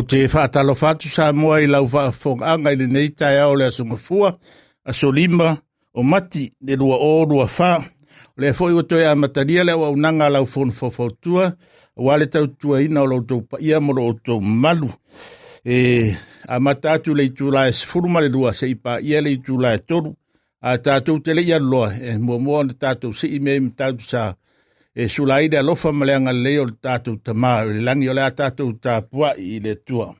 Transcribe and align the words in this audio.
O 0.00 0.02
te 0.02 0.26
whaatalo 0.32 0.74
fatu 0.74 1.08
sa 1.12 1.32
mua 1.32 1.58
i 1.60 1.66
lau 1.66 1.84
whaafonganga 1.92 2.72
i 2.72 2.76
le 2.80 2.86
nei 2.88 3.08
tai 3.18 3.36
au 3.44 3.54
le 3.58 3.66
asunga 3.68 3.96
fua, 3.96 4.30
a 4.84 4.92
solima 4.92 5.58
o 5.92 6.02
mati 6.02 6.44
le 6.66 6.76
lua 6.80 6.96
o 6.96 7.24
lua 7.28 7.44
wha, 7.58 7.72
le 8.40 8.48
a 8.48 8.54
fwoi 8.56 8.72
watoe 8.78 9.04
a 9.06 9.14
mataria 9.14 9.64
le 9.64 9.72
au 9.72 9.96
nanga 9.96 10.30
lau 10.30 10.46
fon 10.46 10.70
fofautua, 10.72 11.52
o 11.96 12.10
ale 12.10 12.26
tau 12.32 12.46
tua 12.46 12.80
ina 12.82 13.02
o 13.02 13.06
lau 13.12 13.20
tau 13.28 13.42
pa 13.42 13.60
ia 13.60 13.80
moro 13.80 14.06
o 14.08 14.12
tau 14.12 14.40
malu. 14.40 14.88
E, 15.64 16.14
a 16.48 16.56
matatu 16.60 17.14
le 17.14 17.28
itu 17.28 17.50
la 17.50 17.68
es 17.68 17.84
furuma 17.84 18.20
le 18.20 18.28
lua 18.28 18.54
se 18.54 18.70
ipa 18.70 19.00
ia 19.00 19.20
le 19.20 19.36
itu 19.36 19.58
la 19.60 19.74
e 19.76 19.84
toru, 19.84 20.14
a 20.62 20.78
tātou 20.78 21.20
te 21.20 21.34
le 21.36 21.44
ia 21.44 21.58
loa, 21.58 21.92
e 21.92 22.16
mua 22.16 22.38
mua 22.38 22.64
na 22.64 22.72
tātou 22.72 23.12
si 23.12 23.34
i 23.36 23.40
me 23.40 23.58
tātou 23.76 24.06
sa 24.06 24.32
e 25.00 25.08
sulaide 25.08 25.56
alofa 25.58 25.92
ma 25.96 26.04
le 26.04 26.14
anga 26.18 26.32
leo 26.36 26.66
tātou 26.84 27.16
tamā, 27.24 27.52
le 27.64 27.80
langi 27.86 28.10
o 28.12 28.14
le 28.16 28.20
a 28.20 28.32
tātou 28.36 28.74
tāpua 28.84 29.32
i 29.40 29.56
le 29.64 29.78
tua. 29.80 30.10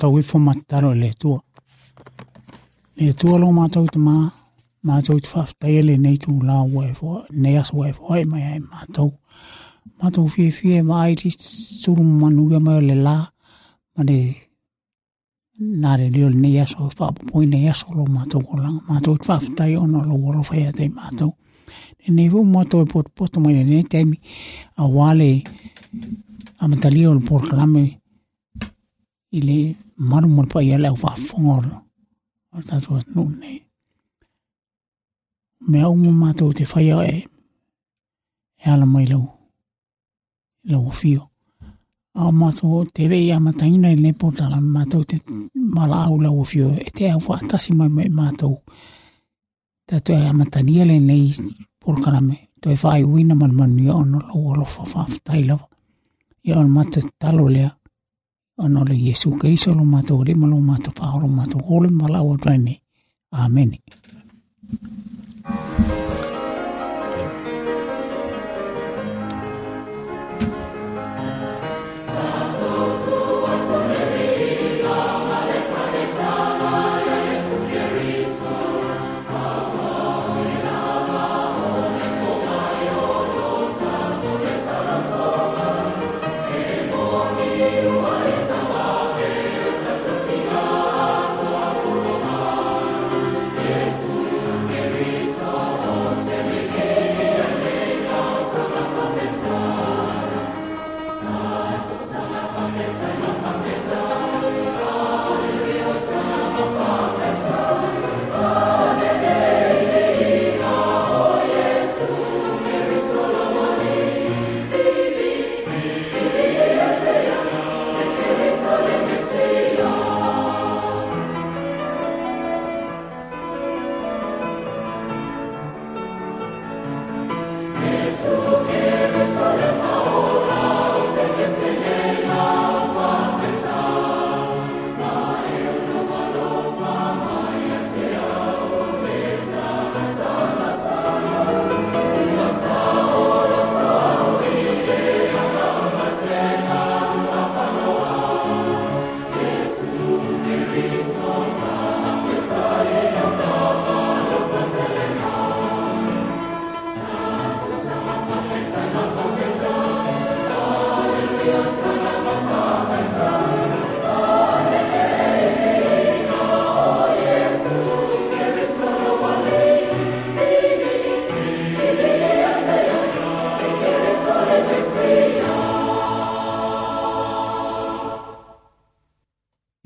Tātou 0.00 0.16
i 0.16 0.24
whamataro 0.24 0.94
le 0.96 1.10
tua. 1.12 1.40
Le 2.96 3.12
tua 3.12 3.38
lo 3.38 3.50
mātou 3.52 3.88
te 3.92 4.00
mā, 4.00 4.30
mātou 4.88 5.20
te 5.20 5.28
whaftai 5.28 5.82
le 5.84 5.98
nei 6.00 6.16
tū 6.16 6.32
la 6.40 6.62
ue 6.64 6.86
fo, 6.96 7.24
nei 7.36 7.58
aso 7.60 7.76
ue 7.76 7.92
fo 7.92 8.16
e 8.16 8.24
mai 8.24 8.46
ai 8.46 8.60
mātou. 8.60 9.12
Mātou 10.00 10.28
fie 10.32 10.48
fie 10.56 10.80
ma 10.82 11.02
ai 11.04 11.18
ti 11.20 11.28
suru 11.36 12.04
manu 12.04 12.48
ia 12.50 12.60
mai 12.60 12.80
le 12.80 12.96
la, 12.96 13.18
ma 13.96 14.08
le 14.08 14.18
nare 15.60 16.08
leo 16.08 16.32
le 16.32 16.40
nei 16.40 16.56
aso 16.64 16.88
e 16.88 16.96
whapapoi 16.96 17.44
nei 17.46 17.68
aso 17.68 17.92
lo 17.92 18.08
mātou 18.08 18.40
ko 18.40 18.56
langa. 18.56 18.80
Mātou 18.88 19.20
te 19.20 19.28
whaftai 19.28 19.76
ono 19.76 20.04
lo 20.08 20.16
waro 20.16 20.40
whai 20.48 20.64
a 20.70 20.72
te 20.72 20.88
mātou. 20.88 21.34
E 22.00 22.08
nei 22.08 22.30
fu 22.32 22.40
mātou 22.40 22.86
e 22.86 22.88
poto 22.88 23.12
poto 23.12 23.40
mai 23.40 23.58
le 23.58 23.68
nei 23.68 23.84
teimi 23.84 24.16
a 24.80 24.88
wale 24.88 25.32
a 26.56 26.68
matalio 26.68 27.12
le 27.12 27.20
porkalame 27.20 27.99
i 29.30 29.40
le 29.40 29.58
maru 29.96 30.28
mo 30.28 30.42
pa 30.50 30.62
ia 30.62 30.78
lau 30.78 30.96
whafongor 31.02 31.64
o 32.54 32.62
tātou 32.68 32.98
atu 32.98 33.24
nei. 33.40 33.58
Me 35.70 35.82
au 35.86 35.94
mo 35.94 36.10
mātou 36.10 36.52
te 36.56 36.64
whaia 36.64 37.02
e 37.06 37.16
e 38.60 38.70
ala 38.70 38.86
mai 38.86 39.06
lau 39.06 39.24
lau 40.70 40.90
fio. 40.90 41.28
A 42.14 42.32
mātou 42.34 42.84
te 42.94 43.06
rei 43.08 43.30
a 43.30 43.38
mataina 43.40 43.92
i 43.92 43.96
le 43.96 44.12
potala 44.12 44.58
mātou 44.60 45.06
te 45.06 45.20
mala 45.54 46.04
au 46.08 46.18
lau 46.20 46.44
fio 46.44 46.72
e 46.74 46.90
te 46.90 47.10
au 47.10 47.22
whaatasi 47.28 47.76
mai 47.78 47.88
mai 47.88 48.08
mātou. 48.08 48.58
Tātou 49.86 50.18
e 50.18 50.26
a 50.26 50.32
matania 50.32 50.84
le 50.84 50.98
nei 50.98 51.34
porkarame. 51.78 52.48
Toi 52.60 52.76
whai 52.82 53.04
uina 53.04 53.34
man 53.34 53.54
manu 53.54 53.84
ia 53.84 53.94
ono 53.94 54.18
lau 54.18 54.54
alofa 54.54 54.82
whaftai 54.92 55.44
lawa. 55.44 55.68
Ia 56.44 56.58
o 56.58 56.68
mata 56.68 57.00
talo 57.18 57.48
lea. 57.48 57.70
Ano 58.60 58.84
le 58.84 58.94
Yesu 58.94 59.38
Keriso 59.38 59.72
lo 59.72 59.84
mata 59.84 60.12
o 60.12 60.22
lima 60.22 60.46
lo 60.46 60.60
mata 60.60 60.92
wha 61.00 61.18
lo 61.18 61.28
mata 61.28 61.56
o 61.56 61.80
le 61.80 61.88
malawa 61.88 62.36
traini. 62.36 62.76
Amen. 63.32 63.78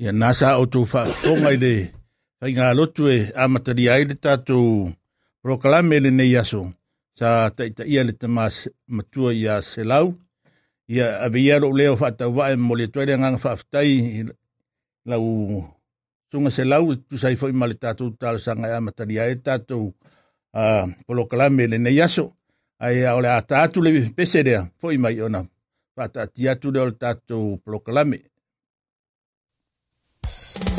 Ia 0.05 0.13
nasa 0.13 0.61
o 0.61 0.69
tu 0.69 0.85
fa 0.85 1.01
fonga 1.09 1.49
i 1.49 1.57
le 1.57 1.73
fai 2.37 2.51
ngā 2.53 2.65
lotu 2.77 3.07
e 3.09 3.15
amatari 3.43 3.87
ai 3.89 4.03
le 4.05 4.13
tātou 4.25 4.91
proklame 5.41 5.97
le 5.97 6.11
nei 6.13 6.35
aso 6.37 6.59
sa 7.17 7.49
taita 7.49 7.87
ia 7.89 8.03
le 8.05 8.13
ia 9.33 9.61
se 9.61 9.81
lau. 9.83 10.13
Ia 10.87 11.25
ave 11.25 11.41
ia 11.41 11.57
ro 11.57 11.71
leo 11.73 11.95
fa 11.97 12.11
tau 12.11 12.31
vae 12.37 12.55
mo 12.55 12.75
le 12.75 12.85
tuere 12.93 13.17
ngang 13.17 13.39
fa 13.41 13.57
aftai 13.57 14.29
lau 15.09 15.25
sunga 16.29 16.51
se 16.51 16.63
lau 16.63 16.93
tu 17.09 17.17
sai 17.17 17.35
foi 17.35 17.51
ma 17.51 17.65
le 17.65 17.73
tātou 17.73 18.13
tāle 18.13 18.37
sanga 18.37 18.69
e 18.69 18.77
amatari 18.77 19.17
ai 19.19 19.41
tātou 19.41 19.89
uh, 20.53 20.85
proklame 21.07 21.65
le 21.65 21.77
nei 21.81 21.97
aso. 22.01 22.29
Ai 22.77 23.01
a 23.09 23.17
ole 23.17 23.33
a 23.33 23.41
tātou 23.41 23.81
le 23.81 24.13
pese 24.13 24.45
rea 24.45 24.69
foi 24.77 25.01
mai 25.01 25.17
ona. 25.17 25.41
Fa 25.95 26.05
tātia 26.13 26.59
tu 26.61 26.69
le 26.69 26.79
o 26.85 26.91
tātou 26.93 27.57
proklame. 27.65 28.21
Thank 30.25 30.69
you. 30.69 30.74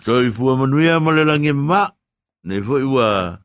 Ya, 0.00 0.04
so 0.04 0.24
i 0.24 0.30
fua 0.30 0.56
manuia 0.56 0.96
ma 1.00 1.12
le 1.12 1.24
langi 1.28 1.52
ma, 1.52 1.84
ne 2.44 2.62
foi 2.62 2.80
i 2.80 2.88
wa 2.88 3.36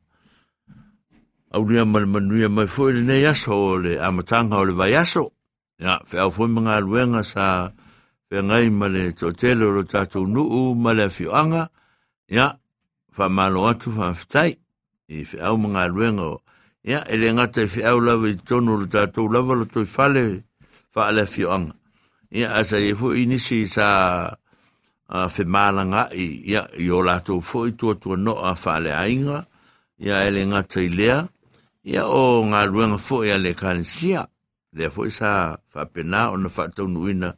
au 1.52 1.64
nia 1.68 1.84
ma 1.84 2.00
le 2.00 2.06
manuia 2.06 2.48
mai 2.48 2.66
foi 2.66 2.92
i 2.92 2.94
le 2.96 3.02
nei 3.04 3.26
aso 3.28 3.52
o 3.52 3.76
le 3.76 4.00
amatanga 4.00 4.56
o 4.56 4.64
le 4.64 4.72
vai 4.72 4.94
aso. 4.96 5.32
Ya, 5.78 6.00
fe 6.08 6.16
au 6.18 6.30
fo 6.32 6.48
mga 6.48 6.80
luenga 6.80 7.20
sa 7.22 7.72
fe 8.30 8.40
ngai 8.40 8.70
ma 8.70 8.88
le 8.88 9.12
totele 9.12 9.68
o 9.68 9.70
lo 9.70 9.82
tatou 9.84 10.24
nuu 10.26 10.72
ma 10.74 10.96
le 10.96 11.04
afioanga. 11.12 11.68
Ya, 12.28 12.56
fa 13.12 13.28
malo 13.28 13.68
atu 13.68 13.92
fa 13.92 14.14
fitai. 14.16 14.56
I 15.12 15.24
fe 15.28 15.36
au 15.44 15.60
mga 15.60 15.92
luenga 15.92 16.24
o 16.24 16.40
Ya, 16.86 17.02
e 17.04 17.18
le 17.18 17.32
ngata 17.34 17.66
i 17.66 17.68
fi 17.68 17.82
au 17.84 18.00
lawa 18.00 18.30
i 18.30 18.36
tonu 18.38 18.78
lo 18.78 18.86
tātou 18.86 19.28
lava 19.28 19.58
lo 19.58 19.66
toi 19.66 19.84
fale 19.84 20.44
fa 20.88 21.10
ale 21.10 21.26
fi 21.26 21.44
anga. 21.44 21.74
Ya, 22.30 22.54
asa 22.56 22.78
i 22.78 22.94
fu 22.94 23.10
inisi 23.12 23.66
sa 23.68 24.30
a 25.08 25.28
fe 25.28 25.44
malanga 25.44 26.08
i 26.14 26.26
ia 26.50 26.66
i 26.78 26.90
o 26.90 27.02
lato 27.02 27.40
foi 27.40 27.72
tua 27.72 27.94
tua 27.94 28.16
no 28.16 28.34
a 28.42 28.54
fale 28.56 28.92
ainga. 28.94 29.46
ia 29.98 30.24
ele 30.26 30.44
le 30.44 30.46
ngata 30.46 30.80
i 30.82 30.88
lea. 30.88 31.28
Ya, 31.84 32.06
o 32.06 32.42
ngā 32.42 32.66
ruenga 32.66 32.98
foi 32.98 33.30
ale 33.32 33.54
kanisia. 33.54 34.26
Lea 34.72 34.90
foi 34.90 35.10
sa 35.10 35.56
fa 35.68 35.86
pena 35.86 36.30
o 36.30 36.36
na 36.36 36.48
fa 36.48 36.68
tau 36.68 36.88
nuina. 36.88 37.32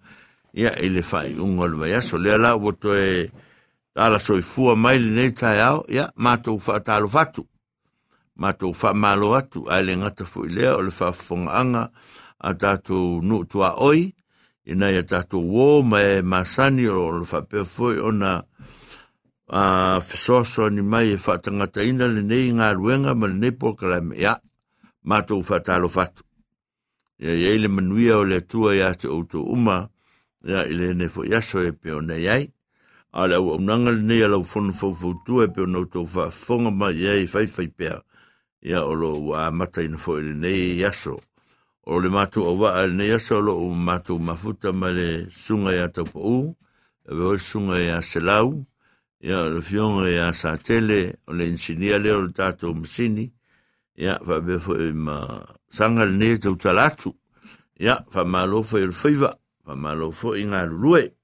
Ya, 0.52 0.72
i 0.80 0.88
le 0.88 1.02
fa 1.02 1.26
i 1.28 1.36
unga 1.38 1.68
le 1.68 1.76
vai 1.76 1.92
aso. 1.92 2.18
Lea 2.18 2.38
la, 2.38 2.56
woto 2.56 2.96
e 2.96 3.28
ala 3.94 4.18
soi 4.18 4.42
fua 4.42 4.74
mai 4.76 4.98
le 4.98 5.10
nei 5.20 5.30
tai 5.30 5.60
au. 5.60 5.84
Ya, 5.88 6.08
mātou 6.16 6.58
fa 6.58 6.80
talo 6.80 7.08
fatu. 7.08 7.46
ma 8.38 8.52
tō 8.54 8.70
wha 8.70 8.94
malo 8.94 9.34
atu 9.34 9.66
ale 9.70 9.86
le 9.86 9.94
ngata 9.98 10.24
foi 10.24 10.48
i 10.48 10.54
lea 10.56 10.76
o 10.78 10.82
le 10.86 10.92
whaafonga 10.94 11.52
anga 11.60 11.82
a 12.38 12.50
tātou 12.54 13.18
nu 13.28 13.42
tua 13.50 13.74
oi 13.82 14.14
ina 14.68 14.90
ya 14.92 15.02
tatu 15.02 15.40
wo 15.40 15.82
ma 15.82 16.02
e 16.04 16.20
masani 16.22 16.84
o 16.88 17.10
lo 17.10 17.24
whapea 17.24 17.64
fwoi 17.64 17.96
foi 17.96 18.04
ona 18.04 18.44
a 19.48 19.96
uh, 19.98 20.68
ni 20.70 20.82
mai 20.82 21.16
e 21.16 21.16
whatangata 21.16 21.80
ina 21.82 22.04
le 22.08 22.22
nei 22.22 22.52
nga 22.52 22.76
ruenga 22.76 23.14
ma 23.16 23.26
ne 23.28 23.50
po 23.50 23.72
klam 23.72 24.12
ya 24.12 24.36
mātou 25.08 25.40
to 25.40 25.48
fa 25.48 25.58
ta 25.64 25.80
ia 27.18 27.34
ya 27.34 27.58
le 27.58 27.68
manuia 27.68 28.18
o 28.18 28.24
le 28.24 28.40
tua 28.40 28.74
ya 28.76 28.94
te 28.94 29.08
auto 29.08 29.42
uma 29.42 29.88
ya 30.44 30.66
ile 30.66 30.94
ne 30.94 31.08
fo 31.08 31.24
ya 31.24 31.40
so 31.42 31.58
e 31.64 31.72
pe 31.72 31.90
ona 31.90 32.14
yai 32.14 32.52
ala 33.12 33.36
au 33.42 33.58
nanga 33.58 33.90
le 33.90 34.02
nei 34.02 34.22
alau 34.22 34.44
fon 34.44 34.70
fo 34.72 34.92
fo 34.94 35.14
tu 35.26 35.42
e 35.42 35.48
pe 35.48 35.64
ona 35.66 35.82
to 35.90 36.04
fa 36.06 36.30
fonga 36.30 36.70
ma 36.70 36.92
ia 36.92 37.16
fai 37.26 37.46
whaifai 37.46 37.68
pea. 37.74 38.02
Ya 38.60 38.82
o 38.82 38.94
lo 38.94 39.14
wa 39.30 39.50
mata 39.50 39.82
ina 39.82 39.98
fo 39.98 40.20
le 40.20 40.34
nei 40.34 40.78
ya 40.78 40.92
so 40.92 41.18
o 41.88 42.00
le 42.00 42.08
matu 42.12 42.44
o 42.44 42.52
wa 42.60 42.74
al 42.76 42.92
nei 42.92 43.16
solo 43.18 43.56
o 43.56 43.72
matu 43.72 44.18
mafuta 44.20 44.72
ma 44.72 44.92
le 44.92 45.26
sunga 45.32 45.72
ya 45.72 45.88
topo 45.88 46.12
po 46.12 46.20
u 46.20 46.38
e 47.08 47.12
o 47.16 47.32
sunga 47.40 47.80
ya 47.80 48.02
selau 48.04 48.66
ia 49.24 49.48
le 49.48 49.62
fionga 49.64 50.04
ya 50.04 50.28
sa 50.32 50.56
tele 50.60 51.16
o 51.26 51.32
le 51.32 51.48
insinia 51.48 51.96
le 51.98 52.12
o 52.12 52.20
le 52.28 52.32
tato 52.32 52.74
msini 52.74 53.32
ia 53.96 54.20
fa 54.20 54.40
be 54.40 54.60
fo 54.60 54.76
ma 54.92 55.40
sanga 55.72 56.04
le 56.04 56.12
nei 56.12 56.36
tau 56.36 56.56
talatu 56.60 57.16
ia 57.80 58.04
fa 58.12 58.24
malo 58.24 58.62
fo 58.62 58.76
il 58.78 58.92
fa 58.92 59.32
malo 59.74 60.12
fo 60.12 60.36
inga 60.36 60.68
lue 60.68 61.16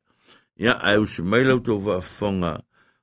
ia 0.56 0.80
ai 0.80 0.97
usi 0.97 1.23
mai 1.23 1.44
tau 1.61 1.76
wa 1.76 2.00
fonga 2.00 2.56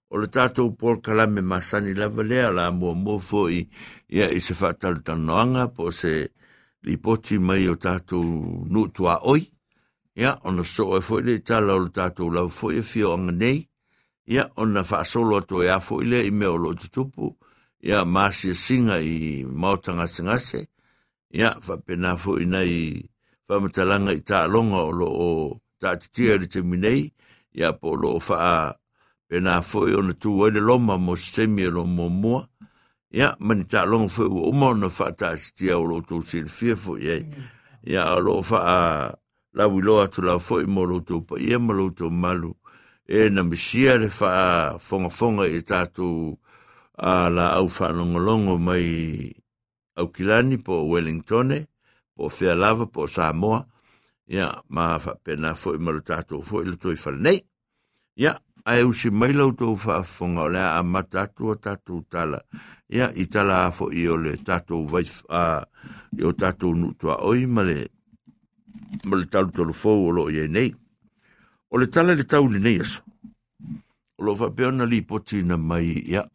o 0.10 0.18
le 0.18 0.28
tātou 0.28 0.74
por 0.74 0.98
kalame 1.06 1.42
masani 1.46 1.94
lava 1.94 2.24
lea 2.24 2.50
la 2.50 2.72
mua 2.72 2.98
mua 2.98 3.20
foi 3.20 3.70
ia 4.10 4.34
i 4.34 4.42
se 4.42 4.54
whatalu 4.58 5.06
tanoanga 5.06 5.70
po 5.70 5.92
se 5.92 6.41
li 6.86 6.98
poti 6.98 7.40
mai 7.40 7.68
o 7.70 7.76
tātou 7.76 8.24
nutua 8.70 9.20
oi. 9.30 9.46
Ia 10.16 10.36
ona 10.44 10.64
so 10.64 10.98
e 10.98 11.02
foi 11.02 11.24
le 11.24 11.40
tala 11.40 11.78
o 11.80 11.88
tātou 11.90 12.34
lau 12.34 12.50
foi 12.50 12.80
e 12.80 12.84
fio 12.84 13.14
anga 13.16 13.32
nei. 13.32 13.62
Ia 14.28 14.50
ona 14.56 14.84
whaasolo 14.84 15.38
ato 15.42 15.64
e 15.64 15.70
a 15.70 15.80
foi 15.80 16.06
le 16.06 16.26
i 16.28 16.32
meo 16.32 16.58
lo 16.58 16.74
tutupu 16.74 17.36
ia 17.82 18.06
maasi 18.06 18.56
singa 18.56 19.00
i 19.02 19.44
mautanga 19.46 20.06
singase 20.08 20.68
ia 21.34 21.56
whapena 21.68 22.18
foi 22.18 22.46
nei 22.46 23.02
whamatalanga 23.50 24.14
i 24.14 24.22
tālonga 24.22 24.84
o 24.86 24.92
lo 24.92 25.08
o 25.08 25.32
tātitia 25.82 26.38
li 26.40 26.48
te 26.48 26.62
minei. 26.62 27.10
Ia 27.56 27.74
po 27.74 27.96
lo 27.96 28.20
wha 28.20 28.76
pena 29.28 29.62
foi 29.62 29.96
ona 29.96 30.14
tu 30.14 30.42
o 30.44 30.50
loma 30.50 30.98
mo 30.98 31.16
semi 31.16 31.66
lo 31.68 31.86
mo 31.86 32.10
mua, 32.10 32.48
ya 33.12 33.36
mani 33.40 33.66
ta 33.68 33.84
long 33.86 34.08
foi 34.08 34.26
o 34.26 34.52
mo 34.52 34.74
no 34.74 34.90
fa 34.90 35.12
ta 35.12 35.36
sti 35.36 35.72
o 35.76 35.84
lo 35.84 36.00
tu 36.02 36.22
sil 36.24 36.48
fie 36.48 36.76
fo 36.76 36.96
ye. 36.98 37.28
Ya 37.84 38.16
lo 38.20 38.42
fa 38.42 38.60
a 38.64 38.80
la 39.54 39.68
wi 39.68 39.82
lo 39.84 40.00
tu 40.08 40.22
la 40.24 40.40
foi 40.40 40.66
mo 40.66 40.86
lo 40.88 41.00
tu 41.04 41.22
pa 41.28 41.36
ye 41.38 41.58
mo 41.58 41.74
lo 41.74 41.92
tu 41.92 42.10
malu. 42.10 42.56
E 43.08 43.30
na 43.30 43.44
mi 43.44 43.58
sia 43.58 43.98
le 43.98 44.10
fa 44.10 44.78
fonga 44.80 45.10
fonga 45.10 45.44
e 45.46 45.60
ta 45.62 45.86
tu 45.86 46.38
a 46.96 47.30
la 47.30 47.60
au 47.60 47.68
fa 47.68 47.92
longo 47.92 48.20
longo 48.20 48.58
mai 48.58 49.28
au 50.00 50.08
kilani 50.08 50.58
po 50.58 50.88
Wellington 50.88 51.68
po 52.16 52.30
fea 52.30 52.56
lava 52.56 52.86
po 52.88 53.08
Samoa. 53.08 53.66
Ya 54.28 54.56
ma 54.70 55.00
fa 55.00 55.16
pena 55.20 55.56
foi 55.56 55.78
mo 55.78 55.92
lo 55.92 56.00
ta 56.00 56.24
tu 56.24 56.40
foi 56.42 56.64
lo 56.64 56.76
tu 56.80 56.96
i 56.96 56.96
fa 56.96 57.12
nei. 57.12 57.44
Ya 58.16 58.40
ai 58.64 58.84
usi 58.86 59.10
mai 59.10 59.34
lau 59.34 59.52
tau 59.52 59.76
whaafonga 59.76 60.42
o 60.46 60.50
lea 60.50 60.78
a 60.78 60.84
matatu 60.84 61.52
o 61.52 61.56
tatu 61.56 62.06
tala. 62.08 62.40
Ia, 62.92 63.08
i 63.16 63.26
tala 63.32 63.70
fo 63.72 63.88
i 63.96 64.04
o 64.12 64.18
le 64.20 64.36
tatou 64.44 64.84
vai 64.92 65.06
a 65.32 65.64
i 66.18 66.26
o 66.28 66.34
tatu 66.36 66.74
nutua 66.76 67.22
oi 67.24 67.46
ma 67.48 67.64
le 67.64 67.88
ma 69.08 69.16
le 69.16 69.26
talu 69.32 69.52
tolu 69.56 69.74
fou 69.74 70.10
o 70.10 70.12
lo 70.12 70.28
i 70.30 70.48
nei. 70.48 70.74
O 71.72 71.80
le 71.80 71.88
tala 71.88 72.14
le 72.14 72.26
tau 72.28 72.50
le 72.52 72.60
nei 72.60 72.82
aso. 72.84 73.02
O 74.20 74.28
lo 74.28 74.36
whapea 74.36 74.72
na 74.72 74.86
li 74.86 75.02
poti 75.08 75.40
na 75.44 75.56
mai 75.58 76.04
ia. 76.04 76.26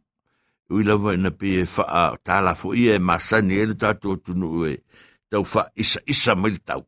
Ui 0.73 0.85
lava 0.85 1.13
ina 1.15 1.31
pe 1.31 1.61
e 1.61 1.67
wha 1.77 2.17
tala 2.25 2.57
fo 2.57 2.73
i 2.75 2.89
e 2.89 2.99
masani 2.99 3.61
e 3.61 3.67
le 3.67 3.77
tatou 3.77 4.17
o 4.17 4.23
tunu 4.25 4.65
e 4.67 4.79
tau 5.29 5.45
wha 5.45 5.69
isa 5.77 6.01
isa 6.07 6.35
mai 6.35 6.57
le 6.57 6.63
tau 6.65 6.83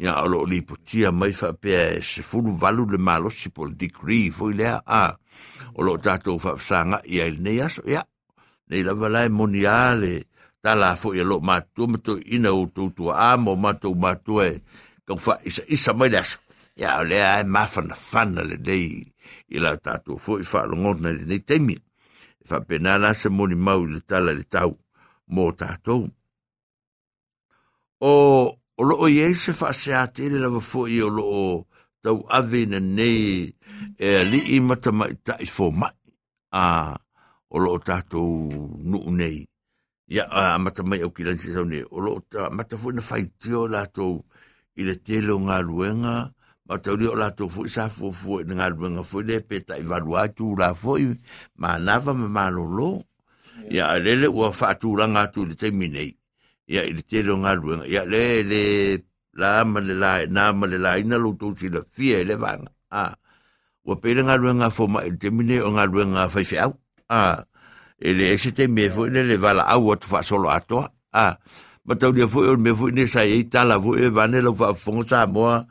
ia 0.00 0.16
o 0.24 0.26
lo 0.28 0.42
li 0.50 0.62
potia 0.66 1.12
mai 1.12 1.32
fa 1.32 1.52
pe 1.52 2.00
se 2.02 2.22
fulu 2.22 2.56
valu 2.58 2.88
le 2.90 2.98
malo 2.98 3.30
si 3.30 3.50
pol 3.50 3.76
degree 3.78 4.30
foi 4.30 4.54
lea 4.54 4.82
a 4.86 5.14
o 5.78 5.82
lo 5.86 5.94
tatou 5.98 6.38
fa 6.38 6.56
sanga 6.56 6.98
ia 7.04 7.26
il 7.30 7.38
nei 7.42 7.60
aso 7.62 7.82
ia 7.86 8.02
nei 8.68 8.82
la 8.82 8.92
vala 8.94 9.28
moniale 9.28 10.14
ta 10.64 10.72
la 10.74 10.96
fo 10.96 11.12
ia 11.14 11.24
lo 11.24 11.40
matu 11.40 11.84
matu 11.92 12.16
ina 12.24 12.50
o 12.52 12.64
tu 12.74 12.88
tu 12.96 13.12
a 13.12 13.36
mo 13.36 13.52
matu 13.56 13.92
matu 13.94 14.40
e 14.40 14.50
ka 15.06 15.12
fa 15.24 15.36
isa 15.44 15.62
isa 15.68 15.92
mai 15.92 16.08
le 16.08 16.18
aso 16.24 16.38
ia 16.80 17.00
o 17.00 17.04
le 17.04 17.20
ai 17.20 17.44
ma 17.44 17.68
fa 17.68 17.80
na 17.84 17.94
fana 17.94 18.40
le 18.40 18.56
dei 18.56 19.04
ila 19.52 19.76
tato 19.76 20.16
fo 20.16 20.40
i 20.40 20.44
fa 20.44 20.64
lo 20.64 20.76
ngona 20.80 21.12
le 21.12 21.24
nei 21.28 21.42
temi 21.44 21.76
fa 22.48 22.60
pena 22.64 22.96
la 23.02 23.12
se 23.12 23.28
moni 23.28 23.56
mau 23.66 23.84
le 23.84 24.00
tala 24.08 24.32
le 24.32 24.44
tau 24.54 24.72
mo 25.34 25.52
tato 25.52 26.08
o 28.00 28.12
o 28.80 28.82
lo 28.88 28.94
o 29.04 29.06
ye 29.08 29.34
se 29.36 29.52
fa 29.52 29.72
se 29.72 29.92
atele 29.94 30.40
lava 30.40 30.60
fo 30.60 30.88
i 30.88 30.98
o 31.04 31.08
lo 31.12 31.24
o 31.24 31.44
tau 32.04 32.24
ave 32.28 32.64
na 32.68 32.78
nei 32.80 33.52
e 34.00 34.08
li 34.30 34.40
i 34.56 34.58
mata 34.60 34.90
mai 34.92 35.12
ta 35.26 35.36
i 35.40 35.48
fo 35.48 35.68
mai 35.70 35.96
a 36.56 36.96
o 37.54 37.56
lo 37.62 37.76
o 37.76 37.78
tatou 37.78 38.50
nu 38.90 38.98
nei 39.14 39.46
ia, 40.10 40.24
a 40.28 40.58
mata 40.58 40.82
mai 40.82 41.00
au 41.06 41.12
kilan 41.14 41.38
se 41.38 41.54
sau 41.54 41.64
nei 41.64 41.84
o 41.86 42.00
lo 42.04 42.10
o 42.18 42.50
mata 42.50 42.76
fo 42.80 42.90
na 42.90 43.02
fai 43.02 43.24
i 44.74 44.82
le 44.82 44.94
tele 45.06 45.30
o 45.30 45.38
ngā 45.38 45.58
luenga 45.62 46.14
ma 46.66 46.76
tau 46.82 46.96
rio 46.98 47.14
la 47.14 47.30
tou 47.38 47.48
sa 47.70 47.86
fo 47.96 48.10
fo 48.10 48.40
i 48.42 48.44
ngā 48.48 48.68
luenga 48.74 49.02
fo 49.06 49.22
le 49.22 49.38
pe 49.48 49.60
ta 49.66 49.78
i 49.78 49.86
valua 49.86 50.26
la 50.58 50.74
fo 50.74 50.98
i 50.98 51.06
ma 51.62 51.78
nava 51.78 52.12
ma 52.12 52.28
ma 52.36 52.44
lo 52.50 52.64
lo 52.66 52.90
lele 54.04 54.26
ua 54.28 54.52
fa 54.52 54.74
atu 54.74 54.96
ranga 54.98 55.30
le 55.48 55.54
te 55.54 55.70
nei. 55.70 56.10
ia, 56.66 56.82
i 56.84 56.92
le 56.92 57.02
reo 57.22 57.36
ngā 57.36 57.52
ruenga. 57.60 57.86
Ia, 57.86 58.04
le 58.04 58.42
le, 58.42 58.62
la 59.36 59.64
ma 59.64 59.80
le 59.80 59.94
la 59.94 60.26
na 60.26 60.52
ma 60.52 60.66
le 60.66 60.78
la 60.78 60.96
ina 60.98 61.16
lo 61.18 61.34
tō 61.34 61.56
si 61.56 61.68
la 61.68 61.82
fia 61.84 62.18
e 62.18 62.24
le 62.24 62.36
vanga. 62.36 62.70
Ah. 62.90 63.14
Ua 63.84 63.96
pere 64.00 64.22
ngā 64.24 64.36
ruenga 64.40 64.70
fo 64.70 64.88
ma 64.88 65.04
i 65.04 65.12
te 65.20 65.30
mine 65.30 65.60
o 65.60 65.70
ngā 65.70 65.84
ruenga 65.92 66.28
fai 66.32 66.44
au. 67.08 67.16
Ah. 67.16 67.44
E 67.98 68.12
le 68.12 68.32
ese 68.34 68.52
te 68.52 68.66
me 68.68 68.90
fo 68.90 69.06
ine 69.06 69.22
le 69.24 69.36
vala 69.36 69.62
au 69.70 69.92
atu 69.92 70.06
fa 70.08 70.22
solo 70.22 70.50
atoa. 70.50 70.90
Ah. 71.12 71.38
Ma 71.84 71.94
tau 71.96 72.12
dia 72.12 72.26
fo 72.26 72.44
e 72.44 72.56
me 72.56 72.74
fo 72.74 72.88
ine 72.88 73.06
sa 73.06 73.24
e 73.24 73.44
tala 73.48 73.78
fo 73.80 73.96
e 73.96 74.08
vane 74.08 74.40
lo 74.40 74.54
fa 74.54 74.74
fonga. 74.74 75.26
Ma 75.26 75.64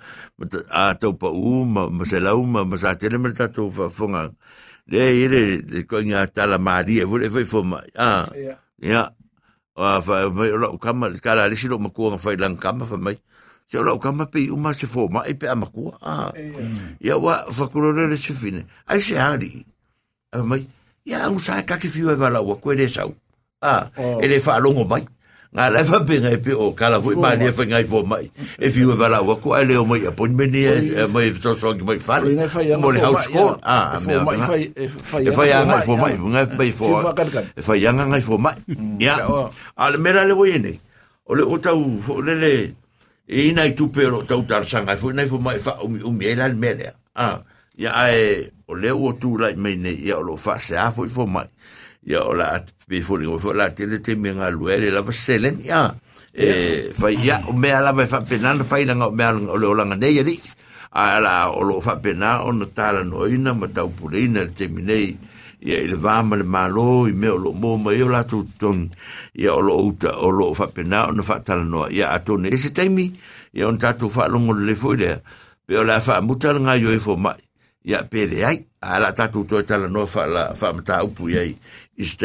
a 0.71 0.93
tau 0.95 1.13
pa 1.13 1.29
u 1.29 1.65
ma 1.65 1.89
ma 1.89 2.03
se 2.05 2.19
lau 2.19 2.43
ma 2.43 2.63
ma 2.63 2.75
sa 2.77 2.95
tene 2.95 3.17
me 3.17 3.33
tatou 3.33 3.71
fa 3.71 3.89
fonga. 3.89 4.31
Le 4.87 4.99
ire 4.99 5.61
le 5.63 5.85
koinga 5.85 6.27
tala 6.27 6.57
maria 6.57 7.07
fo 7.07 7.17
le 7.17 7.29
fai 7.29 7.43
fo 7.43 7.63
ma. 7.63 7.81
Ah. 7.95 8.25
Ia. 8.35 8.59
Yeah 8.79 9.09
a 9.75 10.01
fa 10.01 10.29
mai 10.29 10.53
o 10.53 10.77
kama 10.77 11.09
kala 11.17 11.49
le 11.49 11.55
silo 11.57 11.81
makua 11.81 12.17
fa 12.17 12.37
lang 12.37 12.57
kama 12.57 12.85
fa 12.85 12.97
mai 12.97 13.17
se 13.65 13.77
o 13.81 13.97
kama 13.97 14.29
pe 14.29 14.49
uma 14.53 14.73
se 14.73 14.85
fo 14.85 15.09
mai 15.09 15.33
pe 15.33 15.49
makua 15.55 15.97
a 16.01 16.29
ya 17.01 17.17
wa 17.17 17.49
fa 17.49 17.65
kurore 17.67 18.05
le 18.05 18.17
sifine 18.17 18.65
ai 18.85 19.01
se 19.01 19.17
hari 19.17 19.65
a 20.31 20.45
mai 20.45 20.69
ya 21.05 21.27
un 21.29 21.39
sa 21.39 21.61
ka 21.67 21.77
ki 21.77 21.87
fiu 21.87 22.11
e 22.11 22.15
vala 22.15 22.41
wa 22.41 22.55
kwere 22.55 22.87
sau 22.87 23.13
a 23.61 23.89
ele 24.23 24.39
fa 24.39 24.59
longo 24.59 24.83
mai 24.87 25.03
nga 25.53 25.69
le 25.69 25.83
fa 25.85 25.99
pe 26.01 26.17
ngai 26.17 26.37
pe 26.41 26.53
o 26.57 26.71
kala 26.73 26.97
fu 26.97 27.13
ma 27.19 27.35
ni 27.37 27.51
fa 27.53 27.61
ngai 27.67 27.85
fo 27.85 28.01
mai 28.01 28.25
e 28.57 28.67
fi 28.73 28.85
wa 28.89 29.05
la 29.05 29.21
wa 29.21 29.35
ko 29.37 29.53
ale 29.53 29.77
o 29.77 29.85
mai 29.85 30.01
a 30.07 30.11
pon 30.11 30.33
me 30.33 30.47
ni 30.49 30.65
mai 31.13 31.29
so 31.37 31.53
so 31.53 31.75
ki 31.77 31.83
mai 31.85 31.99
fa 32.01 32.17
mo 32.81 32.89
le 32.89 32.99
house 33.03 33.29
school 33.29 33.53
ah 33.61 33.99
me 34.01 34.17
e 34.73 35.29
fa 35.29 35.43
ya 35.45 35.61
ngai 35.67 35.83
fo 35.85 35.93
mai 35.99 36.17
ngai 36.17 36.47
pe 36.57 36.71
fo 36.73 36.97
e 37.53 37.61
fa 37.61 37.73
ya 37.77 37.93
ngai 37.93 38.23
fo 38.23 38.37
mai 38.41 38.57
ya 38.97 39.19
al 39.77 39.93
mera 40.01 40.25
le 40.25 40.33
voi 40.33 40.57
nei 40.57 40.79
o 41.29 41.35
le 41.37 41.43
o 41.45 41.55
tau 41.61 42.01
fo 42.01 42.17
le 42.23 42.33
le 42.33 42.53
e 43.29 43.53
ina 43.53 43.69
tu 43.77 43.91
pero 43.93 44.25
tau 44.25 44.41
tar 44.49 44.65
sanga 44.65 44.97
fo 44.97 45.13
nei 45.13 45.29
fo 45.29 45.37
mai 45.37 45.59
fa 45.61 45.77
o 45.83 45.87
mi 45.87 46.01
o 46.01 46.09
mi 46.09 46.33
la 46.33 46.49
mele 46.49 46.97
ah 47.13 47.43
ya 47.77 47.93
ai 47.93 48.49
o 48.73 48.75
le 48.75 48.89
o 48.89 49.13
tu 49.13 49.37
la 49.37 49.53
mai 49.53 49.77
nei 49.77 50.01
ya 50.01 50.17
o 50.17 50.25
lo 50.25 50.35
fa 50.35 50.57
se 50.57 50.73
a 50.77 50.89
fo 50.89 51.05
fo 51.05 51.29
mai 51.29 51.47
ia 52.09 52.25
o 52.25 52.33
la 52.33 52.57
pe 52.89 53.01
fo 53.05 53.21
ni 53.21 53.29
fo 53.37 53.53
la 53.53 53.69
tele 53.69 54.01
te 54.01 54.15
me 54.17 54.33
nga 54.33 54.49
luere 54.49 54.89
la 54.89 55.05
vaselen 55.05 55.61
ia 55.61 55.93
e 56.33 56.89
fa 56.97 57.13
ia 57.13 57.45
o 57.47 57.53
me 57.53 57.69
ala 57.69 57.93
fa 58.05 58.25
pena 58.25 58.57
fa 58.65 58.81
ina 58.81 58.97
nga 58.97 59.07
me 59.13 59.23
o 59.53 59.55
le 59.61 59.67
olanga 59.69 59.95
nei 59.95 60.17
ali 60.19 60.35
ala 60.91 61.53
o 61.53 61.61
lo 61.63 61.77
fa 61.81 62.01
pena 62.01 62.41
o 62.43 62.51
no 62.51 62.65
tala 62.73 63.05
no 63.05 63.29
ina 63.29 63.53
ma 63.53 63.67
tau 63.69 63.93
pulina 63.93 64.45
te 64.49 64.67
minei 64.67 65.13
ia 65.61 65.77
ile 65.85 65.95
va 65.95 66.21
ma 66.25 66.35
le 66.35 66.43
malo 66.43 67.07
i 67.07 67.13
me 67.13 67.29
o 67.29 67.37
lo 67.37 67.53
mo 67.53 67.77
ma 67.77 67.93
ia 67.93 68.09
la 68.09 68.25
tu 68.25 68.43
ton 68.57 68.89
ia 69.33 69.53
o 69.53 69.61
lo 69.61 69.77
uta 69.89 70.17
o 70.17 70.29
lo 70.33 70.53
fa 70.53 70.67
pena 70.73 71.07
o 71.07 71.11
no 71.13 71.23
fa 71.23 71.39
tala 71.45 71.63
no 71.63 71.85
ia 71.89 72.11
atone 72.11 72.49
ese 72.49 72.73
taimi 72.73 73.13
ia 73.53 73.69
on 73.69 73.77
tatu 73.77 74.09
fa 74.09 74.27
longo 74.27 74.53
le 74.53 74.75
fo 74.75 74.93
ile 74.97 75.21
pe 75.65 75.77
o 75.77 75.83
la 75.85 76.01
fa 76.01 76.21
mutal 76.21 76.59
nga 76.61 76.75
yo 76.75 76.91
e 76.91 76.99
fo 76.99 77.15
mai 77.15 77.39
ia 77.83 78.03
pere 78.07 78.39
ai? 78.47 78.57
Ah, 78.79 78.95
Ala 78.99 79.11
tatu 79.15 79.43
to 79.47 79.63
tala 79.63 79.87
no 79.87 80.07
fa 80.07 80.27
la 80.27 80.55
fa 80.55 80.71
mata 80.75 81.03
upu 81.03 81.31
ia 81.31 81.43
i 81.43 81.55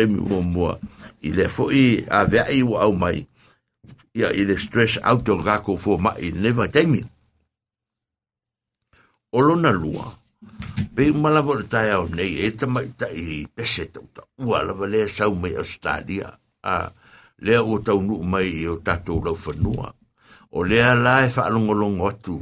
mo 0.06 0.42
mo 0.42 0.78
ile 1.22 1.48
fo 1.50 1.70
i 1.70 2.02
ave 2.10 2.38
ai 2.42 2.62
wa 2.62 2.70
ua 2.70 2.78
au 2.86 2.94
mai. 2.94 3.26
Ia 4.14 4.32
ile 4.32 4.58
stress 4.58 4.98
out 5.02 5.28
o 5.28 5.38
gako 5.42 5.76
fo 5.76 5.98
ma, 5.98 6.14
i 6.18 6.30
neva 6.30 6.66
taimi 6.70 7.02
o 9.32 9.38
lona 9.40 9.70
lua. 9.72 10.14
Pe 10.94 11.12
mala 11.12 11.42
vo 11.42 11.58
tai 11.62 11.90
au 11.90 12.08
nei 12.08 12.42
e 12.46 12.50
ta 12.54 12.66
ta 12.96 13.06
i 13.10 13.46
pese 13.46 13.90
ta 13.92 14.00
ta 14.14 14.22
ua, 14.38 14.62
lava 14.62 14.86
le 14.86 15.06
sau 15.08 15.34
mai 15.34 15.54
stadia. 15.62 16.38
A 16.62 16.90
le 17.38 17.54
o 17.58 17.78
tau 17.78 18.02
nu 18.02 18.22
mai 18.22 18.66
o 18.66 18.78
tatu 18.82 19.22
lo 19.22 19.34
fanua 19.34 19.94
o 20.50 20.64
le 20.64 20.78
la 20.94 21.26
e 21.26 21.28
fa 21.28 21.50
longo 21.50 22.08
atu. 22.08 22.40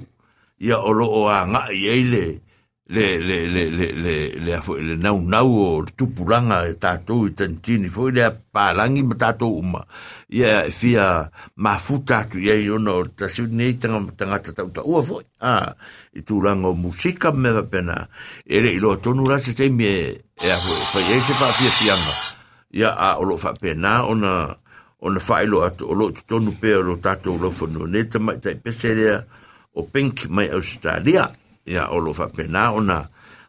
Ia, 0.56 0.80
o 0.80 0.92
lo 0.92 1.04
o 1.04 1.28
a 1.28 1.44
nga 1.44 1.68
i 1.68 1.84
eile 1.88 2.45
le 2.88 3.18
le 3.18 3.48
le 3.48 3.70
le 3.70 3.86
le 3.98 4.14
le 4.38 4.52
a 4.54 4.60
foi 4.62 4.80
le 4.80 4.94
nau 4.94 5.18
nau 5.20 5.48
o 5.58 5.84
tupulanga 5.98 6.60
e 6.70 6.76
tātou 6.78 7.26
i 7.26 7.32
tantini 7.34 7.88
foi 7.90 8.12
le 8.14 8.22
a 8.22 8.30
palangi 8.30 9.02
ma 9.02 9.16
tātou 9.18 9.58
uma. 9.58 9.80
Ia 10.30 10.66
e 10.68 10.70
fia 10.70 11.26
mafuta 11.56 12.22
tu 12.30 12.38
ia 12.38 12.54
i 12.54 12.68
ona 12.70 12.94
o 12.94 13.08
tasiu 13.10 13.48
nei 13.50 13.74
tanga 13.74 14.04
tangata 14.14 14.54
tau 14.54 14.70
ta 14.70 14.84
ua 14.86 15.02
foi. 15.02 15.26
A, 15.42 15.74
i 16.14 16.22
tūlanga 16.22 16.70
o 16.70 16.78
musika 16.78 17.32
me 17.34 17.50
va 17.56 17.64
pena. 17.66 17.96
E 18.46 18.62
le 18.62 18.76
ilo 18.78 18.94
tonu 19.02 19.26
la 19.26 19.40
se 19.42 19.56
teimi 19.58 19.84
e 19.84 19.98
e 20.38 20.52
a 20.52 20.56
foi 20.56 20.78
fai 20.92 21.10
e 21.10 21.18
se 21.20 21.34
fa 21.34 21.50
fia 21.58 21.70
fianga 21.70 22.14
ia, 22.70 22.92
a, 22.94 23.16
o 23.18 23.24
lo 23.26 23.36
fa 23.36 23.50
pena 23.58 24.04
ona 24.06 24.54
ona 25.02 25.20
fa 25.20 25.42
atu 25.42 25.90
olo 25.90 26.12
tonu 26.26 26.54
pe 26.60 26.76
o 26.76 26.82
lo 26.86 26.96
tātou 27.02 27.34
lo 27.42 27.50
fono 27.50 27.86
ne 27.86 28.04
tamai 28.06 28.38
tai 28.38 28.54
pese 28.54 28.94
o 29.74 29.82
pink, 29.82 30.28
mai 30.30 30.48
Australia. 30.48 31.26
ia 31.26 31.45
o 31.66 31.98
lo 31.98 32.14
whapena 32.14 32.70
ona 32.78 33.02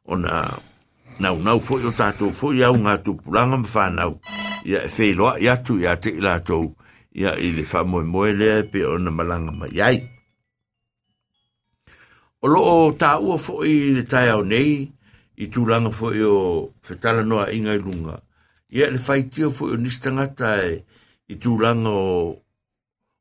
ona 0.09 0.33
nau 1.19 1.37
nau 1.43 1.59
fo 1.59 1.77
o 1.77 1.93
tātou 1.93 2.33
fo 2.33 2.53
i 2.53 2.63
au 2.65 2.75
ngā 2.81 2.97
tupulanga 3.05 3.61
ma 3.61 3.69
whanau 3.69 4.17
ia 4.67 4.83
e 4.83 4.89
wheiloa 4.91 5.39
i 5.39 5.47
atu 5.49 5.79
i 5.79 5.87
te 6.01 6.11
i 6.11 6.21
lātou. 6.21 6.73
Ia 7.17 7.33
i 7.39 7.51
le 7.55 7.63
whamoe 7.65 8.03
moe 8.03 8.33
lea 8.33 8.63
pe 8.71 8.83
ona 8.85 9.11
malanga 9.11 9.51
ma 9.51 9.67
ai. 9.83 10.01
O 12.41 12.47
lo 12.47 12.61
o 12.61 12.91
tā 12.93 13.15
ua 13.23 13.37
fo 13.41 13.63
i 13.65 13.93
le 13.95 14.03
tai 14.05 14.27
au 14.29 14.43
nei 14.45 14.85
i 15.37 15.47
tūlanga 15.53 15.91
fo 15.93 16.11
o 16.11 16.35
whetala 16.85 17.23
noa 17.23 17.47
inga 17.53 17.73
i 17.73 17.81
lunga. 17.81 18.19
Ia 18.69 18.91
le 18.91 18.99
whaitio 18.99 19.49
fo 19.49 19.71
i 19.71 19.77
o 19.77 19.79
nistangata 19.81 20.57
e 20.67 20.75
i 21.31 21.39
tūlanga 21.41 21.89
o 21.89 22.35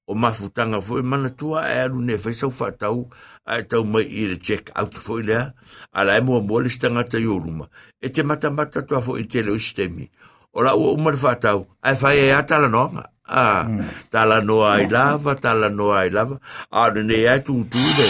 o 0.07 0.15
mafutanga 0.15 0.81
foi 0.81 1.03
mana 1.03 1.31
tua 1.31 1.67
e 1.69 1.81
alu 1.83 2.01
ne 2.01 2.19
fai 2.19 2.33
whaisau 2.33 2.53
whatau 2.59 3.11
e 3.47 3.63
tau 3.63 3.85
mai 3.85 4.07
i 4.07 4.27
le 4.31 4.37
check 4.39 4.71
out 4.75 4.95
foi 4.95 5.23
lea 5.23 5.53
a 5.93 6.05
la 6.05 6.17
e 6.19 6.21
mua 6.21 6.41
mua 6.41 6.63
le 6.63 6.71
stangata 6.71 7.19
i 7.19 7.27
oruma. 7.27 7.67
E 8.01 8.09
te 8.09 8.23
mata 8.23 8.51
mata 8.51 8.83
tua 8.83 9.01
foi 9.03 9.21
i 9.21 9.27
te 9.27 9.43
leo 9.43 9.59
sistemi. 9.59 10.09
O 10.53 10.63
la 10.63 10.75
ua 10.75 10.95
umar 10.95 11.15
whatau, 11.15 11.67
ai 11.83 11.95
whai 12.01 12.19
e 12.19 12.33
a 12.33 12.43
tala 12.43 12.69
noanga. 12.69 13.11
Ah, 13.27 13.67
mm. 13.67 14.11
tala 14.11 14.41
noa 14.41 14.79
i 14.79 14.87
lava, 14.87 15.35
tala 15.35 15.69
noa 15.69 16.07
i 16.07 16.11
lava. 16.11 16.39
A 16.71 16.87
alu 16.87 17.03
ne 17.03 17.27
e 17.27 17.39
tu 17.43 17.65
tu 17.67 17.79
le. 17.99 18.09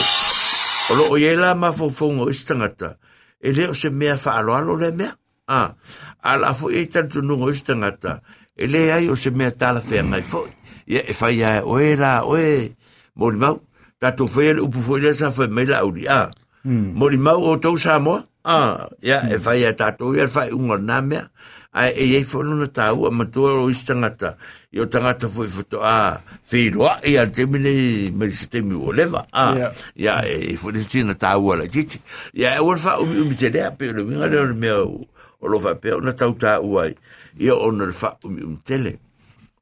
O 0.91 0.95
lo 0.95 1.05
o 1.13 1.17
ye 1.17 1.35
la 1.37 1.55
mafofongo 1.55 1.91
fo 1.91 1.97
fongo 1.97 2.31
i 2.31 2.35
stangata. 2.35 2.97
E 3.41 3.53
leo 3.53 3.73
se 3.75 3.89
mea 3.91 4.17
wha 4.17 4.37
alo 4.37 4.53
alo 4.55 4.77
le 4.77 4.93
mea. 4.93 5.17
a 5.49 5.75
a 6.23 6.37
la 6.37 6.53
foi 6.53 6.83
e 6.83 6.87
tantunungo 6.87 7.51
i 7.51 7.55
stangata. 7.55 8.21
E 8.55 8.67
le 8.67 8.93
ai 8.93 9.09
o 9.09 9.17
se 9.17 9.31
mea 9.31 9.51
tala 9.51 9.81
whea 9.81 10.03
ngai 10.03 10.23
fo. 10.23 10.45
Ia 10.87 11.03
e 11.03 11.15
whai 11.21 11.43
ai, 11.43 11.61
oe 11.63 11.97
la, 11.97 12.23
oe, 12.25 12.75
mori 13.15 13.39
mau. 13.39 13.61
Tatou 13.97 14.29
fai 14.29 14.53
le 14.53 14.61
upu 14.61 14.83
foi 14.85 15.01
le 15.01 15.15
sa 15.17 15.31
fai 15.33 15.49
mai 15.49 15.65
la 15.65 15.81
uri 15.81 16.05
a 16.05 16.29
mori 16.69 17.17
mau 17.17 17.41
o 17.41 17.57
tau 17.57 17.79
sa 17.81 17.97
mo 17.99 18.21
a 18.45 18.85
ya 19.01 19.23
e 19.25 19.39
fai 19.41 19.65
a 19.65 19.73
tatou 19.73 20.13
ia 20.13 20.29
fai 20.29 20.53
unga 20.53 20.77
na 20.77 21.01
mea. 21.01 21.31
A 21.73 21.89
e 21.89 22.13
ei 22.13 22.25
fono 22.25 22.53
na 22.61 22.67
tau 22.69 23.07
a 23.07 23.11
matua 23.11 23.55
o 23.57 23.71
istangata 23.71 24.37
i 24.73 24.81
o 24.81 24.87
tangata 24.87 25.29
foi 25.29 25.47
foto 25.49 25.81
a 25.81 26.21
whiroa 26.53 27.01
i 27.09 27.17
a 27.17 27.25
te 27.25 27.47
mine 27.47 28.13
mai 28.13 28.31
se 28.33 28.51
te 28.53 28.61
miu 28.61 28.85
o 28.85 28.93
leva 28.93 29.25
a 29.33 29.73
ya 29.97 30.21
e 30.29 30.57
foi 30.61 30.73
le 30.77 30.85
tina 30.85 31.15
tau 31.15 31.53
ala 31.53 31.65
titi. 31.65 31.97
Ya 32.37 32.53
e 32.53 32.61
wan 32.61 32.77
fa 32.77 33.01
umi 33.01 33.17
umi 33.17 33.35
te 33.35 33.49
lea 33.49 33.71
pe 33.73 33.93
le 33.97 34.05
winga 34.05 34.29
leo 34.29 34.53
mea 34.53 34.85
o 34.85 35.49
lo 35.49 35.59
fa 35.59 35.73
pe 35.75 35.97
o 35.97 36.01
na 36.05 36.13
tau 36.13 36.37
tau 36.37 36.85
ai. 36.85 36.93
I 37.41 37.49
o 37.49 37.71
na 37.73 37.89
le 37.89 37.93
fa 37.97 38.13
umi 38.25 38.45
umi 38.45 38.61
tele 38.61 38.99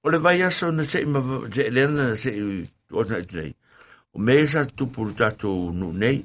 o 0.04 0.10
le 0.10 0.18
vai 0.18 0.42
aso 0.42 0.70
na 0.72 0.84
se 0.84 1.00
ima 1.00 1.20
se 1.50 1.70
lena 1.70 2.08
na 2.10 2.16
se 2.16 2.30
o 2.92 3.04
na 3.08 3.24
tnei 3.24 3.54
o 4.12 4.18
me 4.18 4.46
sa 4.46 4.66
tupu 4.66 5.10
tatou 5.12 5.72
nu 5.72 5.92
nei. 5.92 6.24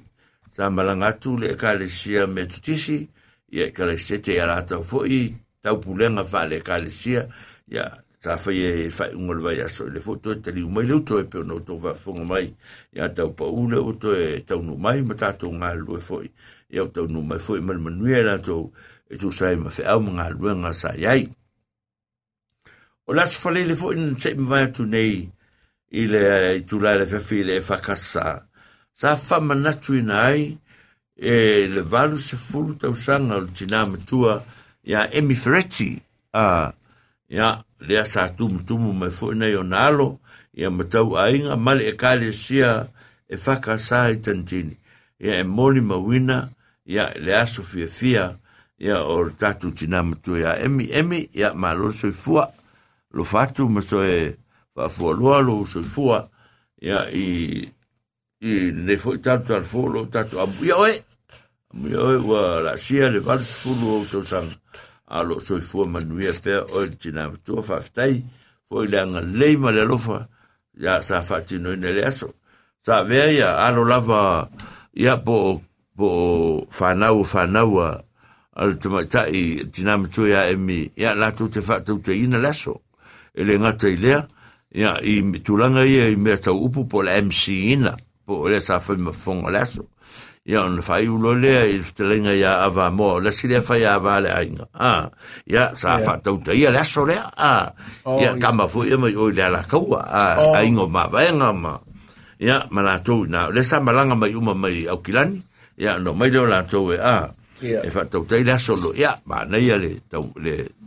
Sa 0.56 0.70
malanga 0.70 1.08
atu 1.08 1.38
le 1.38 1.56
ka 1.56 1.74
le 1.74 1.88
sia 1.90 2.28
me 2.28 2.46
tutisi, 2.46 3.08
ia 3.52 3.72
ka 3.72 3.86
le 3.86 3.98
sete 3.98 4.36
ia 4.36 4.46
rata 4.46 4.82
foi, 4.84 5.34
tau 5.64 5.80
pulenga 5.80 6.24
fa 6.24 6.46
le 6.46 6.60
ka 6.62 6.78
le 6.78 6.92
sia 6.92 7.26
ia 7.72 7.88
ta 8.22 8.38
fa 8.38 8.52
ye 8.52 8.90
fa 8.92 9.08
un 9.16 9.32
le 9.32 9.42
vai 9.42 9.62
aso 9.62 9.88
le 9.88 10.00
foto 10.04 10.36
te 10.36 10.52
li 10.52 10.68
mai 10.68 10.86
luto 10.86 11.18
e 11.20 11.24
pe 11.24 11.40
no 11.40 11.60
to 11.64 11.78
va 11.80 11.96
fonga 11.96 12.26
mai, 12.28 12.52
ia 12.94 13.08
tau 13.10 13.32
pa 13.34 13.48
ule 13.48 13.80
o 13.80 13.94
to 13.96 14.12
e 14.14 14.44
tau 14.44 14.62
nu 14.62 14.76
mai 14.76 15.02
ma 15.02 15.16
tato 15.16 15.48
nga 15.56 15.74
lu 15.74 15.96
e 15.96 16.02
foi. 16.04 16.28
Ia 16.70 16.86
tau 16.92 17.08
nu 17.08 17.24
mai 17.24 17.40
foi 17.40 17.62
mal 17.62 17.80
manuel 17.80 18.30
ato 18.30 18.70
e, 19.10 19.16
e 19.16 19.18
tu 19.18 19.32
sai 19.32 19.56
ma 19.56 19.72
fe 19.72 19.88
au 19.88 20.04
mga 20.04 20.30
lu 20.36 20.52
nga 20.62 20.74
sa 20.74 20.92
yai 20.94 21.32
o 23.10 23.14
las 23.14 23.40
fa 23.42 23.50
le 23.50 23.76
foi 23.76 23.96
se 24.20 24.36
me 24.36 24.46
vai 24.46 24.72
tu 24.72 24.86
nei. 24.86 25.30
I 25.92 26.06
le, 26.06 26.22
i 26.60 26.62
tu 26.62 26.78
le 26.80 27.06
fe 27.06 27.44
le 27.44 27.56
e 27.58 27.62
fa 27.62 27.78
kasa 27.82 28.46
sa 28.94 29.16
fa 29.16 29.40
manatu 29.40 29.96
ina 29.98 30.28
ai 30.30 30.58
e 31.16 31.68
le 31.68 31.82
valu 31.82 32.18
se 32.18 32.38
fulu 32.38 32.76
tau 32.78 32.94
sanga 32.94 33.38
o 33.38 33.46
tina 33.46 33.86
matua 33.86 34.44
ya 34.84 35.10
emi 35.12 35.36
ferretti. 35.36 35.98
A 36.34 36.72
ya 37.28 37.64
le 37.80 37.98
asa 37.98 38.30
tum 38.30 38.64
tum 38.66 39.00
me 39.00 39.10
fo, 39.10 39.34
nei 39.34 39.56
o 39.56 39.64
nalo 39.64 40.20
ya 40.54 40.70
matau 40.70 41.18
ainga 41.18 41.58
male 41.58 41.90
e 41.90 41.94
kale 41.98 42.32
sia 42.34 42.88
e 43.28 43.38
fa 43.38 43.58
kasa 43.58 44.12
i 44.14 44.18
tantini. 44.22 44.78
Ya 45.18 45.40
e 45.40 45.44
moni 45.44 45.82
mawina 45.82 46.50
ya 46.86 47.10
le 47.18 47.34
aso 47.34 47.64
fia 47.64 47.88
fia 47.88 48.38
ya 48.78 49.02
o 49.02 49.30
tatu 49.30 49.72
tina 49.72 50.04
matua 50.04 50.40
ya 50.40 50.60
emi 50.62 50.86
emi 50.94 51.30
ya 51.34 51.54
malo 51.54 51.90
so 51.92 52.12
fua 52.12 52.54
lo 53.12 53.24
fatu 53.24 53.70
ma 53.70 53.82
so 53.82 54.04
e 54.04 54.38
fa 54.74 54.90
fo 54.90 55.12
lo 55.14 55.42
lo 55.42 55.66
so 55.66 55.84
fo 55.84 56.30
ya 56.82 57.10
i 57.12 57.66
i 58.42 58.72
le 58.72 58.98
fo 58.98 59.18
tanto 59.20 59.56
al 59.56 59.66
fo 59.66 59.88
lo 59.88 60.08
tanto 60.08 60.42
a 60.42 60.48
ya 60.62 60.76
oe 60.78 60.94
mi 61.74 61.94
oe 61.94 62.18
wa 62.18 62.62
la 62.62 62.78
sia 62.78 63.10
le 63.10 63.20
val 63.20 63.42
fo 63.42 63.74
lo 63.74 64.06
to 64.12 64.24
sang 64.24 64.50
a 65.10 65.24
lo 65.24 65.40
so 65.40 65.60
fo 65.62 65.86
manuia 65.86 66.34
fe 66.34 66.58
o 66.58 66.88
tina 67.02 67.30
to 67.44 67.62
fa 67.62 67.82
stai 67.82 68.24
fo 68.68 68.84
le 68.86 69.00
nga 69.06 69.22
le 69.22 69.58
ma 69.58 69.72
le 69.72 69.84
lofa 69.84 70.28
ya 70.80 71.02
sa 71.02 71.22
fa 71.22 71.42
tino 71.42 71.76
ne 71.76 71.92
le 71.92 72.06
aso. 72.06 72.34
Sa 72.80 73.04
ve 73.04 73.36
ya 73.36 73.60
a 73.66 73.72
lo 73.76 73.84
lava 73.84 74.48
ya 74.94 75.18
po 75.20 75.60
po 75.98 76.08
fa 76.72 76.96
na 76.96 77.12
u 77.12 77.24
fa 77.28 77.44
na 77.46 77.66
u 77.68 77.84
al 78.60 78.72
tuma 78.80 79.04
tai 79.04 79.68
tina 79.72 79.98
mtu 79.98 80.28
ya 80.28 80.48
emi 80.48 80.92
ya 80.96 81.16
la 81.16 81.32
tu 81.32 81.50
te 81.50 81.62
fa 81.62 81.82
tu 81.84 82.00
te 82.00 82.16
ina 82.16 82.38
laso 82.38 82.82
ele 83.40 83.56
ngata 83.56 83.88
ilea 83.88 84.20
ia 84.76 85.00
i 85.02 85.24
tulanga 85.40 85.88
ia 85.88 86.12
i 86.12 86.16
mea 86.20 86.38
tau 86.38 86.60
upu 86.60 86.84
po 86.86 87.02
la 87.02 87.16
MC 87.16 87.74
ina 87.74 87.96
po 88.28 88.46
le 88.52 88.60
sa 88.60 88.84
fa 88.84 88.94
ma 89.00 89.16
fonga 89.16 89.50
laso. 89.50 89.88
Ia 90.50 90.66
ona 90.66 90.82
fai 90.82 91.06
ulo 91.06 91.36
lea 91.38 91.66
i 91.70 91.78
telenga 91.94 92.34
ia 92.34 92.66
ava 92.66 92.90
mo 92.92 93.20
la 93.22 93.32
si 93.32 93.48
lea 93.48 93.62
fai 93.62 93.86
ava 93.86 94.20
le 94.22 94.30
ainga. 94.30 94.66
Ah 94.74 95.10
ia 95.48 95.74
sa 95.74 95.98
fa 96.04 96.18
tau 96.22 96.38
ta 96.44 96.52
ia 96.54 96.70
le 96.70 96.80
aso 96.84 97.06
lea 97.06 97.32
ah 97.38 97.70
ia 98.20 98.36
kama 98.38 98.68
fu 98.68 98.84
ia 98.84 98.98
mai 98.98 99.16
oi 99.16 99.34
lea 99.34 99.50
la 99.50 99.62
kaua 99.64 100.02
ah 100.04 100.36
aingo 100.58 100.86
ma 100.90 101.08
vaenga 101.08 101.50
ma 101.54 101.74
ia 102.40 102.66
ma 102.70 102.82
la 102.82 103.00
tau 103.00 103.26
na 103.26 103.50
le 103.50 103.62
sa 103.64 103.80
malanga 103.80 104.16
mai 104.16 104.34
uma 104.36 104.54
mai 104.54 104.86
au 104.90 105.02
kilani 105.02 105.42
ia 105.78 105.98
no 105.98 106.14
mai 106.14 106.30
leo 106.34 106.46
la 106.46 106.64
tau 106.64 106.94
e 106.94 106.98
ah 106.98 107.30
e 107.62 107.90
fa 107.92 108.06
tau 108.10 108.26
ta 108.26 108.38
ia 108.38 108.56
aso 108.56 108.74
lo 108.78 108.90
ia 108.96 109.18
ma 109.26 109.46
na 109.46 109.58
ia 109.58 109.78
le 109.78 110.02
tau 110.10 110.34
le 110.40 110.79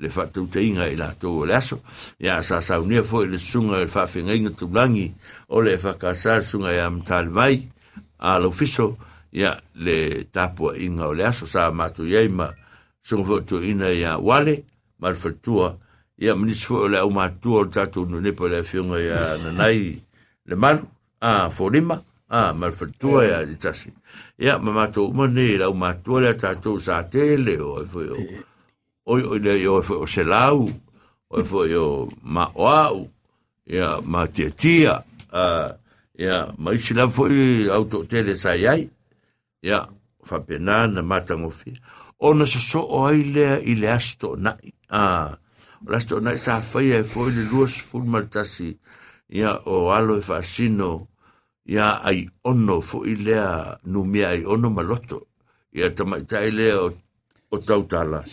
le 0.00 0.08
fa 0.08 0.26
tau 0.32 0.48
te 0.48 0.64
inga 0.64 0.88
i 0.88 0.96
la 0.96 1.12
tau 1.12 1.44
le 1.44 1.54
aso. 1.54 1.80
Ia 2.18 2.40
sa 2.42 2.60
sa 2.64 2.80
unia 2.80 3.04
fo 3.04 3.22
le 3.28 3.38
sunga 3.38 3.82
le 3.84 3.88
fa 3.92 4.06
finga 4.08 4.34
inga 4.34 4.50
tulangi 4.56 5.10
o 5.52 5.60
le 5.60 5.76
fa 5.78 5.94
ka 6.00 6.14
sa 6.16 6.40
sunga 6.42 6.72
ia 6.72 6.88
mtal 6.90 7.28
vai 7.28 7.60
a 8.18 8.38
lo 8.40 8.50
fiso 8.50 8.96
ya 9.32 9.54
le 9.74 10.24
tapua 10.32 10.76
inga 10.80 11.08
o 11.08 11.14
le 11.14 11.28
aso. 11.28 11.46
Sa 11.46 11.70
matu 11.70 12.08
iei 12.08 12.28
ma 12.28 12.48
sunga 13.04 13.24
fo 13.28 13.40
tu 13.44 13.60
ina 13.62 13.92
ya 13.92 14.16
wale 14.18 14.64
mal 15.00 15.16
fatua 15.16 15.76
ia, 16.20 16.36
minis 16.36 16.64
fo 16.64 16.88
le 16.88 16.98
au 17.00 17.10
matu 17.10 17.54
o 17.56 17.64
tatu 17.64 18.06
no 18.06 18.20
ne 18.20 18.32
po 18.32 18.48
le 18.48 18.62
fiunga 18.62 19.00
ya 19.00 19.36
nanai, 19.40 19.96
le 20.44 20.54
malu 20.56 20.84
a 21.20 21.50
fo 21.50 21.68
lima 21.68 21.96
a 22.28 22.52
mal 22.52 22.72
fatua 22.72 23.24
ia 23.24 23.40
i 23.42 23.56
tasi 23.56 23.92
Ia, 24.40 24.58
ma 24.58 24.72
matu 24.72 25.04
umane 25.08 25.44
i 25.44 25.56
le 25.60 25.64
au 25.64 25.74
matu 25.74 26.20
le 26.20 26.34
tatu 26.36 26.80
sa 26.80 27.02
tele 27.04 27.56
o 27.60 27.80
e 27.82 27.86
fo 27.88 28.04
yo 28.04 28.16
o 28.16 28.20
e- 28.20 28.49
oi 29.06 29.22
oi 29.22 29.38
le 29.38 29.56
yo 29.62 29.82
fo 29.82 30.02
o 30.04 30.06
se 30.06 30.22
o 31.30 31.44
fo 31.44 31.64
yo 31.64 32.08
ma 32.22 32.50
wau 32.54 33.08
ya 33.66 34.00
ma 34.04 34.26
tia 34.26 34.50
tia 34.50 35.04
a 35.32 35.72
ia 36.18 36.52
mai 36.58 36.76
sila 36.78 37.08
foi 37.08 37.68
auto 37.70 38.04
tele 38.04 38.36
sai 38.36 38.66
ai 38.66 38.82
ia 39.62 39.88
fa 40.24 40.40
pena 40.40 40.86
na 40.86 41.02
mata 41.02 41.36
ngofi 41.36 41.72
ona 42.18 42.44
so 42.46 42.58
so 42.58 42.80
o 42.84 43.06
ai 43.06 43.22
le 43.22 43.62
i 43.64 43.74
le 43.74 43.88
asto 43.88 44.36
na 44.36 44.52
a 44.90 45.32
o 45.86 45.88
asto 45.94 46.20
na 46.20 46.36
sa 46.36 46.60
fai 46.60 46.92
e 46.92 47.00
foi 47.04 47.32
le 47.32 47.48
luas 47.48 47.80
ful 47.80 48.04
maltasi 48.04 48.76
ia 49.32 49.56
o 49.64 49.88
alo 49.94 50.18
e 50.18 50.22
fasino 50.22 51.08
ia 51.64 52.04
ai 52.04 52.28
ono 52.44 52.80
fo 52.84 53.06
i 53.06 53.16
le 53.16 53.38
nu 53.88 54.04
mi 54.04 54.20
ai 54.24 54.44
ono 54.44 54.68
maloto 54.68 55.30
ia 55.72 55.88
tamaitai 55.94 56.50
le 56.52 56.68
o 56.74 56.86
o 57.50 57.58
tautala 57.58 58.24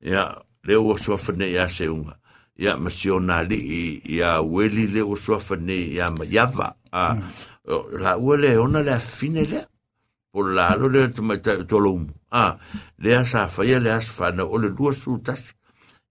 ia 0.00 0.36
le 0.64 0.74
o 0.76 0.96
so 0.96 1.16
fa 1.16 1.32
ne 1.32 1.50
ia 1.50 1.68
se 1.68 1.88
unga 1.88 2.18
ia 2.58 2.76
masionali 2.76 3.58
ia 4.04 4.40
weli 4.40 4.86
le 4.86 5.02
o 5.02 5.16
so 5.16 5.38
fa 5.38 5.56
ne 5.56 5.76
ia 5.96 6.10
ma 6.10 6.24
yava. 6.24 6.76
A 6.92 7.16
la 7.98 8.16
ua 8.16 8.36
le 8.36 8.56
ona 8.56 8.82
le 8.82 8.92
afine 8.92 9.44
le 9.44 9.60
po 10.32 10.42
la 10.42 10.76
lo 10.76 10.88
le 10.88 11.10
te 11.12 11.20
mai 11.20 11.40
to 11.40 11.78
lo 11.78 12.00
a 12.30 12.56
le 12.98 13.16
asa 13.16 13.48
fa 13.48 13.64
ia 13.64 13.80
le 13.80 13.90
asa 13.92 14.12
fa 14.12 14.26
na 14.32 14.44
o 14.44 14.56
le 14.58 14.70
dua 14.70 14.92
su 14.92 15.18
tas 15.18 15.54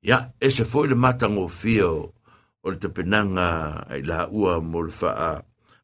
ya 0.02 0.34
ese 0.40 0.66
foi 0.66 0.88
le 0.88 0.96
matango 0.96 1.48
fio 1.48 2.14
o 2.62 2.66
le 2.70 2.78
te 2.78 2.90
penanga 2.90 3.48
ai 3.90 4.02
la 4.02 4.28
ua 4.30 4.62
mo 4.62 4.82
le 4.86 4.92
fa 4.92 5.10
a 5.16 5.32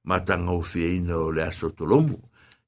matango 0.03 0.61
fio 0.61 0.87
ina 0.87 1.17
o 1.17 1.31
le 1.31 1.41
aso 1.43 1.71
to 1.71 1.85
lo 1.85 2.03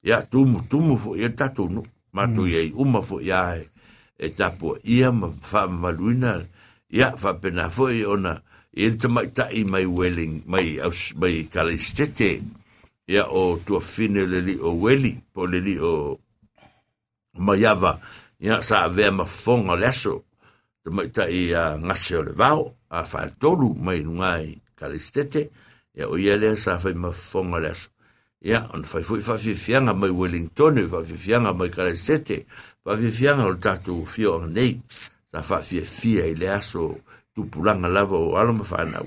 ya 0.02 0.22
tumu 0.22 0.66
tumu 0.70 0.98
fo 0.98 1.16
ia 1.16 1.28
tatu 1.30 1.68
no 1.68 1.82
matu 2.12 2.46
ia 2.46 2.72
uma 2.74 3.02
fo 3.02 3.20
ia 3.20 3.56
e 3.60 3.73
E 4.18 4.30
tapo 4.30 4.78
ia 4.86 5.10
ma 5.10 5.32
fa 5.42 5.66
maluina 5.66 6.38
ia 6.90 7.16
fa 7.18 7.34
pena 7.34 7.66
foi 7.70 8.06
ona 8.06 8.38
e 8.70 8.90
te 8.94 9.08
mai 9.08 9.28
tai 9.34 9.64
mai 9.66 9.86
welling, 9.86 10.46
mai 10.46 10.78
aus, 10.78 11.14
mai 11.18 11.46
kalistete 11.50 12.42
ia 13.10 13.26
o 13.26 13.58
tua 13.66 13.80
fine 13.80 14.22
le 14.26 14.40
li 14.40 14.54
o 14.58 14.70
weli 14.78 15.18
po 15.32 15.46
le 15.46 15.58
li 15.60 15.76
o 15.78 16.14
maiava. 17.38 17.98
Ia 18.44 18.62
sa 18.62 18.88
ve 18.88 19.10
ma 19.10 19.24
fonga 19.26 19.74
leso 19.74 20.22
te 20.82 20.90
mai 20.90 21.08
tai 21.10 21.54
a 21.54 21.78
ngase 21.78 22.14
o 22.18 22.22
le 22.22 22.32
vao 22.32 22.62
a 22.90 23.02
fa 23.06 23.26
tolu 23.40 23.74
mai 23.74 24.02
nungai 24.06 24.54
kalistete 24.78 25.50
ia 25.94 26.06
o 26.10 26.18
ia 26.18 26.36
le 26.38 26.54
sa 26.58 26.78
fai 26.82 26.94
ma 26.94 27.10
fonga 27.10 27.58
leso 27.62 27.93
ia 28.44 28.60
on 28.76 28.84
fai 28.84 29.02
fui 29.02 29.20
fa 29.24 29.38
fianga 29.40 29.96
mai 29.96 30.12
Wellington 30.12 30.84
fa 30.88 31.00
fianga 31.02 31.56
mai 31.56 31.70
kalistete 31.72 32.44
fa 32.84 32.96
fianga 32.96 33.48
o 33.48 33.56
tatu 33.56 34.04
fio 34.06 34.44
nei 34.46 34.78
sa 35.32 35.42
fa 35.42 35.58
fia 35.60 36.26
i 36.28 36.36
le 36.38 36.48
aso 36.52 37.00
tupulanga 37.34 37.88
lava 37.88 38.16
o 38.16 38.36
alo 38.38 38.52
ma 38.54 38.64
whanau. 38.64 39.06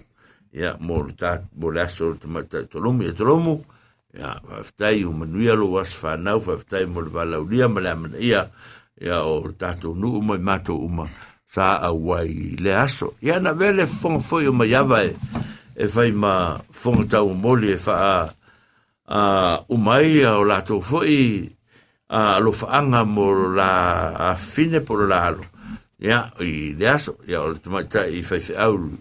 Ia, 0.51 0.75
mo 0.79 1.01
le 1.05 1.13
tā, 1.15 1.37
mo 1.55 1.71
le 1.71 1.81
aso 1.83 2.13
te 2.19 2.27
mata 2.27 2.63
tolomu, 2.67 3.05
ia 3.05 3.13
tolomu, 3.15 3.57
ia, 4.15 4.33
whaftai 4.47 5.05
o 5.05 5.13
manuia 5.15 5.55
lo 5.55 5.71
was 5.77 5.93
whanau, 6.01 6.41
whaftai 6.43 6.85
mo 6.91 7.03
le 7.03 7.11
walau 7.13 7.47
lia 7.47 7.67
ma 7.71 7.83
le 7.83 7.91
amana 7.91 8.19
ia, 8.19 8.47
ia 8.99 9.21
o 9.23 9.39
le 9.45 9.53
tātou 9.59 9.95
nu 9.95 10.17
uma 10.19 10.35
i 10.35 10.43
mato 10.43 10.75
uma, 10.75 11.07
sa 11.47 11.77
a 11.79 11.91
wai 11.93 12.57
le 12.59 12.75
aso. 12.75 13.13
Ia, 13.23 13.39
na 13.39 13.53
vele 13.53 13.87
fonga 13.87 14.19
foi 14.19 14.47
o 14.47 14.53
mai 14.55 14.73
awa 14.75 15.03
e, 15.05 15.13
e 15.77 15.87
whai 15.93 16.11
ma 16.11 16.33
fonga 16.71 17.07
tau 17.15 17.31
moli 17.35 17.71
e 17.75 17.79
fa 17.79 17.95
a 17.95 18.13
umai 19.07 20.25
o 20.25 20.43
lato 20.43 20.81
foi 20.81 21.47
a 22.09 22.39
lo 22.39 22.51
whaanga 22.51 23.03
mo 23.03 23.55
la 23.55 24.31
a 24.31 24.35
fine 24.35 24.81
por 24.81 25.07
la 25.07 25.27
alo 25.27 25.43
ya 25.99 26.31
i 26.39 26.73
le 26.73 26.87
aso 26.87 27.17
ya 27.27 27.41
o 27.41 27.53
te 27.55 27.69
mai 27.69 27.87
i 28.11 28.23
fai 28.23 28.39
fai 28.39 28.55
au 28.55 28.91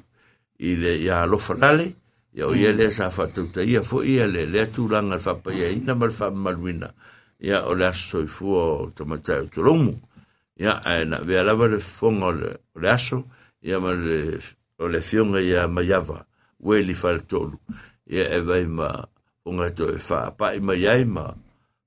i 0.58 0.76
le 0.76 1.02
ya 1.02 1.26
lo 1.26 1.38
fanale 1.38 1.94
ya 2.32 2.46
o 2.46 2.54
ia 2.54 2.72
le 2.72 2.90
sa 2.90 3.10
fa 3.10 3.26
tu 3.26 3.50
te 3.50 3.66
ia 3.66 3.82
fo 3.82 4.02
ia 4.02 4.26
le 4.26 4.46
le 4.46 4.66
tu 4.70 4.88
langa 4.88 5.18
fa 5.18 5.34
pa 5.34 5.50
ia 5.52 5.70
ina 5.70 5.94
mal 5.94 6.10
fa 6.10 6.30
malwina 6.30 6.94
ya 7.38 7.66
o 7.66 7.74
le 7.74 7.86
aso 7.86 8.22
i 8.22 8.26
fu 8.26 8.90
te 8.94 9.04
mai 9.04 9.18
tai 9.18 9.46
tu 9.50 9.62
lomu 9.62 9.94
ya 10.56 10.80
na 11.04 11.18
ve 11.22 11.38
ala 11.38 11.54
le 11.66 11.78
fonga 11.78 12.30
le 12.32 12.50
le 12.74 12.88
aso 12.90 13.26
ya 13.62 13.78
ma 13.78 13.94
le 13.94 14.38
o 14.78 14.88
le 14.88 15.00
fionga 15.00 15.40
ya 15.40 15.68
mayava 15.68 16.26
weli 16.60 16.94
fa 16.94 17.12
le 17.12 17.20
tolu. 17.20 17.58
Ya 18.06 18.22
e 18.30 18.40
vai 18.40 18.66
ma 18.66 19.08
o 19.46 19.54
ngai 19.54 19.72
to 19.78 19.86
e 19.94 19.98
wha 20.08 20.30
pae 20.38 20.58
mai 20.60 20.82
ai 20.90 21.04
ma. 21.06 21.30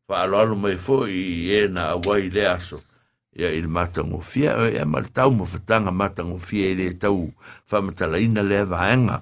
Wha 0.07 0.15
alalo 0.23 0.55
mai 0.55 0.77
fo 0.79 1.03
i 1.03 1.51
e 1.51 1.67
na 1.67 1.91
awai 1.95 2.31
le 2.31 2.43
aso. 2.47 2.79
Ia 3.35 3.51
il 3.53 3.67
matango 3.67 4.19
fia 4.23 4.55
ia 4.71 4.85
ma 4.87 5.03
le 5.03 5.11
tau 5.11 5.31
mo 5.31 5.45
fatanga 5.45 5.91
matango 5.91 6.39
fia 6.39 6.71
i 6.71 6.75
le 6.79 6.95
tau 6.95 7.29
wha 7.69 8.17
ina 8.17 8.41
le 8.41 8.63
vaenga 8.65 9.21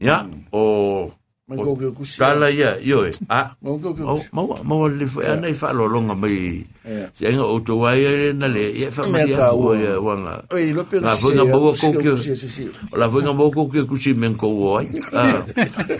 ia 0.00 0.24
o 0.52 1.12
tala 2.18 2.50
ia 2.50 2.78
io 2.78 3.06
e 3.06 3.10
a 3.28 3.50
maua 4.32 4.62
maua 4.62 4.88
le 4.88 5.06
foi 5.06 5.26
ana 5.26 5.48
i 5.50 5.54
faalologa 5.54 6.14
mai 6.14 6.62
seaiga 7.18 7.42
outou 7.42 7.86
ai 7.86 8.32
na 8.32 8.46
le 8.48 8.70
ia 8.70 8.90
faamalia 8.90 9.52
ua. 9.52 9.74
ia 9.76 10.00
uaga 10.00 10.42
ga 11.02 11.16
foiga 11.18 11.44
maua 11.44 11.72
koukio 11.74 12.14
o 12.92 12.96
la 12.96 13.10
foiga 13.10 13.32
maua 13.34 13.50
koukio 13.50 13.82
kusi 13.86 14.14
men 14.14 14.34
kou 14.38 14.78
ai 14.78 14.86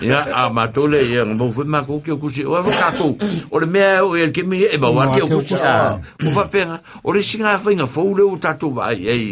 ia 0.01 0.23
a 0.35 0.49
matou 0.51 0.87
le 0.87 1.03
ia 1.03 1.25
ga 1.27 1.35
mau 1.35 1.51
foi 1.51 1.65
makoukio 1.67 2.17
kusi 2.17 2.45
oa 2.47 2.63
fakakou 2.63 3.19
o 3.51 3.57
le 3.59 3.67
mea 3.67 4.05
o 4.07 4.17
ia 4.17 4.31
kemi 4.31 4.65
e 4.71 4.79
maua 4.79 5.11
ke 5.11 5.23
o 5.23 5.29
kusi 5.29 5.55
a 5.59 5.99
o 5.99 6.31
faapega 6.31 6.81
o 7.05 7.13
le 7.13 7.23
siga 7.23 7.59
faiga 7.59 7.87
fou 7.91 8.15
le 8.15 8.23
o 8.23 8.39
tatou 8.39 8.71
vaai 8.71 9.03
ai 9.09 9.27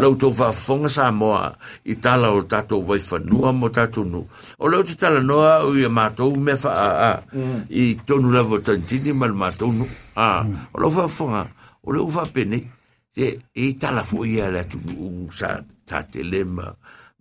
loutou 0.00 0.32
faafofoga 0.32 0.88
sa 0.88 1.10
moa 1.10 1.56
i 1.84 1.96
tala 1.96 2.30
o 2.30 2.42
tatou 2.44 2.82
vaifanua 2.84 3.52
mo 3.52 3.68
tatou 3.72 4.04
nu 4.04 4.26
o 4.62 4.68
leu 4.70 4.84
te 4.86 4.94
talanoa 4.94 5.64
o 5.66 5.74
ia 5.74 5.90
mātou 5.90 6.36
me 6.38 6.54
fa 6.54 6.72
a 6.78 6.90
a 7.08 7.12
i 7.74 7.96
tonu 8.06 8.30
lavo 8.30 8.60
tantini 8.62 9.12
ma 9.12 9.26
le 9.26 9.34
mātou 9.34 9.74
no 9.74 9.88
a 10.14 10.46
o 10.46 10.82
lo 10.82 10.90
fa 10.94 11.08
fonga 11.10 11.42
o 11.82 11.92
le 11.92 11.98
ufa 11.98 12.28
pene 12.30 12.60
te 13.14 13.32
e 13.54 13.72
tala 13.82 14.04
fo 14.06 14.22
ia 14.24 14.52
le 14.54 14.62
atu 14.62 14.78
u 14.94 15.26
sa 15.34 15.56
ta 15.86 16.04
te 16.06 16.22
lema 16.22 16.70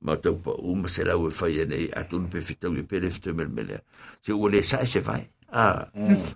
ma 0.06 0.18
tau 0.22 0.38
pa 0.44 0.54
u 0.54 0.76
ma 0.78 0.90
se 0.90 1.06
lau 1.06 1.26
e 1.28 1.34
fai 1.34 1.62
ane 1.66 1.90
atu 1.98 2.22
pe 2.30 2.46
fitau 2.46 2.78
i 2.78 2.86
pere 2.86 3.10
fitu 3.10 3.34
mele 3.34 3.50
mele 3.58 3.82
se 4.22 4.38
u 4.38 4.48
le 4.48 4.62
sa 4.64 4.86
se 4.86 5.02
fai 5.02 5.26
a 5.50 5.66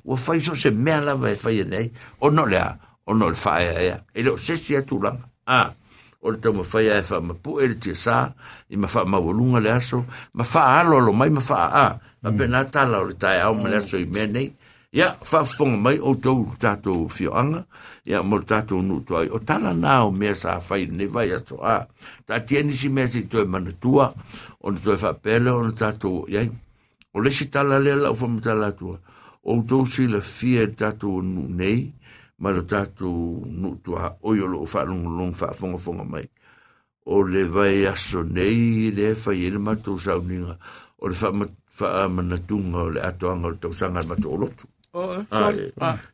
o 0.03 0.17
fai 0.17 0.41
so 0.41 0.57
se 0.57 0.73
mea 0.73 1.01
lava 1.05 1.29
e 1.29 1.37
fai 1.37 1.61
ane 1.61 1.91
o 2.19 2.33
no 2.33 2.45
le 2.49 2.57
a 2.57 2.69
o 3.05 3.13
no 3.13 3.29
le 3.29 3.37
fai 3.37 3.69
a 3.69 4.01
e 4.13 4.23
lo 4.25 4.37
se 4.37 4.57
si 4.57 4.75
atu 4.75 5.01
langa 5.05 5.29
a 5.45 5.69
o 6.25 6.31
le 6.33 6.41
tau 6.41 6.53
mawhai 6.57 6.89
e 6.89 7.01
wha 7.05 7.19
mapu 7.21 7.59
e 7.61 7.67
le 7.69 7.77
tia 7.77 7.93
sā, 7.93 8.17
i 8.73 8.77
ma 8.81 8.89
wha 8.89 9.03
mawalunga 9.05 9.61
le 9.61 9.71
aso, 9.77 10.01
ma 10.33 10.43
wha 10.43 10.63
alo 10.79 10.99
lo 11.05 11.13
mai 11.13 11.29
ma 11.29 11.41
wha 11.49 11.59
a, 11.69 11.87
ma 12.23 12.29
mm. 12.31 12.37
pena 12.37 12.63
tala 12.65 13.03
o 13.03 13.09
le 13.09 13.13
tai 13.21 13.37
au 13.45 13.53
ma 13.53 13.69
le 13.69 13.77
aso 13.83 14.01
i 14.01 14.07
mea 14.09 14.25
nei, 14.27 14.49
ia 14.97 15.11
wha 15.21 15.41
whonga 15.45 15.77
mai 15.85 15.99
o 16.01 16.15
tau 16.17 16.47
tātou 16.61 17.05
whioanga, 17.13 17.61
ia 18.09 18.23
mo 18.25 18.39
le 18.41 18.49
tātou 18.49 18.81
nu 18.81 19.03
tuai, 19.05 19.29
o 19.29 19.37
tala 19.37 19.75
nā 19.77 19.99
o 20.07 20.09
mea 20.11 20.33
sā 20.33 20.57
whai 20.65 20.87
ne 20.89 21.05
vai 21.05 21.27
aso. 21.37 21.61
A, 21.61 21.83
tā 22.25 22.41
tia 22.41 22.63
nisi 22.65 22.89
mea 22.89 23.05
si 23.11 23.27
toi 23.29 23.45
mana 23.45 23.75
tua, 23.77 24.09
o 24.65 24.73
le 24.73 24.81
toi 24.81 24.97
wha 24.97 25.13
pele 25.13 25.53
o 25.53 25.61
le 25.67 25.75
tātou, 25.77 26.25
iai, 26.31 26.49
o 27.13 27.21
le 27.21 27.29
si 27.29 27.51
tala 27.53 27.77
le 27.77 27.93
la 28.01 28.09
o 28.09 28.17
wha 28.17 28.31
mtala 28.33 28.71
tua, 28.73 28.97
o 29.45 29.61
tau 29.69 29.85
si 29.85 30.07
le 30.09 30.25
fia 30.25 30.65
tātou 30.73 31.21
nu 31.21 31.45
nei, 31.53 31.91
ma 32.39 32.51
lo 32.51 32.61
tatu 32.65 33.43
nu 33.47 33.75
tua 33.83 34.17
o 34.21 34.35
yo 34.35 34.47
lo 34.47 34.65
fa 34.65 34.83
long 34.83 35.07
long 35.17 35.33
fa 35.35 35.53
fonga 35.53 35.77
fonga 35.77 36.03
mai 36.03 36.27
o 37.05 37.21
le 37.23 37.43
vai 37.47 37.85
aso 37.85 38.23
nei 38.23 38.91
le 38.91 39.15
fa 39.15 39.31
yele 39.33 39.57
ma 39.59 39.75
tu 39.75 39.97
sa 39.99 40.17
uninga 40.17 40.57
o 40.99 41.07
le 41.07 41.15
fa 41.15 41.31
ma 41.31 41.45
fa 41.69 42.07
ma 42.09 42.21
na 42.21 42.37
tunga 42.37 42.79
o 42.83 42.89
le 42.89 42.99
ato 43.01 43.29
anga 43.31 43.47
o 43.47 43.55
tau 43.55 43.71
sanga 43.71 44.03
ma 44.03 44.15
tu 44.15 44.35
lotu 44.37 44.67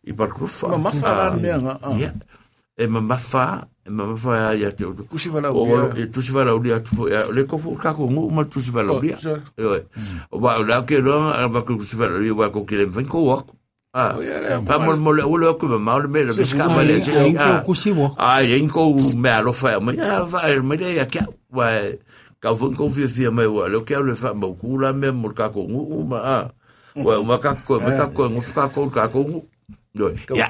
i 0.03 0.13
parkufa 0.13 0.67
Ma 0.73 0.77
mafa 0.77 1.31
mea 1.37 1.57
nga. 1.61 1.73
e 2.77 2.87
ma 2.87 2.99
mafa 3.01 3.67
e 3.85 3.89
ma 3.89 4.05
mafa 4.09 4.53
ia 4.57 4.71
te 4.73 4.85
o 4.85 4.93
Kusi 5.09 5.29
wala 5.29 5.49
o 5.53 5.63
ulia. 5.65 5.93
e 6.01 6.09
tusi 6.09 6.31
vala 6.33 6.53
ulia 6.57 6.79
tu 6.81 6.95
fo 6.97 7.05
le 7.09 7.43
ko 7.45 7.57
fo 7.57 7.75
ka 7.77 7.93
ko 7.93 8.09
ngu 8.09 8.29
ma 8.33 8.43
tusi 8.45 8.71
sorry. 9.21 9.41
e 9.57 9.63
o 10.33 10.37
ba 10.41 10.57
o 10.57 10.63
la 10.65 10.81
ke 10.85 10.97
ro 11.01 11.29
va 11.49 11.61
ko 11.61 11.77
tusi 11.77 11.95
vala 11.97 12.17
ulia 12.17 12.33
va 12.33 12.49
ko 12.49 12.65
kire 12.65 12.85
ven 12.89 13.05
ko 13.05 13.21
wa 13.25 13.37
ah 13.93 14.15
Oh, 14.15 14.23
ia, 14.23 14.39
ia, 14.39 14.57
pa 14.63 14.79
mo 14.79 14.95
mo 14.95 15.11
le 15.11 15.23
o 15.27 15.51
ma 15.79 15.99
le 15.99 16.07
me 16.07 16.23
le 16.23 16.31
Se 16.33 16.45
ska 16.47 16.63
fu- 16.63 16.75
ma 16.75 16.83
le 16.83 16.95
Ai, 16.95 17.01
se 17.03 17.11
ai, 17.35 17.59
ah 18.17 18.39
yen 18.39 18.69
ko 18.71 18.95
me 19.19 19.29
alo 19.29 19.51
fa 19.51 19.79
ma 19.83 19.91
ya 19.91 20.23
va 20.23 20.47
me 20.63 20.75
ya 20.79 21.05
ka 21.11 21.27
wa 21.51 21.67
ka 22.39 22.55
fo 22.55 22.71
ko 22.71 22.87
fi 22.87 23.07
fi 23.11 23.27
me 23.27 23.43
wa 23.51 23.67
le 23.67 23.83
ke 23.83 23.99
le 23.99 24.15
fa 24.15 24.31
mo 24.33 24.55
ku 24.55 24.79
la 24.79 24.93
me 24.95 25.11
mo 25.11 25.27
ka 25.35 25.51
ko 25.51 25.67
ngu 25.67 26.07
ma 26.07 26.19
ah 26.23 26.45
wa 26.95 27.19
ma 27.23 27.35
ka 27.43 27.51
ko 27.67 27.79
me 27.83 27.91
ka 27.99 28.07
ko 28.15 28.31
ngu 28.31 28.41
ka 28.55 28.71
ko 28.71 28.87
ka 28.87 29.11
ko 29.11 29.43
ya 30.39 30.47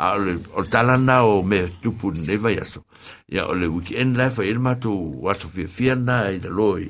a 0.00 0.16
le 0.16 0.40
o 0.56 0.64
talana 0.64 1.28
o 1.28 1.42
me 1.44 1.68
tupu 1.84 2.16
ne 2.16 2.36
vai 2.40 2.56
aso 2.56 2.80
ya 3.28 3.44
o 3.44 3.52
le 3.52 3.66
weekend 3.68 4.16
life 4.16 4.40
il 4.40 4.56
matu 4.58 5.20
waso 5.20 5.48
fi 5.52 5.66
fiana 5.68 6.32
i 6.32 6.40
le 6.40 6.48
loi 6.48 6.88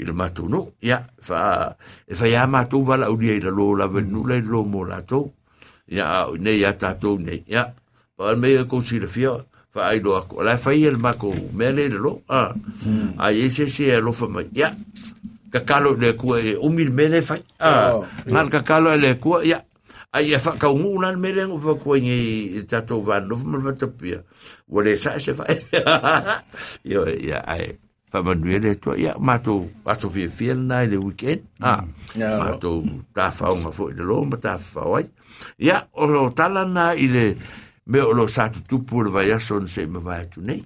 i 0.00 0.04
le 0.08 0.12
matu 0.12 0.48
no 0.48 0.72
ya 0.80 1.02
fa 1.20 1.76
e 2.08 2.14
fa 2.14 2.26
ya 2.28 2.46
matu 2.46 2.82
vala 2.82 3.10
o 3.12 3.16
dia 3.16 3.34
i 3.36 3.40
le 3.44 3.50
lo 3.52 3.74
la 3.76 3.86
venu 3.86 4.24
le 4.26 4.40
lo 4.40 4.64
mo 4.64 4.84
la 4.88 5.02
to 5.04 5.30
ya 5.88 6.26
ne 6.40 6.56
ya 6.58 6.72
ta 6.72 6.94
to 6.96 7.18
ne 7.18 7.42
ya 7.46 7.68
pa 8.16 8.32
me 8.36 8.64
ko 8.64 8.80
si 8.80 8.98
le 8.98 9.08
fia 9.08 9.36
fa 9.72 9.92
ai 9.92 10.00
do 10.00 10.16
ko 10.28 10.40
la 10.42 10.56
fa 10.56 10.72
il 10.72 10.96
ma 10.96 11.12
ko 11.12 11.32
me 11.52 11.72
le 11.76 11.88
le 11.92 11.98
lo 12.00 12.22
a 12.28 12.52
a 13.18 13.26
ye 13.32 13.50
se 13.52 13.68
se 13.68 14.00
lo 14.00 14.12
fa 14.12 14.28
ma 14.28 14.40
ya 14.52 14.72
ka 15.52 15.60
kalo 15.60 15.92
le 16.00 16.16
ku 16.16 16.36
e 16.40 16.56
o 16.56 16.68
mil 16.72 16.90
me 16.90 17.08
le 17.12 17.20
fa 17.20 17.36
a 17.60 17.70
Oh, 17.92 18.04
ngal 18.24 18.48
ka 18.48 18.60
kalo 18.64 18.96
le 18.96 19.20
ku 19.20 19.36
ya 19.44 19.60
ai 20.16 20.32
e 20.32 20.38
fa 20.40 20.56
ka 20.56 20.68
ngu 20.72 21.00
nan 21.04 21.20
me 21.20 21.32
le 21.36 21.44
fa 21.60 21.72
ko 21.76 21.96
ngi 22.00 22.64
ta 22.64 22.80
to 22.80 23.00
va 23.04 23.20
no 23.20 23.36
fa 23.36 23.46
ma 23.60 23.72
ta 23.76 23.86
pia 23.92 24.24
o 24.72 24.80
le 24.80 24.96
sa 24.96 25.20
se 25.20 25.36
fa 25.36 25.44
yo 26.92 27.04
ya 27.08 27.44
ai 27.44 27.76
fa 28.12 28.20
ma 28.22 28.34
nu 28.36 28.52
le 28.60 28.74
to 28.76 28.92
ya 28.92 29.16
ma 29.18 29.38
to 29.40 29.72
pa 29.84 29.96
so 29.96 30.10
fi 30.12 30.28
fi 30.28 30.52
na 30.52 30.84
le 30.84 30.96
weekend 31.00 31.40
ah 31.64 31.80
Ya, 32.12 32.36
ma 32.36 32.52
no. 32.52 32.58
to 32.60 32.70
ta 33.16 33.32
fa 33.32 33.48
nga 33.48 33.72
fo 33.72 33.88
de 33.88 34.04
lo 34.04 34.20
ma 34.28 34.36
ta 34.36 34.58
fa 34.60 34.84
wai 34.84 35.08
ya 35.56 35.88
o 35.96 36.04
lo 36.04 36.28
tala 36.28 36.68
na 36.68 36.92
ile 36.92 37.36
me 37.88 37.98
o 38.04 38.12
lo 38.12 38.28
sa 38.28 38.52
tu 38.52 38.60
tu 38.68 38.76
por 38.84 39.08
va 39.08 39.24
ya 39.24 39.40
son 39.40 39.64
se 39.66 39.86
me 39.88 39.96
va 39.98 40.20
tu 40.28 40.44
nei 40.44 40.60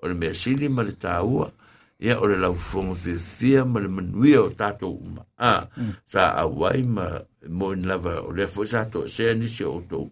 o 0.00 0.08
le 0.08 0.14
me 0.16 0.32
sili 0.32 0.68
ma 0.72 0.80
le 0.88 0.96
ta 0.96 1.20
ua 1.20 1.52
ya 2.00 2.16
o 2.16 2.24
le 2.26 2.36
lau 2.40 2.56
fonga 2.56 2.96
fi 2.96 3.12
fi 3.20 3.50
ma 3.60 3.76
le 3.84 3.88
manui 3.92 4.32
o 4.40 4.48
tato 4.56 4.88
uma 4.88 5.20
ah 5.36 5.68
sa 6.08 6.32
a 6.32 6.44
wai 6.48 6.80
ma 6.88 7.06
mo 7.48 7.76
in 7.76 7.84
lava 7.84 8.24
o 8.24 8.32
le 8.32 8.48
fo 8.48 8.64
sa 8.64 8.88
to 8.88 9.04
se 9.08 9.34
ni 9.36 9.44
se 9.52 9.64
o 9.68 9.80
to 9.84 10.08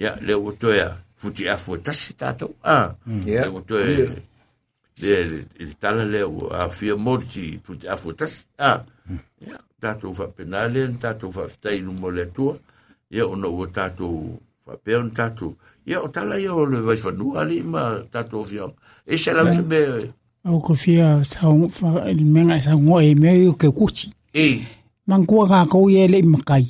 ya 0.00 0.16
le 0.24 0.32
o 0.32 0.48
to 0.56 0.72
ya 0.72 0.96
futi 1.20 1.44
a 1.44 1.56
fo 1.60 1.76
tasi 1.76 2.16
tato 2.16 2.56
ah 2.64 2.96
Ya. 3.28 3.44
le 3.44 3.48
o 3.52 3.60
to 3.60 3.76
e 5.02 5.46
il 5.58 5.76
tala 5.78 6.04
le 6.04 6.22
o 6.22 6.48
a 6.48 6.70
fi 6.70 6.92
morti 6.96 7.60
futi 7.62 7.86
a 7.86 7.96
fo 7.96 8.14
tasi 8.14 8.46
ah 8.56 8.84
ya 9.40 9.58
tato 9.78 10.12
fa 10.12 10.26
penale 10.28 10.88
tato 10.98 11.30
fa 11.30 11.48
stai 11.48 11.80
no 11.80 11.92
mo 11.92 12.08
le 12.08 12.30
tua 12.30 12.56
ya 13.10 13.26
o 13.26 13.34
no 13.34 13.48
o 13.48 13.66
tato 13.66 14.38
fa 14.64 14.76
pe 14.76 14.94
on 14.94 15.10
tato 15.10 15.56
ya 15.84 16.00
o 16.00 16.08
tala 16.08 16.38
yo 16.38 16.64
le 16.64 16.80
vai 16.80 16.96
fa 16.96 17.10
nu 17.10 17.34
ali 17.34 17.62
ma 17.62 18.02
tato 18.10 18.42
fi 18.44 18.60
e 19.04 19.16
se 19.18 19.32
la 19.32 19.44
me 19.44 20.08
Au 20.44 20.58
ko 20.58 20.74
fia 20.74 21.22
sa 21.22 21.46
fa 21.70 22.10
il 22.10 22.26
menga 22.26 22.58
sa 22.60 22.74
ngo 22.74 22.98
e 22.98 23.14
me 23.14 23.46
o 23.46 23.54
ke 23.54 23.70
kuchi. 23.70 24.10
e 24.34 24.66
Man 25.06 25.22
ko 25.26 25.46
ka 25.46 25.66
ko 25.70 25.86
ye 25.86 26.08
le 26.08 26.18
makai. 26.22 26.66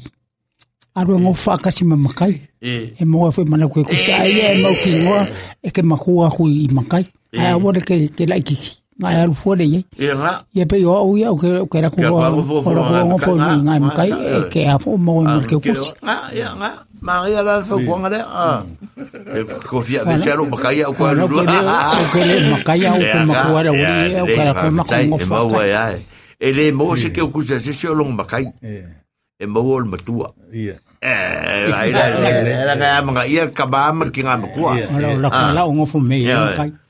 Aro 0.94 1.16
ngo 1.18 1.32
fa 1.32 1.56
ka 1.56 1.70
si 1.70 1.84
makai. 1.84 2.36
e 2.60 2.92
E 3.00 3.04
mo 3.04 3.30
fa 3.32 3.42
mana 3.48 3.68
ko 3.68 3.80
kuchi 3.82 4.12
ai 4.12 4.32
e 4.52 4.62
mo 4.62 4.68
ki 4.76 4.90
ngo 5.04 5.16
e 5.64 5.68
ke 5.72 5.82
makua 5.82 6.28
ku 6.30 6.44
i 6.48 6.68
makai. 6.68 7.04
Ai 7.38 7.54
wo 7.56 7.72
ke 7.72 8.12
ke 8.12 8.24
lai 8.28 8.42
ki. 8.44 8.56
Ngai 9.00 9.24
alu 9.24 9.32
fo 9.34 9.54
le 9.56 9.64
ye. 9.64 9.80
e 9.96 10.12
nga 10.12 10.44
Ia 10.52 10.66
pe 10.68 10.76
yo 10.76 10.92
ia 11.16 11.32
o 11.32 11.36
ke 11.40 11.48
ke 11.64 11.76
ra 11.80 11.88
ko 11.88 11.96
Ke 11.96 12.04
ko 12.12 12.20
pa 12.20 12.28
ko 12.28 12.36
ngo 13.08 13.16
fo 13.18 13.32
nga- 13.40 13.56
ngai 13.56 13.64
nga- 13.64 13.80
makai. 13.88 14.10
Nga- 14.12 14.28
e 14.36 14.40
ke 14.52 14.60
a 14.68 14.76
fo 14.78 14.96
mo 15.00 15.24
mo 15.24 15.40
ke 15.40 15.56
kuchi. 15.56 15.90
nga 16.04 16.16
ya 16.36 16.52
nga. 16.60 16.70
Ma 17.02 17.24
ya 17.26 17.40
la 17.42 17.64
fa 17.64 17.74
ko 17.80 17.92
nga 17.98 18.20
ah. 18.28 18.60
Ko 19.64 19.80
fia 19.80 20.04
me 20.04 20.20
sero 20.20 20.44
ma 20.44 20.60
kai 20.60 20.84
o 20.84 20.92
ko 20.92 21.08
le 21.08 21.24
o 21.24 22.04
ke 22.12 22.20
le 22.28 22.34
makai 22.52 22.84
au 22.84 23.00
ko 23.10 23.18
makua 23.32 23.60
ra 23.64 23.70
uri 23.72 24.12
o 24.20 24.26
ke 24.28 24.42
ra 24.44 24.52
ko 24.60 24.66
ma 24.76 24.84
ko 24.84 24.92
ngo 25.08 25.16
e 25.16 25.24
fa. 25.24 25.62
ya 25.66 25.82
e 26.36 26.48
le 26.52 26.64
mo 26.76 26.92
se 26.94 27.08
ke 27.10 27.24
ku 27.32 27.40
se 27.42 27.56
se 27.58 27.88
long 27.88 28.12
ma 28.12 28.28
kai 28.28 28.44
e 29.42 29.46
mo 29.50 29.60
ol 29.74 29.84
matua 29.90 30.30
Ia. 30.54 30.76
eh 31.02 31.66
ai 31.74 31.90
la 31.90 32.04
la 32.70 32.74
ga 32.78 33.02
ma 33.02 33.26
ia 33.26 33.50
ka 33.50 33.66
ba 33.66 33.90
ma 33.90 34.06
ki 34.06 34.22
nga 34.22 34.38
ma 34.38 34.46
ku 34.54 34.62
Ala 34.70 35.18
la 35.18 35.28
ko 35.34 35.40
la 35.58 35.62
ngo 35.66 35.84
fo 35.90 35.98
me 35.98 36.16
Yeah. 36.22 36.54
makai. 36.54 36.70
Sera 36.70 36.70
Eh. 36.70 36.70
e 36.70 36.70
nei 36.70 36.70
ai 36.70 36.70
kungor 36.70 36.78
ka 36.78 36.81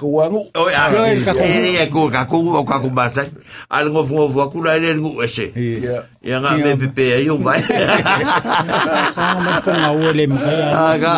kuangu. 0.00 0.40
o 0.56 0.68
ya 0.72 0.88
Yo, 0.92 1.04
el 1.04 1.20
ka 1.24 1.32
ku- 1.36 1.44
e 1.44 1.58
ni 1.60 1.76
ko 1.92 2.08
ka 2.10 2.24
ku 2.24 2.36
o 2.56 2.64
ka 2.64 2.80
ku 2.80 2.88
ba 2.90 3.08
sa 3.12 3.22
al 3.70 3.90
ngo 3.92 4.02
fu 4.04 4.28
fu 4.32 4.40
ku 4.50 4.62
la 4.64 4.78
le 4.80 4.94
ngu 4.96 5.20
ese 5.22 5.52
Ya. 5.54 6.00
ya 6.24 6.40
nga 6.40 6.56
me 6.56 6.72
pe 6.76 6.88
pe 6.88 7.20
yo 7.24 7.36
vai 7.36 7.60
Ka 9.14 9.26
ma 9.44 9.60
ko 9.60 9.70
nga 9.70 9.90
o 9.92 10.08
le 10.12 10.24
makai. 10.26 10.72
Aga. 10.72 11.16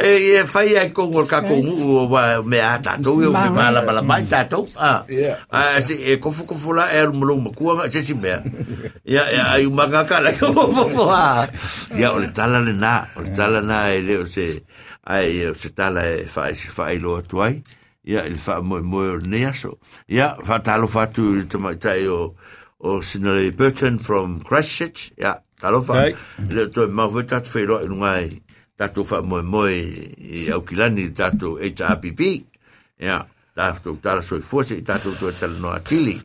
E 0.00 0.40
e 0.40 0.44
fai 0.48 0.76
ai 0.80 0.88
ko 0.96 1.06
ngor 1.12 1.26
ka 1.28 1.44
ko 1.44 1.54
ngu 1.60 2.08
wa 2.08 2.40
me 2.42 2.58
a 2.60 2.78
ta 2.80 2.96
to 2.96 3.20
yo 3.20 3.30
se 3.36 3.48
mala 3.52 3.84
mala 3.84 4.00
mai 4.02 4.24
ta 4.24 4.44
to. 4.48 4.64
Ah. 4.80 5.04
Ah 5.52 5.76
si 5.84 5.94
e 6.00 6.16
ko 6.16 6.30
fu 6.32 6.44
ko 6.48 6.54
fu 6.56 6.72
la 6.72 6.88
e 6.92 7.04
mu 7.12 7.24
lo 7.28 7.36
mu 7.36 7.50
ku 7.52 7.76
nga 7.76 7.84
se 7.92 8.00
si 8.00 8.14
me. 8.16 8.32
Ya 9.04 9.24
ya 9.28 9.52
ai 9.52 9.66
ma 9.68 9.84
ka 9.92 10.04
ka 10.08 10.20
la 10.24 10.32
ko 10.32 10.48
fu 10.72 11.04
ah. 11.12 11.44
Ya 11.96 12.12
o 12.16 12.18
le 12.18 12.32
tala 12.32 12.60
na, 12.64 13.04
o 13.16 13.20
le 13.20 13.30
tala 13.36 13.60
na 13.60 13.92
e 13.92 14.00
le 14.00 14.16
o 14.22 14.24
se 14.24 14.62
ai 15.10 15.50
se 15.54 15.70
tala 15.74 16.02
e 16.06 16.24
fai 16.34 16.54
se 16.54 16.68
fai 16.70 16.98
lo 16.98 17.20
tuai. 17.22 17.62
Ya 18.04 18.24
il 18.24 18.38
fa 18.38 18.60
mo 18.62 18.80
mo 18.82 19.18
ne 19.18 19.44
aso. 19.46 19.78
Ya 20.08 20.36
fa 20.46 20.60
talo 20.60 20.86
fa 20.86 21.06
tu 21.06 21.44
te 21.50 21.58
mai 21.58 21.76
tai 21.76 22.06
o 22.06 22.34
o 22.78 23.00
Sinale 23.00 23.50
Burton 23.52 23.98
from 23.98 24.40
Christchurch. 24.40 25.12
Ya 25.18 25.42
talo 25.60 25.82
fa. 25.82 26.06
Le 26.48 26.68
to 26.70 26.86
ma 26.88 27.06
vo 27.06 27.22
tat 27.22 27.48
fe 27.48 27.66
ro 27.66 27.82
ngai 27.84 28.40
tatu 28.78 29.04
fa 29.04 29.20
mo 29.22 29.42
mo 29.42 29.66
i 29.66 30.48
au 30.54 30.62
kilani 30.62 31.10
tatu 31.12 31.58
HRPP. 31.58 32.20
Ya 32.98 33.26
tatu 33.54 33.98
tala 34.00 34.22
soi 34.22 34.40
fuose 34.40 34.80
tatu 34.86 35.12
to 35.18 35.32
tala 35.32 35.58
no 35.58 35.74
atili. 35.74 36.16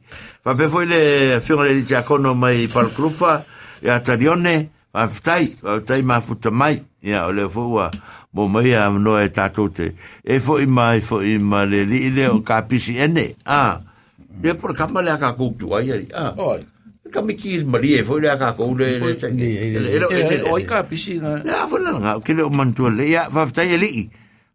Fa 0.43 0.55
pe 0.55 0.69
foi 0.69 0.85
le 0.85 1.01
fiona 1.41 1.67
le 1.67 1.83
tia 1.83 2.03
kono 2.03 2.33
mai 2.33 2.67
par 2.71 2.93
krufa 2.95 3.43
ya 3.81 3.99
tarione 3.99 4.69
fa 4.95 5.11
ftai 5.11 5.43
fa 5.59 5.83
ftai 5.83 6.01
ma 6.07 6.23
futa 6.23 6.51
mai 6.55 6.79
ya 7.03 7.27
o 7.27 7.31
le 7.35 7.43
fua 7.51 7.91
mo 8.31 8.47
mai 8.47 8.71
a 8.71 8.87
no 8.87 9.19
e 9.19 9.27
tatu 9.27 9.67
te 9.67 9.91
e 10.23 10.39
foi 10.39 10.63
mai 10.71 11.03
foi 11.03 11.35
ma 11.35 11.67
le 11.67 11.83
li 11.83 12.07
le 12.15 12.31
o 12.31 12.39
kapisi 12.39 12.95
ene 12.95 13.35
ah 13.43 13.83
le 14.39 14.55
por 14.55 14.71
kamale 14.71 15.11
ka 15.19 15.35
ku 15.35 15.51
tu 15.59 15.75
ai 15.75 15.91
ai 15.91 16.07
Oi. 16.39 16.63
ka 17.11 17.19
mi 17.21 17.35
ki 17.35 17.67
marie 17.67 18.07
foi 18.07 18.23
le 18.23 18.31
ka 18.39 18.55
ku 18.55 18.71
le 18.71 19.03
le 19.03 19.11
E 20.35 20.39
oi 20.47 20.63
ka 20.63 20.83
pisi 20.87 21.19
nga. 21.19 21.43
Ya, 21.43 21.67
fa 21.67 21.77
la 21.79 21.91
nga, 21.99 22.11
kile 22.23 22.43
o 22.47 22.49
mantua 22.49 22.89
le, 22.91 23.07
ya, 23.07 23.27
fa 23.29 23.45
fitai 23.47 23.75
e 23.75 23.77
lii. 23.77 24.03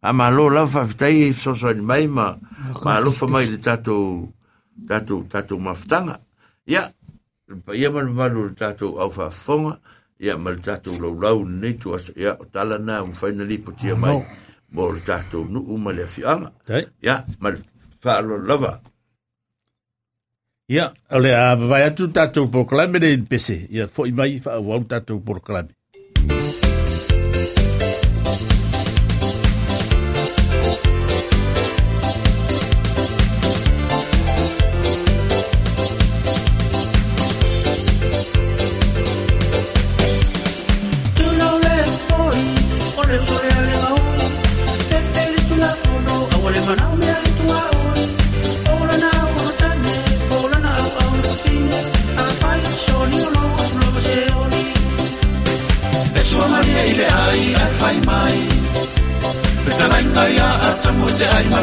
A 0.02 0.12
ma 0.12 0.28
lo 0.32 0.48
la 0.48 0.64
fa 0.66 0.84
fitai 0.84 1.32
so 1.32 1.54
so 1.54 1.68
mai 1.76 2.08
ma, 2.08 2.36
ma 2.84 3.00
lo 3.00 3.12
fa 3.12 3.26
mai 3.28 3.46
le 3.48 3.58
tato, 3.60 4.28
tato, 4.88 5.24
tato 5.28 5.54
maftanga. 5.56 6.20
Ya, 6.66 6.92
pa 7.64 7.72
ia 7.72 7.88
man 7.92 8.12
malu 8.12 8.48
le 8.50 8.54
tato 8.58 8.98
au 9.00 9.10
fa 9.10 9.30
fonga, 9.30 9.78
ya 10.20 10.36
ma 10.36 10.50
le 10.52 10.60
tato 10.60 10.92
lau 11.00 11.14
lau 11.16 11.44
nei 11.48 11.74
tu 11.80 11.94
asa, 11.96 12.12
ya, 12.16 12.36
o 12.36 12.44
tala 12.44 12.78
na, 12.78 13.00
un 13.02 13.16
faina 13.16 13.44
li 13.44 13.58
po 13.58 13.72
tia 13.72 13.96
mai, 13.96 14.20
mo 14.76 14.90
le 14.92 15.00
tato 15.00 15.46
nu 15.48 15.64
uma 15.74 15.92
le 15.92 16.04
afianga. 16.04 16.52
Tai. 16.68 16.84
Ya, 17.00 17.24
ma 17.40 17.50
le 17.50 17.64
fa 18.00 18.20
lo 18.20 18.36
lava. 18.36 18.80
Ia, 20.70 20.92
ole 21.10 21.34
a 21.34 21.56
vai 21.56 21.82
atu 21.88 22.12
tatou 22.14 22.46
proklame 22.52 23.00
de 23.02 23.16
pese. 23.26 23.66
Ia, 23.74 23.88
fo 23.88 24.06
i 24.06 24.12
mai 24.12 24.38
fa 24.44 24.60
wau 24.60 24.84
tatou 24.84 25.18
proklame. 25.24 25.74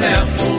lefu 0.03 0.51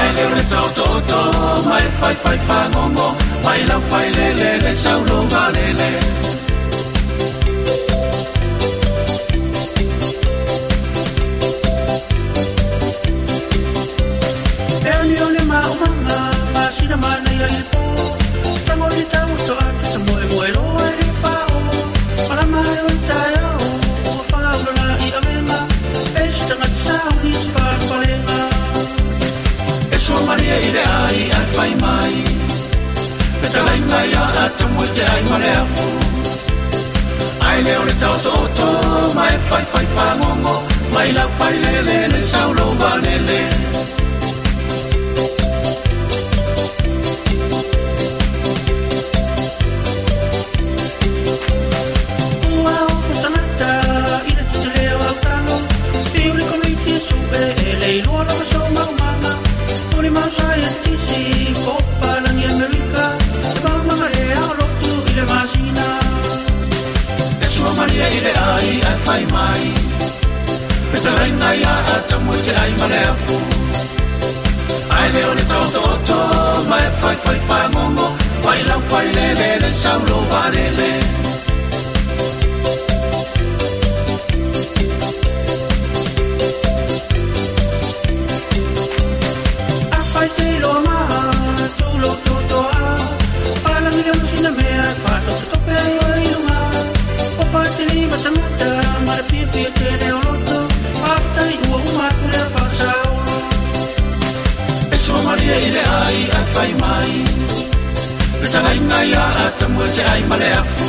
ailere 0.00 0.42
tautoto 0.50 1.20
mai 1.68 1.86
faifaifagogo 2.00 3.08
mai 3.44 3.60
laufailelele 3.68 4.74
saulogalele 4.84 5.90
Down 14.86 15.04
the 15.10 15.18
only 15.26 15.44
mountain, 15.46 16.06
I 16.06 16.70
should 16.70 16.90
have 16.90 17.00
minded 17.00 17.36
your 17.40 17.48
mai 31.66 31.74
mai 31.80 32.14
Pe 33.40 33.48
te 33.48 33.60
lai 33.66 33.80
mai 33.90 34.12
a 34.14 34.24
atu 34.44 34.66
mo 34.74 34.82
te 34.94 35.02
ai 35.14 35.22
mo 35.28 35.36
le 35.38 35.50
afu 35.62 35.88
Ai 37.48 37.62
leo 37.62 37.82
le 37.84 37.94
tau 38.00 38.14
to 38.24 38.34
to 38.58 38.68
mai 39.14 39.36
fai 39.48 39.64
fai 39.72 39.86
pa 39.96 40.06
ngongo 40.18 40.54
Mai 40.94 41.12
la 41.12 41.26
fai 41.38 41.54
le 41.64 41.74
le 41.88 41.98
le 42.12 42.20
sau 42.22 42.52
lo 42.58 42.66
va 42.80 42.92
le 43.04 43.14
le 43.28 43.40
mai 69.06 69.24
mai. 69.32 69.72
Pe 70.90 70.98
te 70.98 71.10
renga 71.18 71.50
ia 71.54 71.74
a 71.94 71.96
ta 72.08 72.16
mo 72.24 72.32
te 72.44 72.52
ai 72.62 72.72
mare 72.78 73.00
a 73.10 73.14
fu 73.24 73.36
Ai 74.96 75.12
leo 75.12 75.32
le 75.34 75.44
tau 75.50 75.64
to 75.74 75.82
to 76.08 76.18
mai 76.70 76.86
fai 77.00 77.16
fai 77.24 77.38
fai 77.48 77.66
mongo 77.74 78.08
Mai 78.44 78.60
lau 78.68 78.80
fai 78.88 79.06
le 79.16 79.26
le 79.62 79.72
sau 79.72 80.00
lo 80.08 80.18
vare 80.30 80.70
le 80.78 81.25
Le 108.96 109.02
tanga 109.02 109.04
i 109.04 109.08
ngai 109.08 109.12
a 109.12 109.24
a 109.44 109.50
ta 109.58 109.68
mua 109.68 109.86
te 109.94 110.02
ai 110.12 110.22
male 110.28 110.50
a 110.52 110.62
fu 110.64 110.88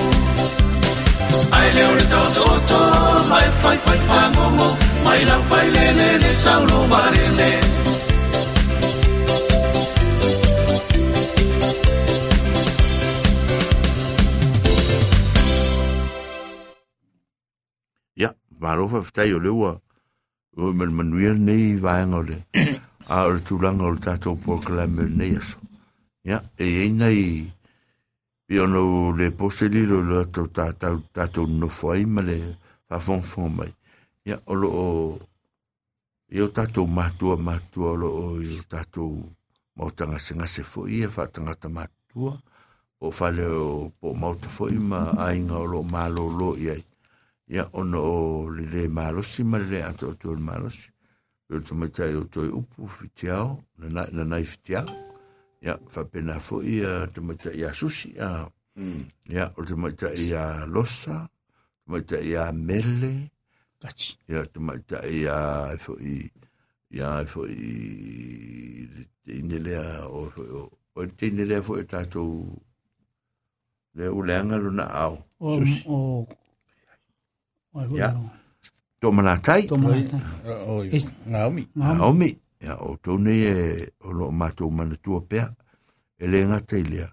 Ai 1.51 1.69
leo 1.75 1.95
le 1.95 2.05
tau 2.11 2.25
to 2.35 2.45
to 2.69 2.81
Mai 3.29 3.47
fai 3.61 3.77
fai 3.85 3.99
fa 4.07 4.19
ngongo 4.33 4.69
Mai 5.03 5.21
lau 5.25 5.41
fai 5.49 5.67
le 5.75 5.85
le 5.99 6.09
le 6.23 6.35
sao 6.35 6.65
lo 6.65 6.87
vare 6.87 7.25
le 7.39 7.51
Ja, 18.13 18.33
maar 18.59 18.77
over 18.77 19.03
vertel 19.03 19.27
je 19.27 19.41
leeuwen. 19.41 19.81
We 20.49 20.73
met 20.73 20.89
manuel 20.91 21.33
nee 21.33 21.79
waangole. 21.79 22.37
A 23.07 23.25
o 23.25 23.31
le 23.31 23.41
tulanga 23.41 23.83
o 23.83 23.91
le 23.91 23.99
tatou 23.99 24.37
proclame 24.37 25.09
nei 25.09 25.35
aso. 25.37 25.57
Ja, 26.21 26.43
e 26.55 26.83
e 26.83 26.87
nei 26.89 27.51
i 28.49 28.59
ono 28.59 29.11
le 29.11 29.31
poselilo 29.31 30.01
le 30.09 30.23
tatou 30.25 30.47
tatou 30.47 31.01
tatou 31.15 31.47
no 31.47 31.67
foi 31.67 32.05
ma 32.05 32.21
le 32.21 32.37
fa 32.87 32.99
fon 32.99 33.21
fon 33.23 33.49
mai. 33.57 33.71
Ia 34.27 34.37
o 34.51 34.53
lo 34.55 34.69
o 34.69 34.87
i 36.35 36.41
o 36.41 36.47
tatou 36.57 36.87
matua 36.87 37.35
matua 37.37 37.91
o 37.91 37.99
lo 38.01 38.09
o 38.23 38.25
i 38.41 38.59
o 38.59 38.63
tatou 38.69 39.11
mautanga 39.75 40.19
singa 40.19 40.47
se 40.47 40.63
foi 40.63 40.99
ia 40.99 41.09
fa 41.09 41.27
tangata 41.27 41.69
matua. 41.69 42.33
O 42.99 43.11
fale 43.11 43.45
o 43.45 43.91
po 43.99 44.15
mauta 44.15 44.49
foi 44.49 44.79
ma 44.79 45.13
ainga 45.27 45.57
o 45.59 45.65
lo 45.65 45.83
malo 45.83 46.29
lo 46.39 46.49
i 46.57 46.69
ai. 46.75 46.83
ia 47.47 47.69
ona 47.73 47.99
o, 47.99 48.49
le 48.51 48.63
lē 48.67 48.87
malosi 48.91 49.43
ma 49.43 49.57
le 49.61 49.67
lē 49.71 49.79
ato'atua 49.89 50.35
le 50.35 50.43
malosi 50.43 50.89
o 51.49 51.59
te 51.63 51.73
maitai 51.79 52.15
o 52.19 52.25
toi 52.27 52.49
upu 52.59 52.87
fitiao 52.91 53.63
na 53.79 54.23
nai 54.31 54.43
fitiao 54.43 55.06
ia 55.61 55.73
faapena 55.89 56.39
fo'i 56.39 56.79
ia 56.81 57.07
te 57.13 57.21
maitai 57.21 57.63
a 57.65 57.73
susi 57.73 58.13
a 58.19 58.47
ia 59.29 59.45
o 59.57 59.63
te 59.65 59.75
maitai 59.75 60.33
a 60.37 60.65
losa 60.65 61.25
te 61.27 61.91
maitai 61.91 62.35
a 62.37 62.51
mele 62.51 63.13
Kachi. 63.81 64.17
ia 64.29 64.45
te 64.45 64.59
maitai 64.59 65.25
a 65.27 65.37
fo'i 65.81 66.29
ia 66.93 67.25
fo'i 67.25 68.87
le 68.95 69.03
teine 69.25 69.57
lea 69.65 70.05
o 70.07 70.25
o 70.29 70.61
o 70.95 71.01
le 71.03 71.11
teine 71.17 71.43
lea 71.45 71.61
fo'i 71.61 71.83
tatou 71.85 72.45
le 73.97 74.07
uleanga 74.13 74.57
luna 74.61 74.83
au. 74.93 75.17
O, 75.39 75.57
o, 75.89 76.27
o, 77.73 77.97
Ja. 77.97 78.13
tō 79.01 79.09
manatai. 79.13 79.65
Tō 79.69 79.77
mana 79.77 79.97
O 80.69 80.83
Is- 80.83 81.13
Naomi. 81.25 81.67
Naomi, 81.75 82.29
ia 82.63 82.77
o 82.81 82.95
tōne 82.97 83.33
e 83.37 83.55
o 84.07 84.13
lo 84.13 84.31
mātou 84.31 84.71
manatua 84.73 85.21
pea, 85.29 85.47
e 86.17 86.27
le 86.27 86.43
ngata 86.49 86.77
i 86.77 86.85
lea. 86.87 87.07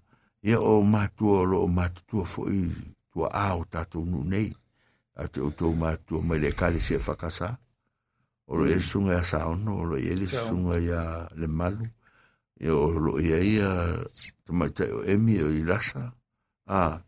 Ia 0.44 0.61
o 0.61 0.80
mātua 0.85 1.42
o 1.42 1.48
lo 1.48 1.64
mātua 1.68 2.26
fo 2.28 2.46
i 2.52 2.64
tua 3.12 3.30
āo 3.33 3.64
tātou 3.70 4.04
nu 4.04 4.24
nei, 4.28 4.50
a 5.16 5.28
te 5.28 5.42
o 5.44 5.50
tō 5.54 5.70
mātua 5.78 6.22
mai 6.24 6.40
le 6.42 6.52
kare 6.57 6.80
se 6.80 6.98
whakasa. 6.98 7.54
O 8.46 8.59
lo 8.61 8.66
e 8.68 8.80
sunga 8.80 9.14
ia 9.14 9.24
saono, 9.24 9.78
o 9.80 9.85
lo 9.88 9.96
e 9.96 10.16
le 10.16 10.28
sunga 10.28 10.76
ia 10.80 11.02
le 11.37 11.48
malu. 11.48 11.87
Ia 12.61 12.74
o 12.76 12.90
lo 13.00 13.16
ia 13.20 13.40
ia, 13.40 13.70
te 14.44 14.52
maitai 14.52 14.90
o 14.92 15.00
emi 15.09 15.38
o 15.42 15.48
i 15.48 15.64
rasa. 15.64 16.11
Ah, 16.68 17.00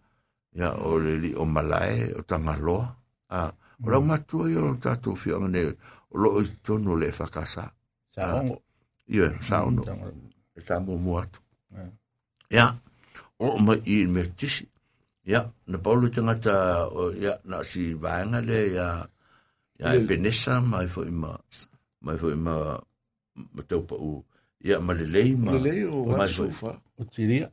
ia 0.56 0.72
o 0.80 0.96
le 0.98 1.18
li 1.20 1.34
o 1.36 1.44
malae, 1.44 2.12
o 2.16 2.24
tangaloa. 2.24 2.88
Ah, 3.28 3.52
o 3.84 3.90
rau 3.90 4.04
mātua 4.04 4.48
i 4.48 4.56
o 4.56 4.72
tātou 4.80 5.16
whianga 5.20 5.52
ne, 5.52 5.66
o 6.12 6.24
lo 6.24 6.38
i 6.40 6.48
tono 6.64 6.96
le 6.96 7.12
whakasa. 7.12 7.68
Sa 8.16 8.40
ongo. 8.40 8.56
Ia, 9.12 9.28
saono. 9.42 9.82
e 10.56 10.60
sa 10.64 10.80
mo 10.80 10.96
mo 10.96 11.18
atu. 11.20 11.38
Ia, 12.50 12.72
o 13.38 13.58
mai 13.60 13.78
i 13.84 14.06
me 14.08 14.24
tisi. 14.34 14.64
Ia, 15.26 15.44
na 15.66 15.76
paulu 15.78 16.08
tangata, 16.08 16.88
o, 16.88 17.12
ia, 17.12 17.36
na 17.44 17.60
si 17.62 17.92
vaenga 17.94 18.40
le, 18.40 18.58
ia, 18.72 18.88
ia, 19.78 19.94
e 19.94 20.00
penesa, 20.08 20.60
mai 20.60 20.88
fo 20.88 21.04
ima, 21.04 21.34
mai 22.00 22.16
fo 22.16 22.30
ima, 22.32 22.78
ma 23.34 23.62
tau 23.68 23.82
pa 23.84 23.94
u, 23.98 24.22
ia, 24.64 24.80
ma 24.80 24.94
le 24.94 25.06
lei, 25.06 25.34
ma, 25.36 25.52
fo, 26.26 26.46
sofa. 26.48 26.72
O 26.96 27.04
tiria. 27.04 27.50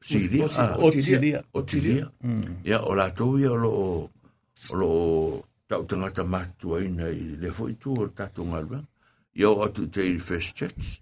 siria, 0.00 0.46
O 0.78 0.90
tiria. 0.92 1.40
o 1.52 1.60
tiria. 1.64 2.06
Ia, 2.64 2.78
o 2.84 2.94
la 2.94 3.10
tau 3.10 3.38
ia, 3.40 3.50
o 3.50 3.56
lo, 3.56 3.70
o 4.04 4.74
lo, 4.76 4.90
tau 5.66 5.82
tangata 5.88 6.22
matua 6.24 6.84
ina 6.84 7.08
i 7.08 7.34
le 7.40 7.50
fo 7.50 7.68
i 7.72 7.74
tu, 7.80 7.96
o 7.98 8.08
tatu 8.12 8.44
ngalua. 8.44 8.84
Ia, 9.34 9.50
o 9.50 9.64
atu 9.66 9.88
te 9.90 10.02
i 10.06 10.18
first 10.18 10.56
church. 10.56 11.00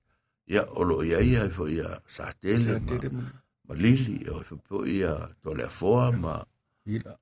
Ia, 0.48 0.64
o 0.74 0.84
lo 0.84 1.02
ia 1.04 1.20
ia, 1.20 1.48
fo 1.50 1.68
ia, 1.68 2.00
sa 2.06 2.32
tele, 2.40 2.80
ma, 2.80 3.22
ma 3.68 3.74
lili 3.74 4.18
o 4.28 4.40
fe 4.44 4.56
po 4.68 4.84
ia 4.84 5.14
to 5.42 5.54
le 5.54 5.66
foa 5.70 6.10
ma 6.12 6.34
Ila. 6.86 7.14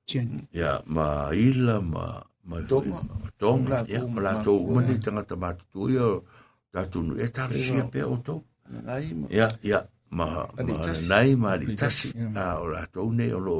Ia 0.57 0.81
ma 0.89 1.29
ila 1.37 1.81
ma 1.81 2.05
ma 2.49 2.57
Tonga. 2.65 3.01
ma 3.05 3.29
tonga 3.37 3.77
ia 3.87 4.01
ma 4.07 4.21
la 4.21 4.31
ma 4.33 4.43
to 4.43 4.53
kua. 4.57 4.81
mani 4.81 4.95
tanga 4.97 5.23
ta 5.23 5.35
matu 5.37 5.65
tu 5.71 5.81
ia 5.93 6.07
ta 6.73 6.81
tu 6.89 7.03
nu 7.05 7.13
e 7.13 7.27
ta 7.29 7.45
sia 7.53 7.85
pe 7.85 8.01
o 8.01 8.17
mo. 8.17 8.41
ia 9.29 9.47
ia 9.61 9.79
ma 10.09 10.49
ma 10.57 10.77
nai 11.11 11.35
ma 11.37 11.53
li 11.61 11.75
tasi, 11.77 12.09
a 12.33 12.57
o 12.57 12.65
la 12.73 12.81
to 12.89 13.05
ne 13.13 13.29
o 13.37 13.39
lo 13.39 13.57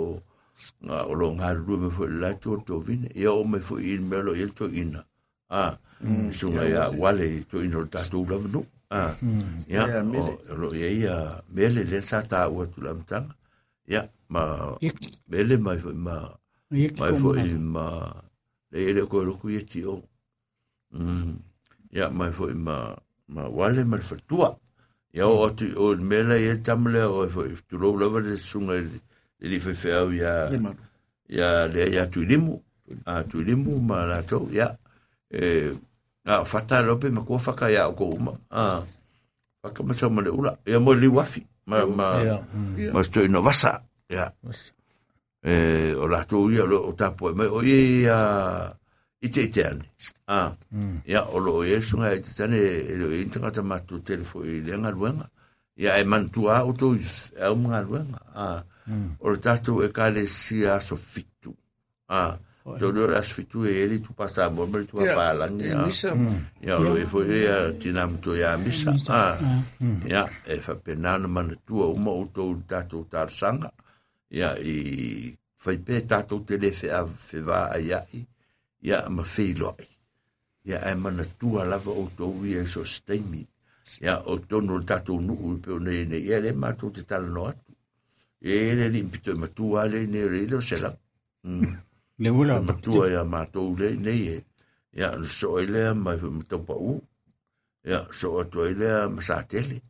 nga 0.81 0.97
o 1.05 1.13
lo 1.13 1.27
nga 1.37 1.53
lu 1.53 1.77
me 1.77 1.89
fo 1.93 2.03
la 2.09 2.33
to 2.33 2.57
to 2.65 2.81
vine 2.81 3.07
ia 3.13 3.29
o 3.29 3.43
me 3.45 3.59
fo 3.61 3.77
il 3.77 4.01
me 4.01 4.17
lo 4.25 4.33
il 4.33 4.51
to 4.57 4.65
ina 4.81 5.05
a 5.53 5.77
sunga 6.33 6.63
ia 6.67 6.83
wale 7.01 7.43
to 7.49 7.63
ina 7.63 7.79
ta 7.93 8.01
tu 8.11 8.25
la 8.29 8.37
no 8.53 8.61
a 8.91 9.15
ia 9.69 9.83
Ia, 9.87 10.01
o 10.51 10.55
lo 10.61 10.67
ia 10.75 10.89
ia 10.89 11.15
mele 11.53 11.83
le 11.83 12.01
sa 12.01 12.21
ta 12.21 12.47
o 12.49 12.65
tu 12.65 12.81
la 12.81 12.93
mtanga 12.93 13.33
ia 13.87 14.01
ma 14.29 14.75
mele 15.31 15.55
mai 15.57 15.77
fo 15.83 15.91
ma 15.93 16.15
mai 16.97 17.11
tō 17.11 17.15
fo 17.21 17.29
mana. 17.35 17.45
i 17.47 17.53
ma 17.75 17.85
le 18.71 18.79
ele 18.89 19.01
ko 19.11 19.23
ro 19.27 19.33
ku 19.41 19.47
ye 19.55 19.61
ti 19.71 19.83
o 19.85 20.01
mm 20.95 21.31
ya 21.91 22.09
mai 22.09 22.31
fo 22.31 22.49
i 22.49 22.55
ma 22.55 22.95
ma 23.31 23.43
wale 23.47 23.83
ma 23.83 23.97
fa 23.99 24.15
tua 24.27 24.49
ya 25.13 25.27
o 25.27 25.49
tu 25.55 25.65
o 25.79 25.95
mele 25.95 26.35
ye 26.41 26.55
tamle 26.65 27.03
o 27.03 27.27
fo 27.29 27.45
i 27.47 27.55
tu 27.67 27.75
lo 27.79 27.95
lo 27.99 28.07
le 28.19 28.35
sunga 28.37 28.75
le 28.79 28.99
li 29.49 29.57
fe 29.59 29.73
fe 29.73 29.89
au 29.99 30.11
ya 30.11 30.49
Le 30.51 30.57
maru. 30.59 30.83
ya 31.29 31.67
le 31.67 31.83
ya 31.95 32.07
tu 32.07 32.23
limu 32.23 32.59
a 33.05 33.23
tu 33.23 33.39
limu 33.43 33.79
ma 33.79 34.03
la 34.05 34.19
to 34.23 34.47
ya 34.51 34.67
e 35.31 35.71
a 36.25 36.45
fata 36.45 36.81
lo 36.81 36.97
pe 37.01 37.09
ma 37.09 37.21
ko 37.25 37.37
fa 37.37 37.53
ka 37.57 37.67
ya 37.69 37.89
ko 37.89 38.13
ma 38.19 38.33
a 38.53 38.85
fa 39.61 39.69
ka 39.73 39.81
ma 39.83 39.93
sa 39.93 40.09
ma 40.09 40.21
le 40.21 40.29
ula. 40.29 40.53
Ya 40.65 40.79
mo 40.79 40.93
li 40.93 41.07
wafi 41.07 41.41
ma 41.65 41.85
ma 41.85 42.07
ma 42.93 42.99
sto 43.03 43.25
no 43.27 43.41
vasa 43.41 43.81
ya 44.09 44.29
e 45.41 45.93
o 45.97 46.05
la 46.05 46.21
to 46.29 46.49
ia 46.53 46.65
lo 46.65 46.85
o 46.89 46.91
tapo 46.93 47.33
me 47.33 47.45
o 47.49 47.61
ia 47.65 48.69
i 49.21 49.29
te 49.29 49.49
te 49.49 49.61
ane. 49.65 49.85
A 50.27 50.53
ia 51.05 51.25
o 51.25 51.37
lo 51.41 51.65
ia 51.65 51.81
sunga 51.81 52.13
i 52.13 52.21
te 52.21 52.31
tane 52.37 52.61
e 52.61 52.93
lo 52.97 53.09
i 53.09 53.25
tanga 53.29 53.49
ta 53.49 53.61
matu 53.61 54.01
telefo 54.05 54.45
i 54.45 54.61
lenga 54.61 54.91
luenga 54.93 55.25
ia 55.77 55.97
e 55.97 56.03
mantua 56.05 56.61
o 56.65 56.73
to 56.73 56.93
e 56.93 57.45
o 57.49 57.55
mga 57.57 57.79
luenga 57.89 58.21
a 58.35 58.61
o 59.19 59.25
le 59.29 59.39
tatou 59.41 59.81
e 59.85 59.89
ka 59.89 60.09
le 60.13 60.27
sia 60.27 60.77
so 60.81 60.95
fitu. 60.95 61.53
A 62.09 62.37
to 62.63 62.91
do 62.93 63.09
as 63.15 63.29
fitu 63.33 63.65
e 63.65 63.73
ele 63.73 63.99
tu 63.99 64.13
pasa 64.13 64.49
mo 64.49 64.67
me 64.67 64.85
tu 64.85 64.97
pa 64.97 65.33
langi 65.33 65.65
e 65.65 65.73
a 65.73 65.85
misa. 65.85 66.13
ia 66.61 66.77
lo 66.77 66.93
e 66.97 67.05
foi 67.05 67.41
ia 67.41 67.73
tina 67.73 68.05
mto 68.05 68.37
ia 68.37 68.57
misa 68.57 68.93
a 69.09 69.37
ia 70.05 70.29
e 70.45 70.61
fa 70.61 70.75
penana 70.75 71.27
mana 71.27 71.55
tua 71.65 71.89
uma 71.89 72.11
o 72.13 72.29
to 72.29 72.61
tatou 72.69 73.09
tar 73.09 73.29
sanga 73.33 73.71
ia 74.29 74.53
i 74.61 75.33
fai 75.57 75.77
pe 75.77 76.05
tatou 76.05 76.45
te 76.45 76.57
le 76.61 76.71
fe 76.71 76.93
a 76.93 77.01
fe 77.05 77.41
va 77.41 77.73
a 77.73 77.81
ia 77.81 78.05
i 78.13 78.21
ia 78.85 79.09
ma 79.09 79.23
fe 79.23 79.57
loi 79.57 79.87
ia 80.69 80.85
e 80.85 80.93
mana 80.95 81.25
tua 81.39 81.65
lava 81.65 81.89
o 81.89 82.05
to 82.13 82.29
ia 82.45 82.61
so 82.69 82.85
steimi 82.85 83.41
ia 84.05 84.21
o 84.29 84.37
tono 84.37 84.77
le 84.77 84.85
tatou 84.85 85.17
nuu 85.17 85.57
pe 85.57 85.73
o 85.73 85.79
nei 85.81 86.05
nei 86.05 86.29
ia 86.29 86.37
le 86.37 86.53
matou 86.53 86.93
te 86.93 87.01
tala 87.09 87.25
no 87.25 87.49
e 88.41 88.73
le 88.77 88.85
li 88.89 89.01
mpito 89.01 89.33
e 89.33 89.37
matua 89.37 89.89
le 89.89 90.05
ne 90.05 90.21
re 90.29 90.45
le 90.45 90.55
o 90.57 90.61
sela 90.61 90.93
mm 91.43 91.73
Le 92.21 92.29
ula 92.29 92.61
matua 92.61 93.09
ia 93.09 93.23
matou 93.25 93.73
le 93.79 93.95
nei 93.97 94.21
e 94.29 94.37
ia 94.93 95.09
le 95.17 95.27
so 95.27 95.57
e 95.57 95.65
le 95.65 95.93
mai 95.97 96.17
me 96.21 96.43
tau 96.45 96.61
pa 96.61 96.75
u 96.77 96.99
ia 97.85 98.05
so 98.13 98.37
atu 98.41 98.61
e 98.69 98.75
le 98.77 99.09
ma 99.09 99.21
sa 99.25 99.41
tele 99.41 99.81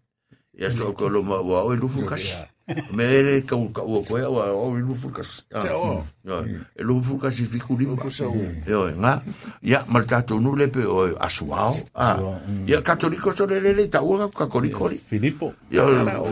ia 0.55 0.71
so 0.71 0.93
ko 0.95 1.09
lo 1.11 1.23
ma 1.27 1.41
wa 1.43 1.63
o 1.67 1.75
lufu 1.75 2.07
kas 2.07 2.47
me 2.95 3.03
le 3.27 3.41
ka 3.43 3.59
u 3.59 3.67
ka 3.75 3.83
u 3.83 3.99
ko 4.07 4.15
ia 4.15 4.29
wa 4.31 4.47
o 4.47 4.71
lufu 4.79 5.11
kas 5.11 5.43
Te 5.51 5.75
o. 5.75 6.07
ia 6.23 6.39
e 6.79 6.81
lufu 6.87 7.19
kas 7.19 7.35
i 7.43 7.45
fiku 7.51 7.75
sa 8.07 8.31
u. 8.31 8.47
Yo, 8.63 8.87
nga, 8.95 9.19
ya 9.61 9.83
mal 9.91 10.07
tato 10.07 10.39
nu 10.39 10.55
le 10.55 10.71
pe 10.71 10.87
o 10.87 11.11
asuao. 11.19 11.75
Ah, 11.95 12.39
ya 12.65 12.79
katoliko 12.81 13.35
so 13.35 13.43
le 13.45 13.59
le 13.59 13.73
le 13.73 13.89
ta 13.91 13.99
ua 14.01 14.29
katoliko 14.31 14.87
ri. 14.87 14.95
Filippo. 14.97 15.51
Yo, 15.69 15.83
Ala, 15.83 16.23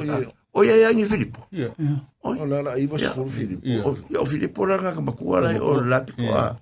o 0.53 0.59
o 0.59 0.63
ya 0.63 0.75
ya 0.75 0.89
ni 0.93 1.05
Filippo. 1.05 1.45
O 2.23 2.33
la 2.45 2.61
la 2.61 2.71
iwa 2.77 2.97
sa 2.99 3.13
furu 3.13 3.29
Filippo. 3.29 3.65
O 3.85 3.97
yo 4.09 4.25
Filippo 4.25 4.65
la 4.65 4.77
nga 4.81 5.01
makua 5.01 5.41
la 5.41 5.55
o 5.61 5.79
la 5.81 6.01
pe 6.01 6.13
ko 6.13 6.33
a. 6.33 6.57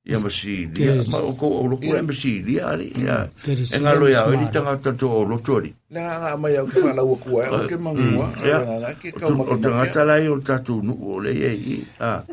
Ya 0.00 0.16
masi 0.16 0.64
dia, 0.64 0.96
ma 1.12 1.20
o 1.20 1.36
ko 1.36 1.60
o 1.60 1.68
lo 1.68 1.76
ko 1.76 1.92
masi 2.02 2.40
dia 2.40 2.72
ali. 2.72 2.88
Ya. 2.96 3.28
Enga 3.76 3.92
lo 4.00 4.08
ya, 4.08 4.24
ni 4.32 4.48
tanga 4.48 4.72
tato 4.80 5.12
o 5.12 5.28
lo 5.28 5.36
tori. 5.36 5.68
Na 5.92 6.16
nga 6.18 6.36
mai 6.40 6.56
au 6.56 6.64
ki 6.64 6.80
whala 6.80 7.04
ua 7.04 7.16
kua, 7.20 7.44
o 7.52 7.68
ke 7.68 7.76
mangua. 7.76 8.32
Nga 8.32 8.80
nga 8.80 8.90
ke 8.96 9.12
O 9.12 9.20
kau 9.20 9.28
tu- 9.28 9.44
o 9.44 10.32
o 10.32 10.40
tato 10.40 10.80
nu 10.80 10.96
o 10.96 11.20
le 11.20 11.36
ye 11.36 11.52
i. 11.52 11.76
Ah. 12.00 12.24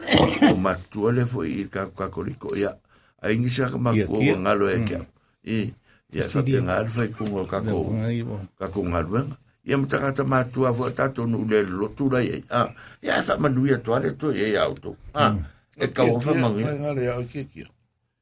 O 0.47 0.55
matua 0.55 1.11
le 1.11 1.27
fo 1.27 1.43
i 1.43 1.67
ka 1.67 1.91
katoliko 1.91 2.55
ya. 2.55 2.71
Ai 3.19 3.35
ngi 3.35 3.51
sa 3.51 3.67
ka 3.67 3.77
makua 3.77 4.15
o 4.15 4.35
ngalo 4.39 4.71
e 4.71 4.77
kia. 4.87 5.03
I. 5.43 5.67
Ya 6.07 6.23
sa 6.23 6.39
te 6.39 6.55
ngal 6.63 6.87
fai 6.87 7.11
kungo 7.11 7.43
ka 7.51 7.59
ko. 7.61 7.91
ka 8.55 8.71
ko 8.71 8.79
ngalwenga 8.79 9.35
ia 9.35 9.46
matangata 9.75 10.23
matua 10.23 10.71
fo 10.73 10.87
tato 10.95 11.25
nu 11.27 11.43
le 11.49 11.63
lotura 11.67 12.21
ye. 12.23 12.43
Ah 12.49 12.71
ia 13.03 13.19
fa 13.21 13.35
manuia 13.37 13.77
to 13.83 13.91
ale 13.93 14.15
to 14.15 14.31
ye 14.31 14.55
auto. 14.55 14.95
Ah 15.13 15.35
e 15.75 15.87
ka 15.91 16.03
o 16.07 16.19
fa 16.23 16.31
mangi 16.33 16.63
Nga 16.63 16.73
nga 16.79 16.91
le 16.95 17.03
au 17.11 17.23
ke 17.27 17.43
kia. 17.51 17.67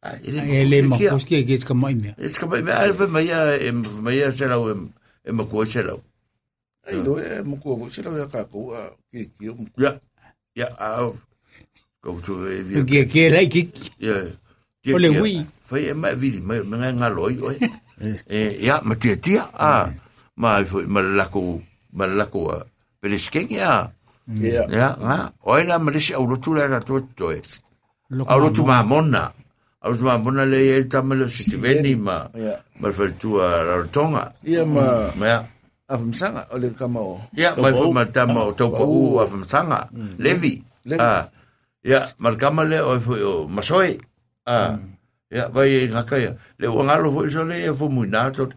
ah 0.02 0.18
E 0.24 0.66
le 0.66 0.82
ma 0.90 0.98
kos 0.98 1.26
ke 1.26 1.46
ke 1.46 1.54
ska 1.62 1.74
mai 1.78 1.94
me. 1.94 2.16
e 2.18 2.30
ska 2.34 2.46
mai 2.50 2.66
ai 2.74 2.94
fa 2.98 3.06
mai 3.08 3.30
e 3.30 3.70
mai 4.02 4.18
e 4.26 4.32
sela 4.34 4.58
o 4.58 4.74
e 4.74 5.32
ma 5.32 5.44
ko 5.46 5.66
sela 5.66 5.94
Ai 6.86 6.98
lo 7.06 7.18
e 7.22 7.42
ko 7.62 7.90
se 7.90 8.02
la 8.02 8.26
ka 8.30 8.46
ko 8.50 8.74
a 8.74 8.90
kia. 9.14 9.54
ya 9.78 9.92
ya 10.56 10.68
ah 10.78 11.10
ko 12.02 12.18
to 12.26 12.46
e 12.50 12.62
vi 12.66 12.82
Ke 12.86 13.06
ke 13.10 13.30
lai 13.30 13.46
ke 13.50 13.70
ya 14.02 14.18
O 14.94 14.98
le 15.02 15.10
hui. 15.10 15.42
fa 15.62 15.78
e 15.82 15.94
mai 15.94 16.14
vi 16.14 16.42
mai 16.42 16.62
mai 16.62 16.94
ngaloi 16.94 17.38
oi 17.42 17.58
e. 18.30 18.42
Ya 18.70 18.82
ma 18.86 18.94
tia 18.98 19.16
tia 19.18 19.50
ah 19.58 19.90
ma 20.38 20.64
fo 20.66 20.82
ma 20.88 21.02
la 21.02 21.26
ko 21.32 21.62
ma 21.94 22.06
la 22.06 22.26
ko 22.28 22.52
pelesken 23.02 23.50
ya 23.52 23.92
Ia. 24.26 24.66
Ya, 24.74 24.98
nga. 24.98 25.30
O 25.46 25.54
ina 25.62 25.78
malisi 25.78 26.18
au 26.18 26.26
lotu 26.26 26.58
le 26.58 26.66
ra 26.66 26.82
to 26.82 26.98
to 27.14 27.30
e. 27.30 27.42
Au 28.26 28.40
lotu 28.42 28.66
ma 28.66 28.82
mona. 28.82 29.30
Au 29.86 29.94
lotu 29.94 30.02
ma 30.02 30.18
mona 30.18 30.50
le 30.50 30.82
e 30.82 30.84
tamalo 30.90 31.30
sitiveni 31.30 31.94
ma 31.94 32.26
Ia. 32.34 32.58
ma 32.82 32.90
fa 32.90 33.06
tu 33.22 33.38
a 33.38 33.62
ratonga. 33.62 34.34
Ia 34.42 34.66
ma 34.66 35.14
Ma 35.14 35.26
ya. 35.30 35.40
a 35.88 35.94
msanga 36.02 36.42
o 36.50 36.58
le 36.58 36.74
kama 36.74 37.00
o. 37.06 37.22
Ya, 37.38 37.54
ma 37.54 38.06
tama 38.10 38.50
o 38.50 38.52
tau 38.58 38.74
pa 38.74 38.82
u 38.82 39.22
a 39.22 39.28
fa 39.30 39.38
sanga. 39.46 39.86
Levi. 40.18 40.58
Ah. 40.98 41.30
Ya, 41.86 42.02
ma 42.18 42.34
kama 42.34 42.66
le 42.66 42.82
o 42.82 42.98
fo 43.00 43.14
o 43.14 43.34
masoi. 43.48 43.94
Ah. 44.50 44.74
Ya, 45.30 45.50
vai 45.54 45.86
ngaka 45.86 46.18
ya. 46.18 46.34
Le 46.58 46.66
o 46.66 46.82
ngalo 46.82 47.14
fo 47.14 47.30
so 47.30 47.46
le 47.46 47.70
fo 47.78 47.94
muina 47.94 48.34
to. 48.34 48.50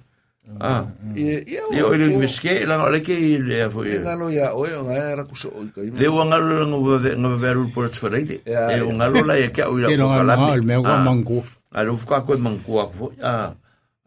Ah. 0.57 0.88
Ia 1.12 1.44
ia 1.44 1.84
o 1.84 1.92
le 1.92 2.09
miske 2.16 2.64
la 2.64 2.80
le 2.88 3.05
ke 3.05 3.12
le 3.36 3.68
fo 3.68 3.84
Nga 3.84 4.14
lo 4.16 4.32
ya 4.32 4.57
o 4.57 4.64
o 4.64 4.80
nga 4.88 4.96
era 5.12 5.22
kuso 5.28 5.53
o 5.53 5.61
i 5.61 5.68
ka. 5.68 5.84
Le 5.84 6.09
o 6.09 6.24
ngalo 6.24 6.64
nga 6.64 7.12
nga 7.12 7.30
veru 7.36 7.68
por 7.68 7.84
tsfarele. 7.92 8.40
Ya, 8.49 8.64
Le 8.72 8.80
o 8.80 8.90
ngalo 8.96 9.20
la 9.28 9.36
e 9.36 9.53
ke 9.53 9.62
o 9.68 9.76
Ke 9.76 9.92
ko 10.01 10.09
kalami. 10.09 10.49
ma 10.49 10.57
me 10.64 10.74
ko 10.80 10.88
Ah. 10.88 11.05
mangu. 11.05 11.38
a 11.68 11.84
lo 11.84 11.92
fuka 12.01 12.24
ko 12.24 12.32
mangkua 12.40 12.88
ko 12.96 13.12
a 13.20 13.53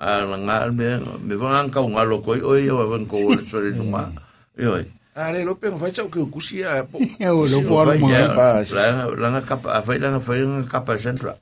a 0.02 0.08
la 0.26 0.38
nga 0.42 0.56
me 0.74 0.98
me 1.22 1.36
van 1.38 1.70
ka 1.70 1.78
un 1.86 1.94
alo 1.94 2.18
ko 2.26 2.34
o 2.34 2.58
yo 2.58 2.82
van 2.90 3.06
ko 3.06 3.22
o 3.22 3.38
so 3.46 3.62
le 3.62 3.70
numa 3.78 4.10
yo 4.58 4.82
A 5.14 5.30
le 5.30 5.46
lo 5.46 5.54
penga 5.62 5.78
fai 5.78 5.94
chau 5.94 6.10
ke 6.10 6.18
o 6.18 6.26
kusi 6.26 6.66
a 6.66 6.82
po. 6.90 6.98
E 6.98 7.28
o 7.30 7.46
lo 7.46 7.62
po 7.70 7.86
al 7.86 8.02
ma. 8.02 8.10
pa, 8.34 8.66
la 8.74 9.14
la 9.14 9.28
nga 9.38 9.42
kapa 9.46 9.78
a 9.78 9.80
fai 9.86 10.02
la 10.02 10.10
nga 10.10 10.20
fai 10.24 10.42
nga 10.42 10.66
kapa 10.66 10.98
centra 10.98 11.38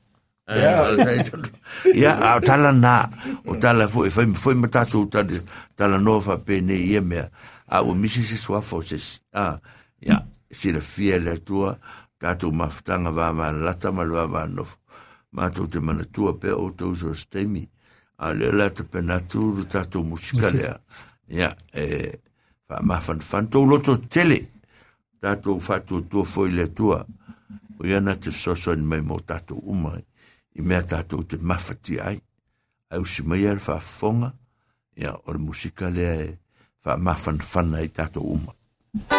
Ya 1.93 2.36
a 2.36 2.41
tala 2.41 2.72
na 2.72 3.10
o 3.45 3.56
tala 3.56 3.88
fo 3.88 4.06
e 4.06 4.10
fai 4.10 4.28
foi 4.34 4.56
mata 4.56 4.86
tu 4.86 5.06
tala 5.06 5.32
tala 5.76 5.97
nova 5.97 6.38
pene 6.38 6.74
ia 6.74 7.02
me 7.02 7.22
a 7.68 7.82
o 7.84 7.93
misi 7.93 8.24
se 8.24 8.38
swa 8.38 8.62
fo 8.62 8.82
se 8.82 8.97
a 9.34 9.60
ya 10.02 10.26
si 10.52 10.72
la 10.72 10.82
fia 10.82 11.20
la 11.20 11.38
tua. 11.38 11.78
Tatu 12.20 12.52
maftanga 12.52 13.12
va 13.16 13.32
va 13.32 13.47
lata 13.56 13.93
mal 13.95 14.12
va 14.12 14.43
no 14.43 14.66
ma 15.32 15.47
tu 15.50 15.68
te 15.72 15.80
mana 15.80 16.04
tua 16.04 16.34
pe 16.36 16.52
o 16.52 16.68
tu 16.76 16.91
so 16.95 17.14
stemi 17.16 17.64
a 18.18 18.34
le 18.34 18.52
la 18.52 18.68
te 18.70 18.84
pena 18.84 19.20
tu 19.24 19.39
lu 19.56 19.64
tatu 19.64 20.04
musikale 20.04 20.68
ya 21.30 21.56
e 21.72 22.12
fa 22.68 22.82
ma 22.84 23.00
fan 23.00 23.22
fan 23.24 23.47
to 23.47 23.64
lo 23.64 23.80
to 23.80 23.95
tele 24.12 24.52
tatu 25.22 25.60
fa 25.64 25.80
tu 25.80 26.02
tu 26.12 26.26
foi 26.26 26.52
le 26.52 26.68
tua 26.68 27.06
o 27.80 27.86
ia 27.88 28.02
na 28.02 28.16
te 28.20 28.32
soso 28.32 28.76
ni 28.76 28.84
mai 28.84 29.02
mo 29.02 29.16
tatu 29.24 29.56
umai 29.56 30.04
i 30.56 30.62
mea 30.62 30.82
tātou 30.84 31.24
te 31.24 31.38
mawhati 31.38 32.00
ai. 32.02 32.20
Au 32.95 33.06
si 33.06 33.24
mai 33.24 33.45
ar 33.45 33.60
fa 33.62 33.80
fonga 33.80 34.34
ia 35.00 35.14
o 35.16 35.34
le 35.34 35.39
musika 35.39 35.89
lea 35.89 36.16
e 36.26 36.30
wha 36.86 36.97
mawhan 36.97 37.39
whana 37.52 37.84
i 37.86 37.89
tātou 37.89 38.36
uma. 38.36 39.18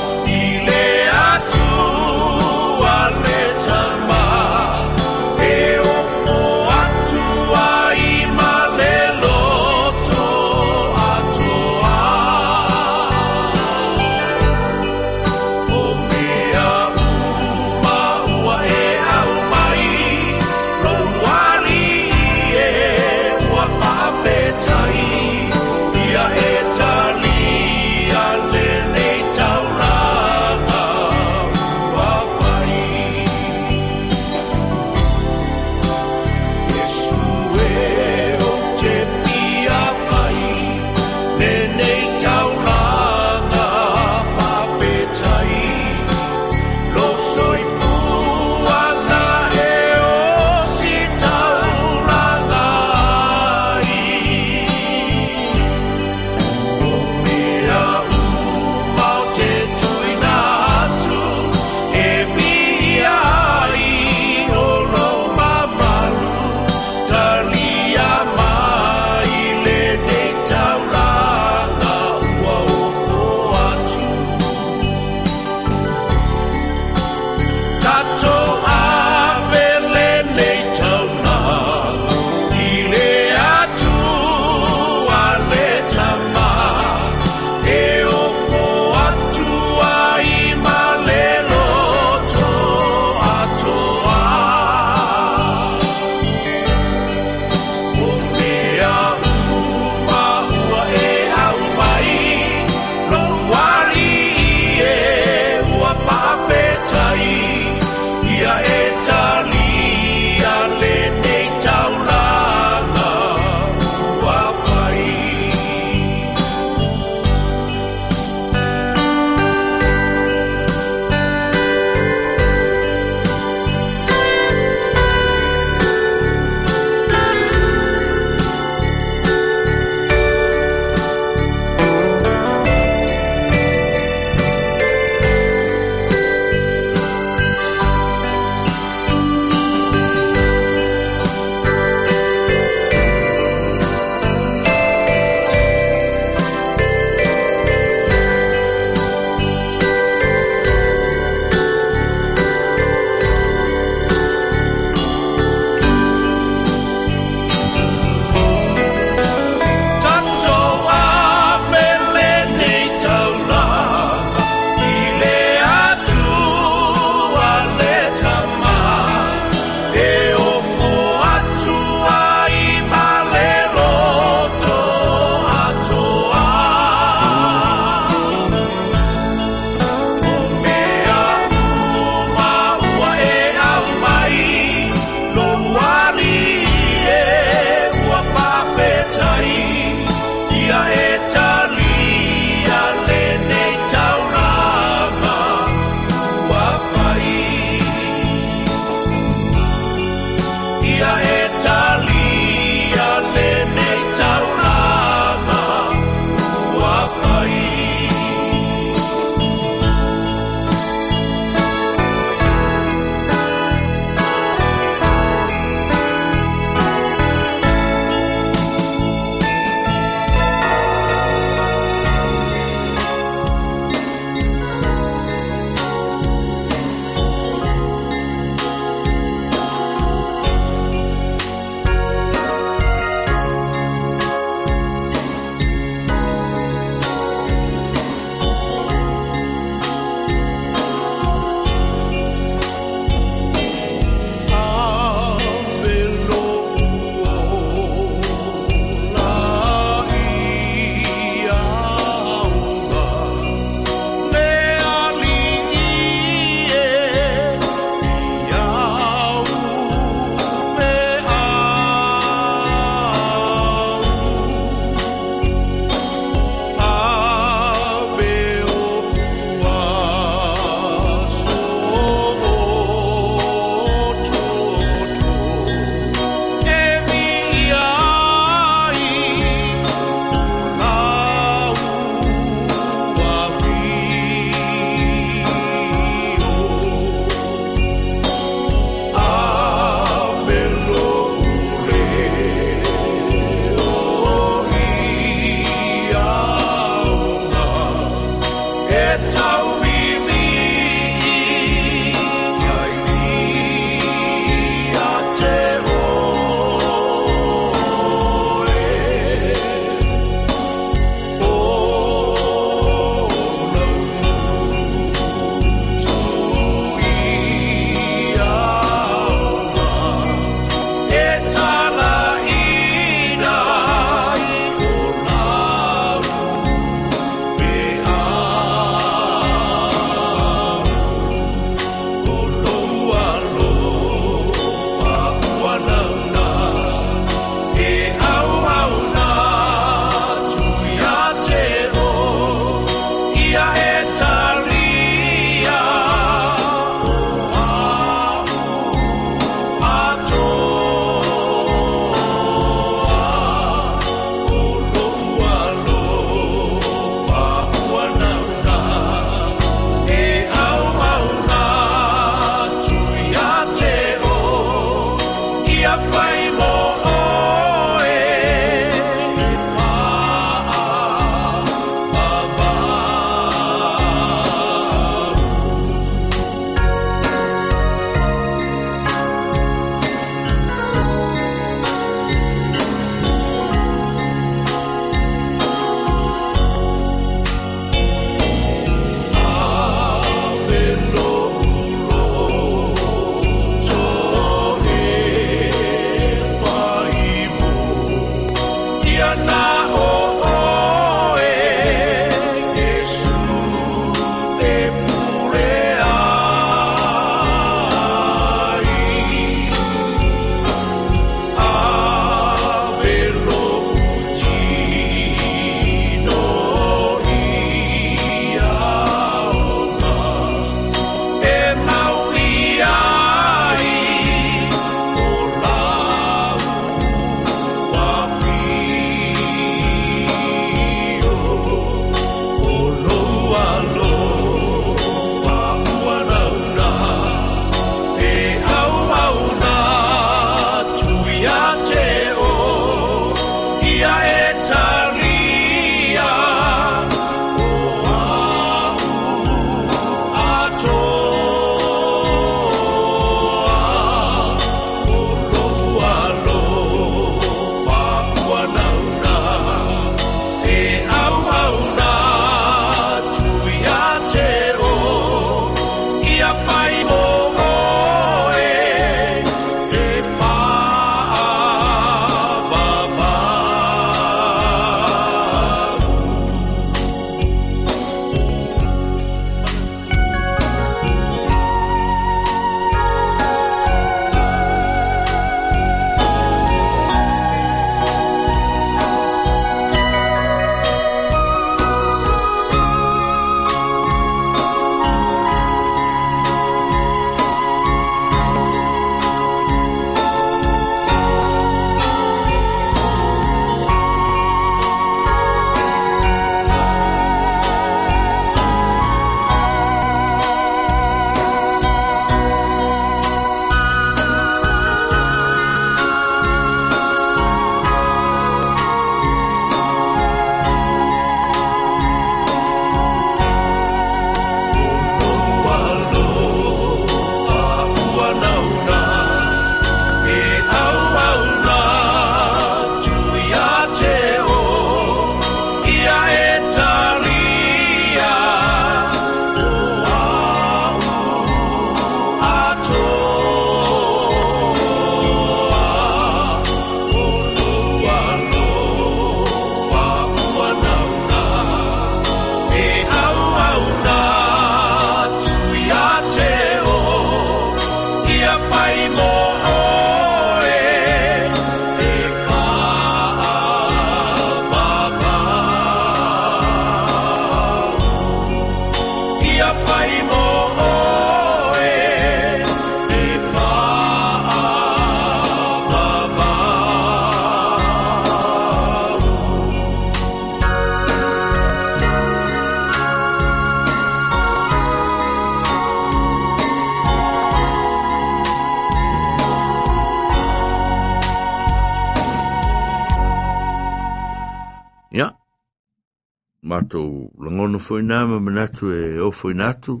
Foi 597.84 598.02
na 598.02 598.24
ma 598.26 598.38
manatu 598.40 598.92
e 598.92 599.20
o 599.20 599.30
foi 599.32 599.54
natu 599.54 600.00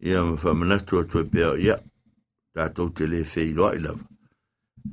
ia 0.00 0.22
ma 0.26 0.36
fa 0.36 0.54
manatu 0.54 0.98
atu 1.00 1.22
e 1.22 1.24
pea 1.32 1.54
ia. 1.66 1.76
Tātou 2.54 2.90
te 2.94 3.06
le 3.10 3.24
fei 3.26 3.54
loa 3.54 3.74
i 3.74 3.80
lava. 3.82 4.04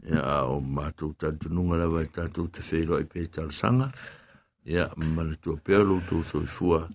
Ia 0.09 0.45
o 0.49 0.61
mātou 0.61 1.13
tantu 1.19 1.49
nunga 1.53 1.77
lava 1.81 2.03
e 2.05 2.09
tātou 2.09 2.49
te 2.53 2.63
fei 2.65 2.85
loa 2.89 3.01
i 3.03 3.09
pea 3.09 3.27
talasanga 3.27 3.91
ia, 4.65 4.85
manatu 4.97 5.55
a 5.55 5.57
pea 5.57 5.81
lo 5.81 5.97
tō 6.05 6.21
so 6.23 6.41
i 6.41 6.49
fua 6.49 6.85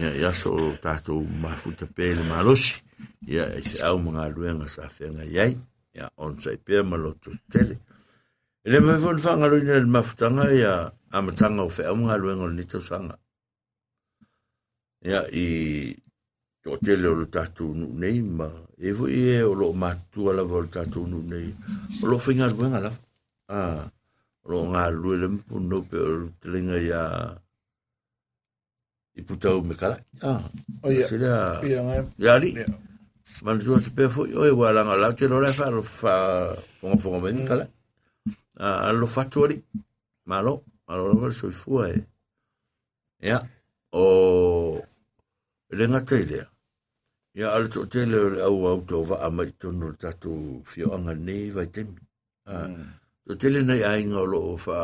ia 0.00 0.12
ia 0.20 0.32
so 0.36 0.54
tātou 0.82 1.24
mafuta 1.42 1.88
pea 1.88 2.14
le 2.18 2.24
malosi 2.28 2.82
ia 3.26 3.48
e 3.56 3.62
se 3.64 3.84
au 3.88 3.98
mga 3.98 4.28
luenga 4.34 4.68
sa 4.68 4.88
whenga 4.88 5.24
iai. 5.24 5.56
Ia, 5.96 6.10
on 6.16 6.36
sai 6.40 6.56
pea, 6.56 6.82
maloto 6.82 7.32
tele. 7.50 7.78
Ele 8.64 8.80
mai 8.80 8.98
fon 9.00 9.18
fanga 9.18 9.48
lo 9.48 9.56
le 9.56 9.80
mafutanga, 9.86 10.50
ia 10.52 10.92
amatanga 11.10 11.64
o 11.64 11.70
whea 11.72 11.94
mga 11.94 12.18
luenga 12.20 12.48
ni 12.48 12.60
nito 12.60 12.80
sanga 12.80 13.16
ia 15.08 15.20
i 15.32 15.46
to 16.62 16.76
tele 16.84 17.08
o 17.08 17.14
lo 17.20 17.26
tatu 17.36 17.72
nu 17.78 17.86
nei 18.00 18.20
ma 18.20 18.48
e 18.76 18.92
vo 18.92 19.04
e 19.08 19.42
o 19.42 19.52
lo 19.60 19.72
matu 19.72 20.28
ala 20.30 20.42
vo 20.50 20.60
tatu 20.76 21.06
nu 21.10 21.18
nei 21.32 21.48
o 22.02 22.04
lo 22.10 22.16
finga 22.24 22.46
lu 22.52 22.56
nga 22.68 22.80
la 22.86 22.92
a 23.56 23.58
lo 24.50 24.58
nga 24.70 24.82
lu 25.00 25.10
le 25.20 25.28
mpu 25.34 25.54
no 25.70 25.78
pe 25.88 25.96
o 25.96 26.10
telinga 26.40 26.76
ia 26.88 27.02
i 29.18 29.22
puta 29.26 29.48
o 29.56 29.64
me 29.68 29.74
kala 29.80 29.96
a 30.28 30.30
o 30.84 30.86
ia 30.92 31.06
sila 31.10 31.32
ia 31.64 31.80
nga 31.86 31.94
ia 32.24 32.34
li 32.42 32.50
man 33.44 33.56
tu 33.64 33.72
te 33.84 33.90
pe 33.96 34.04
fo 34.14 34.22
o 34.40 34.42
e 34.50 34.52
wala 34.60 34.80
nga 34.84 34.96
la 35.02 35.08
te 35.18 35.24
lo 35.30 35.40
la 35.44 35.50
fa 35.58 35.66
lo 35.76 35.82
fa 35.82 36.14
fonga 36.78 36.96
fonga 37.02 37.18
ben 37.24 37.38
kala 37.48 37.64
a 38.64 38.92
lo 39.00 39.06
fatu 39.14 39.38
ali 39.44 39.56
malo 40.30 40.52
malo 40.86 41.02
lo 41.12 41.30
so 41.38 41.46
fu 41.60 41.80
e 41.86 41.96
ia 43.28 43.38
o 44.02 44.04
le 45.76 45.84
ngata 45.88 46.16
i 46.16 46.24
lea. 46.24 46.46
Ia 47.38 47.52
ala 47.54 47.68
to 47.68 47.86
te 47.86 48.06
leo 48.06 48.28
le 48.34 48.40
au 48.42 48.66
au 48.66 48.80
tō 48.88 48.98
wa 49.08 49.16
a 49.26 49.28
mai 49.30 49.52
tono 49.60 49.92
tatu 49.92 50.62
fio 50.66 50.94
anga 50.96 51.14
nei 51.14 51.50
vai 51.50 51.68
temi. 51.70 52.00
To 53.24 53.36
te 53.36 53.50
le 53.52 53.60
nei 53.62 53.82
ainga 53.84 54.18
o 54.24 54.26
lo 54.26 54.38
o 54.52 54.54
wha 54.64 54.78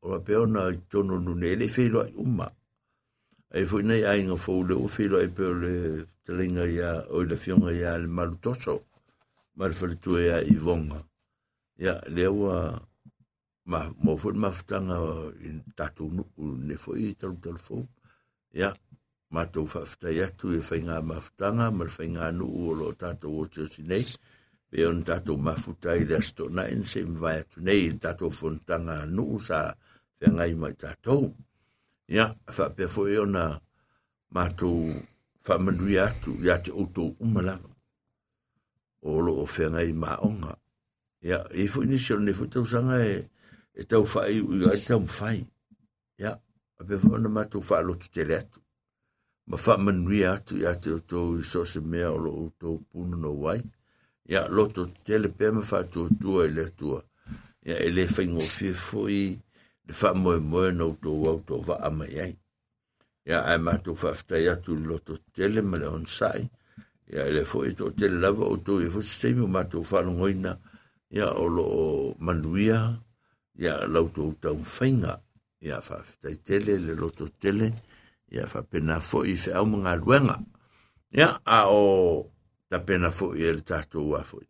o 0.00 0.06
la 0.14 0.20
peona 0.26 0.60
i 0.72 0.80
tono 0.88 1.18
nu 1.18 1.34
ne 1.34 1.54
le 1.54 1.66
ai 1.68 2.12
umma. 2.16 2.48
Ai 3.54 3.64
fui 3.64 3.82
nei 3.82 4.02
ainga 4.04 4.36
fo 4.36 4.62
le 4.64 4.74
o 4.74 4.88
whiro 4.88 5.18
ai 5.20 5.28
peo 5.28 5.52
le 5.52 5.74
telinga 6.24 6.64
ia 6.66 6.90
o 7.10 7.22
le 7.22 7.36
fionga 7.36 7.70
ia 7.72 7.98
le 7.98 8.08
malu 8.08 8.36
toso. 8.40 8.74
Ma 9.56 9.68
le 9.68 9.96
tu 10.00 10.18
ia 10.18 10.40
i 10.40 10.56
vonga. 10.56 11.00
Ia 11.78 11.94
le 12.08 12.26
ua 12.26 12.56
ma 13.66 13.80
mo 14.02 14.16
fu 14.16 14.32
ma 14.32 14.50
futanga 14.50 14.96
in 15.44 15.60
tatu 15.76 16.08
nu 16.08 16.24
ne 16.68 16.76
foi 16.76 17.14
talu 17.14 17.36
talu 17.36 17.58
fo. 17.58 17.76
Ia 18.54 18.72
matou 19.34 19.66
faafetai 19.72 20.22
atu 20.26 20.54
e 20.58 20.60
faiga 20.68 21.02
mafutaga 21.02 21.70
ma 21.70 21.84
le 21.84 21.92
faiga 21.98 22.30
nuu 22.38 22.70
o 22.70 22.74
loo 22.78 22.92
tatou 23.02 23.40
o 23.40 23.46
tiosi 23.52 23.82
nei 23.90 24.06
pe 24.70 24.86
ona 24.86 25.02
tatou 25.08 25.36
mafuta 25.46 25.96
i 26.00 26.04
le 26.08 26.16
asitoʻanaʻi 26.20 26.54
na 26.54 26.62
en 26.74 26.82
seʻi 26.90 27.06
mavae 27.12 27.42
atu 27.42 27.56
nei 27.66 27.82
le 27.92 27.98
tatou 28.04 28.30
fonotaga 28.38 28.96
nuu 29.16 29.38
sa 29.48 29.58
feagai 30.18 30.52
mai 30.60 30.74
tatou 30.82 31.22
ia 32.08 32.24
faapea 32.56 32.88
foʻi 32.94 33.18
ona 33.26 33.44
matou 34.34 34.94
whamanui 35.46 35.98
atu 35.98 36.34
ia 36.42 36.58
te 36.58 36.70
auto 36.70 37.14
umalawa. 37.20 37.70
O 39.02 39.20
lo 39.20 39.32
o 39.42 39.46
whenga 39.46 39.82
i 39.82 39.92
maonga. 39.92 40.56
Ia, 41.22 41.44
e 41.50 41.68
fo 41.68 41.84
ni 41.84 41.98
sio 41.98 42.18
ne 42.18 42.34
fu 42.34 42.46
tau 42.50 42.66
sanga 42.66 42.98
e, 43.06 43.16
e 43.74 43.84
tau 43.84 44.04
whai 44.04 44.40
ui 44.40 44.66
ai 44.70 44.80
tau 44.82 45.00
mwhai. 45.00 45.44
Ia, 46.18 46.32
a 46.78 46.84
pe 46.84 46.98
fu 46.98 47.14
ana 47.14 47.28
matu 47.28 47.62
wha 47.62 47.78
alo 47.78 47.94
tu 47.94 48.10
tele 48.10 48.38
atu. 48.38 48.60
Ma 49.46 49.56
whamanui 49.56 50.24
atu 50.26 50.58
ia 50.58 50.74
te 50.74 50.90
auto 50.90 51.38
i 51.38 51.44
so 51.44 51.64
se 51.64 51.80
mea 51.80 52.10
o 52.10 52.18
lo 52.18 52.30
auto 52.44 52.78
punu 52.90 53.16
no 53.16 53.30
wai. 53.44 53.60
Ia, 54.28 54.48
loto 54.48 54.88
tele 55.06 55.28
pe 55.28 55.50
ma 55.54 55.62
wha 55.62 55.84
tu 55.84 56.08
tua 56.20 56.46
i 56.46 56.50
le 56.50 56.70
tua. 56.78 57.02
Ia, 57.66 57.78
e 57.78 57.90
le 57.90 58.06
whaingo 58.10 58.40
fie 58.40 58.74
fui 58.74 59.38
le 59.86 59.94
wha 60.00 60.14
moe 60.14 60.40
moe 60.40 60.72
no 60.72 60.90
auto 60.90 61.14
auto 61.30 61.62
wa 61.66 61.78
ama 61.86 62.06
iai 62.10 62.34
ia 63.26 63.42
ai 63.44 63.58
matu 63.58 63.94
whaftai 63.94 64.46
atu 64.48 64.76
i 64.78 64.86
loto 64.86 65.18
tele 65.34 65.62
ma 65.62 65.76
le 65.76 65.88
onsai. 65.90 66.46
Ia 67.10 67.26
ele 67.26 67.44
fo 67.44 67.64
i 67.66 67.74
to 67.74 67.90
tele 67.90 68.20
lava 68.22 68.46
o 68.46 68.56
to 68.56 68.78
i 68.82 68.90
fo 68.90 69.02
sistemi 69.02 69.42
o 69.42 69.48
matu 69.50 69.82
whanongoina. 69.82 70.54
Ia 71.10 71.32
o 71.34 71.48
lo 71.48 71.66
manuia. 72.18 72.78
Ia 73.58 73.86
lau 73.90 74.08
to 74.14 74.30
tau 74.40 74.58
whainga. 74.62 75.18
Ia 75.66 75.80
whaftai 75.82 76.36
tele 76.46 76.78
le 76.78 76.94
loto 76.94 77.26
tele. 77.42 77.72
Ia 78.34 78.46
whapena 78.50 79.00
fo 79.00 79.24
i 79.24 79.36
whi 79.36 79.52
au 79.54 79.66
mga 79.70 79.96
luenga. 80.00 80.40
Ia 81.14 81.30
a 81.44 81.60
o 81.70 82.26
ta 82.68 82.82
pena 82.86 83.12
fo 83.14 83.34
i 83.34 83.46
ele 83.46 83.62
tātou 83.62 84.16
a 84.18 84.24
fo 84.26 84.40
i. 84.42 84.48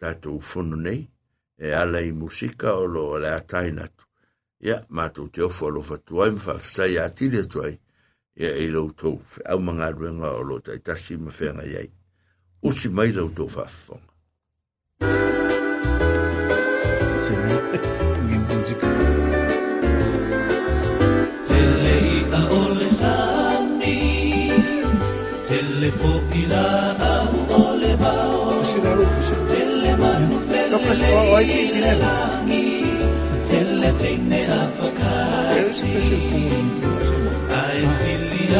Tātou 0.00 0.40
whono 0.40 0.80
nei. 0.80 1.04
E 1.58 1.70
ala 1.70 2.00
i 2.02 2.10
musika 2.12 2.74
o 2.74 2.86
lo 2.90 3.06
le 3.22 3.30
atainatu. 3.30 4.04
ia 4.64 4.84
matou 4.88 5.28
te 5.28 5.42
ofo 5.44 5.68
alo 5.68 5.82
fatuai 5.82 6.30
ma 6.30 6.40
faafesai 6.40 6.98
atili 6.98 7.38
atu 7.44 7.64
ai 7.66 7.74
ia 8.40 8.52
i 8.64 8.68
loutou 8.72 9.20
feʻau 9.32 9.60
magaluega 9.60 10.30
o 10.38 10.42
lo 10.48 10.56
taʻitasi 10.66 11.18
ma 11.20 11.30
feagai 11.30 11.76
ai 11.82 11.90
usi 12.62 12.88
mai 12.88 13.12
loutou 13.12 13.48
faafofoga 13.48 14.12
you. 18.64 19.20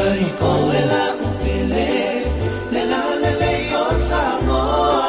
ai 0.05 0.25
o 0.41 0.73
e 0.73 0.83
la 0.91 1.05
upele. 1.27 1.89
Le 2.73 2.83
la 2.91 3.03
le 3.23 3.33
le 3.41 3.55
o 3.83 3.85
Samoa 4.09 5.09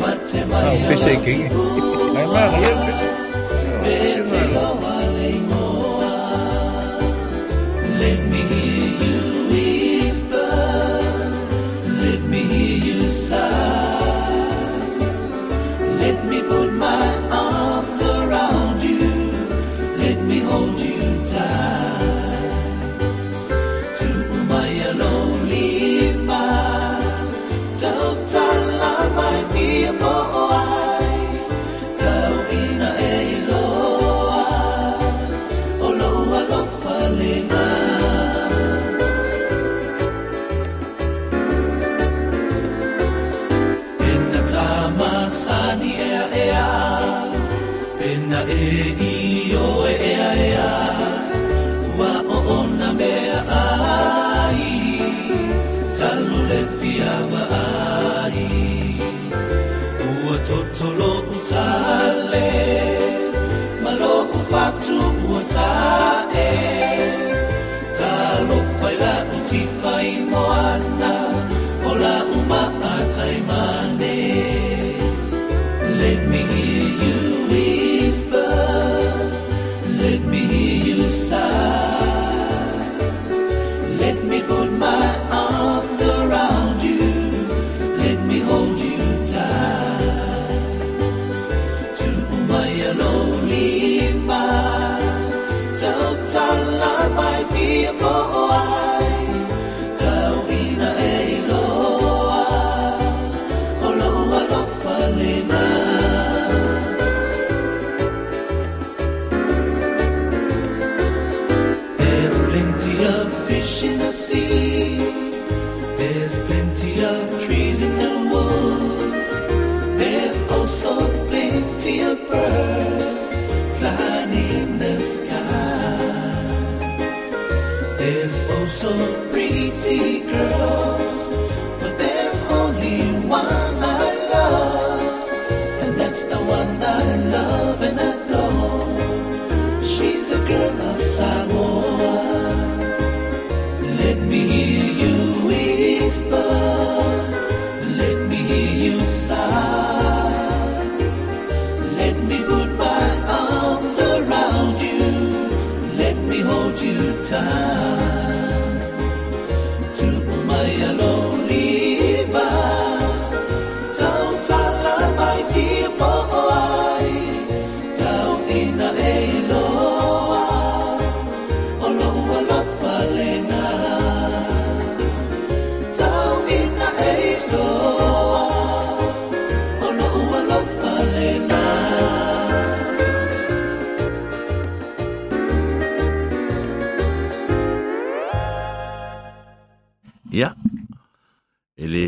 Mate 0.00 0.40
mai 0.50 0.82
a 0.82 0.88
pese 0.88 1.14
ki. 1.24 1.36
Ai 2.18 2.26
ma 2.34 2.44
ia 2.60 2.72
pese. 2.84 3.08
Te 4.30 4.40
loa 4.54 4.94
le 5.14 5.28
ingoa 5.38 6.12
Let 7.98 8.20
me 8.30 8.63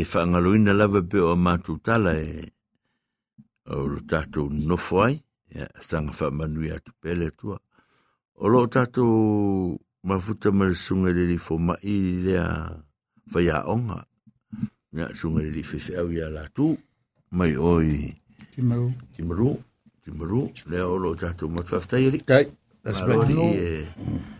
Le 0.07 0.13
whaangaluina 0.13 0.73
lava 0.73 1.01
pe 1.03 1.19
o 1.19 1.33
mātou 1.35 1.81
tala 1.83 2.13
e 2.15 2.45
o 3.67 3.81
lo 3.91 3.99
tātou 4.07 4.47
nofo 4.47 5.01
ai. 5.03 5.17
Ia, 5.51 5.67
stanga 5.83 6.13
whamanui 6.15 6.71
atu 6.71 6.93
pele 7.01 7.27
tua. 7.35 7.57
O 8.39 8.47
lo 8.47 8.61
tātou 8.71 9.75
mafuta 10.07 10.53
ma 10.55 10.69
le 10.69 10.77
sunga 10.79 11.11
le 11.11 11.25
li 11.27 11.35
fo 11.37 11.57
mai 11.59 11.97
le 12.23 12.37
a 12.39 12.47
fai 13.27 13.49
a 13.51 13.65
onga. 13.67 13.99
Nga 14.95 15.11
sunga 15.11 15.43
le 15.43 15.51
li 15.51 15.63
fefe 15.67 15.99
au 15.99 16.07
ia 16.15 16.31
la 16.31 16.47
tu. 16.55 16.71
Mai 17.35 17.57
oi. 17.59 18.07
Ti 18.53 18.63
mau. 18.63 18.87
Timaru. 19.11 19.51
Timaru. 20.07 20.47
Le 20.71 20.87
o 20.87 20.95
lo 20.95 21.15
tatu 21.19 21.51
matwaftai 21.51 22.07
ri. 22.15 22.23
Tai. 22.23 22.45
That's 22.83 23.03
right. 23.03 23.27
ni 23.27 23.51
e. 23.59 24.36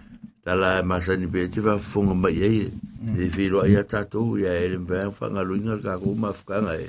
Tala 0.47 0.79
masani 0.81 1.27
be 1.27 1.49
te 1.51 1.59
wa 1.59 1.75
fonga 1.77 2.13
mai 2.15 2.39
e. 2.39 2.71
E 3.19 3.25
whiro 3.35 3.59
ai 3.65 3.75
a 3.75 3.81
tātou 3.83 4.37
ia 4.39 4.53
e 4.55 4.69
le 4.71 4.77
mbea 4.79 5.09
whanga 5.11 5.43
luinga 5.43 5.75
ka 5.83 5.97
ko 5.99 6.13
mafukanga 6.15 6.77
e. 6.79 6.87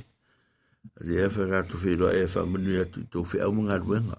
Adi 1.01 1.19
e 1.19 1.27
whaka 1.27 1.65
tu 1.67 1.75
ai 2.07 2.23
e 2.23 2.27
whamanu 2.31 2.77
atu 2.79 3.03
tō 3.11 3.25
whi 3.27 3.41
au 3.43 3.51
mga 3.51 3.79
ruenga. 3.83 4.19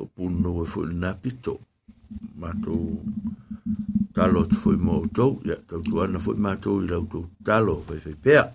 O 0.00 0.06
puno 0.08 0.62
e 0.62 0.66
fwoi 0.72 0.94
na 0.94 1.12
pito. 1.12 1.60
Mato 2.40 2.80
talo 4.16 4.46
tu 4.48 4.56
fwoi 4.56 4.80
mo 4.80 5.04
tau. 5.12 5.36
Ia 5.44 5.60
tau 5.68 5.84
tuana 5.84 6.16
fwoi 6.18 6.40
mato 6.40 6.80
i 6.80 6.88
lau 6.88 7.04
tau 7.12 7.28
talo 7.44 7.84
whai 7.84 8.00
whai 8.00 8.16
pēa. 8.16 8.46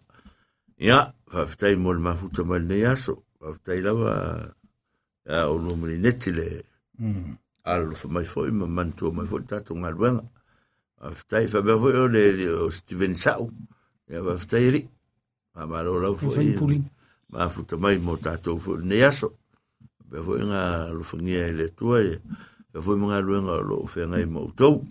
Ia, 0.81 1.13
whawhitai 1.29 1.77
mo 1.77 1.93
le 1.93 2.01
mafuta 2.01 2.41
mai 2.41 2.57
nei 2.65 2.89
aso. 2.89 3.21
Whawhitai 3.37 3.85
lawa 3.85 4.17
ia 5.29 5.45
o 5.45 5.61
no 5.61 5.77
mani 5.77 6.01
neti 6.01 6.33
le 6.33 6.47
alo 7.63 7.95
fa 7.95 8.07
mai 8.07 8.25
foi 8.25 8.51
ma 8.51 8.65
mantua 8.65 9.11
mai 9.11 9.27
foi 9.27 9.43
tato 9.43 9.75
ngā 9.75 9.89
ruenga. 9.91 10.23
Whawhitai, 11.01 11.47
whabea 11.49 11.77
foi 11.81 11.93
o 11.97 12.07
le 12.07 12.23
o 12.53 12.71
Steven 12.71 13.15
Sau. 13.15 13.49
Ia 14.09 14.21
ri. 14.71 14.87
Ma 15.55 15.65
maro 15.65 15.99
lau 15.99 16.13
Foi 16.15 16.35
foi. 16.35 16.57
puling. 16.57 16.85
Ma 17.29 17.49
futa 17.49 17.77
mai 17.77 17.97
mo 17.97 18.17
tato 18.17 18.57
foi 18.57 18.83
nei 18.83 19.03
aso. 19.03 19.33
Whabea 19.99 20.23
foi 20.23 20.41
ngā 20.45 20.93
lufangia 20.93 21.47
i 21.47 21.53
le 21.53 21.69
tua 21.69 22.01
e. 22.01 22.19
Whabea 22.69 22.81
foi 22.81 22.97
mga 22.97 23.21
ruenga 23.21 23.53
o 23.57 23.61
lo 23.61 23.77
whenga 23.89 24.19
i 24.19 24.25
mo 24.25 24.51
tau. 24.55 24.85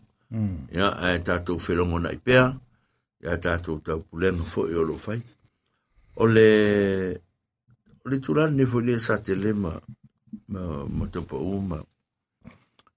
Ia, 0.72 1.14
e 1.14 1.18
tato 1.22 1.58
whelongo 1.58 1.98
na 1.98 2.10
i 2.12 2.18
pēa. 2.18 2.54
Ia 3.22 3.38
tato 3.38 3.78
tau 3.78 4.02
pulenga 4.02 4.44
foi 4.44 4.74
o 4.74 4.82
lo 4.82 4.96
fai. 4.98 5.20
O 6.16 6.26
le... 6.26 6.48
O 8.04 8.08
le 8.08 8.18
turani 8.18 8.56
ne 8.56 8.66
foi 8.66 8.82
le 8.82 8.98
sa 8.98 9.18
te 9.18 9.34
le 9.34 9.52
ma... 9.54 9.72
Ma, 10.48 10.84
ma 10.88 11.06
topa 11.06 11.36
uma. 11.36 11.78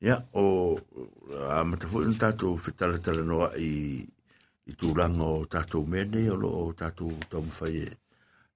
Ia, 0.03 0.19
o... 0.33 0.75
A 1.49 1.63
matafu 1.63 1.99
foi 1.99 2.05
un 2.05 2.17
tato 2.17 2.57
whetala 2.59 2.99
tala 2.99 3.23
noa 3.23 3.53
i... 3.55 4.03
I 4.63 4.73
tūranga 4.79 5.25
o 5.27 5.43
tato 5.51 5.81
mene 5.83 6.21
o 6.31 6.37
lo 6.39 6.49
o 6.61 6.73
tato 6.75 7.09
tau 7.31 7.43
mwhai 7.43 7.81
e... 7.83 7.89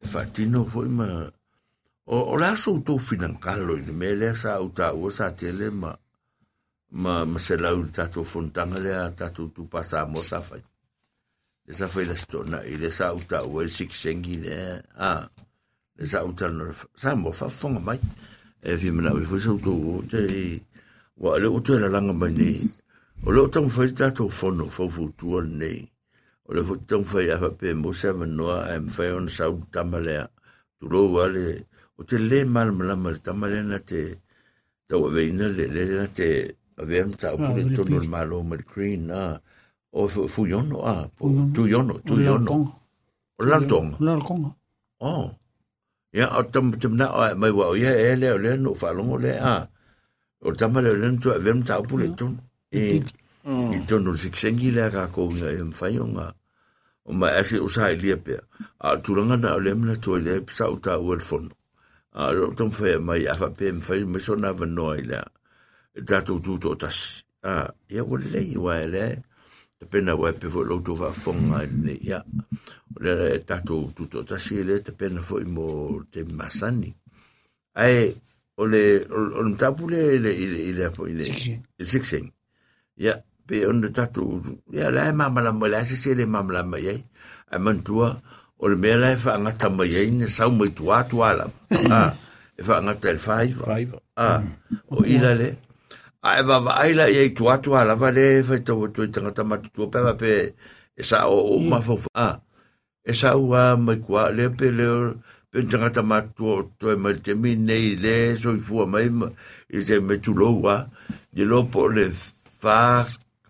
E 0.03 0.07
whaatino 0.11 0.65
foi 0.67 0.91
ma... 0.91 1.07
O, 2.07 2.19
o 2.31 2.35
la 2.39 2.53
so 2.55 2.75
tō 2.83 2.95
whinankalo 2.99 3.75
i 3.79 3.95
me 3.95 4.13
lea 4.15 4.35
sa 4.35 4.57
au 4.59 4.69
tā 4.75 4.91
ua 4.95 5.11
sa 5.11 5.31
tele 5.35 5.71
ma... 5.71 5.95
Ma, 7.03 7.23
ma 7.27 7.39
se 7.39 7.57
lau 7.59 7.81
i 7.83 7.91
tato 7.95 8.23
fontanga 8.23 8.79
lea 8.79 9.09
tato 9.15 9.49
tu 9.51 9.67
pasa 9.71 10.05
mo 10.07 10.23
sa 10.23 10.39
fai 10.39 10.63
Le 11.67 11.75
sa 11.75 11.89
fai 11.91 12.05
la 12.07 12.15
stona 12.15 12.63
i 12.63 12.77
le 12.79 12.91
sa 12.91 13.11
au 13.11 13.19
tā 13.27 13.43
ua 13.43 13.67
i 13.67 13.71
siksengi 13.71 14.39
lea 14.43 14.79
a 14.95 15.11
le 15.95 16.07
sa 16.07 16.23
au 16.27 16.31
tā 16.35 16.51
nora... 16.51 16.75
Sa 16.95 17.15
mo 17.15 17.31
whafonga 17.31 17.83
mai. 17.83 17.99
E 18.63 18.79
fi 18.79 18.91
mana 18.91 19.15
ui 19.15 19.27
fwisa 19.27 19.55
au 19.55 19.63
tō 19.63 19.75
te... 20.11 20.23
Wa 21.17 21.37
le 21.41 21.47
o 21.49 21.59
tō 21.65 21.79
la 21.81 21.89
langa 21.89 22.13
mai 22.13 22.31
nei. 22.31 22.61
O 23.25 23.31
le 23.33 23.41
o 23.41 23.47
tamu 23.47 23.69
whai 23.73 23.91
tato 23.93 24.29
fono 24.29 24.69
fawfu 24.69 25.09
tua 25.17 25.41
nei. 25.41 25.81
O 26.45 26.53
le 26.53 26.61
fwai 26.61 26.79
tamu 26.85 27.05
whai 27.13 27.31
awa 27.33 27.49
pe 27.59 27.73
mo 27.73 27.91
seven 27.91 28.35
noa 28.37 28.69
e 28.75 28.79
mwhai 28.79 29.11
ona 29.17 29.29
sa 29.29 29.45
au 29.45 29.57
tamalea. 29.73 30.27
Turo 30.79 31.09
wale... 31.13 31.65
O 31.97 32.03
te 32.03 32.19
le 32.21 32.45
malamalama 32.45 33.09
le 33.11 33.19
tamalea 33.19 33.63
na 33.63 33.79
te... 33.79 34.01
Tau 34.87 35.07
a 35.07 35.09
veina 35.09 35.49
le 35.49 35.65
le 35.65 35.83
na 35.97 36.07
te... 36.07 36.29
A 36.77 36.85
vea 36.85 37.05
mta 37.09 37.33
au 37.33 37.41
Ah, 37.41 37.53
tono 37.75 37.97
le 37.99 38.07
malo 38.07 38.43
ma 38.43 38.55
le 38.55 38.63
green 38.63 39.09
a... 39.09 39.41
O 39.91 40.07
fu 40.07 40.45
yono 40.45 40.85
a... 40.85 41.09
Tu 41.53 41.65
yono, 41.65 41.97
tu 42.05 42.21
yono. 42.21 42.53
O 43.39 43.45
lantonga. 43.45 43.97
La 43.99 44.19
konga. 44.21 44.53
Oh. 44.99 45.33
Ya, 46.13 46.29
o 46.37 46.43
tam 46.43 46.71
tam 46.77 46.93
na 46.97 47.33
mai 47.33 47.51
wa 47.51 47.73
o 47.73 47.75
ya 47.75 47.89
e 47.89 48.15
le 48.15 48.31
o 48.33 48.37
le 48.37 48.57
no 48.57 48.73
fa 48.73 48.93
longo 48.93 49.17
le 49.17 49.33
a. 49.37 49.69
O 50.41 50.53
tam 50.53 50.77
le 50.77 50.91
le 50.93 51.17
tu 51.21 51.29
vem 51.45 51.63
ta 51.63 51.81
pu 51.81 51.97
le 51.97 52.09
ton. 52.15 52.37
E 52.71 53.01
i 53.47 53.79
ton 53.87 54.03
no 54.03 54.13
sik 54.13 54.35
sengi 54.35 54.71
le 54.71 54.89
ka 54.91 55.07
ko 55.13 55.29
nga 55.31 55.49
e 55.51 55.61
mfai 55.63 55.99
o 55.99 56.07
nga. 56.13 56.27
O 57.07 57.13
ma 57.13 57.27
ase 57.39 57.57
o 57.59 57.67
sa 57.67 57.91
ile 57.91 58.17
pe. 58.17 58.35
A 58.79 58.97
tu 58.97 59.15
langa 59.15 59.37
na 59.37 59.57
le 59.57 59.73
mna 59.73 59.95
to 59.95 60.17
le 60.19 60.41
sa 60.51 60.67
o 60.67 60.77
ta 60.77 60.97
o 60.99 61.13
el 61.13 61.21
fono. 61.21 61.53
A 62.13 62.31
lo 62.33 62.51
tom 62.57 62.71
fe 62.71 62.97
mai 62.97 63.25
a 63.27 63.35
fa 63.37 63.49
pe 63.49 63.71
mfai 63.71 64.05
me 64.05 64.19
so 64.19 64.35
na 64.35 64.51
va 64.51 64.65
no 64.65 64.93
ile. 64.93 65.21
Ta 66.05 66.21
tu 66.21 66.39
tu 66.39 66.57
to 66.59 66.75
tas. 66.75 67.23
A 67.43 67.69
ya 67.89 68.03
o 68.03 68.15
le 68.17 68.41
i 68.41 68.57
wa 68.57 68.77
le. 68.93 69.05
Te 69.77 69.85
pena 69.85 70.15
wa 70.17 70.31
pe 70.33 70.49
fo 70.49 70.63
lo 70.65 70.81
to 70.81 70.93
va 70.97 71.13
fonga 71.13 71.65
ne 71.65 71.97
ya. 72.01 72.21
Le 72.99 73.39
tato 73.45 73.91
tuto 73.95 74.23
tasi 74.25 74.63
le 74.63 74.81
te 74.81 74.91
pena 74.91 75.21
fo 75.21 75.39
mo 75.45 76.01
te 76.11 76.23
masani. 76.23 76.89
Ai, 77.77 78.09
o 78.57 78.65
le, 78.65 79.05
o 79.09 79.41
le 79.43 79.55
tapu 79.55 79.87
le, 79.87 80.17
le, 80.19 80.31
le, 80.33 80.73
le, 80.73 80.89
le, 80.89 81.25
le, 81.77 81.85
Sixing. 81.85 82.25
le. 82.25 83.05
Ya, 83.05 83.13
pe 83.45 83.65
on 83.69 83.79
le 83.81 83.89
tato, 83.93 84.41
ya 84.73 84.89
la 84.91 85.07
e 85.09 85.13
mamala 85.13 85.51
mo 85.53 85.67
la 85.69 85.81
se 85.85 86.13
le 86.15 86.25
mamala 86.25 86.63
mai 86.63 86.87
ai. 86.89 86.99
Ai 87.53 87.59
mantua, 87.59 88.17
o 88.57 88.67
le 88.67 88.75
mea 88.75 88.97
la 88.97 89.11
e 89.13 89.17
wha 89.23 89.37
angata 89.37 89.69
mai 89.69 89.93
ai, 89.95 90.09
ne 90.11 90.27
sau 90.27 90.51
mai 90.51 90.73
tua 90.73 91.03
tua 91.05 91.33
la. 91.37 91.45
Ah, 91.93 92.11
e 92.57 92.61
wha 92.65 92.77
angata 92.81 93.09
el 93.13 93.19
faiva. 93.21 93.63
Five. 93.65 93.93
Ah, 94.17 94.41
o 94.89 95.05
ila 95.05 95.31
le. 95.37 95.49
A 96.25 96.39
e 96.39 96.43
wawa 96.43 96.81
aila 96.81 97.05
i 97.13 97.15
ei 97.21 97.29
tua 97.37 97.61
tua 97.61 97.85
lava 97.85 98.09
le 98.11 98.41
whai 98.41 98.61
tau 98.65 98.87
tu 98.89 99.05
i 99.05 99.09
tangata 99.13 99.43
matu 99.45 99.69
tua 99.69 99.87
pewa 99.93 100.13
pe 100.17 100.53
sa 101.09 101.29
o 101.29 101.37
o 101.53 101.61
mawhawha. 101.61 102.09
Ah, 102.17 102.41
e 103.05 103.13
sa 103.13 103.37
ua 103.37 103.77
mai 103.77 104.01
kua 104.01 104.33
le 104.33 104.49
pe 104.49 104.67
leo 104.73 105.13
pe 105.57 105.65
tangata 105.65 106.03
matu 106.05 106.45
o 106.45 106.55
to 106.77 106.93
e 106.93 106.95
mai 107.01 107.17
te 107.17 107.33
mi 107.33 107.55
nei 107.57 107.97
le 107.97 108.37
so 108.37 108.53
i 108.53 108.61
fua 108.61 108.85
mai 108.85 109.09
ma 109.09 109.25
i 109.73 109.81
se 109.81 109.97
me 109.99 110.21
tu 110.21 110.37
lo 110.37 110.53
wa 110.61 110.85
di 111.33 111.43
lo 111.49 111.65
po 111.65 111.87
le 111.89 112.13
fa 112.61 113.01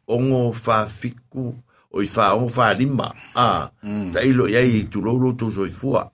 ongo 0.08 0.54
fa 0.56 0.88
fiku 0.88 1.52
o 1.92 2.00
i 2.00 2.08
fa 2.08 2.32
ongo 2.40 2.48
fa 2.48 2.72
lima. 2.72 3.12
Ah, 3.36 3.68
ta 4.14 4.24
ilo 4.24 4.48
iai 4.48 4.72
i 4.80 4.88
tu 4.88 5.04
lo 5.04 5.20
lo 5.20 5.36
to 5.36 5.52
so 5.52 5.68
i 5.68 5.74
fua. 5.82 6.08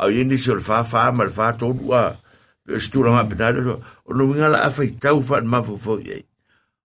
Au 0.00 0.08
i 0.08 0.24
ni 0.24 0.40
se 0.40 0.48
o 0.48 0.56
le 0.56 0.64
fa 0.64 0.80
ma 1.12 1.28
le 1.28 1.32
fa 1.38 1.52
tonu 1.52 1.92
ah 1.92 2.16
pe 2.64 2.80
stura 2.80 3.12
ma 3.12 3.28
penale 3.28 3.60
o 3.68 4.10
no 4.16 4.24
winga 4.24 4.48
la 4.48 4.64
afa 4.64 4.88
tau 4.96 5.20
fa 5.20 5.44
ma 5.44 5.60
fo 5.60 5.76
fo 5.76 6.00
ye 6.00 6.24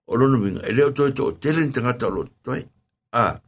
o 0.03 0.19
no 0.19 0.35
winga 0.35 0.67
ele 0.67 0.83
o 0.83 0.91
to 0.91 1.07
to 1.15 1.31
tele 1.39 1.63
tanga 1.71 1.95
to 1.95 2.11
lo 2.11 2.27
to 2.43 2.59
a 3.15 3.39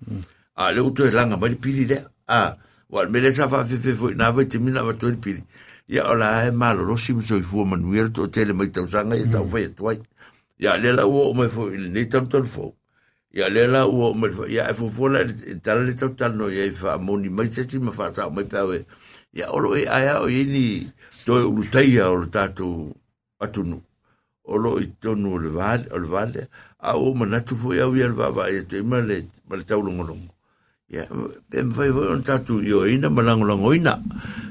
a 0.56 0.72
le 0.72 0.80
o 0.80 0.90
to 0.96 1.04
langa 1.12 1.36
ma 1.36 1.52
pili 1.52 1.84
le 1.92 1.98
a 2.32 2.56
wa 2.92 3.06
me 3.08 3.20
le 3.20 3.32
sa 3.32 3.48
fa 3.48 3.64
fe 3.66 3.78
fe 3.78 3.94
fo 3.96 4.12
na 4.12 4.32
va 4.32 4.44
te 4.46 4.60
mina 4.60 4.84
va 4.84 4.94
to 4.94 5.08
pili. 5.16 5.44
Ya 5.88 6.10
o 6.12 6.16
la 6.16 6.46
e 6.48 6.52
malo 6.52 6.84
lo 6.84 6.98
sim 6.98 7.22
so 7.22 7.36
i 7.38 7.42
fu 7.42 7.66
manuel 7.66 8.12
to 8.12 8.28
tele 8.28 8.54
mai 8.54 8.68
tau 8.68 8.88
sanga 8.88 9.16
e 9.16 9.26
tau 9.32 9.48
fa 9.48 9.60
to 9.76 9.96
ya 10.60 10.78
le 10.78 10.92
la 10.94 11.06
o 11.08 11.34
me 11.34 11.48
fo 11.48 11.72
il 11.72 11.92
ne 11.92 12.06
tau 12.06 12.28
to 12.28 12.44
fo 12.44 12.76
ya 13.34 13.50
le 13.50 13.68
la 13.68 13.88
o 13.88 14.14
me 14.14 14.30
fo 14.30 14.46
ya 14.48 14.70
e 14.70 14.74
fo 14.74 14.90
fo 14.90 15.08
la 15.08 15.24
tala 15.64 15.82
le 15.88 15.94
tau 15.96 16.10
tal 16.20 16.36
no 16.36 16.50
ya 16.50 16.68
fa 16.72 16.98
moni 16.98 17.30
mai 17.30 17.52
se 17.52 17.66
ti 17.66 17.80
ma 17.80 17.92
fa 17.92 18.14
sa 18.14 18.30
mai 18.30 18.46
pa 18.46 18.66
we. 18.68 18.86
Ya 19.34 19.48
o 19.52 19.60
lo 19.60 19.76
e 19.76 19.88
aya 19.88 20.20
o 20.22 20.28
ini 20.28 20.92
to 21.26 21.40
e 21.40 21.44
ulutai 21.48 21.98
o 22.04 22.16
le 22.22 22.28
tātou 22.28 22.92
atunu. 23.40 23.82
O 24.44 24.58
lo 24.58 24.80
i 24.84 24.88
tonu 25.00 25.36
o 25.36 25.38
le 25.40 25.50
vale, 25.50 25.88
o 25.92 25.98
le 25.98 26.08
vale, 26.08 26.48
a 26.80 26.98
o 26.98 27.14
manatu 27.14 27.56
fo 27.56 27.74
iau 27.74 27.96
ia 27.96 28.08
le 28.12 28.14
vava 28.14 28.50
e 28.50 28.66
te 28.68 28.82
ima 28.84 29.00
le, 29.00 29.24
ma 29.48 29.56
le 29.56 29.64
tau 29.64 29.82
longolongo 29.82 30.41
ya 30.92 31.08
em 31.56 31.72
mwhai 31.72 31.92
fo 31.96 32.02
on 32.12 32.24
tatu 32.24 32.60
yo 32.62 32.84
ina, 32.88 33.10
malango 33.10 33.46
lango 33.48 33.72
ina. 33.76 33.96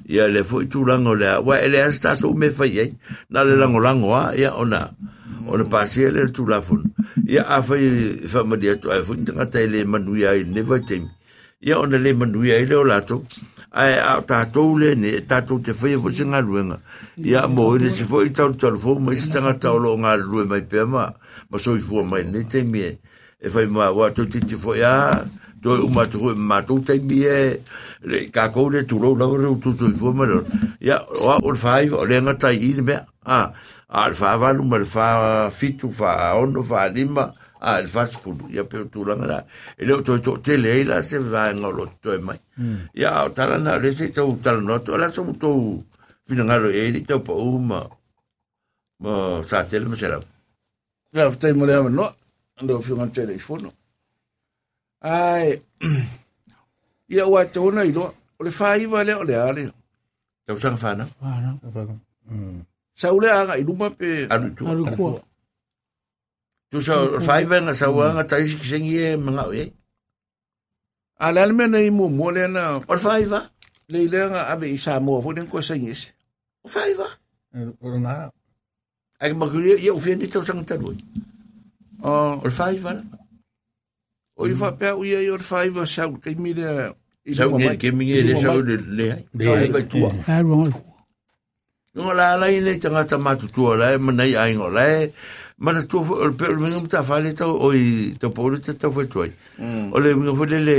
ya 0.08 0.26
le 0.28 0.42
foi 0.42 0.66
tu 0.66 0.84
lango 0.84 1.14
le 1.14 1.38
wa 1.44 1.60
ele 1.60 1.76
as 1.84 2.00
so 2.18 2.32
me 2.32 2.48
fai 2.50 2.78
ei, 2.78 2.94
na 3.30 3.44
le 3.44 3.54
lango 3.56 3.78
lango 3.78 4.14
a, 4.16 4.32
ya 4.34 4.56
ona, 4.56 4.90
ona 5.46 5.64
pāsia 5.64 6.10
le 6.10 6.32
fun 6.62 6.82
ya 7.26 7.44
a 7.44 7.62
fai 7.62 7.78
whai 7.78 8.26
whamari 8.32 8.70
atu, 8.72 8.90
ai 8.90 9.02
fo 9.02 9.14
i 9.14 9.24
tangata 9.24 9.60
e 9.60 9.66
le 9.66 9.84
manu 9.84 10.16
ya 10.16 10.32
ne 10.32 10.62
vai 10.62 10.80
tem 10.80 11.08
ya 11.60 11.78
ona 11.78 11.98
le 11.98 12.12
manu 12.12 12.42
ya 12.44 12.58
le 12.64 12.74
ola 12.74 13.00
lātou, 13.00 13.22
ai 13.70 14.00
a 14.00 14.20
tatu 14.22 14.78
le 14.78 14.94
ne 14.96 15.20
tatu 15.20 15.60
te 15.60 15.72
fai 15.72 15.94
fo 16.00 16.10
se 16.10 16.24
luenga 16.24 16.80
ya 17.16 17.46
mo 17.46 17.76
i 17.76 17.78
le 17.78 17.90
se 17.90 18.04
foi 18.04 18.32
tau 18.32 18.50
tau 18.56 18.74
fo 18.74 18.98
ma 18.98 19.14
se 19.14 19.30
tanga 19.30 19.54
tau 19.54 19.78
lo 19.78 19.94
nga 19.98 20.16
rue 20.16 20.44
mai 20.44 20.64
pēr 20.64 20.88
ma 20.88 21.12
ma 21.50 21.58
so 21.58 21.76
i 21.76 21.80
fo 21.80 22.02
mai 22.02 22.24
ne 22.24 22.42
te 22.48 22.64
mie 22.64 22.98
e 23.38 23.48
fai 23.48 23.66
ma 23.66 23.92
wa 23.92 24.10
tu 24.10 24.26
ti 24.26 24.40
ti 24.40 24.56
fo 24.56 24.74
ya 24.74 25.22
to 25.62 25.76
e 25.76 25.80
uma 25.88 26.06
tu 26.06 26.34
ma 26.36 26.62
tu 26.62 26.80
te 26.82 26.98
mie 26.98 27.60
le 28.02 28.18
ka 28.30 28.48
ko 28.54 28.68
le 28.68 28.84
tu 28.84 28.98
lo 28.98 29.14
la 29.14 29.26
ro 29.26 29.54
tu 29.62 29.70
i 29.70 29.92
fua 30.00 30.12
mai 30.12 30.28
ia 30.80 30.96
o 31.00 31.38
o 31.42 31.54
fai 31.54 31.88
o 31.90 32.04
le 32.04 32.20
ngata 32.20 32.50
i 32.52 32.72
ne 32.78 32.82
mea 32.82 33.06
a 33.24 33.52
a 33.88 34.08
le 34.08 34.14
fa 34.20 34.36
va 34.36 34.52
lu 34.52 34.64
ma 34.64 34.78
le 34.78 34.84
fa 34.84 35.50
fitu 35.50 35.90
fa 35.90 36.36
ono 36.36 36.62
fa 36.62 36.86
lima 36.88 37.24
a 37.60 37.80
le 37.80 37.88
fa 37.94 38.06
skulu 38.06 38.48
ia 38.50 38.64
pe 38.64 38.88
tu 38.92 39.04
la 39.04 39.44
e 39.76 39.84
le 39.86 40.02
to 40.02 40.18
to 40.24 40.32
te 40.40 40.56
le 40.56 40.84
la 40.84 41.02
se 41.02 41.18
va 41.18 41.52
ngolo 41.52 41.84
to 42.02 42.14
e 42.14 42.18
mai 42.18 42.40
ia 42.94 43.24
o 43.26 43.30
tala 43.36 43.58
na 43.58 43.76
le 43.82 43.92
se 43.92 44.10
tau 44.16 44.36
tala 44.44 44.60
no 44.60 44.78
to 44.86 44.96
la 44.96 45.10
so 45.10 45.24
to 45.42 45.50
fina 46.26 46.44
ngalo 46.44 46.68
e 46.70 46.90
ni 46.90 47.00
tau 47.04 47.20
pa 47.20 47.32
uma 47.32 47.80
ma 49.02 49.42
sa 49.48 49.64
tele 49.64 49.86
ma 49.88 49.96
sera 49.96 50.20
Ka 51.10 51.26
ftai 51.34 51.52
mo 51.58 51.66
le 51.66 51.74
no. 51.90 52.06
ando 52.60 52.80
fi 52.80 52.92
ngan 52.92 53.10
tele 53.12 53.38
fono 53.38 53.72
ai 55.00 55.60
ia 57.08 57.24
wa 57.26 57.42
tona 57.44 57.82
i 57.84 57.92
lo 57.92 58.06
o 58.38 58.40
le 58.44 58.50
fai 58.50 58.86
va 58.86 59.04
le 59.04 59.14
o 59.14 59.24
le 59.24 59.36
ale 59.36 59.64
Tau 60.50 60.58
sanga 60.58 60.82
whana. 60.82 61.04
Whāna. 61.22 61.50
sa 62.90 63.14
ule 63.14 63.30
aga 63.30 63.54
i 63.54 63.62
luma 63.62 63.86
pe 63.94 64.26
Aru 64.26 64.50
tu. 64.50 64.66
Aru 64.66 64.82
kua. 64.98 65.22
Tu 66.74 66.82
sa 66.82 67.06
whaivenga 67.06 67.70
sa 67.70 67.86
wanga 67.94 68.26
taisi 68.26 68.58
ki 68.58 68.66
sengi 68.66 68.98
e 68.98 69.14
mga 69.14 69.42
o 69.46 69.52
e. 69.54 69.64
a 71.22 71.30
le 71.30 71.38
ale 71.38 71.54
mena 71.54 71.78
i 71.78 71.90
mo 71.94 72.10
mo 72.10 72.34
le 72.34 72.50
na 72.50 72.82
O 72.82 72.94
le 73.90 73.98
le 74.10 74.20
nga 74.30 74.42
ave 74.50 74.66
i 74.74 74.78
sa 74.78 74.98
mo 74.98 75.22
fo 75.22 75.30
den 75.30 75.46
ko 75.46 75.62
sa 75.62 75.78
ngis 75.78 76.10
O 76.66 76.68
whaiva. 76.74 77.06
O 77.78 77.86
nga. 78.02 78.34
Ai 79.22 79.30
makuria 79.38 79.78
ia 79.78 79.94
ufia 79.94 80.18
ni 80.18 80.26
tau 80.26 80.42
sanga 80.42 80.66
tarui. 80.66 80.98
o 82.02 82.42
O 82.42 82.48
whaiva. 82.58 82.98
O 84.40 84.48
i 84.48 84.56
fa 84.56 84.72
pe 84.80 84.96
u 84.96 85.04
ia 85.04 85.20
i 85.20 85.30
o 85.30 85.36
fai 85.50 85.68
va 85.76 85.84
sa 85.94 86.08
u 86.08 86.16
te 86.24 86.32
mi 86.40 86.56
le 86.56 86.68
i 87.30 87.34
Sau 87.36 87.52
nge 87.52 87.76
ke 87.76 87.92
mingi 87.92 88.22
le 88.24 88.34
sau 88.40 88.60
le 88.64 88.76
le 88.80 89.06
ai. 89.12 89.22
Le 89.36 89.68
vai 89.68 89.84
tua. 89.84 90.08
Aru 90.26 90.56
ngai 90.56 90.72
kua. 90.72 90.96
Ngo 92.00 92.12
la 92.16 92.26
la 92.40 92.46
ine 92.48 92.72
tanga 92.80 93.04
ta 93.04 93.18
matu 93.18 93.46
tua 93.54 93.76
la 93.76 93.92
e 93.94 93.98
mana 93.98 94.24
i 94.24 94.34
ai 94.36 94.54
ngo 94.56 94.68
la 94.72 94.84
e. 94.88 95.12
Mana 95.60 95.82
tua 95.84 96.04
fo 96.04 96.14
o 96.16 96.32
pe 96.32 96.48
o 96.48 96.56
minga 96.56 96.80
mta 96.80 97.02
fale 97.04 97.34
tau 97.36 97.52
o 97.52 97.72
i 97.76 98.16
tau 98.20 98.32
pauru 98.32 98.58
te 98.58 98.72
tau 98.72 98.90
fai 98.90 99.06
tuai. 99.12 99.30
O 99.92 100.00
le 100.00 100.14
minga 100.16 100.34
fo 100.34 100.44
le 100.48 100.58
le 100.58 100.78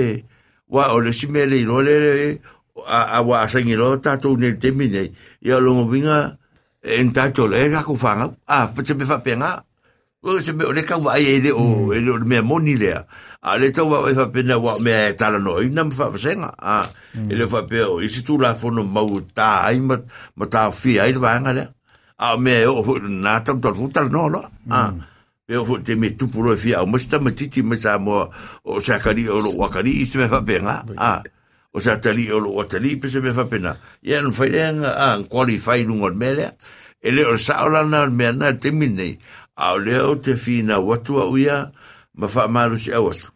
wa 0.68 0.90
o 0.96 1.00
le 1.00 1.14
sime 1.14 1.46
le 1.46 1.62
i 1.62 1.66
ro 1.66 1.82
le 1.86 1.96
le 2.02 2.40
a 2.88 3.00
a 3.18 3.22
wa 3.22 3.46
sangi 3.48 3.76
lo 3.78 3.98
tatou 4.02 4.38
ne 4.38 4.58
te 4.58 4.72
mine. 4.74 5.12
Ia 5.46 5.60
longo 5.62 5.86
vinga 5.94 6.38
en 6.82 7.14
tatou 7.14 7.48
le 7.48 7.68
ra 7.70 7.86
ku 7.86 7.94
fanga. 7.96 8.34
A 8.48 8.66
fa 8.68 8.82
te 8.82 8.98
me 8.98 9.06
fa 9.06 9.22
penga. 9.22 9.62
O 10.24 10.40
se 10.40 10.54
me 10.54 10.66
o 10.66 10.72
le 10.72 10.84
ka 10.86 10.98
wa 11.02 11.18
e 11.18 11.42
le 11.42 11.50
o 11.50 11.90
e 11.94 12.00
le 12.00 12.12
o 12.14 12.18
le 12.22 12.26
mea 12.30 12.44
moni 12.46 12.78
lea. 12.78 13.08
A 13.42 13.58
le 13.58 13.72
tau 13.74 13.90
wa 13.90 14.06
e 14.06 14.14
fa 14.14 14.28
pena 14.30 14.60
wa 14.62 14.78
mea 14.78 15.10
e 15.10 15.14
tala 15.18 15.40
no 15.42 15.58
i 15.58 15.70
nam 15.70 15.90
fa 15.90 16.12
fasenga. 16.14 16.54
A 16.62 16.86
e 17.18 17.34
le 17.34 17.48
fa 17.50 17.64
pe 17.66 17.82
o 17.82 17.98
isi 18.06 18.22
tu 18.22 18.38
la 18.38 18.54
fono 18.54 18.84
mau 18.86 19.18
ta 19.34 19.66
ai 19.66 19.80
ma 19.82 19.98
ma 20.36 20.46
ta 20.46 20.70
fi 20.70 21.00
ai 21.00 21.14
le 21.14 21.20
vanga 21.20 21.54
lea. 21.54 21.74
A 22.22 22.38
mea 22.38 22.70
o 22.70 22.84
fu 22.84 23.00
na 23.02 23.40
tam 23.42 23.58
tol 23.60 23.74
fu 23.74 23.90
tal 23.90 24.12
no 24.14 24.28
lo. 24.30 24.46
A 24.70 24.94
pe 25.48 25.58
o 25.58 25.66
fu 25.66 25.82
te 25.82 25.96
me 25.96 26.14
tu 26.14 26.30
puro 26.30 26.54
fi 26.56 26.76
a 26.78 26.86
mo 26.86 27.02
sta 27.02 27.18
ma 27.18 27.32
titi 27.32 27.64
me 27.64 27.76
sa 27.76 27.98
mo 27.98 28.30
o 28.62 28.80
sa 28.80 29.00
kari 29.02 29.26
o 29.26 29.42
lo 29.42 29.58
wakari 29.58 30.04
i 30.04 30.06
se 30.06 30.22
me 30.22 30.30
fa 30.30 30.46
penga. 30.46 30.86
A 31.02 31.24
o 31.74 31.80
sa 31.82 31.98
tali 31.98 32.30
o 32.30 32.38
lo 32.38 32.54
watali 32.62 32.94
pe 33.02 33.10
se 33.10 33.26
me 33.26 33.34
fa 33.34 33.50
pena. 33.50 33.74
Ia 34.06 34.22
no 34.22 34.30
fai 34.30 34.54
lenga 34.54 34.94
a 34.94 35.18
qualify 35.26 35.82
lungo 35.82 36.14
mele. 36.14 36.54
Ele 37.02 37.26
o 37.26 37.34
sa 37.42 37.66
ola 37.66 37.82
na 37.82 38.06
me 38.06 38.30
na 38.30 38.54
te 38.54 38.70
mine. 38.70 39.18
A 39.56 39.74
o 39.76 39.78
leo 39.80 40.16
te 40.16 40.36
fina 40.36 40.80
watu 40.80 41.20
a 41.22 41.26
uia 41.28 41.72
ma 42.16 42.28
fa 42.28 42.48
malu 42.48 42.78
si 42.80 42.94
awas. 42.94 43.32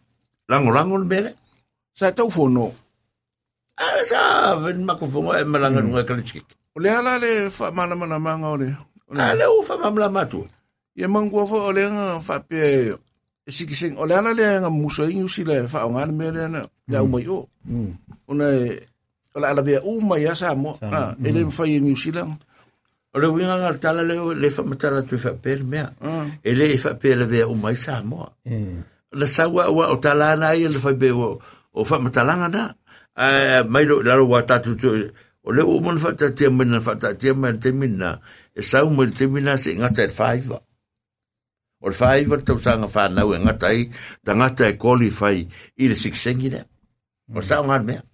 Lango 0.48 0.70
lango 0.72 0.98
mele. 1.04 1.34
sa 1.96 2.12
tau 2.12 2.28
fono 2.28 2.76
A 3.80 3.84
sa 4.04 4.52
ven 4.60 4.84
makofongo 4.84 5.32
e 5.32 5.44
malanga 5.44 5.80
nunga 5.80 6.04
kalitskik. 6.04 6.44
o 6.76 6.80
le 6.80 6.88
ala 6.92 7.16
le 7.16 7.48
fa 7.48 7.72
mana 7.72 7.96
mana 7.96 8.18
manga 8.20 8.48
o 8.52 8.56
le 8.56 8.68
o 9.08 9.12
le. 9.16 9.20
A 9.20 9.32
le 9.32 9.44
o 9.48 9.60
fa 9.64 9.76
mamla 9.80 10.08
matu. 10.12 10.44
ia 10.96 11.08
mangua 11.08 11.44
fo 11.48 11.56
o 11.68 11.72
le 11.72 11.88
nga 11.88 12.20
fa 12.20 12.40
pe 12.40 12.92
e 13.44 13.50
siki 13.52 13.76
sing 13.76 13.94
o 14.00 14.04
le 14.08 14.12
ala 14.16 14.32
le 14.32 14.60
nga 14.60 14.70
muso 14.72 15.04
i 15.08 15.20
usi 15.24 15.44
le 15.44 15.68
fa 15.68 15.84
o 15.88 15.92
ngana 15.92 16.12
me 16.12 16.26
le 16.32 16.42
na 16.48 16.60
ya 16.88 17.00
o 17.04 17.08
mai 17.08 17.28
o. 17.28 17.48
Ona 18.28 18.46
e 18.52 18.80
o 19.32 19.40
la 19.40 19.52
ala 19.52 19.60
vea 19.64 19.80
u 19.84 20.00
mai 20.00 20.24
a 20.28 20.32
sa 20.36 20.56
mo 20.56 20.76
a 20.80 21.16
e 21.20 21.28
le 21.32 21.44
fa 21.52 21.64
i 21.68 21.80
New 21.80 21.96
Zealand 21.96 22.36
O 23.16 23.18
le 23.18 23.32
winga 23.32 23.56
ngal 23.56 23.80
tala 23.80 24.04
le 24.04 24.20
o 24.20 24.36
le 24.36 24.48
fa 24.52 24.60
matala 24.60 25.00
tu 25.00 25.16
fa 25.16 25.32
per 25.32 25.64
mea. 25.64 25.88
Ah. 26.04 26.28
E 26.44 26.52
le 26.52 26.76
fa 26.76 27.00
per 27.00 27.24
le 27.24 27.40
o 27.48 27.54
mai 27.56 27.72
sa 27.72 28.04
mo. 28.04 28.28
Le 28.44 29.26
sa 29.26 29.48
wa 29.48 29.72
wa 29.72 29.88
o 29.88 29.96
tala 29.96 30.36
na 30.36 30.52
i 30.52 30.68
le 30.68 30.76
fa 30.76 30.92
be 30.92 31.08
o 31.16 31.40
o 31.72 31.80
fa 31.88 31.96
matalanga 31.96 32.48
na. 32.52 32.64
A 33.16 33.64
mai 33.64 33.88
lo 33.88 34.04
la 34.04 34.20
wa 34.20 34.44
tatu 34.44 34.76
tu 34.76 34.92
o 35.40 35.48
le 35.48 35.64
o 35.64 35.80
mon 35.80 35.96
fa 35.96 36.12
ta 36.12 36.28
tia 36.36 36.52
mena 36.52 36.84
fa 36.84 36.92
ta 37.00 37.16
tia 37.16 37.32
mena 37.32 37.56
te 37.56 37.72
mina. 37.72 38.20
E 38.52 38.60
sa 38.60 38.84
o 38.84 38.92
mo 38.92 39.08
te 39.08 39.24
mina 39.32 39.56
se 39.56 39.72
ngata 39.72 40.04
e 40.04 40.12
faiva. 40.12 40.60
O 41.80 41.88
le 41.88 41.96
faiva 41.96 42.36
tau 42.44 42.60
sanga 42.60 42.84
fa 42.84 43.08
na 43.08 43.24
e 43.24 43.38
ngata 43.40 43.72
i 43.72 43.88
ta 44.20 44.36
ngata 44.36 44.68
e 44.68 44.76
qualify 44.76 45.40
i 45.80 45.88
le 45.88 45.96
siksengi 45.96 46.52
le. 46.52 46.68
O 47.32 47.40
sa 47.40 47.64
o 47.64 47.64
ngar 47.64 47.80
mea. 47.80 48.04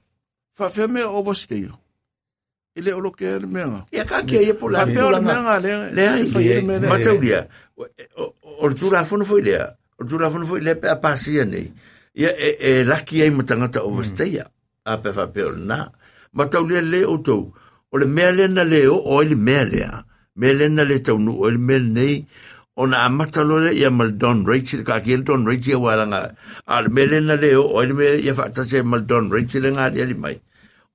fa 0.55 0.69
fe 0.69 0.87
me 0.87 1.03
overstay 1.03 1.65
e 1.65 1.82
le 2.81 2.93
o 2.95 3.01
lo 3.01 3.11
ke 3.13 3.37
le 3.37 3.47
me 3.47 3.61
nga 3.61 3.85
Ia 3.93 4.05
ka 4.09 4.25
kia 4.25 4.41
ia 4.41 4.55
pola 4.57 4.81
fa 4.81 4.87
pe 4.89 5.01
o 5.05 5.11
le 5.13 5.21
le 5.21 5.73
Le 5.93 6.03
ai, 6.09 6.25
fa 6.25 6.41
i 6.41 6.61
me 6.65 6.81
le 6.81 6.89
ma 6.89 6.97
tau 6.99 7.19
dia. 7.21 7.45
O 7.77 8.69
le 8.69 8.75
tura 8.75 9.05
fono 9.05 9.25
foi 9.25 9.43
lea. 9.45 9.69
O 10.01 10.05
le 10.05 10.09
tura 10.09 10.31
fono 10.31 10.47
foi 10.49 10.61
lea 10.65 10.75
pe 10.81 10.89
a 10.89 10.97
pasia 10.97 11.45
nei. 11.45 11.69
Ia 12.17 12.33
e, 12.33 12.57
e 12.61 12.71
laki 12.85 13.21
ai 13.23 13.31
ma 13.31 13.45
tangata 13.45 13.85
overstaya. 13.85 14.49
A 14.89 14.97
pe 14.97 15.13
fa 15.13 15.29
pe 15.29 15.45
o 15.45 15.53
na. 15.53 15.93
Ma 16.33 16.49
tau 16.49 16.65
lea 16.65 16.81
le 16.81 17.05
o 17.05 17.21
tau. 17.21 17.53
O 17.93 17.99
le 18.01 18.07
mea 18.07 18.33
lea 18.33 18.49
na 18.49 18.65
leo 18.65 18.97
o 18.97 19.21
le 19.21 19.37
mea 19.37 19.65
lea. 19.69 20.05
Mea 20.37 20.55
lea 20.57 20.69
na 20.73 20.89
le 20.89 20.97
tau 21.05 21.19
nu 21.21 21.37
o 21.45 21.51
le 21.53 21.59
mea 21.61 21.79
nei. 21.79 22.25
O 22.77 22.87
na 22.89 23.05
amata 23.05 23.45
lo 23.45 23.61
le 23.61 23.77
ia 23.77 23.91
mal 23.93 24.17
Don 24.17 24.49
Rachel. 24.49 24.81
Ka 24.81 25.05
kia 25.05 25.21
le 25.21 25.25
Don 25.29 25.45
Rachel 25.45 25.77
walanga. 25.77 26.33
A 26.65 26.81
le 26.81 26.89
mea 26.89 27.05
lea 27.05 27.21
na 27.21 27.37
leo 27.37 27.69
o 27.69 27.85
le 27.85 27.93
mea 27.93 28.17
ia 28.17 28.33
fa 28.33 28.49
tase 28.49 28.81
mal 28.81 29.05
Don 29.05 29.29
Rachel 29.29 29.69
nga 29.77 29.93
le 29.93 30.01
ali 30.01 30.17
mai. 30.17 30.41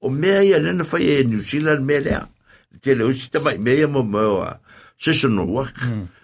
O 0.07 0.09
mea 0.09 0.39
ia 0.39 0.59
lena 0.59 0.85
fai 0.87 1.03
e 1.19 1.23
New 1.27 1.43
Zealand 1.43 1.83
mea 1.83 1.99
lea. 1.99 2.21
Te 2.81 2.95
le 2.95 3.03
usi 3.03 3.27
tamai 3.29 3.57
mea 3.59 3.87
mo 3.87 4.03
mo 4.03 4.39
a 4.39 4.59
seasonal 4.95 5.47
work. 5.51 5.75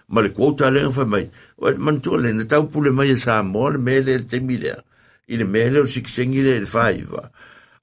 Ma 0.08 0.22
le 0.22 0.30
quota 0.32 0.70
le 0.70 0.88
fa 0.90 1.04
mai. 1.04 1.28
O 1.60 1.68
man 1.76 2.00
tu 2.00 2.16
le 2.16 2.32
na 2.32 2.44
tau 2.48 2.64
pule 2.64 2.90
mai 2.96 3.12
e 3.12 3.16
sa 3.16 3.42
mo 3.42 3.68
le 3.68 3.78
mea 3.78 4.00
le 4.00 4.24
te 4.24 4.40
milea. 4.40 4.80
I 5.28 5.36
le 5.36 5.44
mea 5.44 5.68
le 5.68 5.80
o 5.80 5.84
siksengi 5.84 6.40
le 6.40 6.60
le 6.64 6.66
faiva. 6.66 7.28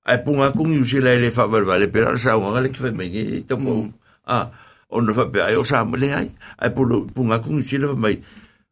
Ai 0.09 0.17
punga 0.25 0.49
kung 0.57 0.73
New 0.73 0.83
Zealand 0.83 1.21
le 1.21 1.29
fa 1.29 1.45
va 1.45 1.77
le 1.77 1.87
pera 1.87 2.17
sa 2.17 2.33
wanga 2.37 2.61
le 2.65 2.73
ki 2.73 2.81
fa 2.81 2.91
mai 2.91 3.13
e 3.13 3.45
to 3.45 3.57
po. 3.57 3.93
Ah, 4.25 4.49
o 4.89 5.01
no 5.01 5.13
fa 5.13 5.29
pe 5.29 5.45
ai 5.45 5.55
o 5.55 5.61
sa 5.63 5.85
mo 5.85 6.01
le 6.01 6.09
ai. 6.17 6.31
Ai 6.57 6.73
punga 6.73 7.37
kung 7.45 7.61
New 7.61 7.61
Zealand 7.61 7.93
fa 7.93 7.99
mai. 7.99 8.17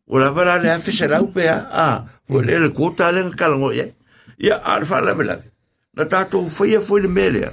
O 0.09 0.17
la 0.17 0.31
vara 0.33 0.57
le 0.57 0.73
afe 0.73 0.91
se 0.91 1.05
rau 1.05 1.29
pe 1.29 1.45
a. 1.45 2.09
O 2.25 2.41
le 2.41 2.57
le 2.57 2.73
quota 2.73 3.11
le 3.11 3.29
kalango. 3.37 3.69
Ia 3.69 4.55
ar 4.65 4.81
fa 4.85 4.97
la 5.01 5.13
vela. 5.13 5.37
Na 5.99 6.05
tatou 6.07 6.47
foi 6.47 6.71
e 6.71 6.79
foi 6.79 7.01
le 7.03 7.09
melea. 7.11 7.51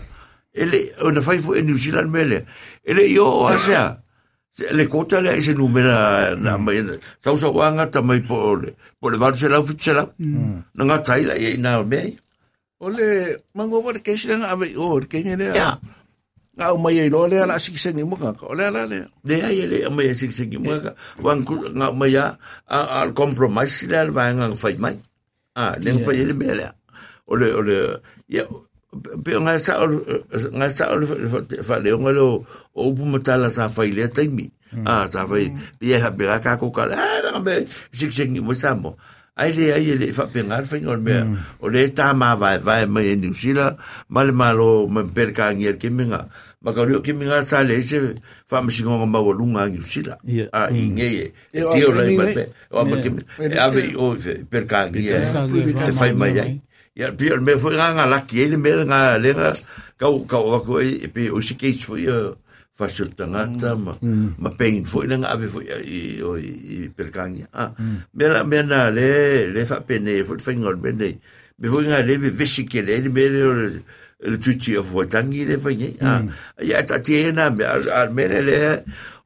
Ele 0.55 0.95
o 1.03 1.11
na 1.11 1.19
fai 1.21 1.39
foi 1.43 1.59
e 1.59 1.63
New 1.67 1.75
Zealand 1.77 2.11
melea. 2.15 2.47
Ele 2.87 3.03
yo 3.11 3.27
o 3.43 3.47
asea. 3.51 3.99
Le 4.71 4.87
kota 4.87 5.19
le 5.21 5.35
ese 5.37 5.53
numera 5.53 6.33
na 6.39 6.55
mai 6.57 6.79
sau 7.21 7.35
sa 7.37 7.51
wanga 7.51 7.91
ta 7.91 8.01
mai 8.07 8.23
po 8.23 8.55
le 8.55 8.71
po 9.01 9.11
le 9.11 9.19
varu 9.19 9.35
se 9.37 9.49
lau 9.51 9.67
fitu 9.67 9.83
se 9.91 9.93
lau. 9.99 10.07
Na 10.79 10.83
ngā 10.87 11.03
taila 11.03 11.35
e 11.37 11.59
na 11.59 11.81
o 11.83 11.85
mei. 11.85 12.15
o 12.79 12.89
le 12.89 13.37
mango 13.57 13.81
wa 13.83 13.93
ke 13.99 14.15
sila 14.17 14.37
nga 14.39 14.53
ave 14.55 14.77
o 14.77 15.01
ke 15.01 15.25
ngene 15.25 15.49
Ya. 15.57 15.81
nga 16.57 16.73
o 16.73 16.77
mai 16.79 17.01
e 17.03 17.09
lo 17.09 17.27
le 17.27 17.41
ala 17.43 17.57
siki 17.59 17.81
sing 17.81 17.99
mo 18.05 18.17
ka 18.21 18.33
o 18.47 18.53
le 18.55 18.69
ala 18.69 18.85
le 18.87 19.09
Le 19.25 19.37
ai 19.43 19.61
ele 19.65 19.85
a 19.85 19.91
mai 19.91 20.13
sik 20.15 20.31
sik 20.33 20.53
mo 20.61 20.71
ka 20.85 20.93
wan 21.25 21.41
nga 21.45 21.89
mai 21.93 22.15
a 22.17 22.37
al 23.03 23.11
compromise 23.17 23.89
le 23.91 23.97
al 23.99 24.11
vanga 24.15 24.53
fai 24.57 24.77
mai. 24.79 24.97
Ah, 25.57 25.75
le 25.81 25.99
fai 26.05 26.21
ele 26.21 26.33
melea. 26.37 26.73
O 27.27 27.35
le 27.35 27.51
o 27.55 27.61
le 27.61 27.99
ya 28.31 28.47
pe 29.24 29.35
nga 29.35 29.59
sa 29.59 29.83
o 29.83 29.91
nga 30.57 30.68
sa 30.70 30.95
fa 31.66 31.77
le 31.83 31.91
nga 31.91 32.12
lo 32.14 32.47
o 32.72 32.81
pu 32.95 33.05
matala 33.05 33.51
sa 33.51 33.66
fai 33.68 33.91
le 33.91 34.07
taimi. 34.07 34.47
Ah, 34.87 35.07
sa 35.11 35.27
fai 35.27 35.51
pia 35.79 35.99
ha 36.03 36.11
pia 36.14 36.39
ka 36.39 36.57
ko 36.57 36.70
ka. 36.70 36.87
Ah, 36.91 37.18
na 37.24 37.43
be 37.43 37.66
sik 37.68 38.14
sik 38.14 38.31
mo 38.39 38.55
sa 38.55 38.79
mo. 38.79 38.95
Ai 39.37 39.53
le 39.53 39.74
ai 39.74 39.99
le 40.01 40.14
fa 40.16 40.31
pe 40.33 40.41
ngar 40.41 40.64
fa 40.64 40.81
ngor 40.81 41.03
me. 41.03 41.37
O 41.61 41.68
le 41.68 41.91
ta 41.93 42.14
ma 42.14 42.39
vai 42.39 42.57
vai 42.62 42.87
mai 42.87 43.18
ni 43.18 43.29
usila 43.29 43.77
mal 44.09 44.33
malo 44.33 44.87
me 44.89 45.05
per 45.11 45.35
ka 45.37 45.53
ngier 45.53 45.77
ke 45.77 45.91
minga. 45.93 46.31
Ma 46.64 46.72
ka 46.72 46.87
rio 46.89 47.03
ke 47.05 47.12
minga 47.12 47.45
sa 47.45 47.61
le 47.66 47.83
se 47.83 48.01
fa 48.49 48.62
me 48.64 48.70
singo 48.72 48.97
ma 49.05 49.20
wo 49.20 49.35
lunga 49.35 49.68
ngi 49.68 49.83
usila. 49.83 50.16
Ia. 50.24 50.47
Ah, 50.55 50.70
i 50.72 50.89
nge 50.89 51.09
e. 51.11 51.27
E 51.53 51.61
o 51.62 51.74
Tio 51.74 51.93
le 51.93 52.16
ma 52.16 52.24
pe. 52.33 52.45
O 52.70 52.87
ma 52.87 52.97
ke 53.03 53.12
ave 53.61 53.93
o 53.99 54.14
per 54.49 54.64
ka 54.64 54.89
ngier. 54.89 55.27
E 55.27 55.93
fai 55.93 56.14
mai 56.16 56.39
ai. 56.39 56.55
Ia 56.97 57.13
pia 57.13 57.37
me 57.37 57.53
foi 57.61 57.77
nga 57.77 58.09
la 58.09 58.25
ki 58.25 58.41
ele 58.41 58.57
me 58.57 58.73
nga 58.89 59.21
le 59.21 59.37
nga 59.37 59.53
ka 60.01 60.09
ka 60.09 60.39
ko 60.65 60.81
e 60.81 61.05
pe 61.13 61.29
o 61.29 61.45
si 61.45 61.53
ke 61.53 61.77
foi 61.77 62.09
fa 62.73 62.89
tanga 62.89 63.45
ta 63.61 63.77
ma 63.77 63.93
ma 64.41 64.51
pein 64.57 64.81
foi 64.89 65.05
nga 65.05 65.29
ave 65.29 65.45
foi 65.45 65.69
i 65.69 66.25
o 66.25 66.41
i 66.41 66.89
per 66.97 67.13
kanga 67.13 67.53
ah 67.53 67.77
me 68.17 68.25
la 68.33 68.49
me 68.49 68.65
na 68.65 68.89
le 68.89 69.53
le 69.53 69.61
fa 69.69 69.85
pene 69.85 70.25
foi 70.25 70.41
fa 70.41 70.57
ngol 70.57 70.81
me 70.81 71.13
foi 71.69 71.85
nga 71.85 72.01
le 72.01 72.17
ve 72.17 72.33
vesi 72.33 72.65
ke 72.65 72.81
le 72.81 72.97
me 73.13 73.29
le 73.29 73.45
le 74.17 74.37
tuti 74.41 74.73
of 74.81 74.89
what 74.97 75.13
tangi 75.13 75.45
le 75.45 75.61
fa 75.61 75.69
ngi 75.77 76.01
ah. 76.01 76.25
Ia 76.65 76.81
ta 76.81 76.97
tiena 77.05 77.53
me 77.53 77.65
al 77.93 78.09
me 78.09 78.25
le 78.25 78.57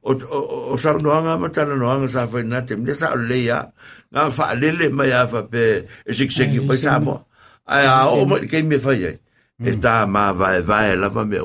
o 0.03 0.11
o 0.11 0.75
sa 0.75 0.91
no 0.99 1.07
nga 1.07 1.39
ma 1.39 1.47
ta 1.47 1.63
no 1.63 1.87
nga 1.87 2.07
sa 2.11 2.27
fa 2.27 2.43
na 2.43 2.67
te 2.67 2.75
me 2.75 2.91
sa 2.91 3.15
le 3.15 3.47
ya. 3.47 3.63
Nga 4.11 4.27
fa 4.35 4.59
le 4.59 4.75
le 4.75 4.91
ma 4.91 5.07
ya 5.07 5.23
fa 5.23 5.47
pe 5.47 5.87
e 5.87 6.11
sik 6.11 6.35
sik 6.35 6.67
pa 6.67 6.75
sa 6.75 6.99
mo 6.99 7.30
ai 7.65 7.85
a 7.85 8.09
o 8.09 8.25
mo 8.25 8.39
ke 8.51 8.63
me 8.63 8.77
fa 8.79 8.93
ye 8.93 9.19
e 9.59 9.71
ta 9.83 10.05
ma 10.05 10.31
vai 10.31 10.61
vai 10.61 10.95
la 10.95 11.09
va 11.09 11.25
me 11.25 11.39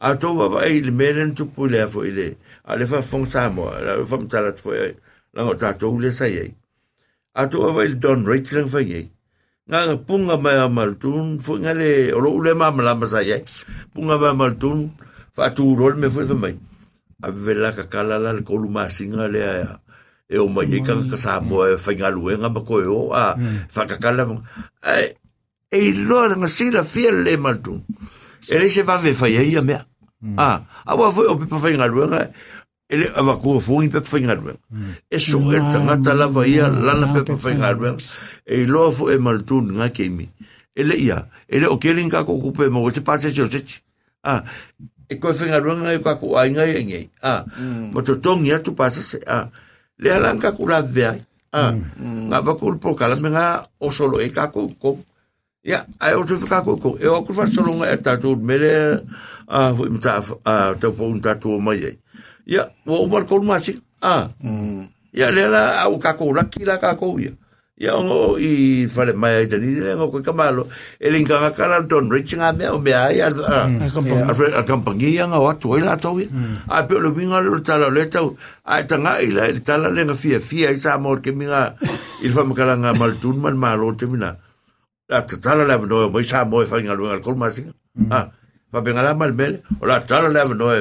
a 0.00 0.14
to 0.16 0.34
va 0.38 0.48
vai 0.48 0.80
le 0.80 0.90
meren 0.90 1.34
tu 1.34 1.46
pule 1.54 1.86
fo 1.86 2.04
ile 2.04 2.36
a 2.64 2.76
le 2.76 2.86
fa 2.86 3.02
fon 3.02 3.24
sa 3.26 3.48
mo 3.50 3.70
la 3.86 4.02
fa 4.04 4.16
mta 4.16 4.40
la 4.40 4.52
fo 4.52 4.70
la 5.34 5.40
ngo 5.42 5.54
ta 5.54 5.72
to 5.72 5.94
le 5.98 6.12
sa 6.12 6.26
ye 6.26 6.54
Atu 7.34 7.66
awa 7.66 7.82
i 7.82 7.94
Don 7.98 8.22
Rachel 8.22 8.68
fai 8.70 8.86
ei. 8.94 9.06
Ngā 9.66 9.78
ngā 9.88 9.94
punga 10.06 10.36
mai 10.38 10.54
a 10.60 10.68
maltun, 10.70 11.40
fu 11.42 11.56
ngā 11.58 11.72
le, 11.74 11.88
o 12.14 12.20
lo 12.22 12.30
ule 12.38 12.52
ma 12.54 12.68
malama 12.70 13.08
sa 13.10 13.24
iai. 13.26 13.40
Punga 13.90 14.20
mai 14.22 14.30
a 14.30 14.36
maltun, 14.38 14.84
fa 15.34 15.48
atu 15.48 15.66
urol 15.72 15.98
me 15.98 16.10
fai 16.14 16.28
mai. 16.38 16.54
A 17.26 17.32
vela 17.34 17.72
ka 17.74 17.88
kala 17.90 18.20
la 18.22 18.36
le 18.36 18.44
kolu 18.46 18.70
masinga 18.70 19.26
le 19.26 19.42
a 19.42 19.54
e 20.30 20.38
o 20.38 20.46
mai 20.46 20.68
e 20.70 20.82
ka 20.86 20.94
ka 21.10 21.18
sa 21.18 21.40
mo 21.42 21.64
e 21.66 21.74
fai 21.74 21.96
ngā 21.98 22.12
luenga 22.14 22.52
ma 22.54 22.62
koe 22.62 22.86
o, 22.86 23.00
a 23.10 23.34
fa 23.74 23.88
ka 23.90 23.98
kala. 23.98 24.28
E, 24.86 25.18
e 25.70 25.78
i 25.88 25.92
loa 25.92 26.34
nga 26.36 26.48
sila 26.48 26.84
fia 26.84 27.12
le 27.12 27.36
maltun. 27.36 27.82
E 28.50 28.58
le 28.58 28.68
se 28.68 28.82
va 28.82 28.96
ve 28.96 29.14
fai 29.14 29.36
ei 29.36 29.56
a 29.56 29.62
mea. 29.62 29.84
Ah, 30.36 30.64
awa 30.88 31.12
foi 31.12 31.28
o 31.28 31.36
pipa 31.36 31.58
fai 31.60 31.76
ngā 31.76 31.86
luenga, 31.92 32.20
ele 32.88 33.10
ava 33.12 33.36
ko 33.36 33.58
fongi 33.60 33.90
pe 33.92 34.00
whainga 34.00 34.34
rua. 34.40 34.54
E 35.10 35.18
so 35.20 35.38
e 35.52 35.60
tangata 35.72 36.14
lava 36.14 36.46
ia 36.48 36.68
lana 36.68 37.12
pe 37.12 37.32
whainga 37.32 37.72
rua. 37.76 37.96
E 38.46 38.64
loa 38.64 38.92
fo 38.92 39.10
e 39.12 39.18
maltun 39.18 39.74
ngā 39.76 39.90
keimi. 39.92 40.28
Ele 40.74 40.96
ia, 40.96 41.28
ele 41.48 41.68
o 41.68 41.76
kering 41.76 42.10
ka 42.10 42.24
ko 42.24 42.38
kupe 42.40 42.70
mo 42.72 42.90
te 42.90 43.00
pase 43.00 43.32
se 43.32 43.42
o 43.42 43.48
sechi. 43.48 43.82
Ah, 44.24 44.44
e 45.08 45.20
koe 45.20 45.32
whainga 45.32 45.60
rua 45.60 45.76
ngai 45.82 46.00
ka 46.02 46.16
ko 46.16 46.36
ai 46.40 46.50
ngai 46.56 46.84
ngai. 46.84 47.04
Ah, 47.22 47.44
ma 47.92 48.00
to 48.00 48.16
tongi 48.16 48.52
atu 48.52 48.72
pase 48.72 49.02
se. 49.02 49.20
Ah, 49.26 49.50
le 49.98 50.10
alan 50.10 50.40
ka 50.40 50.52
kula 50.56 50.80
vea. 50.82 51.18
Ah, 51.52 51.72
ngā 52.00 52.40
wakul 52.48 52.80
po 52.80 52.96
kala 52.96 53.20
me 53.20 53.28
ngā 53.28 53.46
o 53.80 53.90
solo 53.92 54.24
e 54.24 54.32
ka 54.32 54.48
ko 54.48 54.68
ko. 54.80 54.98
Ia, 55.64 55.86
ai 56.00 56.12
o 56.14 56.24
te 56.28 56.36
whakako 56.36 56.76
ko. 56.76 56.90
E 57.00 57.08
o 57.08 57.22
kufa 57.24 57.46
solo 57.48 57.72
ngā 57.72 57.94
e 57.94 58.00
tātou 58.04 58.36
mere, 58.36 59.00
ah, 59.48 59.72
fo 59.72 59.88
imta, 59.88 60.20
ah, 60.44 60.74
tau 60.76 60.92
po 60.92 61.08
un 61.08 61.22
tātou 61.24 61.56
mai 61.56 61.80
ei. 61.80 61.96
Ya, 62.44 62.68
wa 62.84 63.00
umar 63.00 63.24
ko 63.24 63.40
masi. 63.40 63.80
Ah. 64.04 64.28
Ya 65.14 65.30
le 65.32 65.48
la 65.48 65.80
au 65.86 65.96
ka 65.98 66.12
ko 66.18 66.34
la 66.36 66.44
ki 66.44 66.68
la 66.68 66.76
ka 66.76 66.98
ko 67.00 67.16
ya. 67.16 67.32
Ya 67.80 67.96
ngo 67.96 68.36
i 68.38 68.84
fale 68.86 69.16
mai 69.16 69.40
ai 69.40 69.46
tani 69.48 69.80
le 69.80 69.96
ngo 69.96 70.10
ko 70.12 70.20
kamalo. 70.20 70.68
El 71.00 71.16
inga 71.16 71.48
ka 71.56 71.66
la 71.66 71.80
don 71.80 72.10
reaching 72.12 72.44
a 72.44 72.52
me 72.52 72.68
o 72.68 72.78
me 72.78 72.92
ai 72.92 73.18
a 73.24 74.62
kampangi 74.68 75.16
ya 75.16 75.26
nga 75.26 75.40
watu 75.40 75.78
ila 75.80 75.96
to 75.96 76.20
ya. 76.20 76.28
A 76.68 76.84
pe 76.84 77.00
lo 77.00 77.10
vinga 77.16 77.40
lo 77.40 77.58
tala 77.64 77.88
le 77.88 78.04
tau. 78.10 78.36
A 78.68 78.84
tanga 78.84 79.16
ila 79.22 79.48
le 79.48 79.64
tala 79.64 79.88
le 79.88 80.04
nga 80.04 80.14
fia 80.14 80.38
fia 80.40 80.70
i 80.70 80.78
sa 80.78 80.98
mor 80.98 81.24
ke 81.24 81.32
minga 81.32 81.74
il 82.20 82.32
fa 82.36 82.44
makala 82.44 82.76
nga 82.76 82.92
maltun 82.92 83.40
man 83.40 83.56
malo 83.56 83.96
te 83.96 84.04
mina. 84.06 84.36
La 85.08 85.22
tala 85.22 85.64
le 85.68 85.74
no 85.86 86.08
mo 86.08 86.18
sa 86.24 86.44
mo 86.44 86.64
fa 86.64 86.80
nga 86.80 86.96
lo 86.96 87.08
ngal 87.08 87.20
kol 87.20 87.36
masi. 87.36 87.68
Ah. 88.08 88.32
Pa 88.72 88.80
bengala 88.80 89.12
mal 89.12 89.36
mele. 89.36 89.60
O 89.80 89.86
la 89.86 90.00
tala 90.00 90.32
le 90.32 90.40
no 90.54 90.72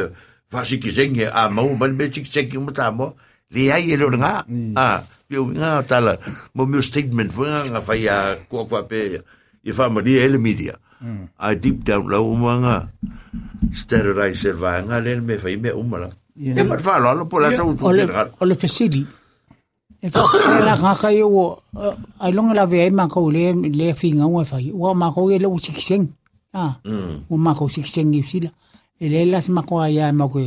fa 0.48 0.64
siki 0.64 0.92
sengi 0.92 1.26
a 1.28 1.50
mau 1.50 1.68
man 1.76 1.98
be 1.98 2.08
siki 2.08 2.30
sengi 2.30 2.58
mo 2.58 2.72
ta 2.72 2.92
mo 2.92 3.16
le 3.52 3.72
ai 3.72 3.92
e 3.92 3.96
lo 4.00 4.08
nga. 4.16 4.48
A 4.80 5.04
yo 5.28 5.50
nga 5.52 5.84
tala 5.84 6.18
mo 6.56 6.64
mi 6.64 6.80
statement 6.80 7.36
fo 7.36 7.44
nga 7.44 7.82
fa 7.84 7.94
ya 8.00 8.40
ko 8.48 8.64
ko 8.64 8.80
pe 8.88 9.20
i 9.64 9.72
fa 9.76 9.92
ma 9.92 10.00
di 10.00 10.16
ele 10.16 10.40
media. 10.40 10.80
A 11.36 11.52
deep 11.52 11.84
down 11.84 12.08
lo 12.08 12.32
mo 12.32 12.48
nga 12.64 12.88
sterilize 13.76 14.56
va 14.56 14.80
nga 14.88 15.04
le 15.04 15.20
me 15.20 15.36
fa 15.36 15.52
me 15.52 15.72
umala 15.76 16.10
e 16.40 16.64
ma 16.64 16.80
fa 16.80 16.98
lo 16.98 17.28
po 17.28 17.38
la 17.44 17.52
sa 17.52 17.68
o 17.68 17.92
le 17.92 18.08
o 18.40 18.44
le 18.48 18.56
fesili 18.56 19.04
e 20.04 20.10
fa 20.12 20.22
la 20.68 20.76
nga 20.82 20.94
ka 21.02 21.10
yo 21.16 21.28
ai 22.20 22.32
longa 22.36 22.54
la 22.54 22.66
ve 22.66 22.90
ma 22.92 23.08
ko 23.08 23.32
le 23.32 23.54
le 23.80 23.94
finga 23.94 24.26
wa 24.28 24.44
fa 24.44 24.58
wa 24.74 24.94
ma 24.94 25.08
ko 25.14 25.30
le 25.30 25.48
u 25.48 25.58
siki 25.66 25.82
seng 25.90 26.06
ah 26.54 26.76
o 27.32 27.38
ma 27.38 27.56
ko 27.56 27.70
siki 27.70 27.88
seng 27.96 28.14
i 28.14 28.24
sila 28.24 28.50
e 29.00 29.06
le 29.10 29.26
las 29.32 29.48
ma 29.50 29.62
ko 29.64 29.80
ya 29.88 30.12
ma 30.12 30.28
ko 30.28 30.40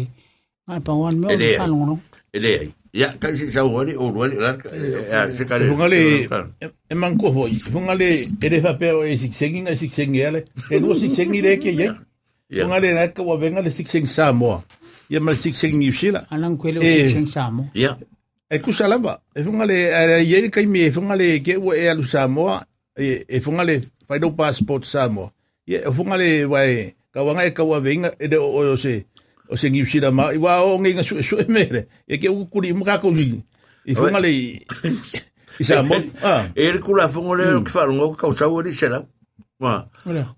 ai 0.69 0.81
pa 0.87 0.93
wan 0.93 1.17
me 1.19 1.33
Ele- 1.33 1.57
fa 1.57 1.67
longo 1.67 1.99
ele 2.37 2.53
ya 2.93 3.09
ka 3.21 3.29
si 3.37 3.49
sa 3.51 3.65
wani 3.65 3.93
o 3.97 4.13
wani 4.13 4.37
la 4.37 4.57
se 5.37 5.45
ka 5.49 5.59
le 5.59 5.65
Funga 5.69 5.89
le, 5.89 6.29
e 6.91 6.95
manko 6.95 7.33
foi. 7.33 7.53
Funga 7.53 7.95
le, 7.95 8.09
e 8.41 8.49
le 8.49 8.59
fape 8.61 8.89
o 8.93 9.05
e 9.05 9.17
siksengi 9.21 9.61
nga 9.61 9.77
siksengi 9.77 10.25
ale. 10.25 10.41
E 10.73 10.79
lua 10.81 10.97
siksengi 10.97 11.41
le 11.45 11.59
ke 11.61 11.71
ye. 11.77 11.93
Ya. 12.49 12.65
Funga 12.65 12.81
le 12.81 12.89
na 12.97 13.09
ka 13.09 13.23
wa 13.23 13.37
venga 13.37 13.61
le 13.61 13.69
siksengi 13.71 14.09
Samoa. 14.09 14.63
Ia 15.11 15.21
ma 15.21 15.35
siksengi 15.37 15.77
New 15.77 15.93
Zealand. 15.93 16.25
alang 16.33 16.57
ko 16.57 16.69
le 16.73 16.79
u 16.81 16.83
Eh. 16.83 17.05
siki 17.05 17.13
seng 17.21 17.27
sa 17.29 17.51
mo 17.51 17.69
ya 17.75 17.93
E 18.51 18.59
kusa 18.59 18.89
lava. 18.89 19.21
E 19.35 19.43
funga 19.43 19.67
le, 19.67 19.91
e 20.21 20.25
ye 20.25 20.51
kai 20.51 20.67
me, 20.67 20.87
e 20.87 20.93
funga 20.93 21.17
le 21.17 21.41
ke 21.41 21.57
ua 21.57 21.77
e 21.77 21.89
alu 21.89 22.03
Samoa. 22.03 22.65
E, 22.97 23.25
e 23.29 23.41
funga 23.41 23.65
le, 23.65 23.83
do 24.21 24.31
passport 24.33 24.85
Samoa. 24.85 25.33
E 25.67 25.83
funga 25.91 26.17
le, 26.17 26.45
wai, 26.45 26.95
ka 27.13 27.23
wanga 27.23 27.45
e 27.45 27.51
ka 27.51 27.65
wa 27.65 27.81
venga, 27.81 28.15
e 28.19 28.29
de 28.29 28.39
o, 28.39 28.73
o 28.73 28.77
se, 28.77 29.07
o 29.49 29.57
se 29.57 29.69
New 29.71 29.85
Zealand 29.85 30.15
ma, 30.15 30.33
i 30.33 30.39
wa 30.39 30.63
o 30.63 30.79
ngai 30.79 30.95
nga 30.95 31.03
su, 31.03 31.23
su 31.23 31.39
e 31.39 31.47
mere. 31.49 31.89
E 32.07 32.19
ke 32.19 32.29
u 32.29 32.47
kuri 32.47 32.73
muka 32.73 33.01
ko 33.03 33.11
ni. 33.11 33.43
I 33.87 33.95
funga 33.95 34.21
le, 34.21 34.31
i, 34.31 34.67
Samoa. 35.61 36.03
Ah. 36.23 36.49
e 36.55 36.73
le 36.73 36.79
kula 36.79 37.09
fongo 37.09 37.35
le 37.35 37.65
ki 37.65 37.71
fa 37.71 37.87
ngo 37.89 38.15
ka 38.15 38.31
sa 38.33 38.49
wani 38.49 38.73
se 38.73 38.89
la 38.89 39.01
ma 39.59 39.89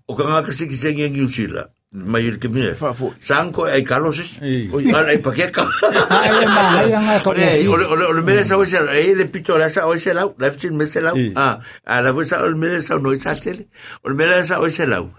o 0.07 0.15
ka 0.15 0.23
nga 0.23 0.43
ka 0.43 0.51
siki 0.51 0.75
sengi 0.75 1.09
ngi 1.09 1.21
usila 1.21 1.67
mai 1.91 2.37
ke 2.37 2.47
me 2.49 2.73
Fa 2.75 2.93
fo. 2.93 3.13
sanko 3.19 3.63
ai 3.65 3.81
kaloses 3.83 4.37
Eh. 4.41 4.69
o 4.71 4.77
ala 4.77 5.09
ai 5.09 5.17
ai 5.17 6.29
ai 6.85 6.91
nga 6.93 7.19
ka 7.23 7.29
Ole, 7.31 7.67
ole, 7.67 7.85
ole, 7.85 8.05
ole 8.05 8.21
mele 8.21 8.45
sa 8.45 8.57
oise, 8.57 8.77
e 8.77 9.15
le 9.15 9.25
pito 9.25 9.57
la 9.57 9.69
sa 9.69 9.87
oise 9.87 10.13
lau, 10.13 10.35
la 10.37 10.51
fitin 10.51 10.75
me 10.77 10.85
se. 10.85 10.99
Eh. 11.17 11.33
Ah, 11.35 11.59
a 11.85 12.01
la 12.01 12.13
sa 12.25 12.43
ole 12.43 12.55
mele 12.55 12.81
sa 12.81 12.97
no 12.99 13.13
sa 13.19 13.33
tele. 13.33 13.65
Ole 14.05 14.13
mele 14.15 14.45
sa 14.45 14.59
oise 14.61 14.85
lau. 14.85 15.09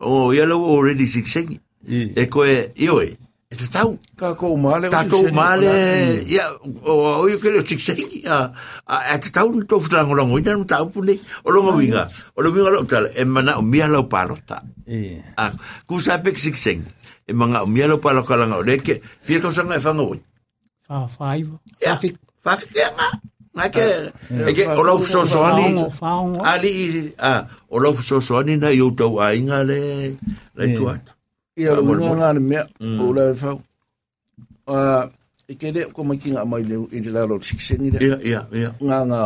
O 0.00 0.32
ya 0.32 0.44
lo 0.46 0.58
already. 0.66 1.06
Eh. 1.88 2.10
E 2.16 2.26
ko 2.26 2.44
e 2.44 2.72
io 2.74 3.00
e. 3.56 3.64
Te 3.64 3.66
tau. 3.72 3.96
Ka 4.20 4.34
ko 4.36 4.52
male. 4.60 4.92
Ta 4.92 5.08
to 5.08 5.32
male, 5.32 6.20
ya, 6.28 6.52
o 6.84 7.24
o 7.24 7.28
yo 7.28 7.40
que 7.40 7.50
lo 7.50 7.64
sixing. 7.64 8.28
Ah, 8.28 8.52
a 8.84 9.16
te 9.16 9.32
tau 9.32 9.48
no 9.48 9.64
to 9.64 9.80
flango 9.80 10.12
longo, 10.12 10.36
ina 10.36 10.52
no 10.52 10.68
tau 10.68 10.92
pune. 10.92 11.16
O 11.44 11.50
longo 11.50 11.72
winga. 11.72 12.04
O 12.36 12.42
lo 12.44 12.52
winga 12.52 12.70
lo 12.70 12.84
tal, 12.84 13.08
e 13.16 13.24
mana 13.24 13.56
o 13.56 13.62
mia 13.62 13.88
lo 13.88 14.08
palota. 14.08 14.60
Eh. 14.86 15.24
Ah, 15.40 15.56
ku 15.88 15.96
sa 15.98 16.20
pek 16.20 16.36
sixing. 16.36 16.84
E 17.24 17.32
manga 17.32 17.64
o 17.64 17.66
mia 17.66 17.88
lo 17.88 17.96
palota 17.96 18.36
langa 18.36 18.60
o 18.60 18.62
leke. 18.62 19.00
Fia 19.24 19.40
ko 19.40 19.48
sanga 19.50 19.76
e 19.76 19.80
fanga 19.80 20.04
oi. 20.04 20.20
fa 20.86 21.08
fa 21.08 21.34
Ja, 21.80 21.96
Whawhia 22.46 22.90
ngā. 22.94 23.08
Ngā 23.56 23.66
ke, 23.72 23.84
e 24.28 24.52
ke, 24.54 24.66
o 24.76 24.82
lau 24.84 25.00
so 25.02 25.24
soani. 25.26 25.72
fa 25.96 26.12
fa 26.12 26.52
Ali, 26.52 27.10
a, 27.18 27.48
o 27.72 27.80
lau 27.80 27.94
so 27.96 28.20
soani 28.20 28.58
na 28.60 28.68
i 28.70 28.82
tau 28.94 29.18
a 29.18 29.32
inga 29.34 29.64
le, 29.64 29.80
le 30.54 30.74
tu 30.76 30.86
atu. 30.92 31.15
Ia 31.56 31.72
Ah, 31.72 31.76
lo 31.76 31.82
mole, 31.82 32.00
nga 32.04 32.08
mole. 32.12 32.20
nga 32.20 32.32
ni 32.36 32.40
mea. 32.40 32.64
O 33.00 33.12
la 33.16 33.22
fa. 33.34 33.50
Ah, 34.68 35.04
i 35.48 35.54
ke 35.56 35.72
le 35.72 35.86
ko 35.94 36.04
mai 36.04 36.18
kinga 36.20 36.44
mai 36.44 36.62
le 36.68 36.76
i 36.92 37.00
le 37.00 37.10
laro 37.16 37.40
siksengi 37.40 37.90
le. 37.94 37.98
Ia, 38.04 38.16
ia, 38.20 38.40
ia. 38.52 38.70
Nga 38.80 38.98
nga. 39.08 39.20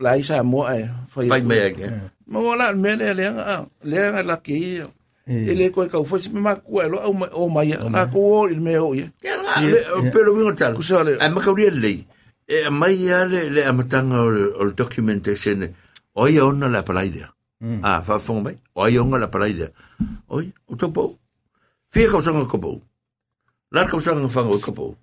La 0.00 0.16
isa 0.20 0.42
mo 0.44 0.64
ai. 0.68 0.84
Whai 1.14 1.40
mea 1.42 1.70
ke. 1.72 1.86
Ma 2.28 2.38
wala 2.40 2.72
me 2.76 2.96
le 3.00 3.14
le 3.16 3.24
nga. 3.32 3.64
Le 3.84 3.96
nga 4.12 4.22
la 4.22 4.36
ki. 4.36 4.82
E 5.30 5.52
le 5.56 5.70
ko 5.70 5.86
ka 5.88 6.04
fo 6.04 6.16
me 6.34 6.40
ma 6.40 6.52
ku 6.60 6.80
lo 6.84 7.00
o 7.08 7.12
mai 7.16 7.30
o 7.32 7.48
mai. 7.48 7.68
Na 7.88 8.04
ko 8.12 8.18
o 8.44 8.48
il 8.52 8.60
me 8.60 8.76
o 8.76 8.92
ye. 8.92 9.08
Ia 9.24 9.36
ngā, 9.40 9.54
le, 9.72 9.80
o 9.96 9.98
pelo 10.12 10.34
wingo 10.36 10.52
tal. 10.52 10.74
Kusa 10.76 11.00
le. 11.04 11.16
A 11.16 11.28
makauria 11.32 11.70
lei. 11.72 12.04
E 12.50 12.68
mai 12.68 13.08
a 13.08 13.24
le, 13.24 13.48
le 13.48 13.64
amatanga 13.64 14.20
o 14.20 14.28
le, 14.28 14.72
documentation. 14.76 15.64
O 16.12 16.26
ia 16.28 16.44
ona 16.44 16.68
la 16.68 16.82
palaidea. 16.82 17.30
A, 17.82 18.02
whawhonga 18.04 18.42
mai. 18.42 18.56
O 18.74 18.84
ia 18.88 19.00
ona 19.02 19.16
la 19.22 19.28
palaidea. 19.32 19.70
Oi, 20.28 20.50
o 20.68 20.76
tau 20.76 20.90
pou. 20.92 21.16
Fia 21.90 22.10
kausanga 22.10 22.46
ka 22.46 22.58
pou. 22.58 22.80
Lar 23.74 23.90
kausanga 23.90 24.28
whanga 24.30 24.54
o 24.54 24.60
ka 24.62 24.72
pou. 24.72 24.94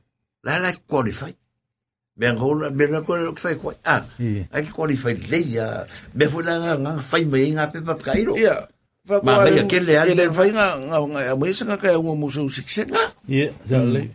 La 0.48 0.60
la 0.64 0.72
qualify. 0.88 1.34
Me 2.18 2.32
ngola 2.34 2.72
me 2.72 2.88
na 2.90 3.04
ko 3.06 3.18
lo 3.20 3.36
fai 3.38 3.56
ko. 3.62 3.74
Ah, 3.86 4.02
ai 4.18 4.64
ki 4.66 4.72
qualify 4.74 5.14
leia. 5.30 5.86
Me 6.18 6.26
foi 6.32 6.44
la 6.48 6.58
nga 6.64 6.74
nga 6.82 6.94
fai 7.04 7.26
me 7.26 7.44
nga 7.54 7.68
pe 7.70 7.84
pa 7.86 7.94
kairo. 7.94 8.34
Ia. 8.40 8.56
Ma 9.08 9.44
mai 9.44 9.68
ke 9.70 9.80
le 9.84 10.00
ale. 10.00 10.16
ale. 10.16 10.26
Le 10.26 10.34
fa 10.34 10.48
nga 10.50 10.68
nga 10.82 10.98
nga 10.98 11.36
mai 11.38 11.54
sanga 11.54 11.78
ka 11.78 11.94
ngo 11.94 12.16
mo 12.16 12.32
so 12.34 12.50
siksenga. 12.50 13.14
Ia, 13.30 13.54
sa 13.70 13.84
le. 13.84 14.10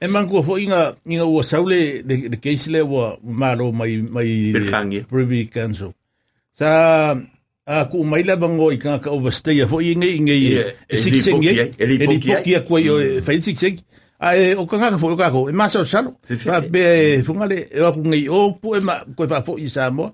E 0.00 0.06
manko 0.08 0.42
fo 0.42 0.56
inga, 0.56 0.96
inga 1.06 1.24
ua 1.28 1.44
saule 1.44 2.02
de, 2.02 2.28
de 2.32 2.36
keisi 2.40 2.72
le 2.72 2.80
ua 2.82 3.16
malo 3.22 3.70
mai, 3.72 4.00
mai. 4.00 4.52
Privy 5.08 5.46
Council. 5.52 5.92
Sa, 6.56 7.14
a 7.70 7.86
ku 7.86 8.02
mai 8.02 8.22
la 8.26 8.34
bango 8.36 8.70
i 8.74 8.78
kanga 8.82 8.98
ka 9.04 9.10
overstay, 9.14 9.62
fo 9.70 9.78
i 9.78 9.94
Ia, 9.94 10.64
e 10.90 10.96
li 10.98 11.20
poki 11.22 11.48
ai, 11.54 11.70
e 11.78 11.86
li 11.86 11.96
poki 12.02 12.34
ai. 12.34 12.54
a 12.58 12.60
kua 12.66 12.80
i 12.82 12.88
o 12.90 12.98
e 12.98 13.20
whai 13.22 13.38
sikseng. 13.46 13.78
A 14.18 14.34
e 14.36 14.54
o 14.58 14.66
kanga 14.66 14.90
ka 14.90 14.98
fo 14.98 15.12
o 15.14 15.16
kako, 15.16 15.48
e 15.50 15.52
masa 15.54 15.80
o 15.80 15.84
salo. 15.86 16.16
Fa 16.26 16.60
be 16.66 16.82
e 16.82 17.22
funga 17.22 17.46
le, 17.46 17.62
e 17.70 17.78
waku 17.80 18.02
ngai 18.10 18.24
o 18.28 18.40
pu 18.58 18.74
e 18.74 18.80
ma, 18.82 18.98
koe 19.16 19.28
fa 19.30 19.42
fo 19.46 19.54
i 19.58 19.68
Samoa. 19.70 20.10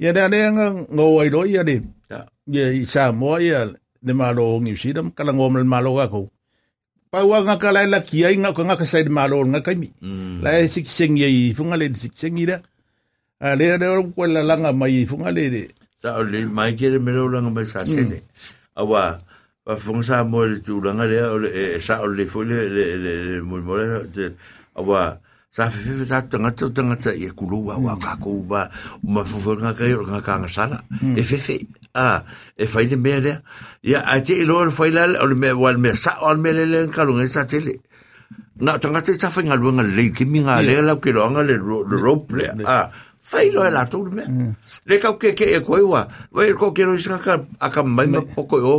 Ia 0.00 0.12
rea 0.16 0.28
rea 0.32 0.48
nga 0.56 0.66
ngō 0.96 1.04
ai 1.20 1.28
roi 1.28 1.50
ia 1.52 1.62
le, 1.62 1.76
Ya. 2.10 2.24
i 2.72 2.86
Samoa 2.86 3.40
ia 3.42 3.66
le 4.02 4.12
malo 4.12 4.56
o 4.56 4.60
New 4.60 4.76
Zealand, 4.76 5.12
kala 5.14 5.32
ngō 5.32 5.50
mal 5.52 5.64
malo 5.64 5.96
kako. 6.00 6.30
Pau 7.12 7.30
nga 7.44 7.60
ka 7.60 7.70
lai 7.70 7.86
la 7.86 8.00
kia 8.00 8.32
inga 8.32 8.56
ko 8.56 8.64
nga 8.64 8.80
ka 8.80 8.86
sai 8.88 9.04
de 9.04 9.12
malo 9.12 9.44
nga 9.44 9.60
kaimi. 9.60 9.92
Mm. 10.00 10.40
La 10.42 10.56
e 10.58 10.66
sik 10.72 10.88
seng 10.88 11.20
ye 11.20 11.52
funga 11.54 11.76
le 11.76 11.92
sik 11.94 12.16
seng 12.16 12.40
ira. 12.40 12.58
A 13.44 13.54
le 13.54 13.76
le 13.76 13.86
ko 14.16 14.24
la 14.26 14.42
langa 14.42 14.72
mai 14.72 15.04
funga 15.06 15.30
le 15.30 15.44
le. 15.52 15.62
Sa 16.04 16.20
o 16.20 16.22
le 16.22 16.44
mai 16.44 16.76
ke 16.76 16.92
le 16.92 17.00
mero 17.00 17.24
langa 17.32 17.48
mai 17.48 17.64
sa 17.64 17.80
tene. 17.80 18.20
Awa, 18.76 19.16
pa 19.64 19.80
fonga 19.80 20.04
sa 20.04 20.24
mo 20.28 20.44
le 20.44 20.60
tu 20.60 20.76
langa 20.84 21.08
le 21.08 21.16
o 21.24 21.40
le 21.40 21.48
e 21.48 21.80
sa 21.80 22.04
o 22.04 22.06
le 22.12 22.28
foi 22.28 22.44
le 22.44 22.68
le 22.68 22.84
le 23.00 23.12
le 23.24 23.40
mo 23.40 23.56
mo 23.64 23.80
le 23.80 24.04
awa 24.76 25.16
sa 25.48 25.70
fe 25.72 25.80
fe 25.80 26.04
ta 26.04 26.20
tanga 26.20 26.52
ta 26.52 26.68
tanga 26.68 26.96
ta 27.00 27.10
e 27.16 27.32
kulu 27.32 27.72
wa 27.72 27.80
wa 27.80 27.96
ka 27.96 28.20
ko 28.20 28.44
ba 28.44 28.68
ma 29.08 29.24
fu 29.24 29.40
fu 29.40 29.56
nga 29.56 29.72
ka 29.72 29.88
yo 29.88 30.04
nga 30.04 30.20
ka 30.20 30.36
nga 30.36 30.50
sala 30.52 30.84
e 31.16 31.22
fe 31.24 31.40
fe 31.40 31.56
a 31.96 32.20
e 32.60 32.66
fai 32.68 32.84
de 32.92 33.00
mere 33.00 33.40
ya 33.80 34.04
a 34.04 34.20
te 34.20 34.44
lo 34.44 34.68
fai 34.68 34.92
la 34.92 35.08
o 35.24 35.32
me 35.32 35.48
wal 35.56 35.80
me 35.80 35.96
sa 35.96 36.20
o 36.20 36.36
me 36.36 36.52
le 36.52 36.68
le 36.68 36.84
ka 36.92 37.08
lu 37.08 37.16
sa 37.24 37.48
tele 37.48 37.80
na 38.60 38.76
tanga 38.76 39.00
te 39.00 39.16
sa 39.16 39.32
fa 39.32 39.40
nga 39.40 39.56
lu 39.56 39.72
nga 39.72 39.80
le 39.80 40.12
ki 40.12 40.28
mi 40.28 40.44
nga 40.44 40.60
le 40.60 40.84
la 40.84 41.00
ke 41.00 41.08
lo 41.08 41.24
nga 41.32 41.40
le 41.40 41.56
ro 41.56 42.14
play 42.20 42.52
a 42.68 42.92
fai 43.30 43.48
lo 43.54 43.64
la 43.76 43.82
tu 43.92 44.04
me 44.16 44.24
le 44.88 44.96
ka 45.02 45.10
ke 45.20 45.32
ke 45.38 45.46
e 45.56 45.60
ko 45.66 45.80
wa 45.92 46.02
wa 46.36 46.42
ko 46.60 46.66
ke 46.76 46.84
ro 46.88 46.94
sa 47.00 47.16
ka 47.26 47.34
a 47.66 47.68
ka 47.74 47.82
mai 47.96 48.06
ma 48.14 48.20
poko 48.20 48.56
yo 48.66 48.76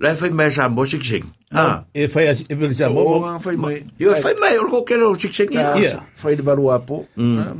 la 0.00 0.14
fai 0.16 0.30
mai 0.32 0.48
sa 0.50 0.68
mo 0.72 0.84
sik 0.88 1.04
sing 1.04 1.26
ah 1.52 1.84
e 1.92 2.08
fai 2.08 2.24
as 2.32 2.40
e 2.48 2.54
vil 2.56 2.72
sa 2.74 2.88
O 2.88 3.04
mo 3.04 3.20
nga 3.20 3.36
fai 3.44 3.56
mai. 3.60 3.84
yo 4.00 4.14
fai 4.16 4.32
mai 4.40 4.56
o 4.56 4.64
ko 4.72 4.80
ro 4.96 5.12
sik 5.14 5.32
sing 5.36 5.50
Ka 5.52 5.76
Ia. 5.76 6.00
fai 6.16 6.34
de 6.38 6.42
baru 6.42 6.72
apo. 6.72 7.04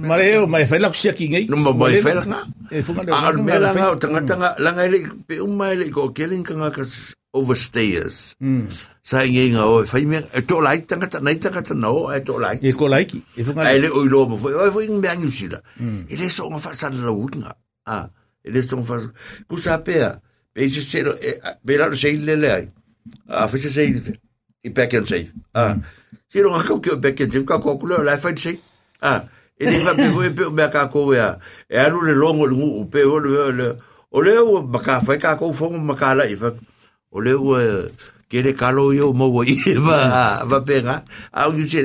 ma 0.09 0.17
le 0.17 0.41
o 0.41 0.47
mai 0.49 0.65
fai 0.65 0.79
la 0.81 0.89
sia 0.93 1.13
ki 1.13 1.29
ngai 1.29 1.45
no 1.53 1.57
mo 1.61 1.73
mai 1.77 2.01
fai 2.01 2.15
la 2.17 2.25
e 2.73 2.81
fu 2.87 2.97
nga 2.97 3.05
a 3.13 3.33
me 3.37 3.55
la 3.61 3.71
nga 3.77 3.93
tanga 4.01 4.21
tanga 4.25 4.49
la 4.65 4.71
nga 4.73 4.85
le 4.89 4.99
pe 5.29 5.37
un 5.45 5.53
mai 5.61 5.77
le 5.77 5.93
ko 5.93 6.09
ke 6.17 6.25
ling 6.31 6.47
nga 6.49 6.71
ka 6.73 6.81
overstayers 7.37 8.35
sa 9.03 9.23
ngi 9.27 9.55
nga 9.55 9.65
o 9.67 9.85
fai 9.85 10.05
me 10.07 10.23
e 10.35 10.41
to 10.47 10.61
lai 10.65 10.81
tanga 10.87 11.07
ta 11.13 11.19
nei 11.21 11.37
tanga 11.43 11.61
ta 11.63 11.75
no 11.75 12.09
e 12.15 12.21
to 12.25 12.39
lai 12.39 12.57
e 12.63 12.73
ko 12.73 12.89
laiki 12.89 13.21
e 13.37 13.45
fu 13.45 13.53
nga 13.53 13.69
ai 13.69 13.79
le 13.85 13.89
o 13.93 14.01
lo 14.07 14.25
mo 14.31 14.37
foi 14.41 14.55
o 14.55 14.65
foi 14.73 14.89
me 14.89 15.09
angu 15.13 15.29
sila 15.29 15.59
ele 16.09 16.27
so 16.31 16.49
nga 16.51 16.59
fa 16.59 16.73
sa 16.75 16.89
la 16.91 17.13
unga 17.13 17.53
ah 17.87 18.07
ele 18.47 18.63
so 18.63 18.79
nga 18.81 18.87
fa 18.89 18.97
ku 19.51 19.57
sa 19.59 19.79
pe 19.85 19.99
pe 20.55 20.69
se 20.69 20.81
se 20.81 21.05
be 21.65 21.79
la 21.79 21.93
se 21.95 22.13
le 22.13 22.37
le 22.37 22.49
ai 22.53 22.69
a 23.29 23.49
fe 23.49 23.59
se 23.59 23.71
se 23.71 24.13
i 24.65 24.71
back 24.71 24.95
and 24.95 25.07
say 25.07 25.29
a 25.55 25.77
se 26.29 26.43
lo 26.43 26.55
ka 26.59 26.63
ko 26.69 26.81
ke 26.81 26.97
back 27.01 27.21
and 27.21 27.33
say 27.33 27.45
ka 27.45 27.59
ko 27.59 27.79
ko 27.79 27.87
la 27.87 28.17
fa 28.17 28.35
se 28.37 28.59
a 29.03 29.25
e 29.59 29.65
ele 29.67 29.79
va 29.85 29.95
pe 29.95 30.31
pe 30.37 30.51
me 30.51 30.69
ka 30.73 30.87
ko 30.89 31.13
ya 31.15 31.39
e 31.69 31.77
aru 31.77 32.05
le 32.09 32.15
longo 32.15 32.47
lu 32.47 32.57
ngu 32.57 32.91
pe 32.91 33.05
o 33.05 33.19
le 33.19 33.77
o 34.11 34.21
le 34.21 34.39
o 34.39 34.63
ma 34.63 34.81
ka 34.81 35.01
fa 35.01 35.19
ka 35.19 35.37
ko 35.37 35.53
fo 35.53 35.71
ma 35.71 35.95
ka 35.95 36.15
la 36.15 36.25
i 36.25 36.37
fa 36.37 36.51
o 37.11 37.21
le 37.21 37.35
o 37.35 37.57
kere 38.31 38.53
kalo 38.55 38.93
yo 38.95 39.13
mo 39.13 39.27
wo 39.35 39.43
i 39.43 39.57
va 39.87 39.99
va 40.51 40.59
pega 40.63 41.03
a 41.33 41.49
u 41.51 41.63
se 41.67 41.83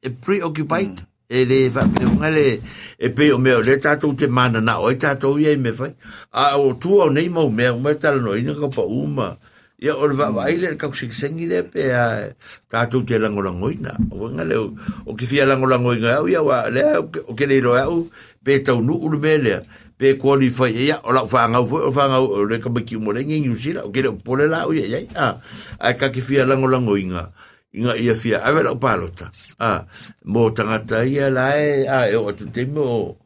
e 0.00 0.08
preoccupied 0.10 1.00
e 1.32 1.44
le 1.48 1.68
va 1.72 1.82
pe 1.88 2.04
ngale 2.04 2.60
e 3.00 3.08
pe 3.08 3.32
o 3.32 3.38
me 3.38 3.54
o 3.56 3.62
le 3.64 3.78
tato 3.80 4.12
te 4.12 4.26
mana 4.28 4.60
na 4.60 4.76
o 4.84 4.92
tato 4.94 5.38
ye 5.40 5.56
me 5.56 5.72
fai 5.72 5.92
a 6.32 6.60
o 6.60 6.76
tu 6.76 7.00
o 7.00 7.08
nei 7.08 7.28
mo 7.32 7.48
me 7.48 7.72
me 7.72 7.94
tal 7.96 8.20
no 8.20 8.36
ina 8.36 8.52
ko 8.52 8.68
pa 8.68 8.84
uma 8.84 9.36
ia 9.80 9.96
o 9.96 10.04
le 10.06 10.14
va 10.14 10.28
vai 10.30 10.60
le 10.60 10.76
ka 10.76 10.92
sik 10.92 11.12
sengi 11.16 11.48
le 11.48 11.64
pe 11.64 11.88
a 11.96 12.28
tato 12.68 13.00
te 13.08 13.16
lango 13.16 13.40
lango 13.40 13.72
ina 13.72 13.96
o 14.12 14.28
ngale 14.28 14.56
o 14.60 14.66
o 15.08 15.16
ki 15.16 15.24
fia 15.24 15.48
lango 15.48 15.64
lango 15.64 15.96
ina 15.96 16.20
au 16.20 16.28
ia 16.28 16.44
wa 16.44 16.68
le 16.68 16.84
o 17.00 17.32
ke 17.32 17.48
le 17.48 17.56
ro 17.64 17.72
au 17.80 18.04
pe 18.44 18.60
tau 18.60 18.84
nu 18.84 19.00
u 19.00 19.08
me 19.16 19.32
le 19.40 19.64
pe 19.96 20.14
qualify 20.20 20.68
ia 20.68 21.00
o 21.00 21.16
la 21.16 21.24
fa 21.24 21.48
nga 21.48 21.64
o 21.64 21.92
fa 21.96 22.12
nga 22.12 22.20
o 22.20 22.44
le 22.44 22.60
ka 22.60 22.68
ki 22.68 23.00
mo 23.00 23.16
le 23.16 23.24
ngi 23.24 23.56
sila 23.56 23.88
o 23.88 23.90
ke 23.90 24.04
le 24.04 24.12
pole 24.20 24.44
la 24.52 24.68
o 24.68 24.76
ia 24.76 25.00
ia 25.00 25.40
a 25.80 25.88
ka 25.96 26.12
ki 26.12 26.20
fia 26.20 26.44
lango 26.44 26.68
lango 26.68 26.92
inga 27.00 27.32
inga 27.72 27.96
ia 27.96 28.14
fia 28.14 28.44
a 28.44 28.52
vera 28.52 28.72
o 28.72 28.76
palota. 28.76 29.32
A 29.58 29.84
mo 30.28 30.50
tangata 30.52 31.04
ia 31.08 31.32
la 31.32 31.56
e 31.56 31.88
a 31.88 32.08
e 32.12 32.16
o 32.16 32.28
tu 32.32 32.44
te 32.52 32.68
mo 32.68 33.16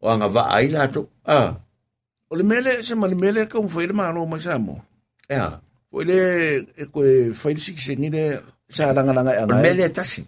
o 0.00 0.04
anga 0.04 0.28
va 0.28 0.52
ai 0.52 0.68
la 0.68 0.86
to 0.88 1.08
a 1.24 1.56
O 2.30 2.36
le 2.36 2.42
mele 2.44 2.82
se 2.82 2.94
ma 2.94 3.06
le 3.06 3.16
mele 3.16 3.48
ka 3.48 3.60
de 3.60 3.92
malo 3.92 4.26
mai 4.26 4.40
sa 4.40 4.58
mo. 4.58 4.80
ia 5.30 5.60
O 5.92 6.02
le 6.02 6.18
e 6.76 6.84
ko 6.92 7.04
e 7.04 7.32
fai 7.32 7.56
sik 7.56 7.78
se 7.80 7.96
ni 7.96 8.10
le 8.10 8.40
sa 8.68 8.92
ranga 8.92 9.12
ranga 9.12 9.32
o 9.32 9.42
anga. 9.48 9.62
mele 9.62 9.88
tasi. 9.88 10.22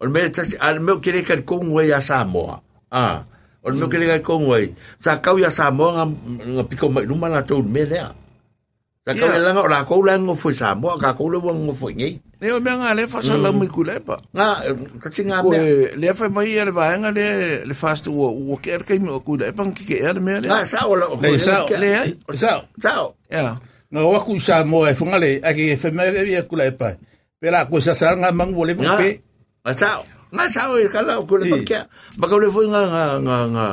O 0.00 0.08
mele 0.08 0.30
tasi 0.30 0.56
al 0.60 0.80
meu 0.80 1.00
kere 1.00 1.20
ka 1.22 1.36
ko 1.44 1.60
ngwe 1.60 1.88
ya 1.92 2.00
Samoa. 2.00 2.62
A 2.88 3.24
o 3.60 3.68
meu 3.72 3.88
kere 3.92 4.06
ka 4.08 4.24
ko 4.24 4.40
ngwe 4.40 4.72
sa 4.96 5.20
kau 5.20 5.36
ya 5.36 5.50
Samoa 5.52 5.90
nga 6.00 6.04
nga 6.54 6.64
piko 6.64 6.88
mai 6.88 7.04
luma 7.04 7.28
la 7.28 7.44
to 7.44 7.60
mele 7.60 8.00
a 9.08 9.12
sa 9.16 9.16
kau 9.16 9.28
Ia. 9.32 9.40
la 9.40 9.50
nga 9.56 9.62
la 9.72 9.78
ko 9.88 10.04
la 10.04 10.14
ngo 10.20 10.34
fo 10.36 10.52
Samoa 10.52 11.00
ka 11.00 11.16
ko 11.16 11.32
le 11.32 11.40
ngo 11.40 11.72
fo 11.72 11.88
ngi 11.88 12.20
Ne 12.38 12.52
o 12.54 12.60
me 12.60 12.70
nga 12.70 12.92
le 12.94 13.08
fa 13.10 13.18
sa 13.24 13.34
la 13.40 13.50
mai 13.50 13.66
ku 13.72 13.82
le 13.82 13.98
pa. 14.04 14.14
nga 14.36 14.60
ka 15.02 15.08
tinga 15.10 15.40
Ko 15.42 15.50
me 15.50 15.90
le 15.96 16.06
fai 16.14 16.28
mai 16.28 16.52
e 16.54 16.62
le 16.62 16.70
va 16.76 16.92
nga 16.94 17.10
le 17.10 17.26
le 17.66 17.74
fast 17.74 18.06
wo 18.12 18.28
wo 18.30 18.60
ke 18.62 18.70
er 18.76 18.84
kai 18.84 19.00
mo 19.00 19.18
ku 19.24 19.34
le 19.40 19.50
pa 19.56 19.64
ki 19.72 19.84
ke 19.88 19.96
er 20.04 20.20
me 20.20 20.38
le. 20.38 20.46
nga 20.52 20.62
sa 20.68 20.84
o 20.86 20.94
la 20.94 21.08
Le 21.18 21.34
sa- 21.40 21.64
Le 21.66 22.36
sa 22.36 22.62
sa 22.78 22.92
Ya. 23.32 23.56
nga 23.90 24.00
wa 24.04 24.20
ku 24.22 24.36
sa 24.38 24.62
mo 24.68 24.84
e 24.86 24.92
fu 24.94 25.08
nga 25.08 25.18
le 25.18 25.40
a 25.42 25.50
ki 25.56 25.74
fe 25.80 25.88
me 25.90 26.04
e 26.12 26.38
ku 26.46 26.54
la 26.54 26.68
e 26.68 26.76
pa 26.76 26.92
pe 27.40 27.48
la 27.50 27.64
ku 27.66 27.80
sa 27.80 27.96
sa 27.96 28.12
nga 28.14 28.28
mang 28.30 28.52
wo 28.54 28.62
le 28.68 28.76
nga 28.76 29.00
pe 29.00 29.18
nga 29.64 29.72
sa 29.72 29.98
nga 30.28 30.44
sa 30.52 30.68
o 30.70 30.76
ka 30.92 31.00
la 31.02 31.18
ko 31.24 31.34
le 31.40 31.48
pa 31.48 31.58
ba 32.20 32.24
ka 32.28 32.36
le 32.38 32.46
fo 32.54 32.60
nga 32.68 32.82
nga 32.86 33.04
nga 33.24 33.36
nga 33.56 33.66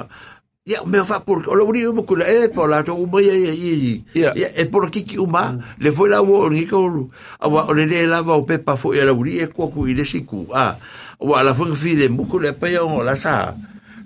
Ya, 0.65 0.81
me 0.81 0.97
fa 1.05 1.21
por 1.21 1.45
lo 1.45 1.67
brio 1.69 1.93
mo 1.93 2.09
kula 2.09 2.25
e 2.25 2.49
por 2.49 2.65
la 2.65 2.81
to 2.81 2.97
mo 2.97 3.19
ye 3.21 3.37
ye 3.37 4.01
ye 4.17 4.49
e 4.49 4.65
por 4.65 4.89
ki 4.89 5.05
ki 5.05 5.21
uma 5.21 5.61
le 5.77 5.91
foi 5.93 6.09
la 6.09 6.25
wo 6.25 6.49
ni 6.49 6.65
ko 6.65 7.05
a 7.37 7.45
wa 7.47 7.69
o 7.69 7.73
le 7.77 7.85
le 7.85 8.07
la 8.09 8.25
va 8.25 8.41
pe 8.41 8.57
pa 8.57 8.73
fo 8.73 8.89
e 8.89 9.05
la 9.05 9.13
buri 9.13 9.37
e 9.37 9.45
ko 9.45 9.69
ku 9.69 9.85
i 9.85 9.93
le 9.93 10.01
siku. 10.01 10.49
A 10.49 10.73
wa 11.21 11.43
la 11.45 11.53
fo 11.53 11.69
fi 11.69 11.93
de 11.93 12.09
mo 12.09 12.25
kula 12.25 12.57
pe 12.57 12.73
o 12.81 13.05
la 13.05 13.13
sa 13.13 13.53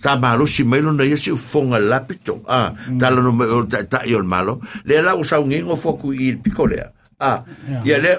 sa 0.04 0.20
malo 0.20 0.44
si 0.44 0.68
me 0.68 0.84
lo 0.84 0.92
ye 1.00 1.16
si 1.16 1.32
fonga 1.32 1.80
la 1.80 2.04
pito 2.04 2.44
a 2.44 2.76
ta 3.00 3.08
lo 3.08 3.24
no 3.24 3.64
ta 3.64 3.88
ta 3.88 4.04
yo 4.04 4.20
malo. 4.20 4.60
Le 4.84 5.00
la 5.00 5.16
usa 5.16 5.40
un 5.40 5.56
ngo 5.56 5.80
fo 5.80 5.96
ku 5.96 6.12
i 6.12 6.36
picolea 6.36 6.92
Ah, 7.20 7.44
ya 7.84 8.00
le 8.00 8.16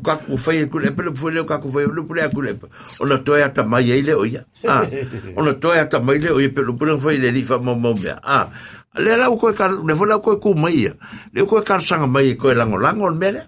ka 0.00 0.16
ku 0.24 0.40
fai 0.40 0.64
ku 0.64 0.80
le 0.80 0.96
pele 0.96 1.12
foi 1.12 1.28
le 1.36 1.44
ka 1.44 1.60
ku 1.60 1.68
fai 1.68 1.84
le 1.84 2.00
pule 2.08 2.24
ku 2.32 2.40
le. 2.40 2.56
Ona 3.04 3.20
toya 3.20 3.52
ta 3.52 3.68
mai 3.68 3.84
ele 3.92 4.16
o 4.16 4.24
ya. 4.24 4.40
Ah, 4.64 4.88
ona 5.36 5.52
toya 5.60 5.84
ta 5.84 6.00
mai 6.00 6.16
le 6.16 6.32
o 6.32 6.40
ye 6.40 6.48
pele 6.48 6.72
pule 6.72 6.96
foi 6.96 7.20
le 7.20 7.28
li 7.36 7.44
fa 7.44 7.60
mo 7.60 7.76
mo 7.76 7.92
me. 7.92 8.16
Ah, 8.24 8.48
le 8.96 9.12
la 9.20 9.28
ko 9.28 9.52
ka 9.52 9.68
le 9.68 9.92
foi 9.92 10.08
la 10.08 10.24
ko 10.24 10.40
ku 10.40 10.56
mai 10.56 10.88
ya. 10.88 10.96
Le 11.36 11.44
ko 11.44 11.60
ka 11.60 11.76
sanga 11.76 12.08
mai 12.08 12.32
ko 12.40 12.48
lango 12.56 12.80
lango 12.80 13.12
mele. 13.12 13.44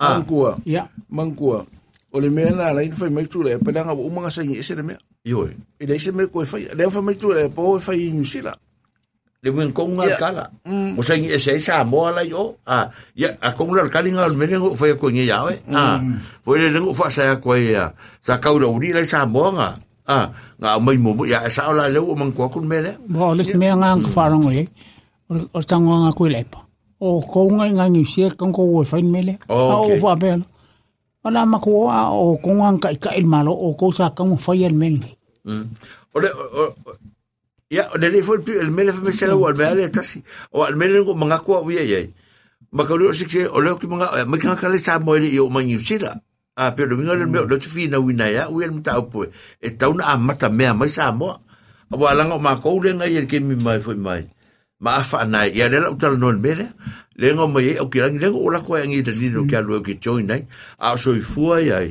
Ah, 0.00 0.16
Mangkua. 0.16 0.56
Ia. 0.64 0.88
Mangkua. 1.12 1.60
O 2.08 2.16
le 2.16 2.32
me 2.32 2.48
na 2.48 2.72
la 2.72 2.80
fai 2.96 3.12
mai 3.12 3.28
tu 3.28 3.44
le 3.44 3.60
pa 3.60 3.76
nga 3.76 3.92
o 3.92 4.08
mga 4.08 4.32
sa 4.32 4.40
ngi 4.40 4.64
se 4.64 4.72
le 4.72 4.80
me. 4.82 4.96
yo. 5.20 5.44
E 5.76 5.84
le 5.84 6.00
se 6.00 6.16
me 6.16 6.24
ko 6.32 6.40
fai. 6.48 6.64
Le 6.72 6.88
fai 6.88 7.02
mai 7.04 7.20
tu 7.20 7.28
le 7.28 7.52
po 7.52 7.76
fai 7.76 8.08
New 8.08 8.24
Zealand. 8.24 8.56
Le 9.40 9.48
ko 9.72 9.88
nga 9.96 10.04
kala. 10.20 10.44
Mo 10.68 11.00
sai 11.00 11.24
e 11.24 11.40
sai 11.40 11.56
sa 11.64 11.80
mo 11.80 12.04
la 12.12 12.20
yo. 12.20 12.60
Ah, 12.68 12.92
ya 13.16 13.32
a 13.40 13.56
ko 13.56 13.64
nga 13.72 13.88
kali 13.88 14.12
nga 14.12 14.28
mele 14.36 14.60
ngo 14.60 14.76
foi 14.76 14.92
ko 15.00 15.08
ngi 15.08 15.24
ya 15.32 15.48
we. 15.48 15.56
Ah, 15.72 15.96
foi 16.44 16.60
le 16.60 16.76
ngo 16.76 16.92
fa 16.92 17.08
sa 17.08 17.40
ko 17.40 17.56
ya. 17.56 17.96
Sa 18.20 18.36
ka 18.36 18.52
ro 18.52 18.76
ri 18.76 18.92
la 18.92 19.00
sa 19.08 19.24
mo 19.24 19.48
nga. 19.56 19.80
Ah, 20.04 20.28
nga 20.60 20.76
mai 20.76 21.00
mo 21.00 21.16
mo 21.16 21.24
ya 21.24 21.48
sa 21.48 21.72
la 21.72 21.88
le 21.88 21.96
o 21.96 22.12
man 22.12 22.36
ko 22.36 22.52
kun 22.52 22.68
mele. 22.68 23.00
Bo 23.08 23.32
le 23.32 23.40
me 23.56 23.66
nga 23.72 23.96
ang 23.96 24.04
wharango 24.12 24.52
e. 24.52 24.68
O 25.56 25.58
tango 25.64 26.04
nga 26.04 26.12
koe 26.12 26.28
lepa. 26.28 26.60
O 27.00 27.24
ko 27.24 27.48
nga 27.56 27.64
nga 27.72 27.88
ngi 27.88 28.04
se 28.04 28.28
kan 28.36 28.52
ko 28.52 28.60
wo 28.68 28.84
fain 28.84 29.08
mele. 29.08 29.40
Oh. 29.48 29.88
O 29.88 29.96
fa 29.96 30.20
bel. 30.20 30.44
Ala 31.24 31.48
ma 31.48 31.56
ko 31.56 31.88
a 31.88 32.12
o 32.12 32.36
ko 32.36 32.60
nga 32.60 32.76
ka 32.76 33.08
ka 33.08 33.10
il 33.16 33.24
malo 33.24 33.56
o 33.56 33.72
ko 33.72 33.88
sa 33.88 34.12
kan 34.12 34.36
fa 34.36 34.52
yel 34.52 34.76
mele. 34.76 35.16
Mm. 35.48 35.64
O 36.12 36.16
le 36.20 36.28
o 36.28 36.44
o- 36.68 36.76
ya 37.70 37.88
o 37.94 37.98
le 37.98 38.10
le 38.10 38.22
foi 38.22 38.42
el 38.60 38.70
mele 38.70 38.92
fa 38.92 39.00
mesela 39.00 39.36
o 39.36 39.46
mele 39.54 39.88
tasi. 39.88 40.22
O 40.52 40.62
al 40.62 40.76
mele 40.76 41.00
ngo 41.00 41.14
manga 41.14 41.38
ko 41.38 41.62
wi 41.62 41.78
ye. 41.78 42.10
Ma 42.72 42.84
ka 42.84 42.94
ro 42.94 43.12
sikse 43.12 43.46
o 43.46 43.60
le 43.60 43.78
ki 43.78 43.86
manga 43.86 44.24
ma 44.26 44.36
ka 44.38 44.56
ka 44.56 44.68
le 44.68 44.78
sa 44.78 44.98
mo 44.98 45.14
ile 45.14 45.38
o 45.38 45.48
ma 45.48 45.62
ni 45.62 45.78
sira. 45.78 46.20
A 46.56 46.72
pero 46.74 46.96
minga 46.96 47.14
le 47.14 47.26
me 47.26 47.40
lo 47.46 47.56
tu 47.58 47.68
fi 47.68 47.88
na 47.88 47.98
wina 47.98 48.28
ya 48.28 48.50
u 48.50 48.60
el 48.60 48.70
mta 48.72 49.00
po. 49.02 49.24
E 49.62 49.70
ta 49.70 49.88
una 49.88 50.12
amata 50.12 50.50
me 50.50 50.66
mai 50.74 50.90
sa 50.90 51.12
mo. 51.12 51.40
O 51.90 51.96
wa 51.96 52.14
langa 52.14 52.38
ma 52.38 52.60
ko 52.60 52.82
le 52.82 52.92
nga 52.94 53.06
ye 53.06 53.26
ke 53.26 53.40
mi 53.40 53.54
mai 53.54 53.80
foi 53.80 53.94
mai. 53.94 54.26
Ma 54.80 54.98
afa 54.98 55.24
na 55.24 55.44
ya 55.46 55.68
le 55.68 55.78
la 55.80 55.90
utal 55.90 56.18
no 56.18 56.32
mele. 56.32 56.74
Le 57.14 57.34
ngo 57.34 57.46
mai 57.46 57.78
o 57.78 57.86
ki 57.86 58.00
rangi 58.02 58.18
le 58.18 58.28
ngo 58.34 58.50
la 58.50 58.60
ko 58.60 58.74
ngi 58.76 59.02
te 59.06 59.14
ni 59.14 59.30
no 59.30 59.46
ka 59.46 59.62
lo 59.62 59.80
ki 59.80 59.98
join 60.02 60.26
nai. 60.26 60.42
A 60.78 60.98
so 60.98 61.14
i 61.14 61.22
fua 61.22 61.62
ya 61.62 61.86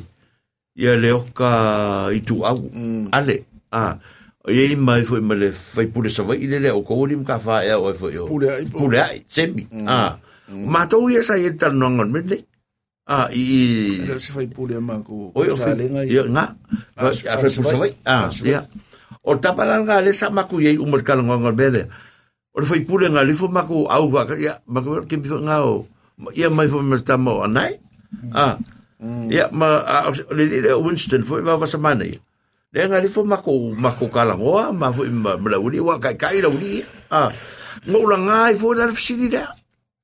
ia 0.80 0.96
le 0.96 1.12
oka 1.12 2.08
i 2.16 2.20
tu 2.24 2.46
au 2.48 2.72
ale 3.12 3.44
a 3.72 4.00
i 4.48 4.76
mai 4.80 5.04
foi 5.04 5.20
male 5.20 5.52
fai 5.52 5.92
pule 5.92 6.08
sa 6.08 6.24
vai 6.24 6.40
le 6.40 6.72
o 6.72 6.80
ko 6.80 7.04
rim 7.04 7.28
ka 7.28 7.36
fa 7.44 7.60
e 7.68 7.76
o 7.76 7.92
foi 7.92 8.16
o 8.16 8.24
po. 8.24 8.40
pule 8.80 8.96
ai 8.96 9.20
semi 9.28 9.68
a 9.84 10.16
ma 10.48 10.88
to 10.88 11.12
ia 11.12 11.20
sa 11.28 11.36
ia 11.36 11.52
tar 11.60 11.76
nongon 11.76 12.08
me 12.08 12.24
le 12.24 12.38
a 13.04 13.28
i 13.36 14.00
se 14.16 14.32
fai 14.32 14.48
pule 14.48 14.80
ma 14.80 15.04
ko. 15.04 15.36
o 15.36 15.44
sa 15.52 15.76
le 15.76 15.92
nga. 15.92 16.02
ia 16.08 16.24
nga 16.24 16.56
Ah, 16.96 17.12
a 17.12 17.12
ah, 17.12 17.38
fai 17.40 17.52
se 17.52 17.60
pule 17.60 17.68
sa 17.68 17.78
vai. 17.84 17.92
Ah, 18.08 18.32
ia 18.48 18.64
o 19.28 19.36
tapalanga 19.36 20.00
le 20.00 20.16
sa 20.16 20.32
maku 20.32 20.64
ia 20.64 20.72
umar 20.80 21.04
kala 21.04 21.20
ngongon 21.20 21.56
mele 21.60 21.92
o 22.56 22.64
le 22.64 22.66
fai 22.66 22.88
pule 22.88 23.12
nga 23.12 23.28
le 23.28 23.36
fo 23.36 23.52
maku 23.52 23.92
au 23.92 24.08
va 24.08 24.24
ia 24.40 24.64
maku 24.72 25.04
ke 25.04 25.20
mi 25.20 25.28
nga 25.28 25.68
o 25.68 25.84
ia 26.32 26.48
mai 26.48 26.72
fo 26.72 26.80
me 26.80 26.96
sta 26.96 27.20
mo 27.20 27.44
anai 27.44 27.76
a 28.32 28.56
ia 29.28 29.52
ma 29.52 29.84
le 30.32 30.72
Winston 30.80 31.28
foi 31.28 31.44
va 31.44 31.60
va 31.60 31.68
semana 31.68 32.08
ia 32.08 32.24
le 32.74 32.82
nga 32.88 33.00
le 33.02 33.08
fo 33.10 33.22
maku 33.26 33.74
maku 33.74 34.06
kala 34.14 34.34
ngoa 34.38 34.72
ma 34.74 34.94
fo 34.94 35.04
ma 35.10 35.36
la 35.38 35.58
uri 35.58 35.80
wa 35.82 35.98
kai 36.04 36.16
kai 36.18 36.42
la 36.42 36.50
uri 36.50 36.84
a 37.10 37.30
ngo 37.90 38.00
la 38.12 38.18
ngai 38.18 38.54
fo 38.56 38.74
la 38.78 38.86
fisili 38.94 39.28
da 39.30 39.46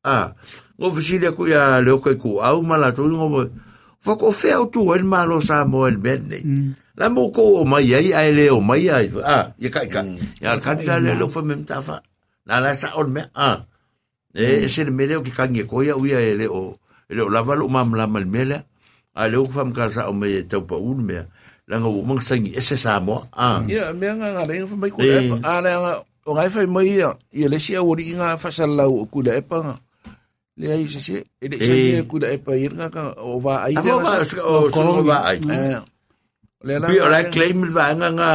a 0.03 0.33
ngo 0.79 0.87
fisili 0.97 1.29
ku 1.37 1.45
ya 1.45 1.81
le 1.85 1.91
ko 2.01 2.09
ku 2.17 2.41
au 2.41 2.61
ma 2.65 2.75
la 2.81 2.89
tu 2.95 3.05
ngo 3.05 3.49
fa 4.01 4.13
ko 4.17 4.31
fe 4.31 4.49
au 4.57 4.65
tu 4.73 4.81
el 4.93 5.03
malo 5.05 5.37
sa 5.41 5.65
mo 5.65 5.85
el 5.85 5.97
ben 6.01 6.21
nei 6.29 6.45
La 6.95 7.11
mo 7.11 7.27
ko 7.27 7.59
o 7.59 7.67
mai 7.67 7.91
ai 7.91 8.15
ai 8.15 8.31
le 8.31 8.47
o 8.55 8.63
mai 8.63 8.87
ai. 8.87 9.11
Ah, 9.19 9.51
ya 9.59 9.67
kai 9.67 9.91
ka. 9.91 9.99
Ya 10.39 10.55
ka 10.63 10.79
la 10.79 10.95
le 11.03 11.11
lo 11.19 11.27
fa 11.27 11.43
mem 11.43 11.67
ta 11.67 11.83
fa. 11.83 11.99
Na 12.47 12.63
la 12.63 12.71
sa 12.71 12.95
on 12.95 13.11
me. 13.11 13.27
Ah. 13.35 13.67
E 14.31 14.67
se 14.71 14.87
le 14.87 14.95
mele 14.95 15.19
o 15.19 15.21
ki 15.23 15.35
kangi 15.35 15.67
ko 15.67 15.83
ya 15.83 15.99
uia 15.99 16.23
e 16.23 16.39
le 16.39 16.47
o 16.47 16.79
le 17.11 17.21
o 17.21 17.27
lava 17.27 17.59
lo 17.59 17.67
mam 17.67 17.99
la 17.99 18.07
mal 18.07 18.23
mele. 18.23 18.63
A 19.11 19.27
le 19.27 19.35
o 19.43 19.51
fam 19.51 19.75
ka 19.75 19.91
sa 19.91 20.07
o 20.07 20.15
me 20.15 20.47
tau 20.47 20.63
pa 20.63 20.79
un 20.79 21.03
me. 21.03 21.27
La 21.67 21.79
ngo 21.81 22.05
mang 22.05 22.21
sangi 22.21 22.53
ese 22.53 22.77
sa 22.77 22.99
mo. 23.01 23.25
Ah. 23.33 23.63
Ia, 23.65 23.89
mea 23.97 24.13
ngā 24.13 24.27
ngā 24.37 24.43
renga 24.45 24.65
wha 24.69 24.77
mai 24.77 24.91
Eh. 25.01 25.25
epa. 25.25 25.35
A 25.41 25.61
lea 25.65 25.77
ngā, 25.81 25.91
o 26.25 26.29
ngai 26.37 26.49
whai 26.53 26.67
mai 26.69 26.85
ia, 26.93 27.09
ia 27.33 27.47
le 27.49 27.57
sia 27.59 27.81
ori 27.81 28.11
i 28.11 28.13
ngā 28.13 28.37
whasalau 28.37 29.01
o 29.01 29.05
kule 29.09 29.33
epa 29.33 29.57
ngā. 29.65 29.75
Le 30.61 30.67
ai 30.71 30.85
se 30.87 30.99
se, 31.01 31.17
e 31.41 31.45
le 31.49 31.57
Eh. 31.57 31.65
sa 31.65 32.05
kule 32.05 32.27
epa 32.37 32.53
i 32.53 32.69
ngā 32.69 32.87
ka 32.93 33.17
o 33.17 33.41
wā 33.41 33.65
ai 33.65 33.73
A 33.73 33.81
lea 33.81 33.93
mo 33.97 33.99
ngā 33.99 34.13
ba 34.13 34.25
sa. 34.25 34.41
o 34.45 34.69
so 34.69 35.01
ba 35.03 35.17
ai. 35.25 35.39
Le 36.65 36.79
la 36.79 36.87
Pi 36.87 36.97
o 37.01 37.09
la 37.09 37.23
claim 37.33 37.65
va 37.73 37.93
nga 37.97 38.09
nga 38.13 38.29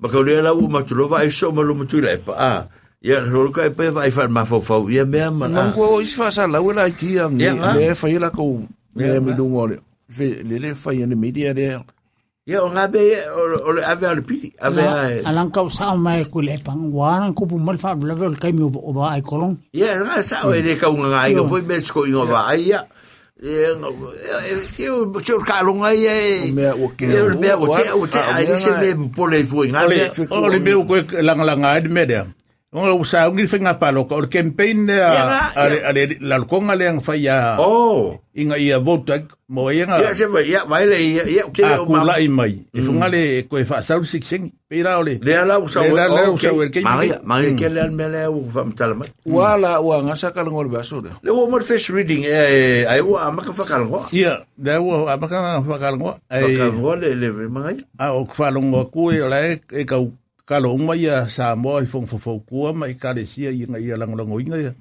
ma 0.00 0.06
ka 0.08 0.20
le 0.20 0.40
la 0.44 0.52
u 0.52 0.68
ma 0.68 0.80
tu 0.84 0.94
lo 0.94 1.08
va 1.08 1.24
i 1.24 1.30
so 1.32 1.48
ma 1.52 1.62
lo 1.64 1.72
ma 1.74 1.84
tu 1.88 2.00
le 2.00 2.12
pa. 2.20 2.32
Ah. 2.36 2.60
Ya 3.00 3.20
lo 3.24 3.48
ka 3.56 3.68
pe 3.72 3.88
va 3.88 4.04
i 4.04 4.10
fa 4.12 4.28
ma 4.28 4.44
fo 4.44 4.60
fo 4.60 4.84
ia 4.92 5.04
me 5.08 5.24
ma. 5.32 5.48
Nang 5.48 5.72
ko 5.72 5.96
o 5.96 6.00
isi 6.04 6.20
whasalau 6.20 6.68
e 6.70 6.74
la 6.76 6.84
i 6.88 6.92
ki 6.92 7.16
a 7.18 7.28
ngi, 7.28 7.40
Ia 7.40 7.52
ngā. 7.56 7.72
le 7.76 7.88
whai 7.96 8.18
la 8.20 8.28
ko, 8.30 8.64
le 8.96 9.04
ngā. 9.16 9.20
mi 9.24 9.32
lungo 9.32 9.64
le. 9.66 9.76
Fe, 10.12 10.44
le 10.44 10.56
le 10.60 10.72
whai 10.76 11.02
ane 11.04 11.16
media 11.16 11.52
le. 11.56 11.80
Ya 12.50 12.58
o 12.66 12.68
nga 12.74 12.84
be 12.90 12.98
o 13.66 13.70
le 13.76 13.82
ave 13.86 14.06
al 14.10 14.22
pi. 14.26 14.50
Ave 14.58 14.82
ai. 14.82 15.22
Alang 15.28 15.50
kau 15.54 15.70
sa 15.70 15.94
mai 15.94 16.24
ku 16.32 16.42
le 16.42 16.58
pang 16.66 16.90
warang 16.90 17.30
ku 17.38 17.46
pumal 17.46 17.78
fa 17.78 17.94
level 17.94 18.34
kai 18.42 18.50
mi 18.50 18.66
o 18.66 18.90
ba 18.96 19.14
ai 19.14 19.22
kolong. 19.22 19.54
Ya 19.72 19.94
nga 20.02 20.18
sa 20.26 20.48
o 20.48 20.54
ele 20.58 20.74
ka 20.74 20.90
nga 20.90 21.20
ai 21.30 21.32
ko 21.38 21.46
foi 21.46 21.62
mes 21.62 21.86
ko 21.94 22.02
ingo 22.10 22.26
va 22.26 22.50
ai 22.50 22.74
ya. 22.74 22.82
E 23.40 23.72
que 24.76 24.90
o 24.90 25.14
seu 25.24 25.38
calo 25.46 25.72
nga 25.80 25.94
ai. 25.94 26.50
O 26.50 26.54
mea 26.58 26.74
ua 26.76 26.88
ke 26.98 27.06
E 27.06 27.20
o 27.22 27.38
mea 27.38 27.54
o 27.56 27.66
te 27.70 27.86
o 27.94 28.04
te 28.10 28.18
o 28.18 28.30
ai 28.34 28.44
mea 28.50 28.58
se 28.58 28.70
me 28.82 29.08
pole 29.14 29.38
foi 29.46 29.70
nga. 29.70 29.86
Ole, 29.86 29.96
mea. 29.96 30.10
fiku 30.10 30.34
ole 30.34 30.58
o- 30.58 30.64
meu 30.66 30.80
koe 30.84 31.00
langa 31.22 31.44
langa 31.46 31.68
ai 31.72 31.86
me 31.88 32.02
dea. 32.04 32.26
Onga 32.70 32.94
usa 32.94 33.26
ungi 33.26 33.50
whinga 33.50 33.74
palo 33.82 34.06
ka 34.06 34.14
o 34.14 34.22
campaign 34.30 34.86
lea 34.86 35.10
ngā, 35.10 35.38
ale 35.58 35.74
ia. 35.74 35.88
ale 35.90 36.02
lalkonga 36.22 36.78
le 36.78 36.86
ang 36.86 37.00
whai 37.02 37.26
a 37.26 37.58
Oh. 37.58 38.14
inga 38.30 38.54
ia 38.62 38.78
vote 38.78 39.26
mo 39.50 39.74
ia 39.74 39.90
nga 39.90 39.98
Ya 39.98 40.14
se 40.14 40.30
vai 40.30 40.46
ya 40.46 40.62
vai 40.70 40.86
le 40.86 40.94
ya 40.94 41.26
ya 41.26 41.50
ke 41.50 41.66
a 41.66 41.82
o 41.82 41.90
ma. 41.90 41.98
kula 42.06 42.22
i 42.22 42.28
mai. 42.30 42.54
E 42.70 42.78
whunga 42.78 43.10
le 43.10 43.42
koe 43.50 43.66
wha 43.66 43.82
sau 43.82 44.06
siksengi. 44.06 44.54
Peira 44.70 45.02
ole. 45.02 45.18
Le 45.18 45.34
ala 45.34 45.58
o 45.58 45.66
sa 45.66 45.82
Le 45.82 45.98
ala 45.98 46.30
o 46.30 46.38
sa 46.38 46.54
o 46.54 46.62
o 46.62 46.70
ke- 46.70 46.78
Ma 46.86 47.02
ya 47.02 47.18
ma 47.26 47.42
ya 47.42 47.50
ke 47.58 47.66
le 47.66 47.80
al 47.82 47.90
mele 47.90 48.22
o 48.30 48.38
fa 48.46 48.62
mtala 48.62 48.94
mai. 48.94 49.10
Ua 49.26 49.58
la 49.58 49.82
ua 49.82 49.98
ngasa 50.06 50.30
ka 50.30 50.46
lango 50.46 50.62
le 50.62 50.70
baso 50.70 51.02
le. 51.02 51.10
Le 51.26 51.30
o 51.34 51.50
mo 51.50 51.58
face 51.58 51.90
reading 51.90 52.22
e 52.22 52.86
ai 52.86 53.02
o 53.02 53.18
ama 53.18 53.42
ka 53.42 53.50
fa 53.50 53.66
kalngo. 53.66 54.06
Ia, 54.14 54.46
da 54.54 54.78
ua 54.78 55.10
amaka 55.10 55.58
whakalongoa. 55.66 56.22
Fa 56.22 56.38
Ai, 56.38 56.54
kalngo 56.54 56.94
le 56.94 57.18
le 57.18 57.28
ma 57.50 57.74
ya. 57.74 57.82
a 57.98 58.14
o 58.14 58.22
whalongoa 58.30 58.86
kue 58.94 59.18
o 59.18 59.26
lai 59.26 59.58
e 59.74 59.82
kau 60.50 60.58
kalo 60.58 60.74
uma 60.74 60.98
ia 60.98 61.30
sa 61.30 61.54
moa 61.54 61.78
i 61.78 61.86
fong 61.86 62.10
fofo 62.10 62.42
kua 62.42 62.74
mai 62.74 62.98
kare 62.98 63.22
sia 63.22 63.54
i 63.54 63.62
nga 63.70 63.78
ia 63.78 63.94
langolango 63.94 64.42
inga 64.42 64.58
ia. 64.58 64.72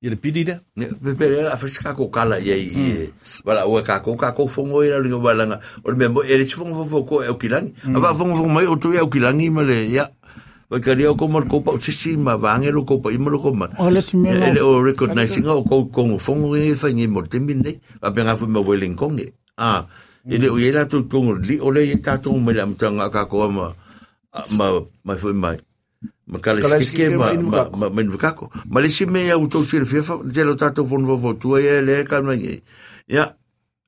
Ia 0.00 0.08
le 0.08 0.16
pidi 0.16 0.48
da. 0.48 0.56
Ne 0.80 0.88
pe 0.88 1.12
pe 1.12 1.28
la 1.44 1.52
fa 1.60 1.68
ska 1.68 1.92
ko 1.92 2.08
kala 2.08 2.40
ye 2.40 2.56
i. 2.56 3.12
Wala 3.44 3.68
o 3.68 3.76
ka 3.84 4.00
ko 4.00 4.16
ka 4.16 4.32
ko 4.32 4.48
fongo 4.48 4.80
ira 4.80 4.96
linga 4.96 5.20
wala 5.20 5.60
O 5.84 5.92
le 5.92 6.08
mo 6.08 6.24
e 6.24 6.32
le 6.32 6.48
fongo 6.48 6.80
fo 6.80 7.04
ko 7.04 7.20
e 7.20 7.28
o 7.28 7.36
kilangi. 7.36 7.76
Ava 7.92 8.16
fongo 8.16 8.40
fongo 8.40 8.48
mai 8.48 8.64
o 8.64 8.80
tu 8.80 8.96
e 8.96 9.00
o 9.04 9.08
kilangi 9.12 9.52
ma 9.52 9.68
le 9.68 9.84
ya. 9.84 10.08
Wa 10.72 10.80
ka 10.80 10.96
rio 10.96 11.12
ko 11.12 11.28
mo 11.28 11.44
ko 11.44 11.60
pa 11.60 11.76
sisi 11.76 12.16
ma 12.16 12.40
vange 12.40 12.72
lo 12.72 12.88
ko 12.88 12.96
pa 12.96 13.12
i 13.12 13.20
mo 13.20 13.28
lo 13.28 13.36
ko 13.44 13.52
ma. 13.52 13.68
O 13.76 13.92
le 13.92 14.00
si 14.00 14.16
me 14.16 14.32
E 14.32 14.48
le 14.48 14.64
o 14.64 14.80
recognizing 14.80 15.44
o 15.44 15.60
ko 15.60 15.92
ko 15.92 16.16
fongo 16.16 16.56
e 16.56 16.72
fa 16.72 16.88
ni 16.88 17.04
mo 17.04 17.20
te 17.28 17.36
mine. 17.36 17.84
A 18.00 18.08
pe 18.08 18.24
nga 18.24 18.32
fu 18.32 18.48
me 18.48 18.64
weling 18.64 18.96
kong 18.96 19.20
e. 19.20 19.28
Ah. 19.60 19.84
Ele 20.24 20.48
o 20.48 20.56
yela 20.56 20.88
tu 20.88 21.04
ko 21.04 21.36
li 21.36 21.60
o 21.60 21.68
le 21.68 21.84
ta 22.00 22.16
tu 22.16 22.32
me 22.32 22.56
la 22.56 22.64
mtanga 22.64 23.12
ka 23.12 23.28
ko 23.28 23.44
ma 23.52 23.76
ma 24.58 24.66
ma 25.04 25.16
fu 25.16 25.32
mai. 25.32 25.58
Ma 26.26 26.38
kala 26.42 26.60
skike 26.82 27.14
ma 27.16 27.32
ma 27.70 27.88
ma 27.88 28.16
kako. 28.18 28.50
ma. 28.50 28.62
Ma 28.66 28.78
le 28.82 28.88
sime 28.90 29.26
ya 29.26 29.38
uto 29.38 29.62
sir 29.62 29.86
fefa 29.86 30.18
te 30.26 30.42
lo 30.44 30.54
tato 30.54 30.84
fon 30.84 31.06
vo 31.06 31.16
vo 31.16 31.34
tu 31.34 31.56
e 31.56 31.80
le 31.80 32.04
ka 32.04 32.20
no 32.20 32.34
ngi. 32.34 32.62
Ya 33.08 33.36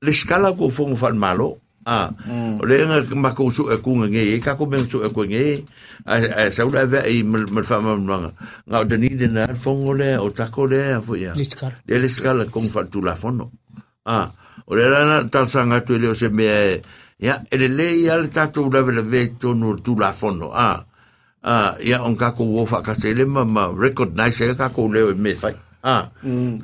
le 0.01 0.13
skala 0.13 0.55
ko 0.55 0.71
fon 0.71 0.97
fan 0.97 1.19
malo. 1.19 1.59
Ah. 1.89 2.13
O 2.61 2.65
le 2.69 2.85
nga 2.85 3.01
ma 3.17 3.35
ko 3.35 3.51
su 3.51 3.67
e 3.75 3.77
ku 3.83 3.97
ngi 3.99 4.35
e 4.35 4.39
ka 4.39 4.55
ko 4.55 4.67
ben 4.71 4.87
su 4.89 5.03
e 5.03 5.11
ku 5.11 5.27
ngi. 5.27 5.65
A 6.07 6.47
a 6.47 6.51
sa 6.55 6.63
ura 6.63 6.87
ve 6.87 7.03
e 7.11 7.23
mal 7.27 7.65
fa 7.67 7.83
ma 7.83 7.99
nga. 7.99 8.31
Nga 8.69 8.77
o 8.81 8.85
deni 8.87 9.11
de 9.19 9.27
na 9.27 9.51
fon 9.59 9.83
o 9.83 9.93
le 9.93 10.15
o 10.23 10.31
tako 10.31 10.71
le 10.71 10.95
a 10.95 11.01
fo 11.03 11.19
ya. 11.19 11.35
Le 11.35 11.95
le 11.99 12.09
skala 12.09 12.47
kon 12.47 12.67
fa 12.71 12.87
tu 12.87 13.03
la 13.03 13.19
fono. 13.19 13.51
Ah. 14.07 14.31
O 14.71 14.79
le 14.79 14.87
rana 14.87 15.27
tal 15.27 15.49
sanga 15.51 15.83
tu 15.83 15.99
le 15.99 16.13
o 16.13 16.15
se 16.15 16.29
me 16.31 16.47
ya 17.19 17.43
ele 17.51 17.69
le 17.69 18.03
ya 18.03 18.17
le 18.17 18.29
tato 18.31 18.63
ura 18.67 18.83
ve 18.83 18.93
le 18.93 19.03
ve 19.03 19.35
tonu 19.39 19.77
tu 19.83 19.95
la 19.99 20.13
fono. 20.13 20.51
Ah 20.55 20.85
ah 21.43 21.75
ia 21.83 22.03
on 22.03 22.17
ka 22.17 22.33
ko 22.33 22.45
wo 22.45 22.67
fa 22.67 22.83
ka 22.83 22.95
se 22.95 23.15
le 23.15 23.25
ma 23.25 23.45
ma 23.45 23.71
recognize 23.75 24.41
e 24.41 24.55
ka 24.55 24.71
ko 24.71 24.89
le 24.89 25.15
me 25.15 25.35
fa 25.35 25.51
ah 25.83 26.11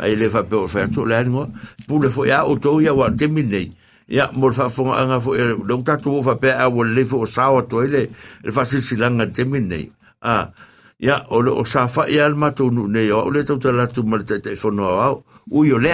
ai 0.00 0.14
le 0.16 0.26
fa 0.30 0.42
pe 0.42 0.56
o 0.56 0.66
fa 0.66 0.86
to 0.88 1.04
le 1.04 1.22
ngo 1.26 1.46
pu 1.86 1.98
le 2.02 2.10
fo 2.10 2.24
ya 2.26 2.44
o 2.46 2.56
to 2.58 2.80
ya 2.80 2.94
wa 2.94 3.10
te 3.10 3.26
mine. 3.26 3.82
Ya 4.04 4.28
mo 4.36 4.52
fa 4.52 4.68
fo 4.68 4.92
anga 4.92 5.16
fo 5.20 5.32
e 5.34 5.40
do 5.64 5.82
ta 5.82 5.96
to 5.96 6.22
fa 6.22 6.36
pe 6.36 6.52
a 6.52 6.68
wo 6.68 6.84
le 6.84 7.04
fo 7.04 7.24
sa 7.26 7.50
o 7.50 7.62
to 7.64 7.80
le 7.80 8.10
le 8.42 8.50
fa 8.52 8.64
si 8.64 8.80
silanga 8.80 9.26
te 9.32 9.44
mine. 9.44 9.90
Ah 10.22 10.52
ya 11.00 11.24
o 11.30 11.40
le 11.40 11.50
o 11.50 11.64
sa 11.64 11.88
fa 11.88 12.04
ya 12.06 12.26
al 12.26 12.34
ma 12.36 12.50
to 12.52 12.70
nu 12.70 12.86
ne 12.86 13.10
o 13.10 13.30
le 13.30 13.42
to 13.44 13.56
la 13.72 13.86
tu 13.86 14.02
mal 14.04 14.22
te 14.24 14.38
te 14.44 14.54
fo 14.54 14.70
no 14.70 14.84
au 15.00 15.24
u 15.50 15.64
yo 15.64 15.78
le 15.78 15.90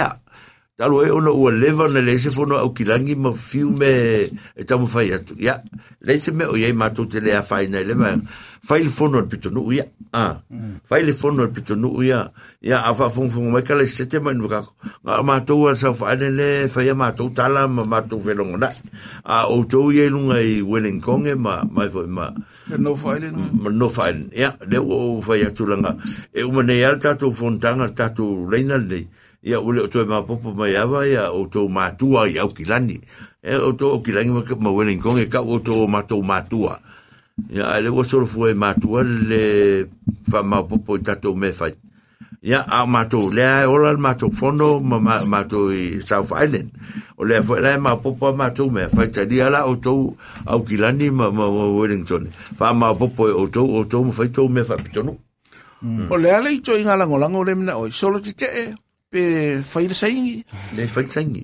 Talo 0.81 1.05
e 1.05 1.11
ona 1.13 1.29
ua 1.29 1.51
leva 1.53 1.85
na 1.93 2.01
le 2.01 2.17
se 2.17 2.31
fono 2.33 2.57
au 2.57 2.73
kilangi 2.73 3.13
ma 3.13 3.29
fiu 3.37 3.69
me 3.69 4.25
e 4.57 4.63
tamu 4.65 4.87
fai 4.89 5.13
atu. 5.13 5.35
Ya, 5.37 5.61
le 6.01 6.17
se 6.17 6.31
me 6.33 6.47
o 6.49 6.57
iei 6.57 6.73
mātou 6.73 7.05
te 7.05 7.21
lea 7.21 7.43
fai 7.45 7.67
nei 7.69 7.85
leva. 7.85 8.15
Fai 8.65 8.81
le 8.81 8.89
fono 8.89 9.19
al 9.21 9.27
pito 9.29 9.51
nuu 9.53 9.75
ia. 9.77 9.85
Ah, 10.11 10.41
fai 10.81 11.03
le 11.05 11.13
fono 11.13 11.45
al 11.45 11.53
pito 11.53 11.77
nuu 11.77 12.01
ia. 12.01 12.23
Ya, 12.65 12.81
a 12.81 12.95
fa 12.97 13.11
fongo 13.13 13.29
fongo 13.29 13.53
mai 13.53 13.61
kala 13.61 13.85
se 13.85 14.09
te 14.09 14.17
mai 14.17 14.33
nuka. 14.33 14.63
Nga 15.05 15.21
mātou 15.21 15.69
al 15.69 15.77
sau 15.77 15.93
fai 15.93 16.17
nei 16.17 16.33
le 16.33 16.49
fai 16.65 16.89
a 16.89 16.97
mātou 16.97 17.29
tala 17.29 17.67
ma 17.69 17.85
mātou 17.85 18.17
velongo 18.17 18.57
na. 18.57 18.73
A 19.21 19.45
o 19.53 19.61
tou 19.69 19.93
iei 19.93 20.09
lunga 20.09 20.41
i 20.41 20.63
Wellingkonge 20.65 21.37
ma 21.37 21.61
mai 21.61 21.93
foi 21.93 22.09
ma 22.09 22.33
no 22.73 22.97
whai 22.97 23.19
le 23.21 23.29
no. 23.29 23.69
no 23.69 23.85
fai. 23.89 24.17
Ya, 24.33 24.55
le 24.65 24.81
o 24.81 25.21
fai 25.21 25.43
atu 25.45 25.69
langa. 25.69 25.93
E 26.33 26.41
uma 26.41 26.65
nei 26.65 26.81
al 26.81 26.97
tātou 26.97 27.29
fontanga 27.29 27.93
tātou 27.93 28.49
reina 28.49 28.81
nei 28.81 29.05
ia 29.43 29.59
ule 29.59 29.81
o 29.81 29.87
toe 29.87 30.05
mapopo 30.05 30.53
mai 30.53 30.75
awa 30.77 31.05
ia 31.07 31.31
o 31.33 31.45
tō 31.49 31.65
mātua 31.69 32.27
i 32.29 32.37
au 32.37 32.49
kilani. 32.53 32.99
E 33.41 33.55
o 33.57 33.71
tō 33.73 33.87
o 33.97 33.99
kilani 34.05 34.29
ma, 34.29 34.69
Wellington 34.69 35.17
e 35.19 35.25
kau 35.25 35.49
o 35.49 35.57
tō 35.59 35.87
mātou 35.89 36.21
mātua. 36.21 36.77
Ia 37.49 37.77
ele 37.79 37.89
o 37.89 38.03
soro 38.03 38.27
e 38.47 38.53
mātua 38.53 39.01
le 39.03 39.87
wha 40.29 40.43
mapopo 40.43 40.97
i 40.97 41.01
tatou 41.01 41.33
me 41.35 41.51
fai. 41.51 41.73
Ia 42.41 42.61
a 42.69 42.85
mātou 42.85 43.33
lea 43.33 43.63
e 43.63 43.65
ola 43.69 43.95
mātou 43.97 44.29
fono 44.29 44.79
ma 44.79 44.99
ma- 44.99 45.17
mātou 45.25 45.73
i 45.73 46.01
South 46.05 46.33
Island. 46.37 46.69
O 47.17 47.25
lea 47.25 47.41
fwe 47.41 47.61
lea 47.61 47.81
mapopo 47.81 48.29
a 48.29 48.33
mātou 48.37 48.69
me 48.69 48.85
fai 48.93 49.09
tari 49.09 49.41
ala 49.41 49.65
o 49.65 49.73
tō 49.73 49.95
au 50.45 50.61
kilani 50.63 51.09
ma, 51.09 51.31
ma, 51.31 51.49
ma 51.49 51.65
Wellington. 51.79 52.29
Wha 52.59 52.73
mapopo 52.73 53.25
e 53.25 53.33
o 53.33 53.49
tō 53.49 53.65
o 53.65 53.83
tō 53.89 54.05
ma 54.05 54.13
fai 54.13 54.29
tō 54.29 54.47
me 54.49 54.63
fai 54.63 54.77
pitonu. 54.77 55.17
O 56.13 56.17
le 56.17 56.29
ale 56.29 56.53
i 56.53 56.61
to 56.61 56.77
inga 56.77 56.93
lango 56.95 57.43
le 57.43 57.55
mina 57.55 57.77
oi. 57.81 57.89
Solo 57.89 58.21
te 58.21 58.37
te 58.37 58.45
e. 58.45 58.69
Pe 59.11 59.59
whai 59.59 59.87
le 59.91 59.93
saingi. 59.93 60.35
Le 60.75 60.87
fai 60.87 61.07
sangi. 61.07 61.43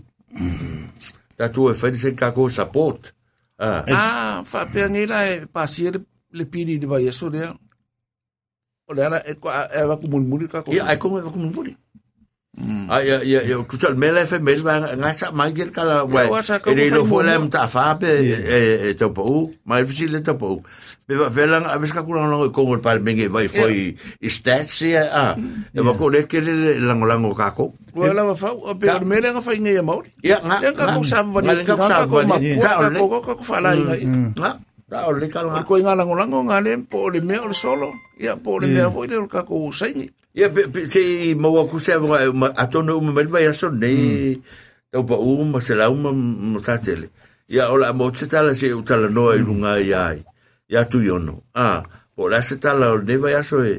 Tatu 1.35 1.69
e 1.69 1.73
fai 1.75 1.93
se 1.95 2.13
kako 2.15 2.49
support. 2.49 3.11
Ah. 3.59 3.83
Ah, 3.91 4.43
wha 4.51 4.65
pe 4.71 4.87
ngela 4.87 5.17
e 5.27 5.45
pasia 5.45 5.91
le 6.31 6.45
piri 6.45 6.79
de 6.79 6.87
vai 6.87 7.07
eso 7.07 7.29
le. 7.29 7.43
O 8.87 8.93
le 8.95 9.01
ala 9.03 9.19
e 9.27 9.33
ko 9.35 9.51
e 9.51 9.83
wa 9.89 9.99
ku 9.99 10.07
mulmuli 10.07 10.47
ka 10.47 10.63
ko. 10.63 10.71
Ia, 10.71 10.87
ai 10.87 10.97
kongo 10.97 11.19
ko 11.27 11.35
mun 11.35 11.51
Ah, 11.51 11.75
ia, 12.57 13.21
ia, 13.21 13.39
ia, 13.45 13.55
kusal 13.69 13.93
mele 13.93 14.25
fe 14.25 14.41
mele 14.41 14.65
ba 14.65 14.81
ngasa 14.97 15.29
mai 15.29 15.53
ger 15.53 15.69
kala 15.69 16.09
ka 16.09 16.73
Ele 16.73 16.89
lo 16.89 17.05
fo 17.05 17.21
lem 17.21 17.53
ta 17.53 17.69
fa 17.69 17.93
pe 18.01 18.09
e 18.09 18.93
to 18.97 19.13
po, 19.13 19.53
mai 19.61 19.85
fisi 19.85 20.09
le 20.09 20.25
to 20.25 20.33
po. 20.33 20.65
Pe 21.05 21.13
va 21.13 21.29
velan 21.29 21.69
a 21.69 21.77
ves 21.77 21.93
ka 21.93 22.01
kulang 22.01 22.33
lang 22.33 22.49
ko 22.49 22.65
ngol 22.65 22.81
pal 22.81 22.97
menge 22.97 23.29
vai 23.29 23.45
foi 23.45 23.93
stats 24.25 24.81
ah. 25.05 25.37
E 25.37 25.79
va 25.85 25.93
ko 25.93 26.09
le 26.09 26.25
ke 26.25 26.41
le 26.41 26.81
lang 26.81 27.05
lang 27.05 27.29
ka 27.37 27.53
ko. 27.53 27.77
Wa 27.93 28.09
la 28.09 28.25
wa 28.25 28.33
fa 28.33 28.57
o 28.57 28.73
pe 28.73 28.89
o 28.89 29.05
mele 29.05 29.29
nga 29.29 29.41
fai 29.45 29.61
ngai 29.61 29.77
mauri. 29.85 30.09
Ia, 30.25 30.41
nga. 30.41 30.57
Yang 30.65 30.75
ka 30.81 30.85
ko 30.97 31.01
sa 31.05 31.21
va 31.21 31.39
ni. 31.45 31.61
Nga 31.61 31.77
sa 31.77 32.09
ma 32.09 32.37
ni. 32.41 32.57
Sa 32.57 32.81
ka 32.81 32.89
le. 32.89 32.97
ko 32.97 33.21
ka 33.21 33.33
ko 33.37 33.43
fa 33.45 33.61
la 33.61 33.77
ngai. 33.77 34.01
Nga. 34.33 34.51
Ta 34.89 35.07
o 35.07 35.11
le 35.11 35.27
kala. 35.27 35.63
Ko 35.67 35.75
inga 35.75 35.95
lango 35.95 36.15
lango 36.15 36.39
nga 36.47 36.63
le 36.63 36.77
po 36.79 37.07
o 37.07 37.09
le 37.09 37.19
mea 37.19 37.43
o 37.43 37.47
le 37.47 37.53
solo. 37.53 37.91
Ia 38.19 38.39
po 38.39 38.55
o 38.55 38.59
le 38.59 38.67
mea 38.71 38.87
foi 38.89 39.07
le 39.07 39.19
ka 39.27 39.43
ko 39.43 39.67
saingi. 39.71 40.07
Ia, 40.31 40.47
se 40.87 41.35
mo 41.35 41.51
ku 41.67 41.79
se 41.79 41.97
va 41.99 42.23
a 42.55 42.65
tono 42.71 42.95
uma 42.95 43.11
mel 43.11 43.27
vai 43.27 43.47
aso 43.51 43.67
nei. 43.67 44.39
Tau 44.91 45.03
pa 45.03 45.19
uma 45.19 45.59
se 45.59 45.75
la 45.75 45.89
uma 45.91 46.11
mo 46.13 46.59
sa 46.63 46.79
tele. 46.79 47.11
Ia 47.51 47.67
ola 47.67 47.91
mo 47.91 48.13
se 48.15 48.27
tala 48.31 48.55
se 48.55 48.71
u 48.71 48.81
tala 48.81 49.09
no 49.09 49.27
i 49.35 49.43
lunga 49.43 49.75
i 49.75 49.91
ai. 49.93 50.23
Ia 50.71 50.87
tu 50.87 51.03
yono. 51.03 51.43
Ah, 51.53 51.83
o 52.15 52.29
la 52.31 52.39
se 52.41 52.55
tala 52.55 52.95
o 52.95 53.03
ne 53.03 53.17
vai 53.17 53.35
aso 53.35 53.59
e. 53.67 53.75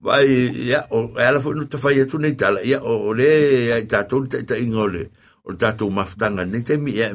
Vai 0.00 0.24
ia 0.68 0.86
o 0.96 1.12
ala 1.20 1.40
fo 1.44 1.52
no 1.52 1.68
te 1.68 1.76
fai 1.76 2.00
tu 2.08 2.16
tala. 2.40 2.64
Ia 2.64 2.80
o 2.80 3.08
o 3.08 3.12
le 3.12 3.28
ia 3.68 3.86
ta 3.86 4.08
to 4.08 4.24
te 4.24 4.48
te 4.48 4.56
ingole. 4.64 5.12
O 5.48 5.52
o 5.52 5.56
tatou 5.56 5.88
mafutanga 5.90 6.44
ni 6.44 6.60
te 6.62 6.76
mi 6.76 6.92
e 7.00 7.08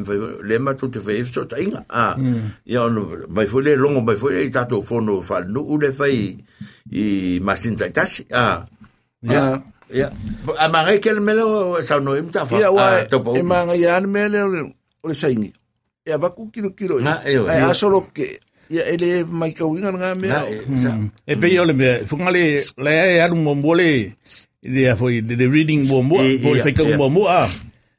le 0.44 0.58
matu 0.58 0.90
te 0.90 1.00
fai 1.00 1.22
so 1.24 1.46
ta 1.46 1.58
inga 1.62 1.86
a 1.90 2.18
ia 2.66 2.82
ono 2.82 3.30
mai 3.30 3.46
foi 3.46 3.62
le 3.64 3.76
longo 3.78 4.02
mai 4.02 4.18
foi 4.18 4.34
le 4.34 4.50
tatou 4.50 4.82
fono 4.82 5.22
fa 5.22 5.40
no 5.46 5.62
u 5.62 5.78
le 5.78 5.92
fai 5.94 6.34
i 6.92 7.38
masin 7.46 7.76
tai 7.78 7.92
tasi 7.94 8.26
a 8.34 8.66
ia 9.22 9.62
ia 9.94 10.10
a 10.58 10.66
mangai 10.68 10.98
kel 11.00 11.22
melo 11.22 11.78
sa 11.86 12.00
no 12.02 12.18
im 12.18 12.30
ta 12.34 12.42
fa 12.46 12.58
Ia 12.58 12.72
wa 12.74 13.06
to 13.06 13.22
pa 13.22 13.38
e 13.38 13.42
manga 13.46 13.76
ia 13.78 13.98
ane 14.02 14.08
mele 14.10 14.38
o 14.42 14.48
le- 14.50 14.74
o 15.04 15.08
le 15.08 15.14
saingi. 15.14 15.54
Ia 16.10 16.18
waku 16.18 16.50
kilo 16.52 16.70
kilo. 16.76 16.98
Na, 17.00 17.22
eo, 17.24 17.46
Ai 17.48 17.62
eo. 17.62 17.70
asolo 17.70 18.10
ke. 18.16 18.40
Ia 18.74 18.84
ele 18.90 19.24
mai 19.30 19.54
kauinga 19.54 19.94
nga 19.94 20.16
mea. 20.18 20.42
sa 20.76 20.90
E 21.28 21.36
pe 21.38 21.54
ole 21.62 21.74
me 21.78 22.02
fungale 22.10 22.58
le 22.82 22.92
e 23.14 23.22
alu 23.22 23.36
mo 23.38 23.54
mole 23.56 24.16
ile 24.66 24.90
a 24.90 24.96
foi 24.98 25.22
de 25.22 25.46
reading 25.46 25.86
mo 25.86 26.02
mo 26.02 26.18
I- 26.24 26.40
mo 26.42 26.56
ia, 26.58 26.64
fe 26.66 26.72
ka 26.74 26.82
ia. 26.84 26.98
mo 26.98 27.08
mo 27.14 27.28
a 27.30 27.46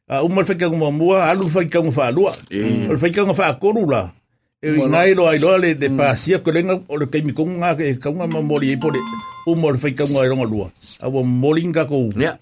a 0.08 0.20
o 0.20 0.28
mo 0.28 0.44
fe 0.44 0.54
ka 0.60 0.68
mo 0.68 0.90
mo 0.92 1.16
alu 1.16 1.48
fe 1.48 1.64
ka 1.64 1.80
mo 1.80 1.90
fa 1.90 2.10
lua 2.12 2.32
o 2.90 2.96
fe 3.00 3.08
ka 3.08 3.24
mo 3.24 3.32
fa 3.32 3.56
korula 3.56 4.12
e 4.60 4.76
ngai 4.76 5.16
lo 5.16 5.28
ai 5.28 5.40
lo 5.40 5.56
le 5.56 5.72
de 5.72 5.88
pasia 5.88 6.44
ko 6.44 6.52
lenga 6.52 6.76
o 6.88 6.94
le 7.00 7.08
kai 7.08 7.24
mi 7.24 7.32
ko 7.32 7.48
nga 7.48 7.72
ke 7.72 7.96
ka 7.96 8.12
nga 8.12 8.28
mo 8.28 8.56
li 8.60 8.76
po 8.76 8.92
de 8.92 9.00
o 9.48 9.56
mo 9.56 9.72
fe 9.76 9.96
ka 9.96 10.04
mo 10.04 10.20
ronga 10.20 10.44
lua 10.44 10.68
a 11.00 11.08
o 11.08 11.24
mo 11.24 11.50
linga 11.56 11.88
ko 11.88 12.12
ia 12.20 12.36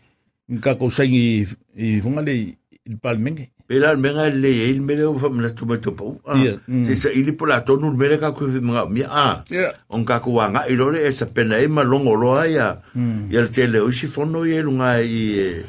ka 0.59 0.75
ko 0.75 0.91
sangi 0.91 1.47
i 1.79 2.03
fungale 2.03 2.59
il 2.83 2.99
palmenge 2.99 3.47
Pela 3.63 3.95
menga 3.95 4.29
le 4.29 4.51
il 4.69 4.83
mele 4.83 5.07
o 5.07 5.17
fa 5.17 5.31
mena 5.31 5.49
tu 5.55 5.65
mai 5.65 5.79
to 5.79 5.95
pa 5.95 6.05
Ia, 6.35 6.59
mm. 6.67 6.85
se 6.85 6.97
sa 6.99 7.09
ili 7.15 7.33
pola 7.33 7.63
tonu 7.63 7.95
mele 7.95 8.19
ka 8.19 8.35
ku 8.35 8.51
menga 8.51 8.91
mi 8.91 9.07
a 9.07 9.45
on 9.89 10.05
ka 10.05 10.19
ku 10.19 10.35
wanga 10.35 10.67
i 10.67 10.75
lore 10.75 10.99
e 11.07 11.13
sa 11.15 11.31
pena 11.31 11.63
e 11.63 11.71
ma 11.71 11.87
longo 11.87 12.13
loa 12.19 12.43
ia 12.51 12.83
le 13.31 13.49
tele 13.49 13.79
o 13.79 13.89
si 13.95 14.11
fono 14.11 14.43
i 14.45 14.59
e 14.59 14.63
lunga 14.67 14.99
i 14.99 15.63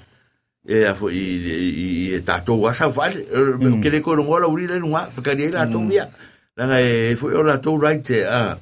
e 0.66 0.86
a 0.88 0.96
fo 0.96 1.10
i 1.12 1.20
i 1.20 2.16
i 2.16 2.24
tato 2.24 2.56
wa 2.56 2.72
sa 2.74 2.88
vale 2.88 3.28
ke 3.84 3.90
le 3.92 4.00
ko 4.00 4.16
longo 4.16 4.40
la 4.40 4.48
uri 4.48 4.68
le 4.68 4.80
lunga 4.80 5.12
fa 5.12 5.22
ka 5.22 5.36
la 5.36 5.68
to 5.68 5.84
via 5.84 6.08
la 6.56 6.80
e 6.80 7.16
fo 7.20 7.28
o 7.28 7.44
la 7.44 7.58
to 7.60 7.76
right 7.76 8.08
a 8.24 8.56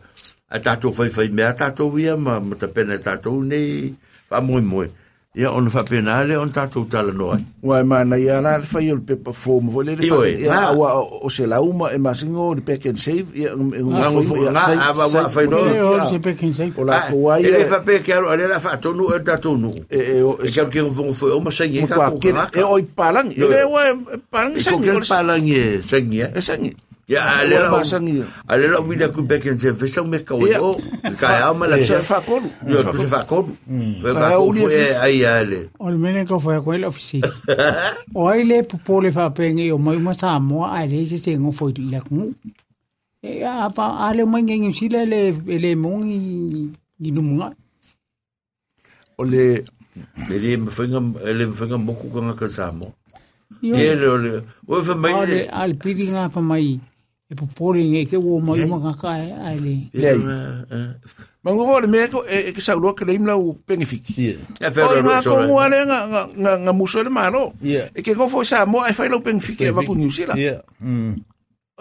a 0.50 0.60
tato 0.60 0.92
fai 0.92 1.10
fai 1.10 1.30
me 1.30 1.44
a 1.44 1.54
tato 1.54 1.90
via 1.94 2.18
ma 2.18 2.40
ma 2.40 2.56
ta 2.56 2.68
pena 2.68 2.98
tato 2.98 3.38
nei 3.42 3.94
fa 4.26 4.42
moi 4.42 4.62
moi 4.62 4.90
ia 5.32 5.48
on 5.48 5.70
fa 5.72 5.84
pena 5.88 6.28
le 6.28 6.36
on 6.36 6.52
tato 6.52 6.84
tala 6.92 7.12
no 7.16 7.32
ai 7.32 7.40
Wai 7.64 7.84
mana 7.88 8.18
ia 8.20 8.42
la 8.44 8.58
le 8.60 8.66
fai 8.68 8.92
o 8.92 8.96
le 9.00 9.02
pepa 9.02 9.32
fo 9.32 9.62
mo 9.64 9.80
le 9.80 9.96
e, 9.96 10.44
Ia 10.44 10.76
awa 10.76 11.00
o 11.24 11.30
se 11.32 11.48
la 11.48 11.62
uma 11.64 11.88
e 11.96 11.98
masingo 11.98 12.52
le 12.54 12.60
pack 12.60 12.86
and 12.92 13.00
save. 13.00 13.32
Ia 13.32 13.56
Nga 13.56 14.12
ngo 14.12 14.22
fo- 14.28 14.36
nga, 14.44 14.92
ava 14.92 15.08
wa 15.08 15.30
fai 15.32 15.48
no. 15.48 15.64
E 15.72 15.80
o 15.80 16.10
se 16.12 16.20
pe 16.20 16.36
kin 16.36 16.52
sei. 16.54 16.74
O 16.76 16.84
la 16.84 17.08
ko 17.08 17.16
wai 17.32 17.46
ele 17.48 17.64
e 17.64 17.66
fa 17.66 17.80
pe 17.80 18.02
que 18.04 18.12
ale 18.12 18.44
la 18.48 18.60
fa 18.60 18.76
tonu 18.76 19.08
e 19.16 19.24
ta 19.24 19.38
tonu 19.40 19.72
e 19.88 20.20
o 20.20 20.36
e 20.44 20.52
que 20.52 20.82
vão 20.84 21.14
foi 21.16 21.32
ke 21.32 21.88
ka 21.88 22.52
e 22.52 22.64
o 22.68 22.76
i 22.78 22.84
palang. 22.84 23.32
Io, 23.32 23.48
Ele 23.48 23.56
io. 23.64 23.72
wa 23.72 23.84
palang 24.28 24.52
e 24.52 24.60
ko 24.60 24.68
sangi. 24.68 24.92
que 24.92 25.08
palangue 25.08 25.80
sangue 25.80 26.28
E 26.36 26.42
sangi. 26.44 26.72
Ya 27.08 27.22
ale 27.40 27.56
la 27.60 27.70
masangi. 27.72 28.24
ale 28.48 28.68
la 28.68 28.80
vida 28.82 29.10
ku 29.10 29.24
pe 29.28 29.40
que 29.40 29.58
se 29.60 29.74
fez 29.74 29.98
me 30.06 30.20
ka 30.24 30.36
o 30.36 30.78
ka 31.20 31.50
ama 31.50 31.68
la 31.68 31.78
Se 31.84 32.00
fa 32.04 32.22
kolu. 32.22 32.48
yo 32.68 32.82
se 32.94 33.08
fa 33.08 33.24
ko 33.26 33.44
pe 34.02 34.10
Ka 34.14 34.20
ka 34.20 34.38
ko 34.38 34.46
uli 34.48 34.62
e 34.62 34.64
foi 34.64 34.76
fif. 34.78 34.98
ai 35.02 35.26
ale 35.26 35.60
O 35.80 35.90
le 35.90 35.98
mene 35.98 36.26
ko 36.26 36.40
foi 36.40 36.62
ko 36.64 36.72
le 36.78 36.88
ofisi. 36.88 37.20
O 38.16 38.28
ai 38.28 38.44
le 38.44 38.64
popo 38.64 39.02
le 39.02 39.12
fa 39.12 39.30
penge 39.30 39.72
o 39.72 39.78
mai 39.78 39.98
ma 39.98 40.14
sa 40.14 40.40
mo 40.40 40.64
ai 40.66 40.88
le 40.88 41.06
se 41.06 41.18
se 41.18 41.36
ngo 41.38 41.52
foi 41.52 41.74
le 41.78 42.00
ku. 42.08 42.32
E 43.24 43.44
a 43.44 43.70
pa 43.70 44.08
ale 44.08 44.26
mai 44.26 44.42
ngi 44.44 44.74
sile 44.74 45.06
le 45.06 45.32
le 45.36 45.76
mong 45.76 46.06
i 46.08 46.20
i 47.08 47.12
no 47.12 47.22
mga. 47.22 47.52
O 49.18 49.24
le 49.24 49.64
ele 50.32 50.58
me 50.58 50.70
foi 50.72 50.88
ele 51.26 51.46
me 51.48 51.54
foi 51.54 51.68
mo 51.78 51.94
ku 51.94 52.08
ka 52.14 52.34
ka 52.40 52.48
samo 52.48 52.94
Io. 53.62 53.76
ele 53.76 54.08
ole 54.08 54.32
o 54.68 54.82
fa 54.82 54.96
mai 54.96 55.14
Ale 55.14 55.40
al 55.52 55.76
pidi 55.76 56.08
nga 56.08 56.30
fa 56.30 56.40
mai. 56.42 56.80
E 57.32 57.36
popo 57.36 57.72
le 57.72 57.80
ngi 57.88 58.04
ke 58.12 58.20
wo 58.20 58.44
mai 58.44 58.68
ma 58.68 58.76
ka 58.92 58.92
ka 59.00 59.16
ai 59.16 59.56
le. 59.64 59.76
Mangu 61.40 61.64
vo 61.64 61.80
le 61.80 61.88
me 61.88 62.04
ko 62.12 62.28
e 62.28 62.52
ke 62.52 62.60
sa 62.60 62.76
lo 62.76 62.92
ke 62.92 63.08
le 63.08 63.16
imla 63.16 63.40
u 63.40 63.56
benefit. 63.64 64.04
ia 64.20 64.36
e 64.36 64.68
O 64.68 64.72
fa 64.76 64.84
nga 64.84 65.00
ro 65.00 65.16
ko 65.16 65.22
so 65.24 65.56
wa 65.56 65.72
le 65.72 65.80
nga 65.88 66.00
nga 66.12 66.22
nga 66.28 66.54
nga 66.60 66.74
muso 66.76 67.00
le 67.00 67.08
malo. 67.08 67.56
E 67.64 68.04
ke 68.04 68.12
ko 68.20 68.28
fo 68.28 68.44
sa 68.44 68.68
mo 68.68 68.84
ai 68.84 68.92
fai 68.92 69.08
lo 69.08 69.24
benefit 69.24 69.64
e 69.64 69.72
va 69.72 69.80
ku 69.88 69.96
New 69.96 70.12
Zealand. 70.12 70.36
ia 70.36 70.60
mm 70.84 71.16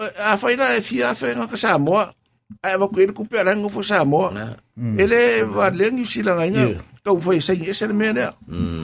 a 0.01 0.39
fai 0.39 0.55
la 0.55 0.79
e 0.79 0.81
fia 0.87 1.19
fe 1.19 1.35
nga 1.35 1.51
ka 1.51 1.59
sa 1.59 1.83
mo. 1.83 1.99
Ai 2.63 2.79
va 2.79 2.87
ku 2.87 3.03
e 3.03 3.11
ku 3.11 3.27
pe 3.27 3.43
la 3.43 3.51
ngo 3.51 3.67
fo 3.67 3.83
sa 3.83 4.07
mo. 4.07 4.31
Ele 4.79 5.51
va 5.51 5.67
le 5.75 5.91
New 5.91 6.07
Zealand 6.07 6.47
nga. 6.47 6.47
Yeah. 6.47 6.79
Ka 7.03 7.11
u 7.11 7.19
fai 7.19 7.43
sai 7.43 7.67
ese 7.67 7.91
le 7.91 7.95
me 7.99 8.15
le. 8.15 8.31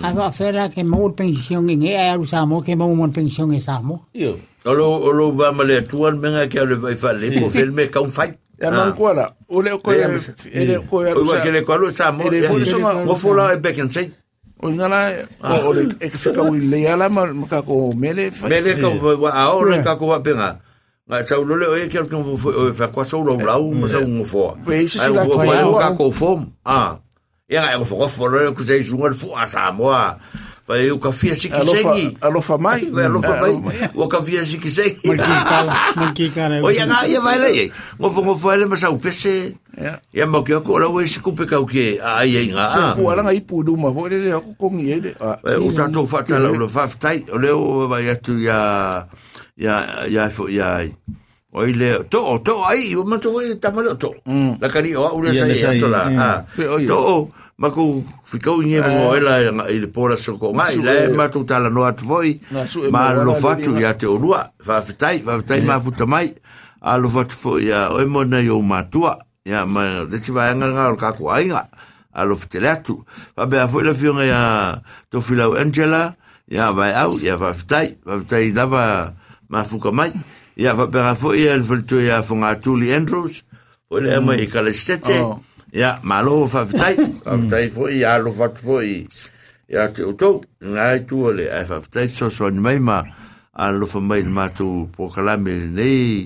A 0.03 0.09
va 0.11 0.35
fera 0.35 0.67
ke 0.67 0.83
mo 0.83 1.15
pension 1.15 1.63
ngi 1.63 1.95
ai 1.95 2.11
aru 2.11 2.27
sa 2.27 2.43
mo 2.43 2.59
ke 2.59 2.75
mo 2.75 2.91
mon 2.91 3.15
pension 3.15 3.55
e 3.55 3.63
sa 3.63 3.79
mo. 3.79 4.11
ia 4.11 4.35
Olo 4.67 4.99
olo 4.99 5.31
va 5.33 5.53
male 5.53 5.83
tuan 5.87 6.19
menga 6.19 6.49
que 6.49 6.59
le 6.67 6.75
vai 6.75 6.97
fa 6.99 7.13
le 7.13 7.31
po 7.39 7.49
filme 7.49 7.87
ka 7.91 8.03
un 8.03 8.11
fight 8.11 8.35
Ya 8.57 8.71
man 8.73 8.97
ko 8.97 9.13
la. 9.13 9.29
O 9.49 9.61
le 9.61 9.77
ko 9.79 9.93
ele 9.93 10.81
ko 10.89 11.05
ya 11.05 11.13
o 11.13 11.23
que 11.45 11.51
le 11.53 11.61
kwalo 11.61 11.93
sa 11.93 12.11
mo 12.11 12.25
mo 13.05 13.15
fola 13.15 13.53
e 13.53 13.61
back 13.61 13.79
and 13.79 13.93
say 13.93 14.11
O 14.57 14.73
nga 14.73 14.89
la 14.89 15.01
o 15.61 15.73
le 15.77 15.85
e 16.01 16.09
ke 16.09 16.17
fika 16.17 16.41
u 16.41 16.57
le 16.57 16.89
ala 16.89 17.13
ma 17.13 17.29
ka 17.45 17.61
ko 17.61 17.93
mele. 17.93 18.33
Mele 18.49 18.81
ka 18.81 18.89
wa 18.89 19.29
a 19.29 19.53
ora 19.53 19.77
ka 19.85 20.01
ko 20.01 20.09
wa 20.09 20.25
penga. 20.25 20.57
Nga 21.05 21.23
sa 21.23 21.37
ulo 21.37 21.61
le 21.61 21.67
o 21.69 21.77
e 21.77 21.93
ke 21.93 22.01
ko 22.09 22.33
fo 22.33 22.49
o 22.49 22.73
fa 22.73 22.89
kwa 22.89 23.05
so 23.05 23.21
lo 23.21 23.37
la 23.37 23.61
u 23.61 23.77
mo 23.77 23.85
sa 23.85 24.01
un 24.01 24.25
fo. 24.25 24.57
Pe 24.65 24.89
isi 24.89 24.97
Ai 24.97 25.13
sila 25.13 25.29
fo 25.29 25.37
fo 25.37 25.77
ka 25.77 25.91
ko 25.93 26.09
fo. 26.09 26.31
Ah. 26.65 26.97
Ya 27.53 27.69
nga 27.69 27.85
fo 27.85 28.01
ko 28.01 28.09
fo 28.09 28.25
le 28.33 28.57
ku 28.57 28.65
se 28.65 28.81
junga 28.81 29.13
fo 29.13 29.37
a 29.37 29.45
sa 29.45 29.69
mo. 29.69 29.93
Fa 30.67 30.75
e 30.83 30.91
o 30.91 30.99
ka 30.99 31.13
fia 31.15 31.37
si 31.39 31.47
ki 31.49 31.55
Alofa 31.55 31.79
sengi. 31.95 32.17
alofa 32.21 32.59
mai. 32.59 32.83
Vai 32.91 33.07
lo 33.09 33.23
fa 33.23 33.39
mai. 33.39 33.55
O 33.95 34.09
ka 34.11 34.19
fia 34.23 34.43
si 34.45 34.59
ki 34.59 34.67
sengi. 34.71 35.07
Mal 35.07 35.19
ki 35.23 35.37
kala, 35.47 35.73
mal 35.95 36.11
ki 36.13 36.27
kala. 36.35 36.55
O 36.59 36.71
ya 36.75 36.87
nga 36.91 37.07
ia 37.07 37.21
vai 37.23 37.39
le. 37.39 37.71
Mo 38.03 38.11
fo 38.11 38.35
fo 38.35 38.51
le 38.59 38.67
ma 38.67 38.75
sa 38.77 38.91
u 38.91 38.99
pese. 38.99 39.55
Ya. 39.79 40.01
Ya 40.11 40.27
mo 40.27 40.43
ke 40.43 40.59
ko 40.67 40.79
la 40.83 40.89
we 40.91 41.07
si 41.07 41.21
ku 41.23 41.33
pe 41.39 41.47
ka 41.47 41.63
o 41.63 41.67
ke 41.71 42.03
ai 42.03 42.35
ai 42.35 42.51
nga. 42.51 42.67
Se 42.75 42.81
Ah. 42.83 42.95
ku 42.99 43.07
ala 43.07 43.23
nga 43.23 43.31
ipu 43.31 43.63
du 43.63 43.77
ma 43.79 43.95
vo 43.95 44.09
le 44.11 44.19
le 44.19 44.35
ko 44.43 44.59
ko 44.59 44.67
ngi 44.75 44.87
ele. 44.91 45.15
Ah. 45.23 45.39
Eh, 45.47 45.55
o 45.55 45.71
tatou 45.71 46.03
whaatala 46.03 46.51
o 46.51 46.59
le 46.59 46.67
whawhtai, 46.67 47.31
o 47.31 47.39
leo 47.39 47.63
o 47.63 47.87
vai 47.87 48.11
atu 48.11 48.35
ia, 48.43 49.07
ia, 49.55 49.75
ia, 50.11 50.27
fo, 50.35 50.49
ia, 50.51 50.83
ai. 50.83 50.91
o 51.57 51.65
i 51.65 51.73
le, 51.73 52.05
to, 52.13 52.21
o, 52.21 52.37
to, 52.45 52.59
ai, 52.69 52.93
o 52.99 53.05
mato 53.09 53.31
o 53.33 53.41
i 53.41 53.55
tamale 53.57 53.89
o 53.89 53.97
to. 53.97 54.11
La 54.61 54.69
kari 54.69 54.93
o, 54.99 55.07
Ia, 55.25 55.33
sai, 55.33 55.49
le 55.49 55.57
sai, 55.63 55.79
ato 55.79 55.89
la, 55.89 56.03
ia. 56.11 56.21
ah. 56.21 56.39
Fe, 56.45 56.67
o, 56.69 56.77
ia. 56.83 56.89
To, 56.91 56.99
o, 56.99 57.17
ma 57.59 57.71
ko 57.71 58.05
fika 58.25 58.53
u 58.53 58.61
mo 58.61 59.17
ela 59.17 59.41
nga 59.53 59.65
i 59.73 59.81
de 59.81 59.89
pora 59.89 60.17
so 60.17 60.37
ko 60.37 60.53
mai 60.53 60.77
le 60.77 61.09
ma 61.17 61.29
tu 61.29 61.45
tala 61.45 61.71
no 61.71 61.85
at 61.89 62.01
voi 62.05 62.41
ma 62.93 63.13
lo 63.13 63.33
fatu 63.35 63.73
ya 63.81 63.95
te 63.97 64.07
orua 64.07 64.53
va 64.61 64.83
fitai 64.85 65.25
va 65.25 65.41
fitai 65.41 65.61
ma 65.65 65.81
futa 65.81 66.05
mai 66.07 66.29
a 66.81 66.99
lo 67.01 67.09
fatu 67.09 67.33
fo 67.33 67.57
ya 67.59 67.89
o 67.97 68.05
mo 68.07 68.25
na 68.25 68.45
yo 68.45 68.61
matua 68.61 69.17
ya 69.45 69.65
ma 69.65 70.05
de 70.05 70.21
ti 70.21 70.31
va 70.37 70.53
nga 70.53 70.69
nga 70.69 70.93
ka 71.01 71.17
ko 71.17 71.33
ai 71.33 71.49
nga 71.49 71.65
a 72.13 72.21
lo 72.29 72.37
fitele 72.37 72.77
va 73.37 73.47
be 73.49 73.57
a 73.57 73.69
fo 73.69 73.81
le 73.81 73.95
fio 73.97 74.13
ya 74.21 74.77
to 75.09 75.21
fila 75.25 75.49
angela 75.57 76.13
ya 76.49 76.73
va 76.77 76.93
au 77.09 77.17
ya 77.25 77.41
va 77.41 77.57
fitai 77.57 77.97
va 78.05 78.21
fitai 78.21 78.53
da 78.53 78.69
va 78.69 79.13
ma 79.49 79.65
fuka 79.65 79.93
mai 79.97 80.13
ya 80.61 80.77
va 80.77 80.85
be 80.93 81.01
a 81.01 81.15
fo 81.17 81.33
ya 81.33 81.57
le 81.57 81.65
fo 81.65 81.81
tu 81.81 82.05
ya 82.05 82.21
fo 82.21 82.37
nga 82.37 82.53
tu 82.61 82.77
li 82.77 82.93
andrews 82.93 83.45
Olha, 83.89 84.19
le 84.19 84.47
cala-se-te. 84.51 85.15
Oh. 85.23 85.46
Ia 85.77 85.99
malo 86.03 86.45
va 86.49 86.65
fitai, 86.69 86.97
va 87.25 87.37
fitai 87.43 87.69
fo 87.73 87.89
ia 87.93 88.17
lo 88.23 88.33
fatu 88.33 88.65
fo 88.65 88.81
i 88.81 89.03
ia 89.69 89.89
te 89.93 90.07
utou, 90.07 90.41
ngā 90.63 90.87
i 90.97 91.03
tu 91.09 91.21
ole, 91.29 91.51
ai 91.53 91.65
va 91.69 91.81
fitai 91.85 92.09
so 92.09 92.31
so 92.33 92.49
ni 92.51 92.63
mai 92.63 92.79
ma, 92.81 93.03
a 93.53 93.71
lo 93.75 93.89
fa 93.91 94.01
mai 94.01 94.23
ma 94.25 94.49
tu 94.49 94.87
po 94.95 95.11
kalame 95.13 95.59
nei, 95.77 96.25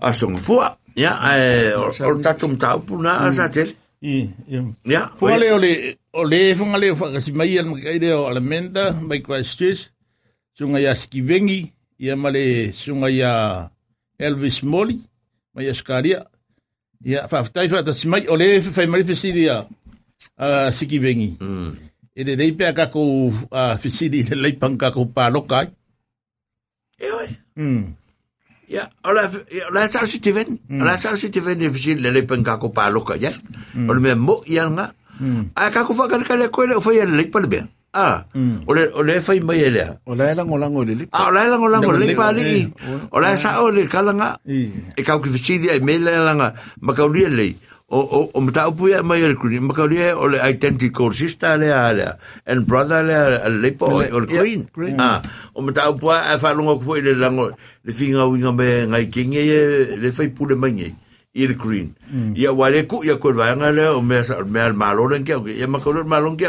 a 0.00 0.12
songa 0.16 0.40
fua, 0.40 0.72
ia, 0.96 1.16
ai, 1.18 1.74
o 1.76 1.90
o 1.90 2.14
tatum 2.24 2.56
taupu 2.56 3.02
na 3.02 3.18
a 3.26 3.32
sa 3.36 3.50
tele. 3.52 3.76
i 4.02 4.26
ia 4.90 5.02
le 5.62 5.96
o 6.12 6.24
le 6.24 6.40
fungale 6.58 6.90
o 6.90 6.96
whakasi 6.98 7.32
mai 7.32 7.58
an 7.58 7.68
makaire 7.70 8.12
o 8.16 8.26
Alameda, 8.26 8.92
mai 8.92 9.20
Christchurch, 9.22 9.90
sunga 10.58 10.80
ia 10.80 10.96
Skivengi, 10.96 11.72
ia 11.98 12.16
male 12.16 12.72
sunga 12.72 13.10
ia 13.10 13.70
Elvis 14.18 14.62
Molly, 14.62 14.98
mai 15.54 15.70
Skaria, 15.74 16.26
ia 17.04 17.26
whawhtai 17.26 17.68
whakasi 17.68 18.08
mai, 18.08 18.26
o 18.28 18.36
le 18.36 18.58
whai 18.60 18.86
mari 18.86 19.06
whesiri 19.06 19.48
a 19.48 19.62
uh, 20.38 20.68
Skivengi. 20.70 21.36
Mm. 21.40 21.72
E 22.14 22.24
le 22.24 22.36
reipea 22.36 22.72
kako 22.72 23.00
uh, 23.30 23.74
whesiri 23.80 24.22
le 24.30 24.36
leipang 24.36 24.78
kako 24.78 25.08
pālokai. 25.10 25.70
Ewe. 27.02 27.26
Mm. 27.56 27.84
Ja, 28.72 28.88
ola 29.04 29.28
ola 29.68 29.84
sa 29.90 30.06
si 30.08 30.20
te 30.24 30.32
ven. 30.32 30.56
Ola 30.80 30.96
sa 30.96 31.16
si 31.20 31.28
te 31.28 31.40
ven 31.44 31.60
e 31.60 31.68
fisi 31.68 31.94
le 32.00 32.10
le 32.10 32.22
pen 32.24 32.44
kako 32.44 32.72
pa 32.72 32.88
loka 32.88 33.18
ya. 33.20 33.28
Ola 33.76 34.00
me 34.00 34.14
mo 34.14 34.40
ya 34.46 34.64
nga. 34.70 34.92
A 35.54 35.70
kako 35.70 35.94
fa 35.94 36.08
kan 36.08 36.24
kale 36.24 36.48
ko 36.48 36.64
le 36.64 36.80
fa 36.80 36.94
ya 36.96 37.04
le 37.04 37.28
pa 37.28 37.40
le 37.44 37.48
be. 37.52 37.60
Ah. 37.92 38.24
Ola 38.66 38.88
ola 38.96 39.20
fa 39.20 39.36
mai 39.40 39.60
ele. 39.68 40.00
O 40.06 40.14
la 40.14 40.32
la 40.34 40.44
ngola 40.44 40.68
ngole 40.68 40.94
le. 40.96 41.04
Ah, 41.12 41.28
ola 41.28 41.48
la 41.48 41.56
ngola 41.60 41.78
le 41.80 42.14
pa 42.16 42.32
le. 42.32 42.72
Ola 43.12 43.36
sa 43.36 43.60
o 43.62 43.70
le 43.70 43.86
kala 43.86 44.12
nga. 44.16 44.36
I. 44.48 44.72
E 44.96 45.02
ka 45.04 45.20
ku 45.20 45.28
fisi 45.28 45.60
dia 45.60 45.76
me 45.84 45.98
le 46.00 46.10
la 46.10 46.32
nga. 46.34 46.48
Ma 46.80 46.96
ka 46.96 47.04
uri 47.04 47.28
le. 47.28 47.48
o 47.92 48.00
o 48.00 48.18
o 48.32 48.40
mata 48.40 48.68
upu 48.72 48.88
ya 48.88 49.02
mai 49.04 49.20
le 49.20 49.36
green 49.36 49.68
ma 49.68 49.74
ka 49.76 49.84
le 49.84 50.16
o 50.16 50.24
le 50.24 50.40
identical 50.40 51.12
sister 51.12 51.60
le 51.60 51.68
ale 51.68 52.16
and 52.48 52.64
brother 52.64 53.04
le 53.04 53.36
le 53.52 53.68
po 53.76 53.92
o 53.92 54.00
le 54.00 54.32
green 54.72 54.96
ah 54.96 55.20
o 55.52 55.60
mata 55.60 55.92
upu 55.92 56.08
a 56.08 56.38
fa 56.40 56.56
longo 56.56 56.80
ko 56.80 56.96
le 56.96 57.12
lango 57.12 57.52
le 57.84 57.92
finga 57.92 58.24
winga 58.24 58.52
me 58.56 58.68
ngai 58.88 59.06
kinge 59.12 59.44
le 60.00 60.08
fai 60.08 60.32
pu 60.32 60.48
le 60.48 60.56
mai 60.56 60.88
i 61.36 61.44
le 61.44 61.54
green 61.54 61.92
ia 62.32 62.48
wale 62.56 62.88
ku 62.88 63.04
ia 63.04 63.20
ko 63.20 63.28
va 63.36 63.52
ngale 63.52 63.92
o 63.92 64.00
me 64.00 64.24
me 64.48 64.60
al 64.64 64.72
malo 64.72 65.04
le 65.12 65.20
ke 65.20 65.36
ia 65.52 65.68
ma 65.68 65.76
ko 65.84 65.92
le 65.92 66.08
malo 66.08 66.32
ke 66.32 66.48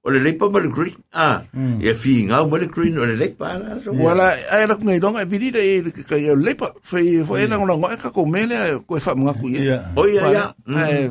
o 0.00 0.08
le 0.10 0.18
lepa 0.24 0.48
ma 0.48 0.58
le 0.64 0.68
green 0.72 0.96
ah 1.12 1.44
ia 1.80 1.92
finga 1.92 2.40
ma 2.48 2.56
le 2.56 2.66
green 2.72 2.96
o 2.96 3.04
le 3.04 3.16
lepa 3.20 3.58
na 3.60 3.76
so 3.84 3.92
wala 3.92 4.32
ai 4.48 4.64
la 4.66 4.74
ngai 4.80 4.96
donga 5.00 5.24
vidi 5.28 5.50
de 5.52 5.84
ka 6.08 6.16
yo 6.16 6.32
lepa 6.36 6.72
foi 6.82 7.20
foi 7.20 7.44
na 7.48 7.56
ngona 7.60 7.96
ka 8.00 8.08
ko 8.08 8.24
mele 8.24 8.80
ko 8.88 8.96
fa 8.96 9.12
mga 9.12 9.34
ku 9.40 9.46
Ia. 9.52 9.78
o 9.96 10.02
ia 10.08 10.54
ai 10.76 11.10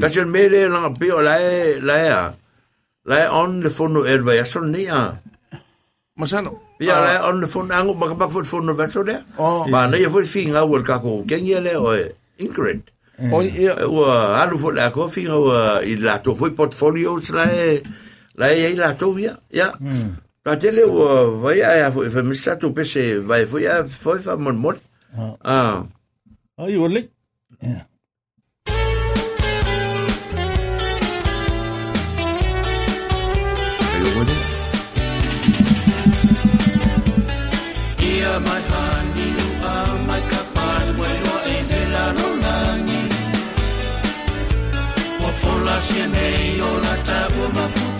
Ka 0.00 0.08
chen 0.12 0.28
mele 0.32 0.68
langa 0.68 0.90
pe 0.98 1.08
o 1.12 1.20
lae 1.24 1.78
lae 1.80 2.08
lae 3.08 3.24
on 3.32 3.60
le 3.64 3.70
fono 3.70 4.04
erva 4.04 4.34
ya 4.36 4.44
son 4.44 4.68
ni 4.72 4.84
a. 4.88 5.14
masano 6.16 6.58
Pia 6.80 6.96
lae 7.00 7.18
on 7.28 7.40
le 7.40 7.46
fono 7.46 7.72
angu 7.76 7.92
baka 7.96 8.14
baka 8.16 8.32
fo 8.32 8.44
fono 8.44 8.72
vaso 8.74 9.00
le. 9.04 9.16
Oh. 9.38 9.64
Ma 9.68 9.86
na 9.86 9.96
ia 10.00 10.10
fo 10.12 10.20
finga 10.24 10.64
ur 10.64 10.82
ka 10.84 10.98
ko 11.00 11.24
kenye 11.28 11.60
le 11.60 11.72
o 11.76 11.92
incorrect. 12.40 12.88
o 13.20 13.40
ia 13.44 13.76
Ua 13.88 14.40
alu 14.44 14.56
fo 14.60 14.72
la 14.72 14.90
ko 14.92 15.08
finga 15.08 15.36
ua 15.36 15.80
i 15.84 15.96
la 15.96 16.18
to 16.24 16.34
foi 16.34 16.50
portfolios 16.56 17.28
lae 17.36 17.80
lae 18.40 18.72
i 18.72 18.76
la 18.82 18.94
to 19.00 19.08
ya. 19.26 19.32
Ya. 19.52 19.68
Ta 20.44 20.56
tele 20.56 20.84
ua 20.88 21.08
vai 21.42 21.60
a 21.60 21.90
fo 21.94 22.00
fa 22.14 22.22
mista 22.22 22.56
to 22.60 22.72
pese 22.76 23.02
vai 23.28 23.44
fo 23.50 23.58
ya 23.66 23.84
fo 23.84 24.16
fa 24.26 24.36
mon 24.36 24.56
mon. 24.64 24.76
Ah. 25.44 25.84
Ai, 26.62 26.76
o 26.76 26.86
le. 26.94 27.02
Ayo 33.92 34.08
mo 34.16 34.22
Ia 38.10 38.32
mai 38.46 38.62
hani 38.72 39.28
a 39.72 39.76
mai 40.08 40.22
kapan 40.30 40.86
Wai 41.00 41.16
loa 41.24 41.40
e 41.54 41.56
ne 41.68 41.80
lano 41.94 42.28
langi 42.44 43.02
Wa 45.22 45.30
fola 45.40 45.76
sia 45.86 46.06
nei 46.14 46.60
o 46.68 46.70
la 46.84 46.94
ta 47.06 47.20
ua 47.40 47.99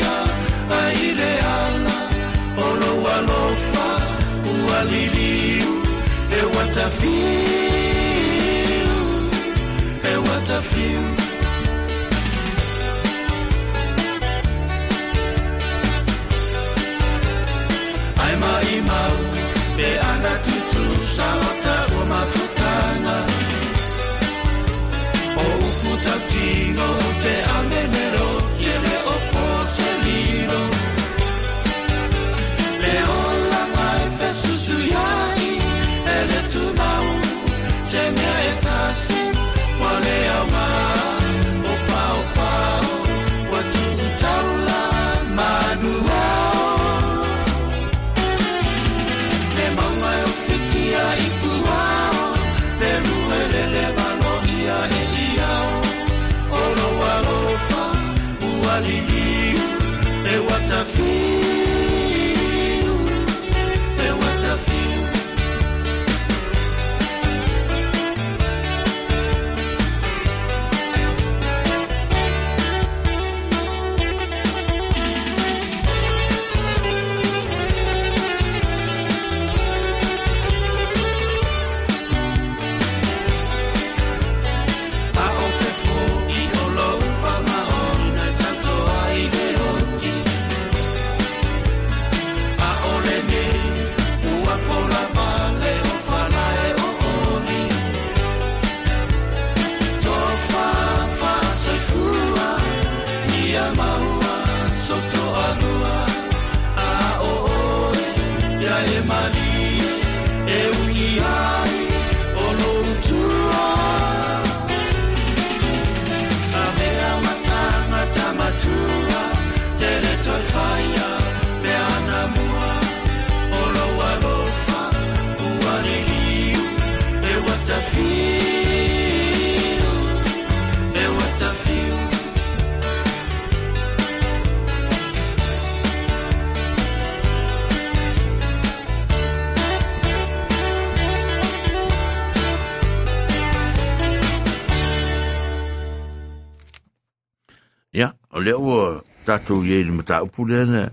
le 148.41 148.53
o 148.53 149.01
tatou 149.25 149.63
ye 149.63 149.83
le 149.83 149.91
mata 149.91 150.23
upu 150.25 150.45
le 150.49 150.65
na 150.65 150.83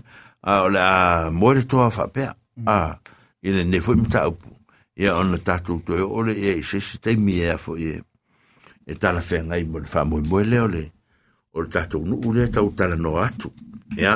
a 0.41 0.51
o 0.65 0.67
le 0.73 0.79
a 0.79 1.29
mo 1.39 1.53
le 1.53 1.63
toa 1.71 1.89
fa 1.91 2.05
pe 2.07 2.23
a 2.65 2.77
i 3.43 3.49
le 3.55 3.63
ne 3.63 3.77
foi 3.81 3.95
mata 3.95 4.27
upu 4.31 4.49
ya 4.95 5.15
on 5.19 5.37
tatou 5.47 5.79
to 5.85 5.93
o 5.95 6.19
le 6.27 6.33
e 6.33 6.63
se 6.63 6.79
se 6.79 6.97
te 7.03 7.15
mi 7.15 7.41
e 7.41 7.57
fo 7.57 7.77
ye 7.77 8.01
e 8.85 8.93
tala 9.01 9.21
fe 9.21 9.41
ngai 9.43 9.63
mo 9.71 9.77
fa 9.93 10.05
mo 10.09 10.21
mo 10.29 10.37
le 10.51 10.59
o 10.59 10.67
le 10.67 10.83
o 11.55 11.61
le 11.63 11.69
tatou 11.69 12.03
nu 12.05 12.15
u 12.25 12.29
le 12.35 12.49
tau 12.53 12.69
tala 12.77 12.95
no 12.95 13.17
atu 13.17 13.49
ya 13.97 14.13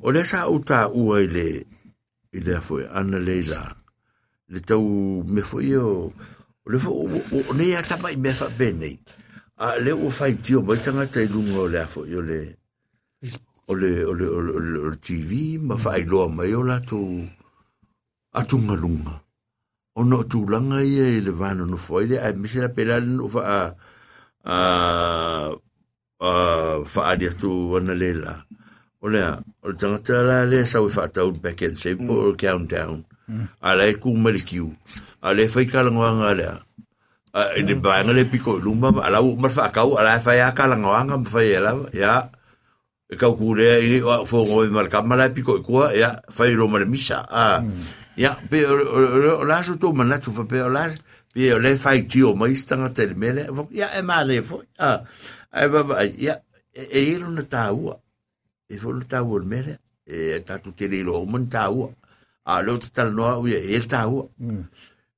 o 0.00 0.08
le 0.14 0.22
sa 0.30 0.48
u 0.48 0.60
ta 0.60 0.86
u 0.88 1.12
ai 1.16 1.26
le 1.26 1.48
i 2.36 2.38
le 2.46 2.60
fo 2.66 2.80
ana 2.98 3.18
le 3.18 3.36
la 3.50 3.62
le 4.52 4.60
tau 4.60 4.84
me 5.26 5.42
fo 5.42 5.58
ye 5.60 5.78
o 5.80 6.12
le 6.72 6.78
fo 6.78 6.90
o 7.48 7.52
ne 7.58 7.64
ya 7.74 7.82
ta 7.82 7.96
mai 8.02 8.16
me 8.16 8.30
fa 8.34 8.48
bene 8.58 8.90
a 9.56 9.78
le 9.80 9.92
o 9.92 10.10
fai 10.10 10.36
tio 10.44 10.60
mai 10.60 10.78
tanga 10.84 11.06
te 11.08 11.24
lunga 11.28 11.60
o 11.64 11.68
le 11.72 11.78
afo 11.80 12.04
i 12.04 12.14
o 12.14 12.20
le 12.20 12.40
o 13.68 13.74
le 13.74 14.04
o 14.04 14.12
le 14.12 14.26
o 14.28 14.40
le, 14.40 14.52
o 14.84 14.88
le, 14.92 14.96
TV 15.00 15.56
ma 15.58 15.76
fai 15.76 16.04
loa 16.04 16.28
mai 16.28 16.52
o 16.52 16.62
la 16.62 16.76
tu 16.80 17.00
a 18.36 18.40
tunga 18.44 18.74
lunga 18.76 19.14
o 19.96 20.04
no 20.04 20.18
tu 20.28 20.44
langa 20.52 20.82
i 20.84 21.00
e 21.00 21.20
le 21.26 21.32
vano 21.32 21.64
no 21.64 21.76
foi 21.76 22.04
le 22.10 22.20
a 22.20 22.28
misi 22.36 22.60
la 22.60 22.68
pela 22.68 23.00
no 23.00 23.28
fa 23.32 23.42
a 23.56 23.60
a 24.44 24.56
a 26.20 26.30
fa 26.84 27.02
a 27.10 27.16
dia 27.16 27.32
tu 27.32 27.50
ana 27.76 27.94
le 28.02 28.10
la 28.12 28.34
o 29.00 29.08
le 29.08 29.20
o 29.64 29.66
le 29.72 29.76
tangata 29.80 30.20
la 30.28 30.44
le 30.44 30.66
sa 30.68 30.84
ui 30.84 30.92
whaatau 30.92 31.32
back 31.32 31.62
and 31.64 31.80
po 32.06 32.14
o 32.28 32.36
countdown 32.36 33.00
a 33.64 33.70
le 33.78 33.96
ku 34.02 34.12
mele 34.12 34.40
kiu 34.48 34.68
a 35.24 35.32
le 35.32 35.48
whai 35.48 35.64
kalangoanga 35.72 36.30
lea 36.36 36.52
a 36.52 36.66
e 37.56 37.62
le 37.62 37.74
baanga 37.74 38.12
le 38.12 38.24
piko 38.24 38.58
luma 38.58 38.88
a 39.02 39.10
lau 39.10 39.36
mar 39.36 39.50
whaakau 39.50 39.98
a 39.98 40.02
le 40.06 40.12
whai 40.24 40.40
a 40.40 40.52
kalangoanga 40.56 41.16
ma 41.20 41.28
whai 41.34 41.48
e 41.52 41.60
lawa 41.60 41.86
ya 41.92 42.12
e 43.12 43.16
kau 43.20 43.36
kūrea 43.36 43.76
i 43.84 44.00
o 44.00 44.24
fo 44.24 44.44
ngoi 44.44 44.70
mar 44.72 44.88
kamala 44.88 45.28
piko 45.28 45.58
i 45.60 45.62
kua 45.62 45.92
ya 45.92 46.10
whai 46.38 46.54
ro 46.54 46.68
mare 46.68 46.86
misa 46.88 47.18
a 47.28 47.60
ya 48.16 48.32
pe 48.50 48.64
o 48.66 49.44
laso 49.44 49.76
tō 49.76 49.92
manatu 49.92 50.32
wha 50.36 50.44
pe 50.48 50.62
o 50.64 50.70
laso 50.72 50.98
pe 51.34 51.52
le 51.64 51.70
whai 51.84 52.00
tio 52.08 52.34
mai 52.34 52.54
stanga 52.56 52.88
te 52.96 53.06
mele 53.14 53.46
ya 53.70 53.92
e 53.98 54.02
ma 54.02 54.24
le 54.24 54.40
fo 54.42 54.62
a 54.78 55.04
e 55.52 55.66
va 55.68 56.02
ya 56.16 56.40
e 56.72 57.00
ilo 57.12 57.28
na 57.30 57.44
tāua 57.44 58.00
e 58.68 58.78
fo 58.80 58.96
na 58.96 59.04
tāua 59.04 59.44
mele 59.44 59.76
e 60.08 60.40
tatu 60.40 60.72
te 60.72 60.88
le 60.88 61.04
lo 61.04 61.20
man 61.28 61.44
tāua 61.52 61.92
a 62.48 62.62
lo 62.64 62.78
tala 62.78 63.10
noa 63.10 63.36
ui 63.42 63.52
e 63.52 63.80
ta 63.84 64.06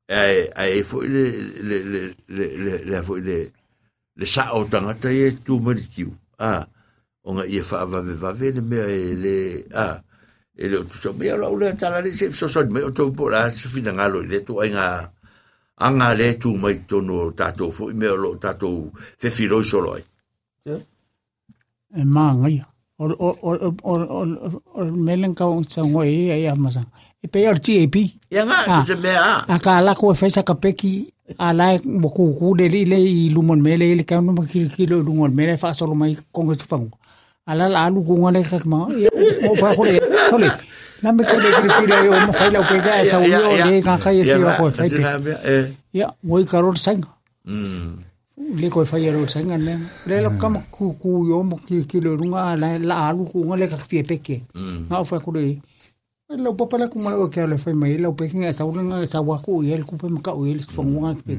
ai 0.09 0.49
ai 0.57 0.83
foi 0.83 1.09
le 1.09 1.25
le 1.69 1.77
le 1.89 2.03
le 2.29 2.75
le 2.85 3.03
foi 3.03 3.21
le 3.21 3.39
le 4.17 4.27
sa 4.27 4.55
o 4.57 4.65
tanga 4.65 4.95
ta 4.95 5.09
e 5.11 5.39
tu 5.45 5.61
mari 5.61 5.85
a 6.39 6.67
o 7.25 7.29
nga 7.35 7.45
ia 7.47 7.63
fa 7.63 7.85
va 7.85 8.01
va 8.01 8.33
ve 8.33 8.49
le 8.57 8.61
me 8.61 8.79
le 9.25 9.37
a 9.75 10.03
e 10.57 10.65
le 10.69 10.77
tu 10.89 10.97
so 10.97 11.13
me 11.13 11.25
la 11.29 11.47
ula 11.49 11.73
tala 11.77 12.01
le 12.01 12.11
se 12.13 12.31
so 12.33 12.49
so 12.49 12.65
me 12.67 12.81
o 12.83 12.91
to 12.91 13.13
po 13.13 13.29
la 13.29 13.51
se 13.51 13.69
fina 13.69 13.93
ngalo 13.93 14.23
le 14.23 14.39
tu 14.47 14.61
ai 14.63 14.71
nga 14.77 14.87
anga 15.87 16.09
le 16.19 16.29
tu 16.41 16.57
mai 16.63 16.77
tono 16.89 17.33
tato 17.39 17.71
foi 17.71 17.93
me 17.95 18.07
lo 18.09 18.31
tato 18.37 18.91
fe 19.21 19.29
filo 19.31 19.63
so 19.63 19.81
loi 19.81 20.03
e 21.97 22.05
mā 22.05 22.33
ngai. 22.41 22.61
O, 22.99 23.07
o, 23.07 23.29
o, 23.31 23.53
o, 23.83 23.93
o, 23.95 24.53
o, 24.75 24.85
melen 24.91 25.35
ka 25.39 25.47
un 25.47 25.65
sa 25.65 25.85
ngoi 25.87 26.11
e 26.35 26.41
e 26.43 26.49
amasa. 26.51 26.83
E 27.25 27.27
pe 27.27 27.47
ar 27.51 27.59
GAP. 27.59 27.97
ia 28.31 28.43
nga 28.47 28.57
Ah. 28.69 28.83
se 28.83 28.95
me 28.95 29.11
a 29.11 29.43
A 29.49 29.57
ka 29.59 29.79
ala 29.79 29.95
ko 29.95 30.13
e 30.13 30.17
whaisa 30.21 30.43
ka 30.47 30.55
peki 30.55 31.11
a 31.39 31.53
lai 31.53 31.81
mo 31.85 32.09
ku 32.15 32.31
ku 32.39 32.55
de 32.55 32.69
li 32.69 32.85
le 32.85 32.97
i 32.97 33.29
lumon 33.35 33.61
mele 33.67 33.87
le 33.99 34.05
ka 34.05 34.21
no 34.21 34.33
ki 34.51 34.69
ki 34.75 34.87
lo 34.87 35.03
lumon 35.03 35.33
mele 35.35 35.57
fa 35.57 35.73
solo 35.75 35.95
mai 35.95 36.15
kongo 36.33 36.55
tu 36.55 36.65
fango. 36.71 36.95
Ala 37.49 37.69
la 37.69 37.79
alu 37.87 38.05
ku 38.07 38.15
ngale 38.23 38.41
ka 38.51 38.59
ma 38.71 38.87
o 39.51 39.55
fa 39.61 39.75
ko 39.75 39.83
le 39.89 39.99
sole. 40.31 40.49
Na 41.03 41.11
me 41.13 41.23
ko 41.25 41.35
le 41.43 41.49
ki 41.59 41.69
ki 41.79 41.85
le 41.91 41.97
o 42.15 42.19
mo 42.27 42.33
fa 42.39 42.47
la 42.55 42.61
ko 42.69 42.75
ga 42.87 42.93
sa 43.11 43.17
u 43.19 43.27
yo 43.27 43.39
le 43.67 43.83
ka 43.83 43.95
ka 43.99 44.11
ye 44.15 44.23
fi 44.23 44.39
ko 44.39 44.71
fa 44.71 44.83
pe. 45.25 45.33
e 45.53 45.57
Ya, 45.99 46.07
moi 46.23 46.45
ka 46.45 46.61
ro 46.63 46.71
sang. 46.75 47.03
mm 47.47 48.07
Le 48.61 48.69
ko 48.71 48.85
fa 48.85 48.97
ye 49.03 49.11
ro 49.11 49.27
sang 49.27 49.49
ne. 49.59 49.75
Le 50.07 50.23
lo 50.23 50.31
ka 50.39 50.47
mo 50.49 50.61
ku 50.71 50.95
ku 51.03 51.27
yo 51.27 51.43
mo 51.43 51.57
ki 51.67 51.83
ki 51.91 51.99
lo 52.05 52.15
runga 52.15 52.55
la 52.63 52.79
la 52.79 52.95
alu 53.11 53.25
ku 53.27 53.43
ngale 53.49 53.67
ka 53.67 53.77
fi 53.89 54.05
peke. 54.07 54.37
mm 54.55 54.87
nga 54.87 55.03
fa 55.05 55.19
ko 55.19 55.33
le 55.35 55.59
lo 56.37 56.53
papa 56.55 56.77
la 56.79 56.89
kuma 56.89 57.17
o 57.17 57.29
ke 57.33 57.41
le 57.47 57.57
fa 57.57 57.73
mai 57.73 57.97
lo 57.97 58.13
pe 58.13 58.29
kinga 58.29 58.53
sa 58.53 58.65
ulenga 58.69 59.01
sa 59.09 59.21
wa 59.25 59.41
ku 59.41 59.63
yel 59.65 59.85
ku 59.89 59.97
pe 59.97 60.09
maka 60.13 60.37
o 60.37 60.45
yel 60.45 60.61
fa 60.61 60.83
nga 60.85 61.15
pe 61.25 61.35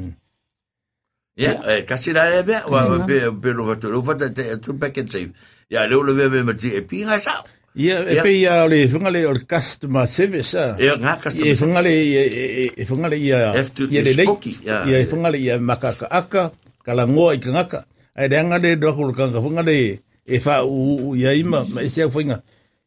Ja, 1.40 1.56
eh, 1.72 1.86
kasi 1.88 2.12
la 2.12 2.28
e 2.36 2.44
mea, 2.44 2.66
wa 2.68 3.06
pe 3.08 3.32
pe 3.32 3.50
lo 3.56 3.64
vatu, 3.64 3.88
lo 3.88 4.02
vatu 4.04 4.28
te 4.34 4.58
tu 4.60 4.74
packet 4.76 5.08
save. 5.08 5.32
Ja, 5.72 5.86
le 5.88 5.96
lo 5.96 6.12
ve 6.14 6.28
me 6.28 6.44
mati 6.44 6.74
e 6.76 6.82
pinga 6.82 7.16
sa. 7.18 7.32
Ia, 7.80 8.04
e 8.04 8.16
Ia. 8.16 8.24
pe 8.24 8.32
ia 8.36 8.68
le 8.68 8.88
whunga 8.92 9.08
le 9.10 9.24
o 9.26 9.32
le 9.32 9.46
customer 9.48 10.04
service 10.08 10.56
a. 10.60 10.76
E 10.76 10.90
nga 11.00 11.16
E 11.16 11.22
customer. 11.24 11.56
whunga 11.56 11.82
le, 11.82 11.94
e- 11.96 12.66
e 12.66 12.72
e 12.76 12.84
whunga 12.90 13.08
le 13.08 13.18
ia, 13.24 13.56
ia 13.56 14.02
le 14.04 14.14
lei, 14.20 14.26
spooky, 14.28 14.52
ia. 14.68 14.84
ia 14.84 15.00
e 15.00 15.06
whunga 15.08 15.30
le 15.32 15.38
ia 15.40 15.56
makaka 15.60 16.12
aka, 16.12 16.52
kalangoa 16.84 17.36
i 17.36 17.40
ka 17.40 17.50
ngaka. 17.56 17.86
Ai 18.20 18.28
re 18.28 18.36
anga 18.38 18.58
le 18.60 18.76
doku 18.76 19.08
le 19.08 19.14
kanga, 19.16 19.40
whunga 19.40 19.64
le 19.64 20.02
e 20.28 20.38
wha 20.44 20.66
u 20.68 21.16
ia 21.16 21.32
ima, 21.40 21.64
ma 21.64 21.80
e 21.84 21.90
sea 21.90 22.08
whainga. 22.12 22.36
Ia 22.36 22.44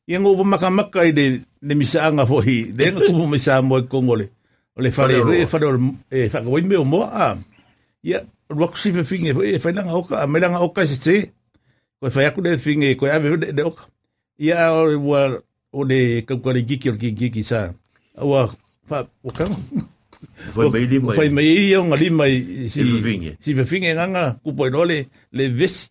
ngō 0.08 0.36
pa 0.36 0.44
maka 0.44 0.70
maka 0.70 1.04
i 1.06 1.12
le, 1.12 1.40
le 1.62 1.74
misaanga 1.74 2.26
fohi, 2.26 2.72
le 2.74 2.90
nga 2.92 3.00
kupu 3.06 3.26
misa 3.30 3.62
mo 3.62 3.78
i 3.78 3.86
kongole. 3.86 4.30
O 4.76 4.82
le 4.82 4.90
whare 4.90 5.22
re, 5.22 5.44
whare 5.46 5.66
o 5.66 5.78
e 6.10 6.28
whakawai 6.28 6.62
me 6.66 6.76
o 6.76 6.84
moa, 6.84 7.08
a. 7.12 7.26
Ia, 8.02 8.24
ruaku 8.50 8.78
si 8.78 8.92
fe 8.92 9.04
finge, 9.04 9.30
e 9.30 9.58
whainanga 9.58 9.94
oka, 9.94 10.18
a 10.22 10.26
melanga 10.26 10.60
oka 10.60 10.86
se 10.86 10.98
te. 10.98 11.16
Koe 12.00 12.10
whai 12.10 12.26
aku 12.26 12.42
le 12.42 12.58
finge, 12.58 12.96
koe 12.98 13.10
ave 13.10 13.36
de, 13.36 13.52
de 13.52 13.62
oka. 13.62 13.86
Ia 14.38 14.72
o 14.74 14.86
le 14.90 14.96
wa 14.96 15.22
o 15.72 15.84
le 15.84 16.22
kaukare 16.26 16.66
giki 16.66 16.90
o 16.90 16.98
le 16.98 17.14
giki 17.14 17.44
sa. 17.44 17.70
Ua, 18.18 18.50
wha, 18.90 19.06
o 19.22 19.30
kanga. 19.30 19.56
Foi 20.50 20.70
mai 20.70 20.86
lima. 20.86 21.14
Fai 21.14 21.30
mai 21.30 21.46
i 21.46 21.74
o 21.76 21.84
ngari 21.84 22.10
mai 22.10 22.34
si 22.68 22.68
Si 22.68 22.82
whiwhinge. 22.82 23.36
Si 23.40 23.54
whiwhinge 23.54 23.94
nganga 23.94 24.38
kupo 24.42 24.66
ino 24.66 24.84
le 24.84 25.06
le 25.32 25.48
vesi. 25.48 25.90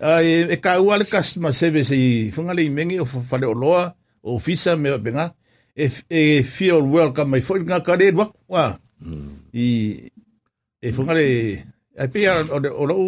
A 0.00 0.22
e, 0.22 0.56
ka 0.58 0.80
ua 0.82 0.98
le 0.98 1.04
customer 1.06 1.54
service 1.54 1.94
i 1.94 2.30
whunga 2.34 2.54
le 2.54 2.64
i 2.66 2.70
mengi 2.70 2.98
o 2.98 3.06
whare 3.06 3.46
o 3.46 3.54
loa 3.54 3.94
o 4.22 4.38
fisa 4.38 4.76
me 4.76 4.90
o 4.90 4.98
benga. 4.98 5.34
E, 5.76 5.90
e 6.10 6.42
feel 6.42 6.82
welcome 6.82 7.30
mai 7.30 7.42
fwoi 7.42 7.62
ngā 7.62 7.82
kare 7.86 8.10
wak 8.14 8.34
wa. 8.48 8.72
I 9.54 9.68
e 10.82 10.90
whunga 10.90 11.14
le 11.14 11.26
ai 11.98 12.08
pia 12.10 12.40
o 12.42 12.58
o 12.58 12.86
lau 12.90 13.06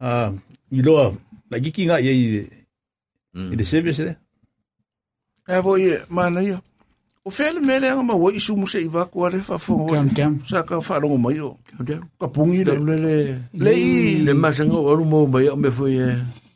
a 0.00 0.32
i 0.70 0.82
loa 0.82 1.12
la 1.50 1.62
giki 1.62 1.86
ngā 1.86 2.00
i 2.02 2.10
i 2.10 2.24
i 3.38 3.54
le 3.56 3.64
service 3.64 4.02
le. 4.02 4.16
E 5.46 5.62
vo 5.62 5.78
ye 5.78 6.02
mana 6.10 6.42
ia. 6.42 6.58
O 7.28 7.30
fele 7.30 7.60
mele 7.60 7.86
anga 7.92 8.02
ma 8.08 8.14
wo 8.16 8.30
isu 8.32 8.56
mu 8.56 8.66
se 8.66 8.80
iwa 8.88 9.04
ko 9.12 9.26
ale 9.26 9.38
fa 9.44 9.58
fo. 9.60 9.84
Kam, 9.92 10.08
kam. 10.16 10.32
Sa 10.48 10.62
ka 10.64 10.80
fa 10.80 10.96
longo 11.02 11.18
mai 11.20 11.36
o. 11.44 11.58
Ka 12.20 12.26
pungi 12.34 12.64
Le 12.64 12.72
le. 12.88 12.96
le 13.04 13.16
Le 13.64 13.72
i 13.76 14.24
le 14.24 14.32
masanga 14.32 14.76
o 14.80 14.96
mo 15.04 15.26
mai 15.26 15.44
o 15.52 15.56
me 15.56 15.70
foi 15.70 15.98
e. 16.00 16.08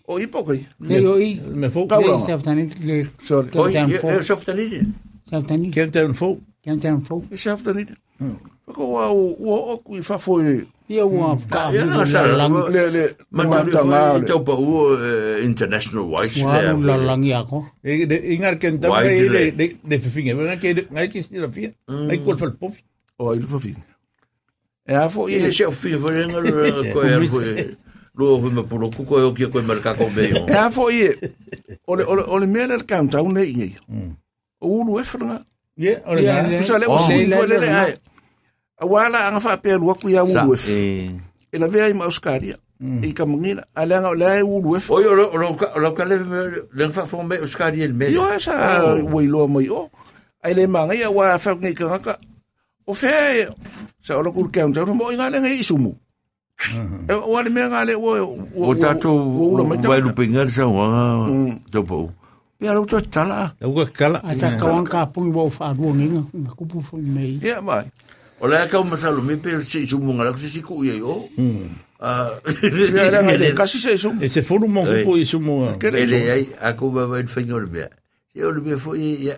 o 0.09 0.19
ipo 0.19 0.41
kai. 0.49 0.65
le 0.81 0.97
yo 1.03 1.19
i 1.21 1.41
Me 1.61 1.69
fo 1.69 1.85
Kau 1.87 2.01
le 2.01 2.07
longa. 2.09 2.25
sa 2.27 2.39
tani 2.39 2.65
le 2.89 3.05
Sorry. 3.21 3.49
Oi, 3.55 3.73
kam, 3.73 3.91
e 3.91 3.99
e 4.01 4.23
softa 4.25 4.53
ni. 4.55 4.81
sa 5.29 5.43
tani 5.43 5.69
Ken 5.71 5.91
ten 5.93 6.15
fo. 6.15 6.39
kam 6.65 6.81
tam 6.81 7.05
fo 7.05 7.21
E 7.31 7.37
sa 7.37 7.57
fta 7.57 7.75
ni. 7.77 7.85
Ko 8.73 8.83
wa 8.97 9.11
o 9.13 9.37
o 9.73 9.77
ku 9.85 9.97
i 10.01 10.03
fa 10.03 10.17
fo 10.19 10.41
e. 10.41 10.65
ia 10.93 11.05
wa 11.09 11.37
ka 11.51 11.73
ia 11.73 11.85
nga 11.89 12.05
sa 12.07 12.21
la 12.27 12.35
lang 12.41 12.53
Le 12.75 12.83
le. 12.95 13.05
Ma 13.31 13.45
Ma 13.49 13.65
tu 13.65 13.71
ta 13.73 13.83
nga 13.85 14.01
foi 14.13 14.21
le. 14.21 14.27
tau 14.29 14.41
pa 14.49 14.55
u 14.55 14.71
international 15.49 16.05
wise 16.13 16.45
wa 16.45 16.61
la 16.61 16.97
le. 16.97 17.05
lang 17.09 17.23
ia 17.25 17.41
ko 17.49 17.65
E 17.83 18.05
de 18.11 18.17
ingar 18.35 18.59
ken 18.61 18.77
ta 18.81 18.91
Wai 18.93 19.05
ngai 19.07 19.19
te 19.19 19.29
le 19.35 19.41
le. 19.41 19.51
de 19.59 19.67
de 19.91 19.97
fifinge, 20.05 20.33
ngai 20.37 20.59
ke 20.63 20.69
ngai 20.93 21.09
ke 21.13 21.19
sila 21.25 21.49
fia. 21.51 21.71
Ngai 21.89 22.19
ko 22.25 22.37
fal 22.37 22.53
pofi. 22.61 22.83
O 23.19 23.33
il 23.35 23.47
fa 23.47 23.59
fin. 23.59 23.77
E 24.89 24.93
a 24.95 25.09
fo 25.09 25.29
E 25.29 25.39
ye. 25.39 25.51
se 25.53 25.71
fi 25.71 25.97
foi 25.97 26.27
nga 26.27 26.41
ko 26.93 27.01
e 27.03 27.27
foi. 27.27 27.55
Lo 28.19 28.37
foi 28.43 28.51
me 28.53 28.63
puro 28.69 28.91
ku 28.93 29.05
ko 29.09 29.17
o 29.29 29.33
ki 29.33 29.49
ko 29.49 29.63
marka 29.65 29.95
ko 29.97 30.11
me 30.13 30.25
o. 30.37 30.45
E 30.45 30.53
a 30.59 30.69
fo 30.71 30.91
ye. 30.91 31.09
O 31.89 31.95
le 31.97 32.05
o 32.05 32.15
le 32.19 32.23
o 32.29 32.37
le 32.39 32.47
mele 32.47 32.77
le 32.77 32.85
kam 32.85 33.09
tau 33.09 33.25
nei 33.33 33.53
ngai. 33.57 33.73
O 34.61 34.83
ulu 34.83 34.99
e 35.01 35.05
franga. 35.05 35.39
Ye, 35.77 35.97
ora 36.05 36.21
Ia, 36.21 36.33
nga. 36.43 36.49
le- 36.53 36.59
Pusa 36.61 36.77
le 36.79 36.87
o 36.87 36.95
Oh. 36.95 36.99
sui 37.01 37.25
Le- 37.27 37.37
fo 37.37 37.47
le 37.49 37.57
le- 37.57 37.61
le 37.65 37.69
ai. 37.73 37.95
A 38.83 38.85
wala 38.87 39.19
anga 39.31 39.39
fa 39.39 39.55
pe 39.63 39.79
lua 39.79 39.95
ku 39.95 40.11
ya 40.11 40.25
ulu 40.27 40.59
e. 40.59 40.59
E 40.67 41.55
E 41.55 41.57
la 41.59 41.67
vea 41.71 41.87
ma 41.95 42.11
uskaria. 42.11 42.57
E 42.83 43.13
ka 43.15 43.23
mangina. 43.27 43.63
A 43.79 43.87
le 43.87 43.95
anga 43.95 44.11
o 44.11 44.17
le 44.19 44.27
ai 44.27 44.43
ulu 44.43 44.75
e. 44.77 44.81
Oi, 44.91 45.05
o 45.07 45.15
lo 45.15 45.25
lo 45.39 45.55
lo 45.55 45.89
ka 45.95 46.05
le 46.05 46.17
le 46.75 46.91
fa 46.91 47.07
fo 47.07 47.23
me 47.23 47.39
Oscar 47.39 47.71
e 47.79 47.87
me. 47.89 48.11
Io 48.11 48.27
e 48.27 48.41
sa 48.43 48.95
wei 49.15 49.29
loa 49.31 49.47
mai 49.47 49.69
o. 49.71 49.87
Ai 50.43 50.55
le 50.59 50.67
manga 50.67 50.95
ia 50.99 51.07
wa 51.11 51.39
fa 51.39 51.55
ngai 51.55 51.75
ka 51.79 51.87
ngaka. 51.87 52.19
O 52.87 52.93
fe 52.95 53.47
sa 54.03 54.19
ora 54.19 54.35
kul 54.35 54.51
kaun 54.51 54.75
tau 54.75 54.91
mo 54.91 55.13
inga 55.15 55.31
le 55.31 55.39
ngai 55.39 55.63
isumu. 55.63 55.95
E 57.07 57.15
o 57.15 57.39
le 57.39 57.51
mea 57.55 57.69
ngale 57.71 57.95
o 57.95 58.11
O 58.59 58.75
tato 58.75 59.15
o 59.15 59.63
vai 59.63 59.79
tau. 59.79 60.03
lu 60.03 60.11
pingar 60.11 60.51
sa 60.51 60.67
wa 60.67 61.31
topo. 61.71 62.11
Pia 62.59 62.75
lo 62.75 62.83
to 62.83 62.99
tala. 63.15 63.55
Au 63.63 63.71
ka 63.79 63.87
kala. 63.95 64.19
a 64.27 64.35
ta 64.35 64.59
ka 64.59 64.67
wan 64.67 64.83
ka 64.83 65.07
pung 65.07 65.31
wo 65.31 65.47
fa 65.51 65.71
ru 65.71 65.95
nginga 65.95 66.51
ku 66.59 66.67
pu 66.67 66.83
fo 66.83 66.99
mai 66.99 67.39
Ia 67.39 67.63
mai. 67.63 67.87
O 68.43 68.49
le 68.51 68.59
ka 68.67 68.83
ma 68.83 68.97
salu 68.99 69.23
me 69.23 69.37
pe 69.39 69.61
si 69.63 69.87
su 69.87 69.99
munga 70.03 70.25
la 70.27 70.37
si 70.37 70.63
ku 70.63 70.83
ye 70.83 70.99
o. 71.01 71.29
Ah. 72.03 72.35
Ia 72.67 73.39
le 73.39 73.55
kasi 73.55 73.79
se 73.79 73.95
isumu. 73.95 74.19
E 74.19 74.29
se 74.29 74.43
furu 74.43 74.67
mo 74.67 74.83
Ei. 74.83 75.05
kupo 75.05 75.15
i 75.17 75.25
sumu. 75.25 75.79
Kere 75.79 76.03
Ele 76.03 76.19
isumu. 76.19 76.33
ai 76.35 76.49
a 76.61 76.73
ko 76.75 76.91
va 76.91 77.07
vai 77.07 77.23
fengo 77.27 77.61
le 77.63 77.71
me. 77.71 77.87
Se 78.35 78.43
o 78.43 78.51
le 78.51 78.77
fo 78.79 78.95
ye. 78.99 79.37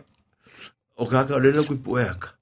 O 0.97 1.05
ka 1.05 1.25
ka 1.29 1.37
le 1.37 1.53
lo 1.53 1.63
ku 1.69 1.77
pu 1.77 1.99
aka. 2.01 2.33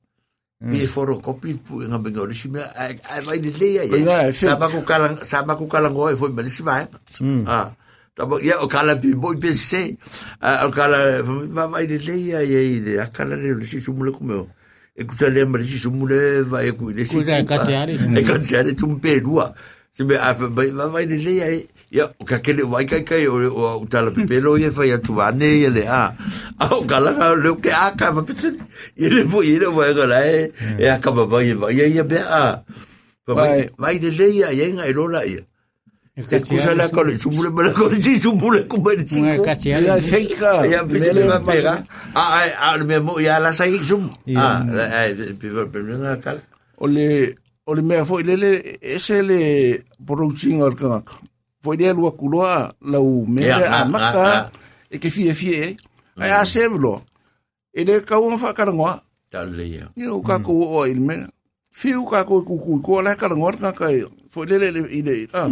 Mi 0.62 0.86
foro 0.86 1.18
kopi 1.18 1.58
pu 1.58 1.82
nga 1.82 1.98
bengo 1.98 2.22
le 2.30 2.34
si 2.34 2.46
me 2.46 2.62
ai 2.62 2.94
vai 3.26 3.42
le 3.42 3.50
le. 3.50 3.66
Ia, 3.82 4.28
e 4.28 4.32
Sa 4.32 4.54
ba 4.54 4.70
ku 4.70 4.86
kala 4.86 5.18
sa 5.26 5.42
ba 5.42 5.58
ku 5.58 5.66
kala 5.66 5.90
ngoi 5.90 6.14
fo 6.14 6.30
me 6.30 6.46
si 6.46 6.62
vai. 6.62 6.86
Ah. 7.50 7.74
Tabo 8.14 8.38
ia 8.38 8.62
o 8.62 8.68
kala 8.70 8.94
pi 8.94 9.18
boy 9.18 9.34
pe 9.42 9.50
se. 9.50 9.98
O 10.38 10.70
kala 10.70 11.26
va 11.26 11.66
vai 11.66 11.90
le 11.90 11.98
le 11.98 12.14
ye 12.14 12.38
ye 12.46 12.78
le 12.78 13.02
akala 13.02 13.34
le 13.34 13.58
si 13.66 13.80
su 13.82 13.90
mu 13.98 14.06
le 14.06 14.12
ku 14.14 14.22
me. 14.22 14.46
E 14.92 15.04
ku 15.04 15.14
sa 15.14 15.28
le 15.32 15.44
ma 15.44 15.56
si 15.64 15.78
su 15.78 15.90
mu 15.90 16.06
le 16.06 16.42
vai 16.42 16.72
ku 16.72 16.90
le 16.92 17.04
si. 17.04 17.16
Ku 17.16 17.24
sa 17.24 17.40
ka 17.44 17.64
tiare. 17.64 17.96
E 17.96 18.22
ka 18.22 18.36
tiare 18.38 18.74
tu 18.74 18.98
pe 19.00 19.20
dua. 19.20 19.54
Se 19.92 20.04
me 20.04 20.16
a 20.16 20.32
vai 20.32 20.68
vai 20.70 21.06
le 21.06 21.16
le 21.16 21.32
ye. 21.40 21.68
Ya, 21.92 22.08
o 22.20 22.24
ka 22.24 22.38
kele 22.40 22.64
vai 22.64 22.84
kai 22.88 23.04
kai 23.04 23.26
o 23.28 23.36
o 23.52 23.86
tala 23.88 24.10
pepelo 24.10 24.56
ye 24.56 24.70
fa 24.70 24.84
ya 24.84 24.96
tu 24.96 25.12
vane 25.12 25.44
ye 25.44 25.68
le 25.68 25.84
a. 25.88 26.16
A 26.60 26.64
o 26.76 26.84
kala 26.84 27.12
ka 27.16 27.32
le 27.36 27.56
ke 27.60 27.72
a 27.72 27.92
ka 27.96 28.12
va 28.12 28.22
petse. 28.24 28.52
Ye 28.96 29.08
le 29.08 29.24
vo 29.24 29.42
ye 29.42 29.58
le 29.60 29.68
va 29.68 29.92
ga 29.92 30.06
la 30.06 30.20
e 30.24 30.52
e 30.80 30.88
a 30.88 30.96
ka 31.00 31.12
ba 31.12 31.26
ba 31.26 31.42
ye 31.44 31.52
va 31.52 31.68
ye 31.72 31.88
ye 31.88 32.02
be 32.04 32.16
a. 32.16 32.64
Vai 33.26 33.68
Vai. 33.78 33.98
de 33.98 34.10
le 34.10 34.28
ya 34.32 34.48
ye 34.50 34.72
nga 34.72 34.88
i 34.88 34.92
rola 34.92 35.24
ye. 35.24 35.44
Ke 36.12 36.44
kusa 36.44 36.74
la 36.76 36.92
ko 36.92 37.08
le 37.08 37.16
sumule 37.16 37.48
bala 37.56 37.72
ko 37.72 37.88
si 37.88 38.20
sumule 38.20 38.68
ko 38.68 38.76
ba 38.84 38.92
si 39.00 39.24
Mga 39.24 39.40
ko. 39.40 39.44
kasi 39.48 39.72
Ia 39.72 39.80
ala. 39.80 39.96
fake 39.96 40.36
ka. 40.36 40.60
Ya 40.68 40.84
pisa 40.84 41.08
le 41.16 41.24
va 41.24 41.40
pega. 41.40 41.80
Ah 42.12 42.44
ah 42.44 42.76
ah 42.76 42.84
me 42.84 43.00
mo 43.00 43.16
ya 43.16 43.40
la 43.40 43.48
sai 43.48 43.80
sum. 43.80 44.12
Ah 44.36 44.60
eh 45.08 45.32
piva 45.40 45.64
pena 45.72 46.20
kal. 46.20 46.44
O 46.76 46.84
le, 46.84 47.32
o 47.64 47.72
le 47.72 47.80
mea 47.80 48.04
foi 48.04 48.28
lele, 48.28 48.76
ese 48.84 49.24
le 49.24 49.80
porouchinga 50.04 50.68
o 50.68 50.76
kangaka. 50.76 51.16
Foi 51.64 51.80
le 51.80 51.92
lua 51.96 52.12
kuloa 52.12 52.68
Ia, 53.48 53.56
le 53.56 53.66
ah, 53.72 53.80
a 53.80 53.84
maka 53.88 54.50
e 54.92 54.98
ke 55.00 55.08
fie 55.08 55.32
fie. 55.32 55.76
Ai 56.20 56.28
a 56.28 56.44
sevelo. 56.44 57.00
E 57.72 57.88
le 57.88 58.04
kau 58.04 58.28
ma 58.28 58.36
whakarangoa. 58.36 59.00
Tal 59.32 59.56
ya. 59.64 59.88
Ia 59.96 60.12
o 60.12 60.20
kako 60.20 60.52
o 60.76 60.84
il 61.72 61.90
mea. 61.90 61.96
Fiu 61.96 62.04
kako 62.04 62.42
kuku 62.42 62.82
ko 62.82 63.02
la 63.02 63.16
karangoa 63.16 63.52
kangaka 63.52 63.92
e. 63.92 64.04
Foi 64.30 64.46
lele 64.46 64.70
le 64.70 64.88
i 64.90 65.02
le. 65.02 65.28
Ah. 65.32 65.48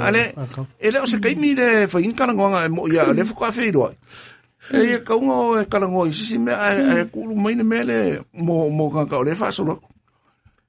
Ale, 0.00 0.34
e 0.80 0.90
le 0.90 1.00
o 1.00 1.06
se 1.06 1.18
kaimi 1.18 1.54
le 1.54 1.86
whain 1.86 2.12
karangoa 2.14 2.68
mo 2.68 2.88
ia 2.88 3.12
le 3.12 3.24
fuka 3.24 3.50
whairoa. 3.50 3.92
E 4.72 4.84
ia 4.84 5.00
kaunga 5.00 5.34
o 5.34 5.60
e 5.60 5.64
karangoa 5.64 6.08
i 6.08 6.12
sisi 6.14 6.38
mea 6.38 7.00
e 7.00 7.04
kuru 7.04 7.36
maine 7.36 7.62
mea 7.62 7.84
le 7.84 8.20
mo, 8.34 8.70
mo 8.70 8.90
kangaka 8.90 9.18
o 9.18 9.24
le 9.24 9.34
whaasoloku. 9.34 9.88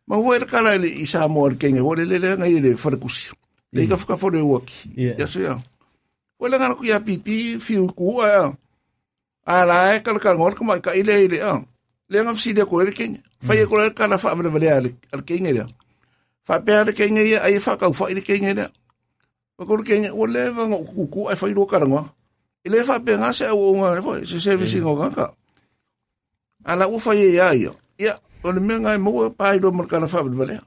Ma 0.07 0.15
hua 0.15 0.37
e 0.37 0.45
kala 0.45 0.77
le 0.77 0.87
i 0.87 1.05
sa 1.05 1.27
mo 1.27 1.45
al 1.45 1.55
kenge, 1.57 1.79
hua 1.79 1.95
le 1.95 2.05
le 2.05 2.19
le 2.19 2.37
ngai 2.37 2.61
le 2.61 2.75
wharakusi. 2.75 3.33
Le 3.73 3.83
ika 3.83 3.95
whakafore 3.95 4.41
uaki. 4.41 4.89
Yeah. 4.95 5.19
Ia 5.19 5.27
so 5.27 5.39
ia. 5.39 5.57
Hua 6.39 6.49
le 6.49 6.57
ngana 6.57 6.75
ku 6.75 6.85
ia 6.85 6.99
pipi, 6.99 7.59
fiu 7.59 7.87
ku 7.87 8.21
a 8.21 8.27
ia. 8.27 8.57
A 9.45 9.65
la 9.65 9.95
e 9.95 9.99
kala 9.99 10.19
kala 10.19 10.37
ngor 10.37 10.55
kama 10.55 10.79
ka 10.79 10.95
ile 10.95 11.25
ile 11.25 11.41
a. 11.41 11.61
Le 12.09 12.23
ngam 12.23 12.37
si 12.37 12.53
de 12.53 12.63
ko 12.65 12.83
le 12.83 12.91
kenge. 12.91 13.19
Fai 13.43 13.59
e 13.61 13.65
ko 13.65 13.77
le 13.77 13.91
kala 13.93 14.17
wha 14.17 14.35
vale 14.35 14.49
vale 14.49 14.67
al 15.13 15.21
kenge 15.23 15.51
le. 15.53 15.65
Fa 16.47 16.59
pe 16.61 16.71
al 16.71 16.93
kenge 16.93 17.21
ia 17.27 17.43
ai 17.43 17.59
fa 17.59 17.77
ka 17.77 17.91
fa 17.91 18.09
ile 18.11 18.21
kenge 18.21 18.53
le. 18.55 18.67
Pa 19.57 19.65
ko 19.65 19.75
le 19.77 19.83
kenge 19.83 20.09
o 20.11 20.25
le 20.25 20.49
va 20.55 20.67
ku 20.67 21.07
ku 21.11 21.27
ai 21.27 21.35
fai 21.35 21.53
ro 21.53 21.65
kala 21.65 21.85
ngor. 21.85 22.07
Ile 22.65 22.83
fa 22.83 22.99
pe 22.99 23.17
nga 23.17 23.33
se 23.33 23.49
o 23.51 23.75
nga 23.75 23.91
le 23.99 24.25
se 24.25 24.39
service 24.39 24.79
ngo 24.79 24.95
nga. 24.95 25.33
Ala 26.63 26.87
u 26.87 26.99
fai 26.99 27.35
ia 27.35 27.53
ia. 27.53 27.71
Ia, 27.99 28.19
o 28.43 28.51
le 28.51 28.59
mea 28.59 28.79
ngai 28.79 28.97
maua 28.97 29.29
pai 29.31 29.59
do 29.59 29.71
markana 29.71 30.07
wha 30.07 30.23
vale. 30.23 30.59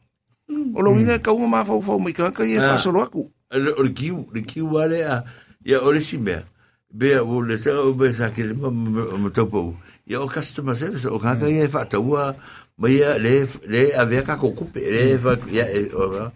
O 0.75 0.83
lo 0.83 0.91
winga 0.93 1.19
ka 1.23 1.33
maa 1.35 1.65
fau 1.65 1.81
fau 1.81 1.99
mai 1.99 2.13
kanka 2.13 2.45
ia 2.45 2.61
Ah. 2.61 2.75
fa 2.75 2.79
solo 2.79 3.01
aku. 3.01 3.31
O 3.53 3.83
le 3.83 3.93
kiu, 3.95 4.27
le 4.35 4.43
kiu 4.43 4.67
wale 4.75 5.05
a, 5.07 5.25
ia 5.65 5.79
o 5.81 5.93
le 5.93 6.01
si 6.01 6.19
mea. 6.19 6.43
Bea 6.91 7.23
o 7.23 7.41
le 7.41 7.57
sa 7.57 7.71
o 7.81 7.93
be 7.95 8.13
sa 8.13 8.31
ke 8.31 8.43
le 8.43 8.55
ma 8.55 8.69
ma 8.71 9.31
topo. 9.31 9.75
Ia 10.11 10.19
o 10.19 10.27
customer 10.27 10.75
service 10.75 11.07
o 11.07 11.23
kaka 11.23 11.47
ia 11.47 11.69
fa 11.71 11.87
taua 11.87 12.35
mai 12.83 12.99
ia 12.99 13.15
le 13.23 13.47
le 13.71 13.95
avea 13.95 14.27
ka 14.27 14.35
ko 14.35 14.51
kupe 14.51 14.83
le 14.83 15.15
fa 15.23 15.39
ia 15.47 15.71
e, 15.71 15.87
o 15.95 16.27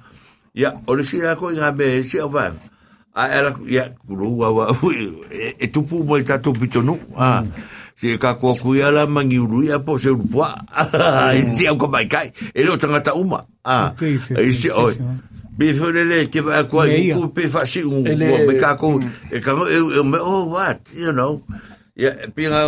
ia 0.55 0.70
o 0.86 0.94
le 0.94 1.02
si 1.02 1.18
ko 1.34 1.51
nga 1.51 1.74
be 1.74 1.98
si 2.06 2.22
o 2.22 2.30
va. 2.30 2.55
A 3.18 3.26
era 3.34 3.51
ia 3.66 3.90
kuru 4.06 4.38
wa 4.38 4.70
e, 5.30 5.59
e 5.59 5.66
tupu 5.74 6.06
mo 6.06 6.14
ta 6.22 6.38
tu 6.38 6.55
pitonu. 6.55 6.94
Ah. 7.18 7.42
Si 7.98 8.14
ka 8.18 8.38
ko 8.38 8.55
ku 8.55 8.78
ia 8.78 8.94
la 8.94 9.06
mangiuru 9.10 9.66
ia 9.66 9.82
po 9.82 9.98
se 9.98 10.14
urpua. 10.14 10.55
E 11.34 11.42
si 11.42 11.66
o 11.66 11.74
ko 11.74 11.90
mai 11.90 12.06
kai. 12.06 12.30
E 12.55 12.62
lo 12.62 12.78
tangata 12.78 13.10
uma. 13.18 13.42
Fe- 13.98 14.38
E 14.38 14.52
si 14.55 14.70
o 14.70 14.86
Be 15.55 15.70
fole 15.74 16.26
ke 16.30 16.42
va 16.42 16.62
Me 16.62 16.98
ia. 16.98 17.14
ku 17.14 17.30
pe 17.30 17.46
fa 17.51 17.66
si 17.66 17.82
un 17.82 18.02
me 18.02 18.55
ka 18.59 18.74
ko 18.78 18.98
e 19.30 19.38
ka 19.42 19.51
e 19.66 19.78
e 19.98 20.02
me 20.02 20.18
oh 20.22 20.46
what 20.51 20.78
you 20.94 21.10
know 21.14 21.42
ya 21.96 22.10
pinga 22.34 22.60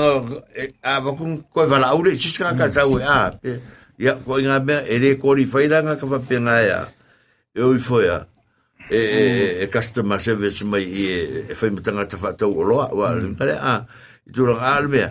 a 0.82 0.92
va 1.02 1.10
kun 1.18 1.42
ko 1.52 1.66
va 1.66 1.78
la 1.82 1.94
ure 1.98 2.14
si 2.14 2.30
ska 2.30 2.54
ka 2.54 2.70
sa 2.70 2.86
we 2.86 3.02
a 3.02 3.30
pe- 3.34 3.60
ya 3.98 4.14
ko 4.22 4.38
nga 4.38 4.60
me 4.62 4.86
e 4.86 4.98
le 5.02 5.18
ko 5.18 5.34
ri 5.34 5.44
faira 5.44 5.82
nga 5.82 5.98
ka 5.98 6.06
va 6.06 6.18
pinga 6.22 6.56
ya 6.62 6.80
e 7.54 7.60
o 7.62 7.74
fo 7.78 8.00
ya. 8.04 8.26
E 8.86 9.00
e 9.02 9.24
e 9.62 9.66
customer 9.66 10.20
service 10.22 10.62
mai 10.70 10.86
e 10.86 11.50
e 11.50 11.54
fa 11.58 11.66
mtanga 11.66 12.06
ta 12.06 12.16
fa 12.20 12.30
to 12.38 12.46
lo 12.52 12.86
wa 12.86 13.18
kare 13.38 13.56
a 13.58 13.82
tu 14.30 14.46
lo 14.46 14.54
al 14.60 14.86
me 14.86 15.02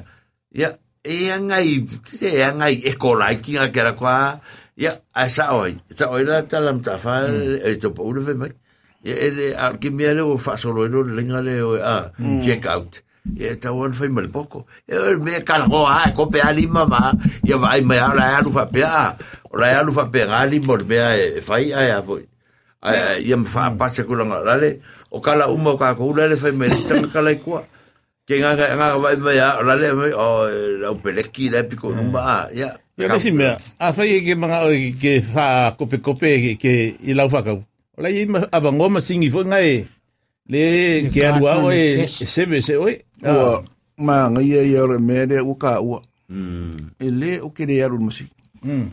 ya. 0.54 0.72
E 1.04 1.30
anga 1.30 1.60
i 1.60 1.84
se 2.08 2.40
anga 2.42 2.70
i 2.72 2.80
e 2.88 2.96
ko 2.96 3.14
la 3.20 3.34
ki 3.36 3.60
nga 3.60 3.68
kera 3.76 3.94
kwa. 4.00 4.40
Ya 4.80 4.96
a 5.12 5.28
sa 5.28 5.56
oi 5.60 5.76
sa 5.92 6.08
oi 6.12 6.24
la 6.24 6.44
ta 6.48 6.60
lam 6.64 6.80
ta 6.80 6.96
fa 7.00 7.28
e 7.28 7.76
to 7.82 7.92
po 7.92 8.08
de 8.16 8.34
mai. 8.34 8.52
Ya 9.04 9.16
ele 9.28 9.52
al 9.60 9.76
ki 9.82 9.90
me 9.92 10.08
le 10.14 10.24
o 10.24 10.38
fa 10.38 10.56
solo 10.56 10.88
le 10.88 11.22
nga 11.28 11.42
le 11.44 11.60
o 11.62 11.76
a 11.76 12.12
check 12.46 12.64
out 12.66 13.02
ya 13.34 13.58
ta 13.58 13.74
wan 13.74 13.90
fa 13.98 14.06
mal 14.06 14.30
poco 14.30 14.70
ya 14.86 15.02
me 15.18 15.42
ka 15.42 15.58
la 15.58 15.66
go 15.66 15.90
a 15.90 16.14
ko 16.14 16.30
pe 16.30 16.40
ali 16.46 16.70
mama 16.70 17.10
ya 17.42 17.58
vai 17.58 17.82
me 17.82 17.98
ala 17.98 18.38
ya 18.38 18.40
lu 18.46 18.54
fa 18.54 18.70
pe 18.70 18.86
a 18.86 19.18
ora 19.50 19.68
ya 19.74 19.80
lu 19.82 19.90
fa 19.90 20.06
pe 20.06 20.22
ali 20.30 20.62
mo 20.62 20.78
me 20.78 20.98
e 21.02 21.42
fa 21.42 21.58
i 21.58 21.74
a 21.74 21.82
ya 21.90 21.98
foi 22.06 22.22
ia 23.26 23.36
me 23.38 23.50
fa 23.50 23.74
pa 23.74 23.90
se 23.90 24.06
kula 24.06 24.30
nga 24.30 24.56
le 24.62 24.82
o 25.10 25.18
kala 25.18 25.50
uma 25.50 25.74
o 25.74 25.78
ka 25.82 25.98
ko 25.98 26.14
le 26.14 26.38
fa 26.38 26.54
me 26.54 26.70
sta 26.70 27.02
kala 27.10 27.34
ko 27.42 27.66
ke 28.30 28.38
nga 28.38 28.54
nga 28.54 29.02
vai 29.02 29.18
me 29.18 29.34
ya 29.34 29.58
la 29.66 29.74
le 29.74 29.90
me 29.98 30.08
o 30.14 30.46
la 30.82 30.94
peleki 30.94 31.50
le 31.50 31.66
piko 31.66 31.98
numba 31.98 32.50
ya 32.54 32.78
Ia 32.96 33.12
le 33.12 33.20
si 33.20 33.32
mea. 33.32 33.58
A 33.76 33.92
whai 33.92 34.08
e 34.16 34.20
ke 34.24 34.40
mga 34.40 34.58
o 34.64 34.72
ke 34.96 35.20
wha 35.36 35.76
kope 35.76 36.00
kope 36.00 36.56
ke, 36.56 36.96
i 37.04 37.12
lau 37.12 37.28
whakau. 37.28 37.60
O 37.92 38.00
lai 38.00 38.22
i 38.22 38.26
ma 38.26 38.48
avangoma 38.56 39.04
singi 39.04 39.28
fo 39.28 39.44
ngai 39.44 39.84
le 40.50 41.10
ke 41.10 41.20
arua 41.26 41.58
o 41.66 41.72
e 41.72 42.06
sebe 42.08 42.62
se 42.62 42.78
oi. 42.78 43.02
Ua, 43.24 43.64
ma 43.98 44.30
ngai 44.30 44.46
ia 44.46 44.62
ia 44.64 44.84
ore 44.84 44.98
mea 45.00 45.26
le 45.26 45.42
u 45.42 45.56
ka 45.58 45.80
ua. 45.82 46.02
E 47.00 47.10
le 47.10 47.40
o 47.42 47.50
ke 47.50 47.66
le 47.66 47.82
aru 47.84 48.00
masi. 48.00 48.28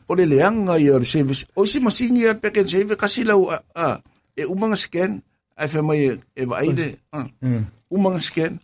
O 0.08 0.14
le 0.14 0.24
leanga 0.26 0.78
ia 0.78 0.94
ore 0.94 1.04
service. 1.04 1.46
O 1.56 1.66
si 1.66 1.80
masingi 1.80 2.22
ia 2.24 2.34
peken 2.34 2.68
save 2.68 2.96
kasi 2.96 3.24
lau 3.24 3.50
a, 3.50 4.00
e 4.36 4.44
umanga 4.44 4.76
scan. 4.76 5.20
Ai 5.56 5.68
fe 5.68 5.80
mai 5.82 6.16
e- 6.36 6.44
va 6.44 6.56
aide. 6.64 6.96
Umanga 7.90 8.20
scan. 8.20 8.58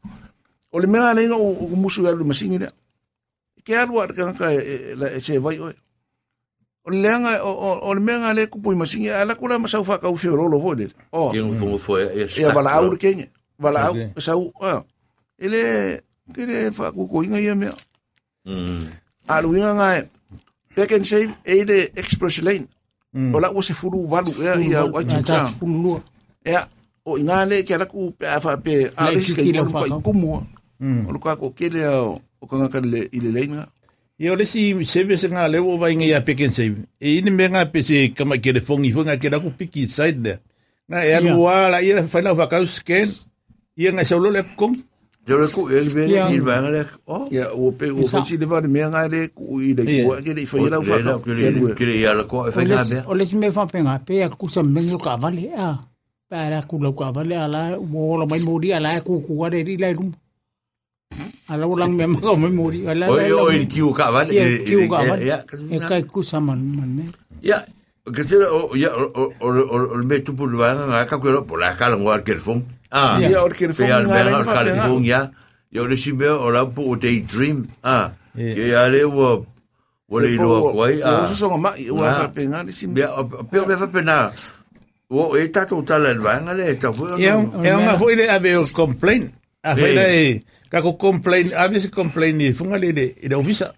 O 0.73 0.79
le 0.81 0.87
mea 0.87 1.15
lenga 1.15 1.37
o, 1.37 1.49
o 1.73 1.77
musu 1.77 2.03
ia 2.05 2.13
ore 2.13 2.25
masingi 2.25 2.59
le. 2.59 2.69
Ke 3.65 3.77
aru 3.77 4.01
ar 4.01 4.13
ka 4.17 4.53
e, 4.53 5.21
se 5.21 5.39
vai 5.39 5.59
oi. 5.61 5.75
O 6.89 6.91
le 6.91 7.03
leanga 7.03 7.45
o, 7.45 7.95
le 7.95 8.01
mea 8.01 8.33
le 8.33 8.47
kupui 8.47 8.75
masingi 8.75 9.11
ala 9.11 9.35
kula 9.35 9.59
masau 9.59 9.85
fa 9.85 9.99
ka 9.99 10.09
u 10.09 10.17
fe 10.17 10.29
rolo 10.29 10.59
vo 10.59 10.73
le. 10.73 10.89
O. 11.13 11.29
ke 11.31 11.37
ngu 11.37 11.79
fo 11.79 11.99
e 12.01 12.25
Ia 12.41 12.49
wala 12.57 12.81
au 12.81 12.97
kenge. 12.97 13.29
Wala 13.61 13.93
au. 13.93 13.95
Sau. 14.17 14.53
Ele 15.39 16.01
kere 16.33 16.73
fa 16.73 16.89
ku 16.93 17.05
ko 17.05 17.23
inga 17.23 17.41
ia 17.41 17.55
mea. 17.55 17.77
mm 18.49 18.89
Alu 19.29 19.57
inga 19.57 19.75
ngai. 19.77 20.09
Back 20.77 20.93
and 20.93 21.05
save 21.05 21.37
e 21.45 21.65
le 21.65 21.93
express 21.93 22.41
lane. 22.41 22.67
O 23.13 23.37
la 23.39 23.53
se 23.61 23.75
furu 23.77 24.09
wai 24.09 24.25
tu 24.25 24.33
Ata 24.41 25.21
ka. 25.21 25.53
pulua. 25.61 26.01
Ia 26.47 26.65
o 27.05 27.19
inga 27.19 27.45
le 27.45 27.65
ke 27.69 27.75
ala 27.77 27.85
ku 27.85 28.17
pe 28.17 28.25
afa 28.25 28.57
pe 28.57 28.89
a 28.97 29.13
Le 29.13 29.17
le 29.17 29.21
ske 29.21 29.45
kiki 29.45 29.61
ko 29.61 29.69
ko 29.69 30.01
kumu. 30.01 30.41
O 30.81 31.13
lu 31.13 31.21
ka 31.21 31.37
ko 31.37 31.53
kele 31.53 31.85
o 31.85 32.17
o 32.41 32.47
kanga 32.49 32.73
ka 32.73 32.81
le 32.81 33.13
ile 33.13 33.29
lane. 33.29 33.69
Ia 34.19 34.33
o 34.33 34.37
le 34.37 34.47
si 34.51 34.75
sebe 34.85 35.17
se 35.17 35.29
ngā 35.31 35.47
leo 35.51 35.77
vai 35.79 35.95
ngai 35.95 36.13
a 36.19 36.21
peken 36.27 36.53
sebe. 36.53 36.83
E 36.99 37.19
ini 37.21 37.31
me 37.31 37.47
ngā 37.49 37.69
pe 37.73 37.83
se 37.87 38.09
kama 38.11 38.39
ke 38.43 38.53
le 38.57 38.61
fongi 38.61 38.91
fo 38.93 39.05
ngā 39.07 39.15
ke 39.23 39.31
raku 39.31 39.53
piki 39.59 39.87
side 39.87 40.23
there. 40.23 40.41
Ngā 40.91 41.05
e 41.07 41.13
arua 41.15 41.71
la 41.71 41.83
ia 41.83 42.03
whanau 42.03 42.35
whakau 42.35 42.67
scan. 42.67 43.07
Ia 43.79 43.93
ngai 43.95 44.07
saulo 44.07 44.31
le 44.35 44.43
kongi. 44.57 44.83
yo 45.29 45.37
le 45.39 45.47
ku 45.53 45.69
e 45.69 45.81
be 45.95 46.03
Ia. 46.09 46.29
ni 46.31 46.39
va 46.41 46.61
le 46.65 46.83
o 47.07 47.29
Ia 47.31 47.53
o 47.53 47.71
pe 47.73 47.91
o 47.93 48.01
pe 48.01 48.21
si 48.25 48.37
le 48.41 48.47
va 48.47 48.61
me 48.61 48.81
nga 48.81 49.05
le 49.09 49.29
ku 49.37 49.61
i 49.61 49.75
le 49.77 49.85
Ia. 49.85 50.05
ku 50.05 50.11
ke 50.25 50.33
le 50.33 50.47
fa 50.47 50.57
ia 50.59 50.81
fa 50.81 50.97
ka. 51.05 51.15
ke 51.25 51.33
le 51.37 51.75
ke 51.79 51.85
le 51.85 51.95
ya 52.01 52.13
le 52.17 52.25
ko 52.25 52.47
e 52.49 52.51
fa 52.51 52.65
nga 52.65 52.83
le 52.83 52.89
be 52.89 53.03
o 53.07 53.13
le 53.15 53.25
me 53.37 53.51
fa 53.53 53.67
pe 54.07 54.23
a 54.25 54.29
ku 54.33 54.49
sa 54.49 54.63
mengo 54.63 54.99
ka 54.99 55.17
vale 55.21 55.45
a. 55.53 55.69
Pa 56.29 56.49
ra 56.53 56.61
ku 56.69 56.81
lo 56.81 56.93
ka 56.97 57.13
vale 57.13 57.37
ala 57.37 57.77
mo 57.77 58.17
lo 58.17 58.25
mai 58.27 58.41
mori 58.49 58.73
ala 58.73 58.91
ku 59.05 59.21
ku 59.27 59.33
wa 59.41 59.51
de 59.53 59.63
ri 59.69 59.77
rum. 59.99 60.11
Ala 61.49 61.65
ulang 61.65 61.97
me 61.97 62.05
ma 62.05 62.21
mai 62.37 62.53
mori 62.53 62.85
ala. 62.85 63.09
o 63.09 63.17
o 63.17 63.49
i 63.51 63.65
ki 63.65 63.81
u 63.81 63.93
ka 63.97 64.13
va 64.13 64.29
Ia, 64.29 64.45
kiu 64.69 64.85
ka 64.93 65.01
vale. 65.09 65.25
ya 65.25 65.39
E 65.73 65.79
kai 65.81 66.03
ku 66.05 66.21
sa 66.21 66.37
man 66.41 66.61
man 66.77 66.91
me. 67.01 67.05
Ya, 67.41 67.65
que 68.05 68.23
se 68.29 68.37
o 68.37 68.77
ya 68.77 68.93
o 68.93 69.33
o 69.41 69.97
me 70.05 70.21
tu 70.21 70.37
pu 70.37 70.45
va 70.61 70.77
nga 70.77 71.09
ka 71.09 71.17
ko 71.17 71.41
por 71.49 71.57
la 71.59 71.73
kala 71.73 71.97
ngwa 71.97 72.21
ke 72.21 72.37
fon. 72.37 72.61
Ah. 72.93 73.17
Ia 73.17 73.41
o 73.41 73.49
ke 73.49 73.73
Pe 73.73 73.81
fo 73.81 73.85
al 73.89 74.05
nga 74.05 74.21
le 74.25 74.31
me 74.37 74.45
fa 74.45 74.53
ka 74.53 74.61
pe 74.61 74.65
le 74.69 74.73
nga. 74.77 74.85
fon 74.85 75.01
ya. 75.05 75.21
Yo 75.73 75.89
le 75.89 75.97
si 75.97 76.13
me 76.13 76.29
o 76.29 76.51
la 76.53 76.69
pu 76.69 76.97
day 77.01 77.25
dream. 77.25 77.65
Ah. 77.83 78.13
Que 78.37 78.69
ya 78.69 78.85
le 78.93 79.05
wo 79.09 79.47
wo 80.13 80.17
le 80.21 80.37
lo 80.37 80.77
ko 80.77 80.85
ai. 80.85 81.01
O 81.01 81.09
Ah. 81.09 81.25
so 81.33 81.35
so 81.35 81.47
nga 81.57 81.73
o 81.73 81.97
Ah. 82.05 82.13
fa 82.21 82.29
pe 82.29 82.45
nga 82.45 82.61
le 82.61 82.73
si 82.77 82.85
Be 82.87 83.09
pe 83.49 83.57
me 83.65 83.75
fa 83.81 83.89
pena. 83.89 84.29
Wo 85.09 85.33
e 85.41 85.49
ta 85.49 85.65
to 85.65 85.81
ta 85.89 85.97
le 85.97 86.13
va 86.21 86.37
nga 86.45 86.53
le 86.53 86.77
ta 86.77 86.93
fu. 86.93 87.09
Ia 87.17 87.41
e 87.41 87.69
ngā 87.73 87.97
fo 87.97 88.13
ile 88.13 88.29
ave 88.29 88.61
o 88.61 88.65
complain. 88.77 89.33
A 89.65 89.73
whai 89.73 89.97
Eh. 89.97 90.41
E 90.69 90.71
ka 90.71 90.85
ko 90.85 90.93
complain, 91.01 91.49
ave 91.57 91.81
se 91.81 91.89
complain 91.89 92.37
ni 92.37 92.53
funga 92.53 92.77
le 92.77 92.93
le 92.93 93.05
i 93.25 93.29
le 93.29 93.37
ofisa. 93.37 93.73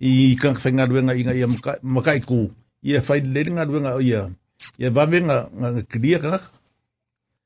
I 0.00 0.36
ka 0.36 0.52
whenga 0.52 0.84
ruenga 0.86 1.16
inga 1.16 1.32
ia 1.34 1.46
maka- 1.48 1.80
makai 1.82 2.20
ku. 2.20 2.50
Ia 2.84 3.00
whai 3.00 3.20
le 3.24 3.40
ngā 3.48 3.64
ruenga 3.64 3.96
ia. 4.04 4.28
Ia 4.78 4.90
babe 4.92 5.24
ngā 5.24 5.36
ngā 5.56 5.82
kiria 5.88 6.20
ka 6.20 6.28
ngaka. 6.28 6.48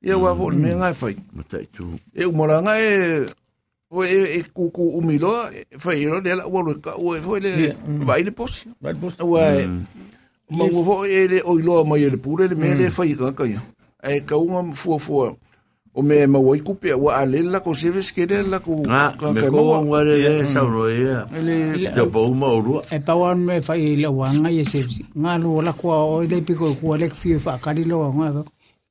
Ia 0.03 0.19
wa 0.19 0.35
vo 0.35 0.51
me 0.51 0.75
nga 0.75 0.91
fai. 0.95 1.15
Mata 1.33 1.63
tu. 1.71 1.95
e 2.13 2.27
umoranga 2.27 2.75
e 2.75 3.23
o 3.89 4.03
e 4.03 4.39
e 4.39 4.43
ku 4.51 4.71
ku 4.75 4.99
umilo 4.99 5.31
fa 5.79 5.95
iro 5.95 6.21
de 6.21 6.35
la 6.35 6.47
wo 6.49 6.65
ka 6.83 6.97
o 6.99 7.15
e 7.15 7.21
foi 7.23 7.41
le 7.41 7.77
mm. 7.77 8.05
vai 8.05 8.25
le 8.25 8.33
pos 8.33 8.67
Vai 8.81 8.95
posto. 8.99 9.23
o 9.23 9.39
e 9.39 9.69
ma 10.51 10.65
wo 10.65 10.83
vo 10.83 11.05
e 11.05 11.29
le 11.29 11.39
o 11.45 11.59
ilo 11.61 11.85
ma 11.85 11.97
e 12.01 12.09
le 12.11 12.17
pure 12.17 12.49
le 12.49 12.57
me 12.57 12.75
le 12.75 12.91
fa 12.91 13.05
i 13.05 13.15
ka 13.15 13.31
ka 13.37 13.45
ia 13.45 13.61
e 14.03 14.21
kaunga 14.25 14.73
fua 14.75 14.99
fua 14.99 15.37
o 15.95 16.01
me 16.03 16.25
ma 16.27 16.39
wai 16.41 16.61
kupe 16.65 16.89
wa 16.97 17.17
ale 17.21 17.43
la 17.45 17.61
ko 17.61 17.75
service 17.75 18.11
ke 18.17 18.25
de 18.27 18.41
la 18.49 18.59
ko 18.65 18.81
Ah, 18.89 19.13
me 19.35 19.41
ko 19.45 19.61
ngare 19.85 20.15
le 20.25 20.47
sa 20.49 20.63
no 20.65 20.89
ia. 20.89 21.27
ele 21.37 21.93
Te 21.93 22.03
po 22.09 22.33
ma 22.33 22.49
uru. 22.49 22.81
e 22.81 22.99
pawan 22.99 23.39
me 23.45 23.61
fai 23.61 23.97
le 24.01 24.09
wanga 24.09 24.49
ye 24.49 24.65
se 24.65 24.81
nga 25.15 25.37
lu 25.37 25.61
la 25.61 25.73
ko 25.77 25.89
o 25.93 26.23
le 26.25 26.41
piko 26.41 26.65
ko 26.81 26.97
le 26.97 27.09
fi 27.13 27.37
fa 27.39 27.59
ka 27.61 27.73
di 27.77 27.85
lo 27.85 28.09
nga 28.17 28.41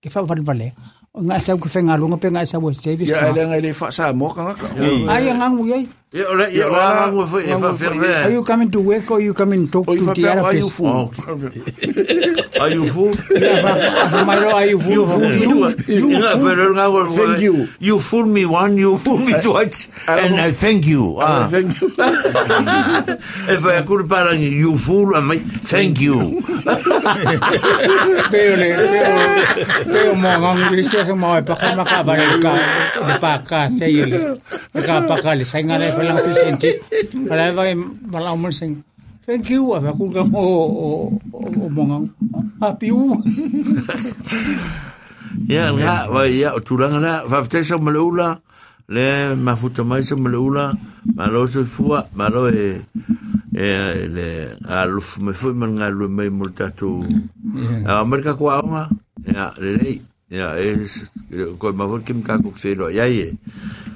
ke 0.02 0.10
fa 0.14 0.22
val 0.22 0.42
vale 0.46 0.74
nga 1.12 1.44
sa 1.44 1.60
ko 1.60 1.68
fe 1.68 1.84
nga 1.84 2.00
lu 2.00 2.08
nga 2.08 2.16
pe 2.24 2.32
nga 2.32 2.48
sa 2.48 2.56
wo 2.56 2.72
service 2.72 3.12
ya 3.12 3.36
ele 3.36 3.44
nga 3.44 3.60
ele 3.60 3.76
fa 3.76 3.92
sa 3.92 4.16
mo 4.16 4.32
ka 4.32 4.56
ka 4.56 4.72
ai 5.12 5.28
nga 5.36 5.52
ngu 5.52 5.68
ye 5.68 5.80
Ia 6.12 6.28
ora 6.28 6.44
ia 6.52 6.68
ora 6.68 7.08
ngo 7.08 7.24
foi 7.24 7.48
e 7.48 7.56
fa 7.56 7.72
are 7.72 7.80
fer. 7.80 8.28
you 8.36 8.44
coming 8.44 8.68
to 8.68 8.84
work 8.84 9.08
or 9.16 9.24
you 9.24 9.32
coming 9.32 9.64
to 9.72 9.80
talk 9.80 9.96
to 9.96 10.04
fa 10.04 10.12
the 10.12 10.28
other 10.28 10.44
place 10.44 10.68
fu 10.68 10.84
Are 12.60 12.68
you 12.68 12.84
fool? 12.84 13.16
yeah 13.32 13.64
fa 14.12 14.20
mai 14.28 14.36
lo 14.44 14.52
ai 14.52 14.76
You 14.76 15.08
fool 15.08 15.32
me. 15.32 15.48
Ia 15.88 16.36
pero 16.36 16.76
nga 16.76 16.92
ngo. 16.92 17.16
Thank 17.16 17.40
you. 17.48 17.56
You 17.80 17.96
fool 17.96 18.28
me 18.28 18.44
one, 18.44 18.76
you 18.76 19.00
fool 19.00 19.24
me 19.24 19.40
twice, 19.40 19.88
and 20.12 20.36
I 20.36 20.52
thank 20.52 20.84
you. 20.84 21.16
Ah. 21.24 21.48
thank 21.48 21.80
you 21.80 21.88
E 23.48 23.56
fa 23.56 23.80
kur 23.88 24.04
para 24.04 24.36
you 24.36 24.76
fool, 24.76 25.16
and 25.16 25.32
thank 25.64 26.04
you. 26.04 26.44
pero 28.28 28.52
pero 28.60 28.84
pero 29.88 30.12
mo 30.20 30.28
nga 30.28 30.52
se 31.08 31.14
mo 31.22 31.28
pa 31.50 31.56
ka 31.62 31.68
ma 31.78 31.84
ka 31.92 32.00
ba 32.08 32.14
le 32.20 32.26
ka 32.44 32.52
le 33.08 33.14
pa 33.24 33.34
ka 33.50 33.60
se 33.78 33.86
ye 33.90 34.06
ka 34.86 34.96
pa 35.10 35.16
ka 35.24 35.32
le 35.38 35.44
sai 35.52 35.64
nga 35.68 35.76
le 35.82 35.88
fa 35.96 36.02
lang 36.08 36.20
tu 36.26 36.32
senti 36.44 36.72
para 37.30 37.52
va 37.58 37.64
va 38.12 38.20
la 38.24 38.36
mo 38.36 38.50
sing 38.60 38.74
thank 39.26 39.50
you 39.54 39.74
a 39.76 39.80
ku 39.98 40.06
ka 40.16 40.24
mo 40.24 40.42
o 40.86 40.88
o 41.34 41.66
mo 41.76 41.82
nga 41.90 41.98
a 42.62 42.70
piu. 42.78 43.18
Ia 45.50 45.72
nga 45.74 46.12
wa 46.14 46.22
ia 46.28 46.54
o 46.54 46.60
turanga 46.62 47.00
na 47.02 47.14
fa 47.26 47.42
ftesa 47.42 47.82
malula 47.82 48.38
le 48.92 49.34
mafuta 49.34 49.82
mai 49.88 50.04
sa 50.04 50.16
malula 50.20 50.76
ma 51.18 51.26
lo? 51.34 51.48
Se 51.48 51.66
fua 51.66 52.06
ma 52.14 52.30
lo 52.30 52.52
e 52.52 52.84
e 53.56 53.68
le 54.16 54.28
a 54.68 54.86
lu 54.86 55.02
me 55.26 55.32
foi 55.34 55.54
man 55.58 55.80
nga 55.80 55.88
lu 55.90 56.06
mai 56.12 56.30
multa 56.30 56.70
tu 56.70 57.00
a 57.88 58.04
marka 58.06 58.38
ko 58.38 58.52
anga 58.52 58.84
ia 59.26 59.56
le 59.58 60.04
ia 60.32 60.56
e 60.56 60.80
ko 61.60 61.74
ma 61.76 61.86
vor 61.86 62.02
kim 62.08 62.24
ka 62.24 62.40
ko 62.40 62.56
se 62.56 62.72
lo 62.76 62.88
ia 62.88 63.06
ye 63.12 63.36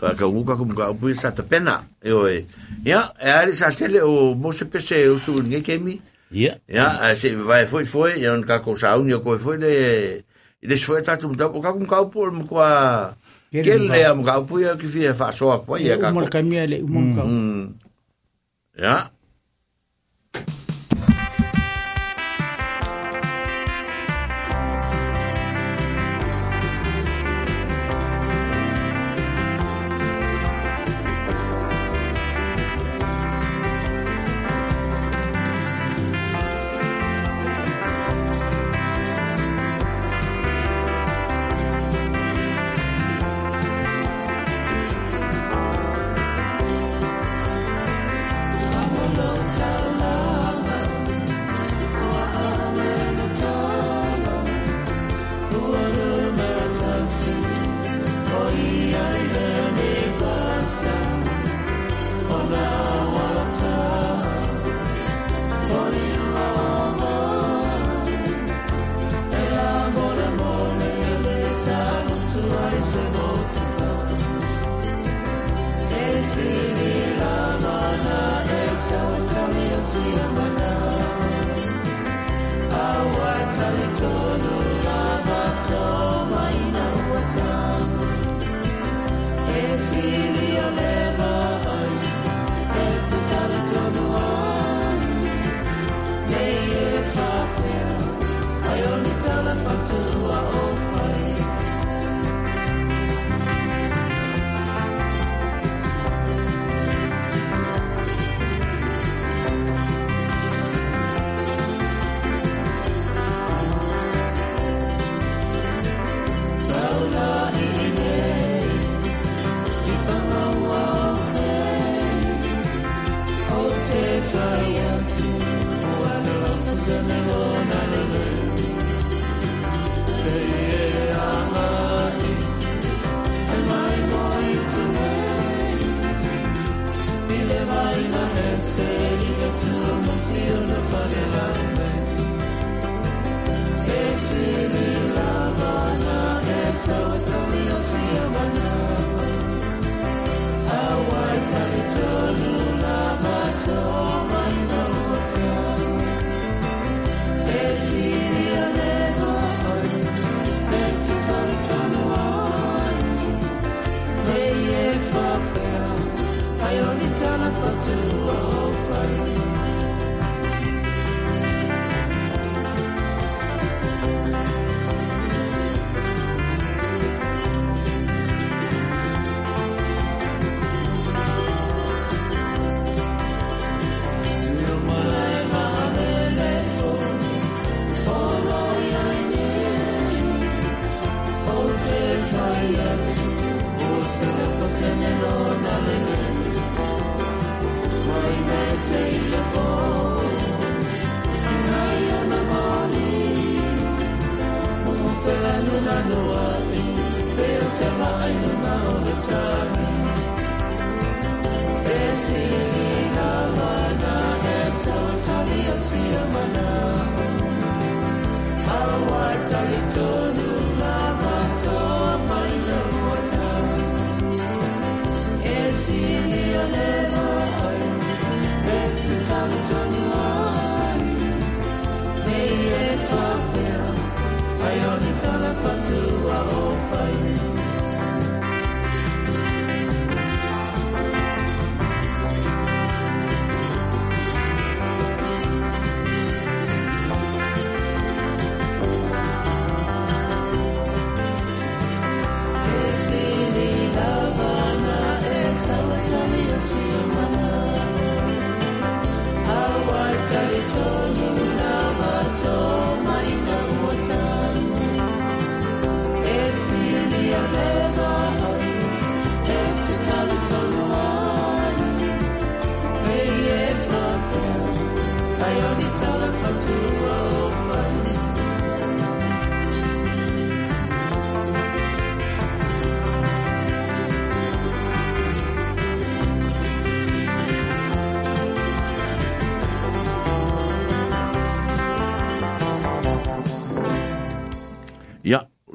pa 0.04 0.12
ka 0.20 0.28
uka 0.28 0.60
kum 0.60 0.76
ka 0.76 0.92
pu 0.92 1.16
sa 1.16 1.32
ta 1.32 1.44
pena 1.48 1.88
e 2.04 2.12
o 2.12 2.28
e 2.28 2.44
ia 2.84 3.00
e 3.16 3.30
ari 3.32 3.56
sa 3.56 3.72
tele 3.72 4.04
o 4.04 4.36
mo 4.36 4.52
se 4.52 4.68
pese 4.68 5.08
o 5.08 5.16
su 5.18 5.32
nge 5.40 5.64
kemi 5.64 5.96
Ia. 6.36 6.58
Ja, 6.68 7.14
se 7.16 7.32
vai 7.38 7.64
foi 7.70 7.86
foi, 7.86 8.20
e 8.20 8.28
on 8.28 8.42
ka 8.44 8.60
ko 8.60 8.74
sa 8.76 8.98
unio 9.00 9.22
ko 9.24 9.38
foi 9.40 9.56
le 9.62 9.72
le 10.60 10.76
foi 10.76 11.00
ta 11.06 11.16
tu 11.16 11.32
ta 11.38 11.48
ka 11.48 11.72
kun 11.72 11.88
ka 11.88 12.04
po 12.12 12.28
mo 12.34 12.44
kwa 12.44 13.14
Ke 13.54 13.78
le 13.80 14.02
am 14.04 14.20
ka 14.26 14.42
po 14.44 14.60
ya 14.60 14.76
ki 14.76 14.84
fi 14.90 15.08
fa 15.16 15.32
so 15.32 15.48
ko 15.64 15.78
ya 15.80 15.96
ka 15.96 16.12
mo 16.12 16.26
ko. 16.26 16.28
ka 16.28 16.42
mi 16.44 16.60
le 16.68 16.82
mo 16.84 17.00
ka 17.16 17.24
Mm. 17.24 17.72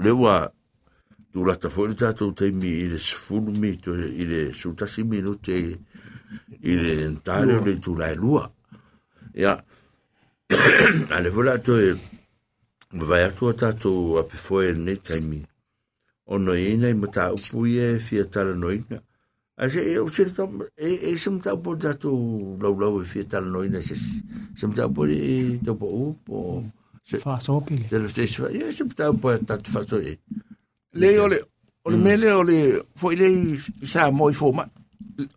Ja. 0.00 0.04
le 0.04 0.10
wa 0.10 0.52
tu 1.32 1.44
la 1.44 1.54
ta 1.54 1.68
fo, 1.70 1.86
le 1.86 1.94
tatou 1.94 2.32
te 2.32 2.50
mi 2.50 2.70
i 2.84 2.86
le 2.88 2.98
sefulu 2.98 3.52
mi 3.52 3.76
to 3.76 3.94
i 3.94 4.24
le 4.26 4.40
sultasi 4.56 5.04
minute 5.04 5.56
i 6.60 6.74
le 6.82 6.94
ntale 7.10 7.58
o 7.58 7.64
le 7.64 7.76
tu 7.78 7.94
la 7.94 8.14
lua 8.14 8.50
ia 9.34 9.54
ale 11.10 11.30
vola 11.34 11.58
to 11.58 11.78
e 11.78 11.94
vai 12.92 13.22
atu 13.22 13.48
a 13.48 13.54
tatou 13.54 14.18
a 14.18 14.24
pe 14.24 14.36
foi 14.36 14.74
nei 14.74 14.98
taimi 14.98 15.44
ono 16.32 16.54
ina 16.54 16.88
i 16.88 16.94
mata 16.94 17.32
upu 17.32 17.66
e 17.66 17.98
fia 17.98 18.24
tala 18.24 18.54
noina 18.54 18.98
a 19.56 19.68
se 19.68 19.80
e 19.92 19.98
o 19.98 20.08
se 20.08 20.26
e 20.76 21.12
e 21.12 21.16
se 21.16 21.30
mata 21.30 21.56
po 21.56 21.76
tatou 21.76 22.58
lau 22.58 22.74
lau 22.74 23.02
e 23.02 23.04
fia 23.04 23.24
tala 23.24 23.46
noina 23.46 23.80
se 23.80 23.94
se 24.56 24.66
mata 24.66 24.88
po 24.88 25.06
e, 25.06 25.14
e 25.14 25.60
to 25.62 25.76
po 25.76 25.86
upo 25.86 26.64
se 27.10 27.18
Fa 27.18 27.40
so 27.42 27.60
pile. 27.60 27.88
se 27.90 27.98
lo 27.98 28.08
stesso 28.08 28.46
e 28.48 28.70
se 28.72 28.84
mata 28.86 29.10
po 29.12 29.34
tatou 29.38 29.70
fa 29.74 29.82
e 29.98 30.18
le 30.94 31.18
ole 31.18 31.38
ole 31.84 31.96
mele 31.96 32.28
ole 32.32 32.56
fo 32.94 33.10
ile 33.12 33.26
i 33.26 33.58
sa 33.86 34.10
mo 34.14 34.30
i 34.30 34.34
fo 34.34 34.52
ma 34.52 34.64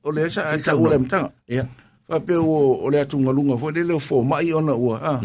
ole 0.03 0.29
sa 0.29 0.53
sa 0.59 0.75
ule 0.77 0.97
mtanga 1.01 1.31
ia 1.49 1.65
fa 2.07 2.19
pe 2.19 2.35
o 2.37 2.85
ole 2.85 3.01
atu 3.01 3.17
ngalunga 3.19 3.57
fo 3.57 3.71
le 3.71 3.99
fo 3.99 4.21
ma 4.23 4.41
i 4.41 4.53
ona 4.53 4.73
ua 4.75 4.95
ah. 5.01 5.19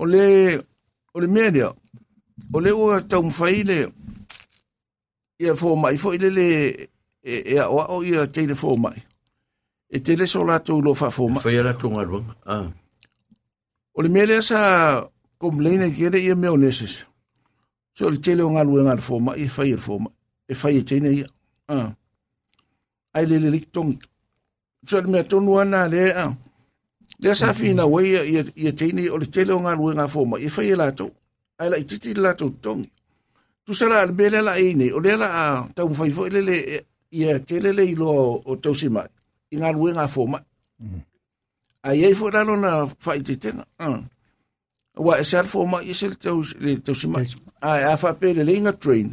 Ole 0.00 0.60
ole 1.14 1.26
mele 1.26 1.68
ole 2.52 2.70
ua 2.72 3.00
tau 3.02 3.22
mwhai 3.22 3.62
le 3.64 3.78
ia 5.40 5.54
fo 5.54 5.76
mai 5.76 5.96
fo 5.96 6.14
ile 6.14 6.30
le 6.30 6.48
e 7.22 7.34
e 7.52 7.58
a 7.58 7.68
o 7.68 7.78
o 7.96 8.04
ia 8.04 8.26
te 8.26 8.46
le 8.46 8.54
fo 8.54 8.76
mai. 8.76 8.96
E 9.90 9.98
te 10.00 10.16
le 10.16 10.26
so 10.26 10.44
la 10.44 10.58
tu 10.60 10.80
lo 10.82 10.94
fa 10.94 11.10
fo 11.10 11.28
ma 11.28 11.40
fa 11.40 11.50
ia 11.52 11.72
tu 11.74 11.88
ngalwa 11.90 12.20
ah 14.00 14.02
ole 14.02 14.08
mele 14.08 14.42
sa 14.42 15.04
komleina 15.38 15.90
kere 15.92 16.18
ia 16.20 16.34
me 16.34 16.48
oneses 16.48 17.04
so 17.92 18.08
le 18.08 18.16
tele 18.16 18.42
o 18.42 18.50
ngalu 18.50 18.82
ngal 18.88 19.00
fo 19.00 19.20
ma 19.20 19.36
e 19.36 19.48
fa 19.48 19.64
ia 19.68 19.76
fo 19.76 19.98
ma 19.98 20.10
e 20.48 20.54
fa 20.54 20.72
ia 20.72 20.82
tene 20.82 21.10
ia 21.12 21.28
ai 23.12 23.26
le 23.26 23.36
le 23.38 23.60
tong 23.68 24.00
so 24.88 25.00
le 25.00 25.08
me 25.08 25.22
tonu 25.24 25.60
ana 25.60 25.88
le 25.88 26.12
ah 26.16 26.32
le 27.20 27.34
sa 27.34 27.52
fina 27.52 27.84
we 27.86 28.16
ia 28.16 28.44
ia 28.56 28.72
tene 28.72 29.10
o 29.12 29.18
le 29.20 29.26
tele 29.28 29.52
o 29.52 29.60
ngalu 29.60 29.92
ngal 29.94 30.08
fo 30.08 30.24
ma 30.24 30.36
e 30.40 30.48
fa 30.48 30.64
ia 30.64 30.76
la 30.76 30.92
to 30.96 31.12
ai 31.60 31.68
la 31.68 31.76
ititi 31.76 32.14
la 32.16 32.32
to 32.32 32.48
tong 32.64 32.82
tu 33.64 33.74
sala 33.76 34.00
al 34.00 34.12
bele 34.16 34.40
la 34.40 34.56
ine 34.56 34.92
o 34.96 34.98
le 35.00 35.12
la 35.16 35.28
a 35.28 35.44
tau 35.76 35.92
fai 35.92 36.10
fo 36.10 36.24
le 36.24 36.40
le 36.40 36.56
ia 37.12 37.36
tele 37.44 37.72
le 37.76 37.84
ilo 37.84 38.40
o 38.48 38.56
tau 38.56 38.74
sima 38.74 39.04
i 39.52 39.56
ngalu 39.60 39.92
ngal 39.92 40.08
fo 40.08 40.26
ma. 40.30 40.38
Ai 40.38 41.09
ai 41.82 42.14
fo 42.14 42.30
la 42.30 42.44
na 42.44 42.86
fa 42.98 43.16
ititenga 43.16 43.64
ah 43.78 44.00
wa 44.96 45.18
e 45.18 45.24
sel 45.24 45.46
fo 45.46 45.64
ma 45.66 45.80
i 45.82 45.94
sel 45.94 46.16
tau 46.16 46.44
le 46.60 46.76
tau 46.84 46.94
sima 46.94 47.22
ai 47.60 47.82
a 47.84 47.96
fa 47.96 48.14
pe 48.14 48.34
le 48.34 48.44
linga 48.44 48.72
train 48.72 49.08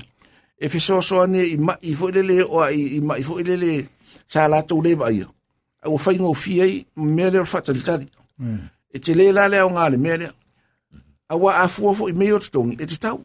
e 0.59 0.69
fi 0.69 0.79
so 0.79 1.01
so 1.01 1.25
ne 1.25 1.43
i 1.43 1.57
ma 1.57 1.77
i 1.81 1.95
fo 1.95 2.09
le 2.09 2.21
le 2.21 2.43
o 2.43 2.63
i 2.67 2.97
i 2.97 3.01
ma 3.01 3.15
i 3.17 3.23
fo 3.23 3.39
le 3.39 3.55
le 3.55 3.87
sa 4.27 4.47
la 4.47 4.63
tau 4.63 4.81
le 4.81 4.95
ba 4.95 5.11
ia 5.11 5.27
o 5.85 5.97
fai 5.97 6.19
ngo 6.19 6.33
fi 6.33 6.61
ai 6.61 6.85
me 6.95 7.29
le 7.31 7.45
fa 7.45 7.61
tali 7.61 7.81
tali 7.81 8.07
e 8.91 8.99
te 8.99 9.13
le 9.15 9.31
la 9.31 9.47
le 9.47 9.61
o 9.63 9.69
me 9.97 10.17
le 10.17 10.27
a 11.27 11.35
wa 11.35 11.59
a 11.63 11.67
fo 11.67 11.93
fo 11.93 12.09
i 12.09 12.13
me 12.13 12.33
o 12.33 12.39
tong 12.39 12.75
e 12.75 12.85
te 12.85 12.97
tau 12.99 13.23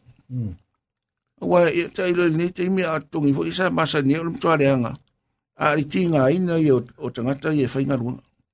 wa 1.41 1.67
e 1.67 1.91
tai 1.91 2.13
le 2.13 2.29
ni 2.29 2.51
te 2.51 2.69
mi 2.69 2.83
a 2.83 2.99
tong 2.99 3.27
i 3.27 3.33
fo 3.33 3.43
i 3.43 3.51
sa 3.51 3.69
masa 3.69 3.99
ni 4.01 4.15
o 4.15 4.23
le 4.23 4.65
anga 4.71 4.95
a 5.59 5.75
ri 5.75 5.83
tinga 5.83 6.31
ina 6.31 6.55
i 6.57 6.71
o 6.71 6.79
o 6.97 7.09
tangata 7.11 7.51
i 7.51 7.67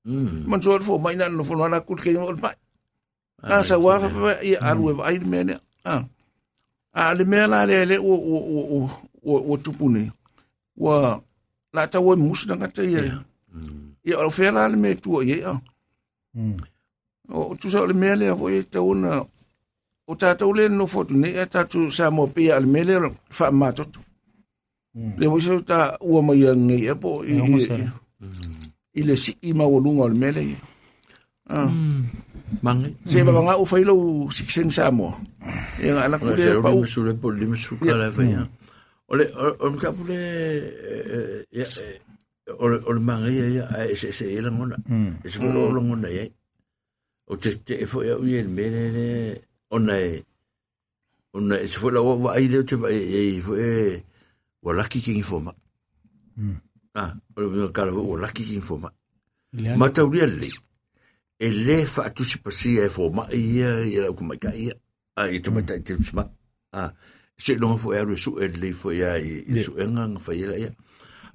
e 0.06 0.12
mm. 0.12 0.48
Man 0.48 0.62
so 0.62 0.80
fo 0.80 0.98
mai 0.98 1.16
na 1.16 1.30
no 1.30 1.44
fo 1.44 1.56
na 1.56 1.80
kul 1.82 2.00
ke 2.00 2.16
o 2.18 2.34
mai 2.36 2.56
na 3.44 3.64
sa 3.64 3.76
wa 3.78 4.00
fa 4.00 4.10
fa 4.10 4.32
i 4.44 4.56
alu 4.56 4.84
e 4.92 4.94
ai 5.08 5.20
me 5.20 5.40
ne 5.44 5.56
ah 5.86 6.04
a 6.94 7.14
le 7.18 7.24
me 7.32 7.40
la 7.48 7.66
le 7.70 7.86
le 7.86 7.98
o 8.00 8.14
o 8.34 8.38
o 8.76 8.78
o 9.24 9.34
o 9.52 9.54
tupuni 9.64 10.04
wa 10.84 11.20
la 11.74 11.88
ta 11.92 12.00
wo 12.00 12.16
mus 12.16 12.48
na 12.48 12.56
ngata 12.56 12.84
ye 12.84 13.02
ye 14.08 14.14
o 14.16 14.30
fe 14.30 14.52
la 14.52 14.68
le 14.72 14.78
me 14.84 14.96
tu 14.96 15.10
ye 15.30 15.38
ah 15.52 15.60
o 17.30 17.56
tu 17.60 17.68
sa 17.70 17.86
le 17.90 17.94
me 17.94 18.16
le 18.20 18.32
vo 18.40 18.50
ye 18.50 18.64
ta 18.64 18.80
una 18.82 19.24
o 20.10 20.14
ta 20.16 20.36
ta 20.40 20.46
le 20.58 20.64
no 20.68 20.88
foto 20.88 21.14
ne 21.14 21.30
e 21.42 21.46
ta 21.54 21.64
tu 21.72 21.92
sa 21.92 22.12
mo 22.12 22.28
pe 22.28 22.52
al 22.52 22.66
me 22.74 22.84
le 22.88 22.96
fa 23.38 23.52
ma 23.52 23.72
to 23.78 23.84
le 25.20 25.26
vo 25.32 25.38
so 25.40 25.60
ta 25.70 25.80
o 26.00 26.22
ma 26.28 26.34
ye 26.36 26.52
ngi 26.56 26.78
e 26.92 26.94
po 27.02 27.24
i 27.24 27.36
E. 28.20 28.59
i 28.96 29.02
le 29.04 29.16
si 29.16 29.38
i 29.42 29.54
ma 29.54 29.66
o 29.66 29.80
lunga 29.80 30.06
al 30.06 30.16
me 30.16 30.30
le 30.32 30.44
ah 31.50 31.70
mangi 32.62 32.90
se 33.06 33.24
ba 33.24 33.42
nga 33.42 33.58
o 33.62 33.66
fa 33.66 33.78
ilo 33.82 34.26
siksen 34.30 34.70
sa 34.74 34.92
mo. 34.92 35.14
E 35.82 35.94
nga 35.94 36.10
la 36.10 36.18
ku 36.18 36.30
le 36.30 36.38
se 36.38 36.58
pa 36.62 36.74
me 36.74 36.88
sure 36.88 37.14
po 37.14 37.30
lime 37.30 37.58
su 37.58 37.78
kala 37.78 38.10
fa 38.12 38.24
ya. 38.26 38.42
Ole 39.10 39.26
ole 39.38 39.70
mta 39.74 39.90
pule 39.94 40.20
ya 41.54 41.66
ole 42.58 42.78
ole 42.90 43.02
manga 43.02 43.30
ya 43.30 43.66
ese 43.90 44.10
ese 44.14 44.26
ela 44.34 44.50
ngona. 44.50 44.78
Ese 45.26 45.38
fo 45.42 45.50
lo 45.50 45.82
ngona 45.82 46.10
ya. 46.10 46.26
O 47.30 47.38
te 47.38 47.58
te 47.62 47.86
fo 47.86 48.02
ya 48.02 48.18
u 48.18 48.26
ye 48.26 48.42
me 48.44 48.66
ne 48.70 48.84
ne 48.94 49.06
ona 49.70 49.94
e 49.98 50.26
ona 51.34 51.62
ese 51.62 51.78
fo 51.78 51.90
la 51.94 52.02
wa 52.02 52.34
ai 52.34 52.50
le 52.50 52.66
te 52.66 52.76
va 52.76 52.90
e 52.90 53.42
fo 53.42 53.54
e 53.58 54.02
wa 54.62 54.74
lucky 54.74 55.02
king 55.02 55.22
fo 55.22 55.38
ma. 56.96 57.02
Ah, 57.02 57.14
ole 57.36 57.48
me 57.50 57.72
kala 57.72 57.94
wa 57.94 58.18
lucky 58.18 58.44
king 58.46 58.62
fo 58.62 58.78
ma. 58.78 58.90
Ma 59.54 59.90
ta 59.90 60.04
uri 60.04 60.26
le. 60.26 60.48
E 61.40 61.50
le 61.52 61.86
fa 61.86 62.10
tu 62.10 62.24
si 62.24 62.38
pasi 62.40 62.78
e 62.78 62.90
fo 62.90 63.10
ma 63.10 63.28
ia 63.32 63.86
ia 63.86 64.02
la 64.02 64.12
ku 64.12 64.24
mai 64.24 64.38
ka 64.38 64.52
ia. 64.54 64.74
Ah, 65.16 65.28
e 65.28 65.40
te 65.40 65.50
mata 65.50 65.80
te 65.80 65.96
sma. 66.04 66.24
Ah, 66.74 66.94
se 67.38 67.56
no 67.56 67.78
fo 67.78 67.94
e 67.94 68.18
su 68.18 68.38
e 68.40 68.48
le 68.48 68.74
fo 68.74 68.92
ia 68.92 69.18
i 69.18 69.64
su 69.64 69.72
enga 69.78 70.20
fa 70.20 70.34
ia 70.34 70.58
ia. 70.58 70.72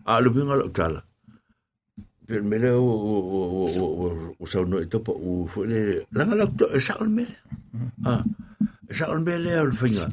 Ah, 0.05 0.21
lu 0.21 0.31
binga 0.31 0.57
lo 0.57 0.69
tala. 0.71 1.03
Per 2.27 2.43
mele 2.43 2.71
o 2.73 2.81
o 2.81 3.15
o 3.37 3.41
o 3.69 3.87
o 4.05 4.07
o 4.41 4.45
sa 4.47 4.65
no 4.65 4.81
to 4.89 4.99
o 5.07 5.47
fo 5.47 5.65
le 5.65 6.07
la 6.13 6.25
la 6.25 6.47
to 6.47 6.69
sa 6.81 6.97
o 7.01 7.05
mele. 7.05 7.37
Ah, 8.05 8.23
sa 8.91 9.11
o 9.13 9.19
mele 9.21 9.61
o 9.61 9.71
finga. 9.71 10.09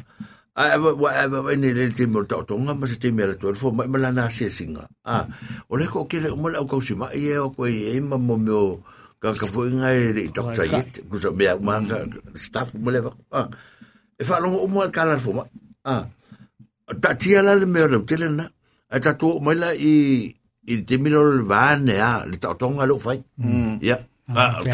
Ah, 0.52 0.76
wa 0.76 0.91
wa 0.91 1.11
wa 1.32 1.56
ni 1.56 1.72
le 1.72 1.88
te 1.95 2.03
mo 2.11 2.28
to 2.28 2.44
to 2.44 2.60
nga 2.60 2.76
ma 2.76 2.84
se 2.84 2.99
te 2.99 3.07
mele 3.15 3.40
to 3.40 3.56
fo 3.56 3.72
ma 3.72 3.88
la 3.88 4.11
na 4.11 4.28
se 4.28 4.52
singa. 4.52 4.84
a 5.07 5.23
o 5.72 5.80
le 5.80 5.88
ko 5.88 6.03
ke 6.11 6.19
le 6.19 6.36
mo 6.36 6.52
la 6.52 6.60
ko 6.68 6.84
si 6.84 6.91
ma 6.91 7.07
ye 7.15 7.40
o 7.40 7.56
ko 7.56 7.72
ye 7.72 7.95
ma 8.03 8.19
mo 8.19 8.36
mo 8.36 8.84
ka 9.23 9.32
ka 9.32 9.48
fo 9.48 9.64
nga 9.64 9.95
le 9.95 10.28
to 10.36 10.44
ta 10.52 10.68
yet 10.68 11.07
ku 11.07 11.15
so 11.15 11.32
be 11.32 11.48
ma 11.64 11.80
staff 12.36 12.76
mo 12.76 12.91
le 12.91 12.99
a 13.32 13.48
e 14.19 14.23
fa 14.28 14.44
longo 14.44 14.68
mo 14.68 14.84
ka 14.91 15.07
la 15.07 15.15
fo 15.23 15.32
ma 15.40 15.48
a 15.88 16.03
ta 16.99 17.15
ti 17.15 17.32
ala 17.32 17.56
le 17.56 17.64
me 17.64 17.88
le 17.88 18.28
na 18.28 18.44
a 18.91 18.99
ta 18.99 19.15
to 19.15 19.40
mo 19.40 19.56
la 19.56 19.72
i 19.72 20.28
i 20.68 20.73
te 20.84 20.99
mi 20.99 21.07
lo 21.15 21.32
le 21.32 21.48
va 21.48 21.80
ne 21.80 21.95
a 21.95 22.28
le 22.28 22.36
to 22.36 22.52
to 22.60 22.68
nga 22.76 22.84
lo 22.84 22.99
fai 22.99 23.23
ya 23.80 24.03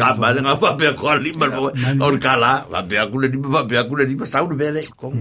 ka 0.00 0.08
ba 0.20 0.32
le 0.34 0.40
nga 0.44 0.54
fa 0.56 0.76
pe 0.78 0.92
ko 0.94 1.14
li 1.18 1.30
ma 1.34 1.46
or 2.04 2.14
ka 2.18 2.34
la 2.36 2.52
va 2.70 2.80
pe 2.82 2.96
ku 3.10 3.16
le 3.22 3.28
va 3.54 3.62
pe 3.68 3.76
ku 3.88 3.94
le 3.98 4.04
di 4.06 4.14
sa 4.24 4.42
u 4.42 4.48
be 4.48 4.68
le 4.70 4.82
ko 4.96 5.12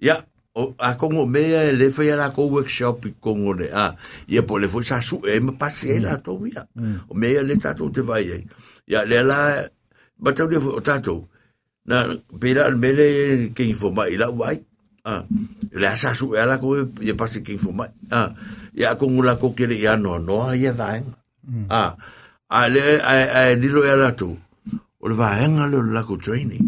ya 0.00 0.16
o 0.54 0.74
a 0.78 0.98
kongo 0.98 1.26
me 1.26 1.72
le 1.72 1.86
fa 1.94 2.02
ya 2.02 2.28
ko 2.34 2.50
workshop 2.50 3.06
i 3.06 3.10
kongo 3.22 3.52
le 3.54 3.70
a 3.70 3.94
ia 4.26 4.42
po 4.42 4.58
le 4.58 4.66
fo 4.66 4.82
sa 4.82 4.98
su 4.98 5.22
e 5.22 5.38
me 5.40 5.52
pasi 5.54 5.94
e 5.94 5.98
la 6.02 6.18
to 6.18 6.34
ya 6.46 6.66
o 7.10 7.14
me 7.14 7.28
le 7.48 7.54
ta 7.56 7.74
to 7.78 7.90
te 7.94 8.02
vai 8.02 8.26
ya 8.86 9.04
le 9.06 9.18
la 9.22 9.62
ba 10.18 10.30
ta 10.34 10.44
le 10.50 10.58
fo 10.58 10.80
ta 10.82 10.98
to 10.98 11.28
na 11.86 11.96
pera 12.40 12.66
al 12.66 12.76
mele 12.76 13.06
ke 13.54 13.62
informa 13.62 14.10
ila 14.10 14.30
vai 14.34 14.58
ah 15.06 15.22
le 15.80 15.86
asa 15.86 16.14
su 16.18 16.34
e 16.34 16.42
la 16.50 16.58
ko 16.58 16.76
e 16.98 17.12
pasi 17.14 17.46
ke 17.46 17.54
informa 17.54 17.86
ah 18.10 18.34
ya 18.74 18.98
kongo 18.98 19.22
la 19.22 19.38
ko 19.40 19.54
ke 19.54 19.64
le 19.70 19.78
ya 19.78 19.94
no 19.96 20.18
no 20.18 20.50
ya 20.52 20.72
vai 20.74 21.00
ah 21.70 21.94
a 22.50 22.68
le 22.68 22.98
a 22.98 23.14
a 23.38 23.56
dilo 23.56 23.86
ya 23.86 23.94
la 23.96 24.10
to 24.12 24.34
o 25.00 25.04
le 25.08 25.14
vai 25.14 25.46
nga 25.48 25.70
le 25.70 25.78
la 25.94 26.02
ko 26.02 26.18
training. 26.18 26.66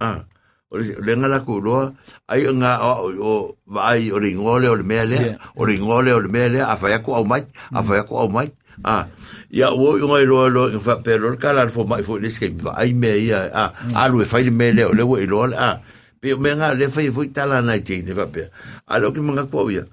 Ah 0.00 0.24
o 0.72 0.80
le 0.80 0.96
le 1.04 1.12
nga 1.20 1.28
la 1.28 1.44
ko 1.44 1.60
lo 1.60 1.92
ai 2.32 2.48
nga 2.48 2.80
o 2.80 3.12
o 3.12 3.32
vai 3.68 4.08
o 4.08 4.16
ring 4.16 4.40
ole 4.40 4.66
o 4.72 4.76
le 4.80 4.82
mele 4.82 5.36
o 5.56 5.68
ring 5.68 5.84
ole 5.84 6.10
o 6.16 6.20
le 6.20 6.28
mele 6.32 6.64
a 6.64 6.74
fa 6.80 6.96
ko 7.04 7.20
au 7.20 7.24
mai 7.28 7.44
a 7.76 7.84
fa 7.84 8.02
ko 8.08 8.24
au 8.24 8.28
mai. 8.32 8.48
Ah 8.82 9.04
ya 9.52 9.68
wo 9.70 10.00
yo 10.00 10.08
ngai 10.08 10.24
lo 10.24 10.48
lo 10.48 10.80
fa 10.80 11.04
pero 11.04 11.36
ka 11.36 11.52
la 11.52 11.68
fo 11.68 11.84
mai 11.84 12.02
fo 12.02 12.16
le 12.16 12.32
ske 12.32 12.48
ai 12.72 12.96
me 12.96 13.12
ia 13.20 13.52
ah 13.52 13.70
a 13.94 14.08
lo 14.08 14.24
fa 14.24 14.40
le 14.40 14.50
mele 14.50 14.88
o 14.88 14.96
le 14.96 15.04
wo 15.04 15.20
lo 15.20 15.52
ah 15.52 15.76
pe 16.20 16.32
me 16.40 16.56
nga 16.56 16.72
le 16.72 16.88
fa 16.88 17.04
fo 17.12 17.20
tala 17.28 17.60
na 17.60 17.76
ti 17.78 18.00
ne 18.00 18.16
fa 18.16 18.26
pe 18.32 18.48
a 18.88 18.94
lo 18.98 19.12
ki 19.12 19.20
manga 19.20 19.44
ko 19.44 19.68
ia. 19.68 19.84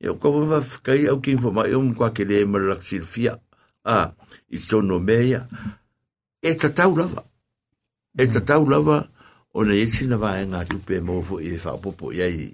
Yo 0.00 0.16
ko 0.18 0.42
va 0.48 0.58
kai 0.82 1.06
au 1.12 1.20
ki 1.20 1.36
fo 1.36 1.52
mai 1.52 1.76
um 1.76 1.92
kwa 1.94 2.10
ke 2.10 2.24
le 2.24 2.42
me 2.48 2.58
la 2.58 2.80
silfia 2.80 3.36
ah 3.84 4.16
i 4.52 4.58
sono 4.58 4.98
meia 5.00 5.46
e 6.40 6.54
ta 6.60 6.68
tau 6.68 6.96
lava. 6.96 7.24
E 8.12 8.28
ta 8.28 8.40
tau 8.40 8.68
lava 8.68 9.00
o 9.52 9.64
na 9.64 9.74
esi 9.76 10.06
na 10.08 10.16
vai 10.20 10.44
ngā 10.48 10.64
tupe 10.68 11.00
mo 11.00 11.22
fo 11.24 11.40
i 11.40 11.56
fa 11.60 11.76
popo 11.80 12.12
ia 12.12 12.28
i 12.28 12.52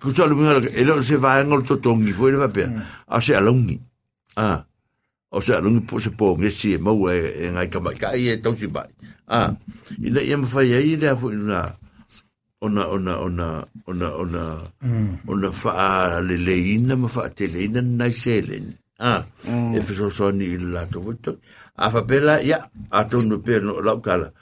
ku 0.00 0.10
sa 0.10 0.26
lu 0.26 0.38
e 0.42 0.82
lo 0.86 1.02
se 1.02 1.18
vai 1.18 1.44
ngol 1.44 1.62
to 1.66 1.76
tongi 1.78 2.12
fo 2.14 2.30
i 2.30 2.38
va 2.38 2.48
pe 2.48 2.64
a 3.06 3.20
se 3.20 3.34
alongi. 3.36 3.78
Ah 4.36 4.64
o 5.30 5.40
se 5.40 5.54
alongi 5.54 5.82
po 5.86 6.00
se 6.00 6.10
po 6.10 6.34
nge 6.38 6.50
si 6.50 6.76
mo 6.78 6.92
e 7.10 7.50
ngai 7.54 7.68
ka 7.68 7.78
mai 7.80 7.96
kai 7.98 8.30
e 8.30 8.40
tau 8.42 8.54
si 8.56 8.66
bai 8.66 8.90
ah 9.26 9.50
i 9.98 10.08
na 10.10 10.20
ia 10.22 10.36
ma 10.38 10.46
fai 10.46 10.72
ai 10.74 10.96
le 10.96 11.14
fo 11.18 11.30
i 11.30 11.36
na 11.36 11.60
ona 12.60 12.82
ona 12.88 13.12
ona 13.26 13.48
ona 13.86 14.08
ona 14.22 14.42
ona 15.26 15.48
fa 15.52 16.20
le 16.22 16.36
leina 16.38 16.94
ma 16.96 17.08
fa 17.08 17.28
te 17.28 17.46
leina 17.46 17.80
nai 17.82 18.12
selen 18.12 18.66
ah 18.98 19.24
e 19.76 19.78
fa 19.84 20.08
so 20.08 20.32
ni 20.32 20.56
la 20.56 20.88
to 20.88 21.00
to 21.20 21.36
a 21.76 21.90
fa 21.92 22.00
bela 22.08 22.40
ya 22.40 22.64
a 22.90 23.04
to 23.04 23.20
no 23.28 23.44
pe 23.44 23.60
no 23.60 23.80
la 23.84 23.96
kala 24.00 24.32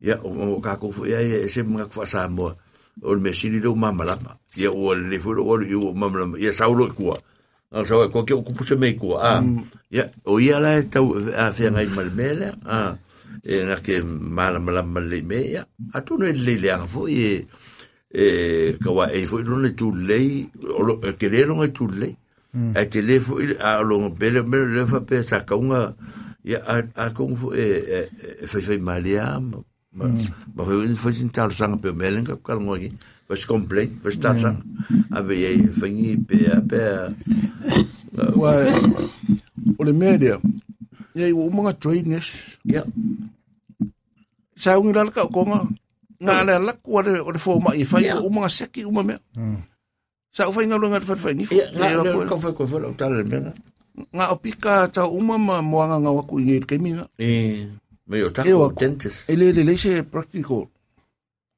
ya 0.00 0.16
o 0.24 0.56
ka 0.64 0.80
ko 0.80 0.88
fu 0.90 1.04
ya 1.04 1.20
e 1.20 1.48
se 1.52 1.60
ma 1.62 1.84
fa 1.84 2.08
sa 2.08 2.28
mo 2.28 2.56
o 3.04 3.14
me 3.20 3.30
sini 3.36 3.60
do 3.60 3.76
mama 3.76 4.04
la 4.08 4.16
ya 4.56 4.72
o 4.72 4.94
le 4.96 5.16
fu 5.20 5.36
o 5.36 5.54
o 5.60 5.92
mama 5.92 6.24
la 6.24 6.26
ya 6.40 6.52
sa 6.52 6.68
lo 6.72 6.88
ku 6.96 7.12
a 7.12 7.84
sa 7.84 8.08
ko 8.08 8.24
ke 8.24 8.32
ku 8.32 8.62
se 8.64 8.80
me 8.80 8.96
ku 8.96 9.20
ah 9.20 9.44
ya 9.92 10.08
o 10.24 10.40
ya 10.40 10.56
la 10.64 10.80
ta 10.88 11.04
a 11.36 11.52
fe 11.52 11.68
ngai 11.68 11.92
mal 11.92 12.08
mele 12.08 12.56
ah 12.64 12.96
e 13.44 13.54
nga 13.68 13.76
ke 13.84 14.00
mala 14.08 14.58
mala 14.60 14.80
male 14.80 15.20
me 15.20 15.60
ya 15.60 15.62
a 15.92 16.00
tu 16.00 16.16
no 16.16 16.24
le 16.24 16.54
le 16.56 16.68
ang 16.72 16.88
fo 16.88 17.04
e 17.04 17.44
e 18.08 18.24
ka 18.80 18.90
wa 18.96 19.12
e 19.12 19.20
fo 19.28 19.44
no 19.44 19.60
le 19.60 19.76
tu 19.76 19.92
le 19.92 20.48
o 20.72 20.96
ke 21.20 21.28
le 21.28 21.44
no 21.44 21.60
tu 21.68 21.84
le 21.84 22.16
e 22.52 22.82
te 22.90 23.00
le 23.02 23.20
fo 23.22 23.38
a 23.58 23.82
lo 23.82 24.10
bele 24.10 24.42
me 24.42 24.58
le 24.66 24.86
fa 24.86 25.00
pe 25.00 25.22
sa 25.22 25.46
ka 25.46 25.54
unga 25.54 25.94
ya 26.42 26.58
a 26.66 26.82
a 26.98 27.04
ko 27.14 27.30
fo 27.36 27.54
e 27.54 27.66
e 28.42 28.46
fa 28.50 28.58
fa 28.58 28.74
malia 28.78 29.38
ma 29.38 29.62
ma 30.54 30.62
fo 30.66 30.82
in 30.82 30.98
fo 30.98 31.10
sin 31.14 31.30
tal 31.30 31.50
sang 31.54 31.78
pe 31.78 31.94
melen 31.94 32.26
ka 32.26 32.34
ka 32.42 32.58
ngo 32.58 32.74
ni 32.78 32.90
va 33.30 33.34
se 33.38 33.46
complain 33.46 33.90
va 34.02 34.10
sta 34.10 34.34
sang. 34.34 34.58
Ave 35.14 35.34
e 35.38 35.70
fa 35.70 35.86
ni 35.86 36.18
pe 36.18 36.50
pe 36.66 36.80
wa 38.34 38.50
o 39.78 39.80
le 39.86 39.92
media 39.94 40.38
ye 41.14 41.30
o 41.30 41.46
mga 41.50 41.78
trainers 41.78 42.58
ya 42.66 42.82
sa 44.58 44.78
ungi 44.78 44.94
la 44.94 45.06
ka 45.10 45.30
konga 45.30 45.66
nga 46.20 46.44
la 46.44 46.58
la 46.58 46.72
ko 46.76 47.02
de 47.02 47.18
o 47.18 47.30
de 47.30 47.38
fo 47.38 47.58
ma 47.62 47.74
i 47.78 47.86
fa 47.86 48.02
o 48.18 48.28
mga 48.30 48.50
seki 48.50 48.82
o 48.86 48.90
ma 48.90 49.02
me 49.06 49.16
sa 50.30 50.46
o 50.48 50.52
fa 50.54 50.62
nga 50.62 50.78
lunga 50.78 51.00
fa 51.02 51.14
fa 51.18 51.30
ni 51.34 51.44
ya 51.50 51.66
nga 51.74 52.26
ko 52.30 52.36
fa 52.38 52.50
ko 52.54 52.62
fa 52.66 52.76
lo 52.78 52.94
tal 52.94 53.14
me 53.26 53.52
nga. 54.14 54.24
O 54.32 54.36
pika 54.38 54.86
ta 54.88 55.04
uma 55.10 55.36
ma 55.36 55.58
moanga 55.60 55.98
nga 56.00 56.10
wa 56.14 56.22
ku 56.24 56.38
ngi 56.40 56.62
ke 56.64 56.78
minga 56.78 57.04
e 57.18 57.66
me 58.06 58.16
yo 58.22 58.30
ta 58.30 58.46
E 58.46 58.52
wa- 58.54 58.70
dentist. 58.72 59.26
Ele 59.28 59.50
le 59.52 59.62
le 59.66 59.74
se 59.76 60.02
practical. 60.06 60.70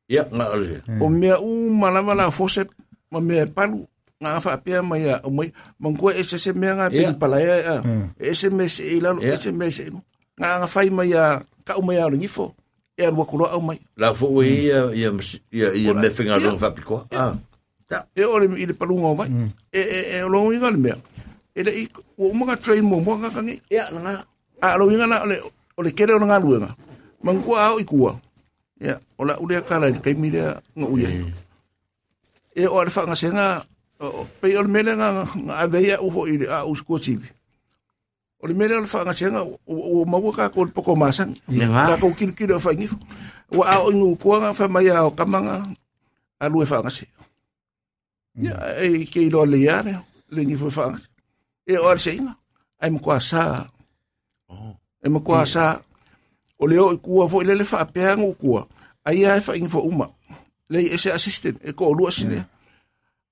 Ya 0.08 0.24
nga 0.32 0.50
ole 0.56 0.80
o 1.00 1.06
mea 1.12 1.36
u 1.40 1.68
malama 1.70 2.12
la 2.16 2.30
fose 2.32 2.64
ma 3.12 3.20
mea 3.20 3.46
palu 3.46 3.84
nga 4.22 4.40
fa 4.40 4.56
pe 4.58 4.80
ma 4.80 4.96
ya 4.98 5.20
o 5.22 5.30
mai 5.30 5.52
man 5.78 5.92
ko 5.96 6.08
ese 6.10 6.38
se 6.40 6.52
mea 6.56 6.72
nga 6.74 6.88
Yeah. 6.90 7.12
pala 7.16 7.38
ya 7.44 7.80
ese 8.18 8.48
me 8.50 8.66
se 8.72 8.82
ila 8.96 9.14
Yeah. 9.20 9.36
ese 9.36 9.52
me 9.52 9.68
se 9.70 9.92
nga 10.40 10.58
nga 10.64 10.68
fai 10.68 10.88
ma 10.90 11.04
ya 11.04 11.44
ka 11.68 11.76
o 11.78 11.82
mea 11.84 12.08
ni 12.10 12.26
fo 12.28 12.56
e 12.96 13.04
al 13.06 13.14
wakulo 13.14 13.46
au 13.48 13.60
mai 13.60 13.78
La 14.00 14.12
fo 14.16 14.32
we 14.32 14.68
ia 14.72 14.88
ia 14.96 15.12
ia 15.76 15.92
me 15.94 16.08
finga 16.10 16.36
lo 16.40 16.56
fa 16.58 16.72
piko. 16.74 17.06
Ah. 17.12 17.36
E 18.16 18.22
o 18.24 18.38
le 18.40 18.46
i 18.56 18.64
le 18.66 18.74
palu 18.74 18.96
ngo 18.98 19.14
vai 19.18 19.28
e 19.72 19.80
e 19.80 19.98
e 20.16 20.16
o 20.24 20.28
lo 20.32 20.52
inga 20.52 20.70
le 20.70 20.78
mea. 20.78 20.96
E 21.52 21.60
le 21.62 21.70
i 21.70 21.84
o 22.16 22.32
mga 22.32 22.56
train 22.62 22.84
mo 22.84 23.00
nga 23.00 23.28
kangi 23.28 23.60
Ya 23.68 23.90
nga. 23.92 24.24
a 24.62 24.78
lo 24.78 24.88
inga 24.88 25.06
na 25.06 25.24
o 25.24 25.26
le 25.28 25.36
o 25.76 25.80
le 25.82 25.90
kere 25.92 26.14
o 26.14 26.22
nga 26.22 26.40
luenga 26.40 26.70
man 27.22 27.38
ko 27.44 27.56
au 27.56 27.76
i 27.78 27.84
kua. 27.84 28.16
Ya 28.80 28.96
o 29.18 29.24
la 29.24 29.36
ule 29.42 29.60
kala 29.62 29.92
i 29.92 29.98
kai 30.00 30.14
mire 30.14 30.58
nga 30.74 30.86
uye 30.86 31.08
e 32.56 32.64
o 32.66 32.78
le 32.84 32.90
fa 32.90 33.04
nga 33.04 33.16
senga 33.16 33.64
o 34.00 34.26
pe 34.40 34.56
o 34.56 34.62
le 34.62 34.70
mele 34.70 34.92
nga 34.96 35.24
nga 35.24 35.54
aveia 35.62 36.00
u 36.00 36.08
fo 36.10 36.26
i 36.26 36.40
le 36.40 36.46
a 36.48 36.64
u 36.66 36.72
sko 36.76 36.98
chibi. 36.98 37.28
O 38.42 38.48
le 38.48 38.54
mele 38.58 38.74
o 38.78 38.82
le 38.82 38.90
fa 38.90 39.04
nga 39.04 39.14
senga 39.14 39.44
o 39.44 39.54
o 39.66 40.04
maua 40.08 40.32
ka 40.32 40.50
ko 40.50 40.66
poko 40.72 40.96
masang 40.96 41.36
nga. 41.46 41.94
ka 41.94 42.02
ko 42.02 42.10
kil 42.16 42.32
kil 42.34 42.56
fa 42.58 42.72
ngi 42.74 42.88
wa 43.52 43.64
a 43.68 43.76
o 43.84 43.92
ngu 43.92 44.16
ko 44.16 44.40
nga 44.40 44.56
fa 44.56 44.66
mai 44.66 44.88
a 44.88 45.04
o 45.04 45.12
kamanga 45.12 45.62
a 46.40 46.44
lu 46.48 46.64
fa 46.64 46.80
nga 46.80 46.90
se 46.90 47.04
ya 48.36 48.80
e 48.80 49.04
ke 49.04 49.28
lo 49.30 49.44
le 49.44 49.58
ya 49.60 49.82
le 50.32 50.40
ngi 50.44 50.56
fa 50.56 50.88
nga 50.92 51.00
e 51.68 51.76
o 51.76 51.92
le 51.92 51.98
senga 52.00 52.32
ai 52.80 52.90
mo 52.90 52.98
ko 52.98 53.12
sa 53.20 53.66
Oh. 54.52 54.76
e 55.00 55.08
mo 55.08 55.24
kua 55.24 55.48
sa 55.48 55.80
o 56.60 56.66
leo 56.68 56.92
i 56.92 57.00
kua 57.00 57.24
fo 57.24 57.40
ile 57.40 57.56
le 57.56 57.64
fa 57.64 57.88
pe 57.88 58.04
ngo 58.04 58.36
kua 58.36 58.68
ai 59.08 59.24
ai 59.24 59.40
fa 59.40 59.56
info 59.56 59.80
uma 59.80 60.04
le 60.68 60.92
ese 60.92 61.08
assistant 61.08 61.56
e 61.64 61.72
ko 61.72 61.88
lu 61.96 62.04
asine 62.04 62.44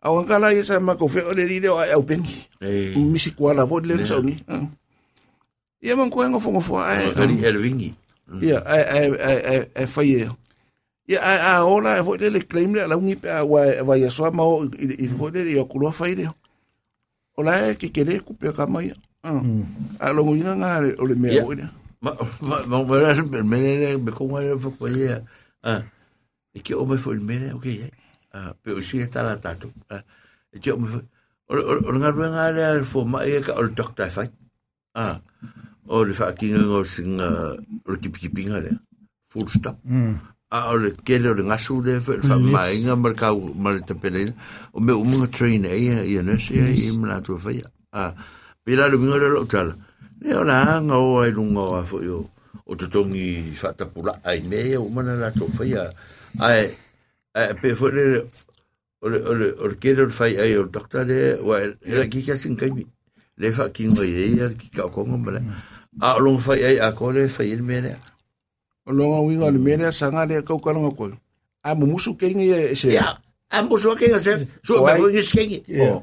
au 0.01 0.17
ngala 0.25 0.49
i 0.57 0.65
sa 0.65 0.81
ma 0.81 0.97
ko 0.97 1.05
fe 1.13 1.21
o 1.21 1.33
le 1.37 1.45
rile 1.45 1.69
o 1.69 1.77
ai 1.77 1.93
au 1.93 2.01
pengi 2.01 2.49
misi 2.97 3.37
kua 3.37 3.53
la 3.53 3.69
vo 3.69 3.85
le 3.85 4.01
so 4.09 4.25
ni 4.25 4.33
ia 5.85 5.93
man 5.93 6.09
ko 6.09 6.25
ngo 6.25 6.41
fo 6.41 6.57
fo 6.61 6.81
ai 6.81 7.13
Kali 7.13 7.37
Ervingi. 7.45 7.91
ia 8.41 8.65
ai 8.65 8.83
ai 8.85 9.07
ai 9.21 9.39
ai 9.45 9.61
ai 9.77 9.87
fa 9.87 10.01
ye 10.01 10.25
ia 10.25 10.29
ai 10.29 10.33
a 11.17 11.65
ola 11.65 11.99
e 11.99 12.05
fo 12.05 12.15
le 12.15 12.31
le 12.31 12.41
claim 12.47 12.75
le 12.75 12.87
la 12.87 12.97
ungi 12.97 13.17
pe 13.17 13.31
a 13.31 13.45
wa 13.45 13.67
va 13.83 13.97
ya 13.97 14.11
so 14.11 14.31
ma 14.31 14.45
o 14.45 14.65
i 14.79 15.09
fo 15.09 15.29
le 15.29 15.41
i 15.47 15.59
ku 15.67 15.79
lo 15.79 15.91
fa 15.91 16.09
ile 16.09 16.29
ola 17.39 17.71
e 17.71 17.75
ke 17.75 17.89
kere 17.91 18.21
ku 18.21 18.35
pe 18.35 18.53
ka 18.53 18.67
mai 18.67 18.93
a 19.99 20.13
lo 20.13 20.21
ngi 20.25 20.45
nga 20.45 20.81
o 20.99 21.05
le 21.07 21.15
me 21.15 21.41
o 21.41 21.53
ile 21.53 21.81
Ma 22.01 22.17
ma 22.41 22.65
ma 22.65 22.81
ma 22.81 22.97
me 23.21 23.43
me 23.45 23.97
me 24.01 24.11
ko 24.17 24.25
wa 24.25 24.41
fo 24.57 24.73
ko 24.73 24.89
ia. 24.89 25.21
Ah. 25.61 25.85
E 26.57 26.65
ke 26.65 26.73
o 26.73 26.89
me 26.89 26.97
fo 26.97 27.13
me 27.13 27.53
okay. 27.53 27.93
Ah, 28.33 28.57
pe 28.57 28.73
o 28.73 28.81
si 28.81 29.05
está 29.05 29.21
la 29.23 29.37
tato. 29.37 29.69
Ah. 29.93 30.01
E 30.49 30.57
ke 30.65 30.73
o 30.73 30.81
me 30.81 30.89
o 30.89 31.53
o 31.61 31.93
nga 32.01 32.09
ru 32.09 32.25
nga 32.33 32.49
le 32.57 32.81
fo 32.89 33.05
ma 33.05 33.21
e 33.29 33.45
ka 33.45 33.53
o 33.53 33.69
doctor 33.69 34.09
fa. 34.09 34.25
Ah. 34.97 35.21
O 35.93 36.01
le 36.09 36.17
fa 36.17 36.33
ki 36.33 36.57
ngo 36.57 36.81
singa 36.89 37.29
o 37.85 37.93
ki 38.01 38.09
ki 38.09 38.33
pinga 38.33 38.65
le. 38.65 38.73
Full 39.29 39.53
stop. 39.53 39.77
A 40.51 40.73
o 40.73 40.77
le 40.83 40.91
kele 41.07 41.31
o 41.31 41.35
le 41.35 41.43
ngasu 41.47 41.83
le 41.87 42.01
fa 42.01 42.19
fa 42.23 42.37
mai 42.39 42.83
nga 42.83 42.97
mar 42.97 43.15
ka 43.15 43.31
mar 43.35 43.79
te 43.87 43.95
pele 43.95 44.35
o 44.75 44.81
me 44.81 44.93
o 44.93 45.05
mga 45.05 45.31
train 45.31 45.65
e 45.65 45.79
ia 45.79 46.23
nurse 46.23 46.51
e 46.59 46.75
i 46.87 46.91
mla 46.91 47.23
tu 47.23 47.39
fa 47.39 47.55
a. 47.93 48.15
Pila 48.65 48.91
lu 48.91 48.99
minga 48.99 49.19
le 49.19 49.29
lo 49.31 49.45
tala. 49.47 49.75
Le 50.21 50.35
o 50.37 50.43
la 50.45 50.81
nga 50.83 50.97
o 50.99 51.23
ai 51.23 51.33
lunga 51.33 51.63
o 51.63 51.83
fo 51.87 52.03
yo. 52.03 52.19
O 52.67 52.75
to 52.75 52.87
tongi 52.87 53.55
fa 53.55 53.73
ta 53.73 53.87
pula 53.87 54.19
ai 54.27 54.41
me 54.43 54.77
o 54.77 54.89
mana 54.91 55.15
la 55.17 55.31
to 55.31 55.47
fa 55.49 55.65
ia 55.65 55.87
ai 56.39 56.71
pe 57.63 57.75
fo 57.75 57.89
le 57.91 58.27
o 59.03 59.09
le 59.09 59.19
o 59.23 59.33
le 59.35 59.47
o 59.55 59.65
le 59.71 59.77
kele 59.79 60.07
o 60.07 60.11
fa 60.11 60.27
ai 60.27 60.55
o 60.59 60.67
doctor 60.67 61.07
le 61.07 61.39
wa 61.43 61.59
le 61.63 62.05
ki 62.11 62.27
ka 62.27 62.35
sin 62.37 62.55
kai 62.59 62.71
le 63.41 63.49
fa 63.55 63.71
ki 63.71 63.87
ngo 63.91 64.03
ye 64.03 64.35
ia 64.35 64.47
ki 64.51 64.69
ka 64.75 64.91
ko 64.91 65.07
ngomba 65.07 65.39
a 66.03 66.19
lo 66.19 66.39
fa 66.39 66.55
ai 66.59 66.79
a 66.79 66.91
ko 66.93 67.11
le 67.15 67.29
fa 67.29 67.43
il 67.43 67.63
me 67.63 67.81
le 67.87 67.95
o 68.91 68.93
longa 68.93 69.21
winga 69.23 69.47
le 69.55 69.59
mene 69.59 69.93
sanga 69.95 70.27
le 70.27 70.43
kau 70.43 70.59
kalanga 70.59 70.91
ko 70.91 71.15
a 71.63 71.75
mo 71.75 71.87
musu 71.87 72.17
ke 72.19 72.35
ngi 72.35 72.51
e 72.51 72.77
se? 72.77 72.91
Ja, 72.91 73.21
ambos 73.51 73.83
so 73.83 73.95
que 73.95 74.13
hacer. 74.13 74.49
Su 74.63 74.83
me 74.83 74.97
fue 74.97 75.13
que 75.13 75.23
skengi. 75.23 75.63
Oh. 75.81 76.03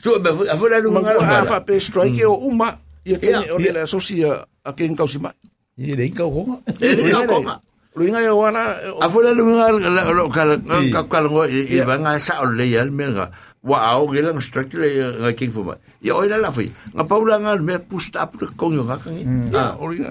Su 0.00 0.18
me 0.20 0.32
fue 0.32 0.50
a 0.50 0.56
fuera 0.56 0.80
de 0.80 0.88
un 0.88 0.94
man 0.94 1.04
ko 1.04 1.22
a 1.22 1.44
fa 1.44 1.64
pe 1.64 1.78
strike 1.80 2.24
o 2.26 2.34
uma 2.34 2.80
ia 3.04 3.18
ke 3.20 3.28
Yeah. 3.28 3.54
o 3.54 3.58
le 3.58 3.80
asocia 3.80 4.48
a 4.64 4.72
ke 4.72 4.88
ngau 4.88 5.08
sima 5.08 5.34
I 5.76 5.94
le 5.94 6.06
inka 6.06 6.24
honga. 6.24 6.62
lo 6.64 7.60
inga 8.02 8.20
e 8.26 8.30
wala 8.30 8.74
A 8.98 9.06
fuera 9.08 9.34
de 9.34 9.42
un 9.42 9.54
lugar 9.54 9.70
lo 10.14 10.26
cal 10.30 10.58
cal 10.90 11.06
cal 11.06 11.26
y 11.50 11.78
van 11.86 12.06
a 12.06 12.18
sa 12.18 12.42
o 12.42 12.46
le 12.46 12.66
al 12.78 12.90
menga. 12.90 13.30
Wa 13.62 13.96
au 13.96 14.10
que 14.10 14.20
lang 14.20 14.40
strike 14.42 14.74
le 14.74 14.88
nga 15.22 15.32
king 15.32 15.50
fuma. 15.50 15.78
Ya 16.02 16.18
oi 16.18 16.28
la 16.28 16.50
foi. 16.50 16.74
Nga 16.92 17.04
paula 17.06 17.38
nga 17.38 17.56
me 17.56 17.78
pusta 17.78 18.26
ap 18.26 18.34
con 18.56 18.74
yo 18.74 18.82
nga 18.84 18.98
kan. 18.98 19.14
Ah, 19.54 19.78
o 19.78 19.92
inga 19.94 20.10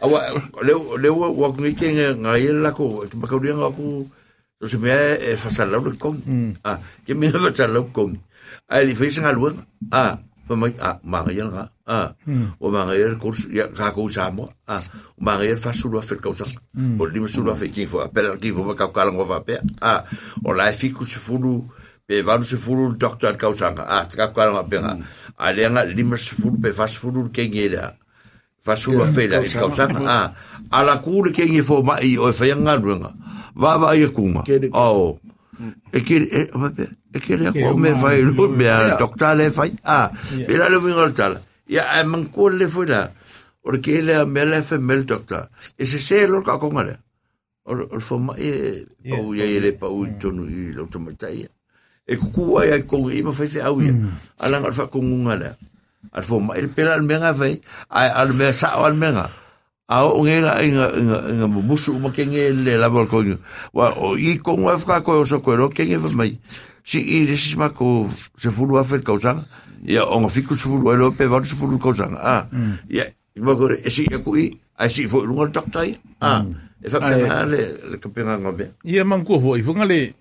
awa 0.00 0.30
le 0.62 0.72
le 1.02 1.08
wa 1.10 1.48
ngi 1.50 1.74
ke 1.74 1.90
nga 1.92 2.38
yela 2.38 2.70
ko 2.72 3.02
ba 3.18 3.26
ka 3.28 3.36
nga 3.36 3.70
ko 3.74 4.06
so 4.62 4.64
se 4.70 4.78
me 4.78 4.94
e 5.18 5.36
fa 5.36 5.50
sala 5.50 5.82
lo 5.82 5.90
con. 5.98 6.22
Ah, 6.62 6.78
que 7.04 7.14
me 7.18 7.28
fa 7.34 7.50
sala 7.50 7.82
con. 7.92 8.16
Ai 8.70 8.86
li 8.86 8.94
fez 8.94 9.18
nga 9.18 9.34
luang. 9.34 9.58
Ah, 9.90 10.16
pa 10.48 10.54
mai 10.56 10.72
ah 10.80 10.96
ma 11.04 11.22
nga 11.24 11.32
nga. 11.48 11.64
Ah, 11.86 12.08
o 12.60 12.70
ma 12.70 12.84
nga 12.86 12.94
el 12.96 13.16
kurs 13.20 13.48
ya 13.52 13.68
ka 13.68 13.92
ko 13.96 14.08
sa 14.08 14.30
mo. 14.30 14.52
Ah, 14.68 14.80
o 15.16 15.20
ma 15.24 15.36
nga 15.36 15.44
el 15.48 15.56
fa 15.56 15.72
su 15.72 15.88
lo 15.88 16.00
fa 16.04 16.16
ka 16.16 16.30
sa. 16.36 16.44
O 17.00 17.02
li 17.08 17.20
me 17.20 17.28
su 17.28 17.42
lo 17.42 17.54
fa 17.54 17.66
ki 17.66 17.86
fo 17.86 18.00
apela 18.04 18.36
ki 18.36 18.52
fo 18.52 18.64
ka 18.76 18.88
ka 18.92 19.08
nga 19.10 19.24
fa 19.24 19.38
pe. 19.40 19.58
Ah, 19.80 20.04
o 20.44 20.52
la 20.52 20.72
fi 20.72 20.92
ku 20.92 21.04
se 21.04 21.18
fulu 21.18 21.64
pe 22.06 22.20
va 22.22 22.36
se 22.42 22.56
fulu 22.56 22.96
doctor 22.96 23.36
ka 23.40 23.48
usanga. 23.48 23.84
Ah, 23.88 24.04
ka 24.04 24.32
ka 24.36 24.52
nga 24.52 24.64
pe. 24.68 24.76
Ah, 25.38 25.52
le 25.52 25.62
nga 25.68 25.82
lima 25.84 26.16
se 26.16 26.34
fulu 26.36 26.60
pe 26.60 26.72
fa 26.72 26.86
se 26.88 26.98
fulu 27.00 27.28
ke 27.32 27.48
ngela 27.48 27.96
fa 28.64 28.76
sulu 28.80 29.04
fela 29.04 29.44
i 29.44 29.48
kausanga 29.60 30.00
a 30.08 30.32
ala 30.72 30.96
kule 31.04 31.32
ke 31.36 31.44
ngi 31.44 31.60
fo 31.60 31.82
mai 31.84 32.16
o 32.16 32.32
fa 32.32 32.48
yanga 32.48 32.80
runga 32.80 33.12
va 33.52 33.76
va 33.76 33.92
ia 33.92 34.08
kuma 34.08 34.40
Ke- 34.40 34.72
o 34.72 35.20
e 35.92 36.00
ke 36.00 36.16
e 36.24 36.40
pe 36.76 36.84
e 37.14 37.18
ke 37.20 37.36
le 37.40 37.52
ko 37.52 37.76
me 37.76 37.94
fa 37.94 38.14
i 38.14 38.22
lu 38.22 38.54
be 38.56 38.66
a 38.68 38.96
doctor 38.98 39.34
le 39.38 39.50
fa 39.50 39.64
a 39.84 40.10
e 40.32 40.54
la 40.56 40.68
le 40.68 40.78
vinga 40.80 41.10
tala 41.12 41.40
ya 41.68 41.82
a 41.94 42.04
man 42.04 42.28
ko 42.34 42.48
le 42.48 42.68
fo 42.68 42.84
la 42.84 43.10
o 43.64 43.72
ke 43.84 44.02
le 44.02 44.24
me 44.26 44.44
le 44.44 44.62
fa 44.62 44.76
mel 44.78 45.04
doctor 45.04 45.48
e 45.78 45.84
se 45.86 45.98
se 45.98 46.26
lo 46.26 46.42
ka 46.42 46.58
ko 46.58 46.70
ngale 46.70 46.98
o 47.64 47.72
o 47.96 48.00
fo 48.00 48.18
mai 48.18 48.40
e 48.44 48.86
o 49.12 49.32
ya 49.34 49.44
ele 49.44 49.72
pa 49.72 49.86
u 49.88 50.04
tonu 50.20 50.44
i 50.48 50.72
lo 50.76 50.86
to 50.92 50.98
mai 50.98 51.16
tai 51.16 51.46
e 52.04 52.14
ku 52.16 52.58
ai 52.60 52.82
ko 52.84 53.08
i 53.08 53.22
ma 53.22 53.32
fa 53.32 53.46
se 53.46 53.62
au 53.64 53.80
ia 53.80 53.94
ala 54.44 54.60
ngal 54.60 54.74
fa 54.76 54.86
ko 54.92 55.00
ngala 55.00 55.56
al 56.12 56.24
fo 56.24 56.40
mai 56.40 56.66
pela 56.68 56.92
al 56.98 57.04
menga 57.08 57.32
vai 57.32 57.56
ai 57.88 58.08
al 58.12 58.36
me 58.36 58.52
sa 58.52 58.76
al 58.76 58.92
menga 58.92 59.43
a 59.88 60.04
o 60.08 60.24
nge 60.24 60.40
la 60.40 60.62
inga 60.64 60.86
inga 60.96 61.18
inga 61.28 61.46
musu 61.48 61.98
ma 62.00 62.08
ke 62.08 62.24
nge 62.24 62.52
le 62.56 62.76
la 62.80 62.88
bol 62.88 63.06
ko 63.06 63.20
wa 63.72 63.92
o 64.00 64.16
i 64.16 64.38
ko 64.40 64.56
wa 64.56 64.76
fa 64.80 65.04
ko 65.04 65.24
so 65.24 65.40
ko 65.44 65.56
ro 65.56 65.68
ke 65.68 65.84
nge 65.84 66.00
fa 66.00 66.08
mai 66.16 66.38
si 66.84 67.00
i 67.00 67.26
de 67.28 67.36
si 67.36 67.56
ma 67.56 67.68
ko 67.68 68.08
se 68.36 68.48
fulu 68.48 68.78
a 68.80 68.84
fer 68.84 69.04
sang 69.20 69.44
ya 69.84 70.08
o 70.08 70.20
nga 70.20 70.28
fiku 70.32 70.56
se 70.56 70.68
fulu 70.68 70.96
ro 70.96 71.12
pe 71.12 71.28
va 71.28 71.44
se 71.44 71.56
fulu 71.56 71.76
sang 71.92 72.16
a 72.16 72.48
ya 72.88 73.04
ma 73.36 73.52
ko 73.52 73.68
e 73.76 73.90
si 73.90 74.08
e 74.08 74.18
ku 74.24 74.36
i 74.40 74.56
a 74.80 74.88
si 74.88 75.06
fo 75.06 75.20
lu 75.20 75.36
ngol 75.36 75.52
doktai 75.52 75.94
a 76.20 76.40
e 76.80 76.88
fa 76.88 76.98
pe 77.04 77.14
le 77.52 77.60
le 77.92 77.96
ka 78.00 78.08
pe 78.08 78.24
nga 78.24 78.40
ngobe 78.40 78.72
Ia 78.88 79.04
man 79.04 79.20
ko 79.20 79.36
foi, 79.36 79.62
funga 79.62 79.84
le 79.84 80.16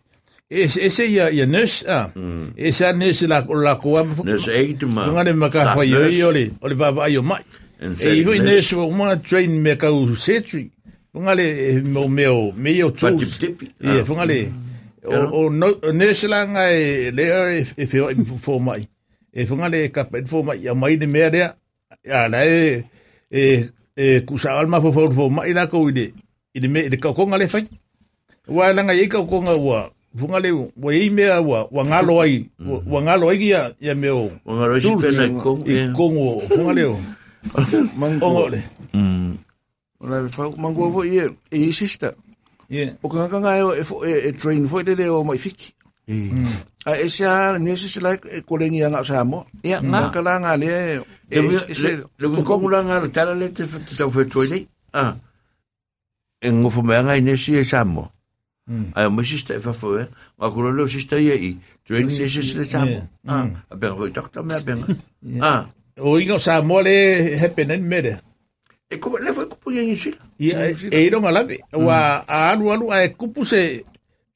e 0.52 0.68
e 0.68 0.90
se 0.92 1.08
ia 1.08 1.32
ia 1.32 1.48
nurse 1.48 1.88
ah. 1.88 2.12
E 2.56 2.70
sa 2.76 2.92
nurse 2.92 3.26
la 3.32 3.48
la 3.48 3.80
ko 3.80 3.96
am 3.98 4.12
ne 4.28 4.38
se 4.38 4.52
e 4.52 4.76
tu 4.76 4.92
ma 4.92 5.08
funga 5.08 5.24
le 5.24 5.34
maka 5.34 5.72
foi 5.72 5.88
yo 5.88 6.04
yo 6.12 6.36
le 6.36 6.52
o 6.60 6.68
le 6.68 6.76
baba 6.76 7.08
yo 7.08 7.24
mai. 7.24 7.42
E 7.84 8.20
i 8.20 8.24
nurse. 8.24 8.44
nurse 8.44 8.74
o 8.76 8.90
mo 8.92 9.16
train 9.18 9.62
me 9.62 9.76
ka 9.76 9.92
u 9.92 10.16
setri. 10.16 10.70
Funga 11.14 11.36
le 11.36 11.44
e 11.44 11.82
mo 11.82 12.08
meo 12.08 12.52
meo 12.56 12.90
tools. 12.90 13.22
Fatip-tipi. 13.22 13.66
Ia 13.84 14.02
Ah. 14.02 14.06
funga 14.06 14.26
le 14.26 14.48
o 15.06 15.16
o 15.46 15.50
no 15.50 15.68
o 15.84 15.92
nurse 15.92 16.28
la 16.28 16.46
nga 16.48 16.72
e 16.72 17.12
le 17.12 17.24
e 17.24 17.66
e 17.78 17.86
fe 17.86 18.00
fo 18.40 18.60
mai. 18.60 18.88
E 19.34 19.46
funga 19.46 19.68
le 19.70 19.90
ka 19.92 20.04
pe 20.06 20.24
fo 20.26 20.44
mai 20.44 20.58
ya 20.64 20.74
mai 20.74 20.96
de 20.98 21.06
me 21.08 21.30
dia. 21.30 21.56
Ya 22.06 22.28
la 22.28 22.46
e 22.46 22.84
e 23.32 23.70
e 23.98 24.22
kusa 24.26 24.54
alma 24.58 24.80
fo 24.82 24.92
fo 24.92 25.12
fo 25.12 25.30
mai 25.30 25.54
la 25.54 25.68
ko 25.68 25.90
ide. 25.90 26.14
Ide 26.56 26.68
me 26.68 26.86
ide 26.86 26.98
ka 26.98 27.14
ko 27.14 27.28
nga 27.28 27.38
le 27.38 27.48
fai. 27.48 27.64
wa 28.48 28.74
langa 28.74 28.94
i 28.94 29.08
ka 29.08 29.22
ko 29.24 29.42
nga 29.42 29.56
wa 29.56 29.90
funga 30.20 30.40
le 30.40 30.52
wa 30.52 30.92
i 30.94 31.10
mea 31.10 31.42
wa 31.42 31.68
wa 31.72 31.84
ngalo 31.86 32.22
ai 32.22 32.46
wa- 32.60 32.84
wa 32.86 33.00
ngalo 33.02 33.30
ai 33.30 33.50
ya 33.50 33.72
ya 33.82 33.96
meo 33.96 34.30
o 34.46 34.52
nga 34.56 34.68
ro 34.68 34.80
si 34.80 34.88
Tools. 34.88 35.02
pe 35.04 35.12
na 35.16 35.40
ko 35.42 35.58
i 35.66 35.88
kongo 35.96 36.40
funga 36.52 36.74
le 36.76 36.84
o 36.92 36.98
Mango. 37.96 38.26
ongo 38.26 38.48
le 38.50 38.62
mm 38.94 39.38
Ola 40.04 40.28
fa 40.28 40.50
mango 40.58 40.92
fo 40.92 41.02
ye 41.04 41.30
e 41.52 41.58
i 41.70 41.72
sister. 41.72 42.12
ye 42.70 42.96
O 43.04 43.08
ka 43.08 43.28
ka 43.32 43.40
nga 43.40 43.56
e 43.60 43.84
fo 43.84 44.04
e 44.04 44.28
e 44.28 44.32
train 44.36 44.68
fo 44.68 44.84
de 44.84 44.96
le 44.96 45.08
o 45.08 45.24
mai 45.24 45.38
fiki. 45.40 45.72
A 46.84 47.00
e 47.00 47.08
sia 47.08 47.56
nesi 47.60 47.88
se 47.88 48.04
like 48.04 48.28
e 48.28 48.44
kolengi 48.44 48.84
anga 48.84 49.04
sa 49.08 49.24
mo. 49.24 49.48
Ya, 49.64 49.80
nga 49.80 50.12
nga. 50.12 50.12
ka 50.12 50.20
la 50.20 50.40
nga 50.44 50.60
le 50.60 51.00
e 51.32 51.40
le 51.40 51.56
e 51.68 51.74
se 51.74 52.04
le 52.20 52.26
ko 52.44 52.60
ko 52.60 52.68
la 52.68 52.84
nga 52.84 53.00
tala 53.08 53.32
le 53.32 53.48
te 53.56 53.64
te 53.64 54.04
fe 54.12 54.24
to 54.28 54.44
ni 54.52 54.68
ah 54.92 55.16
en 56.44 56.60
ngo 56.60 56.70
fo 56.70 56.84
me 56.84 57.00
nga 57.00 57.16
ine 57.16 57.40
si 57.40 57.56
e 57.56 57.64
samo 57.64 58.12
ai 58.96 59.08
mo 59.08 59.24
si 59.24 59.40
sta 59.40 59.56
fa 59.64 59.72
fo 59.72 59.96
e 59.96 60.04
ma 60.36 60.52
ko 60.52 60.68
lo 60.68 60.84
si 60.92 61.00
sta 61.00 61.16
ye 61.16 61.36
i 61.36 61.52
train 61.88 62.12
ni 62.12 62.28
si 62.28 62.56
le 62.60 62.68
samo 62.68 63.08
ah 63.32 63.48
a 63.72 63.74
ben 63.80 63.96
vo 63.96 64.04
doctor 64.12 64.44
me 64.44 64.60
ben 64.68 64.84
ah 65.40 65.64
o 65.98 66.20
ingo 66.20 66.40
sa 66.40 66.62
mo 66.62 66.82
le 66.82 67.38
hepenen 67.42 67.84
mede 67.84 68.20
e 68.90 68.98
ko 68.98 69.18
le 69.18 69.34
fo 69.34 69.46
ko 69.48 69.56
pu 69.62 69.72
ni 69.72 69.96
si 69.98 70.14
ia 70.40 70.70
e 70.70 71.10
ro 71.10 71.20
ngala 71.22 71.44
be 71.44 71.60
wa 71.74 72.24
alu 72.28 72.72
alu 72.74 72.86
ai 72.92 73.14
kupu 73.14 73.46
se 73.46 73.84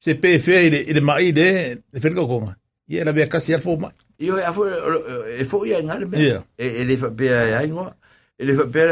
se 0.00 0.14
pe 0.14 0.38
fe 0.38 0.66
ide 0.66 0.78
ide 0.90 1.00
mai 1.00 1.32
de 1.32 1.78
de 1.92 1.98
fer 2.00 2.14
ko 2.14 2.26
konga 2.26 2.54
ia 2.88 3.04
la 3.04 3.12
be 3.12 3.28
kasi 3.28 3.54
al 3.54 3.62
fo 3.62 3.76
mai 3.76 3.94
io 4.18 4.38
e 4.38 4.52
fo 4.52 4.62
e 5.40 5.44
fo 5.44 5.64
ye 5.64 5.82
nga 5.82 5.98
le 5.98 6.06
be 6.06 6.16
Yeah. 6.18 6.42
e 6.58 6.84
le 6.84 6.96
fa 6.98 7.10
be 7.10 7.26
ai 7.30 7.68
ngo 7.70 7.86
e 8.38 8.42
le 8.44 8.52
fa 8.58 8.64
be 8.66 8.82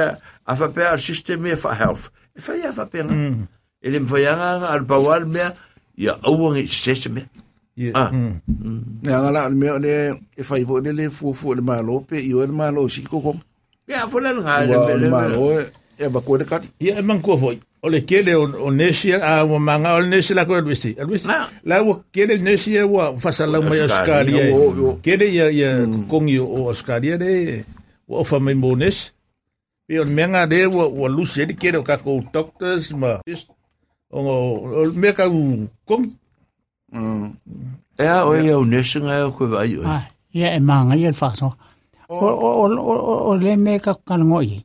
a 0.47 0.53
fa 0.57 0.67
be 0.69 0.83
al 0.87 0.99
system 0.99 1.47
e 1.47 1.57
fa 1.57 1.75
health. 1.75 2.11
E 2.35 2.41
fa 2.41 2.55
ya 2.55 2.71
fa 2.73 2.87
be 2.87 3.03
nga 3.03 3.15
e 3.83 3.91
le 3.91 3.99
fa 4.07 4.19
ya 4.23 4.33
nga 4.39 4.71
al 4.71 4.83
bawal 4.87 5.27
me 5.27 5.43
ya 5.99 6.15
au 6.23 6.51
ngi 6.55 6.67
se 6.69 7.09
me 7.09 7.27
ia 7.77 7.93
Ah. 7.95 8.11
nga 9.05 9.17
nga 9.23 9.31
la 9.37 9.49
me 9.51 9.69
le 9.85 9.95
e 10.37 10.43
fa 10.43 10.57
fo 10.69 10.81
de 10.81 10.93
le 10.93 11.11
fu 11.11 11.33
fu 11.35 11.55
le 11.55 11.61
malo 11.63 12.01
pe 12.09 12.17
i 12.17 12.33
o 12.35 12.41
le 12.47 12.53
malo 12.53 12.89
si 12.89 13.03
ko 13.03 13.21
ko. 13.21 13.33
ya 13.89 14.07
fo 14.09 14.19
la 14.21 14.33
nga 14.33 14.65
le 14.67 14.97
le 15.03 15.09
malo 15.09 15.61
e 15.99 16.09
ba 16.09 16.21
ko 16.21 16.37
de 16.39 16.45
kat. 16.45 16.63
ia 16.81 16.99
e 16.99 17.03
man 17.03 17.21
ko 17.21 17.37
foi 17.39 17.61
o 17.83 17.89
le 17.89 18.01
kede 18.05 18.33
o, 18.35 18.45
o 18.67 18.71
nesi 18.71 19.13
a 19.13 19.45
o 19.45 19.59
manga 19.59 19.95
o 19.97 20.01
nesi 20.03 20.33
la 20.35 20.45
ko 20.49 20.57
luisi 20.61 20.97
luisi 21.09 21.29
la 21.65 21.83
o 21.85 22.03
kede 22.13 22.39
nesi 22.41 22.77
e 22.77 22.83
wa 22.83 23.13
fasala 23.17 23.61
mai 23.61 23.81
Oscaria, 23.85 24.41
oskaria 24.41 24.55
o- 24.57 24.73
o- 24.91 24.99
kede 25.05 25.27
ia 25.29 25.47
ia 25.53 25.71
kongi 26.09 26.39
o 26.41 26.67
oskaria 26.73 27.17
de 27.19 27.65
o 28.09 28.25
fa 28.25 28.39
mai 28.41 28.55
mones 28.55 29.13
pe 29.87 30.01
o 30.01 30.05
menga 30.09 30.47
de 30.49 30.65
o 30.67 30.81
o 30.81 31.05
lusi 31.09 31.47
de 31.47 31.55
kede 31.55 31.77
o 31.79 31.85
ka 31.85 31.97
ko 32.01 32.25
doctors 32.33 32.91
ma 32.97 33.21
o 34.11 34.19
o 34.19 34.81
me 34.97 35.13
ka 35.13 35.29
u 35.29 35.69
kong 35.85 36.09
e 37.99 38.07
a 38.07 38.25
o 38.29 38.35
ia 38.35 38.59
unesa 38.59 38.99
nga 39.01 39.31
ko 39.31 39.47
vai 39.53 39.77
o 39.79 39.83
Ah, 39.87 40.05
ia 40.35 40.55
e 40.57 40.61
manga 40.61 40.97
ia 40.97 41.11
le 41.11 41.17
whaaso. 41.21 41.53
O, 42.09 42.15
o, 42.15 42.49
o, 42.63 42.67
o, 42.71 43.15
o 43.31 43.33
le 43.37 43.57
me 43.57 43.79
ka 43.81 43.95
kalango 44.07 44.41
i. 44.43 44.63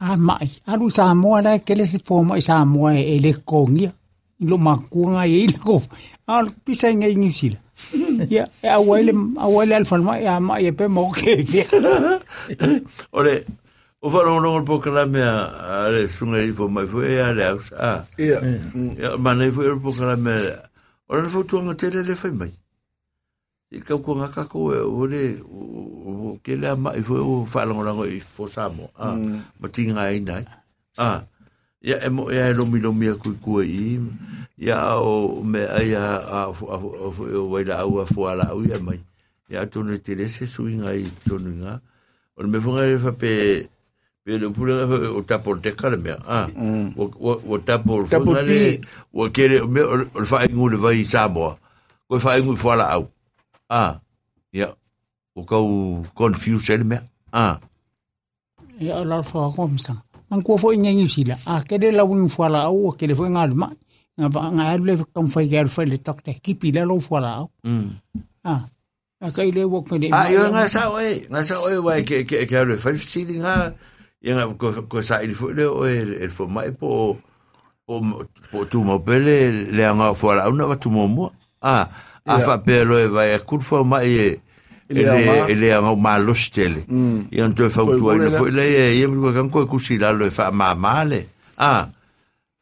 A 0.00 0.16
mai, 0.16 0.48
alu 0.70 0.90
sa 0.94 1.14
moa 1.14 1.42
la 1.42 1.58
ke 1.58 1.74
le 1.74 1.84
se 1.86 1.98
fo 1.98 2.22
mai 2.22 2.40
sa 2.40 2.64
moa 2.64 2.94
e 2.94 3.18
le 3.18 3.32
kongia. 3.44 3.90
I 4.40 4.44
lo 4.46 4.56
makuanga 4.58 5.26
i 5.26 5.46
le 5.50 5.58
ko. 5.58 5.82
A 6.28 6.44
pisa 6.64 6.92
ngai 6.94 7.16
ngi 7.18 7.32
sila. 7.32 7.58
Ia, 8.30 8.44
e 8.62 8.68
a 8.68 8.78
wale, 8.80 9.12
a 9.38 9.46
wale 9.48 9.74
alfa 9.74 9.98
mai, 9.98 10.26
a 10.26 10.38
mai 10.40 10.66
e 10.66 10.72
pe 10.72 10.86
mo 10.86 11.10
ke 11.10 11.42
pia. 11.46 11.66
ore 13.12 13.44
o 14.02 14.10
fa 14.10 14.22
no 14.22 14.38
no 14.38 14.62
po 14.62 14.78
kala 14.78 15.06
me 15.06 15.22
a 15.22 15.90
le 15.90 16.06
sunga 16.06 16.38
i 16.38 16.52
fo 16.54 16.68
mai 16.68 16.86
fo 16.86 17.02
e 17.02 17.18
a 17.18 17.32
le 17.34 17.42
aus 17.50 17.72
a 17.74 18.04
Ia. 18.18 18.38
ya 19.02 19.16
ma 19.18 19.34
nei 19.34 19.50
fo 19.50 19.62
po 19.82 19.90
kala 19.90 20.14
me 20.16 20.34
ora 20.38 20.67
O 21.08 21.16
rana 21.16 21.28
fau 21.28 21.44
tuanga 21.44 21.74
tere 21.74 22.02
le 22.02 22.14
fai 22.14 22.30
mai. 22.30 22.52
I 23.72 23.80
kau 23.80 23.98
kua 24.00 24.14
ngaka 24.20 24.48
ko 24.48 24.72
e 24.72 24.80
o 24.80 25.06
le, 25.08 25.40
o 25.44 26.38
ke 26.44 26.56
lea 26.56 26.76
ma, 26.76 26.92
i 26.96 27.02
fwe 27.04 27.18
o 27.20 27.44
whaalango 27.44 28.04
i 28.08 28.20
fosamo. 28.20 28.90
A, 28.96 29.16
ma 29.60 29.68
tinga 29.68 30.00
ai 30.04 30.20
nai. 30.20 30.44
A, 30.96 31.24
ia 31.84 31.96
e 32.04 32.08
mo, 32.08 32.30
ia 32.32 32.48
e 32.48 32.54
lomi 32.54 32.80
lomi 32.80 33.08
a 33.08 33.14
kui 33.16 33.36
kua 33.40 33.64
i, 33.64 34.00
ia 34.56 34.96
o 35.00 35.42
me 35.44 35.64
ai 35.68 35.94
a, 35.96 36.16
a, 36.20 36.40
a, 36.48 36.52
a, 36.52 36.76
a, 36.76 36.76
a, 36.76 36.76
a, 36.76 37.08
a, 37.08 37.08
a, 37.08 37.28
a, 37.28 37.82
a, 37.88 38.36
a, 38.38 38.48
a, 38.48 38.58
i 38.58 38.76
a, 38.76 39.60
a, 39.60 39.64
a, 39.64 39.76
a, 42.38 42.84
a, 42.84 43.64
a, 43.64 43.77
pe 44.28 44.36
le 44.36 44.52
pula 44.52 44.84
o 45.16 45.22
tapo 45.24 45.56
te 45.56 45.72
kale 45.72 45.96
me 45.96 46.12
ah 46.28 46.44
o 47.00 47.04
o 47.28 47.32
o 47.48 47.58
tapo 47.64 48.04
fonga 48.04 48.44
le 48.44 48.76
o 49.16 49.24
kere 49.32 49.64
me 49.64 49.80
o 49.80 50.24
fa 50.28 50.44
ingu 50.44 50.68
le 50.72 50.76
vai 50.76 51.00
samo 51.12 51.56
o 52.12 52.18
fa 52.20 52.36
ingu 52.36 52.52
fo 52.60 52.76
ala 52.76 52.92
au 52.96 53.08
ah 53.72 53.96
ya 54.52 54.68
o 55.32 55.40
kau 55.48 56.04
confuse 56.12 56.76
ele 56.76 56.84
me 56.84 57.00
ah 57.32 57.56
Ia 58.78 59.02
la 59.02 59.22
fa 59.26 59.50
ko 59.56 59.66
msa. 59.66 59.94
Man 60.30 60.42
ko 60.46 60.54
fo 60.62 60.70
ngai 60.70 60.94
ngi 60.94 61.08
sila. 61.10 61.34
A 61.50 61.66
ke 61.66 61.80
le 61.82 61.90
la 61.90 62.04
wing 62.06 62.28
fo 62.30 62.46
la 62.46 62.60
au 62.70 62.92
ke 62.98 63.08
le 63.10 63.14
fo 63.18 63.26
ngal 63.26 63.50
mai. 63.60 63.74
Nga 64.18 64.28
ba 64.34 64.40
nga 64.54 64.76
le 64.78 64.94
kam 65.14 65.26
fa 65.34 65.42
ke 65.42 65.66
fa 65.66 65.82
le 65.82 65.98
tok 65.98 66.22
te 66.22 66.32
kipi 66.38 66.70
le 66.76 66.84
lo 66.86 67.00
fo 67.00 67.18
la 67.18 67.30
au. 67.42 67.50
mm 67.64 67.88
Ah. 68.44 68.62
A 69.20 69.32
kai 69.34 69.50
le 69.50 69.66
wo 69.66 69.82
ke 69.82 69.98
le. 69.98 70.14
ah 70.14 70.30
yo 70.30 70.46
nga 70.54 70.62
sa 70.70 70.82
oi 70.94 71.26
nga 71.26 71.42
sa 71.42 71.58
oi 71.66 71.82
vai 71.82 72.06
ke 72.06 72.22
ke 72.22 72.46
ke 72.46 72.58
le 72.68 72.78
fa 72.78 72.94
si 72.94 73.26
nga 73.42 73.74
ya 74.28 74.36
nga 74.36 74.44
ko 74.60 74.84
ko 74.84 75.00
sa 75.00 75.24
il 75.24 75.32
fo 75.32 75.48
le 75.56 75.64
o 75.64 75.88
el 75.88 76.28
fo 76.28 76.44
mai 76.44 76.68
po 76.76 77.16
po 77.88 78.04
po 78.52 78.68
tu 78.68 78.84
mo 78.84 79.00
pele 79.00 79.64
le 79.72 79.82
nga 79.88 80.12
fo 80.12 80.36
ala 80.36 80.52
una 80.52 80.68
va 80.68 80.76
tu 80.76 80.92
mo 80.92 81.08
mo 81.08 81.32
ah 81.64 81.88
a 82.28 82.36
fa 82.44 82.60
pelo 82.60 83.00
e 83.00 83.08
vai 83.08 83.32
a 83.32 83.40
curva 83.40 83.80
mai 83.84 84.12
e 84.12 84.30
Ele 84.88 85.04
ele 85.04 85.28
ama. 85.28 85.48
ele 85.52 85.66
nga 85.68 85.92
ma 85.96 86.16
lo 86.20 86.32
stele 86.36 86.84
e 87.32 87.40
anto 87.40 87.64
fa 87.72 87.84
tu 87.96 88.04
ai 88.12 88.28
fo 88.28 88.44
le. 88.52 88.64
e 89.00 89.06
mo 89.08 89.32
kan 89.32 89.48
ko 89.48 89.64
ku 89.64 89.80
si 89.80 89.96
la 89.96 90.12
lo 90.12 90.28
fa 90.28 90.52
ma 90.52 90.72
male 90.76 91.28
ah 91.56 91.88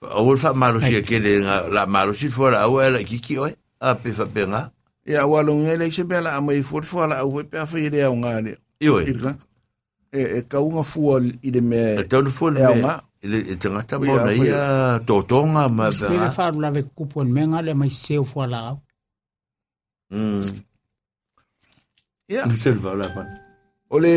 o 0.03 0.35
fa 0.39 0.55
ma 0.55 0.71
lo 0.71 0.79
si 0.79 1.03
ke 1.03 1.19
le 1.19 1.43
la 1.71 1.87
ma 1.87 2.07
lo 2.07 2.15
si 2.15 2.31
fo 2.31 2.47
la 2.51 2.67
o 2.71 2.79
la 2.79 3.03
ki 3.03 3.19
ki 3.19 3.35
oi 3.43 3.55
a 3.83 3.95
pe 3.95 4.11
fa 4.15 4.25
pe 4.27 4.47
nga. 4.47 4.71
Ia 5.07 5.23
wa 5.27 5.39
lo 5.43 5.55
ngele 5.55 5.87
se 5.95 6.03
bela 6.03 6.35
a 6.35 6.41
mai 6.43 6.63
fo 6.67 6.83
fo 6.83 7.07
la 7.07 7.23
au 7.23 7.43
pe 7.47 7.63
fa 7.67 7.79
ile 7.79 8.03
au 8.03 8.15
nga 8.19 8.41
le. 8.43 8.59
Irka. 9.07 9.35
E 10.17 10.23
e 10.39 10.43
ka 10.51 10.59
unga 10.61 10.83
fu 10.83 11.01
i 11.47 11.51
de 11.55 11.61
me. 11.61 11.83
e 12.01 12.05
tau 12.11 12.25
fo 12.37 12.49
le 12.51 12.61
E 12.63 13.27
ele 13.27 13.39
e 13.53 13.57
tanga 13.57 13.83
ta 13.83 13.97
Ui, 13.99 14.07
mo 14.09 14.15
a 14.17 14.25
na 14.25 14.31
foi- 14.37 14.47
ia 14.49 14.63
to 15.07 15.17
tonga 15.31 15.69
ma 15.69 15.91
Ke 15.91 16.09
le 16.15 16.19
ba 16.25 16.31
fa 16.37 16.51
la 16.63 16.71
ve 16.71 16.83
kupon 16.97 17.29
me 17.35 17.43
nga 17.51 17.61
le 17.67 17.73
mai 17.75 17.91
se 17.91 18.15
fo 18.31 18.47
la 18.47 18.59
au. 18.71 18.77
mm 20.11 20.41
Ia. 22.29 22.43
se 22.57 22.71
va 22.73 22.95
la 22.95 23.09
pa 23.15 23.23
O 23.91 23.99
le 23.99 24.15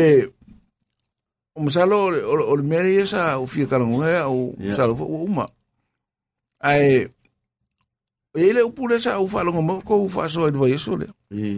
o 1.54 1.58
masalo 1.62 1.96
o 2.10 2.34
o 2.52 2.56
le 2.56 2.62
meri 2.62 2.96
esa 3.02 3.38
o 3.38 3.46
fia 3.46 3.66
kalango 3.66 4.04
e 4.04 4.14
o 4.26 4.54
Ia. 4.60 4.72
salo 4.72 4.94
fo 4.96 5.04
uma. 5.04 5.46
Ai 6.60 7.06
o 8.34 8.38
ele 8.38 8.62
o 8.62 8.70
pule 8.70 8.98
sa 9.00 9.18
o 9.18 9.26
falo 9.26 9.50
mo 9.52 9.80
ko 9.82 10.04
o 10.04 10.08
fa 10.08 10.28
so 10.28 10.46
e 10.48 10.52
vai 10.52 10.78
so 10.78 10.96
le. 10.96 11.06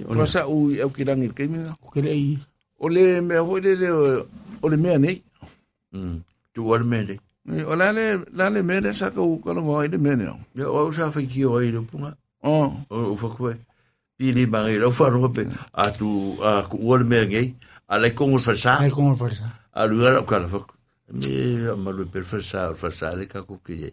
Pro 0.08 0.26
sa 0.26 0.46
o 0.48 0.70
e 0.72 0.80
o 0.84 0.90
kirangi 0.90 1.28
ke 1.36 1.48
minga. 1.48 1.76
Ke 1.92 2.00
le 2.04 2.12
i. 2.16 2.38
O 2.82 2.88
le 2.88 3.20
me 3.22 3.38
o 3.38 3.58
le 3.64 3.72
le 3.82 3.88
o 4.62 4.68
le 4.68 4.76
me 4.76 4.98
nei. 4.98 5.22
mm. 5.94 6.16
Tu 6.52 6.60
war 6.68 6.82
me 6.84 7.04
de 7.06 7.16
O 7.70 7.74
la 7.74 7.92
le 7.92 8.24
la 8.34 8.50
le 8.50 8.62
me 8.62 8.92
sa 8.92 9.10
ko 9.10 9.38
kalango 9.44 9.82
e 9.82 9.88
le 9.88 9.98
me 9.98 10.16
nei. 10.16 10.30
ya 10.54 10.66
o 10.68 10.90
sa 10.90 11.10
fa 11.14 11.20
ki 11.22 11.44
o 11.46 11.60
i 11.62 11.70
lo 11.70 11.82
punga. 11.86 12.12
Oh. 12.42 12.74
o 12.90 13.16
fa 13.16 13.28
ko 13.32 13.54
pili 14.18 14.46
bangi 14.46 14.78
lo 14.78 14.90
fa 14.90 15.08
ro 15.08 15.28
pe. 15.30 15.46
A 15.72 15.90
tu 15.90 16.36
a 16.42 16.66
ku 16.68 16.76
me 17.06 17.18
a 17.88 17.98
le 17.98 18.08
ko 18.14 18.26
fa 18.38 18.54
sa. 18.56 18.72
Ai 18.82 18.90
ko 18.90 19.00
mo 19.02 19.14
fa 19.14 19.30
sa. 19.30 19.62
a 19.72 19.86
lu 19.88 20.04
ala 20.06 20.22
ka 20.22 20.46
fa 20.48 20.60
mi 21.12 21.56
ma 21.76 21.90
lu 21.90 22.04
per 22.06 22.24
fasa 22.24 22.74
fasa 22.74 23.16
le 23.16 23.26
ka 23.26 23.42
ku 23.42 23.58
ki 23.64 23.88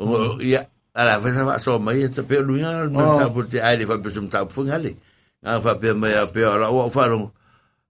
o 0.00 0.40
ia 0.40 0.64
ala 0.94 1.20
fa 1.20 1.28
sa 1.32 1.58
so 1.58 1.78
mai 1.78 2.08
ta 2.08 2.22
pe 2.24 2.40
lu 2.40 2.56
nga 2.60 2.88
ma 2.88 3.20
ta 3.20 3.28
pu 3.28 3.44
te 3.44 3.60
ai 3.60 3.76
le 3.76 3.84
fa 3.86 4.00
pe 4.00 4.10
sum 4.10 4.28
ta 4.28 4.44
fu 4.48 4.64
nga 4.64 4.78
le 4.80 4.96
nga 5.42 5.60
fa 5.60 5.76
pe 5.76 5.92
mai 5.92 6.16
a 6.16 6.24
pe 6.32 6.40
ala 6.44 6.72
o 6.72 6.88
fa 6.88 7.08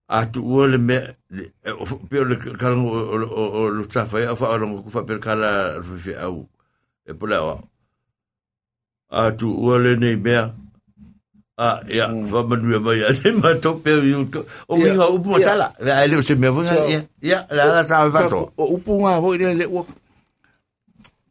lo 0.09 0.17
a 0.17 0.27
tu 0.27 0.41
o 0.45 0.67
le 0.67 0.79
me 0.79 0.99
pe 2.09 2.25
le 2.25 2.37
ka 2.37 2.69
o 2.73 3.69
lu 3.71 3.87
ta 3.87 4.05
fa 4.05 4.19
a 4.33 4.37
fa 4.37 4.57
lo 4.57 4.83
ku 4.83 4.91
fa 4.91 5.03
per 5.03 5.19
kala 5.19 5.81
fi 5.83 6.15
au 6.15 6.49
e 7.07 7.13
po 7.15 7.27
la 7.27 7.39
a 9.11 9.31
tu 9.33 9.49
o 9.49 9.79
le 9.79 9.97
nei 9.97 10.17
mea 10.17 10.53
Ah, 11.55 11.79
ja, 11.87 12.11
mm. 12.11 12.35
wat 12.35 12.49
men 12.51 12.67
nu 12.67 12.79
maar 12.83 12.97
ja, 12.99 13.33
maar 13.39 13.59
toch 13.59 13.83
per 13.83 14.03
je 14.03 14.27
o 14.67 14.77
minga 14.77 15.07
upu 15.07 15.29
matala. 15.29 15.75
Ja, 15.79 16.03
ele 16.03 16.23
se 16.23 16.35
me 16.37 16.51
vunga. 16.51 16.75
Ja, 16.75 17.07
ja, 17.19 17.47
la 17.49 17.65
la 17.65 17.87
sa 17.87 18.09
va 18.11 18.27
to. 18.27 18.51
O 18.57 18.75
upu 18.75 18.99
nga 18.99 19.23
ho 19.23 19.35
ile 19.35 19.55
le 19.55 19.67
o. 19.71 19.87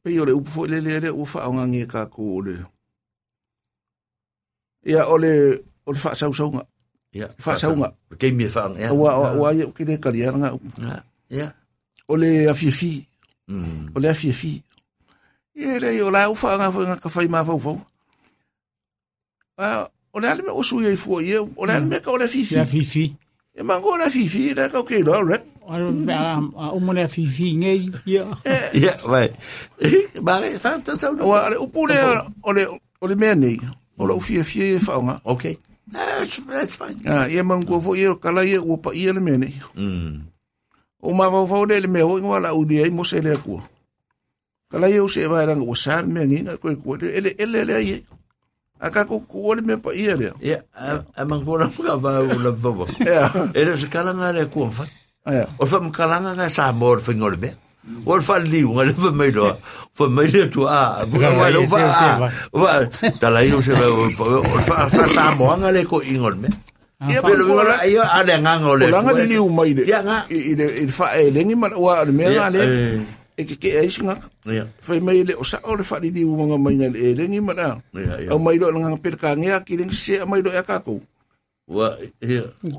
Pe 0.01 0.13
yo 0.15 0.23
le 0.23 0.31
upu 0.31 0.49
fo 0.49 0.65
le 0.65 0.79
le 0.79 0.99
le 0.99 1.11
o 1.11 1.25
fa 1.25 1.43
nga 1.51 1.67
ngi 1.67 1.83
ka 1.91 2.05
ko 2.07 2.39
le. 2.39 2.55
Ja, 4.87 5.11
o 5.11 5.17
le 5.19 5.59
o 5.83 5.91
le 5.91 5.99
fa 5.99 6.15
sa 6.15 6.31
sa. 7.13 7.19
Ja, 7.19 7.27
Fa 7.37 7.53
sa 7.53 7.69
nga. 7.69 7.93
Ke 8.17 8.33
mi 8.33 8.49
fa 8.49 8.73
ja. 8.73 8.89
Wa 8.93 9.37
wa 9.37 9.53
ye 9.53 9.69
ki 9.69 9.85
le 9.85 9.97
kali 10.01 10.25
nga. 10.25 10.49
Ja. 11.29 11.53
O 12.09 12.17
le 12.17 12.49
a 12.49 12.53
fi 12.57 12.71
fi. 12.73 13.05
Mm. 13.47 13.93
O 13.93 13.99
le 14.01 14.09
a 14.09 14.17
fi 14.17 14.33
fi. 14.33 14.57
Ye 15.53 15.79
le 15.79 15.93
yo 15.93 16.09
la 16.09 16.29
o 16.29 16.35
fa 16.35 16.57
nga 16.57 16.73
fa 16.73 16.81
nga 16.89 16.97
ka 16.97 17.09
fa 17.09 17.21
ma 17.29 17.45
fa 17.45 17.53
fa. 17.61 17.73
Ah, 19.61 19.85
o 20.11 20.19
le 20.19 20.27
ale 20.27 20.41
me 20.41 20.49
o 20.49 20.63
su 20.65 20.81
ye 20.81 20.95
fo 20.97 21.21
ye, 21.21 21.37
o 21.37 21.65
le 21.65 21.73
ale 21.73 21.85
me 21.85 22.01
ka 22.01 22.09
o 22.09 22.17
le 22.17 22.27
fi 22.27 22.41
fi. 22.41 22.57
Ia 22.57 22.65
fifi. 22.65 23.05
E 23.53 23.61
mango 23.61 23.93
le 23.97 24.09
fi 24.09 24.25
fi, 24.25 24.53
le 24.57 24.65
ka 24.73 24.81
o 24.81 24.83
ke 24.83 25.05
lo, 25.05 25.21
re. 25.21 25.37
A 25.69 26.73
umo 26.73 26.93
le 26.93 27.05
fifi 27.07 27.53
ngei. 27.61 27.93
Ia. 28.09 28.25
Ja, 28.73 28.97
vai. 29.05 29.29
Fa 30.57 30.81
ta 30.81 30.97
sa 30.97 31.13
O 31.13 31.37
le 31.45 31.57
o 32.41 32.51
le 32.51 32.65
o 32.99 33.05
le 33.05 33.15
mea 33.15 33.35
nei. 33.35 33.61
O 34.01 34.09
le 34.09 34.17
fi 34.19 34.41
fi 34.41 34.73
e 34.73 34.79
fa 34.81 34.97
nga. 34.97 35.21
Okay. 35.21 35.61
That's 35.87 36.39
that's 36.47 36.75
fine. 36.79 36.99
Ah, 37.05 37.27
ye 37.27 37.41
mango 37.43 37.79
fo 37.81 37.93
ye 37.93 38.07
kala 38.15 38.45
ye 38.47 38.57
o 38.57 38.77
pa 38.77 38.91
ye 38.95 39.11
le 39.11 39.19
mea 39.19 39.37
nei. 39.37 39.53
Mm. 39.75 40.21
O 41.03 41.13
ma 41.13 41.27
va 41.27 41.43
fa 41.47 41.65
le 41.67 41.87
mea 41.87 42.07
o 42.07 42.15
ngala 42.19 42.55
u 42.55 42.65
di 42.65 42.79
ai 42.79 42.89
mo 42.89 43.03
se 43.03 43.19
le 43.19 43.35
ku. 43.35 43.59
Kala 44.71 44.87
ye 44.87 44.99
o 44.99 45.07
se 45.07 45.27
va 45.27 45.45
ranga 45.45 45.67
o 45.67 45.75
sa 45.75 46.01
me 46.03 46.23
ngi 46.23 46.43
na 46.43 46.57
ko 46.57 46.71
ko 46.79 46.95
ele 46.95 47.35
ele 47.37 47.65
le 47.67 47.77
ye. 47.83 47.97
Aka 48.79 49.05
ko 49.05 49.19
ko 49.27 49.53
le 49.53 49.61
me 49.61 49.75
pa 49.77 49.91
ye 49.91 50.15
le. 50.15 50.31
Ja, 50.39 50.63
a 51.15 51.25
man 51.25 51.43
ko 51.43 51.59
na 51.59 51.67
ka 51.67 51.99
va 51.99 52.23
u 52.23 52.39
la 52.39 52.51
va. 52.55 52.87
Ja. 53.03 53.51
Era 53.51 53.75
se 53.77 53.91
kala 53.91 54.15
nga 54.15 54.31
le 54.31 54.47
ku 54.47 54.63
fa. 54.71 54.87
Ja. 55.27 55.51
O 55.59 55.67
fa 55.67 55.83
mkalanga 55.83 56.31
nga 56.35 56.47
sa 56.47 56.71
mor 56.71 57.03
fa 57.03 57.11
ngol 57.11 57.35
be. 57.35 57.51
O 58.07 58.15
fa 58.23 58.39
li 58.39 58.63
nga 58.63 58.83
le 58.87 58.93
fa 58.95 59.11
mai 59.11 59.31
do. 59.35 59.51
Fa 59.91 60.07
mai 60.07 60.27
le 60.31 60.47
tu 60.47 60.63
a. 60.63 61.03
Bu 61.03 61.19
nga 61.19 61.51
lo 61.51 61.67
fa. 61.67 62.31
Va. 62.55 62.87
Ta 63.19 63.27
la 63.27 63.43
yo 63.43 63.59
se 63.59 63.75
va 63.75 63.87
o 63.91 64.07
fa 64.63 64.87
fa 64.87 65.03
sa 65.11 65.35
mo 65.35 65.51
nga 65.51 65.67
le 65.71 65.83
ko 65.83 65.99
ingol 65.99 66.39
me. 66.39 66.47
Ia 67.03 67.19
Pe 67.19 67.35
lo 67.35 67.43
pa 67.43 67.51
ngol 67.59 67.71
ai 67.83 67.99
a 67.99 68.23
le 68.23 68.33
nga 68.39 68.53
ngol 68.63 68.79
O 68.79 68.79
le. 68.79 68.87
langa 68.87 69.11
ni 69.27 69.35
u 69.35 69.51
mai 69.51 69.75
de. 69.75 69.83
Ya 69.83 69.99
nga. 69.99 70.23
I 70.31 70.87
fa 70.87 71.11
e 71.19 71.27
lengi 71.35 71.55
ma 71.59 71.67
wa 71.75 72.07
le 72.07 72.11
mea 72.15 72.47
le. 72.47 72.61
E 73.35 73.43
ke 73.43 73.59
ke 73.59 73.69
e 73.83 73.89
singa. 73.91 74.15
Ya. 74.47 74.63
Fa 74.79 74.95
mai 75.03 75.27
le 75.27 75.35
o 75.35 75.43
sa 75.43 75.59
o 75.67 75.75
le 75.75 75.83
fa 75.83 75.99
di 75.99 76.23
u 76.23 76.39
mga 76.39 76.55
mai 76.63 76.79
le 76.79 76.87
e 76.95 77.11
lengi 77.19 77.43
ma 77.43 77.51
na. 77.51 77.75
Au 78.31 78.39
mai 78.39 78.55
do 78.63 78.71
nga 78.71 78.95
per 78.95 79.19
ka 79.19 79.35
ngia 79.35 79.59
ki 79.67 79.75
ling 79.75 79.91
se 79.91 80.23
mai 80.23 80.39
do 80.39 80.55
ya 80.55 80.63
ka 80.63 80.79
ko. 80.79 81.03
Wa. 81.67 81.99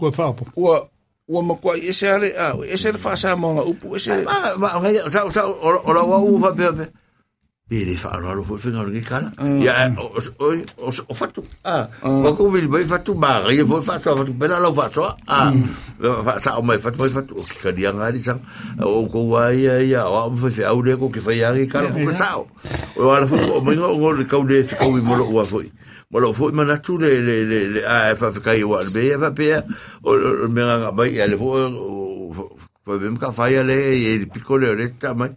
Ko 0.01 0.09
whapo. 0.09 0.49
Ua 0.57 0.89
ua 1.29 1.41
makua 1.43 1.77
i 1.77 1.89
ese 1.89 2.09
ale 2.09 2.37
a 2.37 2.53
ese 2.69 2.93
le 2.93 2.99
fa 2.99 3.17
sa 3.17 3.37
mo 3.37 3.57
upu 3.65 3.97
ese. 3.97 4.25
Ma 4.25 4.55
ma 4.61 4.77
nga 4.81 5.09
sa 5.09 5.25
sa 5.31 5.49
o 5.49 5.57
o 5.57 5.91
wa 5.91 6.19
u 6.21 6.41
fa 6.41 6.53
pe 6.53 6.69
pe. 7.69 7.85
Le 7.85 7.97
fa 7.97 8.19
lo 8.21 8.43
fo 8.45 8.57
finga 8.57 8.85
ngi 8.85 9.01
kala. 9.01 9.31
Ya 9.61 9.91
o 9.97 10.13
o 11.09 11.15
fatu. 11.15 11.43
Ah. 11.65 11.89
Ko 12.01 12.35
ko 12.37 12.51
vil 12.51 12.69
bai 12.69 12.85
fatu 12.85 13.15
ba 13.15 13.43
ri 13.47 13.65
fo 13.65 13.81
fatu 13.83 14.35
pe 14.39 14.49
la 14.49 14.59
lo 14.61 14.73
fa 14.73 14.89
so. 14.89 15.09
Ah. 15.27 15.53
Fa 15.99 16.39
sa 16.39 16.59
o 16.59 16.63
mai 16.63 16.79
fatu 16.79 16.99
mai 16.99 17.09
fatu. 17.09 17.35
Ka 17.63 17.73
dia 17.73 17.93
nga 17.93 18.11
ri 18.13 18.21
sang. 18.21 18.41
O 18.81 19.07
ko 19.09 19.25
wa 19.33 19.49
ya 19.51 19.81
ya 19.81 20.07
o 20.09 20.31
mo 20.31 20.37
fa 20.37 20.49
au 20.69 20.83
de 20.83 20.97
ko 20.97 21.09
ki 21.09 21.21
fa 21.21 21.33
ya 21.33 21.53
ngi 21.53 21.67
kala 21.67 21.89
ko 21.89 22.13
sa. 22.13 22.39
O 22.97 23.11
ala 23.11 23.27
fo 23.27 23.37
o 23.37 23.61
mai 23.61 23.77
ngo 23.77 24.13
le 24.13 24.25
ka 24.25 24.39
de 24.45 24.63
fi 24.63 24.77
ko 24.77 24.93
wi 24.93 25.01
mo 25.01 25.17
lo 25.17 25.25
wa 25.33 25.45
fo. 25.45 25.65
Mo 26.13 26.21
lo 26.21 26.33
fo 26.33 26.53
ma 26.53 26.65
na 26.65 26.77
tu 26.77 26.99
le 27.01 27.09
le 27.25 27.45
le 27.49 27.81
a 27.85 28.15
fa 28.15 28.31
fa 28.31 28.41
kai 28.41 28.63
wa 28.63 28.85
be 28.85 29.03
ya 29.09 29.19
fa 29.19 29.33
pe 29.33 29.57
o 30.05 30.13
me 30.53 30.61
nga 30.63 30.93
mai 30.93 31.17
ya 31.17 31.27
le 31.27 31.37
fo 31.37 31.49
fa 32.85 32.99
bem 33.01 33.17
ka 33.17 33.31
fa 33.33 33.49
ya 33.49 33.63
le 33.65 33.75
e 33.97 34.19
le 34.21 34.27
pico 34.29 34.57
le 34.61 34.75
le 34.77 34.91
ta 35.01 35.15
mai. 35.15 35.31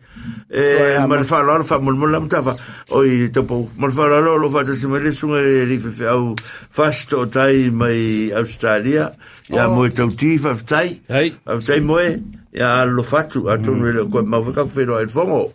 E 0.51 0.97
ma 1.07 1.15
le 1.15 1.23
fa 1.23 1.41
lo 1.41 1.63
fa 1.63 1.79
mo 1.79 1.91
mo 1.95 2.05
la 2.05 2.19
ta 2.27 2.41
fa 2.41 2.53
o 2.91 3.03
i 3.03 3.29
te 3.31 3.41
po 3.41 3.63
mo 3.77 3.89
fa 3.89 4.07
lo 4.07 4.35
lo 4.37 4.49
fa 4.49 4.63
te 4.67 4.75
se 4.75 4.87
me 4.87 4.99
le 4.99 5.11
sunga 5.11 5.39
le 5.41 5.63
ri 5.65 5.77
fa 5.79 6.09
au 6.11 6.35
fasto 6.69 7.25
tai 7.27 7.69
mai 7.71 8.31
australia 8.35 9.11
ya 9.47 9.67
mo 9.69 9.87
te 9.87 10.03
uti 10.03 10.37
fa 10.37 10.55
tai 10.65 10.99
Hei. 11.07 11.31
fa 11.45 11.55
tai 11.59 11.79
mo 11.79 11.99
e 11.99 12.19
ya 12.51 12.83
lo 12.85 13.03
fatu 13.03 13.47
a 13.47 13.57
tu 13.57 13.73
le 13.75 14.03
ko 14.11 14.23
ma 14.23 14.41
fa 14.43 14.51
ka 14.51 14.67
fe 14.67 14.83
lo 14.83 14.99
e 14.99 15.07
fongo 15.07 15.53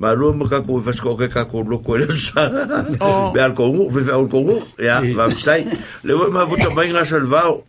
ma 0.00 0.12
lo 0.16 0.32
mo 0.32 0.48
ka 0.48 0.62
ko 0.64 0.80
fa 0.80 0.92
sko 0.96 1.16
ke 1.20 1.28
ka 1.28 1.44
ko 1.44 1.60
lo 1.68 1.84
ko 1.84 1.96
le 2.00 2.08
sa 2.16 2.48
be 3.34 3.40
al 3.44 3.52
ko 3.52 3.68
ngu 3.68 3.90
fe 3.92 4.08
al 4.08 4.24
ko 4.24 4.40
ngu 4.40 4.56
ya 4.80 5.00
va 5.16 5.28
tai 5.44 5.68
le 6.04 6.16
ma 6.32 6.46
fu 6.48 6.56
ta 6.56 6.72
mai 6.72 6.88
nga 6.88 7.04
salvao 7.04 7.60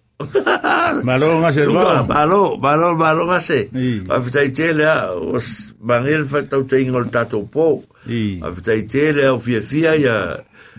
Malo 1.07 1.39
nga 1.41 1.52
se 1.53 1.65
va. 1.68 2.03
malo, 2.03 2.57
malo, 2.57 2.95
malo 2.98 3.26
nga 3.30 3.39
se. 3.39 3.69
A 4.10 4.22
fitai 4.22 4.52
tele 4.52 4.85
a, 4.85 5.11
os 5.14 5.73
mangel 5.80 6.23
fa 6.27 6.43
tau 6.48 6.64
te 6.64 6.81
ingol 6.81 7.10
tato 7.14 7.43
po. 7.45 7.84
A 8.41 8.52
fitai 8.52 8.85
tele 8.88 9.27
a, 9.27 9.38
fia 9.38 9.61
fia 9.61 9.95
ia, 9.95 10.18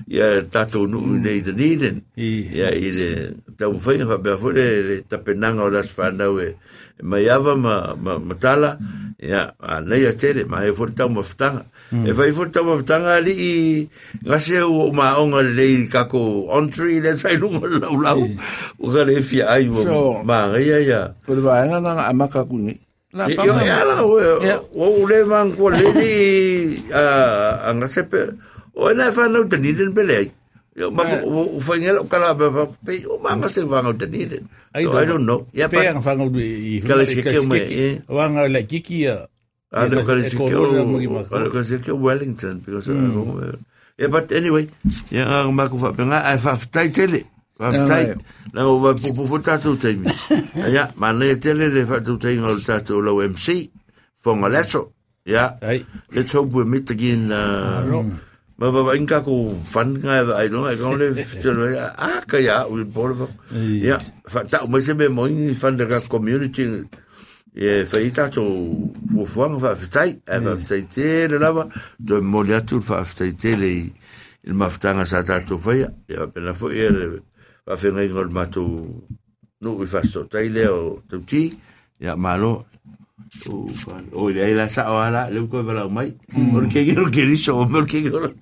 ia 0.09 0.43
tato 0.51 0.87
nu 0.87 1.01
nei 1.19 1.41
de 1.43 1.53
niden. 1.53 2.03
I. 2.17 2.31
Ia 2.59 2.73
i 2.75 2.91
le, 2.93 3.11
tau 3.59 3.73
whainga 3.77 4.09
fa 4.11 4.19
bea 4.19 4.39
fure, 4.39 4.67
le 4.89 4.97
tapenanga 5.09 5.67
o 5.67 5.71
las 5.71 5.93
whanau 5.97 6.41
e, 6.41 6.55
e 6.99 7.03
mai 7.03 7.29
ava 7.29 7.57
ma, 7.57 7.95
ma, 7.97 8.19
ma 8.19 8.35
tala. 8.35 8.77
Ia, 9.23 9.55
a 9.59 9.81
nei 9.81 10.07
a 10.07 10.13
tere, 10.19 10.45
ma 10.51 10.65
e 10.67 10.73
fure 10.73 10.95
tau 10.97 11.11
mawhitanga. 11.93 12.09
E 12.09 12.11
whai 12.17 12.33
fure 12.33 12.51
tau 12.51 12.65
mawhitanga 12.65 13.21
li 13.21 13.33
i, 13.37 13.53
ngase 14.25 14.65
o 14.65 14.89
ma 14.97 15.21
onga 15.21 15.43
le 15.45 15.87
kako 15.93 16.49
on 16.49 16.69
tree 16.73 17.01
le 17.05 17.13
tai 17.15 17.37
lunga 17.37 17.69
lau 17.69 17.97
lau. 18.01 18.21
O 18.81 18.89
ka 18.89 19.05
le 19.05 19.21
fia 19.21 19.53
ai 19.53 19.69
o 19.69 19.85
So- 19.85 20.25
ma 20.25 20.49
ngai 20.49 20.69
ai 20.73 20.89
a. 20.91 21.13
Ko 21.27 21.35
le 21.37 21.41
va 21.45 21.63
nga 21.69 22.09
amaka 22.09 22.45
kuni. 22.49 22.73
La 23.13 23.29
Yo 23.29 23.53
pa. 23.53 23.61
ya 23.61 23.85
la 23.85 24.01
o 24.01 24.17
o 24.73 25.05
le 25.05 25.19
man 25.29 25.53
ko 25.53 25.69
le 25.69 25.85
ni 26.01 26.13
a 26.89 27.69
nga 27.77 27.85
sepe 27.85 28.33
o 28.73 28.89
na 28.97 29.13
fa 29.13 29.29
no 29.29 29.45
teni 29.45 29.77
den 29.77 29.93
pele. 29.93 30.33
Yo 30.73 30.89
ma 30.89 31.05
o 31.21 31.61
fa 31.61 31.77
ngel 31.77 32.01
o 32.01 32.09
kala 32.09 32.33
ba 32.33 32.49
pe 32.81 33.05
o 33.05 33.21
ma 33.21 33.37
ma 33.37 33.45
se 33.53 33.61
va 33.69 33.85
no 33.85 33.93
teni 33.93 34.25
den. 34.25 34.49
I 34.73 34.89
don't 34.89 35.29
know. 35.29 35.45
Ya 35.53 35.69
Pe 35.69 35.77
pa 35.85 35.93
ang 35.93 36.01
fanga 36.01 36.25
i. 36.41 36.81
Kala 36.81 37.05
si 37.05 37.21
ke 37.21 37.37
me, 37.45 37.61
eh. 37.61 38.01
Wanga 38.09 38.49
la 38.49 38.65
kiki 38.65 39.05
a. 39.73 39.83
a 39.83 39.89
le 39.89 40.05
ka 40.05 40.15
se 40.29 40.37
ke 40.37 40.55
o 40.55 40.65
o. 40.69 41.19
a 41.33 41.39
le 41.41 41.49
ka 41.51 41.61
se 41.65 41.77
ke 41.81 41.93
Wellington 41.93 42.61
because 42.61 42.89
I 42.89 42.93
don't 42.93 43.17
know. 43.17 43.57
Yeah, 43.99 44.09
but 44.09 44.33
anyway, 44.33 44.69
nga 45.13 45.49
ma 45.53 45.69
ko 45.69 45.77
fa 45.77 45.93
nga 45.93 46.25
ai 46.25 46.39
fa 46.41 46.57
tai 46.71 46.89
tele. 46.89 47.25
Fa 47.57 47.71
Yeah, 47.75 47.87
tai. 47.89 48.05
Na 48.53 48.69
o 48.69 48.81
va 48.81 48.97
pu 48.97 49.13
pu 49.13 49.37
tatu 49.41 49.77
tai 49.77 49.97
mi. 49.97 50.09
Ya, 50.73 50.93
ma 50.97 51.13
ne 51.13 51.37
tele 51.37 51.69
le 51.73 51.85
fa 51.89 52.01
tu 52.01 52.17
tai 52.17 52.37
ngol 52.41 52.61
tatu 52.65 53.01
lo 53.01 53.21
MC. 53.21 53.69
Fonga 54.17 54.49
leso. 54.49 54.93
Ya. 55.25 55.57
Let's 56.11 56.33
hope 56.33 56.53
we 56.53 56.65
meet 56.65 56.91
again 56.91 57.31
uh, 57.31 57.85
ma 58.63 58.71
va 58.71 58.95
inka 58.95 59.25
ko 59.27 59.59
fan 59.67 59.99
nga 59.99 60.23
ai 60.39 60.47
no 60.47 60.71
ai 60.71 60.79
ko 60.79 60.95
le 60.95 61.11
tlo 61.43 61.67
ah 61.99 62.23
ka 62.31 62.39
ya 62.39 62.63
u 62.71 62.79
va 62.95 63.27
ya 63.59 63.99
fa 64.23 64.47
ta 64.47 64.63
mo 64.71 64.79
se 64.79 64.95
be 64.95 65.11
mo 65.11 65.27
fan 65.59 65.75
de 65.75 65.85
la 65.91 65.99
community 66.07 66.71
e 67.55 67.85
fa 67.85 68.01
ita 68.01 68.29
to 68.29 68.43
fu 69.13 69.27
fuang 69.27 69.61
fa 69.61 69.75
fitai 69.77 70.11
e 70.25 70.41
fa 70.41 70.57
fitai 70.57 70.83
te 70.89 71.29
le 71.29 71.39
lava 71.39 71.69
do 71.99 72.23
mo 72.23 72.43
le 72.43 72.57
atu 72.57 72.81
fa 72.81 73.05
fitai 73.05 73.33
te 73.37 73.57
le 73.57 73.73
il 74.45 74.55
maftanga 74.55 75.05
sa 75.05 75.23
ta 75.23 75.41
to 75.41 75.59
fa 75.59 75.77
ya 75.77 75.89
ya 76.09 76.27
pena 76.27 76.55
fo 76.55 76.71
e 76.73 76.89
va 77.67 77.77
fe 77.77 77.93
ngai 77.93 78.09
ngol 78.09 78.31
ma 78.33 78.47
tu 78.47 78.65
no 79.61 79.71
i 79.85 79.87
fa 79.87 80.01
sto 80.03 80.25
tai 80.27 80.49
le 80.49 80.65
o 80.67 81.03
tu 81.09 81.21
ti 81.29 81.53
ya 82.01 82.17
malo 82.17 82.65
o 83.49 83.69
o 84.13 84.29
le 84.33 84.41
ai 84.45 84.55
la 84.57 84.69
sa 84.69 84.89
o 84.93 84.97
ala 84.99 85.29
le 85.31 85.45
ko 85.49 85.63
va 85.63 85.73
la 85.73 85.89
mai. 85.89 86.13
Porque 86.53 86.85
que 86.85 86.93
no 86.93 87.11
quiere 87.11 87.33
eso 87.33 87.69
porque 87.69 88.03
que 88.05 88.11
no 88.11 88.33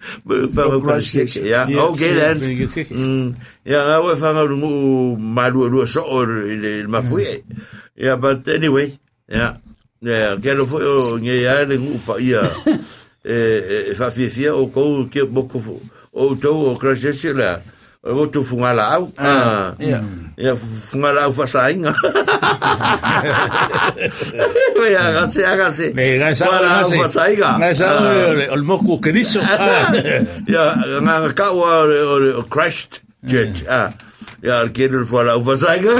fa 0.55 0.67
va 0.67 0.81
con 0.81 1.01
se 1.03 1.27
ya 1.47 1.67
okay 1.67 2.15
then. 2.15 2.39
mm. 2.39 3.35
Ya 3.67 3.85
ga 3.87 4.01
wa 4.01 4.17
fa 4.17 4.33
ngau 4.35 4.51
ngu 4.51 4.73
malu 5.19 5.69
lu 5.69 5.87
so 5.87 6.03
o 6.03 6.25
le 6.25 6.87
ma 6.87 7.03
fui 7.03 7.27
ya 8.01 8.17
but 8.17 8.49
anyway 8.49 8.89
ya 9.29 9.61
ya 10.01 10.37
que 10.41 10.55
lo 10.57 10.65
foi 10.65 10.81
o 10.81 11.21
nge 11.21 11.37
ya 11.45 11.65
le 11.69 11.77
ngu 11.77 12.01
pa 12.07 12.17
ia 12.17 12.41
e 13.21 13.93
fa 13.93 14.09
fi 14.09 14.33
fi 14.33 14.49
o 14.49 14.67
ko 14.73 15.05
ke 15.13 15.29
boko 15.29 15.61
o 16.17 16.33
to 16.41 16.49
o 16.49 16.73
crashe 16.81 17.13
la 17.37 17.61
o 18.01 18.25
tu 18.33 18.41
fungala 18.41 18.97
au 18.97 19.13
ah 19.21 19.77
ia. 19.77 20.01
ia 20.41 20.57
fungala 20.57 21.29
au 21.29 21.33
fasainga 21.37 21.93
ia 24.89 25.05
gase 25.21 25.45
agase 25.45 25.93
Le 25.93 26.17
ngai 26.17 26.33
sa 26.33 26.49
Fungala 26.49 26.81
au 26.81 26.91
fasainga 27.05 27.51
Ngai 27.61 27.75
sa 27.77 27.87
o 28.01 28.57
le 28.57 28.65
moku 28.65 28.97
o 28.97 28.99
keriso. 29.05 29.45
ia 30.49 30.65
nga 31.05 31.29
ka 31.37 31.53
o 31.53 32.41
crashed 32.49 33.05
church 33.29 33.69
ah 33.69 33.93
ia 34.43 34.69
ke 34.73 34.89
no 34.91 35.05
fala 35.05 35.33
au 35.37 35.43
fasainga 35.45 35.95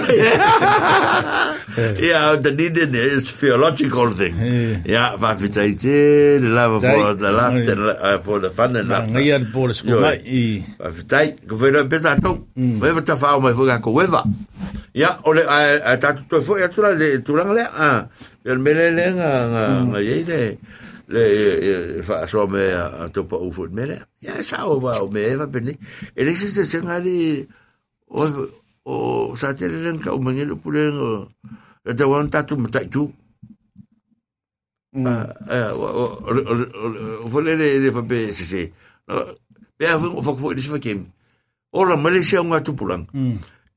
ia 2.01 2.37
the 2.41 2.51
need 2.53 2.77
is 2.79 3.31
theological 3.41 4.11
thing 4.11 4.35
ia 4.85 5.17
fa 5.21 5.37
fitai 5.37 5.77
te 5.77 6.39
the 6.41 6.49
love 6.49 6.81
for 6.83 7.15
the 7.15 7.31
laughter 7.31 7.79
uh, 7.95 8.19
for 8.19 8.39
the 8.41 8.51
fun 8.51 8.77
and 8.77 8.89
laughter 8.89 9.13
Ngai 9.13 9.33
al 9.35 9.47
pole 9.53 9.75
sko 9.75 9.89
Yo. 9.91 10.01
mai 10.01 10.19
i. 10.25 10.65
Afitai, 10.81 11.35
ko 11.49 11.57
whera 11.57 11.85
peta 11.85 12.15
tau. 12.21 12.47
Wea 12.57 12.93
mata 12.95 13.15
whao 13.17 13.41
mai 13.41 13.53
whuka 13.53 13.83
ko 13.83 13.91
wewa. 13.93 14.23
Ia, 14.95 15.19
ole 15.27 15.43
a 15.47 15.97
tatu 15.99 16.25
toi 16.29 16.41
fo, 16.41 16.57
ia 16.59 16.69
tura 16.69 16.95
le 16.95 17.19
turanga 17.27 17.55
lea. 17.55 17.69
Ah, 17.75 18.09
ia 18.47 18.57
mele 18.57 18.91
le 18.95 19.05
nga 19.19 19.31
nga 19.91 19.99
yei 20.01 20.25
le 20.25 20.59
le 21.09 21.23
wha 22.07 22.27
so 22.27 22.47
me 22.47 22.71
a 22.71 23.09
topa 23.13 23.37
ufu 23.37 23.69
mele. 23.71 24.01
Ia, 24.23 24.43
sa 24.43 24.67
o 24.67 24.79
wa 24.79 24.95
o 25.01 25.09
me 25.11 25.21
eva 25.21 25.47
pene. 25.47 25.77
E 26.17 26.25
le 26.25 26.35
siste 26.35 26.65
se 26.65 26.81
ngari 26.81 27.47
o 28.11 28.27
o 28.85 29.37
sa 29.39 29.55
te 29.55 29.69
le 29.71 29.99
ka 30.03 30.11
o 30.13 30.19
mangelu 30.19 30.59
pule 30.59 30.83
o 30.91 31.29
e 31.87 31.95
te 31.95 32.05
wan 32.05 32.31
tatu 32.31 32.57
matai 32.59 32.91
tu. 32.91 33.07
O 34.91 34.99
o 34.99 35.87
o 35.95 36.35
o 37.23 37.31
o 37.31 37.41
le 37.41 37.55
le 37.55 37.89
fa 37.95 38.03
pe 38.03 38.33
se 38.35 38.45
se. 38.45 38.63
Pe 39.79 39.87
a 39.87 39.99
fo 39.99 40.21
fo 40.21 40.35
fo 40.37 40.51
le 40.51 40.61
se 40.61 40.69
fa 40.75 40.79
kem. 40.83 41.07
Ora 41.73 41.95
Malaysia 41.97 42.43
nga 42.43 42.59
tupulang. 42.61 43.07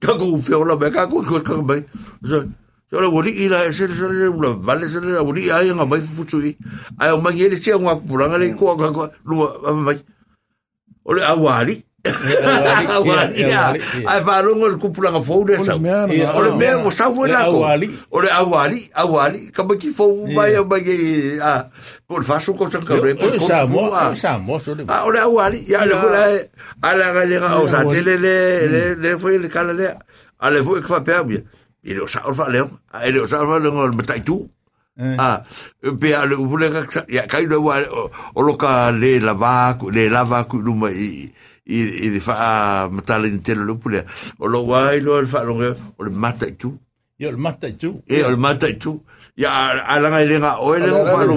Ka 0.01 0.17
ko 0.17 0.37
fe 0.41 0.57
ola 0.57 0.75
be 0.75 0.89
ka 0.89 1.05
ko 1.05 1.21
ko 1.21 1.39
ka 1.45 1.61
bai. 1.61 1.85
So 2.25 2.41
so 2.89 2.97
la 2.99 3.07
wori 3.09 3.45
ila 3.45 3.69
se 3.71 3.85
se 3.87 4.07
le 4.09 4.27
ula 4.33 4.57
vale 4.57 4.89
se 4.89 4.99
le 4.99 5.21
wori 5.21 5.51
ai 5.53 5.69
nga 5.69 5.85
mai 5.85 6.01
futu 6.01 6.41
i. 6.41 6.57
Ai 6.97 7.13
o 7.13 7.21
mangi 7.21 7.49
le 7.49 7.55
se 7.61 7.69
nga 7.69 7.95
pulang 8.01 8.33
le 8.41 8.49
ko 8.57 8.73
ka 8.75 8.89
ko 8.89 9.13
lu 9.29 9.45
mai. 9.85 10.01
Ole 11.05 11.21
awali. 11.21 11.77
Awali. 12.03 13.41
ya. 13.47 13.71
Ai 14.07 14.19
va 14.23 14.41
longo 14.43 14.67
le 14.67 14.75
kupulanga 14.77 15.21
fo 15.23 15.43
de 15.47 15.57
sa. 15.63 15.77
mea 15.77 16.05
na 16.07 16.13
Ia, 16.13 16.35
Ole 16.35 16.51
ngā. 16.51 16.57
me 16.59 16.67
o 16.75 16.89
Le 17.27 17.33
awali. 17.35 17.87
Awali, 18.35 18.79
awali. 18.93 19.51
Ka 19.55 19.63
ba 19.63 19.75
ki 19.79 19.89
fo 19.89 20.27
mai 20.27 20.51
mai 20.67 20.83
a. 21.39 21.69
Por 22.07 22.23
faso 22.23 22.53
ko 22.57 22.67
sa 22.67 22.79
ka 22.83 22.95
re 22.99 23.15
ko 23.15 23.31
ko 23.39 23.47
Sa 23.47 23.63
sa 23.63 23.65
mo, 23.65 23.87
mo. 23.87 24.15
sa 24.15 24.37
mo 24.37 24.59
so 24.59 24.73
le. 24.75 24.83
Ah, 24.87 25.07
awali, 25.23 25.63
ya 25.67 25.85
le 25.85 25.95
fula 25.95 26.27
ala 26.83 27.13
ga 27.13 27.23
le 27.23 27.39
ga 27.39 27.59
o 27.63 27.67
sa 27.71 27.85
tele 27.87 28.17
le 28.19 28.35
le 28.67 28.81
le 28.99 29.17
foi 29.17 29.37
le 29.39 29.47
kala 29.47 29.71
le. 29.73 29.87
Ale 30.43 30.59
foi 30.63 30.81
que 30.81 30.87
fa 30.91 30.99
pe 31.01 31.13
abia. 31.15 31.39
E 31.83 31.93
le 31.95 32.03
sa 32.07 32.19
orfa 32.27 32.49
le. 32.51 32.67
E 32.99 33.11
le 33.11 33.23
sa 33.27 33.39
orfa 33.39 33.59
le 33.63 33.71
ngol 33.71 33.95
metai 33.95 34.19
tu. 34.27 34.43
Ah, 34.99 35.39
pe 35.79 36.11
ale 36.13 36.35
u 36.35 36.49
fule 36.51 36.67
ka 36.69 37.05
ya 37.07 37.23
kai 37.31 37.47
do 37.47 37.61
wa 37.63 37.79
o 38.35 38.41
lo 38.43 38.53
ka 38.59 38.91
le 38.91 39.19
lava 39.23 39.73
ku 39.79 39.87
le 39.89 40.09
lava 40.11 40.43
ku 40.51 40.59
lu 40.59 40.75
mai 40.75 40.91
i 40.93 41.31
i 41.65 42.09
le 42.09 42.19
fa 42.19 42.89
matale 42.91 43.29
ni 43.31 43.39
tele 43.41 43.63
lu 43.63 43.77
pule. 43.77 44.05
O 44.39 44.47
lo 44.47 44.63
wa 44.63 44.93
i 44.93 44.99
lo 44.99 45.25
fa 45.25 45.43
lo 45.43 45.55
o 45.97 46.03
le 46.03 46.09
matai 46.09 46.55
tu. 46.57 46.77
Yo 47.19 47.31
le 47.31 47.37
mata 47.37 47.71
tu. 47.71 48.01
E 48.07 48.23
o 48.23 48.29
le 48.29 48.37
matai 48.37 48.77
tu. 48.77 48.99
Ya 49.37 49.49
ala 49.87 50.09
ga 50.09 50.25
le 50.25 50.39
ga 50.39 50.59
o 50.59 50.73
le 50.75 50.89
fa 50.91 51.23
lo. 51.23 51.35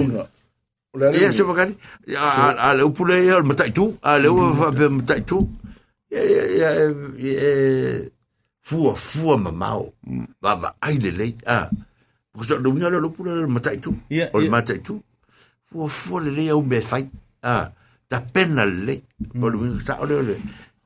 Ia 1.13 1.33
se 1.33 1.45
fakari. 1.45 1.77
A 2.17 2.57
a 2.59 2.75
le 2.75 2.83
upule 2.83 3.23
ia 3.25 3.39
le 3.39 3.45
matai 3.47 3.71
tu. 3.71 3.95
A 4.03 4.19
le 4.19 4.29
ua 4.29 4.53
fa 4.55 4.73
pe 4.73 4.89
matai 4.89 5.23
tu. 5.23 5.39
Ia 6.11 6.23
ia 6.25 6.49
ia 6.57 6.71
ia 7.19 8.11
fua 8.63 8.95
fua 8.97 9.37
mamao. 9.37 9.93
Va 10.43 10.55
va 10.57 10.75
ai 10.81 10.99
le 10.99 11.11
lei. 11.11 11.37
Ah. 11.47 11.71
Porque 12.33 12.49
so 12.49 12.59
dunga 12.59 12.91
le 12.91 12.99
le 13.01 13.47
matai 13.47 13.79
tu. 13.79 13.95
Ia, 14.11 14.31
O 14.33 14.39
le 14.41 14.47
ia. 14.47 14.51
matai 14.51 14.81
tu. 14.83 15.01
Fua 15.71 15.89
fua 15.89 16.21
le 16.21 16.31
lei 16.31 16.51
au 16.51 16.63
me 16.63 16.81
fai. 16.81 17.09
Ah. 17.43 17.71
Ta 18.09 18.21
pena 18.21 18.65
le 18.65 18.85
lei. 18.87 19.03
O 19.43 19.49
le 19.51 19.57
winga 19.59 19.81
sa 19.85 19.99
o 20.01 20.07
le 20.07 20.23
le. 20.23 20.35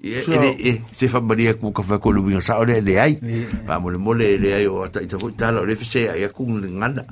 Ia 0.00 0.22
So- 0.24 0.32
ele 0.32 0.56
e 0.58 0.80
se 0.92 1.08
fa 1.08 1.20
maria 1.20 1.52
ku 1.54 1.72
ka 1.72 1.82
fa 1.82 1.98
ko 1.98 2.12
le 2.12 2.20
winga 2.20 2.40
sa 2.40 2.58
o 2.60 2.64
le 2.64 2.80
le 2.80 2.98
ai. 2.98 3.18
Va 3.66 3.78
mo 3.78 3.90
le 3.90 3.98
mole 3.98 4.38
le 4.40 4.54
ai 4.54 4.66
o 4.66 4.88
ta 4.88 5.00
ita 5.02 5.18
fu 5.18 5.30
tala 5.32 5.60
o 5.60 5.64
le 5.68 5.76
fese 5.76 6.08
ai 6.08 6.24
ku 6.32 6.44
ngana. 6.48 7.04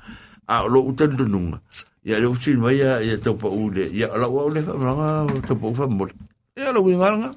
a 0.49 0.65
lo 0.65 0.81
utan 0.81 1.13
dununga 1.13 1.61
ia 2.09 2.17
le 2.19 2.25
usi 2.25 2.57
mai 2.57 2.81
ia 2.81 3.03
ia 3.05 3.19
to 3.21 3.37
pa 3.37 3.49
ule 3.53 3.85
ia 3.93 4.09
la 4.17 4.25
wa 4.33 4.49
le 4.49 4.63
fa 4.65 4.73
manga 4.73 5.29
to 5.45 5.53
pa 5.61 5.69
fa 5.77 5.85
mo 5.87 6.09
Ia 6.57 6.73
la 6.73 6.81
winga 6.81 7.09
nga. 7.21 7.31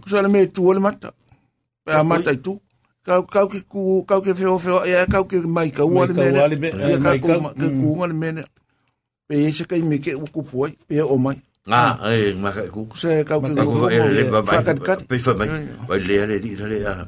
Kusa 0.00 0.22
le 0.24 0.28
me 0.32 0.48
tu 0.48 0.64
ole 0.64 0.80
mata. 0.80 1.12
Pe 1.84 1.92
a 1.92 2.00
mata 2.02 2.32
tu. 2.40 2.56
Kau 3.04 3.28
kau 3.28 3.44
ke 3.46 3.60
ku 3.68 4.04
kau 4.08 4.24
ke 4.24 4.32
feo 4.32 4.56
feo 4.56 4.80
ia 4.88 5.04
kau 5.04 5.28
ke 5.28 5.36
mai 5.44 5.68
ka 5.68 5.84
Mai 5.84 5.92
ua 5.92 6.06
le 6.08 6.14
ka 6.16 6.22
ua 6.32 6.48
le 6.48 6.56
mene. 6.56 6.72
me- 6.80 6.88
Ia 6.88 6.96
mai 6.96 7.20
ka 7.20 7.28
ka- 7.28 7.36
ku 7.36 7.42
ma- 7.44 7.52
ke 7.52 7.66
ku 7.76 7.88
nga 8.00 8.06
le 8.08 8.14
mene. 8.16 8.42
Pe 9.28 9.34
e 9.36 9.52
se 9.52 9.64
kai 9.68 9.82
me 9.84 9.98
ke 10.00 10.16
u 10.16 10.24
ku 10.32 10.40
poi 10.42 10.72
pe 10.88 10.96
o 11.04 11.16
mai. 11.20 11.36
Ah 11.68 11.92
ai 12.08 12.32
ma 12.40 12.48
ka 12.56 12.64
ku 12.72 12.88
ke 12.88 13.20
ka 13.28 13.36
ku 13.36 13.72
fa 13.76 13.88
le 13.92 14.22
ba 14.32 14.40
kat. 14.80 15.04
pe 15.04 15.20
fa 15.20 15.36
mai 15.36 15.48
ba 15.84 15.94
le 16.00 16.16
le 16.30 16.36
di 16.40 16.56
le 16.56 16.78
a 16.88 17.04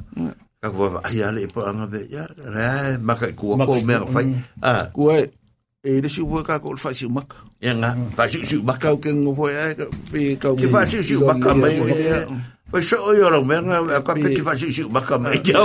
ka 0.61 0.67
ku 0.69 0.77
fa 0.93 0.99
ai 1.09 1.19
ale 1.25 1.49
pa 1.49 1.73
anga 1.73 1.89
be 1.89 2.05
ya 2.05 2.29
la 2.37 2.93
ma 3.01 3.17
ka 3.17 3.33
ku 3.33 3.57
ko 3.57 3.73
me 3.87 3.95
fa 4.05 4.21
ah 4.61 4.83
Ku 4.93 5.09
e 5.09 5.25
e 5.83 5.99
le 5.99 6.07
si 6.07 6.21
ua 6.21 6.45
ka 6.45 6.61
ko 6.61 6.77
fa 6.77 6.93
si 6.93 7.09
maka. 7.09 7.41
ia 7.59 7.73
nga 7.73 7.97
fa 8.13 8.29
si 8.29 8.45
si 8.45 8.61
ma 8.61 8.77
ka 8.77 8.93
Kau 8.93 9.01
ke 9.01 9.09
ngo 9.09 9.33
ai 9.49 9.73
ka 9.73 9.89
pe 10.13 10.37
kau 10.37 10.53
ki 10.53 10.69
fa 10.69 10.85
si 10.85 11.01
si 11.01 11.17
ma 11.17 11.33
ka 11.41 11.51
mai 11.57 11.73
Pai 12.73 12.81
so 12.81 12.97
yo 13.13 13.29
lo 13.29 13.45
me 13.45 13.57
nga 13.57 14.01
ka 14.05 14.13
pe 14.17 14.33
ki 14.33 14.41
fa 14.45 14.53
si 14.57 14.69
si 14.73 14.81
ma 14.89 15.01
ka 15.01 15.17
mai 15.21 15.37
ya 15.45 15.61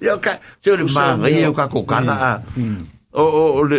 ya 0.00 0.14
ka 0.20 0.40
se 0.60 0.72
le 0.76 0.84
ma 0.88 1.20
nga 1.20 1.28
yo 1.28 1.52
ka 1.56 1.68
ko 1.68 1.84
kana 1.84 2.40
o 3.14 3.24
o 3.24 3.44
o 3.56 3.62
le 3.64 3.78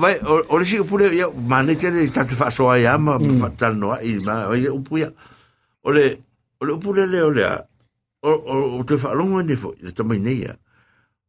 vai 0.00 0.16
o 0.24 0.54
le 0.58 0.64
si 0.64 0.80
pure 0.84 1.12
ya 1.12 1.28
ma 1.28 1.62
ne 1.62 1.76
te 1.76 1.90
le 1.90 2.08
tatu 2.08 2.34
fa 2.34 2.50
so 2.50 2.72
ya 2.74 2.96
ma 2.98 3.18
fa 3.18 3.48
tal 3.52 3.76
no 3.76 3.92
i 4.00 4.16
ma 4.24 4.48
vai 4.48 4.68
o 4.68 4.78
pu 4.80 5.04
ya 5.04 5.10
o 5.84 5.90
le 5.90 6.04
o 6.60 6.64
le 6.64 6.72
pure 6.78 7.06
le 7.06 7.20
o 7.22 7.30
le 7.30 7.44
o 8.22 8.30
o 8.78 8.84
te 8.84 8.96
fa 8.96 9.12
longo 9.12 9.42
ni 9.42 9.56
fo 9.56 9.74
te 9.74 10.02
mai 10.02 10.18
nei 10.18 10.46
ya 10.46 10.54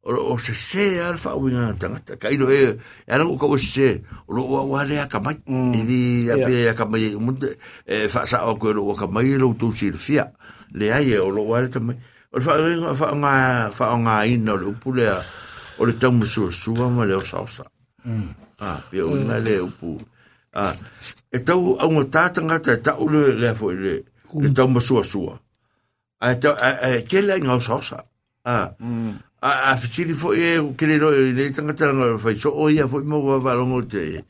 o 0.03 0.11
o 0.31 0.37
se 0.37 0.53
se 0.53 0.99
al 1.03 1.17
fa 1.17 1.35
winga 1.35 1.75
tanga 1.79 1.99
ka 2.03 2.27
ilo 2.31 2.47
e 2.51 2.77
era 3.07 3.23
ko 3.23 3.35
ko 3.35 3.57
se 3.57 4.03
o 4.27 4.31
lo 4.35 4.43
wa 4.47 4.61
wa 4.63 4.83
le 4.83 4.99
ka 5.07 5.19
mai. 5.19 5.39
I 5.47 5.81
di 5.83 6.27
ya 6.27 6.35
pe 6.35 6.75
ka 6.75 6.85
mai 6.85 7.15
mun 7.15 7.35
e 7.87 8.07
fa 8.07 8.27
sa 8.27 8.47
o 8.47 8.55
ko 8.55 8.71
lo 8.71 8.95
ka 8.95 9.07
mai 9.07 9.35
lo 9.39 9.55
tu 9.55 9.71
sir 9.71 9.95
fia 9.95 10.31
le 10.75 10.91
ai 10.91 11.15
o 11.17 11.31
lo 11.31 11.47
wa 11.47 11.59
le 11.63 11.67
tamai. 11.71 11.95
O 12.31 12.39
fa 12.41 12.59
fa 12.95 13.07
nga 13.15 13.33
fa 13.71 13.85
nga 13.95 14.25
ino 14.27 14.55
lo 14.55 14.71
pule 14.75 15.07
o 15.79 15.81
le 15.85 15.93
tamu 15.95 16.25
su 16.25 16.51
su 16.51 16.75
ma 16.75 17.05
le 17.05 17.15
o 17.15 17.23
sa 17.23 17.43
sa 17.47 17.63
ah 18.63 18.77
pe 18.89 18.97
o 19.03 19.11
nga 19.27 19.37
le 19.45 19.55
o 19.65 19.67
pu 19.79 19.89
ah 20.55 20.73
e 21.35 21.37
tau 21.47 21.75
au 21.83 22.03
ta 22.13 22.29
ta 22.31 22.91
o 23.03 23.05
le 23.13 23.21
le 23.41 23.49
fo 23.59 23.71
le 23.83 23.93
le 24.43 24.49
tamu 24.55 24.79
su 24.87 25.03
su 25.11 25.19
a 26.25 26.27
ta 26.41 26.49
a 26.87 26.89
ke 27.09 27.19
le 27.27 27.35
nga 27.43 27.53
o 27.59 27.61
sa 27.67 27.75
sa 27.89 27.99
ah 28.47 28.65
a 29.47 29.49
a 29.69 29.71
fitiri 29.81 30.15
fo 30.21 30.31
e 30.33 30.49
ke 30.77 30.85
le 30.87 30.95
le 31.37 31.43
tanga 31.55 31.73
tanga 31.79 32.17
fa 32.23 32.29
so 32.43 32.49
o 32.61 32.69
ia 32.69 32.87
fo 32.91 33.03
mo 33.03 33.19
va 33.27 33.35
va 33.45 33.51
longo 33.59 33.81
te 33.93 34.23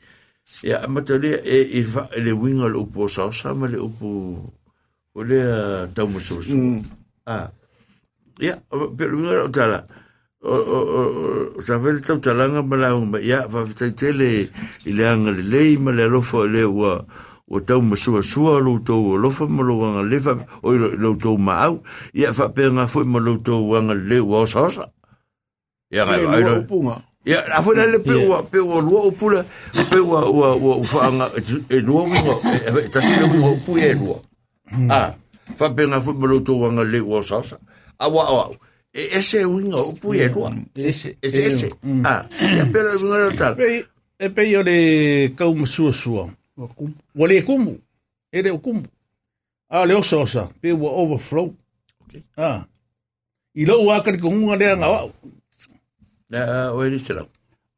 ya 0.62 0.78
ma 0.92 1.00
te 1.06 1.14
le 1.22 1.30
e 1.56 1.58
e 1.78 1.80
fa 1.94 2.02
le 2.24 2.32
winga 2.42 2.66
le 2.74 2.78
upo 2.84 3.08
sa 3.08 3.30
sa 3.30 3.54
ma 3.60 3.66
le 3.70 3.78
upo 3.88 4.08
o 5.14 5.20
le 5.22 5.38
tau 5.94 6.10
so 6.26 6.42
so 6.42 6.56
ah 7.30 7.46
ya 8.46 8.54
pe 8.96 9.02
le 9.10 9.14
winga 9.18 9.44
o 9.46 9.50
tala 9.56 9.80
o 10.44 10.52
o 10.52 10.78
o 11.56 11.60
sa 11.64 11.80
ve 11.80 11.96
tau 12.04 12.20
talanga 12.20 12.60
ma 12.60 12.76
la 12.76 12.92
ma 13.00 13.16
ya 13.18 13.48
fa 13.48 13.64
te 13.72 13.88
te 13.96 14.12
le 14.12 14.44
i 14.84 14.92
le 14.92 15.04
anga 15.08 15.32
le 15.32 15.40
le 15.40 15.78
ma 15.80 15.90
le 15.90 16.04
lo 16.04 16.20
fo 16.20 16.44
le 16.44 16.68
wa 16.68 17.00
o 17.48 17.60
tau 17.64 17.80
ma 17.80 17.96
sua 17.96 18.20
sua 18.20 18.60
lo 18.60 18.76
tau 18.84 19.12
o 19.12 19.16
lofa 19.16 19.48
ma 19.48 19.64
lo 19.64 19.80
wanga 19.80 20.02
le 20.04 20.20
fa 20.20 20.36
o 20.60 20.76
lo 20.76 21.16
tau 21.16 21.40
ma 21.40 21.64
au 21.64 21.80
ia 22.12 22.36
fa 22.36 22.52
pe 22.52 22.68
nga 22.68 22.84
fo 22.84 23.00
ma 23.08 23.24
lo 23.24 23.40
tau 23.40 23.72
wanga 23.72 23.96
le 23.96 24.20
wa 24.20 24.44
sa 24.44 24.68
sa 24.68 24.84
ia 25.88 26.04
lua 26.04 26.36
ai 26.36 26.60
upunga. 26.60 27.00
ia 27.24 27.40
a 27.48 27.64
foi 27.64 27.80
le 27.80 27.98
pe 28.04 28.12
o 28.12 28.36
pe 28.44 28.60
o 28.60 28.76
lua 28.84 29.00
o 29.08 29.10
pula 29.16 29.48
pe 29.72 29.96
o 29.96 30.12
o 30.12 30.80
o 30.80 30.84
fa 30.84 31.08
nga 31.08 31.32
e 31.72 31.78
lua 31.80 32.04
o 32.04 32.32
e 32.84 32.88
ta 32.92 33.00
si 33.00 33.16
le 33.16 33.32
o 33.32 33.56
pu 33.64 33.80
e 33.80 33.96
lua 33.96 34.20
ah 34.92 35.16
fa 35.56 35.72
pe 35.72 35.88
nga 35.88 36.04
fo 36.04 36.12
ma 36.12 36.28
lo 36.28 36.44
tau 36.44 36.60
wanga 36.60 36.84
le 36.84 37.00
wa 37.00 37.24
sa 37.24 37.40
sa 37.40 37.56
a 37.96 38.12
wa 38.12 38.52
e 38.94 39.02
ese 39.18 39.44
winga 39.44 39.76
o 39.76 39.92
pu 40.00 40.14
e 40.14 40.28
lua 40.28 40.54
Ese. 40.76 41.18
ese 41.22 41.40
ese 41.48 41.68
ah 42.04 42.22
ia 42.56 42.64
pe 42.72 42.80
le 42.86 42.92
winga 43.02 43.36
tal 43.38 43.54
e 44.18 44.28
pe 44.30 44.50
yo 44.50 44.62
le 44.62 45.34
kau 45.36 45.54
masua 45.54 45.92
sua. 45.92 46.30
Wa 47.14 47.26
le 47.28 47.42
kumu. 47.42 47.78
E 48.32 48.42
le 48.42 48.50
o 48.50 48.58
kumu. 48.58 48.82
A 49.68 49.86
le 49.86 49.94
ososa. 49.94 50.50
Pe 50.60 50.72
wa 50.72 50.90
overflow. 50.90 51.54
Okay. 52.06 52.22
Ah. 52.36 52.66
I 53.54 53.64
lo 53.64 53.84
wa 53.84 54.02
ka 54.02 54.16
ko 54.18 54.30
nga 54.30 54.56
le 54.56 54.66
nga 54.76 54.88
wa. 54.90 55.10
na 56.30 56.72
o 56.72 56.82
ni 56.88 56.98
sera 56.98 57.26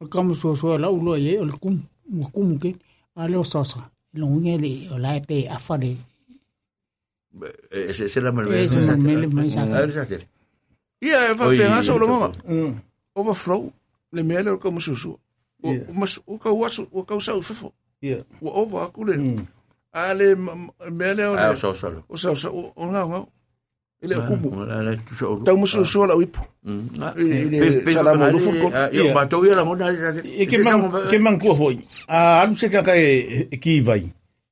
O 0.01 0.07
kamu 0.07 0.35
so 0.35 0.57
so 0.57 0.79
la 0.79 0.89
ulo 0.89 1.17
ye 1.17 1.39
o 1.41 1.45
le 1.45 1.53
kum 1.53 1.81
o 2.21 2.29
kum 2.29 2.59
ke 2.59 2.77
a 3.17 3.29
le 3.29 3.37
o 3.37 3.45
sosa. 3.45 3.91
Lo 4.15 4.27
nge 4.29 4.55
le 4.59 4.73
o 4.93 4.99
la 4.99 5.21
pe 5.21 5.49
a 5.49 5.59
fare 5.59 5.97
e 7.71 7.89
se 7.89 8.09
se 8.09 8.21
la 8.21 8.33
ma 8.33 8.43
E 8.49 8.69
se 8.69 8.81
la. 8.81 8.93
Ah, 9.77 9.91
sa 9.93 10.05
te. 10.05 10.36
Ia 11.03 11.33
e 11.33 11.35
fa 11.37 11.47
Oi, 11.49 11.59
pe 11.59 11.65
nga 11.69 11.83
so 11.83 11.99
lo 11.99 12.07
to- 12.07 12.13
mama. 12.13 12.29
Mm. 12.49 12.73
Overflow. 13.17 13.73
Le 14.13 14.23
mele 14.23 14.51
o 14.51 14.59
ka 14.59 14.71
mususu. 14.71 15.19
O 15.63 15.69
mas 15.93 16.21
o 16.27 16.39
ka 16.39 16.51
wasu 16.53 16.87
o 16.93 17.03
ka 17.05 17.15
usau 17.17 17.43
fefo. 17.43 17.73
Ia. 18.03 18.19
O 18.41 18.49
over 18.63 18.83
aku 18.89 19.05
le. 19.05 19.15
A 19.93 20.15
le 20.15 20.35
ma- 20.37 20.57
mele 20.91 21.25
o 21.27 21.35
Ah, 21.37 21.53
le. 21.53 22.01
O 22.09 22.17
sa 22.17 22.35
sa 22.37 22.49
o 22.51 22.73
o 22.77 22.85
nga. 22.87 23.25
Ele 24.03 24.15
o 24.17 24.23
kumu. 24.29 24.65
La 24.65 24.83
la 24.85 24.93
tu 24.97 25.15
so. 25.17 25.41
Tau 25.45 25.57
mususu 25.57 26.05
la 26.07 26.15
wipu. 26.17 26.41
Ele 27.17 27.91
salama 27.91 28.31
lu 28.31 28.39
fu 28.39 28.53
ko. 28.61 28.69
Io 28.93 29.13
ma 29.13 29.27
to 29.27 29.45
ia 29.45 29.55
la 29.57 29.65
mona 29.65 29.89
sa 29.97 30.13
te. 30.17 30.21
E 30.25 30.45
ke 30.47 30.61
mang, 30.65 30.89
ke 31.11 31.17
mang 31.21 31.37
kua 31.41 31.55
foi. 31.57 31.77
A 32.09 32.41
anu 32.45 32.57
se 32.57 32.69
kaka 32.69 32.93
e, 32.97 33.49
e 33.51 33.57
ki 33.57 33.81
vai. 33.81 34.05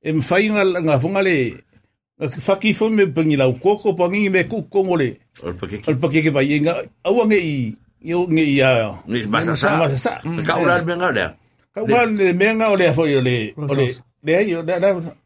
E 0.05 0.11
mwhai 0.13 0.49
nga, 0.49 0.61
nga 0.81 0.99
funga 1.01 1.21
le, 1.25 1.57
nga 2.19 2.27
whaki 2.47 2.73
fo 2.73 2.89
me 2.89 3.05
pangi 3.07 3.35
lau 3.35 3.53
koko, 3.59 3.93
pangi 3.93 4.29
me 4.29 4.43
ku 4.47 4.63
kongo 4.71 4.95
le, 4.95 5.17
O 5.43 5.51
pa 5.53 5.67
ke. 5.67 5.83
al 5.87 5.97
pake 5.99 6.23
ke 6.23 6.31
vai, 6.31 6.47
e 6.55 6.59
nga, 6.63 6.79
aua 7.03 7.25
nge 7.27 7.35
i, 7.39 7.75
i 8.07 8.13
nge 8.15 8.43
i 8.55 8.61
a, 8.63 8.95
Ni 9.07 9.25
masa 9.27 9.55
sa. 9.55 9.77
masa 9.83 9.97
sa. 9.99 10.11
Ka 10.47 10.55
ura 10.63 10.79
me 10.87 10.93
nga 10.95 11.11
le. 11.11 11.25
Ka 11.75 11.83
ua 11.83 12.05
le 12.07 12.31
menga 12.33 12.71
o 12.71 12.75
le 12.79 12.87
a 12.87 12.93
foi 12.95 13.15
o 13.15 13.21
le, 13.21 13.51
o 13.59 13.73
le, 13.75 13.91
le 14.23 14.31
ai, 14.35 14.55
o 14.55 14.63
le, 14.63 14.73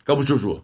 Ka 0.06 0.16
mu 0.18 0.24
so 0.26 0.38
so. 0.42 0.64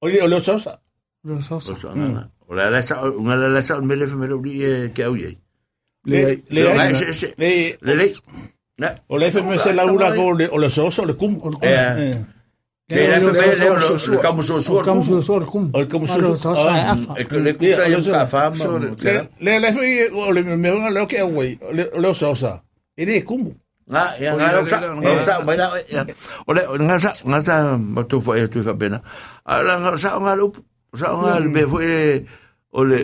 o 0.00 0.04
le, 0.08 0.22
o 0.24 0.26
le 0.26 0.36
o 0.36 0.40
sausa. 0.40 0.80
Ro 1.26 1.40
so 1.44 1.56
O 1.56 1.60
so. 1.60 1.74
so 1.76 1.92
nga. 1.92 2.24
O 2.48 2.54
la 2.56 2.70
la 2.72 2.80
sa, 2.80 3.02
nga 3.04 3.34
la 3.36 3.48
la 3.52 3.60
sa 3.60 3.76
me 3.84 3.94
le 4.00 4.06
me 4.16 4.26
le 4.26 4.34
uri 4.40 4.54
ke 4.96 5.04
au 5.04 5.16
ye. 5.16 5.36
Le, 6.06 6.40
le, 6.48 6.60
le, 6.62 7.76
Le 7.82 7.92
le. 8.00 8.06
Na. 8.78 8.94
o 9.08 9.16
le 9.18 9.30
fe 9.30 9.40
me 9.42 9.58
se 9.58 9.72
laura 9.76 10.12
ko 10.16 10.32
le, 10.32 10.48
o 10.52 10.56
le 10.56 10.68
sausa, 10.72 11.02
o 11.02 11.06
le 11.06 11.14
kum. 11.20 11.36
Eh. 11.62 12.12
Le 12.88 13.18
me 13.18 13.32
le 13.34 14.14
le 14.14 14.18
ka 14.22 14.30
mu 14.32 14.42
so 14.42 14.60
so. 14.60 14.82
Kam 14.82 15.02
so 15.02 15.20
so 15.20 15.40
kum. 15.40 15.70
O 15.74 15.80
le 15.80 15.86
kam 15.86 16.06
so- 16.06 16.36
so 16.36 16.54
so 16.54 16.68
ah. 16.70 16.94
E 17.18 17.24
le 17.34 17.52
ku 17.58 17.66
sa 17.74 17.88
ia 17.90 17.98
ka 17.98 18.24
fa 18.26 18.50
ma. 18.54 18.78
Le, 18.78 19.26
le, 19.42 19.52
le 19.58 19.68
fe, 19.74 20.10
o 20.14 20.30
le 20.30 20.40
menga 20.44 20.90
le 20.94 21.00
o 21.02 21.06
ke 21.06 21.18
o 21.22 21.42
le, 21.72 21.90
o 21.94 21.98
le 21.98 22.08
o 22.08 22.14
sausa. 22.14 22.62
E 22.96 23.04
le 23.04 23.22
kumu. 23.26 23.50
nga 23.86 24.18
ya 24.18 24.34
nga 24.34 24.66
sa 24.66 24.82
nga 24.98 25.22
sa 25.22 25.34
mai 25.46 25.54
na 25.54 25.70
ya 25.86 26.02
ole 26.50 26.58
nga 26.74 26.98
sa 26.98 27.14
nga 27.22 27.38
sa 27.38 27.78
ma 27.78 28.02
tu 28.02 28.18
fa 28.18 28.34
tu 28.50 28.58
fa 28.58 28.74
bena 28.74 28.98
ala 29.46 29.78
nga 29.78 29.94
sa 29.94 30.18
nga 30.18 30.34
lu 30.34 30.50
sa 30.90 31.14
nga 31.14 31.38
le 31.38 31.48
be 31.54 31.62
fo 31.70 31.78
e 31.78 32.18
ole 32.74 32.98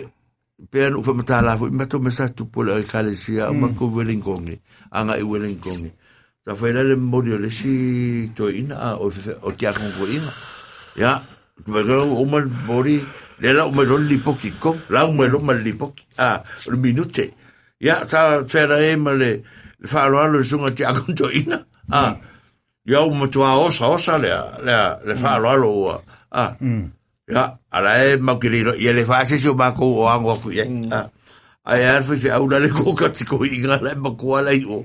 pe 0.67 0.83
anu 0.91 0.99
fa 0.99 1.15
mata 1.15 1.39
la 1.39 1.55
fo 1.55 1.71
ma 1.71 1.87
tu 1.87 2.03
me 2.03 2.11
sa 2.11 2.27
tu 2.27 2.51
po 2.51 2.67
le 2.67 2.83
kalesia 2.83 3.55
ma 3.55 3.71
ko 3.71 3.87
welingongi 3.95 4.59
anga 4.91 5.15
i 5.15 5.23
welingongi 5.23 5.87
sa 6.43 6.55
fai 6.59 6.75
lele 6.75 6.95
mori 6.99 7.31
o 7.31 7.39
lesi 7.39 8.31
to 8.35 8.51
ina 8.51 8.99
o 8.99 9.07
o 9.07 9.49
kia 9.55 9.71
con 9.71 9.87
ko 9.95 10.03
ina 10.03 10.31
ya 10.99 11.23
ma 11.71 11.79
ko 11.87 12.03
o 12.03 12.23
ma 12.27 12.43
mori 12.67 12.99
le 13.39 13.49
la 13.55 13.63
o 13.65 13.71
me 13.71 13.87
lo 13.87 13.95
li 13.95 14.19
poki 14.19 14.51
ko 14.59 14.75
la 14.91 15.07
o 15.07 15.15
me 15.15 15.31
lo 15.31 15.39
ma 15.39 15.55
li 15.55 15.71
poki 15.71 16.03
a 16.19 16.43
o 16.43 16.75
minute 16.75 17.31
ya 17.79 18.03
sa 18.03 18.43
fera 18.43 18.83
e 18.83 18.99
ma 18.99 19.15
le 19.15 19.39
le 19.79 19.87
fa 19.87 20.11
lo 20.11 20.19
alo 20.19 20.43
sunga 20.43 20.75
ti 20.75 20.83
a 20.83 20.91
to 21.15 21.31
ina 21.31 21.63
a 21.87 22.19
ya 22.83 22.99
o 23.07 23.09
mo 23.15 23.31
tua 23.31 23.55
osa 23.63 23.87
osa 23.87 24.19
le 24.19 24.35
le 24.67 24.75
le 25.07 25.13
fa 25.15 25.39
lo 25.39 25.47
alo 25.47 25.69
a 26.27 26.59
ya 27.23 27.55
ala 27.71 27.91
e 28.03 28.19
ma 28.19 28.35
kiriro 28.35 28.75
ye 28.75 28.91
le 28.91 29.07
fa 29.07 29.23
se 29.23 29.39
so 29.39 29.55
ba 29.55 29.71
ko 29.71 30.03
o 30.03 30.11
ango 30.11 30.35
ku 30.35 30.51
ye 30.51 30.67
a 30.91 31.07
ai 31.71 31.87
ar 31.87 32.03
fi 32.03 32.19
au 32.35 32.51
le 32.51 32.67
ko 32.67 32.91
ka 32.91 33.07
tiko 33.15 33.39
inga 33.47 33.79
le 33.79 33.95
ma 33.95 34.11
ko 34.11 34.35
ala 34.35 34.51
i 34.51 34.67
o 34.67 34.83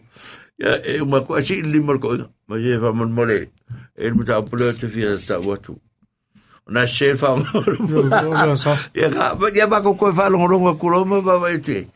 ya 0.59 0.75
e 0.83 0.99
ma 1.07 1.23
ko 1.23 1.39
si 1.39 1.63
li 1.63 1.79
mo 1.79 1.95
ko 2.03 2.19
ma 2.51 2.59
ye 2.59 2.75
fa 2.83 2.91
mon 2.91 3.15
mole 3.15 3.55
e 3.95 4.11
mo 4.11 4.27
ta 4.27 4.43
pule 4.43 4.75
te 4.75 4.91
fi 4.91 5.07
sta 5.15 5.39
watu 5.39 5.79
na 6.67 6.83
se 6.87 7.15
fa 7.15 7.39
ya 8.95 9.07
ka 9.15 9.39
ba 9.39 9.47
ya 9.55 9.71
ba 9.71 9.79
ko 9.79 9.95
ko 9.95 10.11
fa 10.11 10.27
lo 10.27 10.43
ngo 10.43 10.75
ko 10.75 10.87
lo 10.91 11.07
ma 11.07 11.23
ba 11.23 11.39
te 11.63 11.87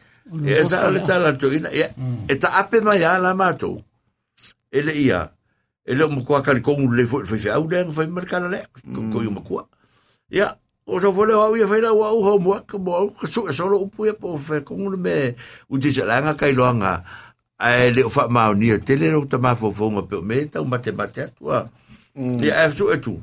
e 0.46 0.62
sa 0.62 0.86
le 0.94 1.02
ta 1.02 1.18
la 1.18 1.34
to 1.34 1.50
ina 1.50 1.74
ya 1.74 1.90
e 2.30 2.34
ta 2.38 2.54
ape 2.62 2.78
ma 2.86 2.94
ya 2.94 3.18
la 3.18 3.34
ma 3.34 3.50
to 3.50 3.82
ele 4.70 4.94
ia 4.94 5.26
ele 5.82 6.06
mo 6.06 6.22
ko 6.22 6.38
ka 6.38 6.54
ko 6.62 6.78
le 6.86 7.02
fo 7.02 7.26
fo 7.26 7.36
au 7.50 7.66
den 7.66 7.90
fa 7.90 8.06
mer 8.06 8.30
ka 8.30 8.38
le 8.46 8.62
ko 8.86 9.18
yo 9.26 9.34
mo 9.34 9.42
ko 9.42 9.66
ya 10.30 10.54
o 10.86 11.02
so 11.02 11.10
fo 11.10 11.26
le 11.26 11.34
au 11.34 11.58
ia 11.58 11.66
fa 11.66 11.82
la 11.82 11.90
wa 11.90 12.14
o 12.14 12.38
mo 12.38 12.62
ka 12.62 12.78
mo 12.78 13.10
so 13.26 13.50
so 13.50 13.66
lo 13.66 13.90
pu 13.90 14.06
ya 14.06 14.14
po 14.14 14.38
fe 14.38 14.62
ko 14.62 14.78
me 14.78 15.34
u 15.66 15.82
ti 15.82 15.90
se 15.90 16.06
la 16.06 16.22
nga 16.22 16.38
kai 16.38 16.54
lo 16.54 16.70
nga 16.78 17.02
ai 17.62 17.92
le 17.94 18.02
fa 18.14 18.26
ma 18.34 18.50
ni 18.60 18.68
te 18.86 18.94
le 19.00 19.06
ta 19.32 19.38
ma 19.38 19.54
fo 19.60 19.70
fo 19.78 19.90
mo 19.94 20.02
pe 20.10 20.18
me 20.28 20.36
ta 20.52 20.58
ma 20.72 20.78
te 20.84 20.90
ma 20.98 21.06
te 21.14 21.24
tu 21.36 21.44
ya 22.46 22.54
e 22.66 22.72
so 22.76 22.90
e 22.94 22.98
tu 23.04 23.14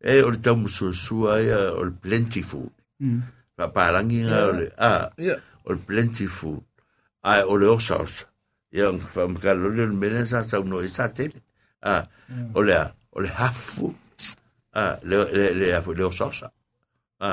e 0.00 0.20
o 0.26 0.30
le 0.34 0.38
tamu 0.44 0.68
so 0.68 0.92
so 0.92 1.16
ai 1.32 1.48
o 1.80 1.82
le 1.88 1.94
plentiful 2.02 2.68
pa 3.56 3.64
parangi 3.74 4.20
nga 4.28 4.38
o 4.50 4.52
le 4.58 4.66
a 4.76 4.92
o 5.66 5.68
le 5.76 5.80
plentiful 5.88 6.58
ai 7.24 7.40
o 7.50 7.56
le 7.60 7.66
osas 7.76 8.12
ia 8.76 8.92
fa 9.14 9.24
ka 9.42 9.50
lo 9.56 9.68
le 9.76 9.84
mena 10.00 10.24
sa 10.28 10.44
sa 10.50 10.60
no 10.70 10.84
sa 10.88 11.08
tele 11.16 11.40
a 11.82 12.04
o 12.56 12.60
le 12.66 12.76
o 13.16 13.18
le 13.24 13.28
hafu 13.40 13.88
a 14.76 15.00
le 15.08 15.16
le 15.36 15.44
le 15.58 15.66
le 15.98 16.04
osas 16.04 16.44
a 17.20 17.30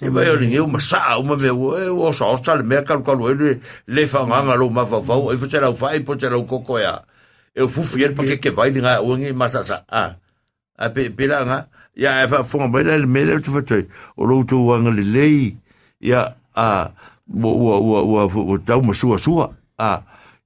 e 0.00 0.08
vai 0.08 0.30
o 0.30 0.36
lingi 0.36 0.60
uma 0.60 0.80
sa 0.80 1.18
uma 1.18 1.36
me 1.36 1.50
o 1.50 2.06
o 2.06 2.12
sa 2.12 2.36
sa 2.36 2.54
le 2.56 2.62
me 2.62 2.80
ka 2.82 2.96
ka 3.02 3.12
lo 3.12 3.28
le 3.34 3.60
le 3.86 4.06
fa 4.06 4.24
nga 4.24 4.56
lo 4.56 4.70
ma 4.70 4.86
fa 4.86 5.00
fa 5.02 5.14
e 5.32 5.36
fa 5.36 5.46
tera 5.46 5.72
fa 5.74 5.92
e 5.94 6.00
po 6.00 6.16
tera 6.16 6.40
ko 6.40 6.60
ko 6.64 6.78
ya 6.78 7.02
e 7.54 7.60
o 7.62 7.68
fu 7.68 7.82
pa 8.16 8.22
ke 8.24 8.36
ke 8.40 8.50
vai 8.50 8.70
nga 8.72 9.02
o 9.02 9.16
ngi 9.16 9.32
ma 9.32 9.48
sa 9.48 9.62
sa 9.62 9.84
a 9.92 10.88
pe 10.88 11.10
pe 11.10 11.26
la 11.26 11.44
nga 11.44 11.58
ya 11.96 12.24
e 12.24 12.28
fa 12.28 12.44
fo 12.44 12.64
mai 12.68 12.84
le 12.84 13.06
me 13.06 13.24
le 13.24 13.40
tu 13.44 13.52
te 13.62 13.86
o 14.16 14.24
lo 14.24 14.44
tu 14.44 14.56
wanga 14.68 14.90
le 14.90 15.02
le 15.04 15.56
ya 16.00 16.34
a 16.56 16.90
wo 17.28 17.50
wo 17.52 17.80
wo 17.80 17.98
wo 18.06 18.20
wo 18.28 18.58
ta 18.58 18.80
mo 18.80 18.92
su 18.92 19.12
su 19.18 19.40
a 19.78 19.92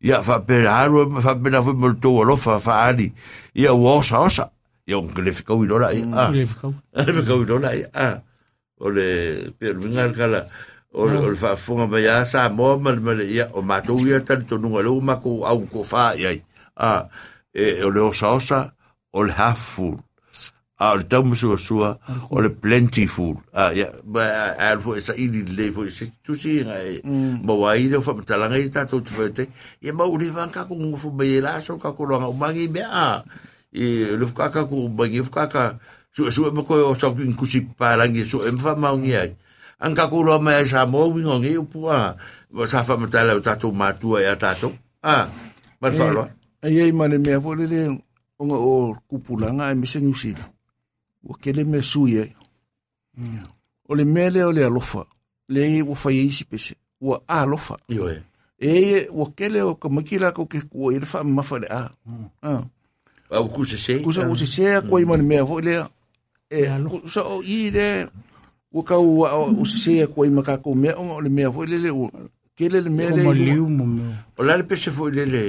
ya 0.01 0.23
fa 0.23 0.41
pe 0.41 0.67
haro 0.67 1.07
fa 1.21 1.35
pe 1.39 1.51
na 1.51 1.63
fo 1.63 1.73
mo 1.75 1.95
to 1.95 2.25
lo 2.25 2.37
fa 2.37 2.59
fa 2.59 2.91
ali 2.91 3.13
ya 3.55 3.73
wo 3.75 4.03
sa 4.03 4.27
sa 4.29 4.51
ya 4.87 4.99
un 4.99 5.11
le 5.15 5.33
fica 5.33 5.55
wi 5.55 5.67
dola 5.67 5.91
a 5.91 6.31
Le 6.31 6.47
ficou. 6.47 6.75
le 6.95 7.13
fica 7.13 7.35
wi 7.35 7.45
dola 7.47 7.71
a 7.95 8.23
o 8.81 8.91
le 8.91 9.51
pe 9.59 9.73
vinga 9.73 10.13
kala 10.13 10.47
o 10.93 11.07
le 11.07 11.19
o 11.19 11.29
le 11.33 11.37
fa 11.37 11.57
fo 11.57 11.87
ma 11.87 11.99
ya 12.01 12.25
sa 12.25 12.49
mo 12.49 12.77
ma 12.79 12.93
le 12.93 13.25
ya 13.25 13.49
o 13.53 13.63
ma 13.63 13.81
to 13.81 13.97
ya 14.05 14.21
tan 14.21 14.45
to 14.45 14.59
no 14.59 14.81
lo 14.81 15.01
ma 15.01 15.17
ko 15.17 15.45
au 15.45 15.67
ko 15.67 15.83
fa 15.83 16.15
ya. 16.17 16.33
A 16.77 17.09
e 17.55 17.83
o 17.85 17.91
le 17.91 18.01
o 18.01 18.13
sa 18.13 18.37
sa 18.41 18.73
o 19.13 19.23
le 19.23 19.33
half 19.33 19.59
full 19.59 19.97
a 20.77 20.93
le 20.93 21.09
tau 21.09 21.25
musua 21.25 21.57
sua 21.57 21.97
o 22.29 22.37
le 22.37 22.53
plentiful 22.53 23.41
a 23.57 23.73
ya 23.73 23.89
ba 24.05 24.53
a 24.61 24.77
fo 24.77 24.93
sa 25.01 25.17
i 25.17 25.25
le 25.33 25.73
fo 25.73 25.89
se 25.89 26.13
tu 26.21 26.37
si 26.37 26.61
nga 26.61 26.77
e. 26.85 27.01
Ma 27.41 27.57
wa 27.57 27.73
i 27.73 27.89
le 27.89 27.97
fo 28.05 28.13
talanga 28.21 28.61
i 28.61 28.69
ta 28.69 28.85
tu 28.85 29.01
fete 29.01 29.49
e 29.81 29.89
ma 29.93 30.05
uri 30.05 30.29
van 30.29 30.53
ka 30.53 30.69
ko 30.69 30.77
fo 31.01 31.09
be 31.17 31.41
la 31.41 31.61
so 31.65 31.81
ka 31.81 31.97
ko 31.97 32.05
lo 32.05 32.21
mangi 32.37 32.69
be 32.69 32.85
a 32.85 33.25
e 33.73 34.13
le 34.21 34.29
ka 34.37 34.53
ka 34.53 34.69
ko 34.69 34.89
mangi 34.93 35.25
fo 35.25 35.33
ka 35.33 35.49
ka 35.49 35.65
su 36.17 36.33
su 36.33 36.49
mo 36.57 36.65
ko 36.65 36.81
o 36.89 36.95
sa 36.97 37.13
ku 37.13 37.21
kusi 37.37 37.61
parangi 37.77 38.25
su 38.25 38.41
em 38.49 38.57
fa 38.57 38.73
ma 38.73 38.97
ngi 38.97 39.13
ai 39.13 39.31
an 39.85 39.93
ka 39.93 40.09
ko 40.09 40.25
lo 40.25 40.41
ma 40.41 40.65
sa 40.65 40.89
mo 40.89 41.05
wi 41.13 41.21
ngi 41.21 41.61
u 41.61 41.69
pu 41.69 41.93
a 41.93 42.17
sa 42.65 42.81
fa 42.81 42.97
ma 42.97 43.05
tala 43.13 43.37
o 43.37 43.41
ta 43.45 43.61
to 43.61 43.69
ma 43.77 43.93
tu 43.93 44.17
ya 44.17 44.33
ta 44.41 44.57
to 44.57 44.73
a 45.05 45.29
ma 45.81 45.93
fa 45.93 46.09
lo 46.17 46.25
Ai 46.67 46.81
ai 46.81 46.93
mane 46.93 47.19
mea 47.19 47.41
fo 47.41 47.55
le 47.55 47.67
le 47.67 47.81
o 48.39 48.43
nga 48.47 48.57
o 48.57 48.97
kupulanga 49.09 49.71
e 49.71 49.75
mese 49.75 50.01
ngusila. 50.01 50.45
O 51.29 51.35
kele 51.35 51.65
me 51.65 51.83
sui 51.83 52.19
ai. 52.19 52.33
O 53.89 53.95
le 53.95 54.05
mele 54.05 54.43
o 54.45 54.53
le 54.53 54.65
alofa. 54.65 55.07
Le 55.49 55.83
o 55.83 55.95
fai 55.95 56.27
isi 56.27 56.45
pese. 56.45 56.75
O 57.01 57.19
alofa. 57.27 57.77
yo 57.89 58.09
e 58.11 58.23
E 58.59 59.07
o 59.13 59.27
kele 59.37 59.63
o 59.63 59.75
ka 59.75 59.89
makila 59.89 60.33
ko 60.33 60.47
ke 60.47 60.65
kua 60.65 60.95
i 60.95 60.99
le 60.99 61.07
wha 61.13 61.23
mafa 61.25 61.59
le 61.59 61.69
a. 61.71 61.83
A 63.31 63.39
ku 63.55 63.65
se 63.65 63.77
se 63.77 64.01
Kusa 64.03 64.27
o 64.29 64.35
se 64.35 64.81
kua 64.89 65.01
i 65.01 65.05
mane 65.05 65.23
mea 65.23 65.47
fo 65.47 65.61
le. 65.61 65.85
E 66.51 66.67
kusa 67.03 67.23
o 67.27 67.43
i 67.43 67.71
le 67.71 68.07
o 68.73 68.83
ka 68.83 68.99
ua 68.99 69.35
o 69.35 69.65
se 69.65 69.79
sea 69.79 70.07
kua 70.07 70.27
i 70.27 70.31
maka 70.31 70.59
ko 70.59 70.75
mea 70.75 70.95
o 70.95 71.21
le 71.21 71.29
mea 71.29 71.51
fo 71.51 71.65
le 71.67 71.79
le 71.79 71.91
o 71.91 72.11
kele 72.55 72.81
le 72.81 72.91
mea 72.91 73.11
le 73.11 73.23
Como 73.23 73.35
i 73.35 73.45
liu 73.51 73.69
mo 73.69 73.85
meu. 73.87 74.15
O 74.39 74.43
la 74.43 74.57
le 74.57 74.65
pese 74.65 74.91
foi 74.91 75.11
le 75.11 75.25
le. 75.27 75.45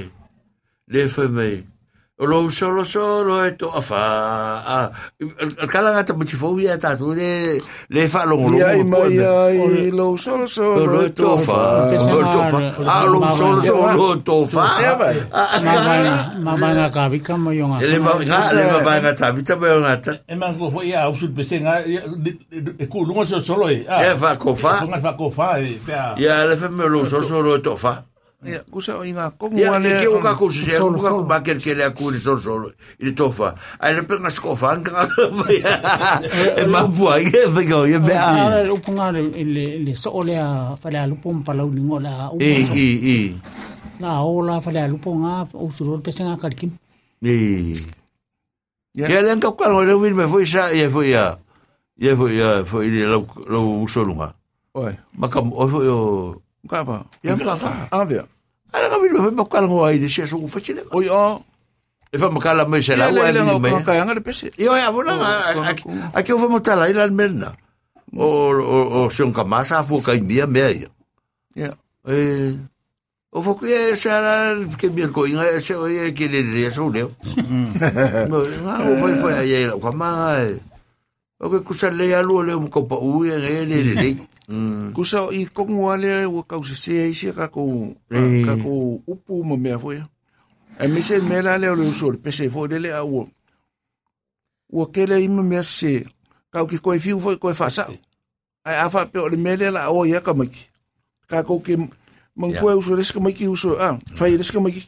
Le 0.88 1.08
foi 1.08 1.28
mai. 1.28 1.64
Lo 2.20 2.50
solo 2.50 2.84
solo 2.84 3.46
e 3.46 3.56
to 3.56 3.70
afa. 3.70 4.90
Al 5.22 5.70
kala 5.70 5.94
ngata 5.94 6.18
mo 6.18 6.26
tifo 6.26 6.58
ia 6.58 6.74
ta 6.76 6.98
tu 6.98 7.14
le 7.14 7.62
le 7.94 8.08
fa 8.10 8.26
lo 8.26 8.42
lo. 8.42 8.58
Ia 8.58 8.74
i 8.74 8.84
mai 8.84 9.22
ai 9.22 9.92
lo 9.94 10.18
solo 10.18 10.48
solo 10.50 10.98
Lo 10.98 11.06
e 11.06 11.14
to 11.14 11.38
fa. 11.38 11.86
Lo 11.94 12.26
to 12.26 12.42
fa. 12.50 12.74
Ah, 12.90 13.06
lo 13.06 13.22
solo 13.30 13.62
solo 13.62 14.18
to 14.26 14.48
fa. 14.50 14.66
Ma 15.62 16.34
ma 16.42 16.58
bana 16.58 16.90
ka 16.90 17.06
vika 17.06 17.38
mo 17.38 17.54
yo 17.54 17.70
nga. 17.70 17.86
Ele 17.86 18.02
ma 18.02 18.18
nga 18.18 18.50
le 18.50 18.66
ma 18.66 18.82
va 18.82 18.98
ngata 18.98 19.32
vita 19.38 19.54
ba 19.54 19.78
ngata. 19.78 20.26
E 20.26 20.34
man 20.34 20.58
ko 20.58 20.74
foi 20.74 20.98
a 20.98 21.06
usul 21.14 21.38
pese 21.38 21.62
nga 21.62 21.86
e 21.86 22.86
ku 22.90 23.06
lunga 23.06 23.30
so 23.30 23.38
solo 23.38 23.70
e. 23.70 23.86
E 23.86 24.18
fa 24.18 24.34
ko 24.42 24.58
fa. 24.58 24.82
Nga 24.90 24.98
fa 25.06 25.14
ko 25.14 25.30
fa 25.30 25.62
e 25.62 25.78
a. 25.94 26.18
Ya 26.18 26.50
le 26.50 26.58
fa 26.58 26.66
me 26.66 26.90
lo 26.90 27.06
solo 27.06 27.22
solo 27.22 27.62
to 27.62 27.78
fa. 27.78 28.10
Ia, 28.46 28.62
kusa 28.70 28.98
o 28.98 29.04
inga 29.04 29.32
kongu 29.34 29.58
Ia, 29.58 29.74
ale. 29.82 29.98
ke 29.98 30.06
o 30.14 30.22
ka 30.22 30.38
ko 30.38 30.46
se 30.54 30.62
se 30.62 30.78
Solo, 30.78 30.94
ko 30.98 31.04
ka 31.04 31.10
solo. 31.10 31.26
ma 31.26 31.42
ke 31.42 31.58
ke 31.58 31.74
le 31.74 31.90
ku 31.90 32.14
ni 32.14 32.20
solo 32.22 32.38
solo. 32.38 32.68
I 33.02 33.10
tofa. 33.18 33.58
Ai 33.82 33.98
le 33.98 34.06
penga 34.06 34.30
sko 34.30 34.54
fa 34.54 34.78
nga. 34.78 35.10
E 36.54 36.64
ma 36.70 36.86
bua 36.86 37.18
ke 37.18 37.50
fe 37.50 37.66
go 37.66 37.90
ye 37.90 37.98
be 37.98 38.14
a. 38.14 38.30
Ara 38.46 38.62
le 38.62 38.78
upunga 38.78 39.10
le 39.10 39.26
le 39.34 39.82
le 39.82 39.96
so 39.98 40.14
le 40.22 40.38
a 40.38 40.78
fale 40.78 41.02
a 41.02 41.08
lupo 41.10 41.34
mpalau 41.34 41.74
ni 41.74 41.82
ngola. 41.82 42.30
E 42.38 42.62
e 42.62 42.88
e. 43.02 43.18
La 44.00 44.22
ola 44.22 44.62
fale 44.62 44.86
a 44.86 44.88
lupo 44.88 45.18
nga 45.18 45.42
o 45.58 45.72
suru 45.74 45.98
pe 45.98 46.14
senga 46.14 46.38
kalkim. 46.38 46.78
E. 47.26 47.74
Ia. 49.02 49.18
Le 49.18 49.34
ka 49.42 49.50
ka 49.50 49.66
le 49.82 49.98
vi 49.98 50.14
me 50.14 50.28
foi 50.30 50.46
sa 50.46 50.70
ye 50.70 50.86
foi 50.94 51.10
ya. 51.10 51.40
Ye 51.98 52.14
foi 52.14 52.38
ya 52.38 52.62
foi 52.64 52.94
le 52.94 53.10
lo 53.10 53.26
lo 53.50 53.82
solunga. 53.90 54.30
Oi, 54.78 54.94
Ma 56.68 56.76
ka 56.76 56.84
o 56.84 56.84
foi 56.84 56.84
o 56.84 56.84
ka 56.84 56.84
pa. 56.84 56.98
Ia 57.24 57.36
ka 57.40 57.56
fa. 57.56 57.70
Avea. 57.92 58.28
Ala 58.76 58.88
ka 58.92 58.98
vi 59.00 59.08
me 59.10 59.20
foi 59.24 59.32
ma 59.32 59.46
ka 59.48 59.64
ngo 59.64 59.88
ai 59.88 60.00
de 60.00 60.10
se 60.12 60.28
so 60.28 60.36
fa 60.48 60.60
chile. 60.60 60.84
Oi, 60.92 61.08
o. 61.08 61.40
E 62.12 62.18
fa 62.20 62.28
ma 62.30 62.40
ka 62.44 62.54
la 62.54 62.68
me 62.68 62.84
se 62.84 62.96
la 63.00 63.08
Ia 63.08 63.16
wa 63.16 63.32
le 63.32 63.32
le 63.32 63.40
ni 63.40 63.46
ngau 63.48 63.60
me. 63.60 63.70
ka 63.84 63.96
anga 63.96 64.14
de 64.16 64.22
pese. 64.22 64.52
Io 64.60 64.76
ya 64.76 64.92
vona 64.92 65.16
a 66.14 66.24
que 66.24 66.32
eu 66.32 66.38
vou 66.38 66.50
montar 66.50 66.76
lá 66.76 66.92
lá 66.92 67.08
merna. 67.08 67.56
O 68.12 68.52
o 68.52 69.06
o 69.06 69.10
son 69.10 69.32
camasa 69.32 69.84
fu 69.84 70.04
kai 70.04 70.20
mia 70.20 70.48
mea. 70.48 70.92
Ia. 71.56 71.72
Eh 72.08 72.56
o 73.32 73.42
fo 73.42 73.56
que 73.60 73.96
será 73.96 74.56
que 74.80 74.90
mir 74.90 75.12
coinha 75.12 75.44
ese 75.52 75.76
o 75.76 75.88
é 75.88 76.12
que 76.12 76.28
le 76.28 76.42
le 76.42 76.72
so 76.72 76.90
leo. 76.90 77.12
No, 78.28 78.38
o 78.44 78.98
foi 79.00 79.16
foi 79.16 79.34
aí 79.34 79.70
o 79.70 79.80
ma 79.92 80.40
o 81.40 81.50
que 81.50 81.60
kusa 81.62 81.92
le 81.92 82.16
alu 82.16 82.44
le 82.44 82.56
mo 82.56 82.70
ko 82.70 82.84
pa 82.90 82.96
u 82.96 83.26
e 83.26 83.38
le 83.38 83.66
le 83.66 83.84
le. 83.84 84.10
Mm. 84.48 84.94
Kusa 84.96 85.28
o 85.28 85.32
i 85.36 85.44
kongu 85.52 85.92
ale 85.92 86.24
ua 86.26 86.40
kau 86.48 86.64
se 86.64 86.76
se 86.80 87.10
isi 87.12 87.34
ka 87.36 87.50
ko 87.52 87.92
ka 88.48 88.56
ko 88.56 89.04
upu 89.04 89.44
mo 89.44 89.58
mea 89.58 89.76
foi. 89.76 90.00
E 90.80 90.88
me 90.88 91.02
se 91.04 91.20
me 91.20 91.42
la 91.42 91.58
le 91.58 91.68
o 91.68 91.76
le 91.76 91.84
uso 91.84 92.12
le 92.12 92.18
pese 92.18 92.48
foi 92.50 92.70
le 92.70 92.80
le 92.80 92.94
a 92.96 93.04
ua. 93.04 93.28
Ua 94.72 94.88
kele 94.88 95.20
ima 95.20 95.44
mea 95.44 95.64
se 95.64 96.08
kau 96.50 96.64
ki 96.66 96.80
koe 96.80 96.96
fiu 97.00 97.20
foi 97.20 97.36
koe 97.36 97.54
fasa. 97.54 97.92
Ai 98.64 98.80
afa 98.80 99.06
pe 99.12 99.20
o 99.20 99.28
le 99.28 99.36
mele 99.36 99.68
la 99.70 99.92
o 99.92 100.06
ia 100.06 100.22
ka 100.24 100.34
maki. 100.34 100.70
Ka 101.28 101.44
ko 101.44 101.60
ke 101.60 101.76
mang 102.36 102.54
Ya. 102.56 102.62
koe 102.62 102.72
uso 102.80 102.96
le 102.96 103.04
ska 103.04 103.20
maki 103.20 103.52
uso 103.52 103.76
ah 103.76 104.00
fai 104.16 104.38
le 104.38 104.44
ska 104.48 104.64
maki. 104.64 104.88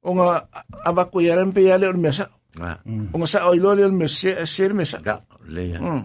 O 0.00 0.16
nga 0.16 0.48
ava 0.80 1.04
ko 1.04 1.20
ia 1.20 1.36
rempe 1.36 1.60
ia 1.60 1.76
le 1.76 1.88
o 1.88 1.92
le 1.92 2.00
O 2.00 2.12
sa 2.12 2.30
o 2.60 3.54
ilo 3.54 3.74
le 3.74 3.84
o 3.84 3.88
le 3.88 3.94
mesa 3.94 4.46
se 4.46 4.68
le 4.68 4.74
mesa. 4.74 4.98
ya, 5.04 5.18
le 5.48 5.62
ya. 5.70 5.80
Mm. 5.80 6.04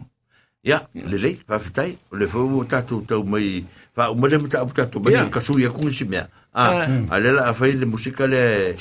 Ya, 0.64 0.80
le 0.94 1.18
le, 1.18 1.32
fa 1.48 1.60
fitai, 1.60 1.98
o 2.12 2.16
le 2.18 2.28
fo 2.28 2.40
o 2.44 2.64
tatu 2.66 3.02
tau 3.08 3.24
mai, 3.24 3.64
fa 3.96 4.10
o 4.12 4.16
mele 4.16 4.38
mata 4.38 4.64
o 4.64 4.68
tatu 4.68 5.00
mai 5.00 5.14
Ya. 5.14 5.30
ka 5.30 5.40
sui 5.40 5.66
a 5.66 5.70
kunsi 5.70 6.04
mea. 6.06 6.28
Ah, 6.54 6.84
Ah. 6.84 7.16
a 7.16 7.20
le 7.20 7.32
la 7.32 7.54
fai 7.54 7.72
le 7.80 7.86
musika 7.86 8.28
le 8.28 8.76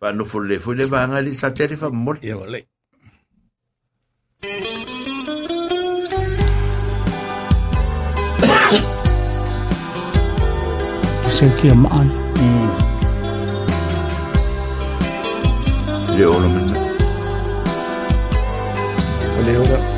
fa 0.00 0.12
no 0.12 0.24
fo 0.24 0.40
le 0.40 0.58
fo 0.60 0.72
le 0.74 0.84
vanga 0.84 1.20
li 1.24 1.32
sa 1.34 1.50
tere 1.50 1.76
fa 1.76 1.88
mor. 1.90 2.18
Ia 2.22 2.36
o 2.36 2.44
le. 2.44 2.66
Se 11.36 11.46
kia 11.58 11.74
maan. 11.74 12.08
Le 16.18 16.24
o 16.26 16.36
lo 16.42 16.48
mena. 19.42 19.60
O 19.60 19.91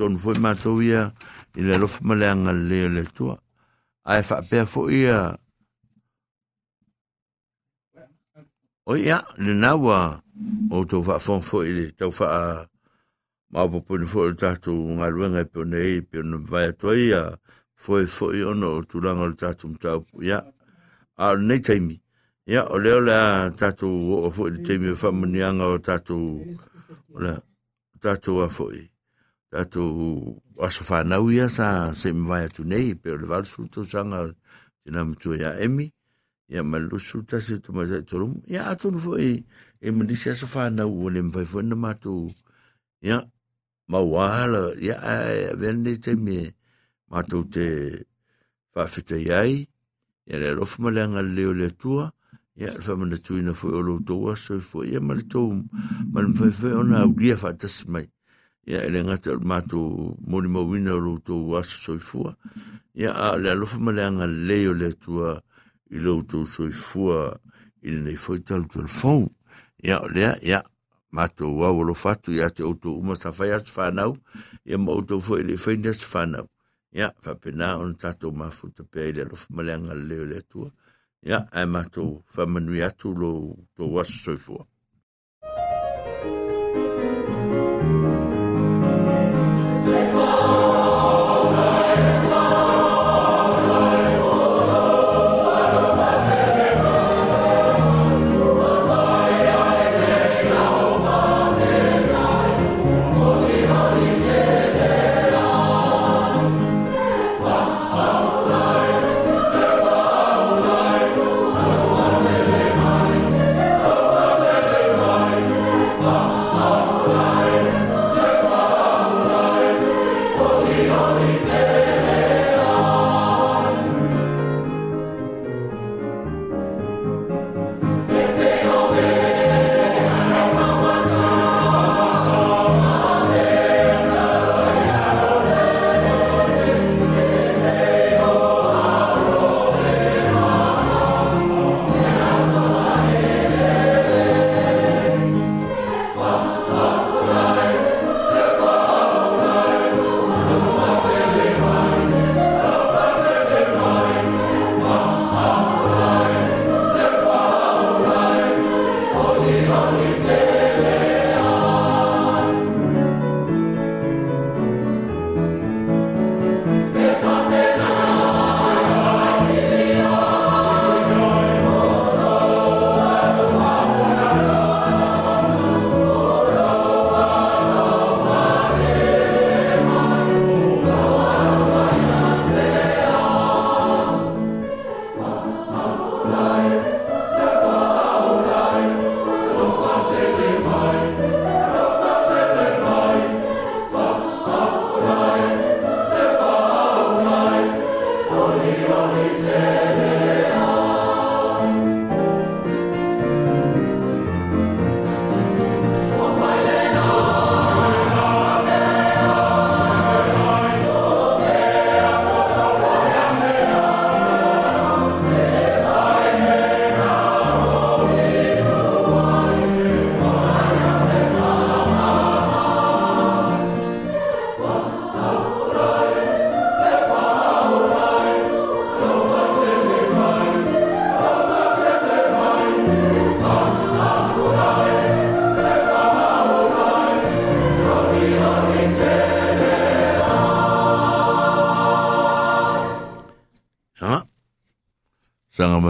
tonu 0.00 0.16
foi 0.16 0.40
mātou 0.40 0.80
ia 0.80 1.10
i 1.60 1.66
le 1.66 1.76
lofa 1.80 2.00
maleanga 2.08 2.54
le 2.56 2.80
le 2.94 3.04
tua. 3.16 3.36
Ai 4.08 4.24
wha 4.24 4.40
pēr 4.48 4.66
fo 4.70 4.86
ia. 4.88 5.20
O 8.88 8.96
ia, 8.96 9.20
le 9.44 9.54
nawa 9.54 9.98
o 10.72 10.84
tau 10.88 11.04
wha 11.06 11.18
fong 11.20 11.44
fo 11.44 11.60
i 11.68 11.74
le 11.76 11.86
tau 12.00 12.14
wha 12.16 12.28
a 12.32 12.44
maupo 13.52 13.82
puni 13.86 14.08
fo 14.08 14.28
i 14.30 14.36
tātou 14.40 14.96
ngā 14.96 15.10
ruenga 15.12 15.44
pio 15.44 15.66
nei, 15.68 16.00
pio 16.00 16.24
na 16.24 16.40
vai 16.50 16.70
atua 16.70 16.96
ia, 16.96 17.24
fo 17.76 18.00
i 18.00 18.08
fo 18.08 18.30
i 18.32 18.44
ono 18.46 18.78
o 18.78 18.84
tūranga 18.88 19.28
o 19.28 19.34
tātou 19.36 19.74
mtau. 19.74 20.06
Ia, 20.24 20.40
a 21.20 21.34
nei 21.36 21.60
taimi. 21.60 21.98
Ia, 22.48 22.64
o 22.72 22.80
leo 22.80 23.02
le 23.04 23.14
a 23.14 23.50
tātou 23.52 24.24
o 24.24 24.32
fo 24.32 24.48
i 24.48 24.64
taimi 24.64 24.88
e 24.88 24.96
o 24.96 25.02
whamanianga 25.02 25.74
o 25.74 25.82
tātou, 25.90 26.56
o 27.12 27.26
le 27.26 27.36
tātou 28.00 28.40
a 28.46 28.48
fo 28.48 28.70
i 28.72 28.89
tatu 29.50 29.82
aso 30.62 30.84
whanau 30.86 31.30
ia 31.30 31.48
sa 31.48 31.90
se 31.94 32.12
mwai 32.12 32.44
atu 32.46 32.62
nei, 32.64 32.94
pe 32.94 33.10
o 33.10 33.16
le 33.18 33.26
valsu 33.26 33.66
to 33.72 33.84
sanga 33.84 34.30
tina 34.84 35.04
mtua 35.04 35.36
ia 35.36 35.50
emi, 35.58 35.90
ia 36.48 36.62
malusu 36.62 37.22
tasi 37.26 37.58
tu 37.58 37.72
mai 37.72 37.86
zai 37.90 38.02
torumu, 38.06 38.42
ia 38.46 38.70
atu 38.70 38.90
nu 38.90 38.98
fo 38.98 39.18
e, 39.18 39.42
e 39.80 39.90
mandisi 39.90 40.30
aso 40.30 40.46
whanau 40.46 40.90
o 41.04 41.10
le 41.10 41.22
mwai 41.22 41.44
fwena 41.44 41.74
matu, 41.76 42.30
ia, 43.02 43.26
mawala, 43.90 44.70
ia 44.78 44.96
a 45.02 45.14
e, 45.34 45.54
vene 45.58 45.98
te 45.98 46.14
me, 46.14 46.54
matu 47.10 47.42
te 47.50 47.66
whawhita 48.74 49.18
iai, 49.18 49.66
ia 50.30 50.36
le 50.38 50.54
rofu 50.54 50.82
malanga 50.82 51.22
leo 51.26 51.50
le 51.54 51.70
tua, 51.74 52.12
ia 52.54 52.70
le 52.70 52.78
whamana 52.86 53.18
tuina 53.18 53.54
fo 53.54 53.66
o 53.74 53.82
lo 53.82 53.98
toa, 53.98 54.36
so 54.38 54.54
e 54.54 54.62
fo 54.62 54.84
ia 54.86 55.00
malitou, 55.02 55.58
tau, 56.14 56.34
fwena 56.54 56.78
ona 56.78 57.02
au 57.02 57.14
lia 57.18 57.34
whatasi 57.34 57.90
mai, 57.90 58.06
ia 58.66 58.84
ele 58.84 59.04
ngata 59.04 59.38
mato 59.40 60.16
mori 60.26 60.48
mo 60.48 60.62
wina 60.68 60.92
ro 60.92 61.18
to 61.18 61.34
waso 61.48 61.76
soifua. 61.78 62.36
Ia, 62.94 63.12
a, 63.14 63.38
le 63.38 63.50
alofa 63.50 63.78
ma 63.78 63.92
le 63.92 64.02
maleanga 64.02 64.26
leo 64.26 64.72
le 64.74 64.92
tua 64.92 65.40
i 65.90 65.98
loutou 65.98 66.46
soifua, 66.46 67.38
i 67.82 67.90
nei 67.90 68.16
foi 68.16 68.40
tal 68.44 68.66
telefon 68.68 69.28
ia 69.82 70.00
lea, 70.14 70.36
ia 70.42 70.62
mato 71.10 71.48
au 71.64 71.82
lo 71.84 71.94
fatu 71.94 72.32
ia 72.32 72.50
te 72.50 72.62
outou 72.62 73.00
uma 73.00 73.16
sa 73.16 73.32
fai 73.32 73.50
atu 73.52 73.72
whanau 73.76 74.16
ia, 74.64 74.78
ma 74.78 74.92
auto 74.92 75.20
foi 75.20 75.42
le 75.42 75.56
fai 75.56 75.76
nes 75.76 76.04
whanau 76.12 76.46
ia 76.92 77.12
fa 77.22 77.34
pena 77.34 77.78
on 77.78 77.94
tato 77.96 78.30
mafuta 78.30 78.84
i 79.00 79.12
le 79.12 79.22
alofa 79.22 79.46
ma 79.50 79.62
le 79.62 79.78
maleanga 79.78 79.94
leo 79.94 80.24
le 80.24 80.42
tua 80.42 80.70
ia, 81.22 81.48
ai 81.52 81.66
mato 81.66 82.22
fa 82.28 82.44
atu 82.44 83.14
loutou 83.14 84.00
aso 84.00 84.12
soifua. 84.12 84.66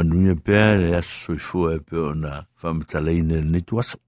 Manuia 0.00 0.34
pea 0.34 0.76
le 0.80 0.96
aso 0.96 1.12
soifua 1.24 1.74
e 1.74 1.80
pe 1.80 1.96
ona 1.96 2.46
whamataleine 2.62 3.42
ni 3.44 3.60
tuaso. 3.60 3.98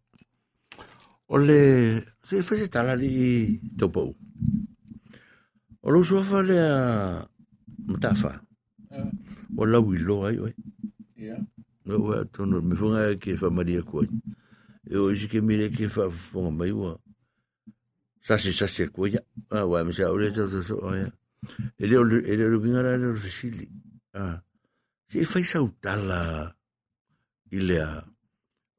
O 1.29 1.37
le, 1.37 2.01
se 2.25 2.37
e 2.41 2.45
whese 2.49 2.69
tala 2.73 2.97
li 2.97 3.61
tau 3.77 3.91
pau. 3.93 4.15
O 5.83 5.91
lo 5.91 6.03
suafa 6.05 6.43
le 6.43 6.57
a 6.57 7.29
matafa. 7.87 8.41
O 9.57 9.67
lau 9.67 9.93
i 9.93 9.99
lo 9.99 10.25
ai 10.25 10.39
oi. 10.39 10.55
No 11.85 11.99
wa 11.99 12.25
tono 12.25 12.63
me 12.63 12.75
funga 12.77 13.13
ke 13.21 13.37
fa 13.37 13.51
maria 13.51 13.83
ko. 13.83 14.05
E 14.89 14.97
o 14.97 15.11
isi 15.13 15.29
ke 15.29 15.45
mire 15.45 15.69
ke 15.69 15.89
fa 15.93 16.09
funga 16.09 16.51
mai 16.51 16.73
wa. 16.73 16.97
Sasi 18.23 18.53
sasi 18.53 18.89
ko 18.89 19.07
ya. 19.13 19.21
Ah 19.51 19.67
wa 19.67 19.85
me 19.85 19.93
sa 19.93 20.09
o 20.09 20.17
le 20.17 20.33
to 20.33 20.49
so 20.63 20.81
ya. 20.97 21.09
Ele 21.77 21.97
o 22.01 22.05
ele 22.09 22.45
o 22.49 22.61
bingara 22.61 22.97
le 22.97 23.13
fisili. 23.17 23.69
Ah. 25.23 25.25
Si 25.25 25.31
fai 25.31 25.45
sau 25.45 25.71
tala 25.81 26.51
i 27.51 27.59
lea. 27.61 28.03